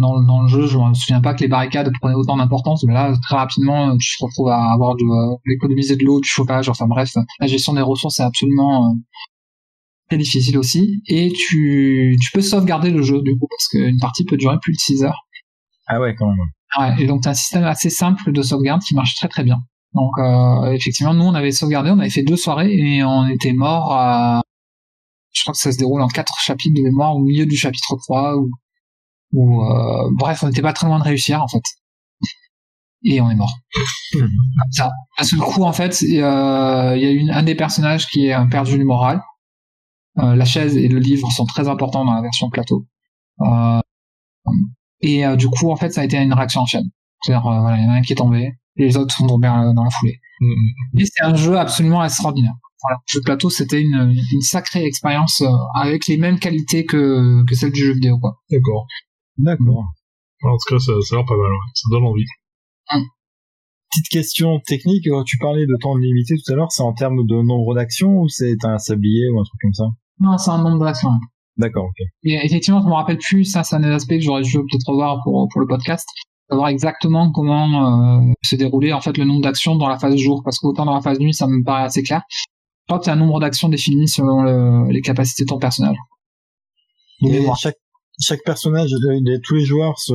dans, 0.00 0.20
dans, 0.22 0.42
le 0.42 0.48
jeu, 0.48 0.66
je 0.66 0.78
me 0.78 0.94
souviens 0.94 1.20
pas 1.20 1.34
que 1.34 1.40
les 1.40 1.48
barricades 1.48 1.92
prenaient 2.00 2.14
autant 2.14 2.36
d'importance, 2.36 2.84
mais 2.84 2.94
là, 2.94 3.14
très 3.22 3.36
rapidement, 3.36 3.96
tu 3.98 4.16
te 4.18 4.24
retrouves 4.24 4.48
à 4.48 4.72
avoir 4.72 4.96
de 4.96 5.04
l'économiser 5.46 5.96
de 5.96 6.04
l'eau, 6.04 6.20
du 6.20 6.28
chauffage, 6.28 6.68
enfin 6.68 6.86
bref, 6.86 7.12
la 7.38 7.46
gestion 7.46 7.74
des 7.74 7.82
ressources 7.82 8.18
est 8.20 8.24
absolument 8.24 8.90
euh, 8.90 8.94
très 10.08 10.18
difficile 10.18 10.58
aussi. 10.58 11.02
Et 11.06 11.30
tu, 11.30 12.16
tu 12.20 12.30
peux 12.32 12.40
sauvegarder 12.40 12.90
le 12.90 13.02
jeu, 13.02 13.20
du 13.22 13.38
coup, 13.38 13.46
parce 13.48 13.68
qu'une 13.68 13.98
partie 14.00 14.24
peut 14.24 14.36
durer 14.36 14.56
plus 14.60 14.72
de 14.72 14.78
6 14.78 15.04
heures. 15.04 15.26
Ah 15.86 16.00
ouais, 16.00 16.14
quand 16.14 16.26
même. 16.26 16.38
Ouais, 16.78 17.02
et 17.02 17.06
donc 17.06 17.22
t'as 17.22 17.30
un 17.30 17.34
système 17.34 17.64
assez 17.64 17.90
simple 17.90 18.30
de 18.30 18.42
sauvegarde 18.42 18.80
qui 18.82 18.94
marche 18.94 19.14
très 19.16 19.28
très 19.28 19.42
bien. 19.42 19.58
Donc 19.92 20.12
euh, 20.18 20.72
effectivement, 20.72 21.14
nous 21.14 21.24
on 21.24 21.34
avait 21.34 21.50
sauvegardé, 21.50 21.90
on 21.90 21.98
avait 21.98 22.10
fait 22.10 22.22
deux 22.22 22.36
soirées 22.36 22.72
et 22.72 23.02
on 23.02 23.26
était 23.26 23.52
mort 23.52 23.92
à... 23.92 24.42
Je 25.32 25.42
crois 25.42 25.52
que 25.52 25.58
ça 25.58 25.72
se 25.72 25.78
déroule 25.78 26.00
en 26.00 26.08
quatre 26.08 26.34
chapitres 26.40 26.76
de 26.76 26.82
mémoire 26.82 27.16
au 27.16 27.20
milieu 27.20 27.44
du 27.44 27.56
chapitre 27.56 27.96
3 28.04 28.36
ou 28.36 28.50
ou 29.32 29.62
euh, 29.62 30.10
bref, 30.12 30.42
on 30.42 30.48
n'était 30.48 30.62
pas 30.62 30.72
très 30.72 30.86
loin 30.86 30.98
de 30.98 31.04
réussir 31.04 31.42
en 31.42 31.48
fait. 31.48 31.62
Et 33.02 33.20
on 33.20 33.30
est 33.30 33.34
mort. 33.34 33.52
ça. 34.72 34.90
À 35.16 35.24
ce 35.24 35.36
coup, 35.36 35.62
en 35.62 35.72
fait, 35.72 36.02
il 36.02 36.16
y 36.16 36.22
a 36.22 36.94
une, 36.94 37.30
un 37.30 37.42
des 37.42 37.54
personnages 37.54 38.06
qui 38.08 38.26
est 38.26 38.48
perdu 38.50 38.76
du 38.76 38.84
moral. 38.84 39.22
Euh, 40.18 40.34
la 40.34 40.44
chaise 40.44 40.76
et 40.76 40.88
le 40.88 40.98
livre 40.98 41.30
sont 41.30 41.46
très 41.46 41.68
importants 41.68 42.04
dans 42.04 42.14
la 42.14 42.20
version 42.20 42.50
plateau. 42.50 42.86
Euh, 43.40 43.80
et 45.00 45.24
du 45.36 45.48
coup, 45.48 45.70
en 45.70 45.76
fait, 45.76 45.90
ça 45.92 46.02
a 46.02 46.04
été 46.04 46.18
une 46.18 46.34
réaction 46.34 46.60
en 46.60 46.66
chaîne. 46.66 46.90
C'est-à-dire, 47.22 47.42
voilà, 47.42 47.78
il 47.78 47.84
y 47.84 47.86
en 47.86 47.90
a 47.90 47.94
un 47.94 48.02
qui 48.02 48.12
est 48.12 48.16
tombé, 48.16 48.52
et 48.76 48.84
les 48.84 48.96
autres 48.98 49.14
sont 49.14 49.26
tombés 49.26 49.48
dans 49.48 49.84
la 49.84 49.90
foulée. 49.90 50.18
Mm-hmm. 50.42 51.00
Et 51.00 51.04
c'est 51.06 51.24
un 51.24 51.34
jeu 51.34 51.56
absolument 51.58 52.04
extraordinaire. 52.04 52.52
Voilà, 52.82 52.98
le 52.98 53.12
jeu 53.12 53.20
plateau, 53.24 53.48
c'était 53.48 53.80
une, 53.80 54.14
une 54.32 54.40
sacrée 54.42 54.84
expérience 54.84 55.42
avec 55.74 56.06
les 56.06 56.18
mêmes 56.18 56.38
qualités 56.38 56.84
que, 56.84 57.44
que 57.46 57.54
celle 57.54 57.72
du 57.72 57.80
jeu 57.80 57.94
vidéo, 57.94 58.18
quoi. 58.18 58.36
D'accord. 58.50 58.86
D'accord. 59.40 59.84
En 60.42 60.56
tout 60.56 60.74
cas, 60.74 60.78
ça, 60.78 60.92
ça 61.02 61.14
a 61.14 61.18
l'air 61.18 61.26
pas 61.26 61.36
mal, 61.36 61.50
ouais. 61.50 61.70
ça 61.74 61.88
donne 61.90 62.04
envie. 62.04 62.24
Hum. 62.92 63.04
Petite 63.90 64.08
question 64.08 64.60
technique, 64.66 65.06
euh, 65.08 65.22
tu 65.24 65.36
parlais 65.38 65.66
de 65.66 65.76
temps 65.80 65.96
limité 65.96 66.34
tout 66.36 66.52
à 66.52 66.56
l'heure, 66.56 66.70
c'est 66.70 66.82
en 66.82 66.92
termes 66.92 67.26
de 67.26 67.42
nombre 67.42 67.74
d'actions 67.74 68.20
ou 68.20 68.28
c'est 68.28 68.64
un 68.64 68.78
sablier 68.78 69.28
ou 69.30 69.40
un 69.40 69.42
truc 69.42 69.60
comme 69.60 69.74
ça? 69.74 69.84
Non, 70.20 70.38
c'est 70.38 70.50
un 70.50 70.62
nombre 70.62 70.84
d'actions. 70.84 71.10
D'accord, 71.56 71.86
ok. 71.86 72.06
Et 72.22 72.38
effectivement, 72.44 72.80
je 72.80 72.86
me 72.86 72.92
rappelle 72.92 73.18
plus, 73.18 73.44
ça 73.44 73.64
c'est 73.64 73.76
un 73.76 73.80
des 73.80 73.88
aspects 73.88 74.14
que 74.14 74.20
j'aurais 74.20 74.42
dû 74.42 74.52
peut-être 74.52 74.88
revoir 74.88 75.18
pour, 75.24 75.48
pour 75.50 75.60
le 75.60 75.66
podcast, 75.66 76.06
savoir 76.48 76.68
exactement 76.68 77.32
comment 77.32 78.20
euh, 78.20 78.32
se 78.42 78.54
dérouler 78.54 78.92
en 78.92 79.00
fait 79.00 79.16
le 79.18 79.24
nombre 79.24 79.42
d'actions 79.42 79.76
dans 79.76 79.88
la 79.88 79.98
phase 79.98 80.16
jour, 80.16 80.42
parce 80.44 80.58
qu'autant 80.58 80.84
dans 80.84 80.94
la 80.94 81.00
phase 81.00 81.18
nuit, 81.18 81.34
ça 81.34 81.46
me 81.46 81.64
paraît 81.64 81.84
assez 81.84 82.02
clair. 82.02 82.22
Je 82.30 82.44
crois 82.86 82.98
que 82.98 83.06
c'est 83.06 83.10
un 83.10 83.16
nombre 83.16 83.40
d'actions 83.40 83.68
défini 83.68 84.06
selon 84.08 84.42
le, 84.42 84.92
les 84.92 85.00
capacités 85.00 85.44
de 85.44 85.48
ton 85.48 85.58
personnage. 85.58 85.96
Et 87.22 87.44
chaque, 87.58 87.76
chaque 88.20 88.42
personnage, 88.44 88.90
tous 89.44 89.54
les 89.54 89.64
joueurs 89.64 89.98
se 89.98 90.14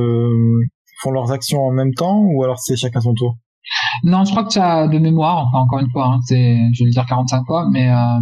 font 1.02 1.10
leurs 1.10 1.32
actions 1.32 1.62
en 1.62 1.72
même 1.72 1.94
temps 1.94 2.22
ou 2.22 2.42
alors 2.42 2.58
c'est 2.58 2.76
chacun 2.76 3.00
son 3.00 3.14
tour? 3.14 3.36
Non, 4.04 4.24
je 4.24 4.30
crois 4.30 4.44
que 4.44 4.50
tu 4.50 4.58
as 4.58 4.88
de 4.88 4.98
mémoire, 4.98 5.46
enfin 5.46 5.58
encore 5.58 5.80
une 5.80 5.90
fois, 5.90 6.06
hein, 6.06 6.20
c'est, 6.24 6.56
je 6.72 6.84
vais 6.84 6.90
dire 6.90 7.04
45 7.06 7.44
fois, 7.46 7.68
mais 7.70 7.88
euh, 7.90 8.20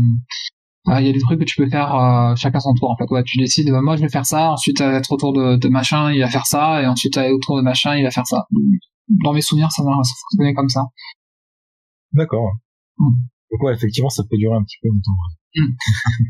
euh, 0.88 1.00
il 1.00 1.06
y 1.06 1.10
a 1.10 1.12
des 1.12 1.20
trucs 1.20 1.38
que 1.38 1.44
tu 1.44 1.56
peux 1.56 1.68
faire 1.68 1.94
euh, 1.94 2.34
chacun 2.36 2.60
son 2.60 2.74
tour 2.74 2.90
en 2.90 2.96
fait. 2.96 3.04
Ouais, 3.10 3.22
tu 3.24 3.38
décides, 3.38 3.70
moi 3.70 3.96
je 3.96 4.02
vais 4.02 4.08
faire 4.08 4.24
ça, 4.24 4.52
ensuite 4.52 4.80
à 4.80 4.94
être 4.94 5.12
autour 5.12 5.32
de, 5.32 5.56
de, 5.56 5.68
machin, 5.68 6.12
il 6.12 6.20
va 6.20 6.28
faire 6.28 6.46
ça, 6.46 6.82
et 6.82 6.86
ensuite 6.86 7.16
à 7.18 7.26
être 7.26 7.34
autour 7.34 7.58
de 7.58 7.62
machin, 7.62 7.96
il 7.96 8.04
va 8.04 8.10
faire 8.10 8.26
ça. 8.26 8.46
Dans 9.08 9.32
mes 9.32 9.42
souvenirs, 9.42 9.70
ça, 9.70 9.82
ça 9.82 10.14
fonctionnait 10.30 10.54
comme 10.54 10.68
ça. 10.70 10.84
D'accord. 12.12 12.52
Mm. 12.98 13.10
Donc 13.50 13.62
ouais, 13.62 13.74
effectivement, 13.74 14.08
ça 14.08 14.22
peut 14.28 14.36
durer 14.38 14.56
un 14.56 14.62
petit 14.62 14.76
peu 14.82 14.88
longtemps. 14.88 15.12
Mm. 15.56 16.24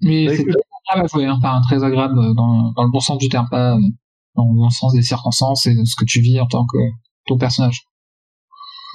Mais 0.02 0.36
c'est 0.36 0.44
agréable 0.90 1.04
à 1.04 1.06
jouer, 1.06 1.26
hein, 1.26 1.38
enfin 1.38 1.60
très 1.66 1.82
agréable 1.84 2.14
dans, 2.14 2.72
dans, 2.72 2.84
le 2.84 2.90
bon 2.90 3.00
sens 3.00 3.18
du 3.18 3.28
terme, 3.28 3.46
pas 3.50 3.76
dans, 4.36 4.44
le 4.44 4.70
sens 4.70 4.92
des 4.94 5.02
circonstances 5.02 5.66
et 5.66 5.74
de 5.74 5.84
ce 5.84 5.96
que 5.96 6.04
tu 6.04 6.20
vis 6.20 6.40
en 6.40 6.46
tant 6.46 6.64
que 6.64 6.78
ton 7.26 7.38
personnage. 7.38 7.82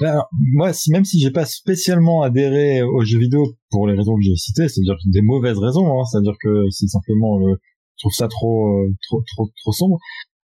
Alors, 0.02 0.28
moi, 0.54 0.74
si, 0.74 0.92
même 0.92 1.06
si 1.06 1.20
j'ai 1.20 1.32
pas 1.32 1.46
spécialement 1.46 2.22
adhéré 2.22 2.82
aux 2.84 3.06
jeux 3.06 3.20
vidéo 3.20 3.46
pour 3.70 3.88
les 3.88 3.96
raisons 3.96 4.16
que 4.16 4.24
j'ai 4.24 4.36
citées, 4.36 4.68
c'est-à-dire 4.68 4.98
des 5.06 5.22
mauvaises 5.22 5.58
raisons, 5.58 5.88
hein, 5.88 6.04
c'est-à-dire 6.04 6.36
que 6.42 6.66
c'est 6.70 6.88
simplement, 6.88 7.40
euh, 7.40 7.56
je 7.98 8.04
trouve 8.04 8.12
ça 8.12 8.28
trop, 8.28 8.68
euh, 8.68 8.94
trop, 9.08 9.24
trop, 9.34 9.50
trop 9.64 9.72
sombre. 9.72 9.98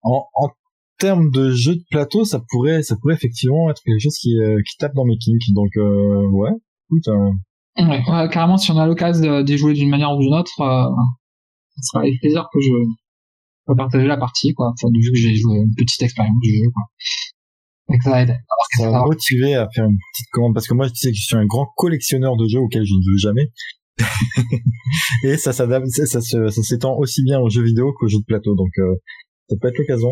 En, 0.03 0.25
en 0.35 0.51
termes 0.99 1.31
de 1.33 1.51
jeu 1.51 1.75
de 1.75 1.85
plateau, 1.91 2.25
ça 2.25 2.41
pourrait, 2.49 2.85
ça 2.85 2.95
pourrait 3.01 3.15
effectivement 3.15 3.69
être 3.71 3.83
quelque 3.85 3.99
chose 3.99 4.17
qui, 4.21 4.39
euh, 4.39 4.61
qui 4.69 4.77
tape 4.77 4.95
dans 4.95 5.05
mes 5.05 5.19
kinks. 5.19 5.53
Donc, 5.53 5.71
euh, 5.77 6.29
ouais, 6.31 6.53
écoute, 6.91 7.09
Ouais, 7.79 8.03
ouais, 8.07 8.29
carrément, 8.31 8.57
si 8.57 8.71
on 8.71 8.79
a 8.79 8.87
l'occasion 8.87 9.43
d'y 9.43 9.57
jouer 9.57 9.75
d'une 9.75 9.91
manière 9.91 10.13
ou 10.15 10.21
d'une 10.21 10.35
autre, 10.35 10.61
euh, 10.61 10.85
sera 11.83 12.03
avec 12.03 12.19
plaisir 12.21 12.49
que 12.53 12.61
je 12.61 12.71
partager 13.75 14.07
la 14.07 14.17
partie, 14.17 14.55
quoi. 14.55 14.73
Enfin, 14.73 14.89
vu 14.93 15.11
que 15.11 15.19
j'ai 15.19 15.35
joué 15.35 15.59
une 15.59 15.75
petite 15.75 16.03
expérience 16.03 16.37
du 16.43 16.51
jeu, 16.51 16.71
quoi. 16.73 16.83
Que 17.97 18.05
ça 18.05 18.23
aide. 18.23 18.37
Ça 18.79 18.91
va 18.91 19.05
motiver 19.05 19.55
à 19.55 19.69
faire 19.75 19.85
une 19.85 19.99
petite 20.13 20.31
commande, 20.31 20.55
parce 20.55 20.69
que 20.69 20.75
moi, 20.75 20.89
tu 20.89 20.97
sais 20.97 21.11
que 21.11 21.17
je 21.17 21.23
suis 21.23 21.37
un 21.37 21.47
grand 21.47 21.67
collectionneur 21.77 22.37
de 22.37 22.47
jeux 22.47 22.61
auxquels 22.61 22.85
je 22.85 22.95
ne 22.95 23.03
joue 23.03 23.19
jamais. 23.19 23.51
et 25.25 25.37
ça 25.37 25.53
s'adapte, 25.53 25.89
ça, 25.89 26.07
ça, 26.07 26.21
ça 26.21 26.63
s'étend 26.63 26.97
aussi 26.97 27.23
bien 27.23 27.41
aux 27.41 27.51
jeux 27.51 27.65
vidéo 27.65 27.93
qu'aux 27.93 28.09
jeux 28.09 28.21
de 28.21 28.25
plateau, 28.25 28.55
donc 28.55 28.71
euh, 28.79 28.95
ça 29.49 29.57
peut 29.61 29.69
être 29.69 29.79
l'occasion. 29.79 30.11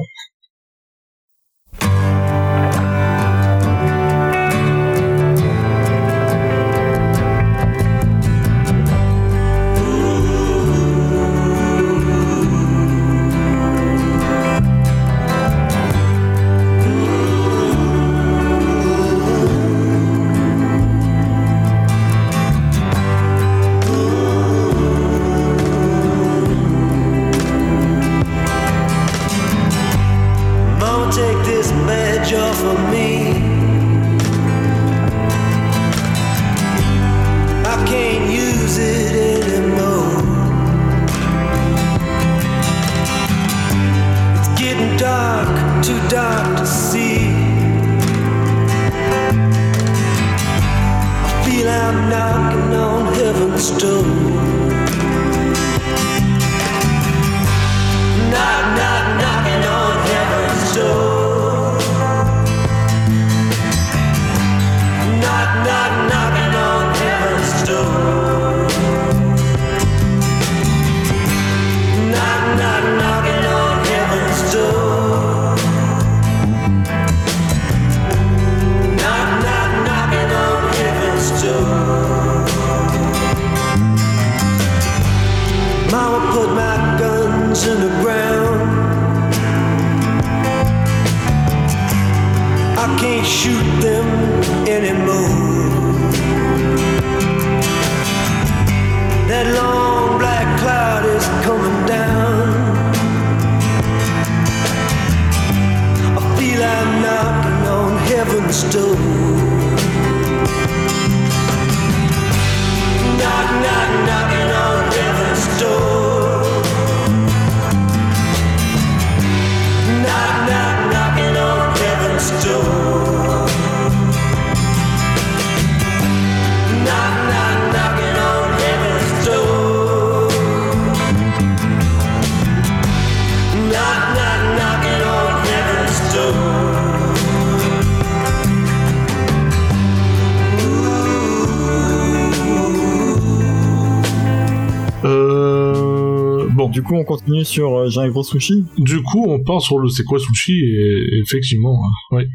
Du 146.71 146.83
coup, 146.83 146.95
on 146.95 147.05
continue 147.05 147.45
sur 147.45 147.75
euh, 147.75 147.89
J'ai 147.89 148.01
un 148.01 148.09
gros 148.09 148.23
sushi. 148.23 148.65
du 148.77 149.03
coup, 149.03 149.25
on 149.27 149.43
part 149.43 149.61
sur 149.61 149.79
le 149.79 149.89
c'est 149.89 150.05
quoi 150.05 150.19
sushi? 150.19 150.53
Et 150.53 151.21
effectivement, 151.25 151.81
hein, 151.85 152.17
ouais. 152.17 152.27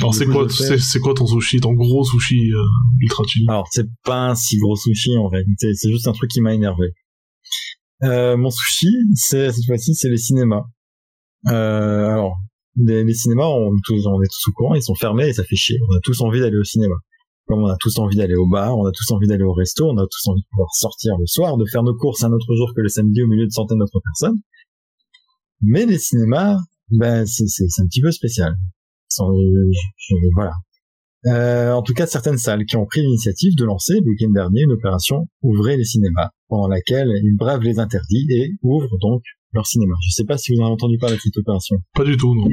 Alors 0.00 0.12
c'est 0.14 0.26
quoi, 0.26 0.46
c'est 0.48 0.98
quoi 0.98 1.14
ton 1.14 1.26
sushi, 1.26 1.60
ton 1.60 1.72
gros 1.72 2.04
sushi 2.04 2.50
euh, 2.52 2.58
ultra 3.00 3.22
cheap 3.28 3.48
Alors, 3.48 3.68
c'est 3.70 3.86
pas 4.04 4.30
un 4.30 4.34
si 4.34 4.58
gros 4.58 4.74
sushi 4.74 5.16
en 5.16 5.28
réalité, 5.28 5.72
c'est 5.74 5.88
juste 5.90 6.08
un 6.08 6.12
truc 6.12 6.30
qui 6.30 6.40
m'a 6.40 6.52
énervé. 6.54 6.88
Euh, 8.02 8.36
mon 8.36 8.50
sushi, 8.50 8.88
c'est 9.14 9.52
cette 9.52 9.64
fois-ci, 9.66 9.94
c'est 9.94 10.08
les 10.10 10.16
cinémas. 10.16 10.64
Euh, 11.48 12.08
alors, 12.08 12.38
les, 12.76 13.04
les 13.04 13.14
cinémas, 13.14 13.46
on, 13.46 13.70
tous- 13.84 14.06
on 14.06 14.20
est 14.20 14.26
tous 14.26 14.48
au 14.48 14.52
courant, 14.52 14.74
ils 14.74 14.82
sont 14.82 14.96
fermés 14.96 15.28
et 15.28 15.32
ça 15.32 15.44
fait 15.44 15.54
chier. 15.56 15.78
On 15.88 15.94
a 15.96 16.00
tous 16.02 16.20
envie 16.22 16.40
d'aller 16.40 16.56
au 16.56 16.64
cinéma. 16.64 16.96
Comme 17.46 17.62
on 17.62 17.66
a 17.66 17.76
tous 17.78 17.98
envie 17.98 18.16
d'aller 18.16 18.34
au 18.36 18.48
bar, 18.48 18.76
on 18.78 18.86
a 18.86 18.90
tous 18.92 19.10
envie 19.12 19.26
d'aller 19.26 19.44
au 19.44 19.52
resto, 19.52 19.84
on 19.86 19.98
a 19.98 20.06
tous 20.06 20.28
envie 20.30 20.40
de 20.40 20.46
pouvoir 20.50 20.72
sortir 20.74 21.16
le 21.18 21.26
soir, 21.26 21.56
de 21.58 21.64
faire 21.66 21.82
nos 21.82 21.94
courses 21.94 22.24
un 22.24 22.32
autre 22.32 22.54
jour 22.54 22.72
que 22.74 22.80
le 22.80 22.88
samedi 22.88 23.22
au 23.22 23.26
milieu 23.26 23.44
de 23.46 23.50
centaines 23.52 23.78
d'autres 23.78 24.00
personnes. 24.02 24.40
Mais 25.60 25.84
les 25.86 25.98
cinémas, 25.98 26.56
ben 26.90 27.26
c'est 27.26 27.44
un 27.82 27.86
petit 27.86 28.00
peu 28.00 28.10
spécial. 28.10 28.54
Sans- 29.08 29.30
je- 29.32 29.78
je- 30.08 30.14
voilà. 30.34 30.52
Euh, 31.26 31.72
en 31.72 31.82
tout 31.82 31.94
cas, 31.94 32.06
certaines 32.06 32.36
salles 32.36 32.64
qui 32.66 32.76
ont 32.76 32.84
pris 32.86 33.00
l'initiative 33.00 33.54
de 33.56 33.64
lancer 33.64 33.94
le 33.94 34.06
week-end 34.10 34.30
dernier 34.30 34.62
une 34.62 34.72
opération 34.72 35.26
Ouvrez 35.42 35.76
les 35.76 35.84
cinémas, 35.84 36.30
pendant 36.48 36.68
laquelle 36.68 37.08
ils 37.22 37.36
bravent 37.36 37.62
les 37.62 37.78
interdits 37.78 38.26
et 38.30 38.50
ouvrent 38.62 38.98
donc 39.00 39.22
leur 39.52 39.66
cinéma. 39.66 39.94
Je 40.06 40.10
sais 40.14 40.24
pas 40.24 40.36
si 40.36 40.52
vous 40.54 40.60
en 40.60 40.64
avez 40.64 40.72
entendu 40.74 40.98
parler 40.98 41.16
de 41.16 41.20
cette 41.20 41.36
opération. 41.38 41.76
Pas 41.94 42.04
du 42.04 42.16
tout, 42.16 42.34
non. 42.34 42.48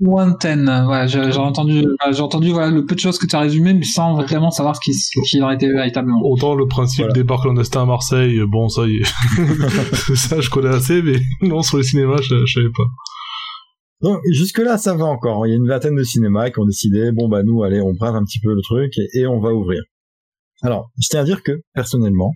Lointaine, 0.00 0.64
voilà, 0.64 1.06
j'ai 1.06 1.30
j'ai 1.30 1.38
entendu, 1.38 1.84
j'ai 2.10 2.20
entendu 2.20 2.50
voilà, 2.50 2.70
le 2.70 2.84
peu 2.84 2.94
de 2.94 3.00
choses 3.00 3.18
que 3.18 3.26
tu 3.26 3.36
as 3.36 3.40
résumé, 3.40 3.72
mais 3.74 3.84
sans 3.84 4.14
vraiment 4.14 4.50
savoir 4.50 4.74
ce 4.76 4.80
qui, 4.80 4.92
ce 4.94 5.10
qu'il 5.30 5.42
en 5.44 5.50
était 5.50 5.68
véritablement. 5.72 6.20
Autant 6.24 6.54
le 6.54 6.66
principe 6.66 7.02
Voilà. 7.02 7.12
des 7.14 7.24
parcs 7.24 7.42
clandestins 7.42 7.82
à 7.82 7.86
Marseille, 7.86 8.40
bon, 8.48 8.68
ça 8.68 8.82
y 8.86 8.96
est. 8.96 9.04
ça, 10.16 10.40
je 10.40 10.50
connais 10.50 10.74
assez, 10.74 11.02
mais 11.02 11.18
non, 11.48 11.62
sur 11.62 11.78
les 11.78 11.84
cinémas, 11.84 12.20
je, 12.22 12.34
je 12.46 12.52
savais 12.52 12.72
pas. 12.76 12.84
Donc 14.02 14.20
jusque 14.32 14.58
là, 14.58 14.78
ça 14.78 14.94
va 14.94 15.04
encore. 15.04 15.46
Il 15.46 15.50
y 15.50 15.52
a 15.52 15.56
une 15.56 15.68
vingtaine 15.68 15.94
de 15.94 16.02
cinémas 16.02 16.50
qui 16.50 16.58
ont 16.58 16.66
décidé, 16.66 17.12
bon 17.12 17.28
bah 17.28 17.42
nous, 17.44 17.62
allez, 17.62 17.80
on 17.80 17.92
brave 17.92 18.16
un 18.16 18.24
petit 18.24 18.40
peu 18.40 18.52
le 18.52 18.60
truc 18.62 18.92
et, 18.98 19.20
et 19.20 19.26
on 19.26 19.38
va 19.40 19.54
ouvrir. 19.54 19.82
Alors, 20.62 20.90
je 21.00 21.06
tiens 21.08 21.20
à 21.20 21.24
dire 21.24 21.42
que 21.42 21.62
personnellement, 21.74 22.32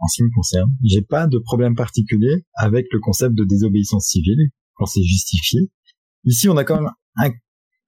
en 0.00 0.06
ce 0.08 0.16
qui 0.16 0.22
me 0.24 0.34
concerne, 0.34 0.70
j'ai 0.84 1.02
pas 1.02 1.26
de 1.26 1.38
problème 1.38 1.74
particulier 1.76 2.44
avec 2.54 2.86
le 2.92 2.98
concept 3.00 3.34
de 3.36 3.44
désobéissance 3.44 4.06
civile 4.06 4.48
quand 4.74 4.86
c'est 4.86 5.02
justifié. 5.02 5.60
Ici, 6.28 6.48
on 6.48 6.56
a 6.56 6.64
quand 6.64 6.80
même 6.80 6.90
un, 7.16 7.30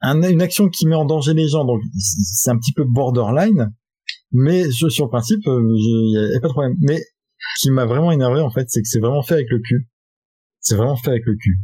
un- 0.02 0.22
une 0.30 0.42
action 0.42 0.68
qui 0.68 0.86
met 0.86 0.94
en 0.96 1.04
danger 1.04 1.34
les 1.34 1.48
gens, 1.48 1.64
donc 1.64 1.80
c'est 1.98 2.50
un 2.50 2.58
petit 2.58 2.72
peu 2.72 2.84
borderline. 2.84 3.70
Mais 4.32 4.70
sur, 4.70 4.90
sur 4.90 5.04
le 5.06 5.10
principe, 5.10 5.40
il 5.46 6.10
n'y 6.12 6.36
a, 6.36 6.40
pas 6.40 6.48
de 6.48 6.52
problème. 6.52 6.76
Mais 6.80 6.98
ce 7.56 7.62
qui 7.68 7.70
m'a 7.70 7.84
vraiment 7.86 8.12
énervé 8.12 8.40
en 8.40 8.50
fait, 8.50 8.64
c'est 8.68 8.80
que 8.82 8.88
c'est 8.88 9.00
vraiment 9.00 9.22
fait 9.22 9.34
avec 9.34 9.48
le 9.50 9.58
cul. 9.60 9.88
C'est 10.60 10.76
vraiment 10.76 10.96
fait 10.96 11.10
avec 11.10 11.24
le 11.26 11.34
cul 11.36 11.58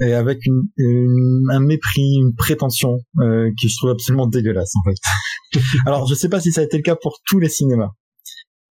et 0.00 0.12
avec 0.14 0.44
une, 0.46 0.62
une- 0.78 1.48
un 1.50 1.60
mépris, 1.60 2.14
une 2.16 2.34
prétention 2.34 2.98
euh, 3.20 3.50
que 3.50 3.68
je 3.68 3.76
trouve 3.76 3.90
absolument 3.90 4.26
dégueulasse 4.26 4.72
en 4.76 4.90
fait. 4.90 5.60
Alors 5.86 6.06
je 6.06 6.14
sais 6.14 6.28
pas 6.28 6.40
si 6.40 6.50
ça 6.52 6.60
a 6.62 6.64
été 6.64 6.76
le 6.78 6.82
cas 6.82 6.96
pour 6.96 7.18
tous 7.26 7.38
les 7.38 7.48
cinémas, 7.48 7.90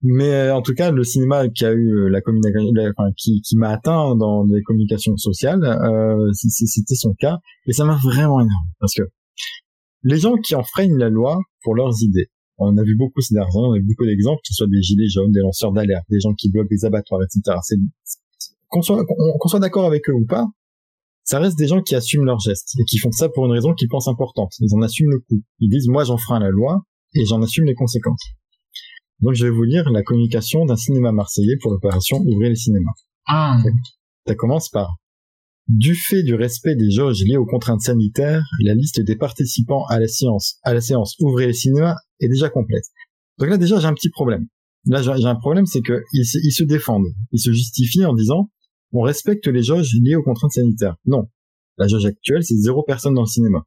mais 0.04 0.32
euh, 0.32 0.56
en 0.56 0.62
tout 0.62 0.74
cas 0.74 0.92
le 0.92 1.04
cinéma 1.04 1.48
qui 1.50 1.66
a 1.66 1.72
eu 1.72 1.90
euh, 1.90 2.10
la 2.10 2.22
communication, 2.22 2.72
qui, 3.18 3.42
qui 3.42 3.56
m'a 3.56 3.70
atteint 3.70 4.16
dans 4.16 4.44
les 4.46 4.62
communications 4.64 5.16
sociales, 5.18 5.64
euh, 5.64 6.32
c'était 6.34 6.96
son 6.96 7.14
cas 7.14 7.40
et 7.68 7.74
ça 7.74 7.86
m'a 7.86 7.98
vraiment 8.04 8.40
énervé 8.40 8.70
parce 8.80 8.94
que 8.96 9.04
les 10.04 10.18
gens 10.18 10.36
qui 10.38 10.56
enfreignent 10.56 10.98
la 10.98 11.10
loi 11.10 11.40
pour 11.64 11.76
leurs 11.76 12.02
idées. 12.02 12.28
On 12.58 12.78
a 12.78 12.84
vu 12.84 12.96
beaucoup 12.96 13.22
ces 13.22 13.36
années, 13.38 13.48
on 13.56 13.74
a 13.74 13.78
vu 13.78 13.86
beaucoup 13.86 14.06
d'exemples, 14.06 14.40
que 14.44 14.50
ce 14.50 14.54
soit 14.54 14.68
des 14.68 14.82
gilets 14.82 15.10
jaunes, 15.10 15.32
des 15.32 15.40
lanceurs 15.40 15.72
d'alerte, 15.72 16.06
des 16.10 16.20
gens 16.20 16.34
qui 16.34 16.52
bloquent 16.52 16.70
des 16.70 16.86
abattoirs, 16.86 17.22
etc. 17.24 17.58
Qu'on 18.68 18.82
soit, 18.84 19.04
soit 19.48 19.60
d'accord 19.60 19.86
avec 19.86 20.08
eux 20.10 20.14
ou 20.14 20.26
pas, 20.28 20.46
ça 21.24 21.40
reste 21.40 21.58
des 21.58 21.68
gens 21.68 21.82
qui 21.82 21.96
assument 21.96 22.26
leurs 22.26 22.40
gestes 22.40 22.76
et 22.80 22.84
qui 22.86 22.98
font 22.98 23.12
ça 23.12 23.30
pour 23.30 23.46
une 23.46 23.52
raison 23.52 23.74
qu'ils 23.74 23.88
pensent 23.88 24.08
importante. 24.08 24.54
Ils 24.60 24.76
en 24.76 24.82
assument 24.82 25.12
le 25.12 25.20
coût. 25.20 25.42
Ils 25.60 25.70
disent 25.70 25.88
moi 25.88 26.04
j'enfreins 26.04 26.40
la 26.40 26.50
loi 26.50 26.84
et 27.16 27.26
j'en 27.26 27.42
assume 27.42 27.66
les 27.66 27.76
conséquences. 27.76 28.34
Donc 29.22 29.36
je 29.36 29.46
vais 29.46 29.52
vous 29.52 29.64
lire 29.64 29.90
la 29.92 30.02
communication 30.02 30.66
d'un 30.66 30.76
cinéma 30.76 31.12
marseillais 31.12 31.58
pour 31.62 31.72
l'opération 31.72 32.18
Ouvrez 32.26 32.50
les 32.50 32.56
cinémas. 32.56 32.92
Ah, 33.28 33.62
Ça 34.28 34.36
commence 34.36 34.70
par 34.70 34.96
du 35.68 35.96
fait 35.96 36.24
du 36.24 36.36
respect 36.36 36.76
des 36.76 36.92
jauges 36.92 37.22
liées 37.24 37.38
aux 37.38 37.46
contraintes 37.46 37.82
sanitaires, 37.82 38.44
la 38.62 38.74
liste 38.74 39.00
des 39.00 39.16
participants 39.16 39.86
à 39.86 40.00
la 40.00 40.08
séance, 40.08 40.58
à 40.64 40.74
la 40.74 40.82
séance 40.82 41.16
Ouvrez 41.20 41.48
les 41.48 41.54
cinémas 41.54 41.96
est 42.20 42.28
déjà 42.28 42.50
complète. 42.50 42.84
Donc 43.38 43.50
là 43.50 43.58
déjà 43.58 43.80
j'ai 43.80 43.88
un 43.88 43.94
petit 43.94 44.10
problème. 44.10 44.48
Là 44.86 45.02
j'ai 45.02 45.26
un 45.26 45.36
problème, 45.36 45.68
c'est 45.68 45.82
que 45.82 46.04
ils 46.14 46.26
se, 46.26 46.40
ils 46.40 46.52
se 46.52 46.64
défendent, 46.64 47.08
ils 47.32 47.40
se 47.40 47.52
justifient 47.52 48.06
en 48.06 48.14
disant 48.14 48.50
on 48.92 49.02
respecte 49.02 49.48
les 49.48 49.64
jauges 49.64 49.94
liées 50.02 50.16
aux 50.16 50.24
contraintes 50.24 50.52
sanitaires. 50.52 50.98
Non, 51.06 51.30
la 51.78 51.88
jauge 51.88 52.06
actuelle 52.06 52.44
c'est 52.44 52.56
zéro 52.56 52.84
personne 52.84 53.14
dans 53.14 53.22
le 53.22 53.28
cinéma. 53.28 53.64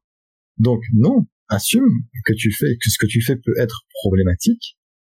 Donc 0.57 0.81
non, 0.93 1.25
assume 1.47 1.87
que 2.25 2.33
tu 2.33 2.51
fais 2.51 2.75
que 2.75 2.89
ce 2.89 2.97
que 2.99 3.07
tu 3.07 3.21
fais 3.21 3.37
peut 3.37 3.57
être 3.57 3.83
problématique 4.03 4.77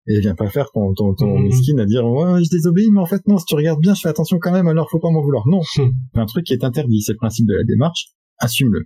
et 0.07 0.19
viens 0.19 0.35
pas 0.35 0.49
faire 0.49 0.71
ton 0.71 0.93
ton, 0.93 1.13
ton 1.15 1.37
Mhm. 1.39 1.43
miskin 1.45 1.77
à 1.79 1.85
dire 1.85 2.05
ouais 2.05 2.43
je 2.43 2.49
désobéis 2.49 2.89
mais 2.91 2.99
en 2.99 3.05
fait 3.05 3.25
non 3.27 3.37
si 3.39 3.45
tu 3.45 3.55
regardes 3.55 3.79
bien 3.79 3.93
je 3.95 4.01
fais 4.01 4.09
attention 4.09 4.37
quand 4.39 4.51
même 4.51 4.67
alors 4.67 4.89
faut 4.89 4.99
pas 4.99 5.09
m'en 5.11 5.21
vouloir. 5.21 5.43
Non, 5.47 5.61
c'est 6.13 6.19
un 6.19 6.25
truc 6.25 6.45
qui 6.45 6.53
est 6.53 6.63
interdit, 6.63 7.01
c'est 7.01 7.13
le 7.13 7.17
principe 7.17 7.47
de 7.47 7.55
la 7.55 7.63
démarche, 7.63 8.09
assume-le. 8.37 8.85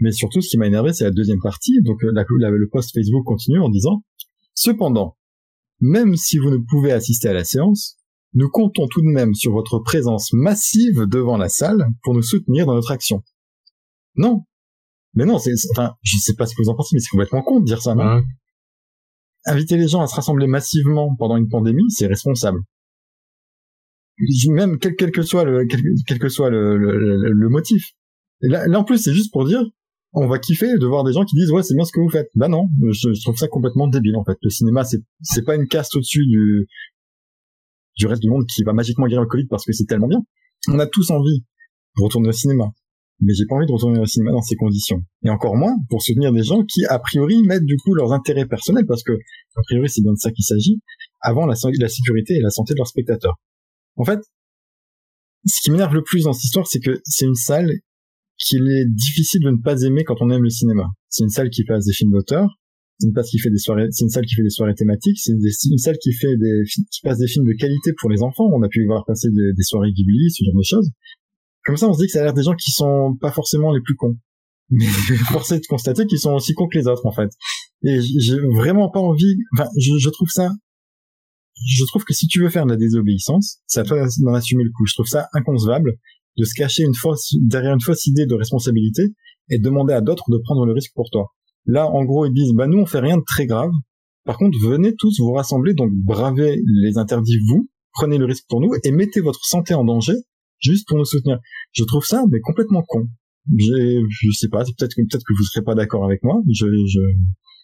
Mais 0.00 0.12
surtout, 0.12 0.42
ce 0.42 0.48
qui 0.50 0.58
m'a 0.58 0.66
énervé, 0.66 0.92
c'est 0.92 1.04
la 1.04 1.10
deuxième 1.10 1.40
partie. 1.40 1.80
Donc, 1.82 2.04
euh, 2.04 2.10
la- 2.12 2.24
la- 2.38 2.50
le 2.50 2.68
post 2.68 2.92
Facebook 2.92 3.24
continue 3.24 3.60
en 3.60 3.70
disant, 3.70 4.02
cependant, 4.54 5.16
même 5.80 6.16
si 6.16 6.36
vous 6.38 6.50
ne 6.50 6.58
pouvez 6.58 6.92
assister 6.92 7.28
à 7.28 7.32
la 7.32 7.44
séance, 7.44 7.96
nous 8.34 8.50
comptons 8.50 8.88
tout 8.88 9.00
de 9.00 9.06
même 9.06 9.32
sur 9.34 9.52
votre 9.52 9.78
présence 9.78 10.34
massive 10.34 11.06
devant 11.06 11.38
la 11.38 11.48
salle 11.48 11.88
pour 12.02 12.12
nous 12.12 12.20
soutenir 12.22 12.66
dans 12.66 12.74
notre 12.74 12.90
action. 12.92 13.22
Non. 14.16 14.44
Mais 15.14 15.24
non, 15.24 15.38
c'est, 15.38 15.56
c'est- 15.56 15.70
enfin, 15.72 15.94
je 16.02 16.18
sais 16.18 16.34
pas 16.34 16.44
ce 16.46 16.54
que 16.54 16.62
vous 16.62 16.68
en 16.68 16.74
pensez, 16.74 16.94
mais 16.94 17.00
c'est 17.00 17.08
complètement 17.08 17.42
con 17.42 17.60
de 17.60 17.64
dire 17.64 17.80
ça, 17.80 17.94
non? 17.94 18.04
Ouais. 18.16 18.22
Inviter 19.46 19.76
les 19.76 19.88
gens 19.88 20.02
à 20.02 20.06
se 20.06 20.14
rassembler 20.14 20.46
massivement 20.46 21.14
pendant 21.16 21.36
une 21.36 21.48
pandémie, 21.48 21.90
c'est 21.90 22.06
responsable. 22.06 22.60
Même 24.48 24.78
quel, 24.78 25.10
que 25.10 25.22
soit 25.22 25.44
le 25.44 25.66
quel, 26.06 26.18
que 26.18 26.28
soit 26.28 26.48
le, 26.48 26.78
le, 26.78 27.48
motif. 27.50 27.92
Là, 28.40 28.66
en 28.78 28.84
plus 28.84 28.98
c'est 28.98 29.12
juste 29.12 29.30
pour 29.30 29.44
dire 29.44 29.62
on 30.12 30.26
va 30.26 30.38
kiffer 30.38 30.78
de 30.78 30.86
voir 30.86 31.04
des 31.04 31.12
gens 31.12 31.24
qui 31.24 31.36
disent 31.36 31.50
ouais 31.50 31.62
c'est 31.62 31.74
bien 31.74 31.84
ce 31.84 31.92
que 31.92 32.00
vous 32.00 32.08
faites. 32.08 32.30
Bah 32.34 32.48
non, 32.48 32.68
je, 32.82 33.12
je 33.12 33.22
trouve 33.22 33.36
ça 33.36 33.48
complètement 33.48 33.88
débile 33.88 34.16
en 34.16 34.24
fait. 34.24 34.38
Le 34.40 34.48
cinéma 34.48 34.84
c'est 34.84 35.02
c'est 35.20 35.44
pas 35.44 35.54
une 35.54 35.68
caste 35.68 35.96
au-dessus 35.96 36.24
du 36.26 36.66
du 37.96 38.06
reste 38.06 38.22
du 38.22 38.30
monde 38.30 38.46
qui 38.46 38.62
va 38.62 38.72
magiquement 38.72 39.06
guérir 39.06 39.22
le 39.22 39.28
Covid 39.28 39.46
parce 39.48 39.64
que 39.66 39.72
c'est 39.72 39.84
tellement 39.84 40.08
bien. 40.08 40.22
On 40.68 40.78
a 40.78 40.86
tous 40.86 41.10
envie 41.10 41.40
de 41.40 42.02
retourner 42.02 42.28
au 42.28 42.32
cinéma, 42.32 42.72
mais 43.20 43.32
j'ai 43.32 43.46
pas 43.46 43.56
envie 43.56 43.66
de 43.66 43.72
retourner 43.72 44.00
au 44.00 44.06
cinéma 44.06 44.32
dans 44.32 44.42
ces 44.42 44.56
conditions. 44.56 45.02
Et 45.24 45.30
encore 45.30 45.56
moins 45.56 45.74
pour 45.88 46.02
soutenir 46.02 46.32
des 46.32 46.42
gens 46.42 46.62
qui 46.64 46.84
a 46.86 46.98
priori 46.98 47.42
mettent 47.42 47.64
du 47.64 47.76
coup 47.76 47.94
leurs 47.94 48.12
intérêts 48.12 48.46
personnels 48.46 48.86
parce 48.86 49.02
que 49.02 49.12
a 49.12 49.60
priori 49.64 49.88
c'est 49.88 50.02
bien 50.02 50.12
de 50.12 50.18
ça 50.18 50.30
qu'il 50.30 50.44
s'agit 50.44 50.80
avant 51.20 51.46
la, 51.46 51.54
la 51.78 51.88
sécurité 51.88 52.34
et 52.34 52.40
la 52.40 52.50
santé 52.50 52.74
de 52.74 52.78
leurs 52.78 52.88
spectateurs. 52.88 53.36
En 53.96 54.04
fait, 54.04 54.20
ce 55.46 55.62
qui 55.62 55.70
m'énerve 55.70 55.94
le 55.94 56.02
plus 56.02 56.24
dans 56.24 56.32
cette 56.32 56.44
histoire, 56.44 56.66
c'est 56.66 56.80
que 56.80 57.00
c'est 57.04 57.24
une 57.24 57.34
salle 57.34 57.70
qu'il 58.38 58.68
est 58.68 58.86
difficile 58.86 59.42
de 59.42 59.50
ne 59.50 59.62
pas 59.62 59.80
aimer 59.82 60.04
quand 60.04 60.16
on 60.20 60.30
aime 60.30 60.42
le 60.42 60.50
cinéma. 60.50 60.84
C'est 61.08 61.24
une 61.24 61.30
salle 61.30 61.50
qui 61.50 61.64
passe 61.64 61.86
des 61.86 61.92
films 61.92 62.12
d'auteur, 62.12 62.48
c'est 62.98 63.08
une 63.08 63.14
salle 63.14 63.24
qui 63.24 63.38
fait 63.38 63.50
des 63.50 63.58
soirées, 63.58 63.86
c'est 63.90 64.04
une 64.04 64.10
salle 64.10 64.24
qui 64.24 64.34
fait 64.34 64.42
des 64.42 64.50
soirées 64.50 64.74
thématiques, 64.74 65.18
c'est 65.18 65.32
une, 65.32 65.78
salle 65.78 65.96
qui 65.98 66.12
fait 66.12 66.36
des, 66.36 66.62
qui 66.90 67.00
passe 67.02 67.18
des 67.18 67.26
films 67.26 67.46
de 67.46 67.52
qualité 67.52 67.92
pour 67.98 68.10
les 68.10 68.22
enfants. 68.22 68.48
On 68.52 68.62
a 68.62 68.68
pu 68.68 68.84
voir 68.86 69.04
passer 69.06 69.28
des, 69.30 69.62
soirées 69.62 69.92
Ghibli, 69.92 70.30
ce 70.30 70.44
genre 70.44 70.54
de 70.54 70.62
choses. 70.62 70.90
Comme 71.66 71.76
ça, 71.76 71.88
on 71.88 71.92
se 71.92 71.98
dit 71.98 72.06
que 72.06 72.12
ça 72.12 72.20
a 72.20 72.24
l'air 72.24 72.34
des 72.34 72.44
gens 72.44 72.54
qui 72.54 72.70
sont 72.70 73.16
pas 73.20 73.32
forcément 73.32 73.72
les 73.72 73.80
plus 73.80 73.96
cons. 73.96 74.16
Mais 74.70 74.86
force 75.32 75.52
de 75.52 75.60
constater 75.68 76.06
qu'ils 76.06 76.20
sont 76.20 76.32
aussi 76.32 76.54
cons 76.54 76.68
que 76.68 76.78
les 76.78 76.86
autres, 76.86 77.04
en 77.06 77.12
fait. 77.12 77.30
Et 77.82 78.00
j'ai 78.00 78.38
vraiment 78.56 78.88
pas 78.90 79.00
envie, 79.00 79.36
enfin, 79.54 79.68
je, 79.76 80.08
trouve 80.08 80.28
ça 80.28 80.50
je 81.64 81.84
trouve 81.84 82.04
que 82.04 82.12
si 82.12 82.26
tu 82.26 82.42
veux 82.42 82.50
faire 82.50 82.66
de 82.66 82.70
la 82.70 82.76
désobéissance, 82.76 83.60
à 83.76 83.82
toi 83.82 84.06
d'en 84.20 84.34
assumer 84.34 84.62
le 84.62 84.70
coup. 84.70 84.84
Je 84.86 84.94
trouve 84.94 85.06
ça 85.06 85.28
inconcevable 85.32 85.94
de 86.36 86.44
se 86.44 86.52
cacher 86.54 86.82
une 86.82 86.94
fausse, 86.94 87.34
derrière 87.40 87.72
une 87.72 87.80
fausse 87.80 88.06
idée 88.06 88.26
de 88.26 88.34
responsabilité 88.34 89.02
et 89.48 89.58
demander 89.58 89.94
à 89.94 90.02
d'autres 90.02 90.30
de 90.30 90.38
prendre 90.38 90.66
le 90.66 90.72
risque 90.72 90.92
pour 90.94 91.08
toi. 91.10 91.32
Là, 91.64 91.88
en 91.88 92.04
gros, 92.04 92.26
ils 92.26 92.32
disent, 92.32 92.52
bah 92.54 92.66
nous, 92.66 92.78
on 92.78 92.86
fait 92.86 93.00
rien 93.00 93.16
de 93.16 93.24
très 93.26 93.46
grave. 93.46 93.70
Par 94.24 94.36
contre, 94.36 94.58
venez 94.62 94.94
tous 94.96 95.18
vous 95.18 95.32
rassembler, 95.32 95.72
donc 95.72 95.90
bravez 95.92 96.60
les 96.66 96.98
interdits 96.98 97.38
vous, 97.48 97.68
prenez 97.92 98.18
le 98.18 98.26
risque 98.26 98.44
pour 98.48 98.60
nous 98.60 98.72
et 98.84 98.90
mettez 98.90 99.20
votre 99.20 99.44
santé 99.44 99.72
en 99.72 99.84
danger 99.84 100.14
juste 100.58 100.86
pour 100.88 100.98
nous 100.98 101.04
soutenir. 101.04 101.38
Je 101.72 101.84
trouve 101.84 102.04
ça 102.04 102.24
mais 102.30 102.40
complètement 102.40 102.82
con. 102.86 103.08
Je 103.56 104.30
sais 104.32 104.48
pas, 104.48 104.64
peut-être 104.64 104.94
que 104.94 105.02
peut-être 105.02 105.24
que 105.24 105.34
vous 105.36 105.44
serez 105.44 105.64
pas 105.64 105.74
d'accord 105.74 106.04
avec 106.04 106.22
moi. 106.24 106.42
Je, 106.48 106.66
je 106.66 107.00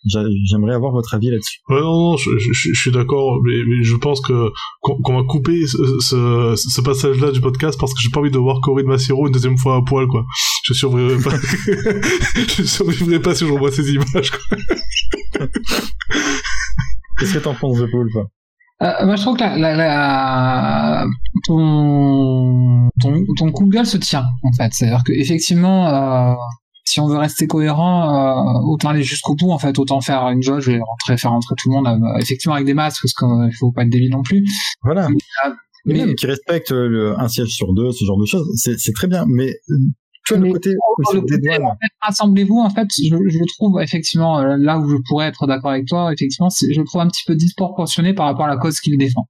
J'aimerais 0.04 0.74
avoir 0.74 0.92
votre 0.92 1.14
avis 1.14 1.30
là-dessus. 1.30 1.60
Ouais, 1.68 1.80
non, 1.80 2.10
non, 2.10 2.16
je, 2.16 2.30
je, 2.36 2.70
je 2.72 2.80
suis 2.80 2.90
d'accord, 2.90 3.40
mais, 3.44 3.54
mais, 3.68 3.84
je 3.84 3.94
pense 3.94 4.20
que 4.20 4.48
qu'on 4.80 5.16
va 5.16 5.22
couper 5.22 5.64
ce, 5.64 5.76
ce, 6.00 6.54
ce 6.56 6.80
passage-là 6.80 7.30
du 7.30 7.40
podcast 7.40 7.78
parce 7.78 7.94
que 7.94 8.00
j'ai 8.00 8.10
pas 8.10 8.18
envie 8.18 8.32
de 8.32 8.38
voir 8.38 8.60
Corinne 8.60 8.86
Massiro 8.86 9.28
une 9.28 9.32
deuxième 9.32 9.56
fois 9.56 9.76
à 9.76 9.82
poil, 9.82 10.08
quoi. 10.08 10.24
Je 10.64 10.74
survivrai 10.74 11.22
pas. 11.22 11.36
je 12.56 12.64
survivrai 12.64 13.20
pas 13.20 13.34
si 13.36 13.46
je 13.46 13.52
revois 13.52 13.70
ces 13.70 13.92
images. 13.92 14.30
Quoi. 14.30 14.58
Qu'est-ce 17.18 17.34
que 17.34 17.38
t'en 17.38 17.54
penses 17.54 17.78
de 17.78 17.86
Paul, 17.86 18.10
quoi 18.12 18.28
euh, 18.82 19.06
moi, 19.06 19.16
je 19.16 19.22
trouve 19.22 19.36
que 19.36 19.42
la, 19.42 19.56
la, 19.56 19.76
la, 19.76 21.06
ton, 21.46 22.90
ton, 23.00 23.24
ton 23.36 23.52
coup 23.52 23.66
de 23.66 23.70
gueule 23.70 23.86
se 23.86 23.96
tient, 23.96 24.24
en 24.42 24.52
fait. 24.52 24.72
C'est-à-dire 24.72 25.02
qu'effectivement, 25.04 25.88
euh, 25.88 26.34
si 26.84 27.00
on 27.00 27.06
veut 27.06 27.18
rester 27.18 27.46
cohérent, 27.46 28.12
euh, 28.12 28.72
autant 28.72 28.90
aller 28.90 29.02
jusqu'au 29.02 29.34
bout 29.34 29.50
en 29.50 29.58
fait, 29.58 29.78
autant 29.78 30.00
faire 30.00 30.28
une 30.28 30.42
jauge 30.42 30.68
et 30.68 30.78
rentrer, 30.80 31.16
faire 31.16 31.30
rentrer 31.30 31.54
tout 31.56 31.70
le 31.70 31.76
monde 31.76 31.86
euh, 31.86 32.18
effectivement 32.20 32.54
avec 32.54 32.66
des 32.66 32.74
masques 32.74 33.02
parce 33.02 33.14
qu'il 33.14 33.56
faut 33.58 33.72
pas 33.72 33.82
être 33.82 33.90
débile 33.90 34.10
non 34.10 34.22
plus. 34.22 34.44
Voilà. 34.82 35.08
Mais, 35.84 35.94
même 35.94 36.14
qui 36.14 36.26
respecte 36.26 36.70
le, 36.70 37.18
un 37.18 37.28
siège 37.28 37.48
sur 37.48 37.72
deux, 37.74 37.90
ce 37.92 38.04
genre 38.04 38.18
de 38.18 38.26
choses, 38.26 38.46
c'est 38.56 38.92
très 38.94 39.06
bien. 39.08 39.24
Mais 39.28 39.52
tu 40.24 40.34
vois 40.34 40.46
le 40.46 40.52
côté, 40.52 40.70
rassemblez-vous 42.00 42.58
en 42.58 42.70
fait, 42.70 42.86
je, 42.96 43.16
je, 43.28 43.54
trouve 43.54 43.80
effectivement 43.80 44.38
euh, 44.38 44.56
là 44.56 44.78
où 44.78 44.88
je 44.88 44.96
pourrais 45.08 45.26
être 45.26 45.46
d'accord 45.46 45.70
avec 45.70 45.86
toi, 45.86 46.12
effectivement, 46.12 46.48
je 46.50 46.78
le 46.78 46.86
trouve 46.86 47.00
un 47.00 47.08
petit 47.08 47.24
peu 47.26 47.34
disproportionné 47.34 48.14
par 48.14 48.26
rapport 48.26 48.44
à 48.44 48.48
la 48.48 48.56
cause 48.56 48.78
qu'il 48.80 48.96
défend. 48.98 49.26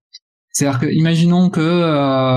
C'est-à-dire 0.51 0.81
que 0.81 0.87
imaginons 0.87 1.49
que 1.49 1.61
euh, 1.61 2.37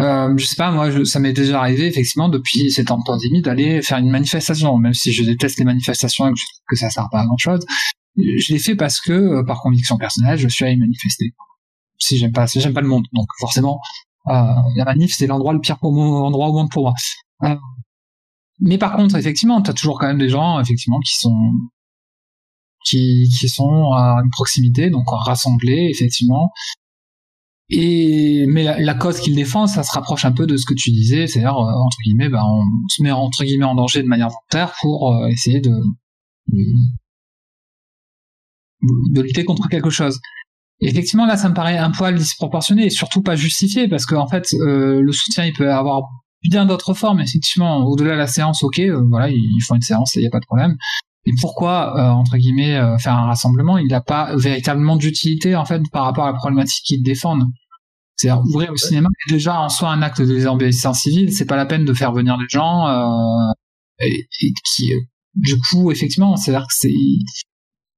euh, 0.00 0.34
je 0.36 0.46
sais 0.46 0.56
pas, 0.56 0.70
moi, 0.70 0.90
je, 0.90 1.04
ça 1.04 1.18
m'est 1.18 1.32
déjà 1.32 1.60
arrivé 1.60 1.86
effectivement 1.86 2.28
depuis 2.28 2.70
cette 2.70 2.88
pandémie 2.88 3.42
d'aller 3.42 3.82
faire 3.82 3.98
une 3.98 4.10
manifestation, 4.10 4.78
même 4.78 4.94
si 4.94 5.12
je 5.12 5.24
déteste 5.24 5.58
les 5.58 5.64
manifestations 5.64 6.26
et 6.26 6.32
que 6.32 6.38
je 6.38 6.44
trouve 6.46 6.64
que 6.68 6.76
ça 6.76 6.90
sert 6.90 7.08
pas 7.10 7.20
à 7.20 7.26
grand 7.26 7.36
chose. 7.36 7.60
Je 8.16 8.52
l'ai 8.52 8.58
fait 8.58 8.76
parce 8.76 9.00
que, 9.00 9.12
euh, 9.12 9.44
par 9.44 9.60
conviction 9.60 9.98
personnelle, 9.98 10.38
je 10.38 10.48
suis 10.48 10.64
allé 10.64 10.76
manifester. 10.76 11.34
Si 11.98 12.18
j'aime 12.18 12.32
pas, 12.32 12.46
si 12.46 12.60
j'aime 12.60 12.72
pas 12.72 12.80
le 12.80 12.88
monde, 12.88 13.04
donc 13.12 13.26
forcément, 13.40 13.80
la 14.26 14.84
manif 14.84 15.14
c'est 15.16 15.26
l'endroit 15.26 15.52
le 15.52 15.60
pire 15.60 15.78
pour 15.78 15.92
moi, 15.92 16.26
endroit 16.26 16.48
au 16.48 16.52
monde 16.52 16.70
pour 16.70 16.82
moi. 16.82 16.94
Euh, 17.44 17.56
mais 18.60 18.78
par 18.78 18.94
contre, 18.96 19.16
effectivement, 19.16 19.62
t'as 19.62 19.72
toujours 19.72 19.98
quand 19.98 20.06
même 20.06 20.18
des 20.18 20.28
gens, 20.28 20.60
effectivement, 20.60 21.00
qui 21.00 21.16
sont 21.16 21.52
qui, 22.84 23.28
qui 23.38 23.48
sont 23.48 23.92
à 23.92 24.20
une 24.22 24.30
proximité, 24.30 24.90
donc 24.90 25.04
rassemblés, 25.08 25.88
effectivement, 25.90 26.50
et 27.70 28.46
mais 28.48 28.64
la, 28.64 28.94
cause 28.94 29.20
qu'il 29.20 29.36
défend, 29.36 29.68
ça 29.68 29.84
se 29.84 29.92
rapproche 29.92 30.24
un 30.24 30.32
peu 30.32 30.46
de 30.46 30.56
ce 30.56 30.66
que 30.66 30.74
tu 30.74 30.90
disais, 30.90 31.28
c'est-à-dire 31.28 31.56
euh, 31.56 31.72
entre 31.72 31.98
guillemets, 32.04 32.28
ben, 32.28 32.42
on 32.44 32.64
se 32.88 33.02
met 33.02 33.12
entre 33.12 33.44
guillemets 33.44 33.64
en 33.64 33.76
danger 33.76 34.02
de 34.02 34.08
manière 34.08 34.28
volontaire 34.28 34.74
pour 34.80 35.14
euh, 35.14 35.28
essayer 35.28 35.60
de 35.60 35.72
de 39.12 39.20
lutter 39.20 39.44
contre 39.44 39.68
quelque 39.68 39.90
chose. 39.90 40.18
Et 40.80 40.88
effectivement, 40.88 41.26
là, 41.26 41.36
ça 41.36 41.48
me 41.48 41.54
paraît 41.54 41.78
un 41.78 41.90
poil 41.90 42.14
disproportionné 42.14 42.86
et 42.86 42.90
surtout 42.90 43.22
pas 43.22 43.36
justifié 43.36 43.88
parce 43.88 44.06
qu'en 44.06 44.22
en 44.22 44.28
fait, 44.28 44.46
euh, 44.54 45.00
le 45.02 45.12
soutien, 45.12 45.44
il 45.44 45.52
peut 45.52 45.72
avoir 45.72 46.02
bien 46.42 46.64
d'autres 46.64 46.94
formes. 46.94 47.20
Effectivement, 47.20 47.84
au-delà 47.84 48.12
de 48.12 48.18
la 48.18 48.26
séance, 48.26 48.62
ok, 48.62 48.80
voilà, 49.08 49.28
ils 49.28 49.60
font 49.66 49.74
une 49.74 49.82
séance, 49.82 50.14
il 50.14 50.20
n'y 50.20 50.26
a 50.26 50.30
pas 50.30 50.40
de 50.40 50.46
problème. 50.46 50.76
Et 51.26 51.32
pourquoi, 51.38 52.14
entre 52.14 52.38
guillemets, 52.38 52.80
faire 52.98 53.12
un 53.12 53.26
rassemblement? 53.26 53.76
Il 53.76 53.88
n'a 53.88 54.00
pas 54.00 54.34
véritablement 54.36 54.96
d'utilité 54.96 55.54
en 55.54 55.66
fait 55.66 55.82
par 55.92 56.04
rapport 56.04 56.24
à 56.24 56.32
la 56.32 56.38
problématique 56.38 56.82
qu'ils 56.82 57.02
défendent. 57.02 57.44
C'est-à-dire 58.20 58.42
ouvrir 58.44 58.70
le 58.70 58.76
cinéma 58.76 59.08
est 59.26 59.32
déjà 59.32 59.58
en 59.58 59.70
soi 59.70 59.90
un 59.90 60.02
acte 60.02 60.20
de 60.20 60.26
désobéissance 60.26 61.00
civile. 61.00 61.32
C'est 61.32 61.46
pas 61.46 61.56
la 61.56 61.64
peine 61.64 61.86
de 61.86 61.94
faire 61.94 62.12
venir 62.12 62.36
des 62.36 62.44
gens 62.50 62.86
euh, 62.86 63.52
et, 63.98 64.26
qui, 64.62 64.92
euh, 64.92 65.00
du 65.36 65.54
coup, 65.58 65.90
effectivement, 65.90 66.36
c'est-à-dire 66.36 66.66
que 66.66 66.74
c'est 66.76 66.92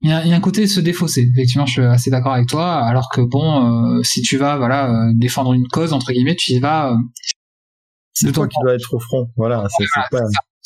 il 0.02 0.10
y, 0.10 0.12
a, 0.12 0.36
un 0.36 0.40
côté 0.40 0.66
se 0.66 0.80
défausser. 0.80 1.30
Effectivement, 1.32 1.66
je 1.66 1.72
suis 1.72 1.82
assez 1.82 2.10
d'accord 2.10 2.32
avec 2.32 2.48
toi. 2.48 2.84
Alors 2.84 3.08
que 3.12 3.20
bon, 3.20 3.98
euh, 3.98 4.02
si 4.02 4.20
tu 4.22 4.36
vas, 4.36 4.56
voilà, 4.56 4.92
défendre 5.14 5.52
une 5.52 5.68
cause 5.68 5.92
entre 5.92 6.12
guillemets, 6.12 6.36
tu 6.36 6.52
y 6.52 6.60
vas. 6.60 6.96
c'est 8.12 8.32
toi 8.32 8.48
qui 8.48 8.56
dois 8.62 8.74
être 8.74 8.92
au 8.94 8.98
front. 8.98 9.28
Voilà, 9.36 9.64
c'est 9.78 9.86
pas. 10.10 10.18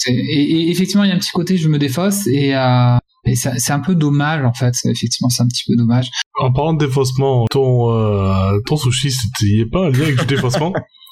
Et, 0.09 0.71
effectivement, 0.71 1.05
il 1.05 1.09
y 1.09 1.13
a 1.13 1.15
un 1.15 1.19
petit 1.19 1.31
côté 1.31 1.57
je 1.57 1.69
me 1.69 1.79
défausse 1.79 2.27
et, 2.27 2.55
euh, 2.55 2.97
et 3.25 3.35
c'est 3.35 3.73
un 3.73 3.81
peu 3.81 3.95
dommage 3.95 4.45
en 4.45 4.53
fait. 4.53 4.75
Effectivement, 4.85 5.29
c'est 5.29 5.43
un 5.43 5.49
petit 5.49 5.65
peu 5.67 5.77
dommage. 5.77 6.11
En 6.39 6.53
parlant 6.53 6.75
de 6.75 6.85
défaussement, 6.87 7.47
ton 7.51 7.93
euh, 7.93 8.59
ton 8.67 8.77
sushi, 8.77 9.11
c'était 9.11 9.67
pas 9.71 9.87
un 9.87 9.91
lien 9.91 10.03
avec 10.03 10.21
le 10.21 10.27
défaussement? 10.27 10.73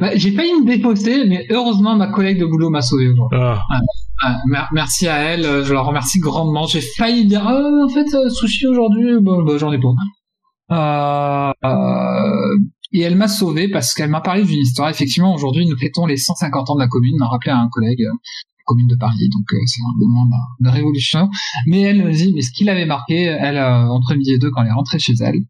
bah, 0.00 0.16
J'ai 0.16 0.32
failli 0.32 0.52
me 0.60 0.66
défausser, 0.66 1.24
mais 1.26 1.46
heureusement 1.50 1.96
ma 1.96 2.08
collègue 2.08 2.38
de 2.38 2.46
boulot 2.46 2.70
m'a 2.70 2.82
sauvé 2.82 3.08
aujourd'hui. 3.08 3.38
Ah. 3.40 4.38
merci 4.72 5.08
à 5.08 5.18
elle, 5.18 5.44
euh, 5.44 5.64
je 5.64 5.72
la 5.74 5.80
remercie 5.80 6.18
grandement. 6.18 6.66
J'ai 6.66 6.80
failli 6.80 7.26
dire 7.26 7.42
oh, 7.44 7.84
en 7.84 7.88
fait 7.88 8.14
euh, 8.14 8.28
sushi 8.30 8.66
aujourd'hui, 8.66 9.16
bah, 9.20 9.56
j'en 9.58 9.72
ai 9.72 9.78
pas. 9.78 11.52
Euh, 11.64 12.56
et 12.92 13.00
elle 13.00 13.16
m'a 13.16 13.28
sauvé 13.28 13.68
parce 13.68 13.94
qu'elle 13.94 14.10
m'a 14.10 14.20
parlé 14.20 14.44
d'une 14.44 14.60
histoire. 14.60 14.90
Effectivement, 14.90 15.34
aujourd'hui, 15.34 15.66
nous 15.66 15.76
fêtons 15.78 16.06
les 16.06 16.18
150 16.18 16.70
ans 16.70 16.74
de 16.74 16.80
la 16.80 16.88
commune, 16.88 17.16
m'a 17.18 17.28
rappelé 17.28 17.50
à 17.50 17.58
un 17.58 17.68
collègue, 17.68 18.02
euh, 18.02 18.12
la 18.12 18.64
commune 18.66 18.86
de 18.86 18.96
Paris, 18.96 19.28
donc 19.32 19.44
euh, 19.52 19.58
c'est 19.66 19.80
un 19.80 19.98
moment 19.98 20.26
de, 20.26 20.66
de, 20.66 20.70
révolution. 20.70 21.30
Mais 21.66 21.80
elle 21.80 22.04
me 22.04 22.12
dit, 22.12 22.32
mais 22.34 22.42
ce 22.42 22.52
qui 22.52 22.64
l'avait 22.64 22.84
marqué, 22.86 23.22
elle, 23.22 23.56
euh, 23.56 23.88
entre 23.88 24.14
midi 24.14 24.32
et 24.32 24.38
deux, 24.38 24.50
quand 24.50 24.62
elle 24.62 24.68
est 24.68 24.72
rentrée 24.72 24.98
chez 24.98 25.14
elle, 25.20 25.40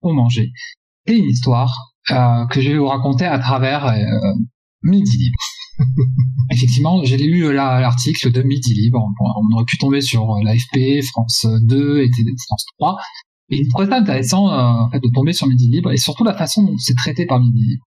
pour 0.00 0.14
manger, 0.14 0.52
c'est 1.06 1.18
une 1.18 1.24
histoire 1.24 1.91
que 2.08 2.60
je 2.60 2.70
vais 2.70 2.78
vous 2.78 2.88
raconter 2.88 3.24
à 3.24 3.38
travers 3.38 3.92
Midi 4.82 5.16
Libre. 5.16 5.38
Effectivement, 6.50 7.02
j'ai 7.04 7.16
lu 7.16 7.52
l'article 7.52 8.30
de 8.30 8.42
Midi 8.42 8.74
Libre. 8.74 9.08
On, 9.20 9.54
aurait 9.54 9.64
pu 9.64 9.78
tomber 9.78 10.00
sur 10.00 10.36
l'AFP, 10.42 11.02
France 11.12 11.46
2 11.62 12.02
et 12.02 12.10
France 12.46 12.66
3. 12.78 12.96
Et 13.50 13.58
il 13.58 13.68
trouvait 13.68 13.88
ça 13.88 13.96
intéressant 13.96 14.48
euh, 14.48 14.56
en 14.56 14.90
fait, 14.90 15.00
de 15.00 15.10
tomber 15.12 15.32
sur 15.32 15.46
Midi 15.46 15.68
Libre 15.68 15.92
et 15.92 15.98
surtout 15.98 16.24
la 16.24 16.34
façon 16.34 16.62
dont 16.62 16.78
c'est 16.78 16.94
traité 16.94 17.26
par 17.26 17.38
Midi 17.38 17.62
Libre. 17.62 17.84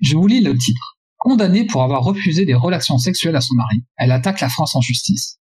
Je 0.00 0.16
vous 0.16 0.26
lis 0.26 0.40
le 0.40 0.56
titre. 0.56 0.96
Condamnée 1.18 1.66
pour 1.66 1.82
avoir 1.82 2.02
refusé 2.02 2.46
des 2.46 2.54
relations 2.54 2.96
sexuelles 2.96 3.36
à 3.36 3.40
son 3.40 3.54
mari, 3.56 3.84
elle 3.96 4.12
attaque 4.12 4.40
la 4.40 4.48
France 4.48 4.74
en 4.76 4.80
justice. 4.80 5.38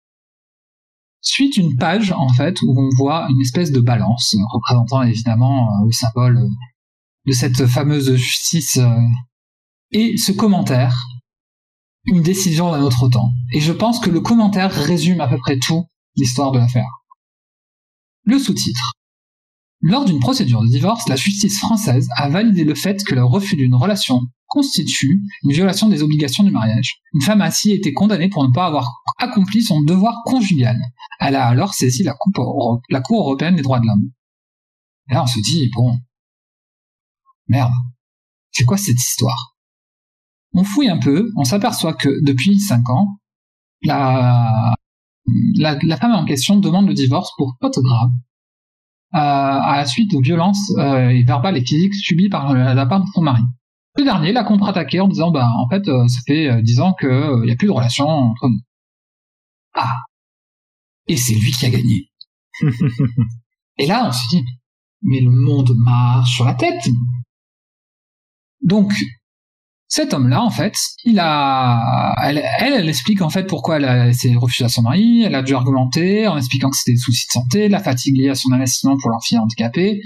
Suite 1.21 1.55
une 1.57 1.77
page 1.77 2.11
en 2.11 2.29
fait 2.29 2.61
où 2.63 2.75
on 2.77 2.89
voit 2.97 3.27
une 3.29 3.39
espèce 3.41 3.71
de 3.71 3.79
balance 3.79 4.35
représentant 4.51 5.03
évidemment 5.03 5.67
euh, 5.67 5.85
le 5.85 5.91
symbole 5.91 6.49
de 7.27 7.33
cette 7.33 7.67
fameuse 7.67 8.15
justice 8.15 8.77
euh, 8.77 8.89
et 9.91 10.17
ce 10.17 10.31
commentaire 10.31 10.95
une 12.05 12.21
décision 12.21 12.71
d'un 12.71 12.81
autre 12.81 13.09
temps. 13.09 13.31
Et 13.51 13.59
je 13.59 13.73
pense 13.73 13.99
que 13.99 14.09
le 14.09 14.21
commentaire 14.21 14.71
résume 14.71 15.19
à 15.19 15.27
peu 15.27 15.37
près 15.37 15.59
tout 15.59 15.85
l'histoire 16.15 16.51
de 16.51 16.59
l'affaire. 16.59 16.89
Le 18.23 18.39
sous-titre. 18.39 18.93
Lors 19.81 20.05
d'une 20.05 20.19
procédure 20.19 20.61
de 20.61 20.67
divorce, 20.67 21.07
la 21.07 21.17
justice 21.17 21.59
française 21.59 22.07
a 22.15 22.29
validé 22.29 22.63
le 22.63 22.75
fait 22.75 23.03
que 23.03 23.13
le 23.13 23.23
refus 23.23 23.55
d'une 23.55 23.75
relation 23.75 24.21
constitue 24.47 25.21
une 25.43 25.51
violation 25.51 25.89
des 25.89 26.01
obligations 26.01 26.43
du 26.43 26.51
mariage. 26.51 27.01
Une 27.13 27.21
femme 27.21 27.41
a 27.41 27.45
ainsi 27.45 27.71
été 27.71 27.93
condamnée 27.93 28.29
pour 28.29 28.47
ne 28.47 28.53
pas 28.53 28.65
avoir 28.65 28.89
accompli 29.19 29.61
son 29.61 29.83
devoir 29.83 30.15
conjugal. 30.25 30.77
Elle 31.19 31.35
a 31.35 31.45
alors 31.45 31.73
saisi 31.73 32.03
la, 32.03 32.13
coupe 32.13 32.37
la 32.89 33.01
Cour 33.01 33.19
européenne 33.19 33.57
des 33.57 33.61
droits 33.61 33.79
de 33.79 33.85
l'homme. 33.85 34.09
Et 35.09 35.13
là, 35.13 35.23
on 35.23 35.27
se 35.27 35.39
dit, 35.41 35.69
bon, 35.75 35.99
merde, 37.47 37.73
c'est 38.51 38.63
quoi 38.63 38.77
cette 38.77 38.99
histoire? 38.99 39.55
On 40.53 40.63
fouille 40.63 40.89
un 40.89 40.99
peu, 40.99 41.31
on 41.35 41.43
s'aperçoit 41.43 41.93
que 41.93 42.09
depuis 42.23 42.59
5 42.59 42.89
ans, 42.89 43.19
la, 43.83 44.73
la, 45.55 45.77
la 45.81 45.97
femme 45.97 46.13
en 46.13 46.25
question 46.25 46.59
demande 46.59 46.87
le 46.87 46.93
divorce 46.93 47.31
pour 47.37 47.57
faute 47.61 47.77
grave, 47.77 48.09
euh, 49.13 49.17
à 49.19 49.77
la 49.77 49.85
suite 49.85 50.11
de 50.11 50.21
violences 50.21 50.71
euh, 50.77 51.09
et 51.09 51.23
verbales 51.23 51.57
et 51.57 51.65
physiques 51.65 51.93
subies 51.95 52.29
par 52.29 52.51
euh, 52.51 52.73
la 52.73 52.85
part 52.85 53.01
de 53.01 53.07
son 53.13 53.21
mari. 53.21 53.41
Ce 53.97 54.03
dernier 54.03 54.31
l'a 54.31 54.43
contre-attaqué 54.43 54.99
en 54.99 55.07
disant, 55.07 55.31
bah, 55.31 55.49
en 55.57 55.67
fait, 55.69 55.85
ça 55.85 56.19
fait 56.27 56.49
euh, 56.49 56.61
10 56.61 56.79
ans 56.81 56.93
qu'il 56.93 57.41
n'y 57.45 57.51
a 57.51 57.55
plus 57.55 57.67
de 57.67 57.71
relation 57.71 58.05
entre 58.05 58.49
nous. 58.49 58.59
Ah. 59.73 59.95
Et 61.07 61.17
c'est 61.17 61.35
lui 61.35 61.51
qui 61.51 61.65
a 61.65 61.69
gagné. 61.69 62.11
et 63.77 63.85
là, 63.87 64.07
on 64.07 64.11
se 64.11 64.27
dit, 64.29 64.43
mais 65.03 65.21
le 65.21 65.31
monde 65.31 65.71
marche 65.77 66.35
sur 66.35 66.45
la 66.45 66.53
tête. 66.53 66.89
Donc, 68.67 68.93
cet 69.87 70.13
homme-là, 70.13 70.43
en 70.43 70.49
fait, 70.49 70.75
il 71.05 71.19
a, 71.19 72.13
elle, 72.21 72.43
elle, 72.59 72.89
explique 72.89 73.21
en 73.21 73.29
fait 73.29 73.47
pourquoi 73.47 73.77
elle, 73.77 74.13
s'est 74.13 74.35
refusée 74.35 74.65
à 74.65 74.69
son 74.69 74.81
mari. 74.81 75.23
Elle 75.23 75.35
a 75.35 75.41
dû 75.41 75.55
argumenter 75.55 76.27
en 76.27 76.37
expliquant 76.37 76.69
que 76.69 76.75
c'était 76.75 76.91
des 76.91 76.99
soucis 76.99 77.25
de 77.27 77.31
santé, 77.31 77.69
la 77.69 77.79
fatigue 77.79 78.17
liée 78.17 78.29
à 78.29 78.35
son 78.35 78.51
investissement 78.51 78.97
pour 78.97 79.09
leur 79.09 79.23
fille 79.23 79.37
handicapée. 79.37 80.01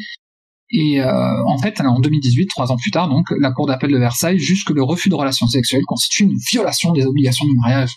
Et 0.69 1.01
euh, 1.01 1.43
en 1.47 1.57
fait, 1.57 1.81
en 1.81 1.99
2018, 1.99 2.47
trois 2.47 2.71
ans 2.71 2.77
plus 2.77 2.91
tard, 2.91 3.09
donc, 3.09 3.25
la 3.39 3.51
Cour 3.51 3.65
d'appel 3.65 3.91
de 3.91 3.97
Versailles 3.97 4.37
juge 4.37 4.63
que 4.63 4.73
le 4.73 4.83
refus 4.83 5.09
de 5.09 5.15
relations 5.15 5.47
sexuelles 5.47 5.83
constitue 5.87 6.23
une 6.23 6.37
violation 6.51 6.91
des 6.91 7.05
obligations 7.05 7.45
du 7.47 7.55
mariage. 7.55 7.95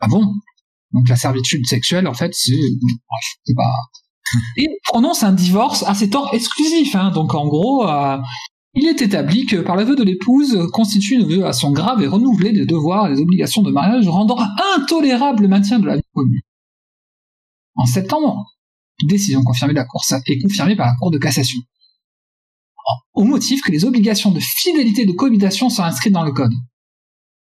Ah 0.00 0.08
bon? 0.08 0.32
Donc 0.92 1.08
la 1.10 1.16
servitude 1.16 1.66
sexuelle, 1.66 2.08
en 2.08 2.14
fait, 2.14 2.32
c'est 2.32 2.54
pas. 3.54 3.74
Et 4.56 4.66
prononce 4.84 5.22
un 5.22 5.32
divorce 5.32 5.84
à 5.86 5.94
ses 5.94 6.08
torts 6.08 6.32
exclusifs. 6.32 6.96
Hein. 6.96 7.10
Donc 7.10 7.34
en 7.34 7.46
gros, 7.46 7.86
euh, 7.86 8.16
il 8.78 8.88
est 8.88 9.02
établi 9.02 9.46
que 9.46 9.56
par 9.56 9.76
le 9.76 9.84
vœu 9.84 9.96
de 9.96 10.02
l'épouse 10.02 10.58
constitue 10.72 11.14
une 11.14 11.26
violation 11.26 11.72
grave 11.72 12.02
et 12.02 12.06
renouvelée 12.06 12.52
des 12.52 12.66
devoirs 12.66 13.06
et 13.06 13.14
des 13.14 13.20
obligations 13.20 13.62
de 13.62 13.70
mariage, 13.70 14.08
rendant 14.08 14.38
intolérable 14.76 15.42
le 15.42 15.48
maintien 15.48 15.78
de 15.78 15.86
la 15.86 15.96
vie 15.96 16.02
commune. 16.14 16.40
En 17.74 17.86
septembre, 17.86 18.44
décision 19.02 19.42
confirmée 19.42 19.74
de 19.74 19.78
la 19.78 19.84
Cour 19.84 20.02
est 20.26 20.42
confirmée 20.42 20.76
par 20.76 20.86
la 20.86 20.94
Cour 20.98 21.10
de 21.10 21.18
cassation 21.18 21.60
au 23.14 23.24
motif 23.24 23.62
que 23.62 23.72
les 23.72 23.84
obligations 23.84 24.30
de 24.30 24.40
fidélité 24.40 25.04
de 25.04 25.12
cohabitation 25.12 25.70
sont 25.70 25.82
inscrites 25.82 26.12
dans 26.12 26.24
le 26.24 26.32
code. 26.32 26.52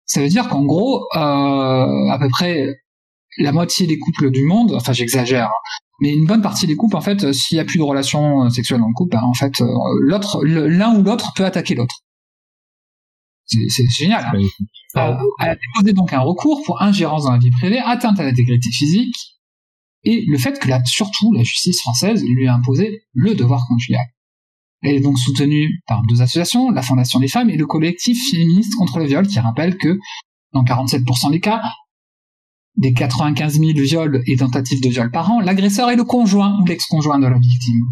Ça 0.04 0.20
veut 0.20 0.28
dire 0.28 0.48
qu'en 0.48 0.64
gros, 0.64 1.06
euh, 1.14 2.10
à 2.10 2.18
peu 2.20 2.28
près 2.28 2.66
la 3.38 3.52
moitié 3.52 3.86
des 3.86 3.98
couples 3.98 4.30
du 4.30 4.44
monde, 4.44 4.72
enfin 4.74 4.92
j'exagère, 4.92 5.46
hein, 5.46 5.91
mais 6.02 6.10
une 6.12 6.26
bonne 6.26 6.42
partie 6.42 6.66
des 6.66 6.74
couples, 6.74 6.96
en 6.96 7.00
fait, 7.00 7.22
euh, 7.22 7.32
s'il 7.32 7.56
n'y 7.56 7.60
a 7.60 7.64
plus 7.64 7.78
de 7.78 7.84
relation 7.84 8.42
euh, 8.42 8.48
sexuelle 8.50 8.80
dans 8.80 8.88
le 8.88 8.92
couple, 8.92 9.12
ben, 9.16 9.22
en 9.22 9.34
fait, 9.34 9.60
euh, 9.60 9.66
l'autre, 10.00 10.44
l'un 10.44 10.96
ou 10.98 11.04
l'autre 11.04 11.32
peut 11.36 11.44
attaquer 11.44 11.76
l'autre. 11.76 12.00
C'est 13.46 13.88
génial. 13.96 14.24
hein. 14.24 14.32
Euh, 14.96 15.14
elle 15.38 15.50
a 15.50 15.54
déposé 15.54 15.92
donc 15.92 16.12
un 16.12 16.20
recours 16.20 16.62
pour 16.66 16.82
ingérence 16.82 17.24
dans 17.24 17.30
la 17.30 17.38
vie 17.38 17.52
privée, 17.52 17.78
atteinte 17.78 18.18
à 18.18 18.24
l'intégrité 18.24 18.68
physique, 18.72 19.14
et 20.02 20.24
le 20.26 20.38
fait 20.38 20.58
que 20.58 20.66
la, 20.68 20.84
surtout 20.84 21.32
la 21.34 21.44
justice 21.44 21.80
française 21.80 22.24
lui 22.24 22.48
a 22.48 22.54
imposé 22.54 23.04
le 23.12 23.36
devoir 23.36 23.64
conjugal. 23.68 24.04
Elle 24.82 24.96
est 24.96 25.00
donc 25.00 25.16
soutenue 25.20 25.82
par 25.86 26.02
deux 26.08 26.20
associations, 26.20 26.70
la 26.70 26.82
Fondation 26.82 27.20
des 27.20 27.28
femmes 27.28 27.48
et 27.48 27.56
le 27.56 27.66
collectif 27.66 28.18
féministe 28.28 28.74
contre 28.74 28.98
le 28.98 29.04
viol, 29.04 29.24
qui 29.24 29.38
rappelle 29.38 29.78
que 29.78 30.00
dans 30.52 30.64
47% 30.64 31.30
des 31.30 31.38
cas, 31.38 31.62
des 32.76 32.92
95 32.92 33.58
000 33.58 33.72
viols 33.74 34.22
et 34.26 34.36
tentatives 34.36 34.82
de 34.82 34.88
viol 34.88 35.10
par 35.10 35.30
an, 35.30 35.40
l'agresseur 35.40 35.90
est 35.90 35.96
le 35.96 36.04
conjoint 36.04 36.58
ou 36.60 36.66
l'ex-conjoint 36.66 37.18
de 37.18 37.26
la 37.26 37.38
victime. 37.38 37.84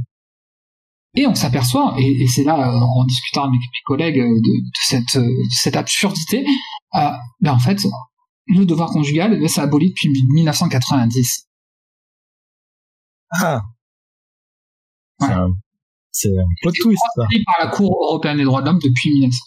Et 1.15 1.27
on 1.27 1.35
s'aperçoit, 1.35 1.97
et, 1.99 2.23
et 2.23 2.27
c'est 2.29 2.45
là, 2.45 2.57
euh, 2.57 2.81
en 2.81 3.05
discutant 3.05 3.43
avec 3.43 3.59
mes 3.61 3.83
collègues 3.85 4.21
euh, 4.21 4.29
de, 4.29 4.61
de 4.61 4.71
cette, 4.75 5.17
euh, 5.17 5.23
de 5.23 5.51
cette 5.51 5.77
absurdité, 5.77 6.47
euh, 6.95 7.11
ben 7.41 7.53
en 7.53 7.59
fait, 7.59 7.79
le 8.47 8.65
devoir 8.65 8.91
conjugal, 8.91 9.39
ben, 9.39 9.49
ça 9.49 9.67
depuis 9.67 10.09
1990. 10.09 11.49
Ah. 13.33 13.63
C'est 16.13 16.29
un, 16.29 16.45
plot 16.63 16.73
twist, 16.81 17.03
ça. 17.17 17.23
Par 17.47 17.67
la 17.67 17.71
Cour 17.71 17.91
européenne 18.09 18.39
des 18.39 18.45
droits 18.45 18.63
de 18.63 18.67
l'homme 18.67 18.81
depuis 18.83 19.11
1900. 19.13 19.39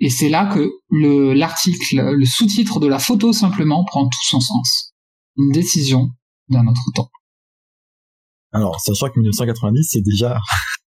Et 0.00 0.10
c'est 0.10 0.28
là 0.28 0.46
que 0.46 0.70
le, 0.90 1.32
l'article, 1.34 2.00
le 2.16 2.24
sous-titre 2.24 2.78
de 2.80 2.86
la 2.86 2.98
photo 2.98 3.32
simplement 3.32 3.84
prend 3.84 4.04
tout 4.04 4.18
son 4.30 4.40
sens. 4.40 4.94
Une 5.36 5.50
décision 5.52 6.10
d'un 6.48 6.66
autre 6.66 6.80
temps. 6.94 7.10
Alors, 8.52 8.80
sachant 8.80 9.08
que 9.08 9.18
1990, 9.18 9.84
c'est 9.90 10.00
déjà, 10.02 10.38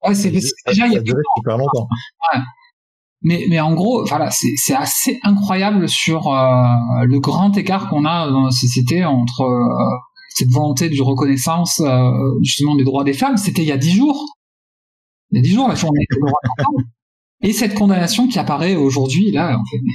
Ouais, 0.06 0.14
c'est, 0.14 0.30
c'est- 0.40 0.40
ça 0.40 0.70
déjà, 0.72 0.86
il 0.86 0.92
y 0.92 0.96
a 0.96 1.00
a 1.00 1.02
duré 1.02 1.20
super 1.36 1.56
longtemps. 1.58 1.88
Mais, 3.22 3.44
mais 3.50 3.60
en 3.60 3.74
gros, 3.74 4.04
voilà, 4.06 4.30
c'est, 4.30 4.54
c'est 4.56 4.74
assez 4.74 5.18
incroyable 5.22 5.88
sur 5.88 6.28
euh, 6.32 6.64
le 7.04 7.20
grand 7.20 7.54
écart 7.56 7.88
qu'on 7.90 8.04
a 8.06 8.30
dans 8.30 8.44
la 8.46 8.50
société 8.50 9.04
entre 9.04 9.42
euh, 9.42 9.96
cette 10.34 10.48
volonté 10.50 10.88
de 10.88 11.02
reconnaissance 11.02 11.80
euh, 11.80 12.10
justement 12.42 12.76
des 12.76 12.84
droits 12.84 13.04
des 13.04 13.12
femmes. 13.12 13.36
C'était 13.36 13.62
il 13.62 13.68
y 13.68 13.72
a 13.72 13.76
dix 13.76 13.92
jours. 13.92 14.24
Il 15.32 15.36
y 15.36 15.40
a 15.40 15.42
dix 15.42 15.52
jours, 15.54 15.68
la 15.68 15.74
journée 15.74 16.00
des 16.10 16.16
droits 16.18 16.40
des 16.44 16.62
femmes. 16.62 16.90
Et 17.42 17.52
cette 17.52 17.74
condamnation 17.74 18.28
qui 18.28 18.38
apparaît 18.38 18.74
aujourd'hui, 18.76 19.30
là, 19.32 19.58
on 19.58 19.64
fait, 19.70 19.80
mais, 19.82 19.92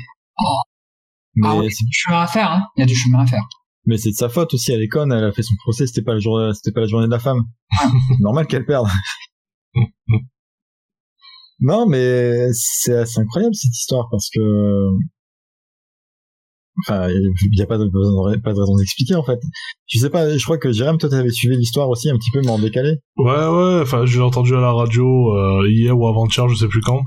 Mais, 1.36 1.48
ah 1.48 1.58
ouais, 1.58 1.70
c'est, 1.70 1.84
du 1.86 1.92
chemin 1.94 2.22
à 2.22 2.28
faire, 2.28 2.52
hein. 2.52 2.64
Il 2.76 2.80
y 2.82 2.84
a 2.84 2.86
du 2.88 2.96
chemin 2.96 3.20
à 3.20 3.28
faire. 3.28 3.44
mais 3.86 3.98
c'est 3.98 4.10
de 4.12 4.16
sa 4.16 4.30
faute 4.30 4.54
aussi, 4.54 4.72
elle 4.72 4.82
est 4.82 4.88
conne, 4.88 5.12
elle 5.12 5.24
a 5.24 5.32
fait 5.32 5.44
son 5.44 5.54
procès, 5.64 5.86
c'était 5.86 6.02
pas 6.02 6.14
le 6.14 6.20
jour, 6.20 6.40
c'était 6.56 6.72
pas 6.74 6.82
la 6.82 6.88
journée 6.88 7.06
de 7.06 7.12
la 7.12 7.20
femme. 7.20 7.44
C'est 7.82 8.20
normal 8.22 8.48
qu'elle 8.48 8.66
perde. 8.66 8.88
non, 11.60 11.86
mais 11.88 12.48
c'est 12.54 12.96
assez 12.98 13.20
incroyable 13.20 13.54
cette 13.56 13.76
histoire 13.76 14.08
parce 14.10 14.30
que, 14.34 14.40
enfin, 16.82 17.10
il 17.10 17.58
y 17.58 17.62
a 17.62 17.66
pas 17.68 17.78
de, 17.78 17.86
besoin- 17.86 18.40
pas 18.40 18.54
de 18.54 18.60
raison 18.60 18.76
d'expliquer 18.78 19.16
en 19.16 19.24
fait. 19.24 19.40
Je 19.88 20.00
sais 20.00 20.10
pas, 20.10 20.38
je 20.38 20.44
crois 20.44 20.58
que 20.58 20.72
Jérém, 20.72 20.98
toi 20.98 21.10
t'avais 21.10 21.30
suivi 21.30 21.56
l'histoire 21.58 21.90
aussi 21.90 22.10
un 22.10 22.18
petit 22.18 22.32
peu, 22.32 22.42
mais 22.42 22.50
en 22.52 22.60
décalé. 22.60 22.98
Ouais, 23.18 23.32
ouais, 23.48 23.80
enfin, 23.82 24.06
je 24.06 24.18
l'ai 24.18 24.24
entendu 24.26 24.54
à 24.56 24.60
la 24.62 24.72
radio 24.72 25.36
euh, 25.36 25.70
hier 25.70 25.98
ou 25.98 26.08
avant-hier, 26.08 26.48
je 26.50 26.56
sais 26.56 26.68
plus 26.68 26.82
quand. 26.82 27.02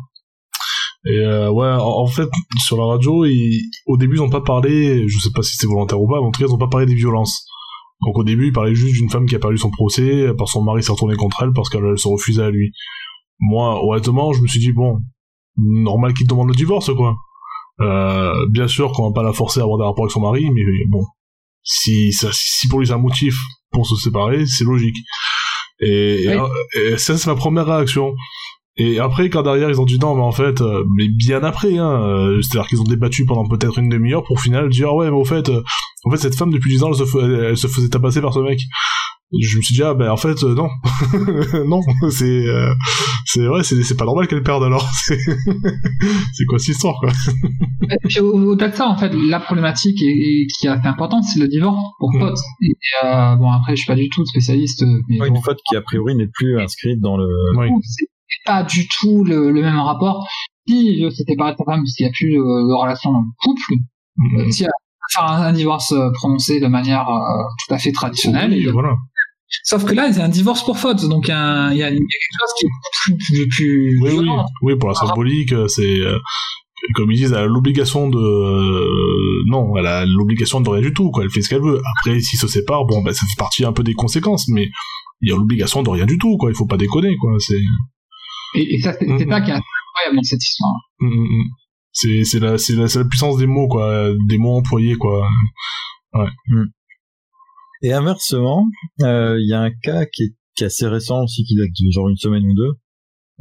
Et 1.06 1.18
euh, 1.20 1.50
ouais, 1.50 1.68
en, 1.68 1.78
en 2.02 2.06
fait, 2.06 2.28
sur 2.66 2.76
la 2.76 2.84
radio, 2.86 3.24
ils, 3.24 3.62
au 3.86 3.96
début, 3.96 4.16
ils 4.16 4.22
ont 4.22 4.30
pas 4.30 4.40
parlé, 4.40 5.06
je 5.08 5.18
sais 5.18 5.30
pas 5.34 5.42
si 5.42 5.56
c'était 5.56 5.66
volontaire 5.68 6.00
ou 6.00 6.08
pas, 6.08 6.20
mais 6.20 6.26
en 6.26 6.30
tout 6.30 6.40
cas, 6.40 6.46
ils 6.48 6.52
ont 6.54 6.58
pas 6.58 6.68
parlé 6.68 6.86
des 6.86 6.94
violences. 6.94 7.46
Donc 8.04 8.16
au 8.18 8.24
début, 8.24 8.46
ils 8.48 8.52
parlaient 8.52 8.74
juste 8.74 8.94
d'une 8.94 9.10
femme 9.10 9.26
qui 9.26 9.34
a 9.34 9.38
perdu 9.38 9.58
son 9.58 9.70
procès, 9.70 10.26
parce 10.36 10.50
que 10.50 10.52
son 10.58 10.62
mari 10.64 10.82
s'est 10.82 10.92
retourné 10.92 11.16
contre 11.16 11.42
elle, 11.42 11.52
parce 11.52 11.68
qu'elle 11.68 11.84
elle 11.84 11.98
se 11.98 12.08
refusait 12.08 12.42
à 12.42 12.50
lui. 12.50 12.72
Moi, 13.40 13.80
honnêtement, 13.84 14.32
je 14.32 14.42
me 14.42 14.46
suis 14.48 14.60
dit, 14.60 14.72
bon, 14.72 15.00
normal 15.56 16.14
qu'il 16.14 16.26
demande 16.26 16.48
le 16.48 16.54
divorce, 16.54 16.92
quoi. 16.94 17.16
Euh, 17.80 18.32
bien 18.50 18.66
sûr 18.66 18.90
qu'on 18.92 19.08
va 19.08 19.14
pas 19.14 19.22
la 19.22 19.32
forcer 19.32 19.60
à 19.60 19.62
avoir 19.62 19.78
des 19.78 19.84
rapports 19.84 20.04
avec 20.04 20.12
son 20.12 20.20
mari, 20.20 20.50
mais 20.50 20.62
bon, 20.88 21.04
si, 21.62 22.12
ça, 22.12 22.28
si 22.32 22.66
pour 22.68 22.80
lui 22.80 22.88
c'est 22.88 22.92
un 22.92 22.98
motif 22.98 23.36
pour 23.70 23.86
se 23.86 23.94
séparer, 23.96 24.46
c'est 24.46 24.64
logique. 24.64 24.96
Et, 25.80 26.24
Oui. 26.26 26.34
et, 26.74 26.78
et 26.92 26.98
ça, 26.98 27.16
c'est 27.16 27.30
ma 27.30 27.36
première 27.36 27.66
réaction. 27.66 28.14
Et 28.80 28.98
après, 29.00 29.28
quand 29.28 29.42
derrière, 29.42 29.68
ils 29.70 29.80
ont 29.80 29.84
dit 29.84 29.98
non, 29.98 30.14
mais 30.14 30.22
en 30.22 30.30
fait, 30.32 30.60
euh, 30.60 30.84
mais 30.96 31.08
bien 31.08 31.42
après, 31.42 31.76
hein, 31.78 32.00
euh, 32.02 32.40
c'est-à-dire 32.42 32.68
qu'ils 32.68 32.80
ont 32.80 32.84
débattu 32.84 33.24
pendant 33.26 33.46
peut-être 33.48 33.78
une 33.78 33.88
demi-heure 33.88 34.22
pour 34.22 34.36
au 34.36 34.40
final 34.40 34.68
dire, 34.68 34.88
ah 34.90 34.94
ouais, 34.94 35.06
mais 35.10 35.16
au 35.16 35.24
fait, 35.24 35.48
euh, 35.48 35.62
en 36.04 36.10
fait, 36.10 36.16
cette 36.18 36.36
femme, 36.36 36.50
depuis 36.52 36.70
10 36.70 36.84
ans, 36.84 36.88
elle 36.90 36.94
se, 36.94 37.04
fa- 37.04 37.18
elle, 37.22 37.32
elle 37.50 37.56
se 37.56 37.66
faisait 37.66 37.88
tabasser 37.88 38.20
par 38.20 38.32
ce 38.32 38.38
mec. 38.38 38.60
Je 39.38 39.58
me 39.58 39.62
suis 39.62 39.74
dit, 39.74 39.82
ah 39.82 39.92
ben, 39.92 40.10
en 40.10 40.16
fait, 40.16 40.42
euh, 40.42 40.54
non. 40.54 40.68
non, 41.66 41.80
c'est, 42.10 42.24
euh, 42.46 42.72
c'est 43.26 43.44
vrai, 43.44 43.62
c'est, 43.62 43.82
c'est 43.82 43.96
pas 43.96 44.06
normal 44.06 44.26
qu'elle 44.26 44.42
perde 44.42 44.62
alors. 44.64 44.88
C'est, 45.04 45.18
c'est 46.32 46.44
quoi 46.46 46.58
cette 46.58 46.68
histoire, 46.74 46.94
quoi? 47.00 47.10
Et 47.90 48.08
puis 48.08 48.20
au- 48.20 48.32
au-delà 48.52 48.68
de 48.68 48.74
ça, 48.76 48.86
en 48.88 48.96
fait, 48.96 49.12
la 49.28 49.40
problématique 49.40 50.00
et, 50.02 50.06
et 50.06 50.46
qui 50.46 50.66
est 50.66 50.70
assez 50.70 50.86
importante, 50.86 51.24
c'est 51.24 51.40
le 51.40 51.48
divorce 51.48 51.76
pour 51.98 52.12
Mhm. 52.14 52.20
faute. 52.20 52.38
Et 52.62 52.72
euh, 53.04 53.36
bon, 53.36 53.50
après, 53.50 53.72
je 53.76 53.82
suis 53.82 53.86
pas 53.86 53.96
du 53.96 54.08
tout 54.08 54.24
spécialiste, 54.24 54.82
mais 55.08 55.20
Ouais, 55.20 55.28
bon, 55.28 55.34
une 55.36 55.42
faute 55.42 55.58
qui 55.68 55.76
a 55.76 55.82
priori 55.82 56.14
n'est 56.14 56.28
plus 56.32 56.58
inscrite 56.60 57.00
dans 57.00 57.16
le. 57.18 57.26
Oui. 57.58 57.68
Pas 58.44 58.62
du 58.62 58.86
tout 58.88 59.24
le, 59.24 59.50
le 59.50 59.62
même 59.62 59.78
rapport. 59.78 60.26
Si 60.66 61.00
je 61.02 61.08
s'était 61.10 61.32
séparé 61.32 61.52
de 61.52 61.56
sa 61.58 61.64
femme 61.64 61.80
parce 61.80 61.94
qu'il 61.94 62.04
n'y 62.06 62.10
a 62.10 62.12
plus 62.12 62.38
euh, 62.38 62.68
de 62.68 62.72
relation 62.80 63.10
dans 63.12 63.20
le 63.20 63.32
couple, 63.42 63.72
euh, 64.40 64.50
si 64.50 64.64
elle 64.64 64.70
faire 65.14 65.24
un, 65.24 65.42
un 65.42 65.52
divorce 65.54 65.92
euh, 65.92 66.10
prononcé 66.14 66.60
de 66.60 66.66
manière 66.66 67.08
euh, 67.08 67.42
tout 67.66 67.74
à 67.74 67.78
fait 67.78 67.92
traditionnelle, 67.92 68.50
Oui, 68.52 68.66
et- 68.66 68.70
voilà. 68.70 68.94
sauf 69.64 69.84
que 69.86 69.94
là, 69.94 70.12
c'est 70.12 70.20
un 70.20 70.28
divorce 70.28 70.62
pour 70.64 70.76
faute, 70.78 71.08
donc 71.08 71.28
il 71.28 71.30
y 71.30 71.32
a, 71.32 71.72
y 71.72 71.78
quelque 71.78 71.98
chose 71.98 72.52
qui 72.58 72.66
est 72.66 72.70
plus, 73.02 73.16
plus, 73.16 73.48
plus 73.48 73.98
Oui, 74.02 74.10
oui, 74.10 74.22
violent. 74.24 74.44
oui, 74.62 74.76
pour 74.76 74.90
la 74.90 74.94
symbolique, 74.94 75.52
euh, 75.54 75.66
c'est 75.68 76.00
euh, 76.00 76.18
comme 76.94 77.10
ils 77.10 77.16
disent, 77.16 77.32
elle 77.32 77.38
a 77.38 77.46
l'obligation 77.46 78.08
de 78.10 78.18
euh, 78.18 79.42
non, 79.46 79.74
elle 79.78 79.86
a 79.86 80.04
l'obligation 80.04 80.60
de 80.60 80.68
rien 80.68 80.82
du 80.82 80.92
tout, 80.92 81.10
quoi. 81.10 81.24
Elle 81.24 81.30
fait 81.30 81.40
ce 81.40 81.48
qu'elle 81.48 81.62
veut. 81.62 81.80
Après, 81.98 82.20
s'ils 82.20 82.38
se 82.38 82.46
séparent, 82.46 82.84
bon, 82.84 83.00
bah, 83.02 83.12
ça 83.14 83.20
fait 83.20 83.38
partie 83.38 83.64
un 83.64 83.72
peu 83.72 83.82
des 83.82 83.94
conséquences, 83.94 84.46
mais 84.48 84.68
il 85.22 85.30
y 85.30 85.32
a 85.32 85.36
l'obligation 85.36 85.82
de 85.82 85.88
rien 85.88 86.04
du 86.06 86.18
tout, 86.18 86.36
quoi. 86.36 86.50
Il 86.50 86.54
faut 86.54 86.66
pas 86.66 86.76
déconner, 86.76 87.16
quoi. 87.16 87.30
C'est, 87.38 87.58
Et, 88.54 88.74
et 88.74 88.80
ça, 88.80 88.92
c'est 88.98 89.06
Mhm. 89.06 89.18
ça 89.28 89.40
qui 89.40 89.50
est 89.50 89.54
incroyable 89.54 90.16
dans 90.16 90.22
cette 90.22 90.42
histoire. 90.42 90.74
Mm. 91.00 91.42
c'est, 91.92 92.24
c'est 92.24 92.38
la, 92.40 92.58
c'est 92.58 92.74
la, 92.74 92.88
c'est 92.88 92.98
la 93.00 93.04
puissance 93.04 93.36
des 93.38 93.46
mots, 93.46 93.68
quoi, 93.68 94.10
des 94.28 94.38
mots 94.38 94.56
employés, 94.56 94.94
quoi. 94.96 95.26
Et 97.82 97.92
inversement, 97.92 98.66
euh, 99.02 99.36
il 99.40 99.48
y 99.48 99.54
a 99.54 99.60
un 99.60 99.70
cas 99.82 100.04
qui 100.06 100.24
est, 100.24 100.34
qui 100.56 100.64
est 100.64 100.66
assez 100.66 100.86
récent 100.88 101.22
aussi, 101.22 101.44
qui 101.44 101.54
date 101.56 101.68
de 101.68 101.90
genre 101.92 102.08
une 102.08 102.16
semaine 102.16 102.42
ou 102.44 102.54
deux, 102.54 102.72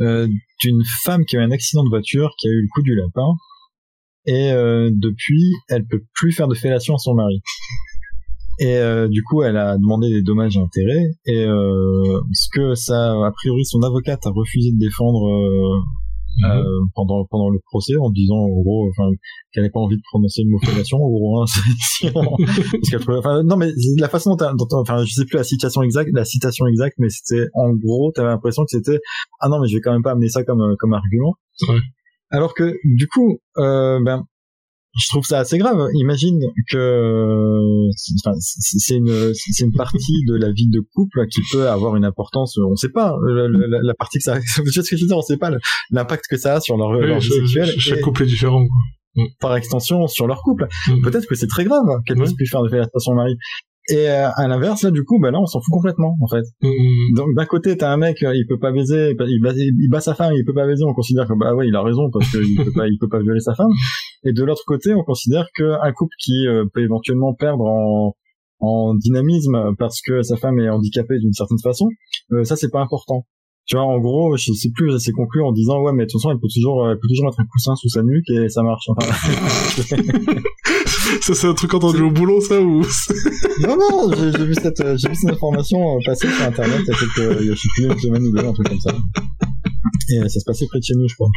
euh, 0.06 0.28
d'une 0.62 0.84
femme 1.04 1.26
qui 1.26 1.38
a 1.38 1.40
eu 1.40 1.44
un 1.44 1.52
accident 1.52 1.84
de 1.84 1.90
voiture, 1.90 2.30
qui 2.38 2.48
a 2.48 2.52
eu 2.52 2.62
le 2.62 2.68
coup 2.74 2.84
du 2.84 2.96
lapin, 2.96 3.34
et 4.28 4.52
euh, 4.52 4.90
depuis, 4.94 5.42
elle 5.70 5.86
peut 5.88 6.04
plus 6.14 6.32
faire 6.34 6.48
de 6.48 6.54
fellation 6.56 6.94
à 6.96 6.98
son 7.00 7.16
mari. 7.16 7.42
Et 8.60 8.76
euh, 8.78 9.08
du 9.08 9.22
coup, 9.24 9.44
elle 9.44 9.58
a 9.58 9.78
demandé 9.78 10.10
des 10.10 10.22
dommages 10.24 10.58
et 10.58 10.60
intérêts, 10.60 11.06
et 11.26 11.44
euh, 11.46 12.20
ce 12.34 12.48
que 12.52 12.74
ça, 12.76 13.12
a 13.12 13.32
priori, 13.32 13.64
son 13.66 13.82
avocate 13.84 14.26
a 14.26 14.32
refusé 14.32 14.72
de 14.72 14.78
défendre 14.80 15.28
euh, 15.28 15.80
euh, 16.46 16.64
pendant 16.94 17.26
pendant 17.32 17.50
le 17.50 17.58
procès 17.66 17.96
en 18.00 18.12
disant 18.12 18.36
en 18.36 18.62
gros 18.62 18.88
enfin 18.92 19.10
qu'elle 19.52 19.64
n'avait 19.64 19.72
pas 19.72 19.80
envie 19.80 19.96
de 19.98 20.02
prononcer 20.12 20.44
le 20.44 20.52
mot 20.52 20.60
fellation 20.64 20.98
en 21.00 21.10
gros 21.10 21.42
hein, 21.42 21.46
parce 22.14 22.90
qu'elle 22.92 23.00
trouvait- 23.00 23.18
enfin 23.18 23.42
non 23.42 23.58
mais 23.58 23.72
la 23.98 24.08
façon 24.08 24.36
dont 24.36 24.68
enfin 24.74 25.04
je 25.04 25.12
sais 25.14 25.26
plus 25.26 25.38
la 25.38 25.44
citation 25.44 25.82
exacte 25.82 26.12
la 26.14 26.26
citation 26.26 26.68
exacte 26.68 26.98
mais 27.00 27.10
c'était 27.10 27.48
en 27.56 27.72
gros 27.74 28.12
t'avais 28.14 28.28
l'impression 28.28 28.62
que 28.66 28.70
c'était 28.70 29.00
ah 29.40 29.50
non 29.50 29.60
mais 29.60 29.68
je 29.68 29.78
vais 29.78 29.82
quand 29.82 29.94
même 29.94 30.04
pas 30.04 30.12
amener 30.12 30.30
ça 30.30 30.44
comme 30.44 30.62
euh, 30.62 30.76
comme 30.78 30.94
argument. 30.94 31.34
Ouais. 31.70 31.80
alors 32.30 32.54
que 32.54 32.72
du 32.84 33.08
coup 33.08 33.40
euh, 33.58 34.00
ben 34.06 34.24
je 35.00 35.08
trouve 35.10 35.24
ça 35.26 35.40
assez 35.40 35.58
grave. 35.58 35.78
Imagine 35.94 36.40
que 36.72 37.88
enfin, 38.26 38.36
c'est 38.40 38.96
une 38.96 39.32
c'est 39.34 39.64
une 39.66 39.74
partie 39.74 40.24
de 40.28 40.36
la 40.36 40.52
vie 40.52 40.68
de 40.68 40.82
couple 40.94 41.26
qui 41.28 41.42
peut 41.52 41.68
avoir 41.70 41.96
une 41.96 42.06
importance. 42.06 42.58
On 42.58 42.76
sait 42.76 42.90
pas 42.90 43.16
la, 43.28 43.48
la- 43.48 43.80
la 43.82 43.94
partie 43.94 44.18
que 44.18 44.24
ça. 44.24 44.40
Ce 44.56 44.62
que 44.62 44.98
je 44.98 45.06
On 45.14 45.22
sait 45.22 45.38
pas 45.38 45.52
l'impact 45.92 46.26
que 46.30 46.38
ça 46.38 46.56
a 46.56 46.60
sur 46.60 46.78
leur, 46.78 46.90
Oui, 46.90 47.06
leur 47.08 47.20
vie 47.20 47.30
sexuelle 47.30 47.70
chaque 47.78 48.02
couple 48.02 48.24
est 48.24 48.28
différent, 48.28 48.66
quoi. 48.66 49.26
par 49.40 49.56
extension 49.56 50.08
sur 50.08 50.28
leur 50.28 50.42
couple. 50.42 50.68
Mhm. 50.90 51.02
Peut-être 51.04 51.26
que 51.28 51.36
c'est 51.36 51.48
très 51.48 51.64
grave 51.66 51.84
qu'elle 52.06 52.18
Ouais. 52.18 52.24
puisse 52.26 52.36
plus 52.36 52.48
faire 52.48 52.62
de 52.64 52.70
fellation 52.70 52.92
à 52.96 53.00
son 53.00 53.14
mari. 53.16 53.36
Et 53.90 54.10
euh, 54.10 54.30
à 54.36 54.48
l'inverse, 54.50 54.84
là, 54.84 54.92
du 54.92 55.04
coup, 55.04 55.18
ben 55.20 55.32
là, 55.32 55.40
on 55.40 55.46
s'en 55.46 55.60
fout 55.62 55.72
complètement, 55.72 56.18
en 56.22 56.28
fait. 56.28 56.44
Mm, 56.62 57.16
Donc 57.16 57.28
d'un 57.36 57.46
côté, 57.46 57.78
t'as 57.78 57.92
un 57.92 57.98
mec, 57.98 58.22
euh, 58.24 58.36
il 58.36 58.46
peut 58.46 58.60
pas 58.60 58.72
baiser, 58.72 59.12
il 59.12 59.42
bat, 59.42 59.54
il 59.56 59.90
bat 59.90 60.02
sa 60.02 60.14
femme, 60.14 60.34
il 60.36 60.44
peut 60.46 60.54
pas 60.54 60.66
baiser, 60.68 60.84
on 60.84 60.94
considère 60.94 61.26
que 61.26 61.34
bah 61.40 61.56
ouais, 61.56 61.68
il 61.68 61.76
a 61.76 61.82
raison 61.82 62.10
parce 62.12 62.30
qu'il 62.30 62.56
peut 62.58 62.72
pas, 62.76 62.88
il 62.88 62.98
peut 63.00 63.08
pas 63.08 63.20
violer 63.22 63.40
sa 63.40 63.56
femme. 63.56 63.72
Et 64.24 64.34
de 64.34 64.44
l'autre 64.44 64.64
côté, 64.66 64.94
on 64.94 65.04
considère 65.04 65.48
qu'un 65.56 65.92
couple 65.94 66.14
qui 66.20 66.48
euh, 66.48 66.66
peut 66.74 66.82
éventuellement 66.82 67.34
perdre 67.34 67.64
en, 67.66 68.14
en 68.60 68.94
dynamisme 68.96 69.76
parce 69.80 70.02
que 70.06 70.22
sa 70.22 70.36
femme 70.36 70.60
est 70.60 70.70
handicapée 70.70 71.20
d'une 71.20 71.34
certaine 71.34 71.60
façon, 71.64 71.88
euh, 72.34 72.44
ça 72.44 72.56
c'est 72.58 72.70
pas 72.72 72.82
important. 72.82 73.26
Tu 73.68 73.76
vois, 73.76 73.86
en 73.86 74.00
gros, 74.00 74.38
je 74.38 74.54
sais 74.54 74.70
plus, 74.74 74.98
c'est 74.98 75.12
conclu 75.12 75.44
en 75.44 75.52
disant 75.52 75.82
ouais, 75.82 75.92
mais 75.94 76.06
de 76.06 76.10
toute 76.10 76.22
façon, 76.22 76.32
elle 76.32 76.40
peut 76.40 76.48
toujours, 76.54 76.90
elle 76.90 76.96
peut 76.96 77.08
toujours 77.10 77.26
mettre 77.26 77.40
un 77.42 77.46
coussin 77.52 77.76
sous 77.76 77.90
sa 77.90 78.02
nuque 78.02 78.30
et 78.30 78.48
ça 78.48 78.64
marche. 78.64 78.86
Enfin, 78.88 79.12
Ça, 81.22 81.34
c'est 81.34 81.48
un 81.48 81.54
truc 81.54 81.74
entendu 81.74 82.02
au 82.02 82.12
boulot, 82.12 82.42
ça, 82.42 82.60
ou? 82.60 82.82
Non, 83.62 83.76
non, 83.76 84.12
j'ai 84.14 84.46
vu 84.46 84.54
cette, 84.54 84.80
euh, 84.82 84.96
j'ai 84.98 85.10
vu 85.10 85.16
cette 85.16 85.32
information 85.32 85.98
euh, 85.98 86.00
passer 86.06 86.28
sur 86.30 86.46
internet 86.46 86.82
il 86.84 86.88
y 86.88 86.92
a 86.92 87.00
quelques, 87.00 87.42
il 87.42 87.48
y 87.48 87.86
a, 87.86 87.90
ou 87.92 88.32
deux, 88.32 88.46
un 88.46 88.54
truc 88.54 88.70
comme 88.70 88.80
ça. 88.80 88.92
Et 90.10 90.20
euh, 90.20 90.28
ça 90.28 90.40
se 90.40 90.46
passait 90.46 90.66
près 90.68 90.80
de 90.80 90.84
chez 90.84 90.94
nous, 90.96 91.08
je 91.08 91.16
crois. 91.16 91.30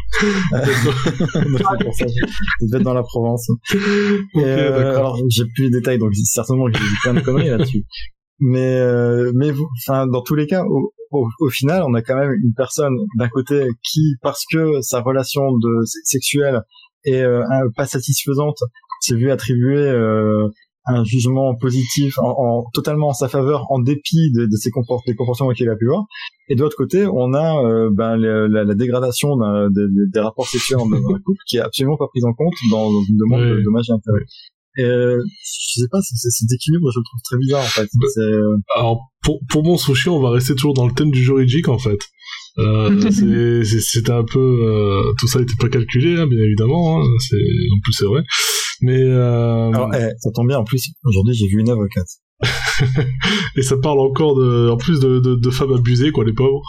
Donc, 0.51 0.63
c'est 1.79 1.85
pour 1.85 1.93
ça, 1.95 2.05
être 2.05 2.83
dans 2.83 2.93
la 2.93 3.03
Provence. 3.03 3.49
Et, 3.49 3.77
Ok, 4.35 4.43
euh, 4.43 4.97
alors, 4.97 5.17
j'ai 5.29 5.43
plus 5.55 5.65
les 5.65 5.69
détails, 5.71 5.97
donc 5.97 6.13
certainement 6.23 6.65
que 6.67 6.77
j'ai 6.77 6.83
dit 6.83 6.95
plein 7.03 7.13
de 7.13 7.19
conneries 7.21 7.49
là-dessus. 7.49 7.83
Mais, 8.39 8.79
euh, 8.79 9.31
mais 9.35 9.51
vous, 9.51 9.67
enfin, 9.79 10.07
dans 10.07 10.21
tous 10.21 10.35
les 10.35 10.47
cas, 10.47 10.63
au, 10.63 10.93
au, 11.11 11.27
au 11.39 11.49
final, 11.49 11.83
on 11.85 11.93
a 11.93 12.01
quand 12.01 12.15
même 12.15 12.33
une 12.43 12.53
personne 12.55 12.93
d'un 13.17 13.29
côté 13.29 13.67
qui, 13.83 14.15
parce 14.21 14.43
que 14.51 14.81
sa 14.81 15.01
relation 15.01 15.51
de 15.51 15.85
sexuelle 16.03 16.61
est 17.03 17.21
euh, 17.21 17.43
pas 17.75 17.85
satisfaisante, 17.85 18.57
s'est 19.01 19.15
vu 19.15 19.29
attribuer 19.31 19.77
euh, 19.77 20.47
un 20.85 21.03
jugement 21.03 21.53
positif 21.55 22.17
en, 22.17 22.29
en- 22.37 22.63
totalement 22.73 23.09
en 23.09 23.13
sa 23.13 23.27
faveur 23.27 23.65
en 23.71 23.79
dépit 23.79 24.31
de, 24.33 24.45
de 24.47 24.55
ses 24.55 24.71
comport- 24.71 25.03
des 25.05 25.15
comportements 25.15 25.51
qu'il 25.51 25.69
a 25.69 25.75
pu 25.75 25.85
avoir 25.87 26.05
et 26.49 26.55
de 26.55 26.61
l'autre 26.61 26.75
côté 26.75 27.05
on 27.05 27.33
a 27.33 27.63
euh, 27.63 27.89
ben, 27.93 28.15
le- 28.17 28.47
la, 28.47 28.63
la 28.63 28.73
dégradation 28.73 29.37
d'un- 29.37 29.69
de- 29.69 29.87
de- 29.87 30.11
des 30.11 30.19
rapports 30.19 30.47
sexuels 30.47 30.79
dans 30.79 30.85
un 30.95 31.19
couple 31.19 31.39
qui 31.47 31.57
est 31.57 31.61
absolument 31.61 31.97
pas 31.97 32.07
prise 32.07 32.25
en 32.25 32.33
compte 32.33 32.53
dans, 32.71 32.91
dans 32.91 33.03
une 33.07 33.17
demande 33.17 33.41
de 33.57 33.63
dommages 33.63 33.89
et 33.89 33.93
intérêts 33.93 34.25
et 34.77 34.83
euh, 34.83 35.21
je 35.75 35.81
sais 35.81 35.87
pas 35.91 36.01
c'est- 36.01 36.15
c'est- 36.15 36.31
cet 36.31 36.51
équilibre 36.51 36.89
je 36.91 36.99
le 36.99 37.03
trouve 37.03 37.21
très 37.25 37.37
bizarre 37.37 37.61
en 37.61 37.73
fait 37.77 37.87
c'est 38.15 38.21
euh, 38.21 38.57
Alors, 38.75 39.11
pour, 39.23 39.39
pour 39.49 39.63
mon 39.63 39.77
sushi, 39.77 40.09
on 40.09 40.19
va 40.19 40.31
rester 40.31 40.55
toujours 40.55 40.73
dans 40.73 40.87
le 40.87 40.93
thème 40.93 41.11
du 41.11 41.23
juridique, 41.23 41.67
en 41.69 41.77
fait. 41.77 41.99
Euh, 42.57 42.89
c'est- 43.11 43.63
c'est- 43.65 43.81
C'était 43.81 44.11
un 44.11 44.23
peu... 44.23 44.39
euh, 44.39 44.99
tout 45.19 45.27
ça 45.27 45.37
n'était 45.39 45.53
pas 45.59 45.69
calculé, 45.69 46.19
hein, 46.19 46.25
bien 46.25 46.39
évidemment. 46.43 46.99
Hein, 46.99 47.05
c'est 47.19 47.35
En 47.37 47.79
plus, 47.83 47.93
c'est 47.93 48.05
vrai. 48.05 48.23
Mais... 48.81 49.01
Euh, 49.01 49.71
alors 49.71 49.93
eh, 49.93 50.09
ça 50.19 50.31
tombe 50.33 50.47
bien 50.47 50.57
en 50.57 50.63
plus 50.63 50.89
aujourd'hui 51.03 51.33
j'ai 51.33 51.47
vu 51.47 51.59
une 51.59 51.69
avocate 51.69 52.07
et 53.55 53.61
ça 53.61 53.77
parle 53.77 53.99
encore 53.99 54.35
de, 54.35 54.69
en 54.69 54.77
plus 54.77 54.99
de, 54.99 55.19
de, 55.19 55.35
de 55.35 55.49
femmes 55.51 55.73
abusées, 55.73 56.11
quoi, 56.11 56.25
les 56.25 56.33
pauvres. 56.33 56.61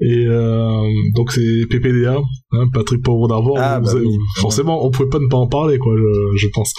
Et 0.00 0.26
euh, 0.26 0.82
donc 1.14 1.30
c'est 1.32 1.66
PPDA, 1.70 2.16
hein, 2.52 2.64
Patrick 2.72 3.02
Pauvre 3.02 3.28
d'Arvor. 3.28 3.56
Ah, 3.58 3.78
bah 3.78 3.92
oui. 3.94 4.08
forcément, 4.40 4.84
on 4.84 4.90
pouvait 4.90 5.08
pas 5.08 5.20
ne 5.20 5.28
pas 5.28 5.36
en 5.36 5.46
parler, 5.46 5.78
quoi, 5.78 5.94
je, 5.96 6.38
je 6.38 6.48
pense. 6.52 6.72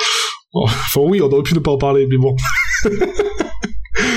Enfin 0.53 1.01
oui, 1.01 1.21
on 1.21 1.31
aurait 1.31 1.43
pu 1.43 1.53
ne 1.53 1.59
pas 1.59 1.71
en 1.71 1.77
parler, 1.77 2.05
mais 2.07 2.17
bon. 2.17 2.35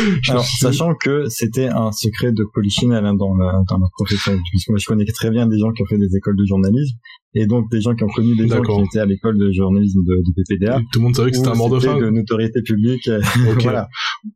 Alors, 0.28 0.44
sachant 0.44 0.94
que 0.94 1.28
c'était 1.28 1.68
un 1.68 1.92
secret 1.92 2.32
de 2.32 2.44
polichinelle 2.54 3.04
hein, 3.04 3.14
dans 3.14 3.34
la 3.36 3.52
dans 3.68 3.78
la 3.78 3.86
profession, 3.92 4.32
puisque 4.50 4.68
moi 4.68 4.78
je 4.78 4.86
connais 4.86 5.04
très 5.06 5.30
bien 5.30 5.46
des 5.46 5.58
gens 5.58 5.72
qui 5.72 5.82
ont 5.82 5.86
fait 5.86 5.98
des 5.98 6.16
écoles 6.16 6.36
de 6.36 6.44
journalisme 6.46 6.96
et 7.34 7.46
donc 7.46 7.70
des 7.70 7.80
gens 7.80 7.94
qui 7.94 8.02
ont 8.04 8.08
connu 8.08 8.34
des 8.34 8.48
gens 8.48 8.62
qui 8.62 8.70
étaient 8.84 8.98
à 8.98 9.04
l'école 9.06 9.38
de 9.38 9.52
journalisme 9.52 10.00
de, 10.04 10.14
de 10.16 10.32
PPDA. 10.42 10.80
Tout 10.92 11.00
le 11.00 11.04
monde 11.04 11.14
savait 11.16 11.30
que 11.30 11.36
c'était 11.36 11.48
un 11.48 11.54
mort 11.54 11.68
de 11.70 11.78
faim. 11.80 11.98
de 11.98 12.08
notoriété 12.10 12.62
publique. 12.62 13.08
euh, 13.08 13.20
Ok. 13.52 13.62
voilà. 13.62 13.88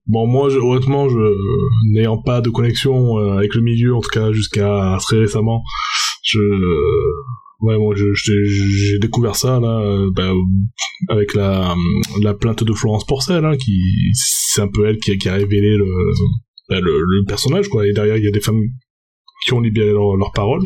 Bon, 0.06 0.26
moi, 0.26 0.50
je, 0.50 0.58
honnêtement, 0.58 1.08
je, 1.08 1.18
n'ayant 1.92 2.18
pas 2.20 2.40
de 2.42 2.50
connexion 2.50 3.18
euh, 3.18 3.38
avec 3.38 3.54
le 3.54 3.62
milieu, 3.62 3.94
en 3.94 4.00
tout 4.00 4.10
cas 4.12 4.32
jusqu'à 4.32 4.98
très 5.00 5.18
récemment, 5.18 5.62
je, 6.22 6.38
ouais, 7.60 7.78
moi, 7.78 7.94
j'ai 7.96 8.98
découvert 8.98 9.36
ça 9.36 9.60
là, 9.60 9.80
euh, 9.80 10.10
bah, 10.14 10.32
avec 11.08 11.34
la, 11.34 11.74
la 12.22 12.34
plainte 12.34 12.64
de 12.64 12.72
Florence 12.72 13.06
Porcel, 13.06 13.44
hein, 13.44 13.56
qui, 13.56 13.78
c'est 14.14 14.60
un 14.62 14.68
peu 14.68 14.86
elle 14.86 14.98
qui, 14.98 15.12
a- 15.12 15.16
qui 15.16 15.28
a 15.28 15.34
révélé 15.34 15.76
le, 15.76 15.86
bah, 16.68 16.80
le, 16.80 16.92
le 17.00 17.24
personnage, 17.26 17.68
quoi. 17.68 17.86
Et 17.86 17.92
derrière, 17.92 18.16
il 18.16 18.24
y 18.24 18.28
a 18.28 18.32
des 18.32 18.40
femmes 18.40 18.60
qui 19.46 19.52
ont 19.54 19.60
libéré 19.60 19.90
leurs 19.92 20.16
leur 20.16 20.32
paroles. 20.32 20.62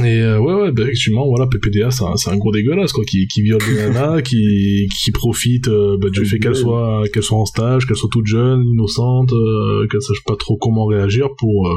Et 0.00 0.20
euh, 0.22 0.38
ouais, 0.40 0.54
ouais, 0.54 0.72
bah, 0.72 0.84
effectivement, 0.84 1.26
voilà, 1.28 1.46
PPDA, 1.46 1.90
c'est 1.90 2.04
un, 2.04 2.14
un 2.32 2.36
gros 2.38 2.50
dégueulasse, 2.50 2.92
quoi, 2.92 3.04
qui, 3.04 3.26
qui 3.26 3.42
viole 3.42 3.60
des 3.60 3.74
nanas, 3.74 4.22
qui, 4.28 4.88
qui 5.02 5.10
profite 5.12 5.68
euh, 5.68 5.98
bah, 6.00 6.08
du 6.08 6.24
fait 6.24 6.38
qu'elles 6.38 6.56
soient, 6.56 7.02
qu'elles 7.12 7.22
soient 7.22 7.38
en 7.40 7.44
stage, 7.44 7.86
qu'elles 7.86 7.96
soient 7.98 8.08
toutes 8.10 8.26
jeunes, 8.26 8.64
innocentes, 8.72 9.32
euh, 9.34 9.86
qu'elles 9.88 10.00
sachent 10.00 10.24
pas 10.24 10.36
trop 10.36 10.56
comment 10.56 10.86
réagir 10.86 11.28
pour, 11.36 11.68
euh, 11.68 11.74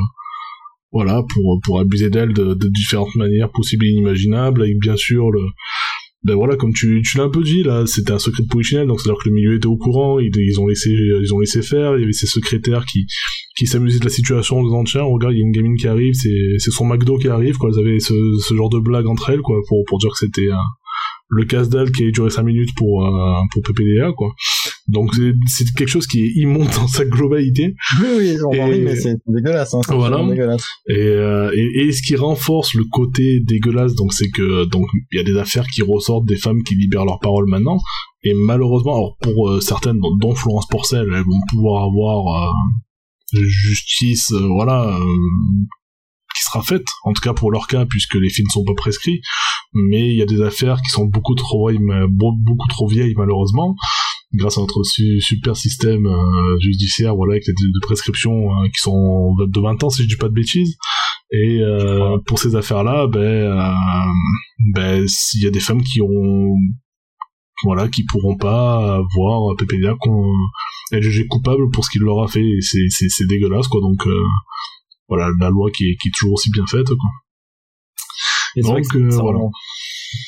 voilà, 0.95 1.21
pour, 1.33 1.59
pour 1.65 1.81
abuser 1.81 2.09
d'elles 2.09 2.31
de, 2.31 2.57
différentes 2.69 3.13
manières 3.15 3.51
possibles 3.51 3.85
et 3.85 3.89
inimaginables, 3.89 4.61
avec 4.61 4.79
bien 4.79 4.95
sûr 4.95 5.29
le, 5.29 5.41
ben 6.23 6.35
voilà, 6.35 6.55
comme 6.55 6.71
tu, 6.73 7.01
tu 7.03 7.17
l'as 7.17 7.25
un 7.25 7.29
peu 7.29 7.43
dit, 7.43 7.63
là, 7.63 7.85
c'était 7.85 8.13
un 8.13 8.17
secret 8.17 8.43
de 8.43 8.47
Polichinelle, 8.47 8.87
donc 8.87 9.01
c'est-à-dire 9.01 9.21
que 9.21 9.27
le 9.27 9.35
milieu 9.35 9.55
était 9.57 9.67
au 9.67 9.75
courant, 9.75 10.19
ils, 10.19 10.31
ils 10.37 10.57
ont 10.61 10.67
laissé, 10.67 10.89
ils 10.89 11.33
ont 11.33 11.39
laissé 11.39 11.61
faire, 11.61 11.97
il 11.97 12.01
y 12.01 12.03
avait 12.05 12.13
ces 12.13 12.27
secrétaires 12.27 12.85
qui, 12.85 13.05
qui 13.57 13.67
s'amusaient 13.67 13.99
de 13.99 14.05
la 14.05 14.09
situation 14.09 14.57
en 14.59 14.63
disant, 14.63 14.83
tiens, 14.85 15.03
regarde, 15.03 15.33
il 15.33 15.39
y 15.39 15.41
a 15.41 15.45
une 15.45 15.51
gamine 15.51 15.75
qui 15.75 15.87
arrive, 15.89 16.13
c'est, 16.13 16.55
c'est 16.59 16.71
son 16.71 16.85
McDo 16.85 17.17
qui 17.17 17.27
arrive, 17.27 17.57
quoi, 17.57 17.69
elles 17.73 17.85
avaient 17.85 17.99
ce, 17.99 18.13
ce 18.47 18.55
genre 18.55 18.69
de 18.69 18.79
blague 18.79 19.05
entre 19.07 19.29
elles, 19.31 19.41
quoi, 19.41 19.57
pour, 19.67 19.83
pour 19.85 19.99
dire 19.99 20.11
que 20.11 20.17
c'était 20.17 20.49
un- 20.49 20.69
le 21.27 21.43
casse-dalle 21.45 21.91
qui 21.91 22.03
a 22.05 22.11
duré 22.11 22.29
5 22.29 22.43
minutes 22.43 22.69
pour, 22.77 23.05
euh, 23.05 23.33
pour 23.51 23.61
PPDA, 23.63 24.11
quoi. 24.15 24.33
Donc 24.87 25.15
c'est, 25.47 25.65
quelque 25.75 25.87
chose 25.89 26.05
qui 26.05 26.19
est 26.23 26.31
immonde 26.35 26.67
dans 26.75 26.87
sa 26.87 27.03
globalité, 27.05 27.73
Oui, 27.99 28.07
oui, 28.17 28.37
on 28.47 28.51
Et- 28.71 28.79
mais 28.81 28.95
c'est 28.95 29.15
dégueulasse. 29.27 29.73
Hein, 29.73 29.81
Voilà. 29.89 30.23
dégueulasse. 30.23 30.63
et, 30.87 30.93
euh, 30.97 31.49
et, 31.55 31.85
et 31.87 31.91
ce 31.91 32.03
qui 32.03 32.15
renforce 32.15 32.75
le 32.75 32.83
côté 32.91 33.39
dégueulasse, 33.39 33.95
donc 33.95 34.13
c'est 34.13 34.29
que 34.29 34.65
donc 34.65 34.85
il 35.11 35.17
y 35.17 35.19
a 35.19 35.23
des 35.23 35.37
affaires 35.37 35.65
qui 35.67 35.81
ressortent 35.81 36.25
des 36.27 36.37
femmes 36.37 36.61
qui 36.61 36.75
libèrent 36.75 37.05
leur 37.05 37.19
parole 37.19 37.47
maintenant. 37.49 37.79
Et 38.23 38.33
malheureusement, 38.35 38.95
alors 38.95 39.17
pour 39.21 39.49
euh, 39.49 39.61
certaines, 39.61 39.97
dont- 39.99 40.15
dont 40.17 40.35
Florence 40.35 40.67
Porcel, 40.69 41.07
elles 41.11 41.23
vont 41.23 41.41
pouvoir 41.49 41.85
avoir 41.85 42.51
euh, 43.33 43.43
justice, 43.47 44.31
euh, 44.31 44.47
voilà, 44.47 44.95
euh, 44.95 44.99
qui 46.35 46.43
sera 46.43 46.61
faite, 46.61 46.85
en 47.03 47.13
tout 47.13 47.21
cas 47.21 47.33
pour 47.33 47.51
leur 47.51 47.67
cas, 47.67 47.85
puisque 47.85 48.15
les 48.15 48.29
films 48.29 48.47
ne 48.49 48.53
sont 48.53 48.65
pas 48.65 48.73
prescrits. 48.75 49.21
Mais 49.73 50.09
il 50.09 50.15
y 50.15 50.21
a 50.21 50.25
des 50.25 50.41
affaires 50.41 50.81
qui 50.81 50.89
sont 50.89 51.05
beaucoup 51.05 51.35
trop 51.35 51.69
vieilles, 51.69 51.81
beaucoup 52.09 52.67
trop 52.69 52.87
vieilles 52.87 53.13
malheureusement, 53.17 53.75
grâce 54.33 54.57
à 54.57 54.61
notre 54.61 54.83
su- 54.83 55.21
super 55.21 55.55
système 55.55 56.05
euh, 56.05 56.59
judiciaire, 56.59 57.15
voilà, 57.15 57.33
avec 57.33 57.45
des, 57.45 57.53
des 57.53 57.79
prescriptions 57.81 58.51
euh, 58.51 58.67
qui 58.67 58.79
sont 58.79 59.35
de 59.35 59.59
20 59.61 59.83
ans, 59.83 59.89
si 59.89 60.03
je 60.03 60.07
dis 60.07 60.17
pas 60.17 60.29
de 60.29 60.33
bêtises. 60.33 60.75
Et 61.31 61.59
euh, 61.59 62.17
pour 62.27 62.39
ces 62.39 62.55
affaires-là, 62.55 63.07
ben, 63.07 63.19
euh, 63.19 63.73
ben, 64.73 65.05
il 65.35 65.43
y 65.43 65.47
a 65.47 65.51
des 65.51 65.59
femmes 65.59 65.81
qui 65.83 66.01
ont 66.01 66.55
voilà, 67.63 67.87
qui 67.87 68.03
pourront 68.03 68.37
pas 68.37 69.01
voir 69.15 69.55
PPDA 69.57 69.95
qu'on 69.99 70.31
est 70.91 71.01
jugé 71.01 71.25
coupable 71.25 71.71
pour 71.71 71.85
ce 71.85 71.89
qu'il 71.89 72.01
leur 72.01 72.21
a 72.21 72.27
fait. 72.27 72.43
C'est, 72.61 73.27
dégueulasse, 73.27 73.67
quoi. 73.67 73.81
Donc, 73.81 74.05
euh, 74.05 74.23
voilà, 75.07 75.29
la 75.39 75.49
loi 75.49 75.69
qui 75.71 75.85
est, 75.89 75.95
qui 76.01 76.07
est 76.09 76.11
toujours 76.17 76.33
aussi 76.33 76.49
bien 76.51 76.65
faite, 76.69 76.87
quoi. 76.87 77.09
Et 78.57 78.61
c'est 78.61 78.71
vrai 78.71 78.81
Donc, 78.81 78.91
que 78.91 78.97
euh, 78.99 79.11
ça, 79.11 79.21
voilà. 79.21 79.37
remonte, 79.39 79.53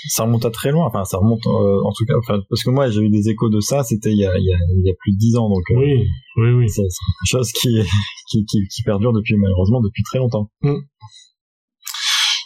ça 0.10 0.24
remonte 0.24 0.46
à 0.46 0.52
très 0.52 0.72
loin. 0.72 0.86
Enfin, 0.88 1.06
ça 1.06 1.18
remonte 1.18 1.46
euh, 1.48 1.80
en 1.86 1.92
tout 1.98 2.06
cas. 2.06 2.14
Enfin, 2.20 2.40
parce 2.50 2.62
que 2.64 2.70
moi, 2.70 2.90
j'ai 2.90 3.00
eu 3.02 3.10
des 3.10 3.30
échos 3.30 3.50
de 3.50 3.62
ça. 3.62 3.84
C'était 3.84 4.12
il 4.12 4.18
y 4.18 4.26
a, 4.26 4.38
il 4.38 4.44
y 4.46 4.52
a, 4.54 4.58
il 4.76 4.86
y 4.86 4.90
a 4.92 4.94
plus 5.00 5.14
de 5.14 5.18
dix 5.18 5.36
ans. 5.38 5.48
Donc, 5.50 5.64
euh, 5.72 5.76
Oui, 5.78 6.04
oui, 6.38 6.50
oui. 6.52 6.70
c'est 6.70 6.82
quelque 6.82 6.92
chose 7.26 7.52
qui, 7.54 7.70
qui, 8.30 8.46
qui, 8.46 8.60
qui 8.68 8.84
perdure 8.84 9.14
depuis 9.14 9.36
malheureusement 9.38 9.80
depuis 9.82 10.04
très 10.04 10.20
longtemps. 10.20 10.50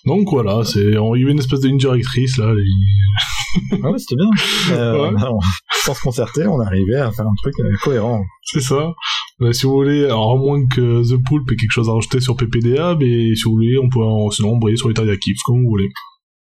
Donc 0.05 0.27
voilà, 0.31 0.63
c'est, 0.65 0.79
il 0.79 0.93
y 0.93 0.95
avait 1.23 1.31
une 1.31 1.39
espèce 1.39 1.59
de 1.61 1.67
ligne 1.67 1.77
directrice, 1.77 2.37
là. 2.37 2.53
les- 2.53 2.63
Ah 3.83 3.91
ouais, 3.91 3.99
c'était 3.99 4.15
bien. 4.15 4.29
Euh, 4.77 5.11
Ouais. 5.11 5.21
on- 5.29 5.39
sans 5.83 5.93
se 5.95 6.01
concerter, 6.01 6.45
on 6.47 6.59
arrivait 6.59 6.95
à 6.97 7.11
faire 7.11 7.25
un 7.27 7.33
truc 7.41 7.53
euh, 7.59 7.71
cohérent. 7.83 8.23
C'est 8.43 8.61
ça. 8.61 8.93
Euh, 9.41 9.51
si 9.51 9.65
vous 9.65 9.73
voulez, 9.73 10.05
alors 10.05 10.33
à 10.33 10.37
moins 10.37 10.65
que 10.67 11.01
The 11.03 11.19
Poulp 11.27 11.51
ait 11.51 11.55
quelque 11.55 11.71
chose 11.71 11.89
à 11.89 11.93
rajouter 11.93 12.19
sur 12.19 12.35
PPDA, 12.35 12.95
mais 12.99 13.33
si 13.35 13.43
vous 13.45 13.51
voulez, 13.51 13.77
on 13.79 13.89
peut 13.89 14.03
en, 14.03 14.29
sinon 14.29 14.51
embrayer 14.53 14.77
sur 14.77 14.87
les 14.87 14.93
Teriyaki, 14.93 15.33
comme 15.45 15.63
vous 15.63 15.69
voulez. 15.69 15.89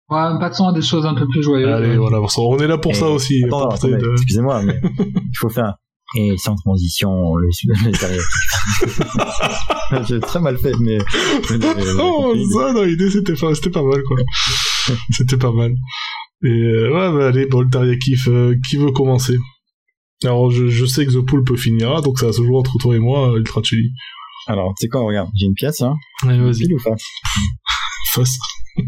Ouais, 0.09 0.37
passons 0.39 0.67
à 0.67 0.73
des 0.73 0.81
choses 0.83 1.05
un 1.05 1.15
peu 1.15 1.27
plus 1.27 1.41
joyeuses. 1.41 1.69
Allez, 1.69 1.97
voilà, 1.97 2.19
on 2.37 2.57
est 2.59 2.67
là 2.67 2.77
pour 2.77 2.91
Et- 2.91 2.95
ça 2.95 3.09
aussi. 3.09 3.41
De- 3.41 4.11
excusez-moi, 4.13 4.61
mais 4.63 4.79
il 4.99 5.37
faut 5.39 5.49
faire. 5.49 5.73
Et 6.15 6.35
sans 6.37 6.55
transition, 6.55 7.35
le, 7.37 7.47
le. 7.47 7.73
J'ai 10.07 10.19
très 10.19 10.39
mal 10.39 10.57
fait, 10.57 10.73
mais. 10.79 10.97
mais- 11.49 11.57
mais- 11.57 11.73
Oh, 11.99 12.33
ça, 12.53 12.73
dans 12.73 12.83
l'idée, 12.83 13.09
c'était 13.09 13.33
pas, 13.33 13.55
c'était 13.55 13.71
pas 13.71 13.81
mal, 13.83 14.01
quoi. 14.03 14.17
c'était 15.09 15.37
pas 15.37 15.51
mal. 15.51 15.73
Et, 16.43 16.49
euh, 16.49 16.89
ouais, 16.89 17.17
bah, 17.17 17.27
allez, 17.27 17.45
bon, 17.45 17.61
le 17.61 17.69
euh, 17.77 18.55
qui 18.69 18.77
veut 18.77 18.91
commencer? 18.91 19.37
Alors, 20.23 20.51
je, 20.51 20.67
je 20.67 20.85
sais 20.85 21.05
que 21.05 21.11
The 21.11 21.25
Poulp 21.25 21.55
finira, 21.57 22.01
donc 22.01 22.19
ça 22.19 22.27
va 22.27 22.33
se 22.33 22.41
jouer 22.43 22.55
entre 22.55 22.77
toi 22.79 22.95
et 22.95 22.99
moi, 22.99 23.31
euh, 23.31 23.37
Ultra 23.37 23.61
Chili. 23.63 23.91
Alors, 24.47 24.73
tu 24.77 24.83
sais 24.85 24.89
quoi, 24.89 25.01
regarde, 25.01 25.29
j'ai 25.35 25.45
une 25.45 25.53
pièce, 25.53 25.81
hein. 25.81 25.95
Allez, 26.23 26.39
vas-y, 26.39 26.59
Pile 26.59 26.75
ou 26.75 26.79
face 26.83 27.03
face. 28.13 28.37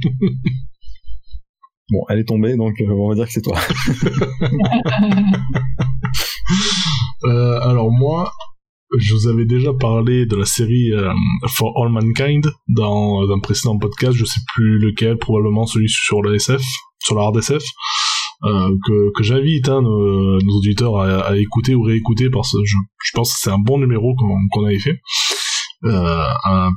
Bon, 1.92 2.04
elle 2.10 2.18
est 2.18 2.28
tombée, 2.28 2.56
donc 2.56 2.74
euh, 2.82 2.90
on 2.90 3.10
va 3.10 3.14
dire 3.14 3.28
que 3.28 3.32
c'est 3.32 3.42
toi. 3.42 3.60
Euh, 7.24 7.60
alors 7.62 7.92
moi, 7.92 8.32
je 8.98 9.14
vous 9.14 9.28
avais 9.28 9.46
déjà 9.46 9.74
parlé 9.74 10.26
de 10.26 10.36
la 10.36 10.46
série 10.46 10.92
euh, 10.92 11.12
For 11.48 11.74
All 11.82 11.92
Mankind 11.92 12.46
dans 12.68 13.30
un 13.32 13.40
précédent 13.40 13.78
podcast, 13.78 14.14
je 14.14 14.26
sais 14.26 14.42
plus 14.54 14.80
lequel, 14.80 15.18
probablement 15.18 15.66
celui 15.66 15.90
sur 15.90 16.22
la 16.22 16.34
SF, 16.34 16.62
sur 17.00 17.16
la 17.16 17.24
hard 17.24 17.38
SF, 17.38 17.64
euh, 18.44 18.70
que, 19.16 19.24
j'invite 19.24 19.70
hein, 19.70 19.82
nos, 19.82 20.58
auditeurs 20.58 21.00
à, 21.00 21.38
écouter 21.38 21.76
ou 21.76 21.84
réécouter 21.84 22.30
parce 22.30 22.52
que 22.52 22.58
je, 22.64 23.12
pense 23.14 23.34
que 23.34 23.40
c'est 23.40 23.52
un 23.52 23.60
bon 23.60 23.80
numéro 23.80 24.16
qu'on 24.16 24.38
qu'on 24.52 24.66
avait 24.66 24.80
fait, 24.80 25.00
euh, 25.86 26.24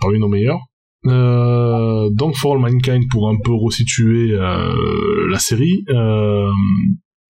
parmi 0.01 0.19
nos 0.19 0.29
meilleurs. 0.29 0.61
Euh, 1.07 2.11
donc 2.11 2.37
For 2.37 2.55
All 2.55 2.61
Mankind 2.61 3.05
pour 3.11 3.29
un 3.29 3.37
peu 3.43 3.53
resituer 3.53 4.33
euh, 4.33 4.75
la 5.31 5.39
série, 5.39 5.85
euh, 5.91 6.51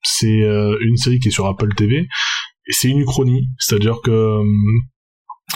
c'est 0.02 0.42
euh, 0.42 0.76
une 0.80 0.96
série 0.96 1.18
qui 1.18 1.28
est 1.28 1.32
sur 1.32 1.46
Apple 1.46 1.74
TV 1.74 2.06
et 2.68 2.72
c'est 2.72 2.88
une 2.88 3.00
uchronie, 3.00 3.48
c'est-à-dire 3.58 4.00
que 4.02 4.10
euh, 4.10 4.44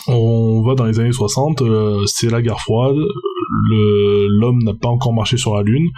on 0.07 0.63
va 0.63 0.75
dans 0.75 0.87
les 0.87 0.99
années 0.99 1.13
60, 1.13 1.61
euh, 1.61 2.05
c'est 2.07 2.31
la 2.31 2.41
guerre 2.41 2.61
froide, 2.61 2.97
l'homme 4.31 4.63
n'a 4.63 4.73
pas 4.73 4.89
encore 4.89 5.13
marché 5.13 5.37
sur 5.37 5.55
la 5.55 5.63
Lune, 5.63 5.89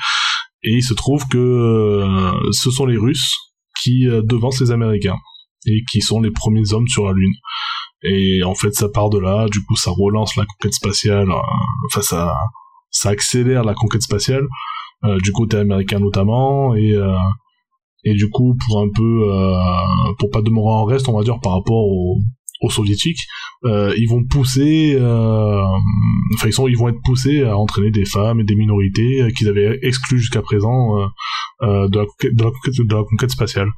et 0.65 0.73
il 0.73 0.82
se 0.82 0.93
trouve 0.93 1.27
que 1.28 1.39
euh, 1.39 2.32
ce 2.51 2.70
sont 2.70 2.86
les 2.86 2.97
Russes 2.97 3.36
qui 3.81 4.07
devancent 4.07 4.61
les 4.61 4.73
Américains, 4.73 5.19
et 5.66 5.82
qui 5.91 6.01
sont 6.01 6.20
les 6.20 6.32
premiers 6.32 6.73
hommes 6.73 6.89
sur 6.89 7.07
la 7.07 7.12
Lune. 7.12 7.35
Et 8.03 8.43
en 8.43 8.55
fait, 8.55 8.73
ça 8.74 8.89
part 8.89 9.09
de 9.09 9.19
là, 9.19 9.47
du 9.49 9.65
coup, 9.65 9.77
ça 9.77 9.91
relance 9.91 10.36
la 10.36 10.45
conquête 10.45 10.74
spatiale, 10.74 11.28
enfin, 11.86 12.03
ça, 12.91 13.11
accélère 13.11 13.65
la 13.65 13.74
conquête 13.74 14.03
spatiale, 14.03 14.47
du 15.23 15.31
côté 15.31 15.59
américain 15.59 16.01
notamment, 16.01 16.74
et... 16.74 16.97
et 18.05 18.14
du 18.14 18.28
coup, 18.28 18.56
pour 18.66 18.81
un 18.81 18.89
peu, 18.94 19.31
euh, 19.31 20.12
pour 20.18 20.31
pas 20.31 20.43
demeurer 20.43 20.72
en 20.72 20.85
reste, 20.85 21.09
on 21.09 21.16
va 21.16 21.24
dire, 21.24 21.40
par 21.40 21.55
rapport 21.55 21.86
aux, 21.86 22.18
aux 22.60 22.70
soviétiques, 22.70 23.20
euh, 23.64 23.94
ils 23.97 24.09
vont 24.09 24.24
pousser, 24.24 24.94
euh, 24.94 25.62
enfin 26.35 26.48
ils 26.48 26.52
sont, 26.52 26.68
ils 26.68 26.76
vont 26.76 26.89
être 26.89 27.01
poussés 27.05 27.43
à 27.43 27.56
entraîner 27.56 27.90
des 27.90 28.05
femmes 28.05 28.40
et 28.40 28.44
des 28.44 28.56
minorités 28.56 29.22
euh, 29.22 29.31
qu'ils 29.31 29.48
avaient 29.48 29.78
exclues 29.82 30.18
jusqu'à 30.18 30.43
présent 30.43 30.98
euh, 31.62 31.89
de, 31.89 31.98
la 31.98 32.05
conquête, 32.05 32.35
de, 32.35 32.44
la 32.44 32.51
de 32.51 32.94
la 32.94 33.05
conquête 33.05 33.31
spatiale. 33.31 33.68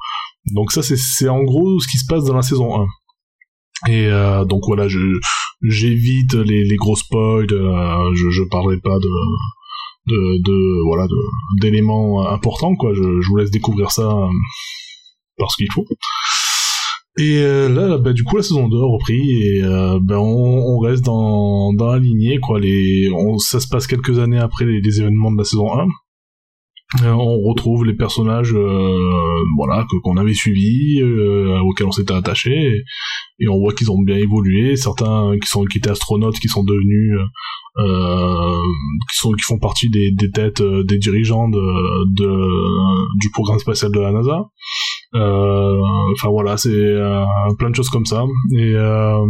Donc 0.53 0.73
ça, 0.73 0.83
c'est, 0.83 1.29
en 1.29 1.43
gros 1.43 1.79
ce 1.81 1.89
qui 1.89 1.99
se 1.99 2.07
passe 2.07 2.25
dans 2.25 2.35
la 2.35 2.43
saison 2.43 2.83
1. 2.83 2.87
Et 3.89 4.07
euh, 4.07 4.45
donc 4.45 4.63
voilà, 4.67 4.89
j'évite 5.63 6.35
les, 6.35 6.65
les 6.65 6.77
gros 6.77 6.97
spoils, 6.97 7.47
euh, 7.53 8.15
je, 8.15 8.31
je 8.31 8.43
parlerai 8.51 8.79
pas 8.81 8.99
de 8.99 9.09
de, 10.07 10.43
de 10.43 10.85
voilà 10.85 11.07
d'éléments 11.61 12.27
importants 12.29 12.75
quoi. 12.77 12.93
Je, 12.95 13.29
vous 13.29 13.37
laisse 13.37 13.51
découvrir 13.51 13.91
ça 13.91 14.03
euh, 14.03 14.27
parce 15.39 15.57
qu'il 15.57 15.71
faut. 15.73 15.85
Et 17.19 17.39
euh, 17.39 17.69
là 17.69 17.99
bah, 17.99 18.13
du 18.13 18.25
coup 18.25 18.37
la 18.37 18.43
saison 18.43 18.69
2 18.69 18.77
a 18.77 18.87
repris 18.87 19.21
et 19.43 19.63
euh, 19.63 19.99
ben 20.03 20.19
on, 20.19 20.79
reste 20.79 21.05
dans 21.05 21.73
dans 21.73 21.93
la 21.93 21.99
lignée 21.99 22.39
quoi. 22.39 22.61
Les 22.61 23.09
on, 23.15 23.39
ça 23.39 23.61
se 23.61 23.69
passe 23.69 23.87
quelques 23.87 24.19
années 24.19 24.39
après 24.39 24.65
les, 24.65 24.81
les 24.81 25.01
événements 25.01 25.33
de 25.33 25.39
la 25.39 25.45
saison 25.45 25.73
1 25.73 25.87
Euh, 25.87 26.06
on 27.05 27.41
retrouve 27.43 27.85
les 27.85 27.95
personnages 27.95 28.55
euh, 28.55 28.99
voilà 29.57 29.87
qu'on 30.03 30.17
avait 30.17 30.35
suivis 30.35 31.01
euh, 31.01 31.59
auxquels 31.61 31.87
on 31.87 31.93
s'était 31.93 32.15
attaché 32.15 32.85
et, 33.39 33.49
on 33.49 33.59
voit 33.59 33.75
qu'ils 33.75 33.91
ont 33.91 34.01
bien 34.01 34.17
évolué. 34.17 34.77
Certains 34.77 35.33
qui 35.43 35.49
sont 35.49 35.65
qui 35.65 35.79
étaient 35.79 35.91
astronautes 35.91 36.39
qui 36.39 36.49
sont 36.49 36.65
devenus 36.65 37.19
euh, 37.79 38.57
qui 39.11 39.17
sont 39.19 39.33
qui 39.33 39.43
font 39.43 39.59
partie 39.59 39.91
des, 39.91 40.11
des 40.13 40.31
têtes 40.31 40.63
euh, 40.63 40.85
des 40.85 40.99
dirigeants 40.99 41.49
de, 41.49 41.61
de 42.15 42.31
du 43.21 43.31
programme 43.31 43.59
spatial 43.59 43.93
de 43.93 44.01
la 44.01 44.13
NASA. 44.13 44.47
Euh, 45.15 45.81
enfin 46.15 46.29
voilà 46.29 46.57
c'est 46.57 46.71
euh, 46.71 47.25
plein 47.59 47.71
de 47.71 47.75
choses 47.75 47.91
comme 47.91 48.07
ça. 48.07 48.25
Et 48.53 48.75
euh, 48.75 49.25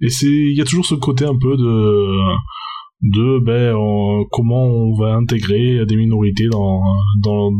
et 0.00 0.08
c'est 0.08 0.26
il 0.26 0.56
y 0.56 0.60
a 0.60 0.64
toujours 0.64 0.86
ce 0.86 0.94
côté 0.94 1.24
un 1.24 1.38
peu 1.38 1.56
de 1.56 2.16
de 3.02 3.38
ben 3.44 3.74
on- 3.74 4.24
comment 4.30 4.64
on 4.64 4.94
va 4.94 5.14
intégrer 5.14 5.84
des 5.86 5.96
minorités 5.96 6.48
dans 6.48 6.82
dans 7.22 7.50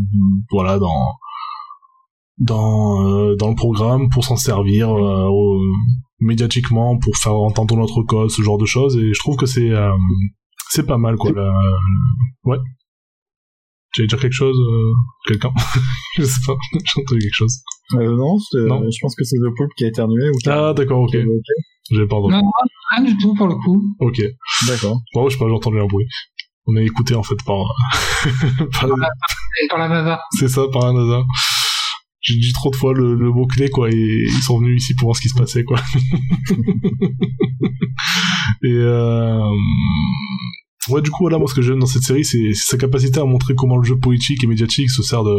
voilà 0.51 0.79
dans 0.79 1.15
dans 2.39 3.07
euh, 3.07 3.37
dans 3.37 3.49
le 3.51 3.55
programme 3.55 4.09
pour 4.11 4.25
s'en 4.25 4.37
servir 4.37 4.89
euh, 4.91 5.27
au- 5.29 5.61
médiatiquement 6.21 6.99
pour 6.99 7.17
faire 7.17 7.35
entendre 7.35 7.77
notre 7.77 8.03
cause 8.03 8.35
ce 8.37 8.43
genre 8.43 8.59
de 8.59 8.67
choses. 8.67 8.97
Et 8.97 9.13
je 9.15 9.19
trouve 9.21 9.37
que 9.37 9.47
c'est 9.47 9.71
euh, 9.71 9.93
c'est 10.69 10.87
pas 10.87 10.99
mal 10.99 11.17
quoi 11.17 11.33
la- 11.33 11.53
ouais 12.45 12.59
tu 13.93 14.01
allais 14.01 14.09
dire 14.09 14.19
quelque 14.21 14.33
chose 14.33 14.57
euh, 14.59 14.93
quelqu'un? 15.27 15.53
Je 16.19 16.25
sais 16.25 16.41
pas 16.47 16.55
j'ai 16.73 17.01
entendu 17.03 17.21
quelque 17.21 17.35
chose 17.35 17.59
Euh, 17.95 18.17
non, 18.17 18.37
Non? 18.69 18.83
je 18.91 18.99
pense 19.03 19.15
que 19.17 19.25
c'est 19.25 19.37
The 19.37 19.51
Poulpe 19.57 19.73
qui 19.77 19.85
a 19.85 19.89
éternué 19.89 20.29
ou 20.31 20.39
qui 20.43 20.49
a- 20.49 20.69
ah 20.69 20.75
d'accord 20.75 21.01
ok 21.03 21.17
j'ai 21.93 22.07
pardon 22.07 22.29
Non, 22.31 22.39
non, 22.43 22.51
rien 22.97 23.05
du 23.05 23.17
tout 23.19 23.35
pour 23.35 23.49
le 23.49 23.55
coup. 23.57 23.83
ok 24.01 24.21
D'accord. 24.69 25.01
bon 25.15 25.29
je 25.29 25.33
sais 25.35 25.39
pas 25.39 25.49
j'ai 25.49 25.55
entendu 25.55 25.81
un 25.81 25.87
bruit 25.87 26.07
on 26.67 26.77
est 26.77 26.85
écouté 26.85 27.15
en 27.17 27.23
fait 27.25 27.35
par, 27.45 27.57
par 28.73 28.89
Par 29.71 29.79
la 29.79 29.89
NASA. 29.89 30.21
C'est 30.39 30.47
ça, 30.49 30.63
par 30.73 30.85
un 30.85 30.95
hasard. 30.97 31.25
J'ai 32.21 32.35
dit 32.35 32.53
trop 32.53 32.71
de 32.71 32.77
fois 32.77 32.93
le, 32.95 33.15
le 33.17 33.31
mot-clé, 33.33 33.71
quoi, 33.71 33.89
et 33.91 33.95
ils 33.97 34.43
sont 34.45 34.59
venus 34.61 34.81
ici 34.85 34.95
pour 34.95 35.07
voir 35.09 35.17
ce 35.17 35.23
qui 35.23 35.31
se 35.31 35.35
passait, 35.39 35.65
quoi. 35.65 35.79
et 38.63 38.69
euh... 38.73 39.41
Ouais, 40.89 41.03
du 41.03 41.11
coup, 41.11 41.25
voilà, 41.25 41.39
moi, 41.39 41.47
ce 41.47 41.55
que 41.55 41.61
j'aime 41.61 41.79
dans 41.79 41.87
cette 41.87 42.03
série, 42.05 42.25
c'est 42.25 42.55
sa 42.55 42.79
capacité 42.79 43.21
à 43.21 43.25
montrer 43.27 43.55
comment 43.55 43.77
le 43.77 43.83
jeu 43.85 43.99
politique 43.99 44.43
et 44.43 44.47
médiatique 44.47 44.91
se 44.91 45.03
sert 45.03 45.23
de 45.25 45.37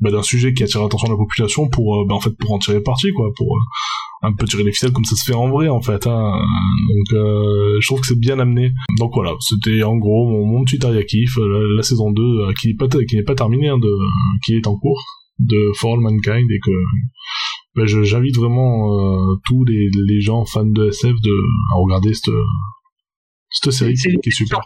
bah, 0.00 0.10
d'un 0.12 0.22
sujet 0.22 0.54
qui 0.54 0.62
attire 0.62 0.82
l'attention 0.82 1.08
de 1.08 1.12
la 1.12 1.16
population 1.18 1.68
pour, 1.68 1.96
euh, 1.96 2.04
bah, 2.08 2.14
en 2.14 2.20
fait, 2.20 2.30
pour 2.38 2.52
en 2.52 2.58
tirer 2.60 2.80
parti, 2.80 3.10
quoi, 3.12 3.28
pour 3.36 3.56
euh, 3.56 4.28
un 4.28 4.32
peu 4.34 4.46
tirer 4.46 4.62
les 4.62 4.70
ficelles 4.70 4.92
comme 4.92 5.04
ça 5.04 5.16
se 5.16 5.24
fait 5.24 5.34
en 5.36 5.48
vrai, 5.50 5.68
en 5.68 5.82
fait. 5.82 6.06
Hein. 6.06 6.32
Donc, 6.32 7.12
euh, 7.18 7.76
je 7.80 7.86
trouve 7.88 8.00
que 8.00 8.06
c'est 8.06 8.18
bien 8.20 8.38
amené. 8.38 8.70
Donc 8.98 9.10
voilà, 9.14 9.32
c'était 9.40 9.82
en 9.82 9.96
gros 9.96 10.28
mon, 10.28 10.46
mon 10.46 10.64
petit 10.64 10.78
teriyaki, 10.78 11.24
la, 11.38 11.58
la 11.76 11.82
saison 11.82 12.12
2, 12.12 12.22
euh, 12.22 12.52
qui 12.60 12.68
n'est 12.68 12.74
pas, 12.74 12.86
qui 12.86 13.16
n'est 13.16 13.24
pas 13.24 13.34
terminée, 13.34 13.68
hein, 13.68 13.78
de, 13.78 13.92
qui 14.46 14.54
est 14.54 14.66
en 14.68 14.76
cours 14.78 15.02
de 15.40 15.72
For 15.76 15.94
All 15.94 16.00
Mankind 16.00 16.48
et 16.48 16.60
que 16.64 17.84
je- 17.86 18.04
j'invite 18.04 18.36
vraiment 18.36 18.94
euh, 18.94 19.34
tous 19.44 19.64
les, 19.64 19.88
les 20.06 20.20
gens 20.20 20.44
fans 20.44 20.64
de 20.64 20.88
SF 20.88 21.14
de, 21.20 21.32
à 21.72 21.74
regarder 21.82 22.14
cette, 22.14 22.32
cette 23.62 23.72
série 23.72 23.96
C'est- 23.96 24.10
qui, 24.22 24.28
est 24.28 24.32
super. 24.32 24.60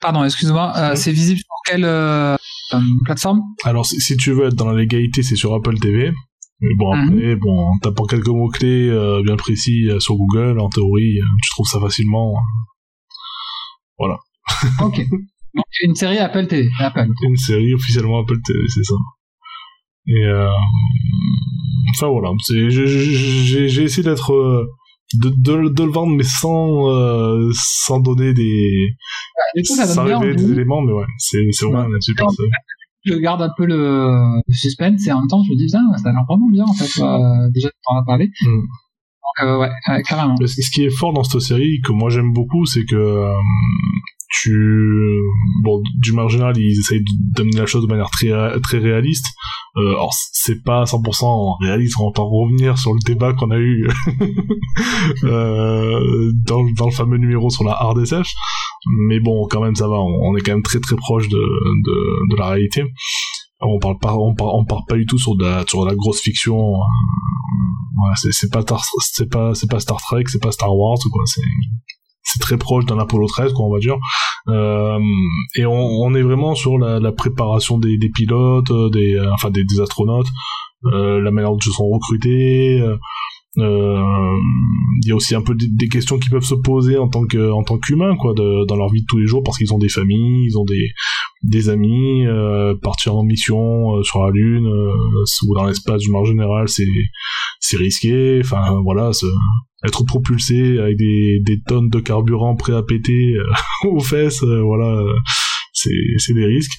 Pardon, 0.00 0.24
excuse-moi. 0.24 0.72
euh, 0.76 0.90
Mhm. 0.90 0.96
c'est 0.96 1.12
visible 1.12 1.38
sur 1.40 1.56
quelle 1.72 1.84
euh, 1.84 2.34
euh, 2.74 2.80
plateforme 3.04 3.40
Alors 3.64 3.86
si, 3.86 4.16
tu 4.16 4.32
veux 4.32 4.46
être 4.46 4.54
dans 4.54 4.68
la 4.70 4.78
légalité, 4.78 5.22
c'est 5.22 5.36
sur 5.36 5.54
Apple 5.54 5.78
TV. 5.78 6.12
Mais 6.60 6.74
bon, 6.76 6.94
Mhm. 6.94 7.08
après, 7.08 7.36
bon, 7.36 7.58
en 7.68 7.78
tapant 7.78 8.04
quelques 8.06 8.28
mots-clés 8.28 8.88
euh, 8.88 9.22
bien 9.24 9.36
précis 9.36 9.88
sur 9.98 10.16
Google, 10.16 10.58
en 10.60 10.68
théorie, 10.68 11.18
tu 11.42 11.50
trouves 11.50 11.66
ça 11.66 11.80
facilement. 11.80 12.34
Ok. 14.80 14.96
Donc 15.54 15.64
c'est 15.70 15.86
une 15.86 15.94
série 15.94 16.18
Apple 16.18 16.46
TV. 16.46 16.68
Apple. 16.80 17.08
Une 17.22 17.36
série 17.36 17.74
officiellement 17.74 18.20
Apple 18.20 18.40
TV, 18.44 18.58
c'est 18.68 18.84
ça. 18.84 18.94
Et 20.08 20.24
enfin 21.94 22.08
voilà, 22.08 22.30
c'est 22.42 22.70
j'ai- 22.70 23.82
essayé 23.84 24.02
d'être 24.02 24.66
de, 25.14 25.30
de, 25.30 25.68
de 25.68 25.84
le 25.84 25.90
vendre 25.90 26.14
mais 26.16 26.24
sans 26.24 26.88
euh, 26.88 27.50
sans 27.54 28.00
donner 28.00 28.32
des 28.34 28.96
coup, 29.56 29.74
ça 29.76 29.86
sans 29.86 30.04
révéler 30.04 30.32
envie. 30.32 30.36
des 30.36 30.52
éléments, 30.52 30.82
mais 30.82 30.92
ouais, 30.92 31.04
c'est 31.18 31.38
c'est 31.52 31.66
vraiment 31.66 31.88
Ouais. 31.88 31.98
Non. 32.18 32.28
Je 33.04 33.14
garde 33.14 33.42
un 33.42 33.50
peu 33.56 33.66
le 33.66 34.40
suspense 34.50 35.06
et 35.06 35.12
en 35.12 35.20
même 35.20 35.28
temps, 35.28 35.42
je 35.42 35.50
me 35.50 35.56
dis, 35.56 35.66
putain, 35.66 35.80
ça 35.96 36.10
a 36.10 36.12
l'air 36.12 36.22
vraiment 36.28 36.48
bien, 36.48 36.64
en 36.64 36.72
fait. 36.72 37.02
Euh, 37.02 37.50
déjà, 37.50 37.68
t'en 37.84 38.00
as 38.00 38.04
parlé. 38.04 38.26
Mm. 38.42 38.60
Donc, 38.60 39.48
euh, 39.48 39.58
ouais, 39.58 39.70
ouais, 39.88 40.02
carrément. 40.02 40.36
Ce 40.46 40.70
qui 40.70 40.84
est 40.84 40.90
fort 40.90 41.12
dans 41.12 41.24
cette 41.24 41.40
série, 41.40 41.80
que 41.84 41.90
moi 41.90 42.10
j'aime 42.10 42.32
beaucoup, 42.32 42.64
c'est 42.64 42.84
que 42.84 42.94
euh, 42.94 43.34
tu... 44.40 45.20
Bon, 45.62 45.80
du 46.00 46.12
générale, 46.28 46.56
ils 46.58 46.78
essayent 46.78 47.04
d'amener 47.36 47.58
la 47.58 47.66
chose 47.66 47.82
de 47.82 47.88
manière 47.88 48.10
très, 48.10 48.30
très 48.60 48.78
réaliste. 48.78 49.26
Euh, 49.76 49.90
alors, 49.90 50.12
c'est 50.32 50.62
pas 50.62 50.84
100% 50.84 51.64
réaliste, 51.64 51.96
on 51.98 52.10
va 52.10 52.22
en 52.22 52.28
revenir 52.28 52.76
sur 52.76 52.92
le 52.92 52.98
débat 53.06 53.32
qu'on 53.32 53.50
a 53.50 53.58
eu 53.58 53.88
euh, 55.24 56.32
dans, 56.46 56.62
dans 56.76 56.86
le 56.86 56.92
fameux 56.92 57.16
numéro 57.16 57.48
sur 57.48 57.64
la 57.64 57.72
hard 57.72 57.98
SF. 57.98 58.26
Mais 59.06 59.20
bon, 59.20 59.46
quand 59.48 59.62
même, 59.62 59.74
ça 59.74 59.88
va, 59.88 59.94
on, 59.94 60.36
est 60.36 60.40
quand 60.40 60.52
même 60.52 60.62
très 60.62 60.80
très 60.80 60.96
proche 60.96 61.28
de, 61.28 61.38
de, 61.38 62.36
la 62.36 62.48
réalité. 62.48 62.84
On 63.60 63.78
parle 63.78 63.98
pas, 63.98 64.14
on 64.14 64.34
parle, 64.34 64.50
on 64.54 64.64
parle 64.64 64.82
pas 64.88 64.96
du 64.96 65.06
tout 65.06 65.18
sur 65.18 65.36
de 65.36 65.44
la, 65.44 65.64
sur 65.66 65.86
la 65.86 65.94
grosse 65.94 66.20
fiction. 66.20 66.58
euh, 66.58 66.78
Ouais, 68.02 68.14
c'est 68.32 68.50
pas 68.50 68.64
c'est 69.00 69.30
pas 69.30 69.54
c'est 69.54 69.70
pas 69.70 69.78
Star 69.78 69.98
Trek, 69.98 70.24
c'est 70.26 70.42
pas 70.42 70.50
Star 70.50 70.74
Wars 70.74 70.96
ou 71.04 71.10
quoi. 71.10 71.22
C'est 71.26 71.42
c'est 72.22 72.40
très 72.40 72.56
proche 72.56 72.84
d'un 72.86 72.98
Apollo 72.98 73.26
13, 73.26 73.52
quoi, 73.52 73.66
on 73.66 73.72
va 73.72 73.78
dire. 73.78 73.96
Euh, 74.48 74.98
et 75.56 75.66
on, 75.66 76.14
est 76.14 76.22
vraiment 76.22 76.54
sur 76.54 76.78
la, 76.78 77.12
préparation 77.12 77.78
des, 77.78 77.98
pilotes, 78.14 78.70
euh, 78.70 78.90
des 78.90 79.14
euh, 79.14 79.32
enfin 79.32 79.50
des, 79.50 79.64
des 79.64 79.80
astronautes, 79.80 80.28
euh, 80.86 81.20
la 81.20 81.30
manière 81.30 81.50
dont 81.50 81.58
ils 81.58 81.72
sont 81.72 81.88
recrutés. 81.88 82.82
Euh, 83.58 84.36
Il 85.02 85.08
y 85.08 85.12
a 85.12 85.16
aussi 85.16 85.34
un 85.34 85.42
peu 85.42 85.54
des, 85.54 85.88
questions 85.88 86.18
qui 86.18 86.28
peuvent 86.30 86.42
se 86.42 86.54
poser 86.54 86.96
en 86.96 87.08
tant 87.08 87.26
que 87.26 87.50
en 87.50 87.62
tant 87.62 87.78
qu'humain, 87.78 88.16
quoi, 88.16 88.32
de, 88.34 88.66
dans 88.66 88.76
leur 88.76 88.90
vie 88.90 89.02
de 89.02 89.06
tous 89.06 89.18
les 89.18 89.26
jours, 89.26 89.42
parce 89.42 89.58
qu'ils 89.58 89.72
ont 89.74 89.78
des 89.78 89.88
familles, 89.88 90.46
ils 90.46 90.58
ont 90.58 90.64
des 90.64 90.90
des 91.42 91.68
amis, 91.68 92.26
euh, 92.26 92.74
partir 92.76 93.16
en 93.16 93.24
mission 93.24 93.96
euh, 93.96 94.02
sur 94.02 94.24
la 94.24 94.30
lune 94.30 94.66
euh, 94.66 95.24
ou 95.48 95.54
dans 95.54 95.66
l'espace 95.66 96.02
du 96.02 96.14
en 96.14 96.24
général, 96.24 96.68
c'est 96.68 96.86
c'est 97.60 97.76
risqué. 97.76 98.40
Enfin 98.42 98.80
voilà, 98.84 99.10
être 99.84 100.04
propulsé 100.04 100.78
avec 100.78 100.96
des, 100.96 101.40
des 101.44 101.60
tonnes 101.60 101.88
de 101.88 102.00
carburant 102.00 102.54
prêt 102.54 102.74
à 102.74 102.82
péter 102.82 103.34
euh, 103.34 103.44
aux 103.88 104.00
fesses, 104.00 104.42
euh, 104.42 104.62
voilà, 104.62 105.02
c'est 105.72 105.90
c'est 106.18 106.34
des 106.34 106.46
risques. 106.46 106.78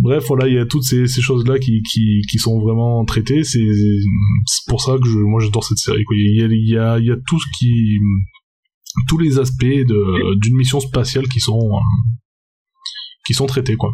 Bref, 0.00 0.24
voilà, 0.28 0.48
il 0.48 0.54
y 0.54 0.58
a 0.58 0.64
toutes 0.64 0.84
ces, 0.84 1.06
ces 1.06 1.20
choses-là 1.20 1.58
qui, 1.58 1.82
qui, 1.82 2.22
qui 2.30 2.38
sont 2.38 2.58
vraiment 2.58 3.04
traitées. 3.04 3.44
C'est 3.44 3.60
pour 4.66 4.80
ça 4.80 4.96
que 4.96 5.06
je, 5.06 5.18
moi 5.18 5.40
j'adore 5.40 5.62
cette 5.62 5.78
série. 5.78 6.04
Quoi. 6.04 6.16
Il, 6.16 6.36
y 6.38 6.42
a, 6.42 6.46
il, 6.46 6.68
y 6.68 6.78
a, 6.78 6.98
il 6.98 7.06
y 7.06 7.10
a 7.10 7.16
tout 7.26 7.38
ce 7.38 7.46
qui, 7.58 7.98
tous 9.08 9.18
les 9.18 9.38
aspects 9.38 9.64
d'une 9.64 10.56
mission 10.56 10.80
spatiale 10.80 11.28
qui 11.28 11.40
sont, 11.40 11.58
euh, 11.58 11.80
qui 13.26 13.34
sont 13.34 13.46
traités, 13.46 13.76
quoi. 13.76 13.90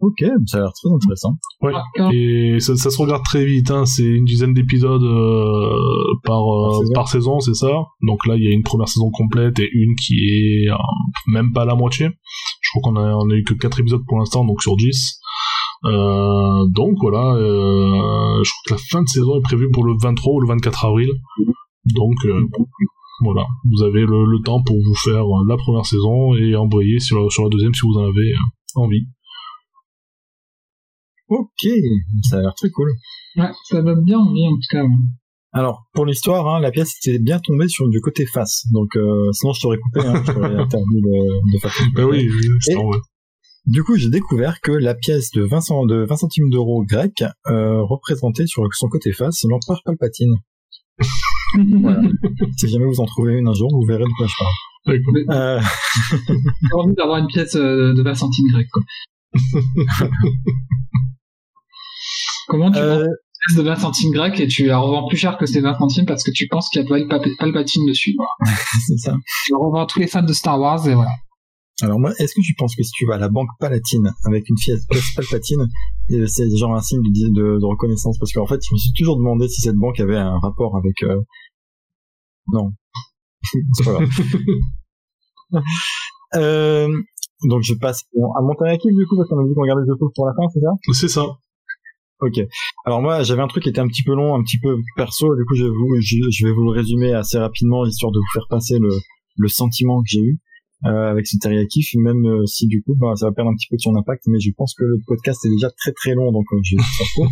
Ok, 0.00 0.22
ça 0.46 0.58
a 0.58 0.60
l'air 0.60 0.72
très 0.74 0.92
intéressant. 0.94 1.38
Ouais. 1.62 1.72
Ah. 1.98 2.10
Et 2.12 2.60
ça, 2.60 2.76
ça 2.76 2.90
se 2.90 2.98
regarde 3.00 3.22
très 3.24 3.46
vite, 3.46 3.70
hein. 3.70 3.86
c'est 3.86 4.02
une 4.02 4.26
dizaine 4.26 4.52
d'épisodes 4.52 5.02
euh, 5.02 6.14
par, 6.24 6.42
euh, 6.42 6.84
Par 6.92 7.08
saison. 7.08 7.40
c'est 7.40 7.54
ça. 7.54 7.72
Donc 8.02 8.26
là, 8.26 8.36
il 8.36 8.44
y 8.44 8.48
a 8.48 8.50
une 8.50 8.64
première 8.64 8.88
saison 8.88 9.10
complète 9.10 9.58
et 9.60 9.70
une 9.72 9.94
qui 9.94 10.28
est 10.28 10.70
euh, 10.70 10.76
même 11.28 11.52
pas 11.52 11.64
la 11.64 11.74
moitié. 11.74 12.08
Je 12.74 12.80
crois 12.80 12.90
qu'on 12.92 12.96
a, 12.96 13.14
on 13.14 13.30
a 13.30 13.34
eu 13.34 13.44
que 13.44 13.54
4 13.54 13.80
épisodes 13.80 14.04
pour 14.06 14.18
l'instant, 14.18 14.44
donc 14.44 14.60
sur 14.62 14.76
10. 14.76 15.20
Euh, 15.84 16.66
donc 16.70 16.96
voilà, 17.00 17.34
euh, 17.36 18.42
je 18.42 18.50
crois 18.50 18.62
que 18.66 18.72
la 18.72 18.78
fin 18.78 19.02
de 19.02 19.08
saison 19.08 19.38
est 19.38 19.42
prévue 19.42 19.70
pour 19.70 19.84
le 19.84 19.94
23 20.00 20.32
ou 20.32 20.40
le 20.40 20.48
24 20.48 20.86
avril. 20.86 21.10
Donc 21.94 22.14
euh, 22.24 22.40
voilà, 23.22 23.46
vous 23.64 23.84
avez 23.84 24.00
le, 24.00 24.24
le 24.24 24.42
temps 24.42 24.62
pour 24.62 24.76
vous 24.76 24.94
faire 25.04 25.24
la 25.46 25.56
première 25.56 25.84
saison 25.84 26.34
et 26.34 26.56
embrayer 26.56 26.98
sur 26.98 27.22
la, 27.22 27.30
sur 27.30 27.44
la 27.44 27.50
deuxième 27.50 27.74
si 27.74 27.86
vous 27.86 27.98
en 27.98 28.08
avez 28.08 28.32
envie. 28.74 29.06
Ok, 31.28 31.68
ça 32.22 32.38
a 32.38 32.40
l'air 32.40 32.54
très 32.54 32.70
cool. 32.70 32.90
Ouais, 33.36 33.50
ça 33.64 33.82
donne 33.82 34.04
bien 34.04 34.18
envie, 34.18 34.46
en 34.46 34.54
tout 34.54 34.68
cas. 34.70 34.84
Alors, 35.56 35.84
pour 35.94 36.04
l'histoire, 36.04 36.48
hein, 36.48 36.60
la 36.60 36.70
pièce 36.72 36.94
était 37.00 37.18
bien 37.20 37.38
tombée 37.38 37.68
sur 37.68 37.88
du 37.88 38.00
côté 38.00 38.26
face. 38.26 38.64
Donc, 38.72 38.96
euh, 38.96 39.30
sinon, 39.32 39.52
je 39.52 39.60
t'aurais 39.60 39.78
coupé, 39.78 40.00
hein, 40.06 40.20
je 40.26 40.32
t'aurais 40.32 40.54
interdit 40.56 41.00
de, 41.00 41.52
de 41.54 41.58
faire 41.60 41.72
Bah 41.94 42.04
oui, 42.06 42.28
oui, 42.28 42.48
c'est 42.60 42.72
Et- 42.72 42.74
normal. 42.74 42.98
Du 43.66 43.82
coup, 43.82 43.96
j'ai 43.96 44.10
découvert 44.10 44.60
que 44.60 44.72
la 44.72 44.94
pièce 44.94 45.30
de 45.30 45.42
20, 45.42 45.60
cent- 45.62 45.86
de 45.86 46.04
20 46.04 46.16
centimes 46.16 46.50
d'euros 46.50 46.84
grec 46.84 47.24
euh, 47.46 47.80
représentait 47.82 48.46
sur 48.46 48.62
son 48.74 48.88
côté 48.88 49.12
face 49.12 49.42
l'empereur 49.48 49.80
Palpatine. 49.84 50.34
Voilà. 51.80 52.00
si 52.58 52.68
jamais 52.68 52.84
vous 52.84 53.00
en 53.00 53.06
trouvez 53.06 53.34
une 53.34 53.46
un 53.48 53.54
jour, 53.54 53.70
vous 53.72 53.86
verrez 53.86 54.02
de 54.02 54.10
quoi 54.18 54.26
je 54.26 54.34
parle. 54.36 54.98
Euh, 55.30 55.60
J'ai 56.28 56.74
envie 56.76 56.94
d'avoir 56.94 57.18
une 57.18 57.28
pièce 57.28 57.54
euh, 57.54 57.94
de 57.94 58.02
20 58.02 58.14
centimes 58.14 58.48
grec, 58.52 58.66
quoi. 58.72 58.82
Comment 62.48 62.70
tu 62.72 62.78
euh, 62.78 63.06
pièce 63.48 63.56
de 63.58 63.62
20 63.62 63.76
centimes 63.76 64.10
grec 64.12 64.38
et 64.40 64.46
tu 64.46 64.66
la 64.66 64.78
revends 64.78 65.06
plus 65.08 65.16
cher 65.16 65.36
que 65.38 65.46
ces 65.46 65.60
20 65.60 65.78
centimes 65.78 66.06
parce 66.06 66.22
que 66.22 66.30
tu 66.30 66.46
penses 66.48 66.68
qu'il 66.70 66.82
y 66.82 66.84
a 66.84 66.88
Pal- 66.88 67.06
Pal- 67.08 67.30
Palpatine 67.38 67.86
dessus, 67.86 68.14
c'est 68.86 68.98
ça. 68.98 69.16
Tu 69.46 69.54
revends 69.54 69.86
tous 69.86 69.98
les 69.98 70.06
fans 70.06 70.22
de 70.22 70.32
Star 70.32 70.60
Wars 70.60 70.86
et 70.88 70.94
voilà. 70.94 71.10
Alors 71.82 71.98
moi, 71.98 72.12
est-ce 72.20 72.34
que 72.36 72.40
tu 72.40 72.54
penses 72.54 72.76
que 72.76 72.82
si 72.84 72.92
tu 72.92 73.04
vas 73.04 73.16
à 73.16 73.18
la 73.18 73.28
banque 73.28 73.48
palatine 73.58 74.12
avec 74.24 74.48
une 74.48 74.54
pièce 74.54 74.86
Palpatine, 75.16 75.66
euh, 76.12 76.26
c'est 76.26 76.48
genre 76.56 76.74
un 76.76 76.80
signe 76.80 77.02
de, 77.02 77.28
de, 77.32 77.58
de 77.58 77.64
reconnaissance? 77.66 78.16
Parce 78.18 78.32
qu'en 78.32 78.46
fait, 78.46 78.60
je 78.66 78.72
me 78.74 78.78
suis 78.78 78.92
toujours 78.96 79.16
demandé 79.16 79.48
si 79.48 79.60
cette 79.60 79.74
banque 79.76 79.98
avait 79.98 80.16
un 80.16 80.38
rapport 80.38 80.76
avec... 80.76 81.02
euh, 81.02 81.20
Non. 82.52 82.70
c'est 83.74 83.84
pas 83.84 83.92
grave. 83.92 84.08
euh, 86.36 86.88
donc 87.48 87.62
je 87.62 87.74
passe 87.74 88.04
à 88.36 88.40
mon 88.42 88.54
teriyaki 88.54 88.88
du 88.94 89.06
coup, 89.06 89.16
parce 89.16 89.28
qu'on 89.28 89.40
a 89.40 89.46
dit 89.46 89.54
qu'on 89.54 89.62
regardait 89.62 89.82
The 89.82 89.98
Post 89.98 90.14
pour 90.14 90.26
la 90.26 90.32
fin, 90.34 90.42
c'est 90.52 90.60
ça? 90.60 90.70
C'est 90.92 91.08
ça. 91.08 91.26
Ok. 92.20 92.40
Alors 92.86 93.02
moi, 93.02 93.22
j'avais 93.22 93.42
un 93.42 93.48
truc 93.48 93.64
qui 93.64 93.68
était 93.68 93.80
un 93.80 93.88
petit 93.88 94.02
peu 94.02 94.14
long, 94.14 94.34
un 94.34 94.42
petit 94.42 94.58
peu 94.58 94.76
perso. 94.96 95.34
Du 95.36 95.44
coup, 95.44 95.54
je, 95.56 95.64
vais 95.64 95.70
vous, 95.70 95.96
je, 96.00 96.16
je 96.30 96.46
vais 96.46 96.52
vous 96.52 96.64
le 96.64 96.70
résumer 96.70 97.12
assez 97.12 97.38
rapidement, 97.38 97.84
histoire 97.84 98.12
de 98.12 98.18
vous 98.18 98.32
faire 98.32 98.46
passer 98.48 98.78
le, 98.78 98.90
le 99.36 99.48
sentiment 99.48 100.00
que 100.00 100.08
j'ai 100.08 100.20
eu 100.20 100.38
euh, 100.86 101.10
avec 101.10 101.26
ce 101.26 101.36
teriyaki. 101.38 101.82
Même 101.96 102.24
euh, 102.26 102.46
si 102.46 102.66
du 102.66 102.82
coup, 102.82 102.94
bah, 102.94 103.14
ça 103.16 103.26
va 103.26 103.32
perdre 103.32 103.50
un 103.50 103.54
petit 103.54 103.68
peu 103.68 103.76
de 103.76 103.80
son 103.80 103.96
impact, 103.96 104.24
mais 104.28 104.38
je 104.38 104.50
pense 104.56 104.74
que 104.74 104.84
le 104.84 104.98
podcast 105.06 105.44
est 105.44 105.50
déjà 105.50 105.70
très 105.70 105.92
très 105.92 106.14
long, 106.14 106.32
donc 106.32 106.46
euh, 106.52 106.60
je 106.62 106.76
vais. 106.76 106.82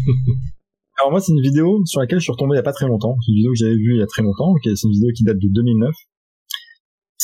Alors 1.01 1.11
moi, 1.11 1.21
c'est 1.21 1.33
une 1.33 1.41
vidéo 1.43 1.85
sur 1.87 2.01
laquelle 2.01 2.19
je 2.19 2.25
suis 2.25 2.33
retombé 2.33 2.55
il 2.55 2.59
y 2.59 2.61
a 2.61 2.63
pas 2.63 2.73
très 2.73 2.87
longtemps. 2.87 3.17
C'est 3.25 3.33
une 3.33 3.37
vidéo 3.37 3.53
que 3.53 3.59
j'avais 3.59 3.75
vue 3.77 3.95
il 3.95 3.99
y 3.99 4.03
a 4.03 4.07
très 4.07 4.23
longtemps. 4.23 4.51
ok, 4.51 4.63
c'est 4.65 4.87
une 4.87 4.93
vidéo 4.93 5.11
qui 5.17 5.25
date 5.25 5.39
de 5.39 5.49
2009. 5.49 5.95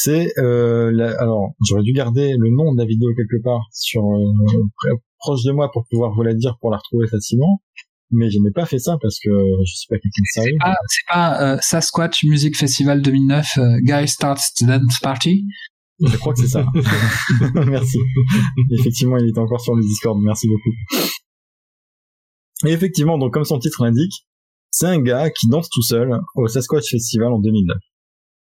C'est 0.01 0.31
euh, 0.39 0.93
la- 0.93 1.20
alors 1.20 1.55
j'aurais 1.66 1.83
dû 1.83 1.93
garder 1.93 2.35
le 2.39 2.51
nom 2.51 2.73
de 2.73 2.79
la 2.79 2.85
vidéo 2.87 3.09
quelque 3.16 3.43
part 3.43 3.62
sur 3.73 4.03
euh, 4.05 4.95
proche 5.19 5.43
de 5.43 5.51
moi 5.51 5.70
pour 5.73 5.87
pouvoir 5.91 6.12
vous 6.15 6.23
la 6.23 6.35
dire 6.35 6.57
pour 6.61 6.70
la 6.70 6.77
retrouver 6.77 7.09
facilement. 7.09 7.61
Mais 8.11 8.31
je 8.31 8.39
n'ai 8.39 8.53
pas 8.53 8.65
fait 8.65 8.79
ça 8.79 8.97
parce 9.03 9.19
que 9.19 9.29
je 9.29 9.75
suis 9.75 9.89
pas 9.89 9.97
quelqu'un 9.97 10.23
de 10.23 10.33
sérieux. 10.33 10.57
Ah, 10.61 10.77
c'est 10.87 11.12
pas 11.12 11.43
euh, 11.43 11.59
Sasquatch 11.61 12.23
Music 12.25 12.57
Festival 12.57 13.03
2009, 13.03 13.47
euh, 13.59 13.62
Guy 13.83 14.07
Starts 14.07 14.39
Dance 14.62 14.99
Party 15.03 15.45
Je 16.01 16.16
crois 16.16 16.33
que 16.33 16.41
c'est 16.43 16.47
ça. 16.49 16.65
Merci. 17.66 17.99
Effectivement, 18.79 19.16
il 19.19 19.27
est 19.29 19.39
encore 19.39 19.61
sur 19.61 19.75
le 19.75 19.83
Discord. 19.83 20.16
Merci 20.23 20.47
beaucoup. 20.47 20.70
Et 22.66 22.70
effectivement, 22.73 23.19
donc 23.19 23.33
comme 23.35 23.45
son 23.45 23.59
titre 23.59 23.83
l'indique, 23.85 24.15
c'est 24.70 24.87
un 24.87 25.01
gars 25.01 25.29
qui 25.31 25.49
danse 25.49 25.69
tout 25.69 25.83
seul 25.83 26.09
au 26.37 26.47
Sasquatch 26.47 26.89
Festival 26.89 27.33
en 27.33 27.41
2009. 27.41 27.77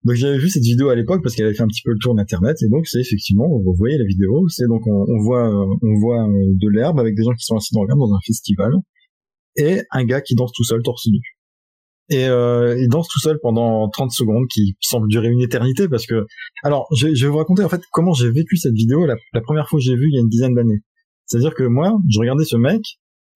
Donc 0.05 0.15
j'avais 0.15 0.37
vu 0.37 0.49
cette 0.49 0.63
vidéo 0.63 0.89
à 0.89 0.95
l'époque 0.95 1.21
parce 1.23 1.35
qu'elle 1.35 1.45
avait 1.45 1.55
fait 1.55 1.63
un 1.63 1.67
petit 1.67 1.81
peu 1.83 1.91
le 1.91 1.99
tour 1.99 2.13
d'internet 2.13 2.57
et 2.61 2.67
donc 2.67 2.87
c'est 2.87 2.99
effectivement, 2.99 3.47
vous 3.47 3.73
voyez 3.77 3.97
la 3.97 4.03
vidéo, 4.03 4.47
c'est 4.49 4.67
donc 4.67 4.85
on, 4.85 5.19
voit 5.23 5.47
euh, 5.47 5.75
on 5.81 5.99
voit 5.99 6.27
euh, 6.27 6.53
de 6.55 6.69
l'herbe 6.69 6.99
avec 6.99 7.15
des 7.15 7.23
gens 7.23 7.31
qui 7.31 7.45
sont 7.45 7.55
assis 7.55 7.73
dans 7.73 7.85
l'herbe 7.85 7.99
dans 7.99 8.13
un 8.13 8.19
festival 8.25 8.73
et 9.55 9.81
un 9.91 10.03
gars 10.03 10.21
qui 10.21 10.35
danse 10.35 10.51
tout 10.51 10.65
seul 10.65 10.81
torse 10.83 11.07
nu. 11.07 11.19
Et 12.09 12.27
euh, 12.27 12.77
il 12.77 12.89
danse 12.89 13.07
tout 13.07 13.21
seul 13.21 13.39
pendant 13.41 13.87
30 13.89 14.11
secondes 14.11 14.45
qui 14.49 14.75
semble 14.81 15.07
durer 15.07 15.29
une 15.29 15.39
éternité 15.39 15.87
parce 15.87 16.05
que 16.05 16.25
alors, 16.63 16.87
je, 16.93 17.13
je 17.13 17.25
vais 17.25 17.31
vous 17.31 17.37
raconter 17.37 17.63
en 17.63 17.69
fait 17.69 17.81
comment 17.91 18.13
j'ai 18.13 18.29
vécu 18.29 18.57
cette 18.57 18.73
vidéo 18.73 19.05
la, 19.05 19.15
la 19.33 19.41
première 19.41 19.69
fois 19.69 19.79
que 19.79 19.85
j'ai 19.85 19.95
vu 19.95 20.09
il 20.09 20.15
y 20.15 20.17
a 20.17 20.21
une 20.21 20.27
dizaine 20.27 20.53
d'années. 20.53 20.81
C'est-à-dire 21.25 21.53
que 21.53 21.63
moi, 21.63 21.97
je 22.09 22.19
regardais 22.19 22.43
ce 22.43 22.57
mec 22.57 22.81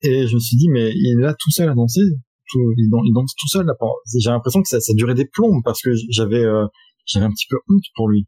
et 0.02 0.28
je 0.28 0.36
me 0.36 0.40
suis 0.40 0.58
dit 0.58 0.68
mais 0.70 0.92
il 0.94 1.18
est 1.18 1.22
là 1.22 1.34
tout 1.34 1.50
seul 1.50 1.70
à 1.70 1.74
danser, 1.74 2.02
tout, 2.52 2.60
il, 2.78 2.90
dan- 2.90 3.02
il 3.06 3.14
danse 3.14 3.34
tout 3.36 3.48
seul 3.48 3.66
là. 3.66 3.74
J'ai 4.20 4.30
l'impression 4.30 4.62
que 4.62 4.68
ça, 4.68 4.80
ça 4.80 4.94
durait 4.94 5.16
des 5.16 5.26
plombs 5.26 5.62
parce 5.64 5.82
que 5.82 5.92
j'avais 6.10 6.44
euh, 6.44 6.66
j'avais 7.06 7.26
un 7.26 7.32
petit 7.32 7.48
peu 7.50 7.58
honte 7.70 7.84
pour 7.96 8.10
lui. 8.10 8.28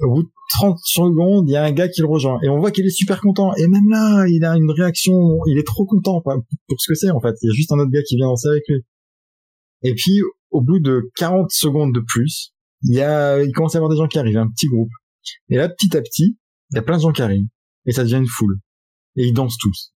Au 0.00 0.14
bout 0.14 0.22
de 0.24 0.30
30 0.58 0.78
secondes, 0.82 1.48
il 1.48 1.52
y 1.52 1.56
a 1.56 1.64
un 1.64 1.72
gars 1.72 1.88
qui 1.88 2.00
le 2.00 2.08
rejoint 2.08 2.38
et 2.42 2.48
on 2.48 2.58
voit 2.58 2.70
qu'il 2.70 2.84
est 2.86 2.90
super 2.90 3.20
content 3.20 3.54
et 3.56 3.68
même 3.68 3.88
là, 3.88 4.24
il 4.28 4.44
a 4.44 4.56
une 4.56 4.70
réaction, 4.70 5.38
il 5.46 5.58
est 5.58 5.66
trop 5.66 5.84
content 5.86 6.20
quoi, 6.20 6.36
pour 6.68 6.80
ce 6.80 6.88
que 6.90 6.94
c'est 6.94 7.10
en 7.10 7.20
fait. 7.20 7.34
Il 7.42 7.48
y 7.48 7.50
a 7.50 7.54
juste 7.54 7.70
un 7.72 7.78
autre 7.78 7.90
gars 7.90 8.02
qui 8.02 8.16
vient 8.16 8.26
danser 8.26 8.48
avec 8.48 8.62
lui. 8.68 8.82
Et 9.82 9.94
puis 9.94 10.20
au 10.50 10.60
bout 10.60 10.80
de 10.80 11.10
40 11.16 11.50
secondes 11.50 11.94
de 11.94 12.00
plus, 12.00 12.52
il 12.82 12.94
y 12.94 13.00
a, 13.00 13.42
il 13.42 13.52
commence 13.52 13.74
à 13.74 13.78
y 13.78 13.80
avoir 13.80 13.90
des 13.90 13.96
gens 13.96 14.08
qui 14.08 14.18
arrivent, 14.18 14.36
un 14.38 14.48
petit 14.48 14.66
groupe. 14.66 14.90
Et 15.48 15.56
là, 15.56 15.68
petit 15.68 15.96
à 15.96 16.02
petit, 16.02 16.36
il 16.70 16.76
y 16.76 16.78
a 16.78 16.82
plein 16.82 16.96
de 16.96 17.02
gens 17.02 17.12
qui 17.12 17.22
arrivent. 17.22 17.46
Et 17.86 17.92
ça 17.92 18.02
devient 18.04 18.16
une 18.16 18.26
foule. 18.26 18.58
Et 19.16 19.26
ils 19.26 19.32
dansent 19.32 19.58
tous. 19.58 19.92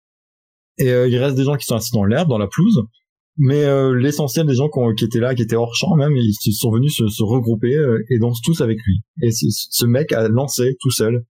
Et 0.77 0.89
euh, 0.89 1.07
il 1.07 1.17
reste 1.17 1.35
des 1.35 1.43
gens 1.43 1.55
qui 1.55 1.65
sont 1.65 1.75
assis 1.75 1.91
dans 1.93 2.03
l'herbe, 2.03 2.29
dans 2.29 2.37
la 2.37 2.47
pelouse. 2.47 2.83
Mais 3.37 3.65
euh, 3.65 3.93
l'essentiel 3.93 4.45
des 4.47 4.55
gens 4.55 4.69
qui, 4.69 4.79
ont- 4.79 4.93
qui 4.93 5.03
étaient 5.05 5.19
là, 5.19 5.35
qui 5.35 5.41
étaient 5.41 5.57
hors 5.57 5.75
champ 5.75 5.95
même, 5.95 6.15
ils 6.15 6.33
se 6.39 6.51
sont 6.51 6.71
venus 6.71 6.95
se, 6.95 7.07
se 7.07 7.21
regrouper 7.23 7.75
euh, 7.75 8.01
et 8.09 8.17
dansent 8.19 8.41
tous 8.41 8.61
avec 8.61 8.77
lui. 8.85 9.01
Et 9.21 9.31
ce, 9.31 9.45
ce 9.49 9.85
mec 9.85 10.11
a 10.13 10.29
lancé 10.29 10.75
tout 10.79 10.91
seul, 10.91 11.25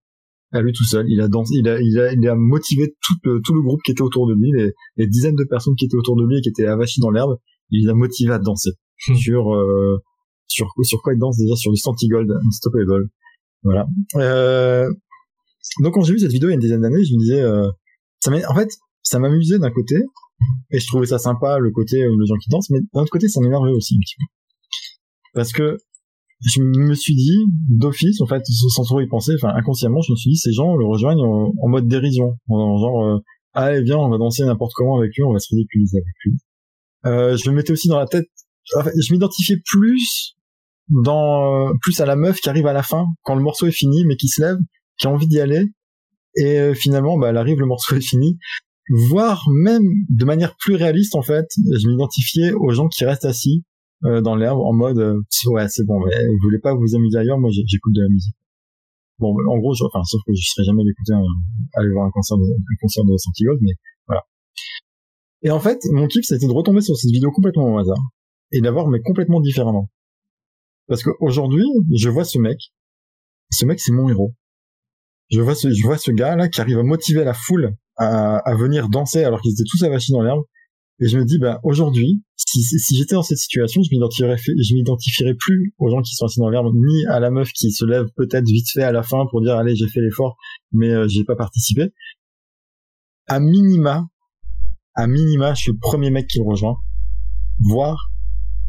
à 0.52 0.62
lui 0.62 0.72
tout 0.72 0.84
seul, 0.86 1.06
il 1.10 1.20
a 1.20 1.28
dansé, 1.28 1.56
il 1.58 1.68
a, 1.68 1.80
il 1.82 2.00
a, 2.00 2.14
il 2.14 2.28
a 2.28 2.36
motivé 2.36 2.94
tout 3.02 3.16
le, 3.24 3.42
tout 3.44 3.54
le 3.56 3.62
groupe 3.64 3.82
qui 3.84 3.92
était 3.92 4.04
autour 4.04 4.28
de 4.28 4.34
lui, 4.36 4.52
les, 4.56 4.72
les 4.98 5.08
dizaines 5.08 5.36
de 5.36 5.46
personnes 5.46 5.74
qui 5.76 5.86
étaient 5.86 5.98
autour 5.98 6.16
de 6.16 6.24
lui 6.28 6.38
et 6.38 6.42
qui 6.42 6.50
étaient 6.50 6.68
avachis 6.68 7.00
dans 7.02 7.10
l'herbe, 7.10 7.38
il 7.72 7.84
les 7.84 7.90
a 7.90 7.96
motivés 7.96 8.34
à 8.34 8.40
danser 8.40 8.72
sur 9.18 9.54
euh, 9.56 9.98
sur 10.48 10.68
sur 10.84 11.02
quoi 11.02 11.14
il 11.16 11.20
danse 11.20 11.38
déjà 11.38 11.56
sur 11.56 11.72
du 11.72 11.78
Santigold 11.78 12.30
Unstoppable. 12.46 13.10
Voilà. 13.64 13.88
Euh, 14.18 14.88
donc 15.82 15.96
quand 15.96 16.04
j'ai 16.04 16.14
vu 16.14 16.20
cette 16.20 16.32
vidéo 16.32 16.50
il 16.50 16.52
y 16.52 16.54
a 16.54 16.56
une 16.56 16.62
dizaine 16.62 16.82
d'années, 16.82 17.04
je 17.04 17.14
me 17.16 17.20
disais, 17.20 17.42
euh, 17.42 17.68
ça 18.20 18.30
m'a, 18.30 18.38
en 18.48 18.54
fait, 18.56 18.70
ça 19.02 19.18
m'amusait 19.18 19.58
d'un 19.58 19.72
côté 19.72 19.96
et 20.72 20.80
je 20.80 20.88
trouvais 20.88 21.06
ça 21.06 21.20
sympa 21.20 21.60
le 21.60 21.72
côté 21.72 22.02
euh, 22.02 22.16
les 22.20 22.28
gens 22.28 22.36
qui 22.36 22.50
dansent, 22.50 22.70
mais 22.70 22.80
d'un 22.94 23.02
autre 23.02 23.12
côté 23.12 23.28
ça 23.28 23.42
m'énervait 23.42 23.72
aussi 23.72 23.96
un 23.96 24.00
petit 24.00 24.16
peu. 24.20 24.26
Parce 25.34 25.52
que 25.52 25.78
je 26.42 26.62
me 26.62 26.94
suis 26.94 27.16
dit 27.16 27.38
d'office, 27.70 28.22
en 28.22 28.28
fait, 28.28 28.44
sans 28.46 28.84
trop 28.84 29.02
y 29.02 29.08
penser, 29.08 29.32
enfin 29.42 29.54
inconsciemment, 29.56 30.02
je 30.02 30.12
me 30.12 30.16
suis 30.16 30.32
dit 30.32 30.38
ces 30.38 30.52
gens 30.52 30.76
le 30.76 30.86
rejoignent 30.86 31.54
en, 31.62 31.68
mode 31.68 31.88
dérision, 31.88 32.38
en 32.50 32.78
genre 32.78 33.06
euh, 33.06 33.20
allez 33.54 33.82
viens 33.82 33.98
on 33.98 34.10
va 34.10 34.18
danser 34.18 34.44
n'importe 34.44 34.74
comment 34.76 34.98
avec 34.98 35.16
lui, 35.16 35.24
on 35.24 35.34
va 35.34 35.40
se 35.40 35.48
ridiculiser 35.54 35.98
avec 35.98 36.14
lui. 36.26 36.38
Euh, 37.06 37.38
je 37.38 37.50
me 37.50 37.56
mettais 37.56 37.72
aussi 37.72 37.88
dans 37.88 38.00
la 38.00 38.08
tête, 38.08 38.28
enfin, 38.78 38.92
je 38.96 39.14
m'identifiais 39.14 39.62
plus 39.64 40.36
dans 40.90 41.72
plus 41.82 42.00
à 42.00 42.06
la 42.06 42.16
meuf 42.16 42.40
qui 42.40 42.50
arrive 42.50 42.68
à 42.68 42.74
la 42.74 42.84
fin 42.84 43.06
quand 43.24 43.36
le 43.36 43.42
morceau 43.42 43.66
est 43.66 43.72
fini 43.72 44.06
mais 44.06 44.16
qui 44.16 44.28
se 44.28 44.42
lève, 44.42 44.58
qui 44.98 45.08
a 45.08 45.10
envie 45.10 45.28
d'y 45.28 45.40
aller. 45.40 45.66
Et 46.38 46.60
euh, 46.60 46.74
finalement 46.74 47.18
bah 47.18 47.30
elle 47.30 47.38
arrive 47.38 47.60
le 47.60 47.66
morceau 47.66 47.96
est 47.96 48.02
fini 48.06 48.38
voire 49.10 49.46
même 49.50 49.84
de 50.10 50.26
manière 50.26 50.56
plus 50.58 50.76
réaliste 50.76 51.16
en 51.16 51.22
fait 51.22 51.46
je 51.56 51.88
m'identifiais 51.88 52.52
aux 52.54 52.72
gens 52.72 52.88
qui 52.88 53.06
restent 53.06 53.26
assis 53.26 53.64
euh, 54.04 54.22
dans 54.22 54.36
l'herbe 54.36 54.60
en 54.60 54.74
mode 54.74 55.00
euh, 55.00 55.22
ouais 55.48 55.68
c'est 55.70 55.86
bon 55.86 56.00
mais 56.06 56.28
vous 56.28 56.44
voulez 56.44 56.60
pas 56.60 56.74
vous 56.76 56.96
amuser 56.96 57.18
ailleurs 57.18 57.40
moi 57.40 57.50
j'écoute 57.52 57.94
de 57.94 58.02
la 58.02 58.10
musique 58.10 58.36
bon 59.20 59.36
en 59.50 59.58
gros 59.58 59.74
je, 59.74 59.84
enfin 59.86 60.04
sauf 60.04 60.22
que 60.26 60.34
je 60.34 60.50
serais 60.50 60.66
jamais 60.66 60.82
allé 60.82 60.92
écouter 60.92 61.14
un, 61.14 61.80
aller 61.80 61.92
voir 61.92 62.06
un 62.06 62.12
concert 62.12 62.38
de, 62.38 62.44
un 62.44 62.76
concert 62.82 63.04
de 63.06 63.18
Santigold 63.18 63.60
mais 63.62 63.74
voilà 64.08 64.22
et 65.42 65.50
en 65.50 65.60
fait 65.60 65.80
mon 65.92 66.08
kiff 66.08 66.26
c'était 66.26 66.48
de 66.48 66.52
retomber 66.52 66.82
sur 66.82 66.96
cette 66.96 67.12
vidéo 67.12 67.32
complètement 67.32 67.74
au 67.74 67.78
hasard 67.80 68.02
et 68.52 68.62
d'avoir 68.62 68.88
mais 68.88 69.02
complètement 69.02 69.42
différemment 69.42 69.90
parce 70.88 71.04
qu'aujourd'hui, 71.04 71.66
je 71.94 72.10
vois 72.10 72.26
ce 72.26 72.38
mec. 72.38 72.60
Ce 73.52 73.66
mec, 73.66 73.80
c'est 73.80 73.92
mon 73.92 74.10
héros. 74.10 74.34
Je 75.32 75.42
vois 75.42 75.56
ce, 75.56 75.72
je 75.72 75.84
vois 75.84 75.98
ce 75.98 76.12
gars 76.12 76.36
là 76.36 76.48
qui 76.48 76.62
arrive 76.62 76.78
à 76.78 76.84
motiver 76.84 77.24
la 77.24 77.34
foule 77.34 77.76
à, 77.98 78.38
à 78.38 78.56
venir 78.56 78.90
danser 78.90 79.24
alors 79.24 79.42
qu'ils 79.42 79.52
étaient 79.54 79.64
tous 79.70 79.84
avachis 79.84 80.12
dans 80.12 80.22
l'herbe. 80.22 80.44
Et 81.00 81.08
je 81.10 81.18
me 81.18 81.26
dis, 81.26 81.40
bah 81.40 81.60
aujourd'hui, 81.64 82.24
si, 82.38 82.62
si 82.64 82.96
j'étais 82.96 83.16
dans 83.16 83.22
cette 83.24 83.38
situation, 83.38 83.82
je 83.84 83.90
m'identifierais, 83.92 84.38
je 84.38 84.74
m'identifierais 84.76 85.36
plus 85.36 85.74
aux 85.78 85.90
gens 85.90 86.02
qui 86.02 86.16
sont 86.16 86.26
assis 86.26 86.40
dans 86.40 86.50
l'herbe, 86.50 86.74
ni 86.74 87.06
à 87.08 87.20
la 87.20 87.32
meuf 87.32 87.52
qui 87.52 87.72
se 87.72 87.84
lève 87.84 88.06
peut-être 88.16 88.46
vite 88.46 88.68
fait 88.72 88.84
à 88.84 88.94
la 88.94 89.04
fin 89.04 89.26
pour 89.30 89.42
dire, 89.42 89.56
allez, 89.58 89.76
j'ai 89.76 89.90
fait 89.90 90.00
l'effort, 90.00 90.38
mais 90.72 90.92
euh, 90.92 91.06
j'ai 91.10 91.26
pas 91.26 91.36
participé. 91.36 91.92
À 93.28 93.40
minima, 93.42 94.06
à 94.94 95.08
minima, 95.08 95.54
je 95.54 95.64
suis 95.64 95.72
le 95.74 95.80
premier 95.80 96.12
mec 96.12 96.28
qui 96.28 96.40
rejoint, 96.40 96.78
voire 97.60 98.10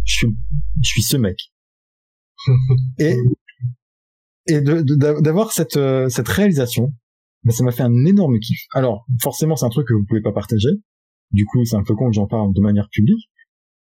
je 0.04 0.14
suis, 0.14 0.28
je 0.82 0.88
suis 0.88 1.02
ce 1.02 1.16
mec 1.16 1.36
et 2.98 3.16
et 4.48 4.60
de- 4.60 4.82
de- 4.82 5.20
d'avoir 5.20 5.52
cette 5.52 5.76
euh, 5.76 6.08
cette 6.08 6.28
réalisation 6.28 6.92
ben, 7.46 7.52
ça 7.52 7.64
m'a 7.64 7.72
fait 7.72 7.82
un 7.84 8.04
énorme 8.04 8.38
kiff 8.40 8.60
alors 8.74 9.06
forcément 9.22 9.56
c'est 9.56 9.64
un 9.64 9.70
truc 9.70 9.86
que 9.88 9.94
vous 9.94 10.04
pouvez 10.06 10.20
pas 10.20 10.32
partager 10.32 10.68
du 11.30 11.44
coup 11.46 11.64
c'est 11.64 11.76
un 11.76 11.82
peu 11.84 11.94
con 11.94 12.08
que 12.10 12.14
j'en 12.14 12.26
parle 12.26 12.52
de 12.52 12.60
manière 12.60 12.88
publique 12.92 13.30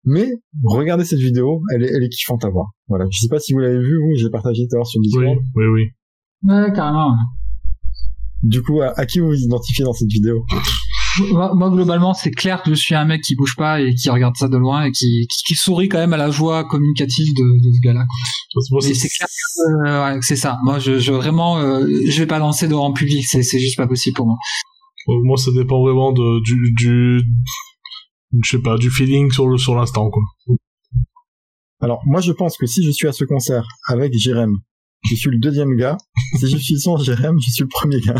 mais 0.03 0.27
regardez 0.63 1.05
cette 1.05 1.19
vidéo 1.19 1.61
elle 1.73 1.83
est 1.83 1.91
elle 1.95 2.03
est 2.03 2.09
kiffante 2.09 2.43
à 2.43 2.49
voir 2.49 2.71
voilà 2.87 3.05
je 3.09 3.19
sais 3.19 3.29
pas 3.29 3.39
si 3.39 3.53
vous 3.53 3.59
l'avez 3.59 3.79
vu 3.79 3.95
vous 3.97 4.15
j'ai 4.17 4.29
partagé 4.29 4.67
tout 4.67 4.75
à 4.75 4.77
l'heure 4.79 4.87
sur 4.87 4.99
le 4.99 5.05
Oui, 5.05 5.09
Discord 5.27 5.45
oui, 5.55 5.65
oui. 5.75 5.83
Ouais, 6.49 6.73
carrément. 6.73 7.15
du 8.43 8.61
coup 8.63 8.81
à, 8.81 8.99
à 8.99 9.05
qui 9.05 9.19
vous 9.19 9.27
vous 9.27 9.41
identifiez 9.43 9.85
dans 9.85 9.93
cette 9.93 10.09
vidéo? 10.11 10.43
Moi, 11.33 11.69
globalement, 11.69 12.13
c'est 12.13 12.31
clair 12.31 12.63
que 12.63 12.69
je 12.73 12.79
suis 12.79 12.95
un 12.95 13.03
mec 13.03 13.21
qui 13.21 13.35
bouge 13.35 13.55
pas 13.57 13.81
et 13.81 13.93
qui 13.95 14.09
regarde 14.09 14.37
ça 14.37 14.47
de 14.47 14.55
loin 14.55 14.85
et 14.85 14.91
qui, 14.91 15.27
qui, 15.27 15.43
qui 15.45 15.55
sourit 15.55 15.89
quand 15.89 15.97
même 15.97 16.13
à 16.13 16.17
la 16.17 16.31
joie 16.31 16.63
communicative 16.63 17.27
de, 17.35 17.67
de 17.67 17.73
ce 17.75 17.79
gars-là. 17.81 18.05
quoi. 18.05 18.17
C'est 18.81 19.09
clair 19.09 19.27
que, 19.27 19.87
euh, 19.89 20.13
ouais, 20.15 20.19
c'est 20.21 20.35
ça. 20.35 20.57
Moi, 20.63 20.79
je, 20.79 20.99
je 20.99 21.11
vraiment, 21.13 21.59
euh, 21.59 21.85
je 22.09 22.19
vais 22.19 22.27
pas 22.27 22.39
lancer 22.39 22.67
de 22.67 22.73
en 22.75 22.91
public. 22.93 23.25
C'est, 23.25 23.43
c'est 23.43 23.59
juste 23.59 23.77
pas 23.77 23.87
possible 23.87 24.15
pour 24.15 24.27
moi. 24.27 24.37
Moi, 25.07 25.37
ça 25.37 25.51
dépend 25.55 25.81
vraiment 25.81 26.11
de, 26.11 26.41
du, 26.43 26.73
du, 26.73 27.21
je 28.43 28.49
sais 28.49 28.61
pas, 28.61 28.77
du 28.77 28.89
feeling 28.91 29.31
sur 29.31 29.47
le, 29.47 29.57
sur 29.57 29.75
l'instant, 29.75 30.09
quoi. 30.09 30.21
alors 31.81 32.01
moi 32.05 32.21
je 32.21 32.31
pense 32.31 32.57
que 32.57 32.65
si 32.67 32.83
je 32.83 32.91
suis 32.91 33.07
à 33.07 33.11
ce 33.11 33.23
concert 33.23 33.65
avec 33.87 34.13
Jérém 34.13 34.55
je 35.09 35.15
suis 35.15 35.31
le 35.31 35.39
deuxième 35.39 35.75
gars 35.75 35.97
si 36.37 36.47
je 36.47 36.57
suis 36.57 36.79
sans 36.79 36.97
Jérém 36.97 37.35
je 37.41 37.49
suis 37.51 37.63
le 37.63 37.69
premier 37.69 37.99
gars 38.01 38.13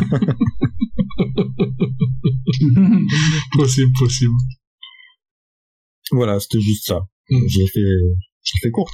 Possible, 3.54 3.92
possible. 4.00 4.34
voilà 6.12 6.40
c'était 6.40 6.62
juste 6.62 6.88
ça 6.88 7.02
Mm. 7.30 7.48
j'ai 7.48 7.68
fait 7.68 7.80
j'ai 8.44 8.58
fait 8.62 8.72
court 8.72 8.90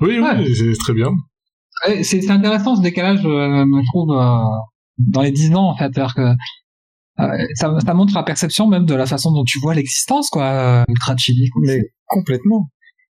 Oui, 0.00 0.18
Ouais. 0.20 0.36
oui, 0.38 0.54
c'est 0.56 0.78
très 0.78 0.94
bien. 0.94 1.10
C'est, 2.02 2.28
intéressant 2.30 2.74
ce 2.76 2.82
décalage, 2.82 3.24
euh, 3.24 3.64
je 3.64 3.86
trouve, 3.92 4.10
euh, 4.12 4.38
dans 4.98 5.22
les 5.22 5.30
10 5.30 5.54
ans 5.54 5.68
en 5.70 5.76
fait, 5.76 5.96
alors 5.96 6.14
que 6.14 6.22
euh, 7.20 7.46
ça, 7.54 7.76
ça 7.84 7.94
montre 7.94 8.14
la 8.14 8.22
perception 8.24 8.66
même 8.66 8.84
de 8.84 8.94
la 8.94 9.06
façon 9.06 9.30
dont 9.32 9.44
tu 9.44 9.58
vois 9.60 9.74
l'existence, 9.74 10.28
quoi, 10.30 10.84
Ultra 10.88 11.16
Chili. 11.16 11.48
mais 11.62 11.82
complètement. 12.06 12.68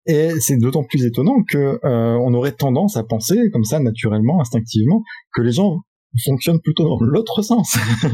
Et 0.07 0.31
c'est 0.41 0.57
d'autant 0.59 0.85
plus 0.85 1.05
étonnant 1.05 1.43
que 1.49 1.79
euh, 1.85 2.19
on 2.23 2.33
aurait 2.35 2.53
tendance 2.53 2.97
à 2.99 3.05
penser 3.05 3.51
comme 3.53 3.65
ça 3.65 3.81
naturellement, 3.81 4.41
instinctivement, 4.41 5.03
que 5.35 5.41
les 5.43 5.53
gens 5.53 5.81
fonctionnent 6.25 6.61
plutôt 6.61 6.85
dans 6.85 6.99
l'autre 7.01 7.43
sens. 7.43 7.77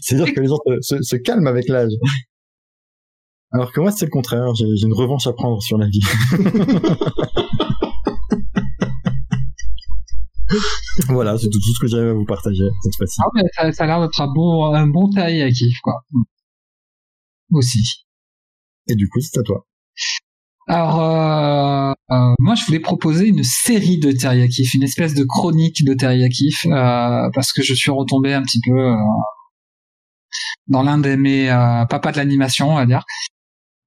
C'est-à-dire 0.00 0.34
que 0.34 0.40
les 0.40 0.48
gens 0.48 0.58
se, 0.66 0.80
se- 0.96 1.02
se 1.02 1.16
calment 1.16 1.46
avec 1.46 1.68
l'âge. 1.68 1.92
Alors 3.52 3.72
que 3.72 3.80
moi, 3.80 3.90
c'est 3.90 4.04
le 4.04 4.10
contraire. 4.10 4.54
J'ai 4.54 4.66
une 4.82 4.92
revanche 4.92 5.26
à 5.26 5.32
prendre 5.32 5.62
sur 5.62 5.78
la 5.78 5.88
vie. 5.88 6.02
voilà, 11.08 11.38
c'est 11.38 11.48
tout, 11.48 11.58
tout 11.58 11.74
ce 11.74 11.80
que 11.80 11.86
j'avais 11.86 12.10
à 12.10 12.12
vous 12.12 12.26
partager 12.26 12.68
cette 12.82 12.96
fois-ci. 12.96 13.22
Ah, 13.22 13.28
ça, 13.56 13.72
ça 13.72 13.84
a 13.84 13.86
l'air 13.86 14.00
d'être 14.00 14.20
un 14.20 14.30
bon, 14.32 14.74
un 14.74 14.86
bon 14.86 15.08
taille 15.10 15.42
à 15.42 15.50
kiff, 15.50 15.78
quoi. 15.82 16.04
Aussi. 17.52 18.04
Et 18.88 18.94
du 18.94 19.08
coup, 19.08 19.20
c'est 19.20 19.38
à 19.38 19.42
toi. 19.42 19.64
Alors, 20.66 21.00
euh, 21.00 21.92
euh, 22.10 22.34
moi, 22.38 22.54
je 22.54 22.66
voulais 22.66 22.80
proposer 22.80 23.28
une 23.28 23.42
série 23.42 23.98
de 23.98 24.12
Teriyakif, 24.12 24.74
une 24.74 24.82
espèce 24.82 25.14
de 25.14 25.24
chronique 25.24 25.82
de 25.82 25.94
Teriyakif, 25.94 26.66
euh, 26.66 27.30
parce 27.32 27.54
que 27.54 27.62
je 27.62 27.72
suis 27.72 27.90
retombé 27.90 28.34
un 28.34 28.42
petit 28.42 28.60
peu 28.60 28.78
euh, 28.78 28.94
dans 30.66 30.82
l'un 30.82 30.98
de 30.98 31.16
mes 31.16 31.50
euh, 31.50 31.86
papas 31.86 32.12
de 32.12 32.18
l'animation, 32.18 32.68
on 32.70 32.74
va 32.74 32.84
dire. 32.84 33.02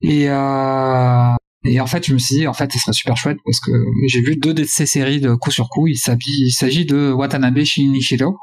Et, 0.02 0.30
euh, 0.30 1.34
et 1.66 1.80
en 1.80 1.86
fait, 1.86 2.06
je 2.06 2.14
me 2.14 2.20
suis 2.20 2.38
dit, 2.38 2.48
en 2.48 2.54
fait, 2.54 2.72
ce 2.72 2.80
serait 2.80 2.94
super 2.94 3.18
chouette 3.18 3.38
parce 3.46 3.60
que 3.60 3.72
j'ai 4.08 4.22
vu 4.22 4.36
deux 4.36 4.54
de 4.54 4.64
ces 4.64 4.86
séries 4.86 5.22
de 5.22 5.36
coup 5.36 5.52
sur 5.52 5.70
coup. 5.70 5.88
Il 5.88 5.98
s'agit, 5.98 6.86
de 6.86 7.12
Watanabe 7.12 7.64
Shinichiro. 7.64 8.38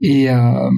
Et, 0.00 0.30
euh, 0.30 0.70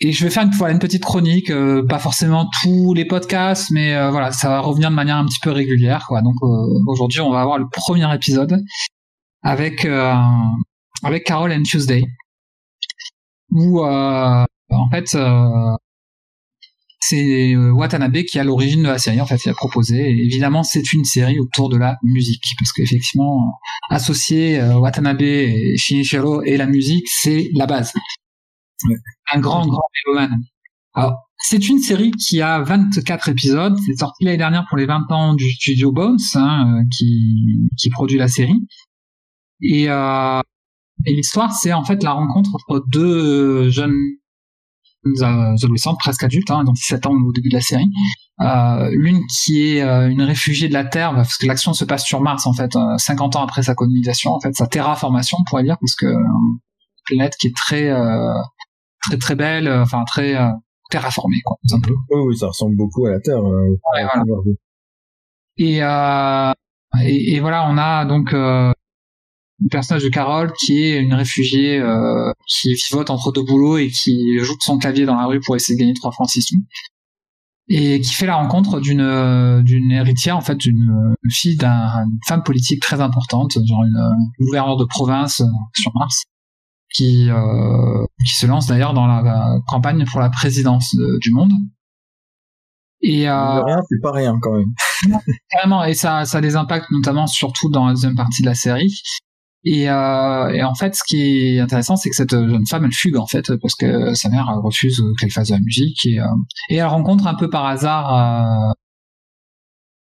et 0.00 0.12
je 0.12 0.24
vais 0.24 0.30
faire 0.30 0.42
une, 0.42 0.78
petite 0.78 1.04
chronique, 1.04 1.50
euh, 1.50 1.86
pas 1.86 1.98
forcément 1.98 2.50
tous 2.62 2.92
les 2.92 3.06
podcasts, 3.06 3.70
mais 3.70 3.94
euh, 3.94 4.10
voilà, 4.10 4.30
ça 4.30 4.48
va 4.50 4.60
revenir 4.60 4.90
de 4.90 4.94
manière 4.94 5.16
un 5.16 5.24
petit 5.24 5.40
peu 5.42 5.50
régulière, 5.50 6.04
quoi. 6.06 6.20
Donc 6.20 6.34
euh, 6.42 6.46
aujourd'hui, 6.86 7.20
on 7.20 7.30
va 7.30 7.40
avoir 7.40 7.58
le 7.58 7.66
premier 7.70 8.14
épisode 8.14 8.62
avec 9.42 9.86
euh, 9.86 10.14
avec 11.02 11.24
Carol 11.24 11.50
and 11.50 11.62
Tuesday, 11.62 12.04
où 13.50 13.80
euh, 13.84 14.44
en 14.70 14.90
fait 14.90 15.16
c'est 17.08 17.54
euh, 17.54 17.72
Watanabe 17.72 18.22
qui 18.22 18.38
à 18.38 18.44
l'origine 18.44 18.82
de 18.82 18.88
la 18.88 18.98
série. 18.98 19.20
En 19.20 19.26
fait, 19.26 19.44
il 19.44 19.48
a 19.50 19.54
proposé. 19.54 19.96
Et 19.96 20.24
évidemment, 20.24 20.62
c'est 20.62 20.92
une 20.92 21.04
série 21.04 21.38
autour 21.38 21.68
de 21.68 21.76
la 21.76 21.98
musique, 22.02 22.42
parce 22.58 22.72
qu'effectivement, 22.72 23.58
associer 23.90 24.58
euh, 24.58 24.78
Watanabe 24.78 25.22
et 25.22 25.76
Shinichiro 25.76 26.42
et 26.42 26.56
la 26.56 26.66
musique, 26.66 27.06
c'est 27.08 27.50
la 27.54 27.66
base. 27.66 27.92
Un 29.32 29.40
grand, 29.40 29.66
grand 29.66 29.88
mélomane. 30.06 30.42
Alors, 30.94 31.26
c'est 31.38 31.68
une 31.68 31.78
série 31.78 32.10
qui 32.12 32.40
a 32.40 32.62
24 32.62 33.28
épisodes. 33.28 33.76
C'est 33.84 33.96
sorti 33.96 34.24
l'année 34.24 34.38
dernière 34.38 34.66
pour 34.68 34.78
les 34.78 34.86
20 34.86 35.10
ans 35.10 35.34
du 35.34 35.50
studio 35.50 35.92
Bones, 35.92 36.18
hein, 36.34 36.80
euh, 36.80 36.84
qui, 36.96 37.68
qui 37.78 37.90
produit 37.90 38.18
la 38.18 38.28
série. 38.28 38.66
Et, 39.60 39.88
euh, 39.88 40.40
et 41.04 41.14
l'histoire, 41.14 41.52
c'est 41.52 41.72
en 41.72 41.84
fait 41.84 42.02
la 42.02 42.12
rencontre 42.12 42.50
entre 42.54 42.84
deux 42.90 43.68
jeunes 43.70 43.96
adolescentes, 45.22 45.98
presque 45.98 46.22
adultes, 46.24 46.50
hein, 46.50 46.64
donc 46.64 46.74
17 46.76 47.06
ans 47.06 47.12
au 47.12 47.32
début 47.32 47.48
de 47.48 47.54
la 47.56 47.60
série. 47.60 47.88
Euh, 48.40 48.90
L'une 48.92 49.20
qui 49.26 49.68
est 49.76 49.82
euh, 49.82 50.08
une 50.10 50.22
réfugiée 50.22 50.68
de 50.68 50.72
la 50.74 50.84
Terre, 50.84 51.14
parce 51.14 51.36
que 51.38 51.46
l'action 51.46 51.72
se 51.72 51.84
passe 51.84 52.04
sur 52.04 52.20
Mars, 52.20 52.46
en 52.46 52.52
fait, 52.52 52.74
euh, 52.76 52.96
50 52.98 53.36
ans 53.36 53.42
après 53.42 53.62
sa 53.62 53.74
colonisation, 53.74 54.32
en 54.32 54.40
fait, 54.40 54.54
sa 54.54 54.66
terraformation, 54.66 55.38
on 55.40 55.44
pourrait 55.48 55.64
dire, 55.64 55.76
parce 55.80 55.94
que 55.94 56.06
euh, 56.06 56.10
une 56.18 56.58
planète 57.06 57.34
qui 57.38 57.46
est 57.48 57.56
très... 57.56 57.88
euh, 57.88 58.32
très 59.08 59.18
très 59.18 59.34
belle, 59.36 59.68
euh, 59.68 59.82
enfin 59.82 60.02
très 60.04 60.34
euh, 60.34 60.48
terraformée 60.90 61.40
quoi, 61.44 61.56
un 61.72 61.80
peu. 61.80 61.92
Oui, 62.10 62.20
oui, 62.28 62.36
ça 62.36 62.48
ressemble 62.48 62.74
beaucoup 62.76 63.06
à 63.06 63.10
la 63.12 63.20
Terre. 63.20 63.38
euh, 63.38 63.68
Ouais, 63.94 64.02
voilà. 64.04 64.22
Et, 65.58 65.82
euh, 65.82 66.52
et, 67.02 67.34
et 67.36 67.40
voilà, 67.40 67.68
on 67.70 67.78
a 67.78 68.04
donc 68.04 68.32
euh, 68.34 68.72
le 69.60 69.68
personnage 69.70 70.02
de 70.04 70.08
Carole 70.08 70.52
qui 70.64 70.82
est 70.82 70.98
une 71.00 71.14
réfugiée 71.14 71.78
euh, 71.78 72.30
qui 72.46 72.74
vivote 72.74 73.08
entre 73.10 73.32
deux 73.32 73.42
boulots 73.42 73.78
et 73.78 73.88
qui 73.88 74.38
joue 74.40 74.54
de 74.54 74.60
son 74.62 74.78
clavier 74.78 75.06
dans 75.06 75.14
la 75.16 75.26
rue 75.26 75.40
pour 75.40 75.56
essayer 75.56 75.74
de 75.76 75.80
gagner 75.80 75.94
trois 75.94 76.12
francs 76.12 76.28
six 76.28 76.42
sous. 76.42 76.56
Et 77.68 78.00
qui 78.00 78.12
fait 78.12 78.26
la 78.26 78.36
rencontre 78.36 78.78
d'une 78.80 79.00
euh, 79.00 79.60
d'une 79.62 79.90
héritière, 79.90 80.36
en 80.36 80.40
fait, 80.40 80.54
d'une 80.56 80.88
fille 81.30 81.56
d'un- 81.56 82.06
d'une 82.06 82.18
femme 82.28 82.42
politique 82.44 82.80
très 82.80 83.00
importante, 83.00 83.52
genre 83.66 83.82
une, 83.82 83.96
une 84.38 84.46
gouverneure 84.46 84.76
de 84.76 84.84
province 84.84 85.40
euh, 85.40 85.46
sur 85.74 85.90
Mars, 85.96 86.24
qui 86.94 87.28
euh, 87.28 88.04
qui 88.24 88.34
se 88.36 88.46
lance 88.46 88.66
d'ailleurs 88.68 88.94
dans 88.94 89.06
la, 89.08 89.20
la 89.22 89.58
campagne 89.66 90.04
pour 90.04 90.20
la 90.20 90.30
présidence 90.30 90.94
de- 90.94 91.18
du 91.20 91.32
monde. 91.32 91.50
Et 93.02 93.28
euh, 93.28 93.62
rien, 93.64 93.78
c'est 93.88 94.00
pas 94.00 94.12
rien 94.12 94.38
quand 94.40 94.52
même. 94.52 94.72
Carrément, 95.50 95.84
et 95.84 95.94
ça, 95.94 96.24
ça 96.24 96.38
a 96.38 96.40
des 96.40 96.56
impacts 96.56 96.90
notamment 96.90 97.26
surtout 97.26 97.68
dans 97.70 97.86
la 97.86 97.92
deuxième 97.94 98.14
partie 98.16 98.42
de 98.42 98.46
la 98.46 98.54
série. 98.54 98.92
Et, 99.68 99.90
euh, 99.90 100.48
et 100.50 100.62
en 100.62 100.74
fait, 100.76 100.94
ce 100.94 101.02
qui 101.04 101.56
est 101.56 101.58
intéressant, 101.58 101.96
c'est 101.96 102.08
que 102.08 102.14
cette 102.14 102.30
jeune 102.30 102.66
femme, 102.68 102.84
elle 102.84 102.92
fugue 102.92 103.16
en 103.16 103.26
fait 103.26 103.52
parce 103.56 103.74
que 103.74 104.14
sa 104.14 104.28
mère 104.28 104.48
euh, 104.48 104.60
refuse 104.60 105.02
qu'elle 105.18 105.32
fasse 105.32 105.48
de 105.48 105.54
la 105.54 105.60
musique 105.60 106.06
et, 106.06 106.20
euh, 106.20 106.26
et 106.70 106.76
elle 106.76 106.86
rencontre 106.86 107.26
un 107.26 107.34
peu 107.34 107.50
par 107.50 107.66
hasard 107.66 108.14
euh, 108.14 108.72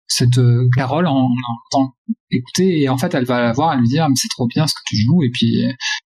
cette 0.06 0.38
euh, 0.38 0.66
Carole 0.74 1.06
en, 1.06 1.26
en 1.26 1.56
temps 1.70 1.94
écouter 2.30 2.80
et 2.80 2.88
en 2.88 2.96
fait, 2.96 3.12
elle 3.12 3.26
va 3.26 3.42
la 3.42 3.52
voir, 3.52 3.74
elle 3.74 3.80
lui 3.80 3.88
dit 3.88 3.98
ah, 3.98 4.08
mais 4.08 4.16
c'est 4.16 4.28
trop 4.28 4.46
bien 4.46 4.66
ce 4.66 4.72
que 4.72 4.80
tu 4.86 4.96
joues 4.96 5.22
et 5.22 5.30
puis 5.30 5.62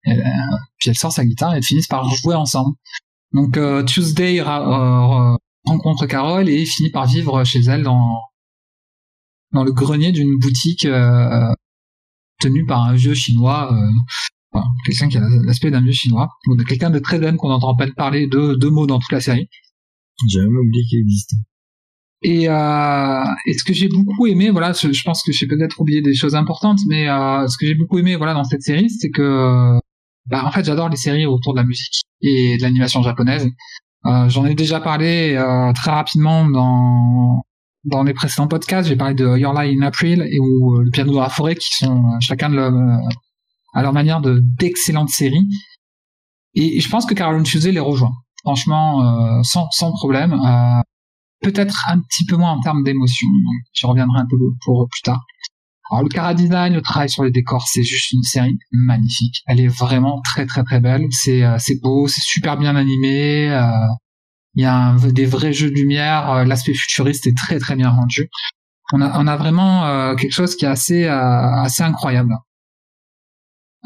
elle, 0.05 0.21
euh, 0.21 0.57
puis 0.77 0.89
elle 0.89 0.95
sort 0.97 1.11
sa 1.11 1.25
guitare 1.25 1.53
et 1.53 1.57
elles 1.57 1.63
finissent 1.63 1.87
par 1.87 2.09
jouer 2.09 2.35
ensemble. 2.35 2.75
Donc 3.33 3.57
euh, 3.57 3.83
Tuesday 3.83 4.39
euh, 4.39 5.35
rencontre 5.65 6.05
Carole 6.05 6.47
et 6.47 6.65
finit 6.65 6.91
par 6.91 7.05
vivre 7.05 7.43
chez 7.43 7.59
elle 7.59 7.83
dans 7.83 8.21
dans 9.51 9.65
le 9.65 9.73
grenier 9.73 10.13
d'une 10.13 10.37
boutique 10.39 10.87
tenue 12.39 12.65
par 12.65 12.83
un 12.83 12.93
vieux 12.93 13.13
chinois, 13.13 13.71
euh, 13.71 13.91
enfin, 14.51 14.65
quelqu'un 14.85 15.07
qui 15.09 15.17
a 15.17 15.21
l'aspect 15.45 15.71
d'un 15.71 15.81
vieux 15.81 15.91
chinois, 15.91 16.29
ou 16.47 16.55
de 16.55 16.63
quelqu'un 16.63 16.89
de 16.89 16.99
très 16.99 17.19
zen 17.19 17.37
qu'on 17.37 17.51
entend 17.51 17.73
à 17.73 17.77
peine 17.77 17.93
parler 17.93 18.27
deux, 18.27 18.57
deux 18.57 18.69
mots 18.69 18.87
dans 18.87 18.99
toute 18.99 19.11
la 19.11 19.21
série. 19.21 19.47
J'ai 20.27 20.39
même 20.39 20.55
oublié 20.55 20.83
qu'il 20.89 20.99
existait. 20.99 21.37
Et, 22.21 22.49
euh, 22.49 23.23
et 23.45 23.53
ce 23.53 23.63
que 23.63 23.73
j'ai 23.73 23.87
beaucoup 23.87 24.25
aimé, 24.25 24.49
voilà, 24.49 24.71
je, 24.73 24.91
je 24.91 25.03
pense 25.03 25.21
que 25.23 25.31
j'ai 25.31 25.45
peut-être 25.47 25.79
oublié 25.79 26.01
des 26.01 26.15
choses 26.15 26.35
importantes, 26.35 26.79
mais 26.87 27.07
euh, 27.07 27.47
ce 27.47 27.57
que 27.57 27.67
j'ai 27.67 27.75
beaucoup 27.75 27.99
aimé, 27.99 28.15
voilà, 28.15 28.33
dans 28.33 28.43
cette 28.43 28.63
série, 28.63 28.89
c'est 28.89 29.09
que, 29.09 29.77
bah, 30.27 30.43
en 30.45 30.51
fait, 30.51 30.65
j'adore 30.65 30.89
les 30.89 30.97
séries 30.97 31.25
autour 31.25 31.53
de 31.53 31.59
la 31.59 31.65
musique 31.65 32.01
et 32.21 32.57
de 32.57 32.61
l'animation 32.63 33.03
japonaise. 33.03 33.47
Euh, 34.05 34.29
J'en 34.29 34.45
ai 34.45 34.55
déjà 34.55 34.79
parlé 34.79 35.35
euh, 35.35 35.71
très 35.73 35.91
rapidement 35.91 36.47
dans 36.49 37.43
dans 37.85 38.03
les 38.03 38.13
précédents 38.13 38.47
podcasts. 38.47 38.89
J'ai 38.89 38.95
parlé 38.95 39.13
de 39.13 39.37
Your 39.37 39.53
Lie 39.53 39.77
in 39.77 39.81
April 39.81 40.21
et 40.21 40.39
ou 40.39 40.75
euh, 40.75 40.83
Le 40.83 40.91
piano 40.91 41.13
dans 41.13 41.21
la 41.21 41.29
forêt, 41.29 41.55
qui 41.55 41.69
sont 41.75 42.05
euh, 42.05 42.17
chacun 42.19 42.49
de 42.49 42.55
leur, 42.55 42.73
euh, 42.73 42.97
à 43.73 43.81
leur 43.81 43.93
manière 43.93 44.21
de 44.21 44.41
d'excellentes 44.59 45.09
séries. 45.09 45.47
Et 46.55 46.79
je 46.79 46.89
pense 46.89 47.05
que 47.05 47.13
Carolyn 47.13 47.43
Tuesday 47.43 47.71
les 47.71 47.79
rejoint, 47.79 48.13
franchement, 48.43 49.03
euh, 49.03 49.43
sans 49.43 49.69
sans 49.71 49.91
problème. 49.91 50.33
Euh, 50.33 50.81
peut-être 51.41 51.75
un 51.89 51.99
petit 51.99 52.25
peu 52.25 52.37
moins 52.37 52.51
en 52.51 52.61
termes 52.61 52.83
d'émotion. 52.83 53.27
J'y 53.73 53.85
reviendrai 53.85 54.19
un 54.19 54.25
peu 54.25 54.37
pour 54.63 54.87
plus 54.89 55.01
tard. 55.01 55.23
Alors 55.91 56.01
le 56.01 56.09
cara 56.09 56.33
le 56.33 56.79
travail 56.79 57.09
sur 57.09 57.23
les 57.23 57.29
décors, 57.29 57.67
c'est 57.67 57.83
juste 57.83 58.11
une 58.11 58.23
série 58.23 58.57
magnifique. 58.71 59.43
Elle 59.45 59.59
est 59.59 59.67
vraiment 59.67 60.19
très 60.23 60.47
très 60.47 60.63
très 60.63 60.79
belle. 60.79 61.05
C'est 61.11 61.43
euh, 61.43 61.57
c'est 61.59 61.79
beau, 61.81 62.07
c'est 62.07 62.23
super 62.23 62.57
bien 62.57 62.75
animé. 62.75 63.49
Il 64.55 64.63
y 64.63 64.65
a 64.65 64.73
un- 64.75 64.95
des 64.97 65.25
vrais 65.25 65.53
jeux 65.53 65.69
de 65.69 65.75
lumière. 65.75 66.29
euh, 66.31 66.45
L'aspect 66.45 66.73
futuriste 66.73 67.27
est 67.27 67.35
très 67.37 67.59
très 67.59 67.75
bien 67.75 67.89
rendu. 67.89 68.29
On 68.93 69.01
a 69.01 69.19
on 69.19 69.27
a 69.27 69.35
vraiment 69.37 69.85
euh, 69.87 70.15
quelque 70.15 70.31
chose 70.31 70.55
qui 70.55 70.65
est 70.65 70.69
assez 70.69 71.05
euh, 71.05 71.51
assez 71.63 71.83
incroyable. 71.83 72.33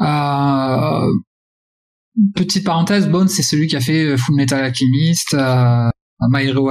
Euh, 0.00 1.12
petite 2.34 2.64
parenthèse, 2.64 3.08
Bones 3.08 3.28
c'est 3.28 3.42
celui 3.42 3.66
qui 3.66 3.76
a 3.76 3.80
fait 3.80 4.16
Full 4.16 4.36
Metal 4.36 4.62
Alchemist, 4.64 5.34
euh, 5.34 5.88
My 6.28 6.44
Hero 6.46 6.70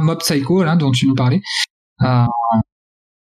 Mob 0.00 0.18
Psycho, 0.20 0.62
là, 0.64 0.76
dont 0.76 0.90
tu 0.90 1.06
nous 1.06 1.14
parlais. 1.14 1.40
Euh, 2.02 2.24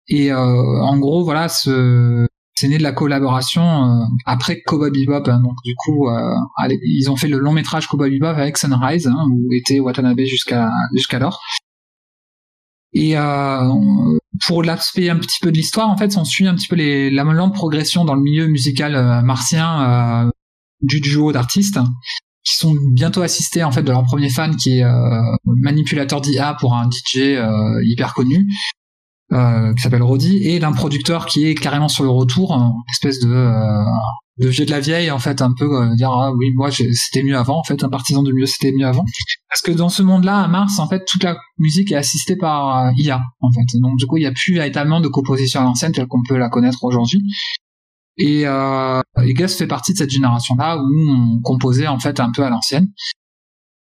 et 0.10 0.32
euh, 0.32 0.38
en 0.82 0.98
gros, 1.00 1.24
voilà, 1.24 1.50
ce, 1.50 2.28
c'est 2.58 2.68
né 2.68 2.80
de 2.80 2.84
la 2.84 2.92
collaboration 2.92 3.62
euh, 3.62 4.06
après 4.26 4.62
Cowboy 4.66 4.90
Bebop. 4.90 5.30
hein. 5.30 5.40
donc 5.42 5.58
du 5.64 5.76
coup, 5.76 6.10
euh, 6.10 6.36
allez, 6.58 6.80
ils 6.82 7.08
ont 7.12 7.16
fait 7.16 7.28
le 7.28 7.38
long 7.38 7.52
métrage 7.54 7.86
Cowboy 7.86 8.10
Bebop 8.10 8.26
avec 8.26 8.58
Sunrise, 8.58 9.06
hein, 9.06 9.28
où 9.32 9.54
était 9.54 9.80
Watanabe 9.80 10.22
jusqu'à 10.22 10.72
jusqu'alors. 10.92 11.40
Et 12.94 13.16
euh, 13.16 13.74
pour 14.48 14.64
l'aspect 14.64 15.10
un 15.10 15.18
petit 15.18 15.38
peu 15.40 15.52
de 15.52 15.58
l'histoire, 15.58 15.88
en 15.88 15.98
fait, 15.98 16.18
on 16.18 16.26
suit 16.26 16.48
un 16.48 16.56
petit 16.56 16.68
peu 16.68 16.76
les, 16.76 17.12
la 17.12 17.24
lente 17.26 17.54
progression 17.54 18.06
dans 18.06 18.16
le 18.16 18.22
milieu 18.22 18.48
musical 18.48 18.96
euh, 18.96 19.22
martien 19.22 20.26
euh, 20.26 20.30
du 20.82 21.00
duo 21.00 21.32
d'artistes 21.32 21.80
qui 22.44 22.56
sont 22.56 22.74
bientôt 22.94 23.22
assistés 23.22 23.64
en 23.64 23.72
fait 23.72 23.84
de 23.84 23.92
leur 23.92 24.04
premier 24.06 24.30
fan 24.30 24.56
qui 24.56 24.80
est 24.80 24.84
euh, 24.84 25.22
manipulateur 25.46 26.22
d'IA 26.22 26.56
pour 26.60 26.74
un 26.74 26.90
DJ 26.90 27.38
hyper 27.84 28.14
connu 28.14 28.48
euh, 29.34 29.74
qui 29.74 29.82
s'appelle 29.82 30.04
Roddy 30.04 30.38
et 30.44 30.60
d'un 30.60 30.72
producteur 30.72 31.26
qui 31.26 31.46
est 31.46 31.56
carrément 31.56 31.90
sur 31.90 32.04
le 32.04 32.10
retour, 32.10 32.54
une 32.54 32.72
espèce 32.92 33.20
de 33.20 33.32
euh, 33.32 33.84
de 34.38 34.48
vieux 34.50 34.66
de 34.66 34.72
la 34.72 34.80
vieille 34.80 35.10
en 35.10 35.20
fait 35.20 35.42
un 35.42 35.54
peu 35.54 35.66
euh, 35.66 35.96
dire 35.96 36.12
ah 36.12 36.32
oui 36.34 36.52
moi 36.56 36.70
c'était 36.72 37.24
mieux 37.24 37.36
avant 37.36 37.60
en 37.60 37.64
fait 37.64 37.84
un 37.84 37.90
partisan 37.90 38.24
de 38.24 38.32
mieux 38.32 38.46
c'était 38.46 38.72
mieux 38.72 38.86
avant. 38.86 39.04
Parce 39.50 39.62
que 39.62 39.72
dans 39.72 39.90
ce 39.90 40.04
monde-là 40.04 40.42
à 40.44 40.48
Mars 40.48 40.80
en 40.80 40.88
fait 40.88 41.04
toute 41.06 41.24
la 41.24 41.38
musique 41.58 41.92
est 41.92 41.96
assistée 41.96 42.36
par 42.36 42.86
euh, 42.86 42.92
IA 42.98 43.22
en 43.42 43.52
fait. 43.52 43.80
Donc 43.80 43.98
du 43.98 44.06
coup 44.06 44.18
il 44.18 44.22
n'y 44.22 44.28
a 44.28 44.32
plus 44.32 44.54
véritablement 44.54 45.02
de 45.02 45.08
composition 45.08 45.62
à 45.62 45.64
l'ancienne 45.64 45.92
telle 45.92 46.08
qu'on 46.08 46.22
peut 46.28 46.38
la 46.38 46.50
connaître 46.50 46.84
aujourd'hui. 46.84 47.22
Et, 48.20 48.48
euh, 48.48 49.02
et 49.24 49.34
Gus 49.34 49.56
fait 49.56 49.68
partie 49.68 49.94
de 49.94 49.98
cette 49.98 50.10
génération-là 50.10 50.78
où 50.78 51.12
on 51.12 51.42
composait 51.42 51.88
en 51.88 52.00
fait 52.00 52.20
un 52.20 52.32
peu 52.32 52.44
à 52.44 52.50
l'ancienne. 52.50 52.88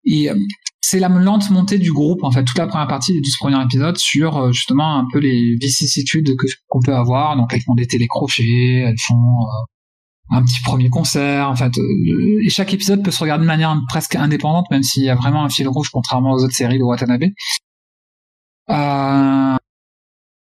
Et 0.07 0.31
euh, 0.31 0.35
c'est 0.81 1.01
la 1.01 1.09
lente 1.09 1.51
montée 1.51 1.79
du 1.79 1.93
groupe 1.93 2.23
en 2.23 2.31
fait, 2.31 2.45
toute 2.45 2.59
la 2.59 2.67
première 2.67 2.87
partie 2.87 3.21
du 3.21 3.31
premier 3.39 3.63
épisode 3.63 3.97
sur 3.97 4.37
euh, 4.37 4.53
justement 4.53 4.99
un 4.99 5.07
peu 5.13 5.19
les 5.19 5.57
vicissitudes 5.61 6.29
qu'on 6.69 6.81
peut 6.81 6.95
avoir. 6.95 7.37
Donc 7.37 7.53
elles 7.53 7.63
font 7.63 7.75
des 7.75 7.87
télécrochets, 7.87 8.85
elles 8.87 8.99
font 9.07 9.15
euh, 9.15 10.37
un 10.37 10.43
petit 10.43 10.61
premier 10.65 10.89
concert. 10.89 11.51
En 11.51 11.57
fait, 11.57 11.73
et 12.45 12.49
chaque 12.51 12.73
épisode 12.73 13.05
peut 13.05 13.11
se 13.11 13.21
regarder 13.21 13.43
de 13.43 13.49
manière 13.49 13.77
presque 13.89 14.15
indépendante, 14.15 14.67
même 14.71 14.83
s'il 14.83 15.05
y 15.05 15.11
a 15.11 15.17
vraiment 15.17 15.45
un 15.45 15.49
fil 15.49 15.69
rouge 15.69 15.91
contrairement 15.91 16.33
aux 16.33 16.45
autres 16.45 16.55
séries 16.55 16.79
de 16.79 16.85
Watanabe. 16.85 17.25
Euh, 18.71 19.57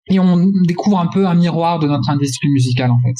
et 0.08 0.18
on 0.18 0.50
découvre 0.66 0.98
un 0.98 1.06
peu 1.06 1.26
un 1.26 1.34
miroir 1.34 1.78
de 1.78 1.86
notre 1.86 2.10
industrie 2.10 2.48
musicale 2.48 2.90
en 2.90 2.98
fait 3.00 3.14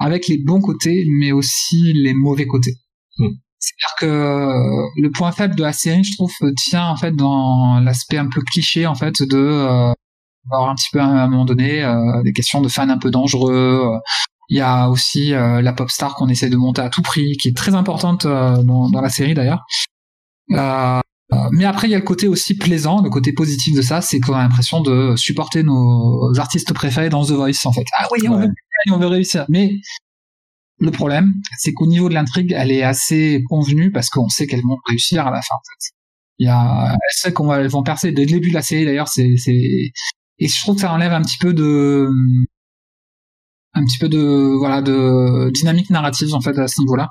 avec 0.00 0.28
les 0.28 0.38
bons 0.38 0.60
côtés, 0.60 1.04
mais 1.20 1.30
aussi 1.30 1.92
les 1.92 2.14
mauvais 2.14 2.46
côtés. 2.46 2.74
Mm. 3.18 3.28
C'est-à-dire 3.60 3.94
que 4.00 4.06
euh, 4.06 4.88
le 4.96 5.10
point 5.10 5.32
faible 5.32 5.54
de 5.54 5.62
la 5.62 5.72
série, 5.72 6.02
je 6.02 6.16
trouve, 6.16 6.32
tient 6.56 6.86
en 6.86 6.96
fait 6.96 7.12
dans 7.12 7.78
l'aspect 7.80 8.16
un 8.18 8.28
peu 8.28 8.40
cliché 8.42 8.86
en 8.86 8.94
fait 8.94 9.22
de 9.22 9.36
euh, 9.36 9.92
avoir 10.50 10.70
un 10.70 10.74
petit 10.74 10.88
peu 10.92 11.00
à 11.00 11.04
un 11.04 11.28
moment 11.28 11.44
donné 11.44 11.84
euh, 11.84 12.22
des 12.22 12.32
questions 12.32 12.60
de 12.62 12.68
fans 12.68 12.88
un 12.88 12.98
peu 12.98 13.10
dangereux. 13.10 13.82
euh. 13.94 13.98
Il 14.48 14.56
y 14.56 14.60
a 14.62 14.88
aussi 14.88 15.32
euh, 15.34 15.62
la 15.62 15.72
pop 15.72 15.90
star 15.90 16.16
qu'on 16.16 16.28
essaie 16.28 16.48
de 16.50 16.56
monter 16.56 16.80
à 16.82 16.88
tout 16.88 17.02
prix, 17.02 17.36
qui 17.36 17.48
est 17.48 17.56
très 17.56 17.74
importante 17.74 18.24
euh, 18.26 18.62
dans, 18.64 18.88
dans 18.90 19.00
la 19.00 19.08
série 19.10 19.34
d'ailleurs. 19.34 19.60
Mais 21.52 21.64
après, 21.64 21.86
il 21.86 21.90
y 21.92 21.94
a 21.94 21.98
le 21.98 22.04
côté 22.04 22.26
aussi 22.26 22.56
plaisant, 22.56 23.02
le 23.02 23.10
côté 23.10 23.32
positif 23.32 23.76
de 23.76 23.82
ça, 23.82 24.00
c'est 24.00 24.18
qu'on 24.18 24.34
a 24.34 24.42
l'impression 24.42 24.80
de 24.80 25.14
supporter 25.16 25.62
nos 25.62 26.32
artistes 26.38 26.72
préférés 26.72 27.08
dans 27.08 27.24
The 27.24 27.30
Voice 27.30 27.64
en 27.66 27.72
fait. 27.72 27.84
Ah 27.98 28.06
oui, 28.10 28.28
on 28.28 28.34
Ouais. 28.36 28.46
veut 28.48 28.52
on 28.92 28.98
veut 28.98 29.06
réussir. 29.06 29.44
Mais 29.48 29.74
le 30.80 30.90
problème, 30.90 31.34
c'est 31.58 31.72
qu'au 31.72 31.86
niveau 31.86 32.08
de 32.08 32.14
l'intrigue, 32.14 32.54
elle 32.56 32.72
est 32.72 32.82
assez 32.82 33.42
convenue 33.48 33.92
parce 33.92 34.08
qu'on 34.08 34.28
sait 34.28 34.46
qu'elles 34.46 34.62
vont 34.62 34.78
réussir 34.86 35.26
à 35.26 35.30
la 35.30 35.42
fin. 35.42 35.54
En 35.54 35.62
fait. 35.64 35.94
Il 36.38 36.46
y 36.46 36.48
a, 36.48 36.92
elles 36.92 36.98
savent 37.12 37.32
qu'on 37.34 37.46
va, 37.46 37.66
vont 37.68 37.82
percer 37.82 38.12
dès 38.12 38.24
le 38.24 38.30
début 38.30 38.48
de 38.48 38.54
la 38.54 38.62
série. 38.62 38.86
D'ailleurs, 38.86 39.08
c'est, 39.08 39.36
c'est, 39.36 39.52
et 39.52 40.48
je 40.48 40.60
trouve 40.60 40.76
que 40.76 40.80
ça 40.80 40.92
enlève 40.92 41.12
un 41.12 41.20
petit 41.20 41.36
peu 41.38 41.52
de, 41.52 42.08
un 43.74 43.84
petit 43.84 43.98
peu 43.98 44.08
de, 44.08 44.56
voilà, 44.58 44.80
de 44.80 45.50
dynamique 45.52 45.90
narrative 45.90 46.34
en 46.34 46.40
fait 46.40 46.58
à 46.58 46.66
ce 46.66 46.80
niveau-là. 46.80 47.08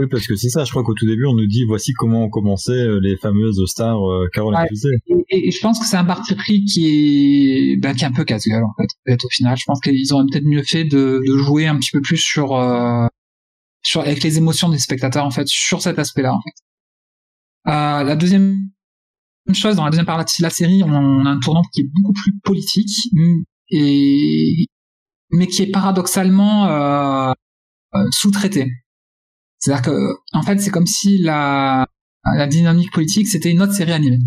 Oui, 0.00 0.06
parce 0.10 0.26
que 0.26 0.34
c'est 0.34 0.48
ça, 0.48 0.64
je 0.64 0.70
crois 0.70 0.82
qu'au 0.82 0.94
tout 0.94 1.04
début, 1.04 1.26
on 1.26 1.34
nous 1.34 1.46
dit 1.46 1.64
voici 1.66 1.92
comment 1.92 2.24
ont 2.24 2.30
commencé 2.30 2.72
euh, 2.72 3.00
les 3.02 3.18
fameuses 3.18 3.62
stars 3.66 4.02
euh, 4.02 4.28
Carole 4.32 4.54
Ouais. 4.54 4.66
et. 4.72 5.14
Et, 5.28 5.48
et 5.48 5.50
je 5.50 5.60
pense 5.60 5.78
que 5.78 5.84
c'est 5.84 5.98
un 5.98 6.06
parti 6.06 6.34
pris 6.34 6.64
qui 6.64 6.86
est, 6.86 7.76
ben, 7.76 7.94
qui 7.94 8.04
est 8.04 8.06
un 8.06 8.12
peu 8.12 8.24
casse-gueule 8.24 8.64
en 8.64 8.72
fait. 8.78 9.22
Au 9.22 9.28
final, 9.28 9.58
je 9.58 9.64
pense 9.66 9.78
qu'ils 9.82 10.10
auraient 10.14 10.24
peut-être 10.30 10.46
mieux 10.46 10.62
fait 10.62 10.84
de, 10.84 11.20
de 11.22 11.36
jouer 11.36 11.66
un 11.66 11.76
petit 11.76 11.90
peu 11.92 12.00
plus 12.00 12.16
sur, 12.16 12.54
euh, 12.56 13.06
sur 13.82 14.00
avec 14.00 14.22
les 14.22 14.38
émotions 14.38 14.70
des 14.70 14.78
spectateurs 14.78 15.26
en 15.26 15.30
fait 15.30 15.46
sur 15.46 15.82
cet 15.82 15.98
aspect-là 15.98 16.32
en 16.32 16.40
fait. 16.40 17.70
Euh, 17.70 18.02
la 18.02 18.16
deuxième 18.16 18.70
chose 19.52 19.76
dans 19.76 19.84
la 19.84 19.90
deuxième 19.90 20.06
partie 20.06 20.40
de 20.40 20.46
la 20.46 20.50
série, 20.50 20.82
on 20.82 21.26
a 21.26 21.28
un 21.28 21.40
tournant 21.40 21.62
qui 21.74 21.82
est 21.82 21.90
beaucoup 21.92 22.14
plus 22.14 22.32
politique 22.42 23.10
mm, 23.12 23.42
et 23.68 24.66
mais 25.32 25.46
qui 25.46 25.60
est 25.60 25.70
paradoxalement 25.70 26.68
euh, 26.68 27.32
euh, 27.94 28.06
sous-traité. 28.12 28.72
C'est-à-dire 29.60 29.82
que 29.82 30.14
en 30.32 30.42
fait, 30.42 30.58
c'est 30.60 30.70
comme 30.70 30.86
si 30.86 31.18
la 31.18 31.86
la 32.24 32.46
dynamique 32.46 32.92
politique, 32.92 33.28
c'était 33.28 33.50
une 33.50 33.62
autre 33.62 33.72
série 33.74 33.92
animée. 33.92 34.18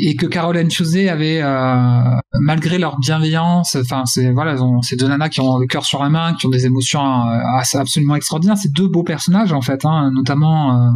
Et 0.00 0.14
que 0.14 0.26
Carol 0.26 0.56
and 0.56 0.68
Tuesday 0.68 1.08
avait, 1.08 1.42
euh, 1.42 2.02
malgré 2.40 2.78
leur 2.78 2.98
bienveillance, 3.00 3.74
enfin, 3.76 4.04
c'est 4.06 4.30
voilà, 4.32 4.56
ces 4.82 4.96
deux 4.96 5.08
nanas 5.08 5.28
qui 5.28 5.40
ont 5.40 5.58
le 5.58 5.66
cœur 5.66 5.84
sur 5.84 6.02
la 6.02 6.08
main, 6.08 6.34
qui 6.34 6.46
ont 6.46 6.50
des 6.50 6.66
émotions 6.66 7.00
euh, 7.00 7.38
absolument 7.74 8.14
extraordinaires. 8.14 8.56
C'est 8.58 8.72
deux 8.72 8.88
beaux 8.88 9.02
personnages 9.02 9.52
en 9.52 9.60
fait, 9.60 9.84
hein, 9.84 10.10
notamment. 10.14 10.86
euh, 10.88 10.90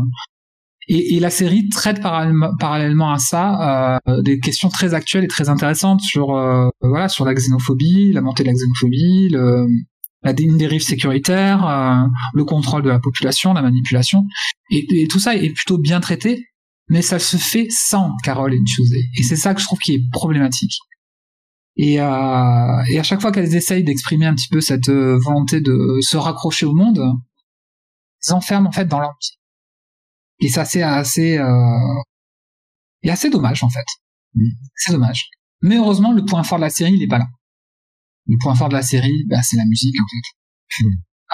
et, 0.88 1.16
et 1.16 1.20
la 1.20 1.30
série 1.30 1.68
traite 1.68 2.00
parallèlement, 2.02 2.50
parallèlement 2.58 3.12
à 3.12 3.18
ça 3.18 3.98
euh, 4.08 4.22
des 4.22 4.40
questions 4.40 4.68
très 4.68 4.94
actuelles 4.94 5.24
et 5.24 5.28
très 5.28 5.48
intéressantes 5.48 6.00
sur 6.00 6.36
euh, 6.36 6.68
voilà 6.80 7.08
sur 7.08 7.24
la 7.24 7.34
xénophobie, 7.34 8.12
la 8.12 8.20
montée 8.20 8.42
de 8.42 8.48
la 8.48 8.54
xénophobie, 8.54 9.28
le, 9.30 9.66
la 10.22 10.32
une 10.38 10.56
dérive 10.56 10.82
sécuritaire, 10.82 11.66
euh, 11.66 12.06
le 12.34 12.44
contrôle 12.44 12.82
de 12.82 12.88
la 12.88 12.98
population, 13.00 13.52
la 13.52 13.62
manipulation, 13.62 14.24
et, 14.70 14.86
et 15.02 15.08
tout 15.08 15.18
ça 15.18 15.34
est 15.34 15.50
plutôt 15.50 15.78
bien 15.78 16.00
traité, 16.00 16.46
mais 16.88 17.02
ça 17.02 17.18
se 17.18 17.36
fait 17.36 17.66
sans 17.70 18.12
Carol 18.22 18.54
et 18.54 18.62
Tuesday, 18.64 19.02
et 19.18 19.22
c'est 19.22 19.36
ça 19.36 19.54
que 19.54 19.60
je 19.60 19.66
trouve 19.66 19.78
qui 19.78 19.94
est 19.94 20.10
problématique. 20.12 20.78
Et, 21.76 22.00
euh, 22.00 22.82
et 22.90 22.98
à 22.98 23.02
chaque 23.02 23.20
fois 23.20 23.32
qu'elles 23.32 23.54
essayent 23.54 23.84
d'exprimer 23.84 24.26
un 24.26 24.34
petit 24.34 24.48
peu 24.48 24.60
cette 24.60 24.90
euh, 24.90 25.18
volonté 25.18 25.60
de 25.60 25.98
se 26.02 26.16
raccrocher 26.16 26.66
au 26.66 26.74
monde, 26.74 26.98
elles 26.98 27.12
s'enferment 28.20 28.68
en 28.68 28.72
fait 28.72 28.84
dans 28.84 29.00
leur. 29.00 29.14
Et 30.40 30.48
ça 30.48 30.64
c'est 30.64 30.82
assez 30.82 31.38
euh, 31.38 32.00
et 33.02 33.10
assez 33.10 33.30
dommage 33.30 33.64
en 33.64 33.70
fait. 33.70 33.86
Mm. 34.34 34.48
C'est 34.74 34.92
dommage. 34.92 35.30
Mais 35.62 35.76
heureusement 35.76 36.12
le 36.12 36.24
point 36.24 36.42
fort 36.42 36.58
de 36.58 36.64
la 36.64 36.70
série 36.70 36.92
il 36.92 37.02
est 37.02 37.08
pas 37.08 37.18
là. 37.18 37.26
Le 38.26 38.36
point 38.40 38.54
fort 38.54 38.68
de 38.68 38.74
la 38.74 38.82
série, 38.82 39.24
bah, 39.28 39.42
c'est 39.42 39.56
la 39.56 39.64
musique 39.64 39.96
en 40.00 40.06
fait. 40.08 40.84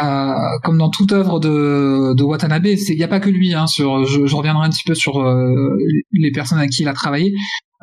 Euh, 0.00 0.58
comme 0.62 0.78
dans 0.78 0.90
toute 0.90 1.12
œuvre 1.12 1.40
de, 1.40 2.14
de 2.14 2.22
Watanabe, 2.22 2.66
il 2.66 2.96
n'y 2.96 3.02
a 3.02 3.08
pas 3.08 3.20
que 3.20 3.30
lui. 3.30 3.52
Hein, 3.54 3.66
sur, 3.66 4.04
je, 4.06 4.26
je 4.26 4.36
reviendrai 4.36 4.66
un 4.66 4.70
petit 4.70 4.84
peu 4.86 4.94
sur 4.94 5.20
euh, 5.20 5.76
les 6.12 6.30
personnes 6.30 6.58
avec 6.58 6.70
qui 6.70 6.82
il 6.82 6.88
a 6.88 6.92
travaillé. 6.94 7.32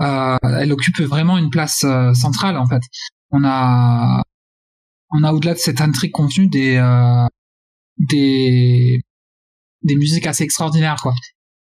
Euh, 0.02 0.38
elle 0.44 0.72
occupe 0.72 1.02
vraiment 1.02 1.38
une 1.38 1.50
place 1.50 1.84
euh, 1.84 2.14
centrale 2.14 2.58
en 2.58 2.66
fait. 2.68 2.82
On 3.32 3.44
a, 3.44 4.24
on 5.12 5.24
a 5.24 5.34
au-delà 5.34 5.54
de 5.54 5.60
cette 5.60 5.82
intrigue 5.82 6.12
contenue 6.12 6.48
des, 6.48 6.76
euh, 6.78 7.26
des, 7.98 9.02
des 9.84 9.96
musiques 9.96 10.28
assez 10.28 10.44
extraordinaires 10.44 10.98
quoi. 11.02 11.14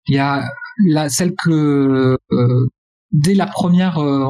Il 0.06 0.14
y 0.14 0.18
a 0.18 0.48
la 0.88 1.08
celle 1.08 1.34
que 1.34 2.16
euh, 2.32 2.68
dès 3.14 3.34
la 3.34 3.46
première 3.46 3.98
euh, 3.98 4.26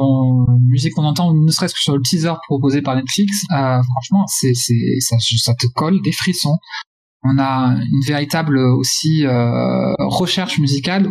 musique 0.61 0.93
qu'on 0.93 1.03
entend, 1.03 1.33
ne 1.33 1.51
serait-ce 1.51 1.73
que 1.73 1.81
sur 1.81 1.95
le 1.95 2.01
teaser 2.01 2.33
proposé 2.47 2.81
par 2.81 2.95
Netflix, 2.95 3.43
euh, 3.51 3.81
franchement, 3.81 4.25
c'est 4.27 4.53
c'est 4.53 4.99
ça, 4.99 5.53
te 5.55 5.67
colle 5.75 6.01
des 6.03 6.11
frissons. 6.11 6.57
On 7.23 7.39
a 7.39 7.75
une 7.75 8.05
véritable 8.07 8.57
aussi 8.57 9.25
euh, 9.25 9.93
recherche 9.97 10.59
musicale 10.59 11.09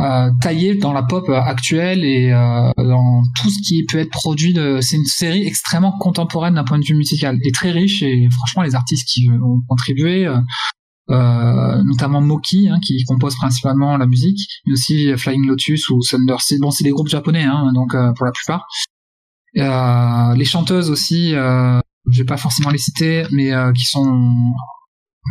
euh, 0.00 0.30
taillée 0.40 0.76
dans 0.76 0.92
la 0.92 1.02
pop 1.02 1.28
actuelle 1.28 2.04
et 2.04 2.30
euh, 2.30 2.70
dans 2.76 3.22
tout 3.36 3.50
ce 3.50 3.58
qui 3.66 3.84
peut 3.84 3.98
être 3.98 4.10
produit. 4.10 4.52
De... 4.52 4.78
C'est 4.80 4.96
une 4.96 5.04
série 5.04 5.44
extrêmement 5.44 5.98
contemporaine 5.98 6.54
d'un 6.54 6.64
point 6.64 6.78
de 6.78 6.84
vue 6.84 6.94
musical 6.94 7.36
et 7.42 7.50
très 7.50 7.72
riche. 7.72 8.04
Et 8.04 8.28
franchement, 8.30 8.62
les 8.62 8.76
artistes 8.76 9.08
qui 9.08 9.28
ont 9.28 9.60
contribué. 9.68 10.32
Euh, 11.10 11.82
notamment 11.84 12.22
Moki 12.22 12.68
hein, 12.68 12.78
qui 12.84 13.04
compose 13.04 13.36
principalement 13.36 13.96
la 13.96 14.06
musique, 14.06 14.40
mais 14.66 14.72
aussi 14.72 15.14
Flying 15.16 15.46
Lotus 15.46 15.90
ou 15.90 16.00
Thunder 16.00 16.36
Seed. 16.38 16.60
Bon, 16.60 16.70
c'est 16.70 16.84
des 16.84 16.90
groupes 16.90 17.08
japonais, 17.08 17.44
hein, 17.44 17.72
donc 17.74 17.94
euh, 17.94 18.12
pour 18.12 18.24
la 18.24 18.32
plupart. 18.32 18.66
Euh, 19.56 20.34
les 20.34 20.44
chanteuses 20.44 20.90
aussi, 20.90 21.30
je 21.30 22.18
vais 22.18 22.24
pas 22.24 22.36
forcément 22.36 22.70
les 22.70 22.78
citer, 22.78 23.24
mais 23.30 23.52
qui 23.74 23.84
sont 23.84 24.34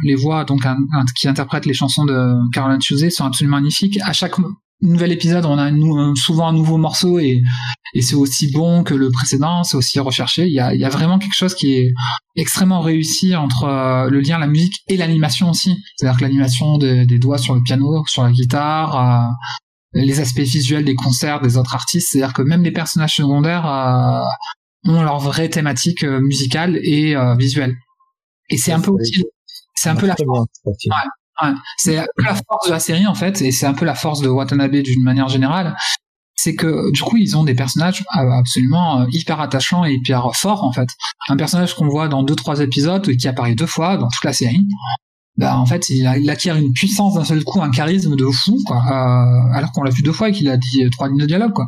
les 0.03 0.15
voix 0.15 0.43
donc 0.45 0.65
un- 0.65 0.77
un- 0.93 1.05
qui 1.15 1.27
interprètent 1.27 1.65
les 1.65 1.73
chansons 1.73 2.05
de 2.05 2.51
Caroline 2.53 2.79
Tuesday 2.79 3.09
sont 3.09 3.25
absolument 3.25 3.57
magnifiques. 3.57 3.97
À 4.03 4.13
chaque 4.13 4.33
nouvel 4.81 5.11
épisode, 5.11 5.45
on 5.45 5.57
a 5.57 5.63
un 5.71 6.15
souvent 6.15 6.47
un 6.49 6.53
nouveau 6.53 6.77
morceau 6.77 7.19
et, 7.19 7.41
et 7.93 8.01
c'est 8.01 8.15
aussi 8.15 8.51
bon 8.51 8.83
que 8.83 8.93
le 8.93 9.09
précédent, 9.11 9.63
c'est 9.63 9.77
aussi 9.77 9.99
recherché. 9.99 10.47
Il 10.47 10.53
y 10.53 10.59
a, 10.59 10.73
il 10.73 10.81
y 10.81 10.85
a 10.85 10.89
vraiment 10.89 11.19
quelque 11.19 11.35
chose 11.35 11.55
qui 11.55 11.73
est 11.73 11.93
extrêmement 12.35 12.81
réussi 12.81 13.35
entre 13.35 13.63
euh, 13.65 14.09
le 14.09 14.19
lien 14.19 14.39
la 14.39 14.47
musique 14.47 14.73
et 14.87 14.97
l'animation 14.97 15.49
aussi. 15.51 15.73
C'est-à-dire 15.95 16.17
que 16.17 16.23
l'animation 16.23 16.77
des, 16.79 17.05
des 17.05 17.19
doigts 17.19 17.37
sur 17.37 17.55
le 17.55 17.61
piano, 17.61 18.03
sur 18.07 18.23
la 18.23 18.31
guitare, 18.31 18.95
euh, 18.99 19.31
les 19.93 20.19
aspects 20.19 20.39
visuels 20.39 20.83
des 20.83 20.95
concerts 20.95 21.39
des 21.39 21.55
autres 21.55 21.75
artistes. 21.75 22.09
C'est-à-dire 22.11 22.33
que 22.33 22.41
même 22.41 22.63
les 22.63 22.71
personnages 22.71 23.15
secondaires 23.15 23.65
euh, 23.67 24.23
ont 24.91 25.01
leur 25.03 25.19
vraie 25.19 25.47
thématique 25.49 26.03
musicale 26.03 26.77
et 26.83 27.15
visuelle. 27.39 27.77
Et 28.49 28.57
c'est 28.57 28.73
un 28.73 28.81
peu 28.81 28.91
aussi, 28.91 29.23
c'est 29.75 29.89
un 29.89 29.95
peu 29.95 30.07
la. 30.07 30.15
Ouais, 31.41 31.49
c'est 31.77 31.95
force 32.47 32.67
de 32.67 32.71
la 32.71 32.79
série 32.79 33.07
en 33.07 33.15
fait, 33.15 33.41
et 33.41 33.51
c'est 33.51 33.65
un 33.65 33.73
peu 33.73 33.85
la 33.85 33.95
force 33.95 34.21
de 34.21 34.29
Watanabe 34.29 34.75
d'une 34.75 35.03
manière 35.03 35.27
générale. 35.29 35.75
C'est 36.35 36.55
que 36.55 36.91
du 36.91 37.01
coup 37.01 37.17
ils 37.17 37.37
ont 37.37 37.43
des 37.43 37.55
personnages 37.55 38.03
euh, 38.17 38.29
absolument 38.31 39.01
euh, 39.01 39.05
hyper 39.11 39.39
attachants 39.39 39.85
et 39.85 39.93
hyper 39.93 40.29
forts 40.35 40.63
en 40.63 40.71
fait. 40.71 40.89
Un 41.29 41.37
personnage 41.37 41.73
qu'on 41.75 41.87
voit 41.87 42.07
dans 42.07 42.21
deux 42.23 42.35
trois 42.35 42.59
épisodes 42.59 43.07
et 43.09 43.17
qui 43.17 43.27
apparaît 43.27 43.55
deux 43.55 43.65
fois 43.67 43.97
dans 43.97 44.09
toute 44.09 44.23
la 44.25 44.33
série, 44.33 44.67
bah 45.37 45.57
en 45.57 45.65
fait 45.65 45.89
il, 45.89 46.05
a- 46.05 46.17
il 46.17 46.29
acquiert 46.29 46.55
une 46.55 46.71
puissance 46.73 47.15
d'un 47.15 47.23
seul 47.23 47.43
coup, 47.43 47.61
un 47.61 47.71
charisme 47.71 48.15
de 48.15 48.25
fou 48.25 48.59
quoi. 48.65 48.77
euh, 48.77 49.53
alors 49.57 49.71
qu'on 49.71 49.83
l'a 49.83 49.91
vu 49.91 50.01
deux 50.03 50.11
fois 50.13 50.29
et 50.29 50.31
qu'il 50.31 50.49
a 50.49 50.57
dit 50.57 50.83
euh, 50.83 50.89
trois 50.91 51.07
lignes 51.07 51.19
de 51.21 51.25
dialogue 51.25 51.53
quoi. 51.53 51.67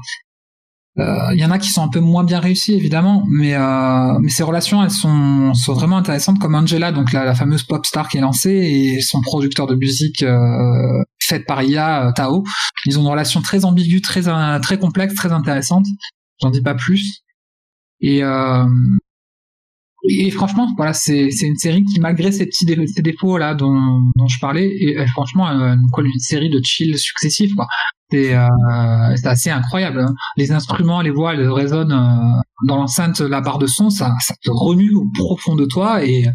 Euh, 0.97 1.33
Il 1.33 1.39
y 1.39 1.45
en 1.45 1.51
a 1.51 1.59
qui 1.59 1.69
sont 1.69 1.83
un 1.83 1.89
peu 1.89 1.99
moins 1.99 2.23
bien 2.23 2.39
réussis 2.39 2.73
évidemment, 2.73 3.25
mais 3.29 3.53
euh, 3.53 4.17
mais 4.21 4.29
ces 4.29 4.43
relations 4.43 4.81
elles 4.81 4.91
sont 4.91 5.53
sont 5.53 5.73
vraiment 5.73 5.97
intéressantes 5.97 6.39
comme 6.39 6.55
Angela 6.55 6.93
donc 6.93 7.11
la, 7.11 7.25
la 7.25 7.35
fameuse 7.35 7.63
pop 7.63 7.85
star 7.85 8.07
qui 8.07 8.17
est 8.17 8.21
lancée 8.21 8.51
et 8.51 9.01
son 9.01 9.19
producteur 9.21 9.67
de 9.67 9.75
musique 9.75 10.23
euh, 10.23 11.03
faite 11.19 11.45
par 11.45 11.61
IA 11.63 12.13
Tao. 12.15 12.43
Ils 12.85 12.97
ont 12.97 13.01
une 13.01 13.09
relation 13.09 13.41
très 13.41 13.65
ambiguë, 13.65 14.01
très 14.01 14.21
très 14.61 14.77
complexe, 14.79 15.15
très 15.15 15.33
intéressante. 15.33 15.85
J'en 16.41 16.49
dis 16.49 16.61
pas 16.61 16.75
plus. 16.75 17.23
Et 18.01 18.23
euh, 18.23 18.65
et 20.09 20.31
franchement, 20.31 20.73
voilà, 20.77 20.93
c'est 20.93 21.29
une 21.41 21.57
série 21.57 21.83
qui, 21.83 21.99
malgré 21.99 22.31
ces 22.31 22.45
petits 22.45 22.65
ces 22.93 23.01
défauts 23.01 23.37
là 23.37 23.55
dont, 23.55 24.11
dont 24.15 24.27
je 24.27 24.39
parlais, 24.39 24.67
et, 24.67 24.97
et 24.99 25.07
franchement, 25.07 25.47
euh, 25.49 25.75
nous 25.75 25.89
colle 25.89 26.07
une 26.07 26.19
série 26.19 26.49
de 26.49 26.59
chill 26.63 26.97
successifs. 26.97 27.51
C'est 28.11 28.35
euh, 28.35 28.47
assez 29.23 29.49
incroyable. 29.49 29.99
hein. 30.01 30.13
Les 30.37 30.51
instruments, 30.51 31.01
les 31.01 31.09
voix, 31.09 31.33
elles 31.33 31.49
résonnent 31.49 31.91
euh, 31.91 32.41
dans 32.67 32.75
l'enceinte, 32.77 33.19
la 33.19 33.41
barre 33.41 33.57
de 33.57 33.65
son, 33.65 33.89
ça, 33.89 34.13
ça 34.21 34.35
te 34.43 34.51
remue 34.51 34.93
au 34.93 35.05
profond 35.15 35.55
de 35.55 35.65
toi. 35.65 36.05
Et, 36.05 36.25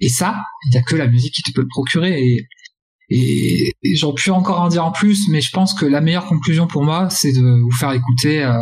et 0.00 0.08
ça, 0.10 0.36
il 0.66 0.74
y 0.74 0.76
a 0.76 0.82
que 0.82 0.94
la 0.94 1.06
musique 1.06 1.32
qui 1.32 1.42
te 1.42 1.52
peut 1.52 1.62
le 1.62 1.68
procurer. 1.68 2.20
Et, 2.20 2.46
et, 3.08 3.72
et 3.82 3.96
j'aurais 3.96 4.14
pu 4.14 4.30
encore 4.30 4.60
en 4.60 4.68
dire 4.68 4.84
en 4.84 4.92
plus, 4.92 5.28
mais 5.30 5.40
je 5.40 5.50
pense 5.52 5.72
que 5.72 5.86
la 5.86 6.02
meilleure 6.02 6.26
conclusion 6.26 6.66
pour 6.66 6.84
moi, 6.84 7.08
c'est 7.08 7.32
de 7.32 7.62
vous 7.62 7.76
faire 7.78 7.92
écouter 7.92 8.44
euh, 8.44 8.52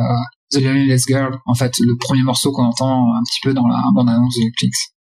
The 0.50 0.56
Loneliness 0.56 1.04
Girl, 1.06 1.38
en 1.46 1.54
fait, 1.54 1.72
le 1.80 1.96
premier 1.96 2.22
morceau 2.22 2.52
qu'on 2.52 2.64
entend 2.64 3.14
un 3.14 3.22
petit 3.22 3.40
peu 3.42 3.54
dans 3.54 3.66
la 3.66 3.80
bande-annonce 3.94 4.34
de 4.36 4.44
Netflix. 4.44 4.94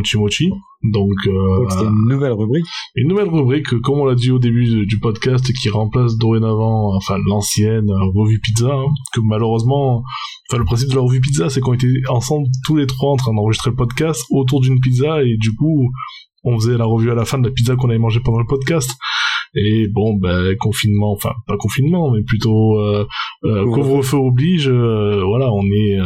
Mochi 0.00 0.18
mochi. 0.18 0.50
Donc, 0.82 1.12
euh, 1.26 1.66
une 1.84 2.08
nouvelle 2.08 2.32
rubrique. 2.32 2.64
une 2.96 3.08
nouvelle 3.08 3.28
rubrique, 3.28 3.68
comme 3.82 3.98
on 4.00 4.06
l'a 4.06 4.14
dit 4.14 4.30
au 4.30 4.38
début 4.38 4.64
du- 4.64 4.86
du 4.86 4.98
podcast, 4.98 5.44
qui 5.60 5.68
remplace 5.68 6.16
dorénavant, 6.16 6.96
enfin 6.96 7.16
l'ancienne 7.28 7.90
euh, 7.90 8.04
revue 8.14 8.40
pizza, 8.40 8.72
hein, 8.72 8.86
que 9.12 9.20
malheureusement, 9.20 10.02
enfin 10.48 10.58
le 10.58 10.64
principe 10.64 10.88
de 10.90 10.94
la 10.96 11.02
revue 11.02 11.20
pizza, 11.20 11.50
c'est 11.50 11.60
qu'on 11.60 11.74
était 11.74 11.92
ensemble 12.08 12.46
tous 12.64 12.76
les 12.76 12.86
trois 12.86 13.12
en 13.12 13.16
train 13.16 13.34
d'enregistrer 13.34 13.70
le 13.70 13.76
podcast 13.76 14.24
autour 14.30 14.60
d'une 14.62 14.80
pizza 14.80 15.22
et 15.22 15.36
du 15.36 15.54
coup, 15.54 15.90
on 16.44 16.58
faisait 16.58 16.78
la 16.78 16.86
revue 16.86 17.10
à 17.10 17.14
la 17.14 17.26
fin 17.26 17.38
de 17.38 17.46
la 17.46 17.52
pizza 17.52 17.76
qu'on 17.76 17.90
avait 17.90 17.98
mangée 17.98 18.20
pendant 18.24 18.38
le 18.40 18.46
podcast. 18.46 18.90
Et 19.56 19.88
bon, 19.88 20.14
ben 20.14 20.54
confinement, 20.60 21.12
enfin 21.12 21.32
pas 21.46 21.56
confinement, 21.56 22.10
mais 22.12 22.22
plutôt 22.22 22.78
euh, 22.78 23.04
euh, 23.44 23.64
Couvre-feu. 23.64 24.16
oblige. 24.16 24.68
euh, 24.68 25.24
voilà, 25.24 25.50
on 25.52 25.62
est, 25.64 25.98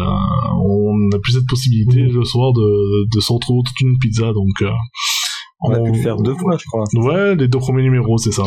on 0.64 0.96
n'a 1.12 1.18
plus 1.18 1.32
cette 1.32 1.46
possibilité 1.46 2.00
le 2.02 2.24
soir 2.24 2.52
de, 2.52 3.04
de 3.14 3.20
se 3.20 3.32
retrouver 3.32 3.60
autour 3.60 3.74
d'une 3.80 3.98
pizza, 3.98 4.32
donc. 4.32 4.62
euh, 4.62 4.70
On 5.60 5.72
a 5.72 5.80
pu 5.80 5.92
le 5.92 5.98
faire 6.02 6.16
deux 6.16 6.34
fois, 6.34 6.56
je 6.58 6.64
crois. 6.66 6.84
Ouais, 6.94 7.34
les 7.36 7.48
deux 7.48 7.58
premiers 7.58 7.82
numéros, 7.82 8.16
c'est 8.18 8.32
ça. 8.32 8.44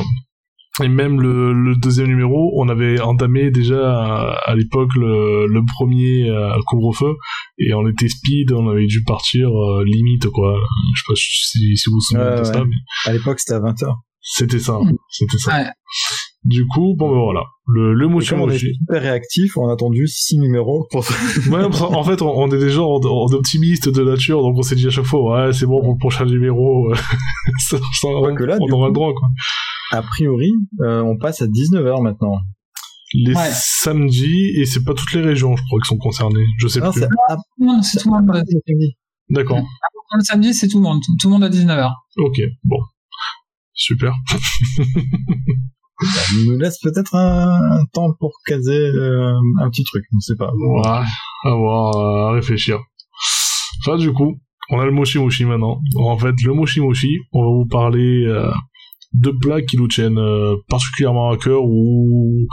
Et 0.83 0.87
même 0.87 1.19
le, 1.19 1.53
le 1.53 1.75
deuxième 1.75 2.05
numéro, 2.07 2.51
on 2.55 2.69
avait 2.69 2.99
entamé 3.01 3.49
déjà 3.49 3.99
à, 3.99 4.37
à 4.45 4.55
l'époque 4.55 4.89
le, 4.95 5.47
le 5.47 5.61
premier 5.75 6.29
euh, 6.29 6.51
couvre-feu 6.67 7.15
et 7.57 7.73
on 7.73 7.87
était 7.87 8.07
speed, 8.07 8.51
on 8.51 8.69
avait 8.69 8.85
dû 8.85 9.03
partir 9.03 9.49
euh, 9.49 9.83
limite 9.83 10.27
quoi. 10.27 10.55
Je 10.95 10.99
sais 10.99 11.03
pas 11.07 11.15
si, 11.15 11.75
si 11.77 11.89
vous 11.89 11.95
vous 11.95 12.01
souvenez 12.01 12.25
Ouais, 12.25 12.31
de 12.35 12.37
ouais. 12.41 12.43
ça, 12.45 12.63
mais 12.63 12.75
À 13.09 13.13
l'époque, 13.13 13.39
c'était 13.39 13.55
à 13.55 13.59
20h. 13.59 13.91
C'était 14.29 14.59
ça, 14.59 14.73
Mm. 14.79 14.91
c'était 15.09 15.37
ça. 15.37 15.57
Ouais. 15.57 15.69
Du 16.43 16.65
coup, 16.67 16.95
bon 16.97 17.09
ben 17.11 17.19
voilà, 17.23 17.41
le, 17.67 17.93
le 17.93 18.07
Comme 18.29 18.41
on 18.41 18.49
est 18.49 18.57
super 18.57 19.01
réactif, 19.01 19.57
on 19.57 19.67
a 19.69 19.73
attendu 19.73 20.07
six 20.07 20.37
numéros 20.39 20.85
pour 20.91 21.03
Ouais, 21.51 21.63
en 21.63 22.03
fait, 22.03 22.21
on, 22.21 22.29
on 22.37 22.47
est 22.51 22.57
des 22.59 22.69
gens 22.69 22.85
on- 22.87 23.01
on 23.05 23.27
est 23.31 23.35
optimistes 23.35 23.89
de 23.89 24.03
nature, 24.03 24.41
donc 24.41 24.55
on 24.57 24.61
s'est 24.61 24.75
dit 24.75 24.87
à 24.87 24.89
chaque 24.89 25.05
fois, 25.05 25.21
ouais, 25.47 25.53
c'est 25.53 25.65
bon 25.65 25.81
pour 25.81 25.93
le 25.93 25.97
prochain 25.97 26.25
numéro, 26.25 26.93
ça, 27.69 27.77
ça, 27.77 28.07
on, 28.07 28.33
que 28.35 28.43
là, 28.43 28.57
on 28.61 28.65
du 28.65 28.71
aura 28.71 28.87
coup- 28.87 28.87
le 28.87 28.93
droit 28.93 29.13
quoi. 29.13 29.27
A 29.91 30.01
priori, 30.03 30.51
euh, 30.81 31.01
on 31.01 31.17
passe 31.17 31.41
à 31.41 31.47
19h 31.47 32.01
maintenant. 32.03 32.37
les 33.13 33.33
Ouais. 33.33 33.49
samedis 33.53 34.51
et 34.59 34.65
c'est 34.65 34.83
pas 34.83 34.93
toutes 34.93 35.13
les 35.13 35.21
régions 35.21 35.55
je 35.55 35.63
crois 35.63 35.79
qui 35.81 35.87
sont 35.87 35.97
concernées 35.97 36.45
je 36.59 36.67
sais 36.67 36.79
Non, 36.81 36.91
plus 36.91 37.01
c'est 37.01 37.07
ah, 37.29 37.35
Tout 37.35 37.41
le 37.59 37.65
monde, 37.65 37.83
c'est 37.83 37.99
tout 37.99 38.09
le 38.13 38.21
monde. 38.21 38.43
d'accord 39.29 39.63
Le 40.17 40.23
samedi, 40.23 40.53
c'est 40.53 40.67
tout 40.67 40.77
le 40.77 40.83
monde. 40.83 41.01
Tout, 41.03 41.13
tout 41.19 41.27
le 41.27 41.33
monde 41.33 41.43
à 41.43 41.49
19h. 41.49 41.89
ok 42.17 42.37
bon 42.63 42.79
super 43.77 44.13
ça 46.01 46.35
nous 46.45 46.57
laisse 46.57 46.77
peut-être 46.79 47.15
un, 47.15 47.59
un 47.79 47.85
temps 47.93 48.13
pour 48.19 48.33
caser 48.45 48.71
euh, 48.95 49.33
un 49.61 49.69
petit 49.69 49.83
truc, 49.83 50.03
on 50.15 50.19
sait 50.19 50.35
pas. 50.35 50.51
ouais 50.53 50.81
à 51.45 51.55
voir 51.55 51.95
euh, 51.95 52.29
à 52.29 52.31
réfléchir 52.33 52.79
enfin 53.79 53.97
du 53.97 54.11
coup 54.11 54.37
on 54.69 54.79
a 54.79 54.85
le 54.85 54.91
mochi 54.91 55.17
mochi 55.17 55.45
maintenant 55.45 55.79
en 55.97 56.17
fait 56.17 56.33
le 56.43 56.53
mochi 56.53 56.81
mochi 56.81 57.17
on 57.31 57.41
va 57.41 57.47
vous 57.47 57.65
parler 57.67 58.25
euh, 58.27 58.51
de 59.13 59.31
plats 59.31 59.61
qui 59.61 59.77
nous 59.77 59.87
tiennent 59.87 60.17
euh, 60.19 60.55
particulièrement 60.69 61.29
à 61.31 61.37
cœur 61.37 61.63
ou 61.63 62.47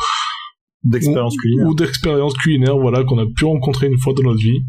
D'expérience 0.84 1.34
culinaire. 1.38 1.66
ou 1.66 1.74
d'expériences 1.74 2.34
culinaires 2.34 2.76
voilà 2.78 3.04
qu'on 3.04 3.18
a 3.18 3.24
pu 3.34 3.44
rencontrer 3.46 3.86
une 3.88 3.98
fois 3.98 4.12
dans 4.14 4.22
notre 4.22 4.40
vie 4.40 4.60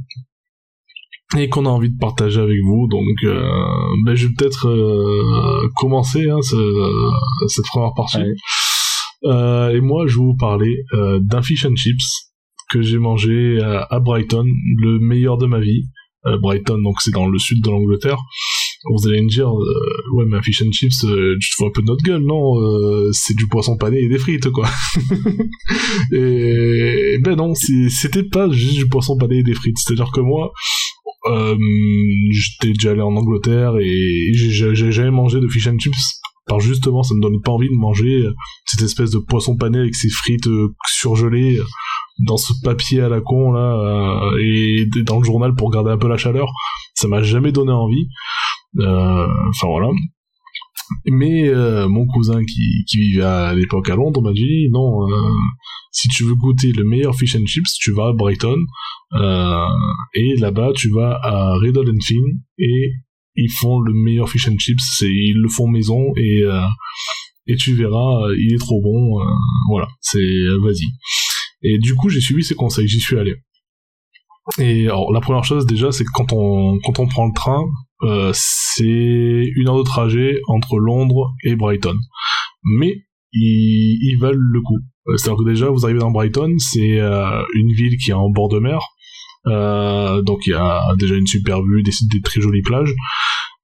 et 1.38 1.50
qu'on 1.50 1.66
a 1.66 1.70
envie 1.70 1.90
de 1.90 1.98
partager 1.98 2.40
avec 2.40 2.58
vous. 2.64 2.88
Donc 2.90 3.08
euh, 3.24 3.44
ben, 4.06 4.16
je 4.16 4.28
vais 4.28 4.34
peut-être 4.38 4.68
euh, 4.70 5.68
commencer 5.78 6.30
hein, 6.30 6.42
ce- 6.42 7.48
cette 7.48 7.66
première 7.66 7.94
partie. 7.96 8.20
Euh, 9.24 9.70
et 9.70 9.82
moi 9.82 10.06
je 10.08 10.14
vais 10.18 10.24
vous 10.24 10.36
parler 10.38 10.84
euh, 10.94 11.20
d'un 11.22 11.42
fish 11.42 11.66
and 11.66 11.76
chips 11.76 12.32
que 12.72 12.82
j'ai 12.82 12.98
mangé 13.00 13.58
euh, 13.60 13.82
à 13.90 14.00
Brighton 14.00 14.46
le 14.78 15.00
meilleur 15.00 15.38
de 15.38 15.48
ma 15.48 15.60
vie. 15.60 15.84
Euh, 16.28 16.38
Brighton 16.38 16.80
donc 16.82 17.02
c'est 17.02 17.12
dans 17.12 17.28
le 17.28 17.38
sud 17.40 17.64
de 17.64 17.70
l'Angleterre. 17.70 18.20
Vous 18.94 19.08
allez 19.08 19.24
me 19.24 19.30
dire 19.30 19.50
euh, 19.50 20.14
ouais 20.14 20.26
mais 20.28 20.38
un 20.38 20.42
fish 20.44 20.62
and 20.62 20.72
chips 20.72 21.00
tu 21.00 21.50
te 21.50 21.56
fous 21.56 21.66
un 21.66 21.72
peu 21.74 21.82
de 21.82 21.88
notre 21.88 22.04
gueule 22.04 22.24
non 22.24 22.60
Euh, 22.60 23.10
c'est 23.14 23.36
du 23.36 23.48
poisson 23.48 23.78
pané 23.78 24.00
et 24.00 24.08
des 24.10 24.20
frites 24.20 24.50
quoi. 24.52 24.70
Et 26.12 27.18
ben 27.24 27.36
non, 27.36 27.54
c'était 27.56 28.24
pas 28.24 28.50
juste 28.52 28.76
du 28.76 28.88
poisson 28.88 29.18
pané 29.18 29.38
et 29.40 29.44
des 29.44 29.54
frites. 29.54 29.78
C'est-à-dire 29.78 30.12
que 30.14 30.20
moi, 30.22 30.52
euh, 31.28 31.56
j'étais 32.32 32.74
déjà 32.74 32.92
allé 32.92 33.02
en 33.02 33.16
Angleterre 33.16 33.78
et 33.80 34.32
j'ai 34.34 34.92
jamais 34.92 35.12
mangé 35.12 35.40
de 35.40 35.48
fish 35.48 35.68
and 35.68 35.78
chips. 35.80 36.22
Par 36.48 36.60
justement, 36.60 37.02
ça 37.02 37.16
me 37.16 37.22
donnait 37.22 37.40
pas 37.44 37.52
envie 37.52 37.70
de 37.70 37.76
manger 37.76 38.22
euh, 38.22 38.34
cette 38.66 38.84
espèce 38.84 39.10
de 39.10 39.18
poisson 39.18 39.58
pané 39.58 39.80
avec 39.80 39.96
ses 39.96 40.10
frites 40.10 40.46
euh, 40.46 40.76
surgelées 40.88 41.58
euh, 41.58 41.66
dans 42.20 42.38
ce 42.38 42.54
papier 42.64 43.02
à 43.02 43.10
la 43.10 43.20
con 43.20 43.52
là 43.52 44.32
et 44.40 44.86
dans 45.04 45.20
le 45.20 45.26
journal 45.26 45.54
pour 45.56 45.70
garder 45.72 45.90
un 45.92 45.98
peu 45.98 46.08
la 46.08 46.18
chaleur. 46.18 46.48
Ça 46.94 47.08
m'a 47.08 47.22
jamais 47.24 47.52
donné 47.52 47.72
envie. 47.72 48.08
Enfin 48.80 49.68
voilà. 49.68 49.90
Mais 51.06 51.48
euh, 51.48 51.88
mon 51.88 52.06
cousin 52.06 52.44
qui, 52.44 52.84
qui 52.88 52.98
vivait 52.98 53.24
à 53.24 53.54
l'époque 53.54 53.90
à 53.90 53.96
Londres 53.96 54.22
m'a 54.22 54.34
dit 54.34 54.70
non, 54.72 55.08
euh, 55.08 55.32
si 55.92 56.08
tu 56.10 56.24
veux 56.24 56.36
goûter 56.36 56.72
le 56.74 56.84
meilleur 56.84 57.16
fish 57.16 57.36
and 57.36 57.46
chips, 57.46 57.74
tu 57.80 57.92
vas 57.92 58.10
à 58.10 58.14
Brighton 58.14 58.58
euh, 59.14 59.66
et 60.14 60.36
là-bas 60.38 60.74
tu 60.76 60.90
vas 60.90 61.20
à 61.24 61.58
Riddle 61.58 61.92
Finn 62.04 62.24
et 62.58 62.92
ils 63.36 63.52
font 63.52 63.80
le 63.80 63.94
meilleur 63.94 64.30
fish 64.30 64.48
and 64.48 64.58
chips, 64.58 64.82
c'est 64.98 65.10
ils 65.10 65.38
le 65.38 65.50
font 65.50 65.68
maison 65.68 66.14
et 66.16 66.44
euh, 66.44 66.62
et 67.48 67.56
tu 67.56 67.76
verras, 67.76 68.32
il 68.38 68.54
est 68.54 68.60
trop 68.60 68.82
bon, 68.82 69.22
euh, 69.22 69.34
voilà, 69.70 69.88
c'est 70.02 70.18
euh, 70.18 70.60
vas-y. 70.62 70.88
Et 71.62 71.78
du 71.80 71.96
coup 71.96 72.10
j'ai 72.10 72.22
suivi 72.22 72.44
ses 72.44 72.56
conseils, 72.56 72.88
j'y 72.88 73.00
suis 73.00 73.18
allé. 73.18 73.36
Et 74.60 74.86
alors 74.86 75.12
la 75.12 75.22
première 75.22 75.44
chose 75.44 75.66
déjà 75.66 75.92
c'est 75.92 76.04
que 76.04 76.12
quand 76.14 76.32
on 76.32 76.80
quand 76.84 77.00
on 77.00 77.08
prend 77.08 77.26
le 77.26 77.34
train, 77.34 77.64
euh, 78.04 78.32
c'est 78.34 78.84
une 79.56 79.68
heure 79.68 79.78
de 79.78 79.84
trajet 79.84 80.40
entre 80.48 80.78
Londres 80.78 81.34
et 81.44 81.56
Brighton. 81.56 81.98
Mais 82.64 83.06
ils, 83.34 84.00
ils 84.02 84.18
valent 84.20 84.38
le 84.38 84.62
coup. 84.62 84.80
Euh, 85.08 85.18
C'est-à-dire 85.18 85.44
que 85.44 85.50
déjà, 85.50 85.70
vous 85.70 85.86
arrivez 85.86 86.00
dans 86.00 86.12
Brighton, 86.12 86.56
c'est 86.58 87.00
euh, 87.00 87.44
une 87.54 87.72
ville 87.74 87.98
qui 87.98 88.12
est 88.12 88.14
en 88.14 88.30
bord 88.30 88.50
de 88.50 88.60
mer. 88.60 88.80
Euh, 89.48 90.24
donc 90.24 90.48
il 90.48 90.52
y 90.52 90.56
a 90.56 90.82
déjà 90.98 91.16
une 91.16 91.28
super 91.28 91.62
vue, 91.62 91.84
des, 91.84 91.92
des 92.12 92.22
très 92.22 92.42
jolies 92.42 92.64
plages. 92.64 92.94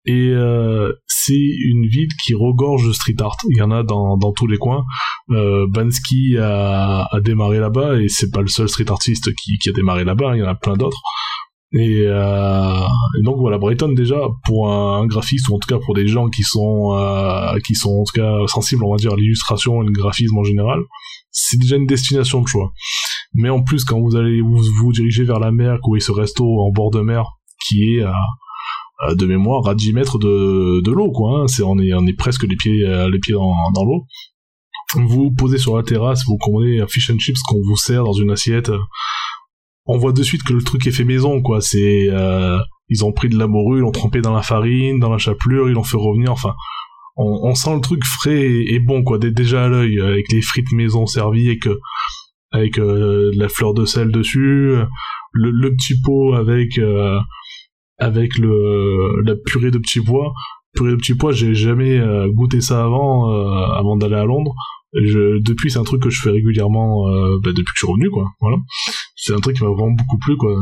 Et 0.06 0.30
euh, 0.30 0.92
c'est 1.06 1.34
une 1.34 1.86
ville 1.88 2.10
qui 2.24 2.34
regorge 2.34 2.88
de 2.88 2.94
street 2.94 3.16
art. 3.20 3.36
Il 3.50 3.58
y 3.58 3.62
en 3.62 3.72
a 3.72 3.84
dans, 3.84 4.18
dans 4.18 4.32
tous 4.32 4.48
les 4.48 4.58
coins. 4.58 4.84
Euh, 5.30 5.68
Bansky 5.70 6.38
a, 6.38 7.08
a 7.12 7.20
démarré 7.20 7.60
là-bas 7.60 8.00
et 8.00 8.08
c'est 8.10 8.32
pas 8.32 8.42
le 8.42 8.48
seul 8.48 8.68
street 8.68 8.90
artiste 8.90 9.34
qui, 9.36 9.58
qui 9.60 9.70
a 9.70 9.74
démarré 9.74 10.04
là-bas. 10.04 10.36
Il 10.36 10.40
y 10.40 10.44
en 10.44 10.48
a 10.48 10.56
plein 10.56 10.76
d'autres. 10.76 11.02
Et, 11.74 12.04
euh, 12.06 12.80
donc 13.24 13.38
voilà, 13.38 13.58
Brighton 13.58 13.94
déjà 13.94 14.18
pour 14.46 14.70
un, 14.70 15.06
graphiste 15.06 15.48
ou 15.48 15.56
en 15.56 15.60
tout 15.60 15.70
cas 15.70 15.80
pour 15.84 15.96
des 15.96 16.06
gens 16.06 16.28
qui 16.28 16.44
sont 16.44 16.94
euh, 16.98 17.58
qui 17.66 17.76
sont 17.76 18.02
en 18.02 18.04
tout 18.04 18.14
cas 18.14 18.48
sensibles, 18.48 18.84
on 18.84 18.92
va 18.92 18.98
dire 18.98 19.14
à 19.14 19.16
l'illustration 19.16 19.82
et 19.82 19.86
le 19.86 19.92
graphisme 19.92 20.38
en 20.38 20.44
général, 20.44 20.80
c'est 21.32 21.58
déjà 21.58 21.78
une 21.78 21.86
destination 21.86 22.42
de 22.42 22.48
choix. 22.48 22.74
Mais 23.34 23.50
en 23.50 23.64
plus, 23.64 23.86
quand 23.86 24.02
vous 24.02 24.18
allez 24.18 24.42
vous, 24.42 24.62
vous 24.82 24.92
diriger 24.92 25.24
vers 25.24 25.40
la 25.40 25.52
mer, 25.52 25.76
vous 25.76 25.92
voyez 25.92 26.02
ce 26.02 26.12
resto 26.12 26.44
en 26.60 26.72
bord 26.72 26.92
de 26.92 27.00
mer 27.00 27.24
qui 27.66 27.96
est 27.96 28.02
à 28.02 28.16
de 29.16 29.26
mémoire 29.26 29.68
à 29.68 29.76
10 29.76 29.94
mètres 29.94 30.20
de, 30.20 30.82
de 30.82 30.92
l'eau, 30.92 31.12
quoi. 31.12 31.42
Hein, 31.42 31.48
c'est 31.48 31.64
on 31.64 31.78
est 31.80 31.94
on 31.94 32.06
est 32.06 32.18
presque 32.18 32.44
les 32.44 32.56
pieds 32.56 32.86
euh, 32.86 33.10
les 33.10 33.20
pieds 33.20 33.34
dans, 33.34 33.54
dans 33.74 33.86
l'eau. 33.86 34.06
Vous 34.96 35.32
posez 35.32 35.58
sur 35.58 35.78
la 35.78 35.84
terrasse, 35.84 36.26
vous 36.26 36.38
commandez 36.38 36.80
un 36.80 36.88
fish 36.88 37.10
and 37.10 37.18
chips 37.18 37.42
qu'on 37.48 37.62
vous 37.66 37.78
sert 37.78 38.04
dans 38.04 38.14
une 38.14 38.32
assiette 38.32 38.72
on 39.86 39.98
voit 39.98 40.14
de 40.14 40.24
suite 40.24 40.44
que 40.44 40.54
le 40.54 40.64
truc 40.64 40.86
est 40.88 40.92
fait 40.92 41.04
maison, 41.04 41.42
quoi. 41.42 41.62
C'est, 41.62 42.08
euh, 42.10 42.58
ils 42.90 43.04
ont 43.04 43.12
pris 43.12 43.30
de 43.30 43.38
la 43.38 43.48
morue, 43.48 43.80
ils 43.80 43.82
l'ont 43.82 43.92
trempé 43.92 44.22
dans 44.22 44.34
la 44.34 44.42
farine, 44.42 45.00
dans 45.00 45.12
la 45.12 45.18
chapelure, 45.18 45.70
ils 45.70 45.74
l'ont 45.74 45.84
fait 45.84 45.98
revenir. 45.98 46.32
Enfin, 46.32 46.54
on, 47.18 47.54
sent 47.56 47.76
le 47.76 47.82
truc 47.82 48.04
frais 48.06 48.42
et, 48.42 48.80
bon, 48.80 49.04
quoi, 49.04 49.18
dé- 49.18 49.32
déjà 49.32 49.66
à 49.66 49.68
l'œil, 49.68 50.00
avec 50.00 50.32
les 50.32 50.42
frites 50.42 50.72
maison 50.72 51.06
servies, 51.06 51.48
avec 51.48 51.68
euh, 51.68 51.80
avec 52.54 52.80
euh, 52.80 53.32
la 53.36 53.48
fleur 53.48 53.74
de 53.74 53.86
sel 53.86 54.12
dessus, 54.12 54.76
le, 55.34 55.76
petit 55.76 56.02
pot 56.02 56.34
avec 56.34 56.78
euh, 56.78 57.18
avec 58.02 58.38
le 58.38 59.24
la 59.24 59.36
purée 59.36 59.72
de 59.72 59.78
petits 59.78 60.02
pois. 60.02 60.34
Purée 60.74 60.92
de 60.92 60.96
petits 60.98 61.16
pois, 61.16 61.32
j'ai 61.32 61.54
jamais 61.54 61.98
euh, 62.00 62.28
goûté 62.30 62.60
ça 62.62 62.84
avant, 62.84 63.32
euh, 63.32 63.74
avant 63.78 63.96
d'aller 63.96 64.16
à 64.16 64.26
Londres. 64.26 64.54
Depuis, 64.94 65.72
c'est 65.72 65.80
un 65.80 65.84
truc 65.84 66.02
que 66.02 66.10
je 66.10 66.20
fais 66.20 66.32
régulièrement 66.32 67.08
euh, 67.08 67.40
bah, 67.42 67.52
depuis 67.52 67.64
que 67.64 67.72
je 67.76 67.86
suis 67.86 67.92
revenu, 67.92 68.10
quoi. 68.10 68.26
Voilà 68.42 68.58
c'est 69.22 69.34
un 69.34 69.40
truc 69.40 69.56
qui 69.56 69.64
m'a 69.64 69.70
vraiment 69.70 69.92
beaucoup 69.92 70.18
plu 70.18 70.36
quoi 70.36 70.56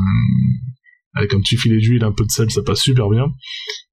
avec 1.15 1.33
un 1.33 1.39
petit 1.39 1.57
filet 1.57 1.77
d'huile 1.77 2.03
un 2.03 2.11
peu 2.11 2.25
de 2.25 2.31
sel 2.31 2.51
ça 2.51 2.61
passe 2.61 2.81
super 2.81 3.09
bien 3.09 3.27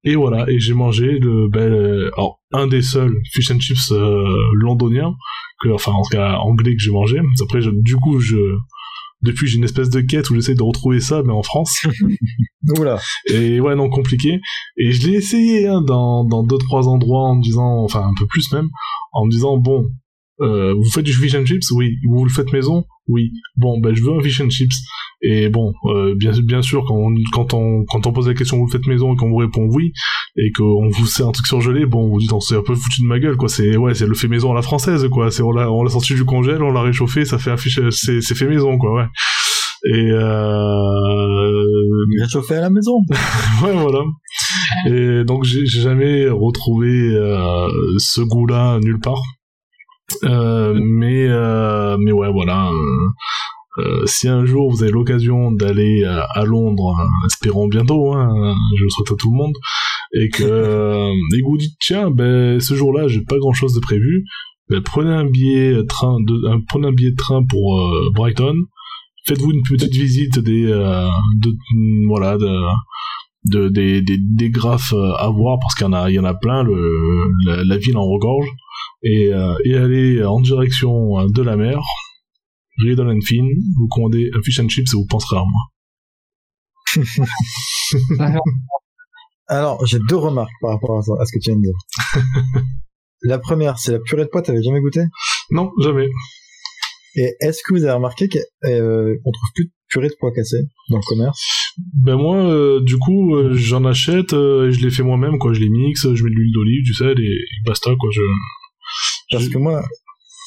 et 0.04 0.16
voilà 0.16 0.44
et 0.50 0.58
j'ai 0.58 0.74
mangé 0.74 1.18
le 1.18 1.48
ben, 1.48 1.72
euh, 1.72 2.10
alors, 2.16 2.40
un 2.52 2.66
des 2.66 2.82
seuls 2.82 3.16
fish 3.32 3.50
and 3.50 3.60
chips 3.60 3.92
londoniens 4.54 5.14
que 5.60 5.68
enfin 5.68 5.92
en 5.92 6.02
tout 6.02 6.10
cas 6.10 6.36
anglais 6.38 6.74
que 6.74 6.82
j'ai 6.82 6.90
mangé 6.90 7.18
après 7.42 7.60
du 7.72 7.96
coup 7.96 8.20
je 8.20 8.36
depuis 9.26 9.46
j'ai 9.48 9.58
une 9.58 9.64
espèce 9.64 9.90
de 9.90 10.00
quête 10.00 10.30
où 10.30 10.34
j'essaie 10.34 10.54
de 10.54 10.62
retrouver 10.62 11.00
ça 11.00 11.22
mais 11.24 11.32
en 11.32 11.42
France 11.42 11.86
Oula. 12.78 12.98
et 13.28 13.60
ouais 13.60 13.74
non 13.74 13.88
compliqué 13.90 14.40
et 14.76 14.92
je 14.92 15.06
l'ai 15.06 15.16
essayé 15.16 15.66
hein, 15.66 15.82
dans 15.82 16.24
dans 16.24 16.42
deux 16.42 16.58
trois 16.58 16.88
endroits 16.88 17.28
en 17.28 17.36
me 17.36 17.42
disant 17.42 17.82
enfin 17.84 18.00
un 18.00 18.14
peu 18.18 18.26
plus 18.26 18.50
même 18.52 18.68
en 19.12 19.26
me 19.26 19.30
disant 19.30 19.56
bon 19.56 19.86
Euh, 20.40 20.74
vous 20.74 20.90
faites 20.90 21.04
du 21.04 21.12
fish 21.12 21.34
and 21.34 21.46
chips 21.46 21.70
Oui. 21.70 21.96
Vous 22.08 22.24
le 22.24 22.30
faites 22.30 22.52
maison 22.52 22.84
Oui. 23.08 23.32
Bon, 23.56 23.80
ben 23.80 23.94
je 23.94 24.02
veux 24.02 24.12
un 24.12 24.20
fish 24.20 24.40
and 24.40 24.50
chips. 24.50 24.76
Et 25.22 25.48
bon, 25.48 25.72
euh, 25.86 26.14
bien, 26.14 26.32
bien 26.44 26.60
sûr, 26.60 26.84
quand 26.86 26.94
on, 26.94 27.14
quand, 27.32 27.54
on, 27.54 27.84
quand 27.84 28.06
on 28.06 28.12
pose 28.12 28.28
la 28.28 28.34
question 28.34 28.58
vous 28.58 28.66
le 28.66 28.70
faites 28.70 28.86
maison 28.86 29.14
et 29.14 29.16
qu'on 29.16 29.30
vous 29.30 29.36
répond 29.36 29.66
oui, 29.70 29.92
et 30.36 30.52
qu'on 30.52 30.88
vous 30.88 31.06
sert 31.06 31.26
un 31.26 31.32
truc 31.32 31.46
surgelé, 31.46 31.86
bon, 31.86 32.08
vous 32.08 32.18
dites 32.18 32.32
on 32.34 32.40
s'est 32.40 32.56
un 32.56 32.62
peu 32.62 32.74
foutu 32.74 33.00
de 33.00 33.06
ma 33.06 33.18
gueule, 33.18 33.36
quoi. 33.36 33.48
C'est 33.48 33.78
ouais, 33.78 33.94
c'est 33.94 34.06
le 34.06 34.14
fait 34.14 34.28
maison 34.28 34.52
à 34.52 34.54
la 34.54 34.62
française, 34.62 35.08
quoi. 35.10 35.30
C'est 35.30 35.42
on 35.42 35.52
l'a 35.52 35.70
on 35.72 35.82
l'a 35.82 35.90
sorti 35.90 36.14
du 36.14 36.24
congèle, 36.24 36.62
on 36.62 36.70
l'a 36.70 36.82
réchauffé, 36.82 37.24
ça 37.24 37.38
fait 37.38 37.50
un 37.50 37.56
fish, 37.56 37.80
c'est 37.90 38.20
c'est 38.20 38.34
fait 38.34 38.46
maison, 38.46 38.76
quoi. 38.76 38.94
Ouais. 38.94 39.06
Et 39.88 40.10
euh, 40.10 41.66
Réchauffé 42.20 42.56
à 42.56 42.60
la 42.62 42.70
maison. 42.70 42.98
ouais, 43.62 43.72
voilà. 43.72 44.04
Et 44.86 45.24
donc 45.24 45.44
j'ai 45.44 45.64
j'ai 45.66 45.80
jamais 45.80 46.28
retrouvé 46.28 46.88
euh, 46.88 47.68
ce 47.98 48.20
goût-là 48.20 48.78
nulle 48.80 49.00
part. 49.00 49.22
Euh, 50.24 50.74
mais 50.80 51.26
euh, 51.28 51.96
mais 51.98 52.12
ouais, 52.12 52.30
voilà. 52.32 52.70
euh, 52.70 53.08
euh, 53.78 54.06
si 54.06 54.26
un 54.28 54.46
jour 54.46 54.70
vous 54.70 54.82
avez 54.82 54.92
l'occasion 54.92 55.52
d'aller 55.52 56.04
à, 56.04 56.22
à 56.34 56.44
Londres, 56.44 56.96
euh, 56.98 57.26
espérons 57.26 57.68
bientôt, 57.68 58.14
hein, 58.14 58.54
je 58.78 58.84
le 58.84 58.88
souhaite 58.90 59.12
à 59.12 59.16
tout 59.16 59.30
le 59.30 59.36
monde, 59.36 59.52
et 60.14 60.28
que, 60.30 60.42
et 61.36 61.40
que 61.40 61.46
vous 61.46 61.58
dites 61.58 61.76
tiens, 61.80 62.10
ben 62.10 62.58
ce 62.60 62.74
jour-là 62.74 63.08
j'ai 63.08 63.20
pas 63.22 63.36
grand-chose 63.38 63.74
de 63.74 63.80
prévu, 63.80 64.24
ben, 64.70 64.80
prenez 64.80 65.10
un 65.10 65.26
billet 65.26 65.84
train, 65.88 66.16
de, 66.20 66.48
un, 66.48 66.60
prenez 66.68 66.88
un 66.88 66.92
billet 66.92 67.10
de 67.10 67.16
train 67.16 67.44
pour 67.44 67.78
Brighton, 68.14 68.54
faites-vous 69.26 69.50
une 69.52 69.62
petite 69.68 69.92
visite 69.92 70.38
des, 70.38 70.66
euh, 70.70 71.06
de, 71.42 71.52
voilà, 72.08 72.38
de, 72.38 72.58
de 73.50 73.68
des, 73.68 74.00
des, 74.02 74.16
des 74.18 74.50
graphes 74.50 74.94
à 75.18 75.28
voir 75.28 75.58
parce 75.60 75.74
qu'il 75.74 75.84
y 75.84 75.88
en 75.88 75.92
a, 75.92 76.10
il 76.10 76.14
y 76.14 76.18
en 76.18 76.24
a 76.24 76.34
plein, 76.34 76.62
le, 76.62 76.74
la, 77.44 77.62
la 77.64 77.76
ville 77.76 77.96
en 77.98 78.04
regorge, 78.06 78.46
et, 79.02 79.32
euh, 79.32 79.54
et 79.64 79.76
allez 79.76 80.24
en 80.24 80.40
direction 80.40 81.18
euh, 81.18 81.26
de 81.28 81.42
la 81.42 81.56
mer. 81.56 81.80
Riedel 82.78 83.08
and 83.08 83.20
Finn, 83.24 83.46
vous 83.76 83.88
commandez 83.88 84.30
un 84.34 84.42
fish 84.42 84.60
and 84.60 84.68
chips 84.68 84.92
et 84.92 84.96
vous 84.96 85.06
penserez 85.06 85.38
à 85.38 85.44
moi. 85.44 85.62
Alors, 89.48 89.84
j'ai 89.86 89.98
deux 90.08 90.16
remarques 90.16 90.52
par 90.60 90.72
rapport 90.72 90.98
à, 90.98 91.02
ça, 91.02 91.12
à 91.20 91.24
ce 91.24 91.32
que 91.32 91.42
tu 91.42 91.50
viens 91.50 91.58
de 91.58 91.62
dire. 91.62 91.76
la 93.22 93.38
première, 93.38 93.78
c'est 93.78 93.92
la 93.92 94.00
purée 94.00 94.24
de 94.24 94.28
pois, 94.28 94.42
t'avais 94.42 94.62
jamais 94.62 94.80
goûté? 94.80 95.04
Non, 95.50 95.72
jamais. 95.80 96.08
Et 97.14 97.34
est-ce 97.40 97.62
que 97.66 97.72
vous 97.72 97.84
avez 97.84 97.94
remarqué 97.94 98.28
qu'on 98.28 98.38
trouve 99.32 99.50
plus 99.54 99.64
de 99.66 99.70
purée 99.88 100.08
de 100.08 100.16
pois 100.20 100.32
cassés 100.32 100.64
dans 100.90 100.98
le 100.98 101.02
commerce? 101.06 101.40
Ben 101.94 102.16
moi, 102.16 102.36
euh, 102.36 102.80
du 102.80 102.96
coup, 102.98 103.36
euh, 103.36 103.54
j'en 103.54 103.84
achète 103.84 104.32
euh, 104.32 104.68
et 104.68 104.72
je 104.72 104.82
les 104.82 104.90
fais 104.90 105.02
moi-même, 105.02 105.38
quoi. 105.38 105.52
Je 105.52 105.60
les 105.60 105.68
mixe, 105.68 106.12
je 106.14 106.24
mets 106.24 106.30
de 106.30 106.34
l'huile 106.34 106.52
d'olive, 106.52 106.84
du 106.84 106.94
sel 106.94 107.18
et 107.20 107.38
basta, 107.64 107.90
quoi. 107.98 108.10
Je... 108.12 108.20
Parce 109.30 109.48
que 109.48 109.58
moi, 109.58 109.82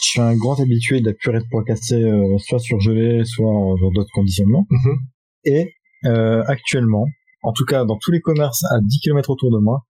je 0.03 0.07
suis 0.09 0.21
un 0.21 0.35
grand 0.35 0.59
habitué 0.59 1.01
de 1.01 1.07
la 1.07 1.13
purée 1.13 1.39
de 1.39 1.45
pois 1.51 1.63
cassés, 1.63 2.01
euh, 2.03 2.37
soit 2.37 2.59
surgelée, 2.59 3.23
soit 3.25 3.49
en- 3.49 3.75
dans 3.75 3.91
d'autres 3.91 4.11
conditionnements. 4.13 4.65
Mhm. 4.69 4.97
Et 5.45 5.73
euh, 6.05 6.43
actuellement, 6.47 7.05
en 7.43 7.51
tout 7.53 7.65
cas 7.65 7.83
dans 7.85 7.97
tous 8.01 8.11
les 8.11 8.21
commerces 8.21 8.63
à 8.71 8.79
10 8.81 8.99
km 9.01 9.29
autour 9.31 9.51
de 9.51 9.57
moi, 9.59 9.81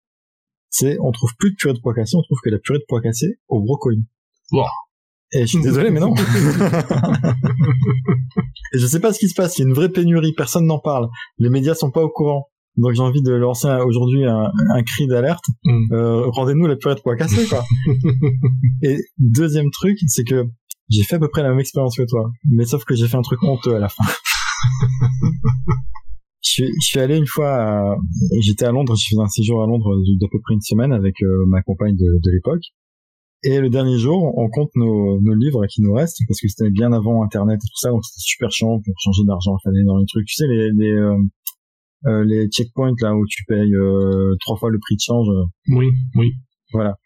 c'est 0.70 0.99
on 1.00 1.12
trouve 1.12 1.31
plus 1.39 1.50
de 1.50 1.57
purée 1.57 1.75
de 1.75 1.81
pois 1.81 1.94
cassés, 1.94 2.17
on 2.17 2.23
trouve 2.23 2.39
que 2.42 2.50
la 2.50 2.58
purée 2.58 2.78
de 2.78 2.84
pois 2.89 3.00
cassés 3.02 3.39
au 3.49 3.60
brocoli. 3.62 4.05
Wow. 4.52 4.65
Et 5.33 5.41
je 5.42 5.47
suis 5.47 5.60
désolé, 5.62 5.91
mais 5.91 6.00
non. 6.00 6.15
Et 8.75 8.78
je 8.78 8.86
sais 8.86 9.00
pas 9.00 9.12
ce 9.12 9.18
qui 9.18 9.28
se 9.28 9.34
passe. 9.34 9.58
Il 9.58 9.62
y 9.62 9.65
a 9.65 9.68
une 9.68 9.75
vraie 9.75 9.89
pénurie. 9.91 10.33
Personne 10.34 10.67
n'en 10.67 10.78
parle. 10.78 11.08
Les 11.39 11.50
médias 11.50 11.75
sont 11.75 11.91
pas 11.91 12.02
au 12.02 12.08
courant. 12.08 12.47
Donc 12.78 12.92
j'ai 12.94 13.02
envie 13.02 13.23
de 13.23 13.32
lancer 13.32 13.68
aujourd'hui 13.86 14.24
un, 14.24 14.50
un 14.70 14.82
cri 14.82 15.07
d'alerte. 15.07 15.44
Mm. 15.65 15.92
Euh, 15.92 16.26
Rendez-nous 16.31 16.66
la 16.66 16.76
purée 16.76 16.94
de 16.94 17.00
pois 17.00 17.16
cassés, 17.16 17.47
quoi. 17.47 17.65
Et 18.82 18.97
deuxième 19.18 19.70
truc, 19.70 19.98
c'est 20.07 20.24
que 20.24 20.44
j'ai 20.89 21.02
fait 21.02 21.16
à 21.16 21.18
peu 21.18 21.28
près 21.28 21.42
la 21.42 21.50
même 21.50 21.58
expérience 21.60 21.97
que 21.97 22.05
toi, 22.08 22.31
mais 22.48 22.65
sauf 22.65 22.84
que 22.84 22.94
j'ai 22.94 23.08
fait 23.08 23.16
un 23.16 23.23
truc 23.23 23.42
honteux 23.42 23.74
à 23.74 23.78
la 23.78 23.89
fin. 23.89 24.05
je, 26.42 26.50
suis, 26.50 26.65
je 26.66 26.86
suis 26.86 27.00
allé 27.00 27.16
une 27.16 27.26
fois, 27.26 27.50
à- 27.57 27.97
j'étais 28.40 28.65
à 28.65 28.73
Londres, 28.73 28.94
j'ai 28.97 29.15
fait 29.15 29.20
un 29.20 29.28
séjour 29.28 29.62
à 29.62 29.66
Londres 29.66 29.90
d'à 30.20 30.26
peu 30.31 30.39
près 30.42 30.55
une 30.55 30.60
semaine 30.62 30.92
avec 30.92 31.20
euh, 31.23 31.44
ma 31.48 31.62
compagne 31.62 31.97
de, 31.97 32.07
de 32.23 32.31
l'époque. 32.31 32.62
Et 33.44 33.60
le 33.60 33.70
dernier 33.70 33.98
jour, 33.98 34.36
on 34.36 34.48
compte 34.48 34.70
nos, 34.74 35.20
nos 35.20 35.34
livres 35.34 35.65
qui 35.66 35.81
nous 35.82 35.92
restent, 35.92 36.18
parce 36.26 36.40
que 36.40 36.48
c'était 36.48 36.70
bien 36.70 36.92
avant 36.92 37.23
Internet 37.23 37.57
et 37.62 37.68
tout 37.68 37.78
ça, 37.78 37.90
donc 37.90 38.05
c'était 38.05 38.20
super 38.24 38.50
chiant 38.50 38.81
pour 38.81 38.94
changer 38.98 39.23
d'argent, 39.24 39.57
fallait 39.62 39.84
dans 39.84 39.97
les 39.98 40.07
trucs, 40.07 40.26
tu 40.26 40.34
sais, 40.34 40.47
les, 40.48 40.70
les, 40.76 40.90
euh, 40.90 41.16
euh, 42.07 42.25
les 42.25 42.49
checkpoints 42.49 42.94
là 43.01 43.15
où 43.15 43.25
tu 43.28 43.44
payes 43.47 43.75
euh, 43.75 44.35
trois 44.41 44.57
fois 44.57 44.70
le 44.70 44.78
prix 44.78 44.94
de 44.97 45.01
change. 45.01 45.28
euh, 45.28 45.44
Oui, 45.77 45.86
oui. 46.17 46.33
voilà. 46.73 46.97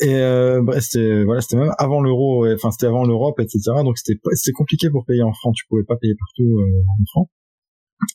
Et 0.00 0.14
euh, 0.16 0.60
bref, 0.62 0.82
c'était 0.82 1.22
voilà, 1.24 1.40
c'était 1.40 1.56
même 1.56 1.72
avant 1.78 2.00
l'euro, 2.00 2.46
enfin 2.52 2.70
c'était 2.72 2.86
avant 2.86 3.04
l'Europe, 3.04 3.38
etc. 3.38 3.60
Donc 3.84 3.96
c'était 3.96 4.18
c'était 4.32 4.52
compliqué 4.52 4.90
pour 4.90 5.04
payer 5.04 5.22
en 5.22 5.32
francs. 5.32 5.54
Tu 5.54 5.64
pouvais 5.68 5.84
pas 5.84 5.96
payer 5.96 6.14
partout 6.18 6.58
euh, 6.58 6.82
en 7.00 7.04
francs. 7.12 7.28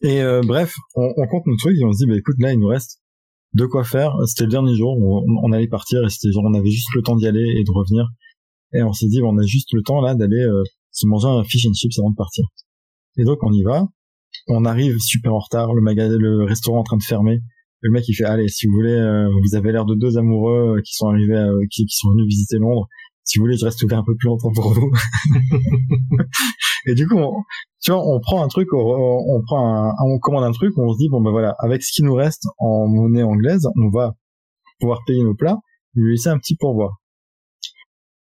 Et 0.02 0.22
euh, 0.22 0.42
bref, 0.46 0.76
on, 0.96 1.08
on 1.16 1.28
compte 1.28 1.46
nos 1.48 1.56
trucs 1.56 1.78
et 1.80 1.86
on 1.86 1.94
se 1.94 2.00
dit, 2.04 2.06
bah 2.10 2.18
écoute, 2.18 2.36
là 2.40 2.52
il 2.54 2.60
nous 2.60 2.68
reste 2.68 3.00
de 3.54 3.66
quoi 3.66 3.84
faire. 3.86 4.14
C'était 4.28 4.44
le 4.44 4.50
dernier 4.52 4.76
jour, 4.76 4.98
on, 5.00 5.24
on 5.44 5.52
allait 5.54 5.68
partir 5.70 6.04
et 6.06 6.10
c'était 6.10 6.32
genre 6.34 6.44
on 6.46 6.54
avait 6.54 6.70
juste 6.70 6.94
le 6.96 7.02
temps 7.02 7.16
d'y 7.16 7.28
aller 7.28 7.46
et 7.58 7.64
de 7.64 7.72
revenir. 7.72 8.06
Et 8.74 8.84
on 8.84 8.92
s'est 8.94 9.08
dit, 9.08 9.22
bon, 9.22 9.34
on 9.34 9.38
a 9.40 9.46
juste 9.46 9.70
le 9.74 9.82
temps 9.82 10.02
là 10.02 10.14
d'aller 10.16 10.44
euh, 10.44 10.62
se 10.92 11.08
manger 11.08 11.28
un 11.28 11.44
fish 11.46 11.66
and 11.66 11.74
chips 11.74 11.98
avant 11.98 12.12
de 12.12 12.16
partir. 12.16 12.46
Et 13.18 13.24
donc 13.24 13.40
on 13.42 13.52
y 13.54 13.64
va. 13.64 13.88
On 14.48 14.66
arrive 14.66 14.98
super 15.00 15.34
en 15.34 15.40
retard, 15.40 15.74
le 15.74 15.82
magasin, 15.82 16.18
le 16.18 16.44
restaurant 16.44 16.80
en 16.80 16.84
train 16.84 16.98
de 16.98 17.04
fermer. 17.04 17.40
Le 17.82 17.92
mec 17.92 18.08
il 18.10 18.14
fait 18.14 18.26
allez 18.26 18.48
si 18.50 18.68
vous 18.68 18.74
voulez 18.74 18.92
euh, 18.92 19.30
vous 19.42 19.56
avez 19.56 19.72
l'air 19.72 19.86
de 19.86 19.96
deux 19.96 20.18
amoureux 20.18 20.76
euh, 20.78 20.82
qui 20.82 20.94
sont 20.96 21.08
arrivés 21.08 21.38
à- 21.38 21.48
qui, 21.72 21.86
sont 21.88 22.12
venus 22.12 22.28
visiter 22.28 22.58
Londres. 22.58 22.88
Si 23.24 23.38
vous 23.38 23.46
voulez 23.46 23.56
je 23.56 23.64
reste 23.64 23.82
ouvert 23.84 24.00
un 24.00 24.04
peu 24.04 24.16
plus 24.18 24.28
longtemps 24.28 24.52
pour 24.54 24.74
vous. 24.74 24.92
Et 26.88 26.94
du 26.96 27.08
coup 27.08 27.16
on, 27.16 27.32
tu 27.82 27.92
vois 27.92 28.06
on 28.06 28.20
prend 28.20 28.44
un 28.44 28.50
truc 28.50 28.68
on, 28.74 29.42
prend 29.46 29.86
un, 29.86 29.94
on 30.04 30.20
commande 30.20 30.44
un 30.44 30.52
truc 30.52 30.78
on 30.78 30.92
se 30.92 30.98
dit 30.98 31.08
bon 31.10 31.22
ben 31.22 31.32
voilà 31.32 31.56
avec 31.60 31.82
ce 31.84 31.94
qui 31.94 32.04
nous 32.04 32.14
reste 32.16 32.48
en 32.58 32.88
monnaie 32.88 33.24
anglaise 33.24 33.66
on 33.78 33.90
va 33.90 34.16
pouvoir 34.80 35.00
payer 35.06 35.24
nos 35.24 35.36
plats 35.36 35.60
lui 35.96 36.12
laisser 36.12 36.30
un 36.30 36.38
petit 36.38 36.56
pourboire. 36.58 36.98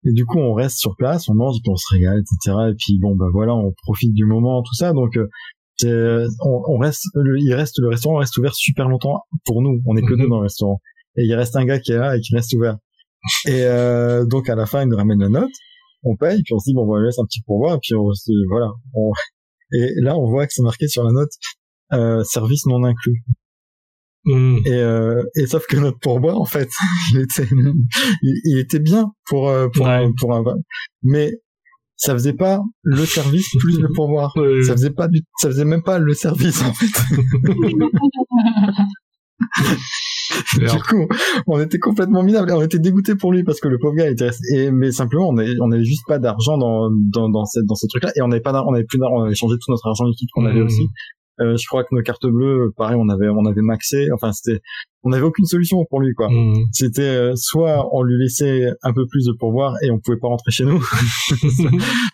Et 0.05 0.13
du 0.13 0.27
coup 0.27 0.39
on 0.39 0.55
reste 0.55 0.79
sur 0.79 0.95
place 0.97 1.29
on 1.29 1.35
mange 1.35 1.57
puis 1.63 1.73
on 1.73 1.77
se 1.77 1.93
régale 1.93 2.21
etc 2.21 2.57
et 2.71 2.75
puis 2.79 2.99
bon 3.01 3.17
ben 3.17 3.31
voilà 3.33 3.55
on 3.57 3.73
profite 3.83 4.15
du 4.15 4.27
moment 4.27 4.63
tout 4.63 4.75
ça. 4.75 4.93
Donc 4.93 5.17
euh, 5.17 5.29
on, 5.85 6.63
on 6.69 6.79
reste, 6.79 7.05
le, 7.15 7.39
il 7.39 7.53
reste, 7.55 7.79
le 7.79 7.89
restaurant 7.89 8.17
reste 8.17 8.37
ouvert 8.39 8.55
super 8.55 8.89
longtemps 8.89 9.23
pour 9.45 9.63
nous. 9.63 9.81
On 9.87 9.97
est 9.97 10.03
que 10.03 10.13
Mhm. 10.15 10.21
deux 10.21 10.29
dans 10.29 10.39
le 10.39 10.45
restaurant. 10.45 10.81
Et 11.17 11.25
il 11.25 11.35
reste 11.35 11.57
un 11.57 11.65
gars 11.65 11.79
qui 11.81 11.93
est 11.93 11.99
là 11.99 12.17
et 12.17 12.21
qui 12.21 12.35
reste 12.35 12.53
ouvert. 12.55 12.77
Et 13.47 13.63
euh, 13.65 14.25
donc 14.27 14.49
à 14.49 14.55
la 14.55 14.67
fin, 14.67 14.83
il 14.83 14.89
nous 14.89 14.97
ramène 14.97 15.21
la 15.21 15.29
note. 15.29 15.51
On 16.03 16.17
paye, 16.17 16.43
puis 16.43 16.55
on 16.55 16.59
se 16.59 16.71
dit 16.71 16.75
bon, 16.75 16.87
on 16.91 16.97
lui 16.97 17.07
laisse 17.07 17.19
un 17.19 17.25
petit 17.25 17.43
pourboire, 17.43 17.77
et 17.77 17.79
puis 17.83 17.95
on 17.95 18.11
se 18.13 18.31
voilà. 18.51 18.71
On- 18.95 19.13
Et 19.73 19.93
là, 20.01 20.17
on 20.17 20.29
voit 20.31 20.47
que 20.47 20.53
c'est 20.55 20.63
marqué 20.63 20.89
sur 20.89 21.05
la 21.05 21.13
note 21.13 21.31
euh, 21.93 22.25
service 22.25 22.65
non 22.67 22.83
inclus. 22.85 23.23
Mm. 24.25 24.59
Et, 24.67 24.73
euh, 24.73 25.23
et 25.35 25.47
sauf 25.47 25.67
que 25.67 25.77
notre 25.77 25.99
pourboire, 25.99 26.39
en 26.41 26.45
fait, 26.47 26.69
il 27.15 27.21
était, 27.21 27.47
il, 28.23 28.41
il 28.45 28.59
était 28.59 28.79
bien 28.81 29.13
pour 29.27 29.49
euh, 29.49 29.69
pour 29.75 29.87
Ouais. 29.87 29.93
un, 30.05 30.13
pour 30.19 30.35
un, 30.35 30.43
mais 31.03 31.33
ça 32.03 32.15
faisait 32.15 32.33
pas 32.33 32.61
le 32.83 33.05
service 33.05 33.49
plus 33.59 33.79
le. 33.79 33.89
Ouais, 34.37 34.63
Ça 34.65 34.73
faisait 34.73 34.91
pas 34.91 35.07
du, 35.07 35.21
ça 35.39 35.49
faisait 35.49 35.67
même 35.67 35.83
pas 35.83 35.99
le 35.99 36.15
service 36.15 36.63
en 36.63 36.73
fait. 36.73 36.87
Du 40.59 40.67
coup, 40.89 41.07
on 41.47 41.61
était 41.61 41.79
complètement 41.79 42.23
minable. 42.23 42.53
On 42.53 42.63
était 42.63 42.79
dégoûté 42.79 43.15
pour 43.17 43.33
lui 43.33 43.43
parce 43.43 43.59
que 43.61 43.69
le 43.69 43.79
pauvre 43.79 43.95
gars 43.97 44.09
était 44.09 44.27
resté. 44.27 44.45
Et, 44.55 44.71
mais 44.71 44.93
simplement, 44.93 45.29
on 45.29 45.37
avait, 45.39 45.55
on 45.61 45.71
avait 45.73 45.85
juste 45.85 46.05
pas 46.07 46.19
d'argent 46.19 46.57
dans 46.59 46.89
dans 47.13 47.29
dans 47.29 47.45
cette 47.47 47.65
dans 47.67 47.75
ces 47.75 47.89
trucs-là 47.89 48.13
et 48.17 48.23
on 48.23 48.31
avait 48.31 48.41
pas, 48.41 48.53
on 48.67 48.73
avait 48.75 48.85
plus 48.85 48.99
d'argent. 48.99 49.17
On 49.17 49.25
avait 49.25 49.35
changé 49.35 49.57
tout 49.57 49.71
notre 49.71 49.87
argent 49.89 50.05
liquide 50.05 50.29
qu'on 50.35 50.47
avait 50.47 50.61
Mhm. 50.61 50.67
aussi. 50.67 50.83
Euh, 51.41 51.57
je 51.57 51.67
crois 51.67 51.85
que 51.85 51.95
nos 51.95 52.03
cartes 52.03 52.27
bleues, 52.27 52.73
pareil, 52.77 52.97
on 52.99 53.09
avait 53.09 53.29
on 53.29 53.47
avait 53.47 53.63
maxé. 53.63 54.09
Enfin, 54.13 54.33
c'était, 54.33 54.61
on 55.03 55.13
avait 55.13 55.25
aucune 55.25 55.47
solution 55.47 55.85
pour 55.89 56.01
lui 56.01 56.13
quoi. 56.15 56.29
Mm. 56.29 56.67
C'était 56.73 57.03
euh, 57.03 57.33
soit 57.35 57.89
on 57.93 58.03
lui 58.03 58.19
laissait 58.19 58.71
un 58.83 58.93
peu 58.93 59.07
plus 59.07 59.25
de 59.25 59.33
pourboire 59.33 59.75
et 59.83 59.91
on 59.91 59.99
pouvait 59.99 60.19
pas 60.19 60.29
rentrer 60.29 60.51
chez 60.51 60.65
nous. 60.65 60.77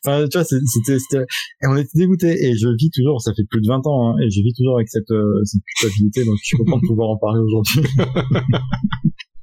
enfin, 0.05 0.27
tu 0.29 0.39
vois, 0.39 0.45
c'était, 0.45 0.99
c'était, 0.99 1.25
et 1.63 1.67
on 1.67 1.77
était 1.77 1.89
dégoûtés. 1.95 2.47
Et 2.47 2.57
je 2.57 2.69
vis 2.69 2.91
toujours, 2.91 3.21
ça 3.21 3.33
fait 3.35 3.45
plus 3.51 3.61
de 3.61 3.69
20 3.69 3.87
ans, 3.87 4.11
hein, 4.11 4.15
et 4.23 4.31
je 4.31 4.41
vis 4.43 4.53
toujours 4.55 4.77
avec 4.77 4.89
cette, 4.89 5.11
euh, 5.11 5.41
cette 5.45 5.63
culpabilité. 5.81 6.25
Donc, 6.25 6.37
je 6.41 6.45
suis 6.45 6.57
content 6.57 6.77
de 6.77 6.87
pouvoir 6.87 7.11
en 7.11 7.19
parler 7.19 7.41
aujourd'hui. 7.41 7.83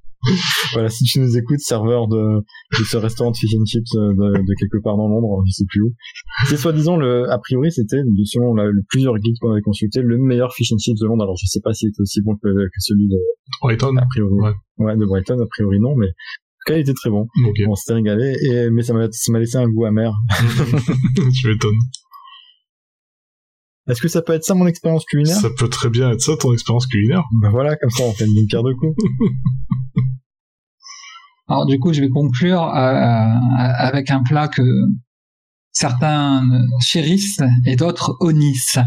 voilà, 0.73 0.89
si 0.89 1.03
tu 1.03 1.19
nous 1.19 1.37
écoutes, 1.37 1.59
serveur 1.59 2.07
de, 2.07 2.39
de 2.79 2.83
ce 2.85 2.97
restaurant 2.97 3.31
de 3.31 3.37
fish 3.37 3.53
and 3.55 3.65
chips 3.65 3.95
euh, 3.95 4.13
de, 4.13 4.37
de 4.39 4.53
quelque 4.59 4.81
part 4.83 4.95
dans 4.97 5.07
Londres, 5.07 5.43
je 5.47 5.51
sais 5.51 5.65
plus 5.67 5.81
où. 5.81 5.93
C'est 6.47 6.57
soi-disant 6.57 6.97
le, 6.97 7.29
a 7.29 7.37
priori, 7.39 7.71
c'était, 7.71 8.01
selon 8.25 8.53
la, 8.55 8.65
le- 8.65 8.83
plusieurs 8.89 9.17
guides 9.17 9.35
qu'on 9.41 9.51
avait 9.51 9.61
consultés, 9.61 10.01
le 10.01 10.17
meilleur 10.17 10.53
fish 10.53 10.71
and 10.73 10.77
chips 10.77 10.99
de 10.99 11.05
Londres. 11.07 11.23
Alors, 11.23 11.35
je 11.41 11.45
sais 11.47 11.59
pas 11.63 11.73
s'il 11.73 11.89
était 11.89 12.01
aussi 12.01 12.21
bon 12.21 12.35
que, 12.35 12.47
que 12.49 12.79
celui 12.79 13.07
de, 13.07 13.17
Brighton. 13.61 13.95
a 13.97 14.05
priori. 14.09 14.33
Ouais. 14.33 14.53
Ouais, 14.77 14.95
de 14.97 15.05
Brighton, 15.05 15.39
a 15.41 15.45
priori 15.47 15.79
non, 15.79 15.95
mais 15.95 16.07
en 16.07 16.09
tout 16.65 16.73
cas, 16.73 16.77
il 16.77 16.81
était 16.81 16.93
très 16.93 17.09
bon. 17.09 17.27
On 17.67 17.75
s'était 17.75 17.93
régalé, 17.95 18.33
et, 18.49 18.69
mais 18.71 18.83
ça 18.83 18.93
m'a, 18.93 19.07
ça 19.11 19.31
m'a 19.31 19.39
laissé 19.39 19.57
un 19.57 19.67
goût 19.67 19.85
amer. 19.85 20.11
tu 21.41 21.47
m'étonnes. 21.47 21.75
Est-ce 23.89 24.01
que 24.01 24.07
ça 24.07 24.21
peut 24.21 24.31
être 24.31 24.45
ça 24.45 24.55
mon 24.55 24.65
expérience 24.65 25.03
culinaire? 25.03 25.35
Ça 25.35 25.49
peut 25.57 25.67
très 25.67 25.89
bien 25.89 26.11
être 26.11 26.21
ça 26.21 26.37
ton 26.39 26.53
expérience 26.53 26.87
culinaire. 26.87 27.23
Ben 27.41 27.49
voilà, 27.49 27.75
comme 27.75 27.89
ça 27.89 28.03
on 28.05 28.13
fait 28.13 28.25
une 28.25 28.47
pierre 28.47 28.63
de 28.63 28.71
coups. 28.73 28.95
Alors 31.47 31.65
du 31.65 31.77
coup, 31.79 31.93
je 31.93 32.01
vais 32.01 32.09
conclure 32.09 32.63
euh, 32.63 33.27
avec 33.77 34.11
un 34.11 34.23
plat 34.23 34.47
que 34.47 34.61
certains 35.71 36.43
chérissent 36.79 37.41
et 37.65 37.75
d'autres 37.75 38.15
honnissent. 38.19 38.79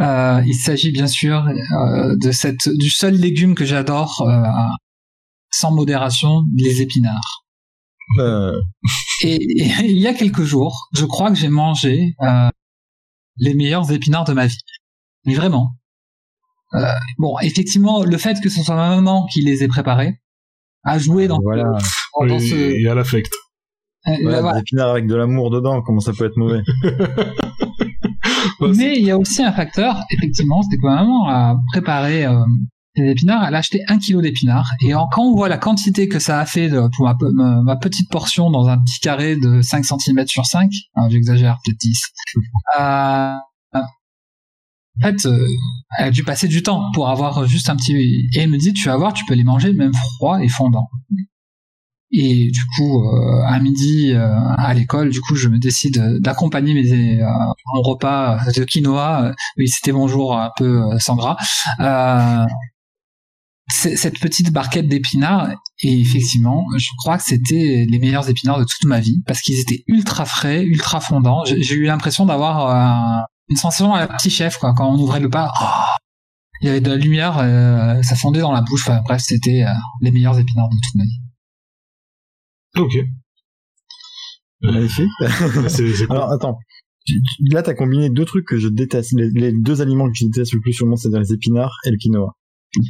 Euh, 0.00 0.42
il 0.46 0.54
s'agit 0.54 0.92
bien 0.92 1.06
sûr 1.08 1.46
euh, 1.46 2.14
de 2.22 2.30
cette 2.30 2.68
du 2.78 2.90
seul 2.90 3.14
légume 3.14 3.54
que 3.54 3.64
j'adore 3.64 4.22
euh, 4.22 4.42
sans 5.50 5.72
modération, 5.72 6.44
les 6.56 6.82
épinards. 6.82 7.44
Euh, 8.20 8.52
Et, 9.22 9.34
et 9.34 9.68
il 9.84 9.98
y 9.98 10.06
a 10.06 10.14
quelques 10.14 10.44
jours, 10.44 10.88
je 10.94 11.04
crois 11.04 11.30
que 11.30 11.36
j'ai 11.36 11.48
mangé 11.48 12.14
euh, 12.22 12.48
les 13.38 13.54
meilleurs 13.54 13.90
épinards 13.90 14.24
de 14.24 14.32
ma 14.32 14.46
vie. 14.46 14.58
Mais 15.26 15.34
vraiment. 15.34 15.74
Euh, 16.74 16.84
bon, 17.18 17.38
effectivement, 17.40 18.04
le 18.04 18.18
fait 18.18 18.40
que 18.40 18.48
ce 18.48 18.62
soit 18.62 18.76
ma 18.76 18.90
maman 18.90 19.26
qui 19.26 19.42
les 19.42 19.62
ait 19.62 19.68
préparés 19.68 20.20
a 20.84 20.98
joué 20.98 21.28
dans, 21.28 21.38
voilà, 21.42 21.64
dans 21.64 21.78
Oui, 22.36 22.40
ce. 22.48 22.54
Il 22.76 22.82
y 22.82 22.88
a 22.88 22.94
l'affect. 22.94 23.30
euh, 24.06 24.12
voilà, 24.22 24.40
voilà. 24.40 24.54
des 24.56 24.60
épinards 24.62 24.90
avec 24.90 25.06
de 25.06 25.14
l'amour 25.14 25.50
dedans, 25.50 25.82
comment 25.82 26.00
ça 26.00 26.12
peut 26.16 26.24
être 26.26 26.36
mauvais 26.36 26.62
Ouais, 28.60 28.72
Mais 28.76 28.96
il 28.98 29.04
y 29.04 29.10
a 29.10 29.18
aussi 29.18 29.42
un 29.42 29.52
facteur, 29.52 29.96
effectivement, 30.10 30.62
c'était 30.62 30.76
que 30.76 30.86
ma 30.86 30.96
maman 30.96 31.28
a 31.28 31.56
préparé 31.72 32.24
euh, 32.26 32.34
des 32.96 33.10
épinards, 33.10 33.44
elle 33.46 33.54
a 33.54 33.58
acheté 33.58 33.82
un 33.88 33.98
kilo 33.98 34.20
d'épinards, 34.20 34.68
et 34.80 34.94
en- 34.94 35.06
quand 35.08 35.22
on 35.22 35.34
voit 35.36 35.48
la 35.48 35.58
quantité 35.58 36.08
que 36.08 36.18
ça 36.18 36.40
a 36.40 36.46
fait 36.46 36.68
de- 36.68 36.88
pour 36.96 37.04
ma, 37.06 37.16
ma- 37.34 37.62
ma 37.62 37.76
petite 37.76 38.10
portion 38.10 38.50
dans 38.50 38.68
un 38.68 38.78
petit 38.78 38.98
carré 39.00 39.36
de 39.36 39.60
5 39.62 39.84
cm 39.84 40.26
sur 40.26 40.44
5, 40.46 40.70
hein, 40.96 41.08
j'exagère, 41.10 41.58
peut-être 41.64 41.78
10, 41.78 42.02
euh, 42.80 43.32
en 45.02 45.06
fait, 45.06 45.26
euh, 45.26 45.46
elle 45.98 46.06
a 46.06 46.10
dû 46.10 46.24
passer 46.24 46.48
du 46.48 46.62
temps 46.62 46.82
pour 46.94 47.08
avoir 47.08 47.46
juste 47.46 47.68
un 47.70 47.76
petit... 47.76 47.92
Et 48.34 48.40
elle 48.40 48.50
me 48.50 48.58
dit, 48.58 48.72
tu 48.72 48.88
vas 48.88 48.96
voir, 48.96 49.12
tu 49.12 49.24
peux 49.26 49.34
les 49.34 49.44
manger 49.44 49.72
même 49.72 49.92
froids 50.16 50.42
et 50.42 50.48
fondants. 50.48 50.88
Et 52.10 52.50
du 52.50 52.60
coup, 52.74 53.04
euh, 53.04 53.42
à 53.46 53.60
midi 53.60 54.12
euh, 54.12 54.32
à 54.56 54.72
l'école, 54.72 55.10
du 55.10 55.20
coup, 55.20 55.34
je 55.34 55.48
me 55.48 55.58
décide 55.58 56.20
d'accompagner 56.20 56.72
mes, 56.72 57.20
euh, 57.20 57.26
mon 57.74 57.82
repas 57.82 58.40
de 58.56 58.64
quinoa. 58.64 59.24
euh, 59.24 59.32
Oui, 59.58 59.68
c'était 59.68 59.92
mon 59.92 60.08
jour 60.08 60.34
un 60.34 60.50
peu 60.56 60.80
euh, 60.82 60.98
sans 60.98 61.16
gras. 61.16 61.36
Cette 63.70 64.18
petite 64.18 64.50
barquette 64.50 64.88
d'épinards, 64.88 65.50
et 65.82 66.00
effectivement, 66.00 66.64
je 66.78 66.88
crois 66.96 67.18
que 67.18 67.24
c'était 67.24 67.84
les 67.86 67.98
meilleurs 67.98 68.28
épinards 68.30 68.58
de 68.58 68.64
toute 68.64 68.86
ma 68.86 68.98
vie 68.98 69.22
parce 69.26 69.42
qu'ils 69.42 69.60
étaient 69.60 69.84
ultra 69.86 70.24
frais, 70.24 70.64
ultra 70.64 71.00
fondants. 71.00 71.44
J'ai 71.44 71.74
eu 71.74 71.84
l'impression 71.84 72.24
d'avoir 72.24 73.20
euh, 73.20 73.22
une 73.50 73.56
sensation 73.56 73.94
à 73.94 74.00
la 74.00 74.08
petit 74.08 74.30
chef, 74.30 74.58
quoi. 74.58 74.74
Quand 74.74 74.90
on 74.92 74.98
ouvrait 74.98 75.20
le 75.20 75.30
pas, 75.30 75.50
oh, 75.60 75.64
il 76.60 76.66
y 76.66 76.70
avait 76.70 76.80
de 76.80 76.88
la 76.90 76.96
lumière, 76.96 77.38
euh, 77.38 78.02
ça 78.02 78.16
fondait 78.16 78.40
dans 78.40 78.52
la 78.52 78.62
bouche. 78.62 78.82
Enfin, 78.88 79.00
bref, 79.04 79.20
c'était 79.24 79.62
euh, 79.64 79.70
les 80.00 80.10
meilleurs 80.10 80.38
épinards 80.38 80.68
de 80.68 80.74
toute 80.74 80.94
ma 80.96 81.04
vie. 81.04 81.20
Ok. 82.76 82.96
Magnifique. 84.60 85.08
C'est 85.68 85.88
c'est 85.94 86.06
cool. 86.06 86.16
Alors 86.16 86.32
attends, 86.32 86.58
Tu- 87.06 87.22
tu- 87.22 87.44
là 87.54 87.62
t'as 87.62 87.74
combiné 87.74 88.10
deux 88.10 88.24
trucs 88.24 88.44
que 88.46 88.58
je 88.58 88.68
déteste, 88.68 89.12
les, 89.12 89.30
les 89.30 89.52
deux 89.52 89.80
aliments 89.80 90.08
que 90.08 90.14
je 90.16 90.24
déteste 90.26 90.52
le 90.52 90.60
plus 90.60 90.72
sur 90.72 90.84
le 90.84 90.90
monde, 90.90 90.98
c'est-à-dire 90.98 91.20
les 91.20 91.32
épinards 91.32 91.76
et 91.84 91.90
le 91.90 91.96
quinoa. 91.96 92.36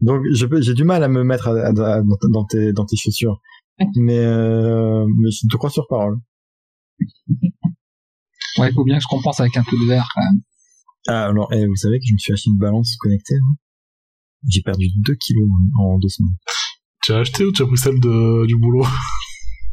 Donc 0.00 0.22
je 0.32 0.46
peux- 0.46 0.62
j'ai 0.62 0.74
du 0.74 0.84
mal 0.84 1.02
à 1.02 1.08
me 1.08 1.24
mettre 1.24 1.48
à- 1.48 1.66
à- 1.66 1.96
à- 1.98 2.02
dans, 2.30 2.44
tes, 2.44 2.72
dans 2.72 2.86
tes 2.86 2.96
chaussures, 2.96 3.40
mais 3.96 4.18
euh, 4.18 5.04
mais 5.18 5.30
je 5.32 5.46
te 5.50 5.56
crois 5.56 5.70
sur 5.70 5.86
parole. 5.88 6.18
Ouais, 8.58 8.70
il 8.70 8.74
faut 8.74 8.84
bien 8.84 8.96
que 8.96 9.02
je 9.02 9.08
compense 9.08 9.40
avec 9.40 9.56
un 9.56 9.62
peu 9.64 9.76
de 9.76 9.88
verre. 9.88 10.08
Quand 10.14 10.22
même. 10.22 10.40
Ah 11.08 11.24
alors, 11.26 11.48
eh, 11.52 11.66
vous 11.66 11.76
savez 11.76 11.98
que 11.98 12.04
je 12.06 12.12
me 12.12 12.18
suis 12.18 12.32
acheté 12.32 12.50
une 12.50 12.58
balance 12.58 12.96
connectée. 12.98 13.34
hein 13.36 13.54
j'ai 14.48 14.62
perdu 14.62 14.86
2 15.04 15.14
kilos 15.14 15.48
en 15.78 15.82
en 15.94 15.98
deux 15.98 16.08
semaines. 16.08 16.34
Tu 17.02 17.12
as 17.12 17.18
acheté 17.18 17.44
ou 17.44 17.52
tu 17.52 17.62
as 17.62 17.66
pris 17.66 17.76
celle 17.78 17.98
de, 18.00 18.46
du 18.46 18.56
boulot? 18.56 18.84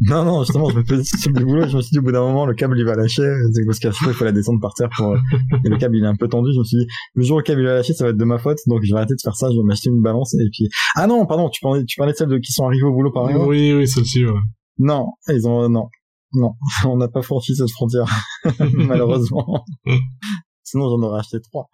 Non, 0.02 0.26
non, 0.26 0.44
justement, 0.44 0.70
je 0.70 0.76
me 0.76 0.84
faisais 0.84 1.04
sur 1.06 1.32
le 1.32 1.46
boulot, 1.46 1.70
je 1.70 1.78
me 1.78 1.82
suis 1.82 1.92
dit, 1.92 2.00
au 2.00 2.02
bout 2.02 2.12
d'un 2.12 2.20
moment, 2.20 2.46
le 2.46 2.54
câble, 2.54 2.78
il 2.78 2.84
va 2.84 2.96
lâcher, 2.96 3.32
c'est 3.54 3.66
parce 3.66 3.80
qu'à 3.80 3.94
chaque 3.94 4.02
fois, 4.02 4.12
il 4.12 4.16
faut 4.16 4.26
la 4.26 4.34
descendre 4.34 4.60
par 4.60 4.74
terre 4.74 4.90
pour, 4.94 5.16
et 5.16 5.70
le 5.70 5.78
câble, 5.78 5.96
il 5.96 6.04
est 6.04 6.08
un 6.08 6.18
peu 6.18 6.28
tendu, 6.28 6.52
je 6.54 6.60
me 6.60 6.64
suis 6.66 6.80
dit, 6.80 6.88
le 7.14 7.24
jour 7.24 7.36
où 7.38 7.40
le 7.40 7.44
câble, 7.44 7.62
il 7.62 7.66
va 7.66 7.76
lâcher, 7.76 7.94
ça 7.94 8.04
va 8.04 8.10
être 8.10 8.18
de 8.18 8.26
ma 8.26 8.38
faute, 8.38 8.58
donc 8.68 8.82
je 8.84 8.92
vais 8.92 8.98
arrêter 8.98 9.14
de 9.14 9.22
faire 9.24 9.38
ça, 9.38 9.48
je 9.50 9.56
vais 9.58 9.64
m'acheter 9.64 9.90
une 9.90 10.02
balance, 10.02 10.34
et 10.34 10.50
puis, 10.52 10.68
ah 10.98 11.08
non, 11.08 11.26
pardon, 11.26 11.48
tu 11.50 11.62
parlais, 11.62 11.86
tu 11.86 11.96
parlais 11.96 12.12
de 12.12 12.18
celles 12.18 12.28
de, 12.28 12.38
qui 12.40 12.52
sont 12.52 12.66
arrivées 12.66 12.84
au 12.84 12.92
boulot 12.92 13.14
par 13.14 13.30
erreur? 13.30 13.48
Oui, 13.48 13.72
oui, 13.74 13.88
celle-ci, 13.88 14.26
ouais. 14.26 14.34
Non, 14.80 15.14
ils 15.30 15.48
ont, 15.48 15.70
non, 15.70 15.88
non, 16.36 16.56
on 16.86 16.98
n'a 16.98 17.08
pas 17.08 17.22
franchi 17.22 17.56
cette 17.56 17.72
frontière, 17.72 18.08
malheureusement. 18.74 19.66
Sinon, 20.64 20.90
j'en 20.90 21.02
aurais 21.08 21.20
acheté 21.20 21.40
trois. 21.42 21.70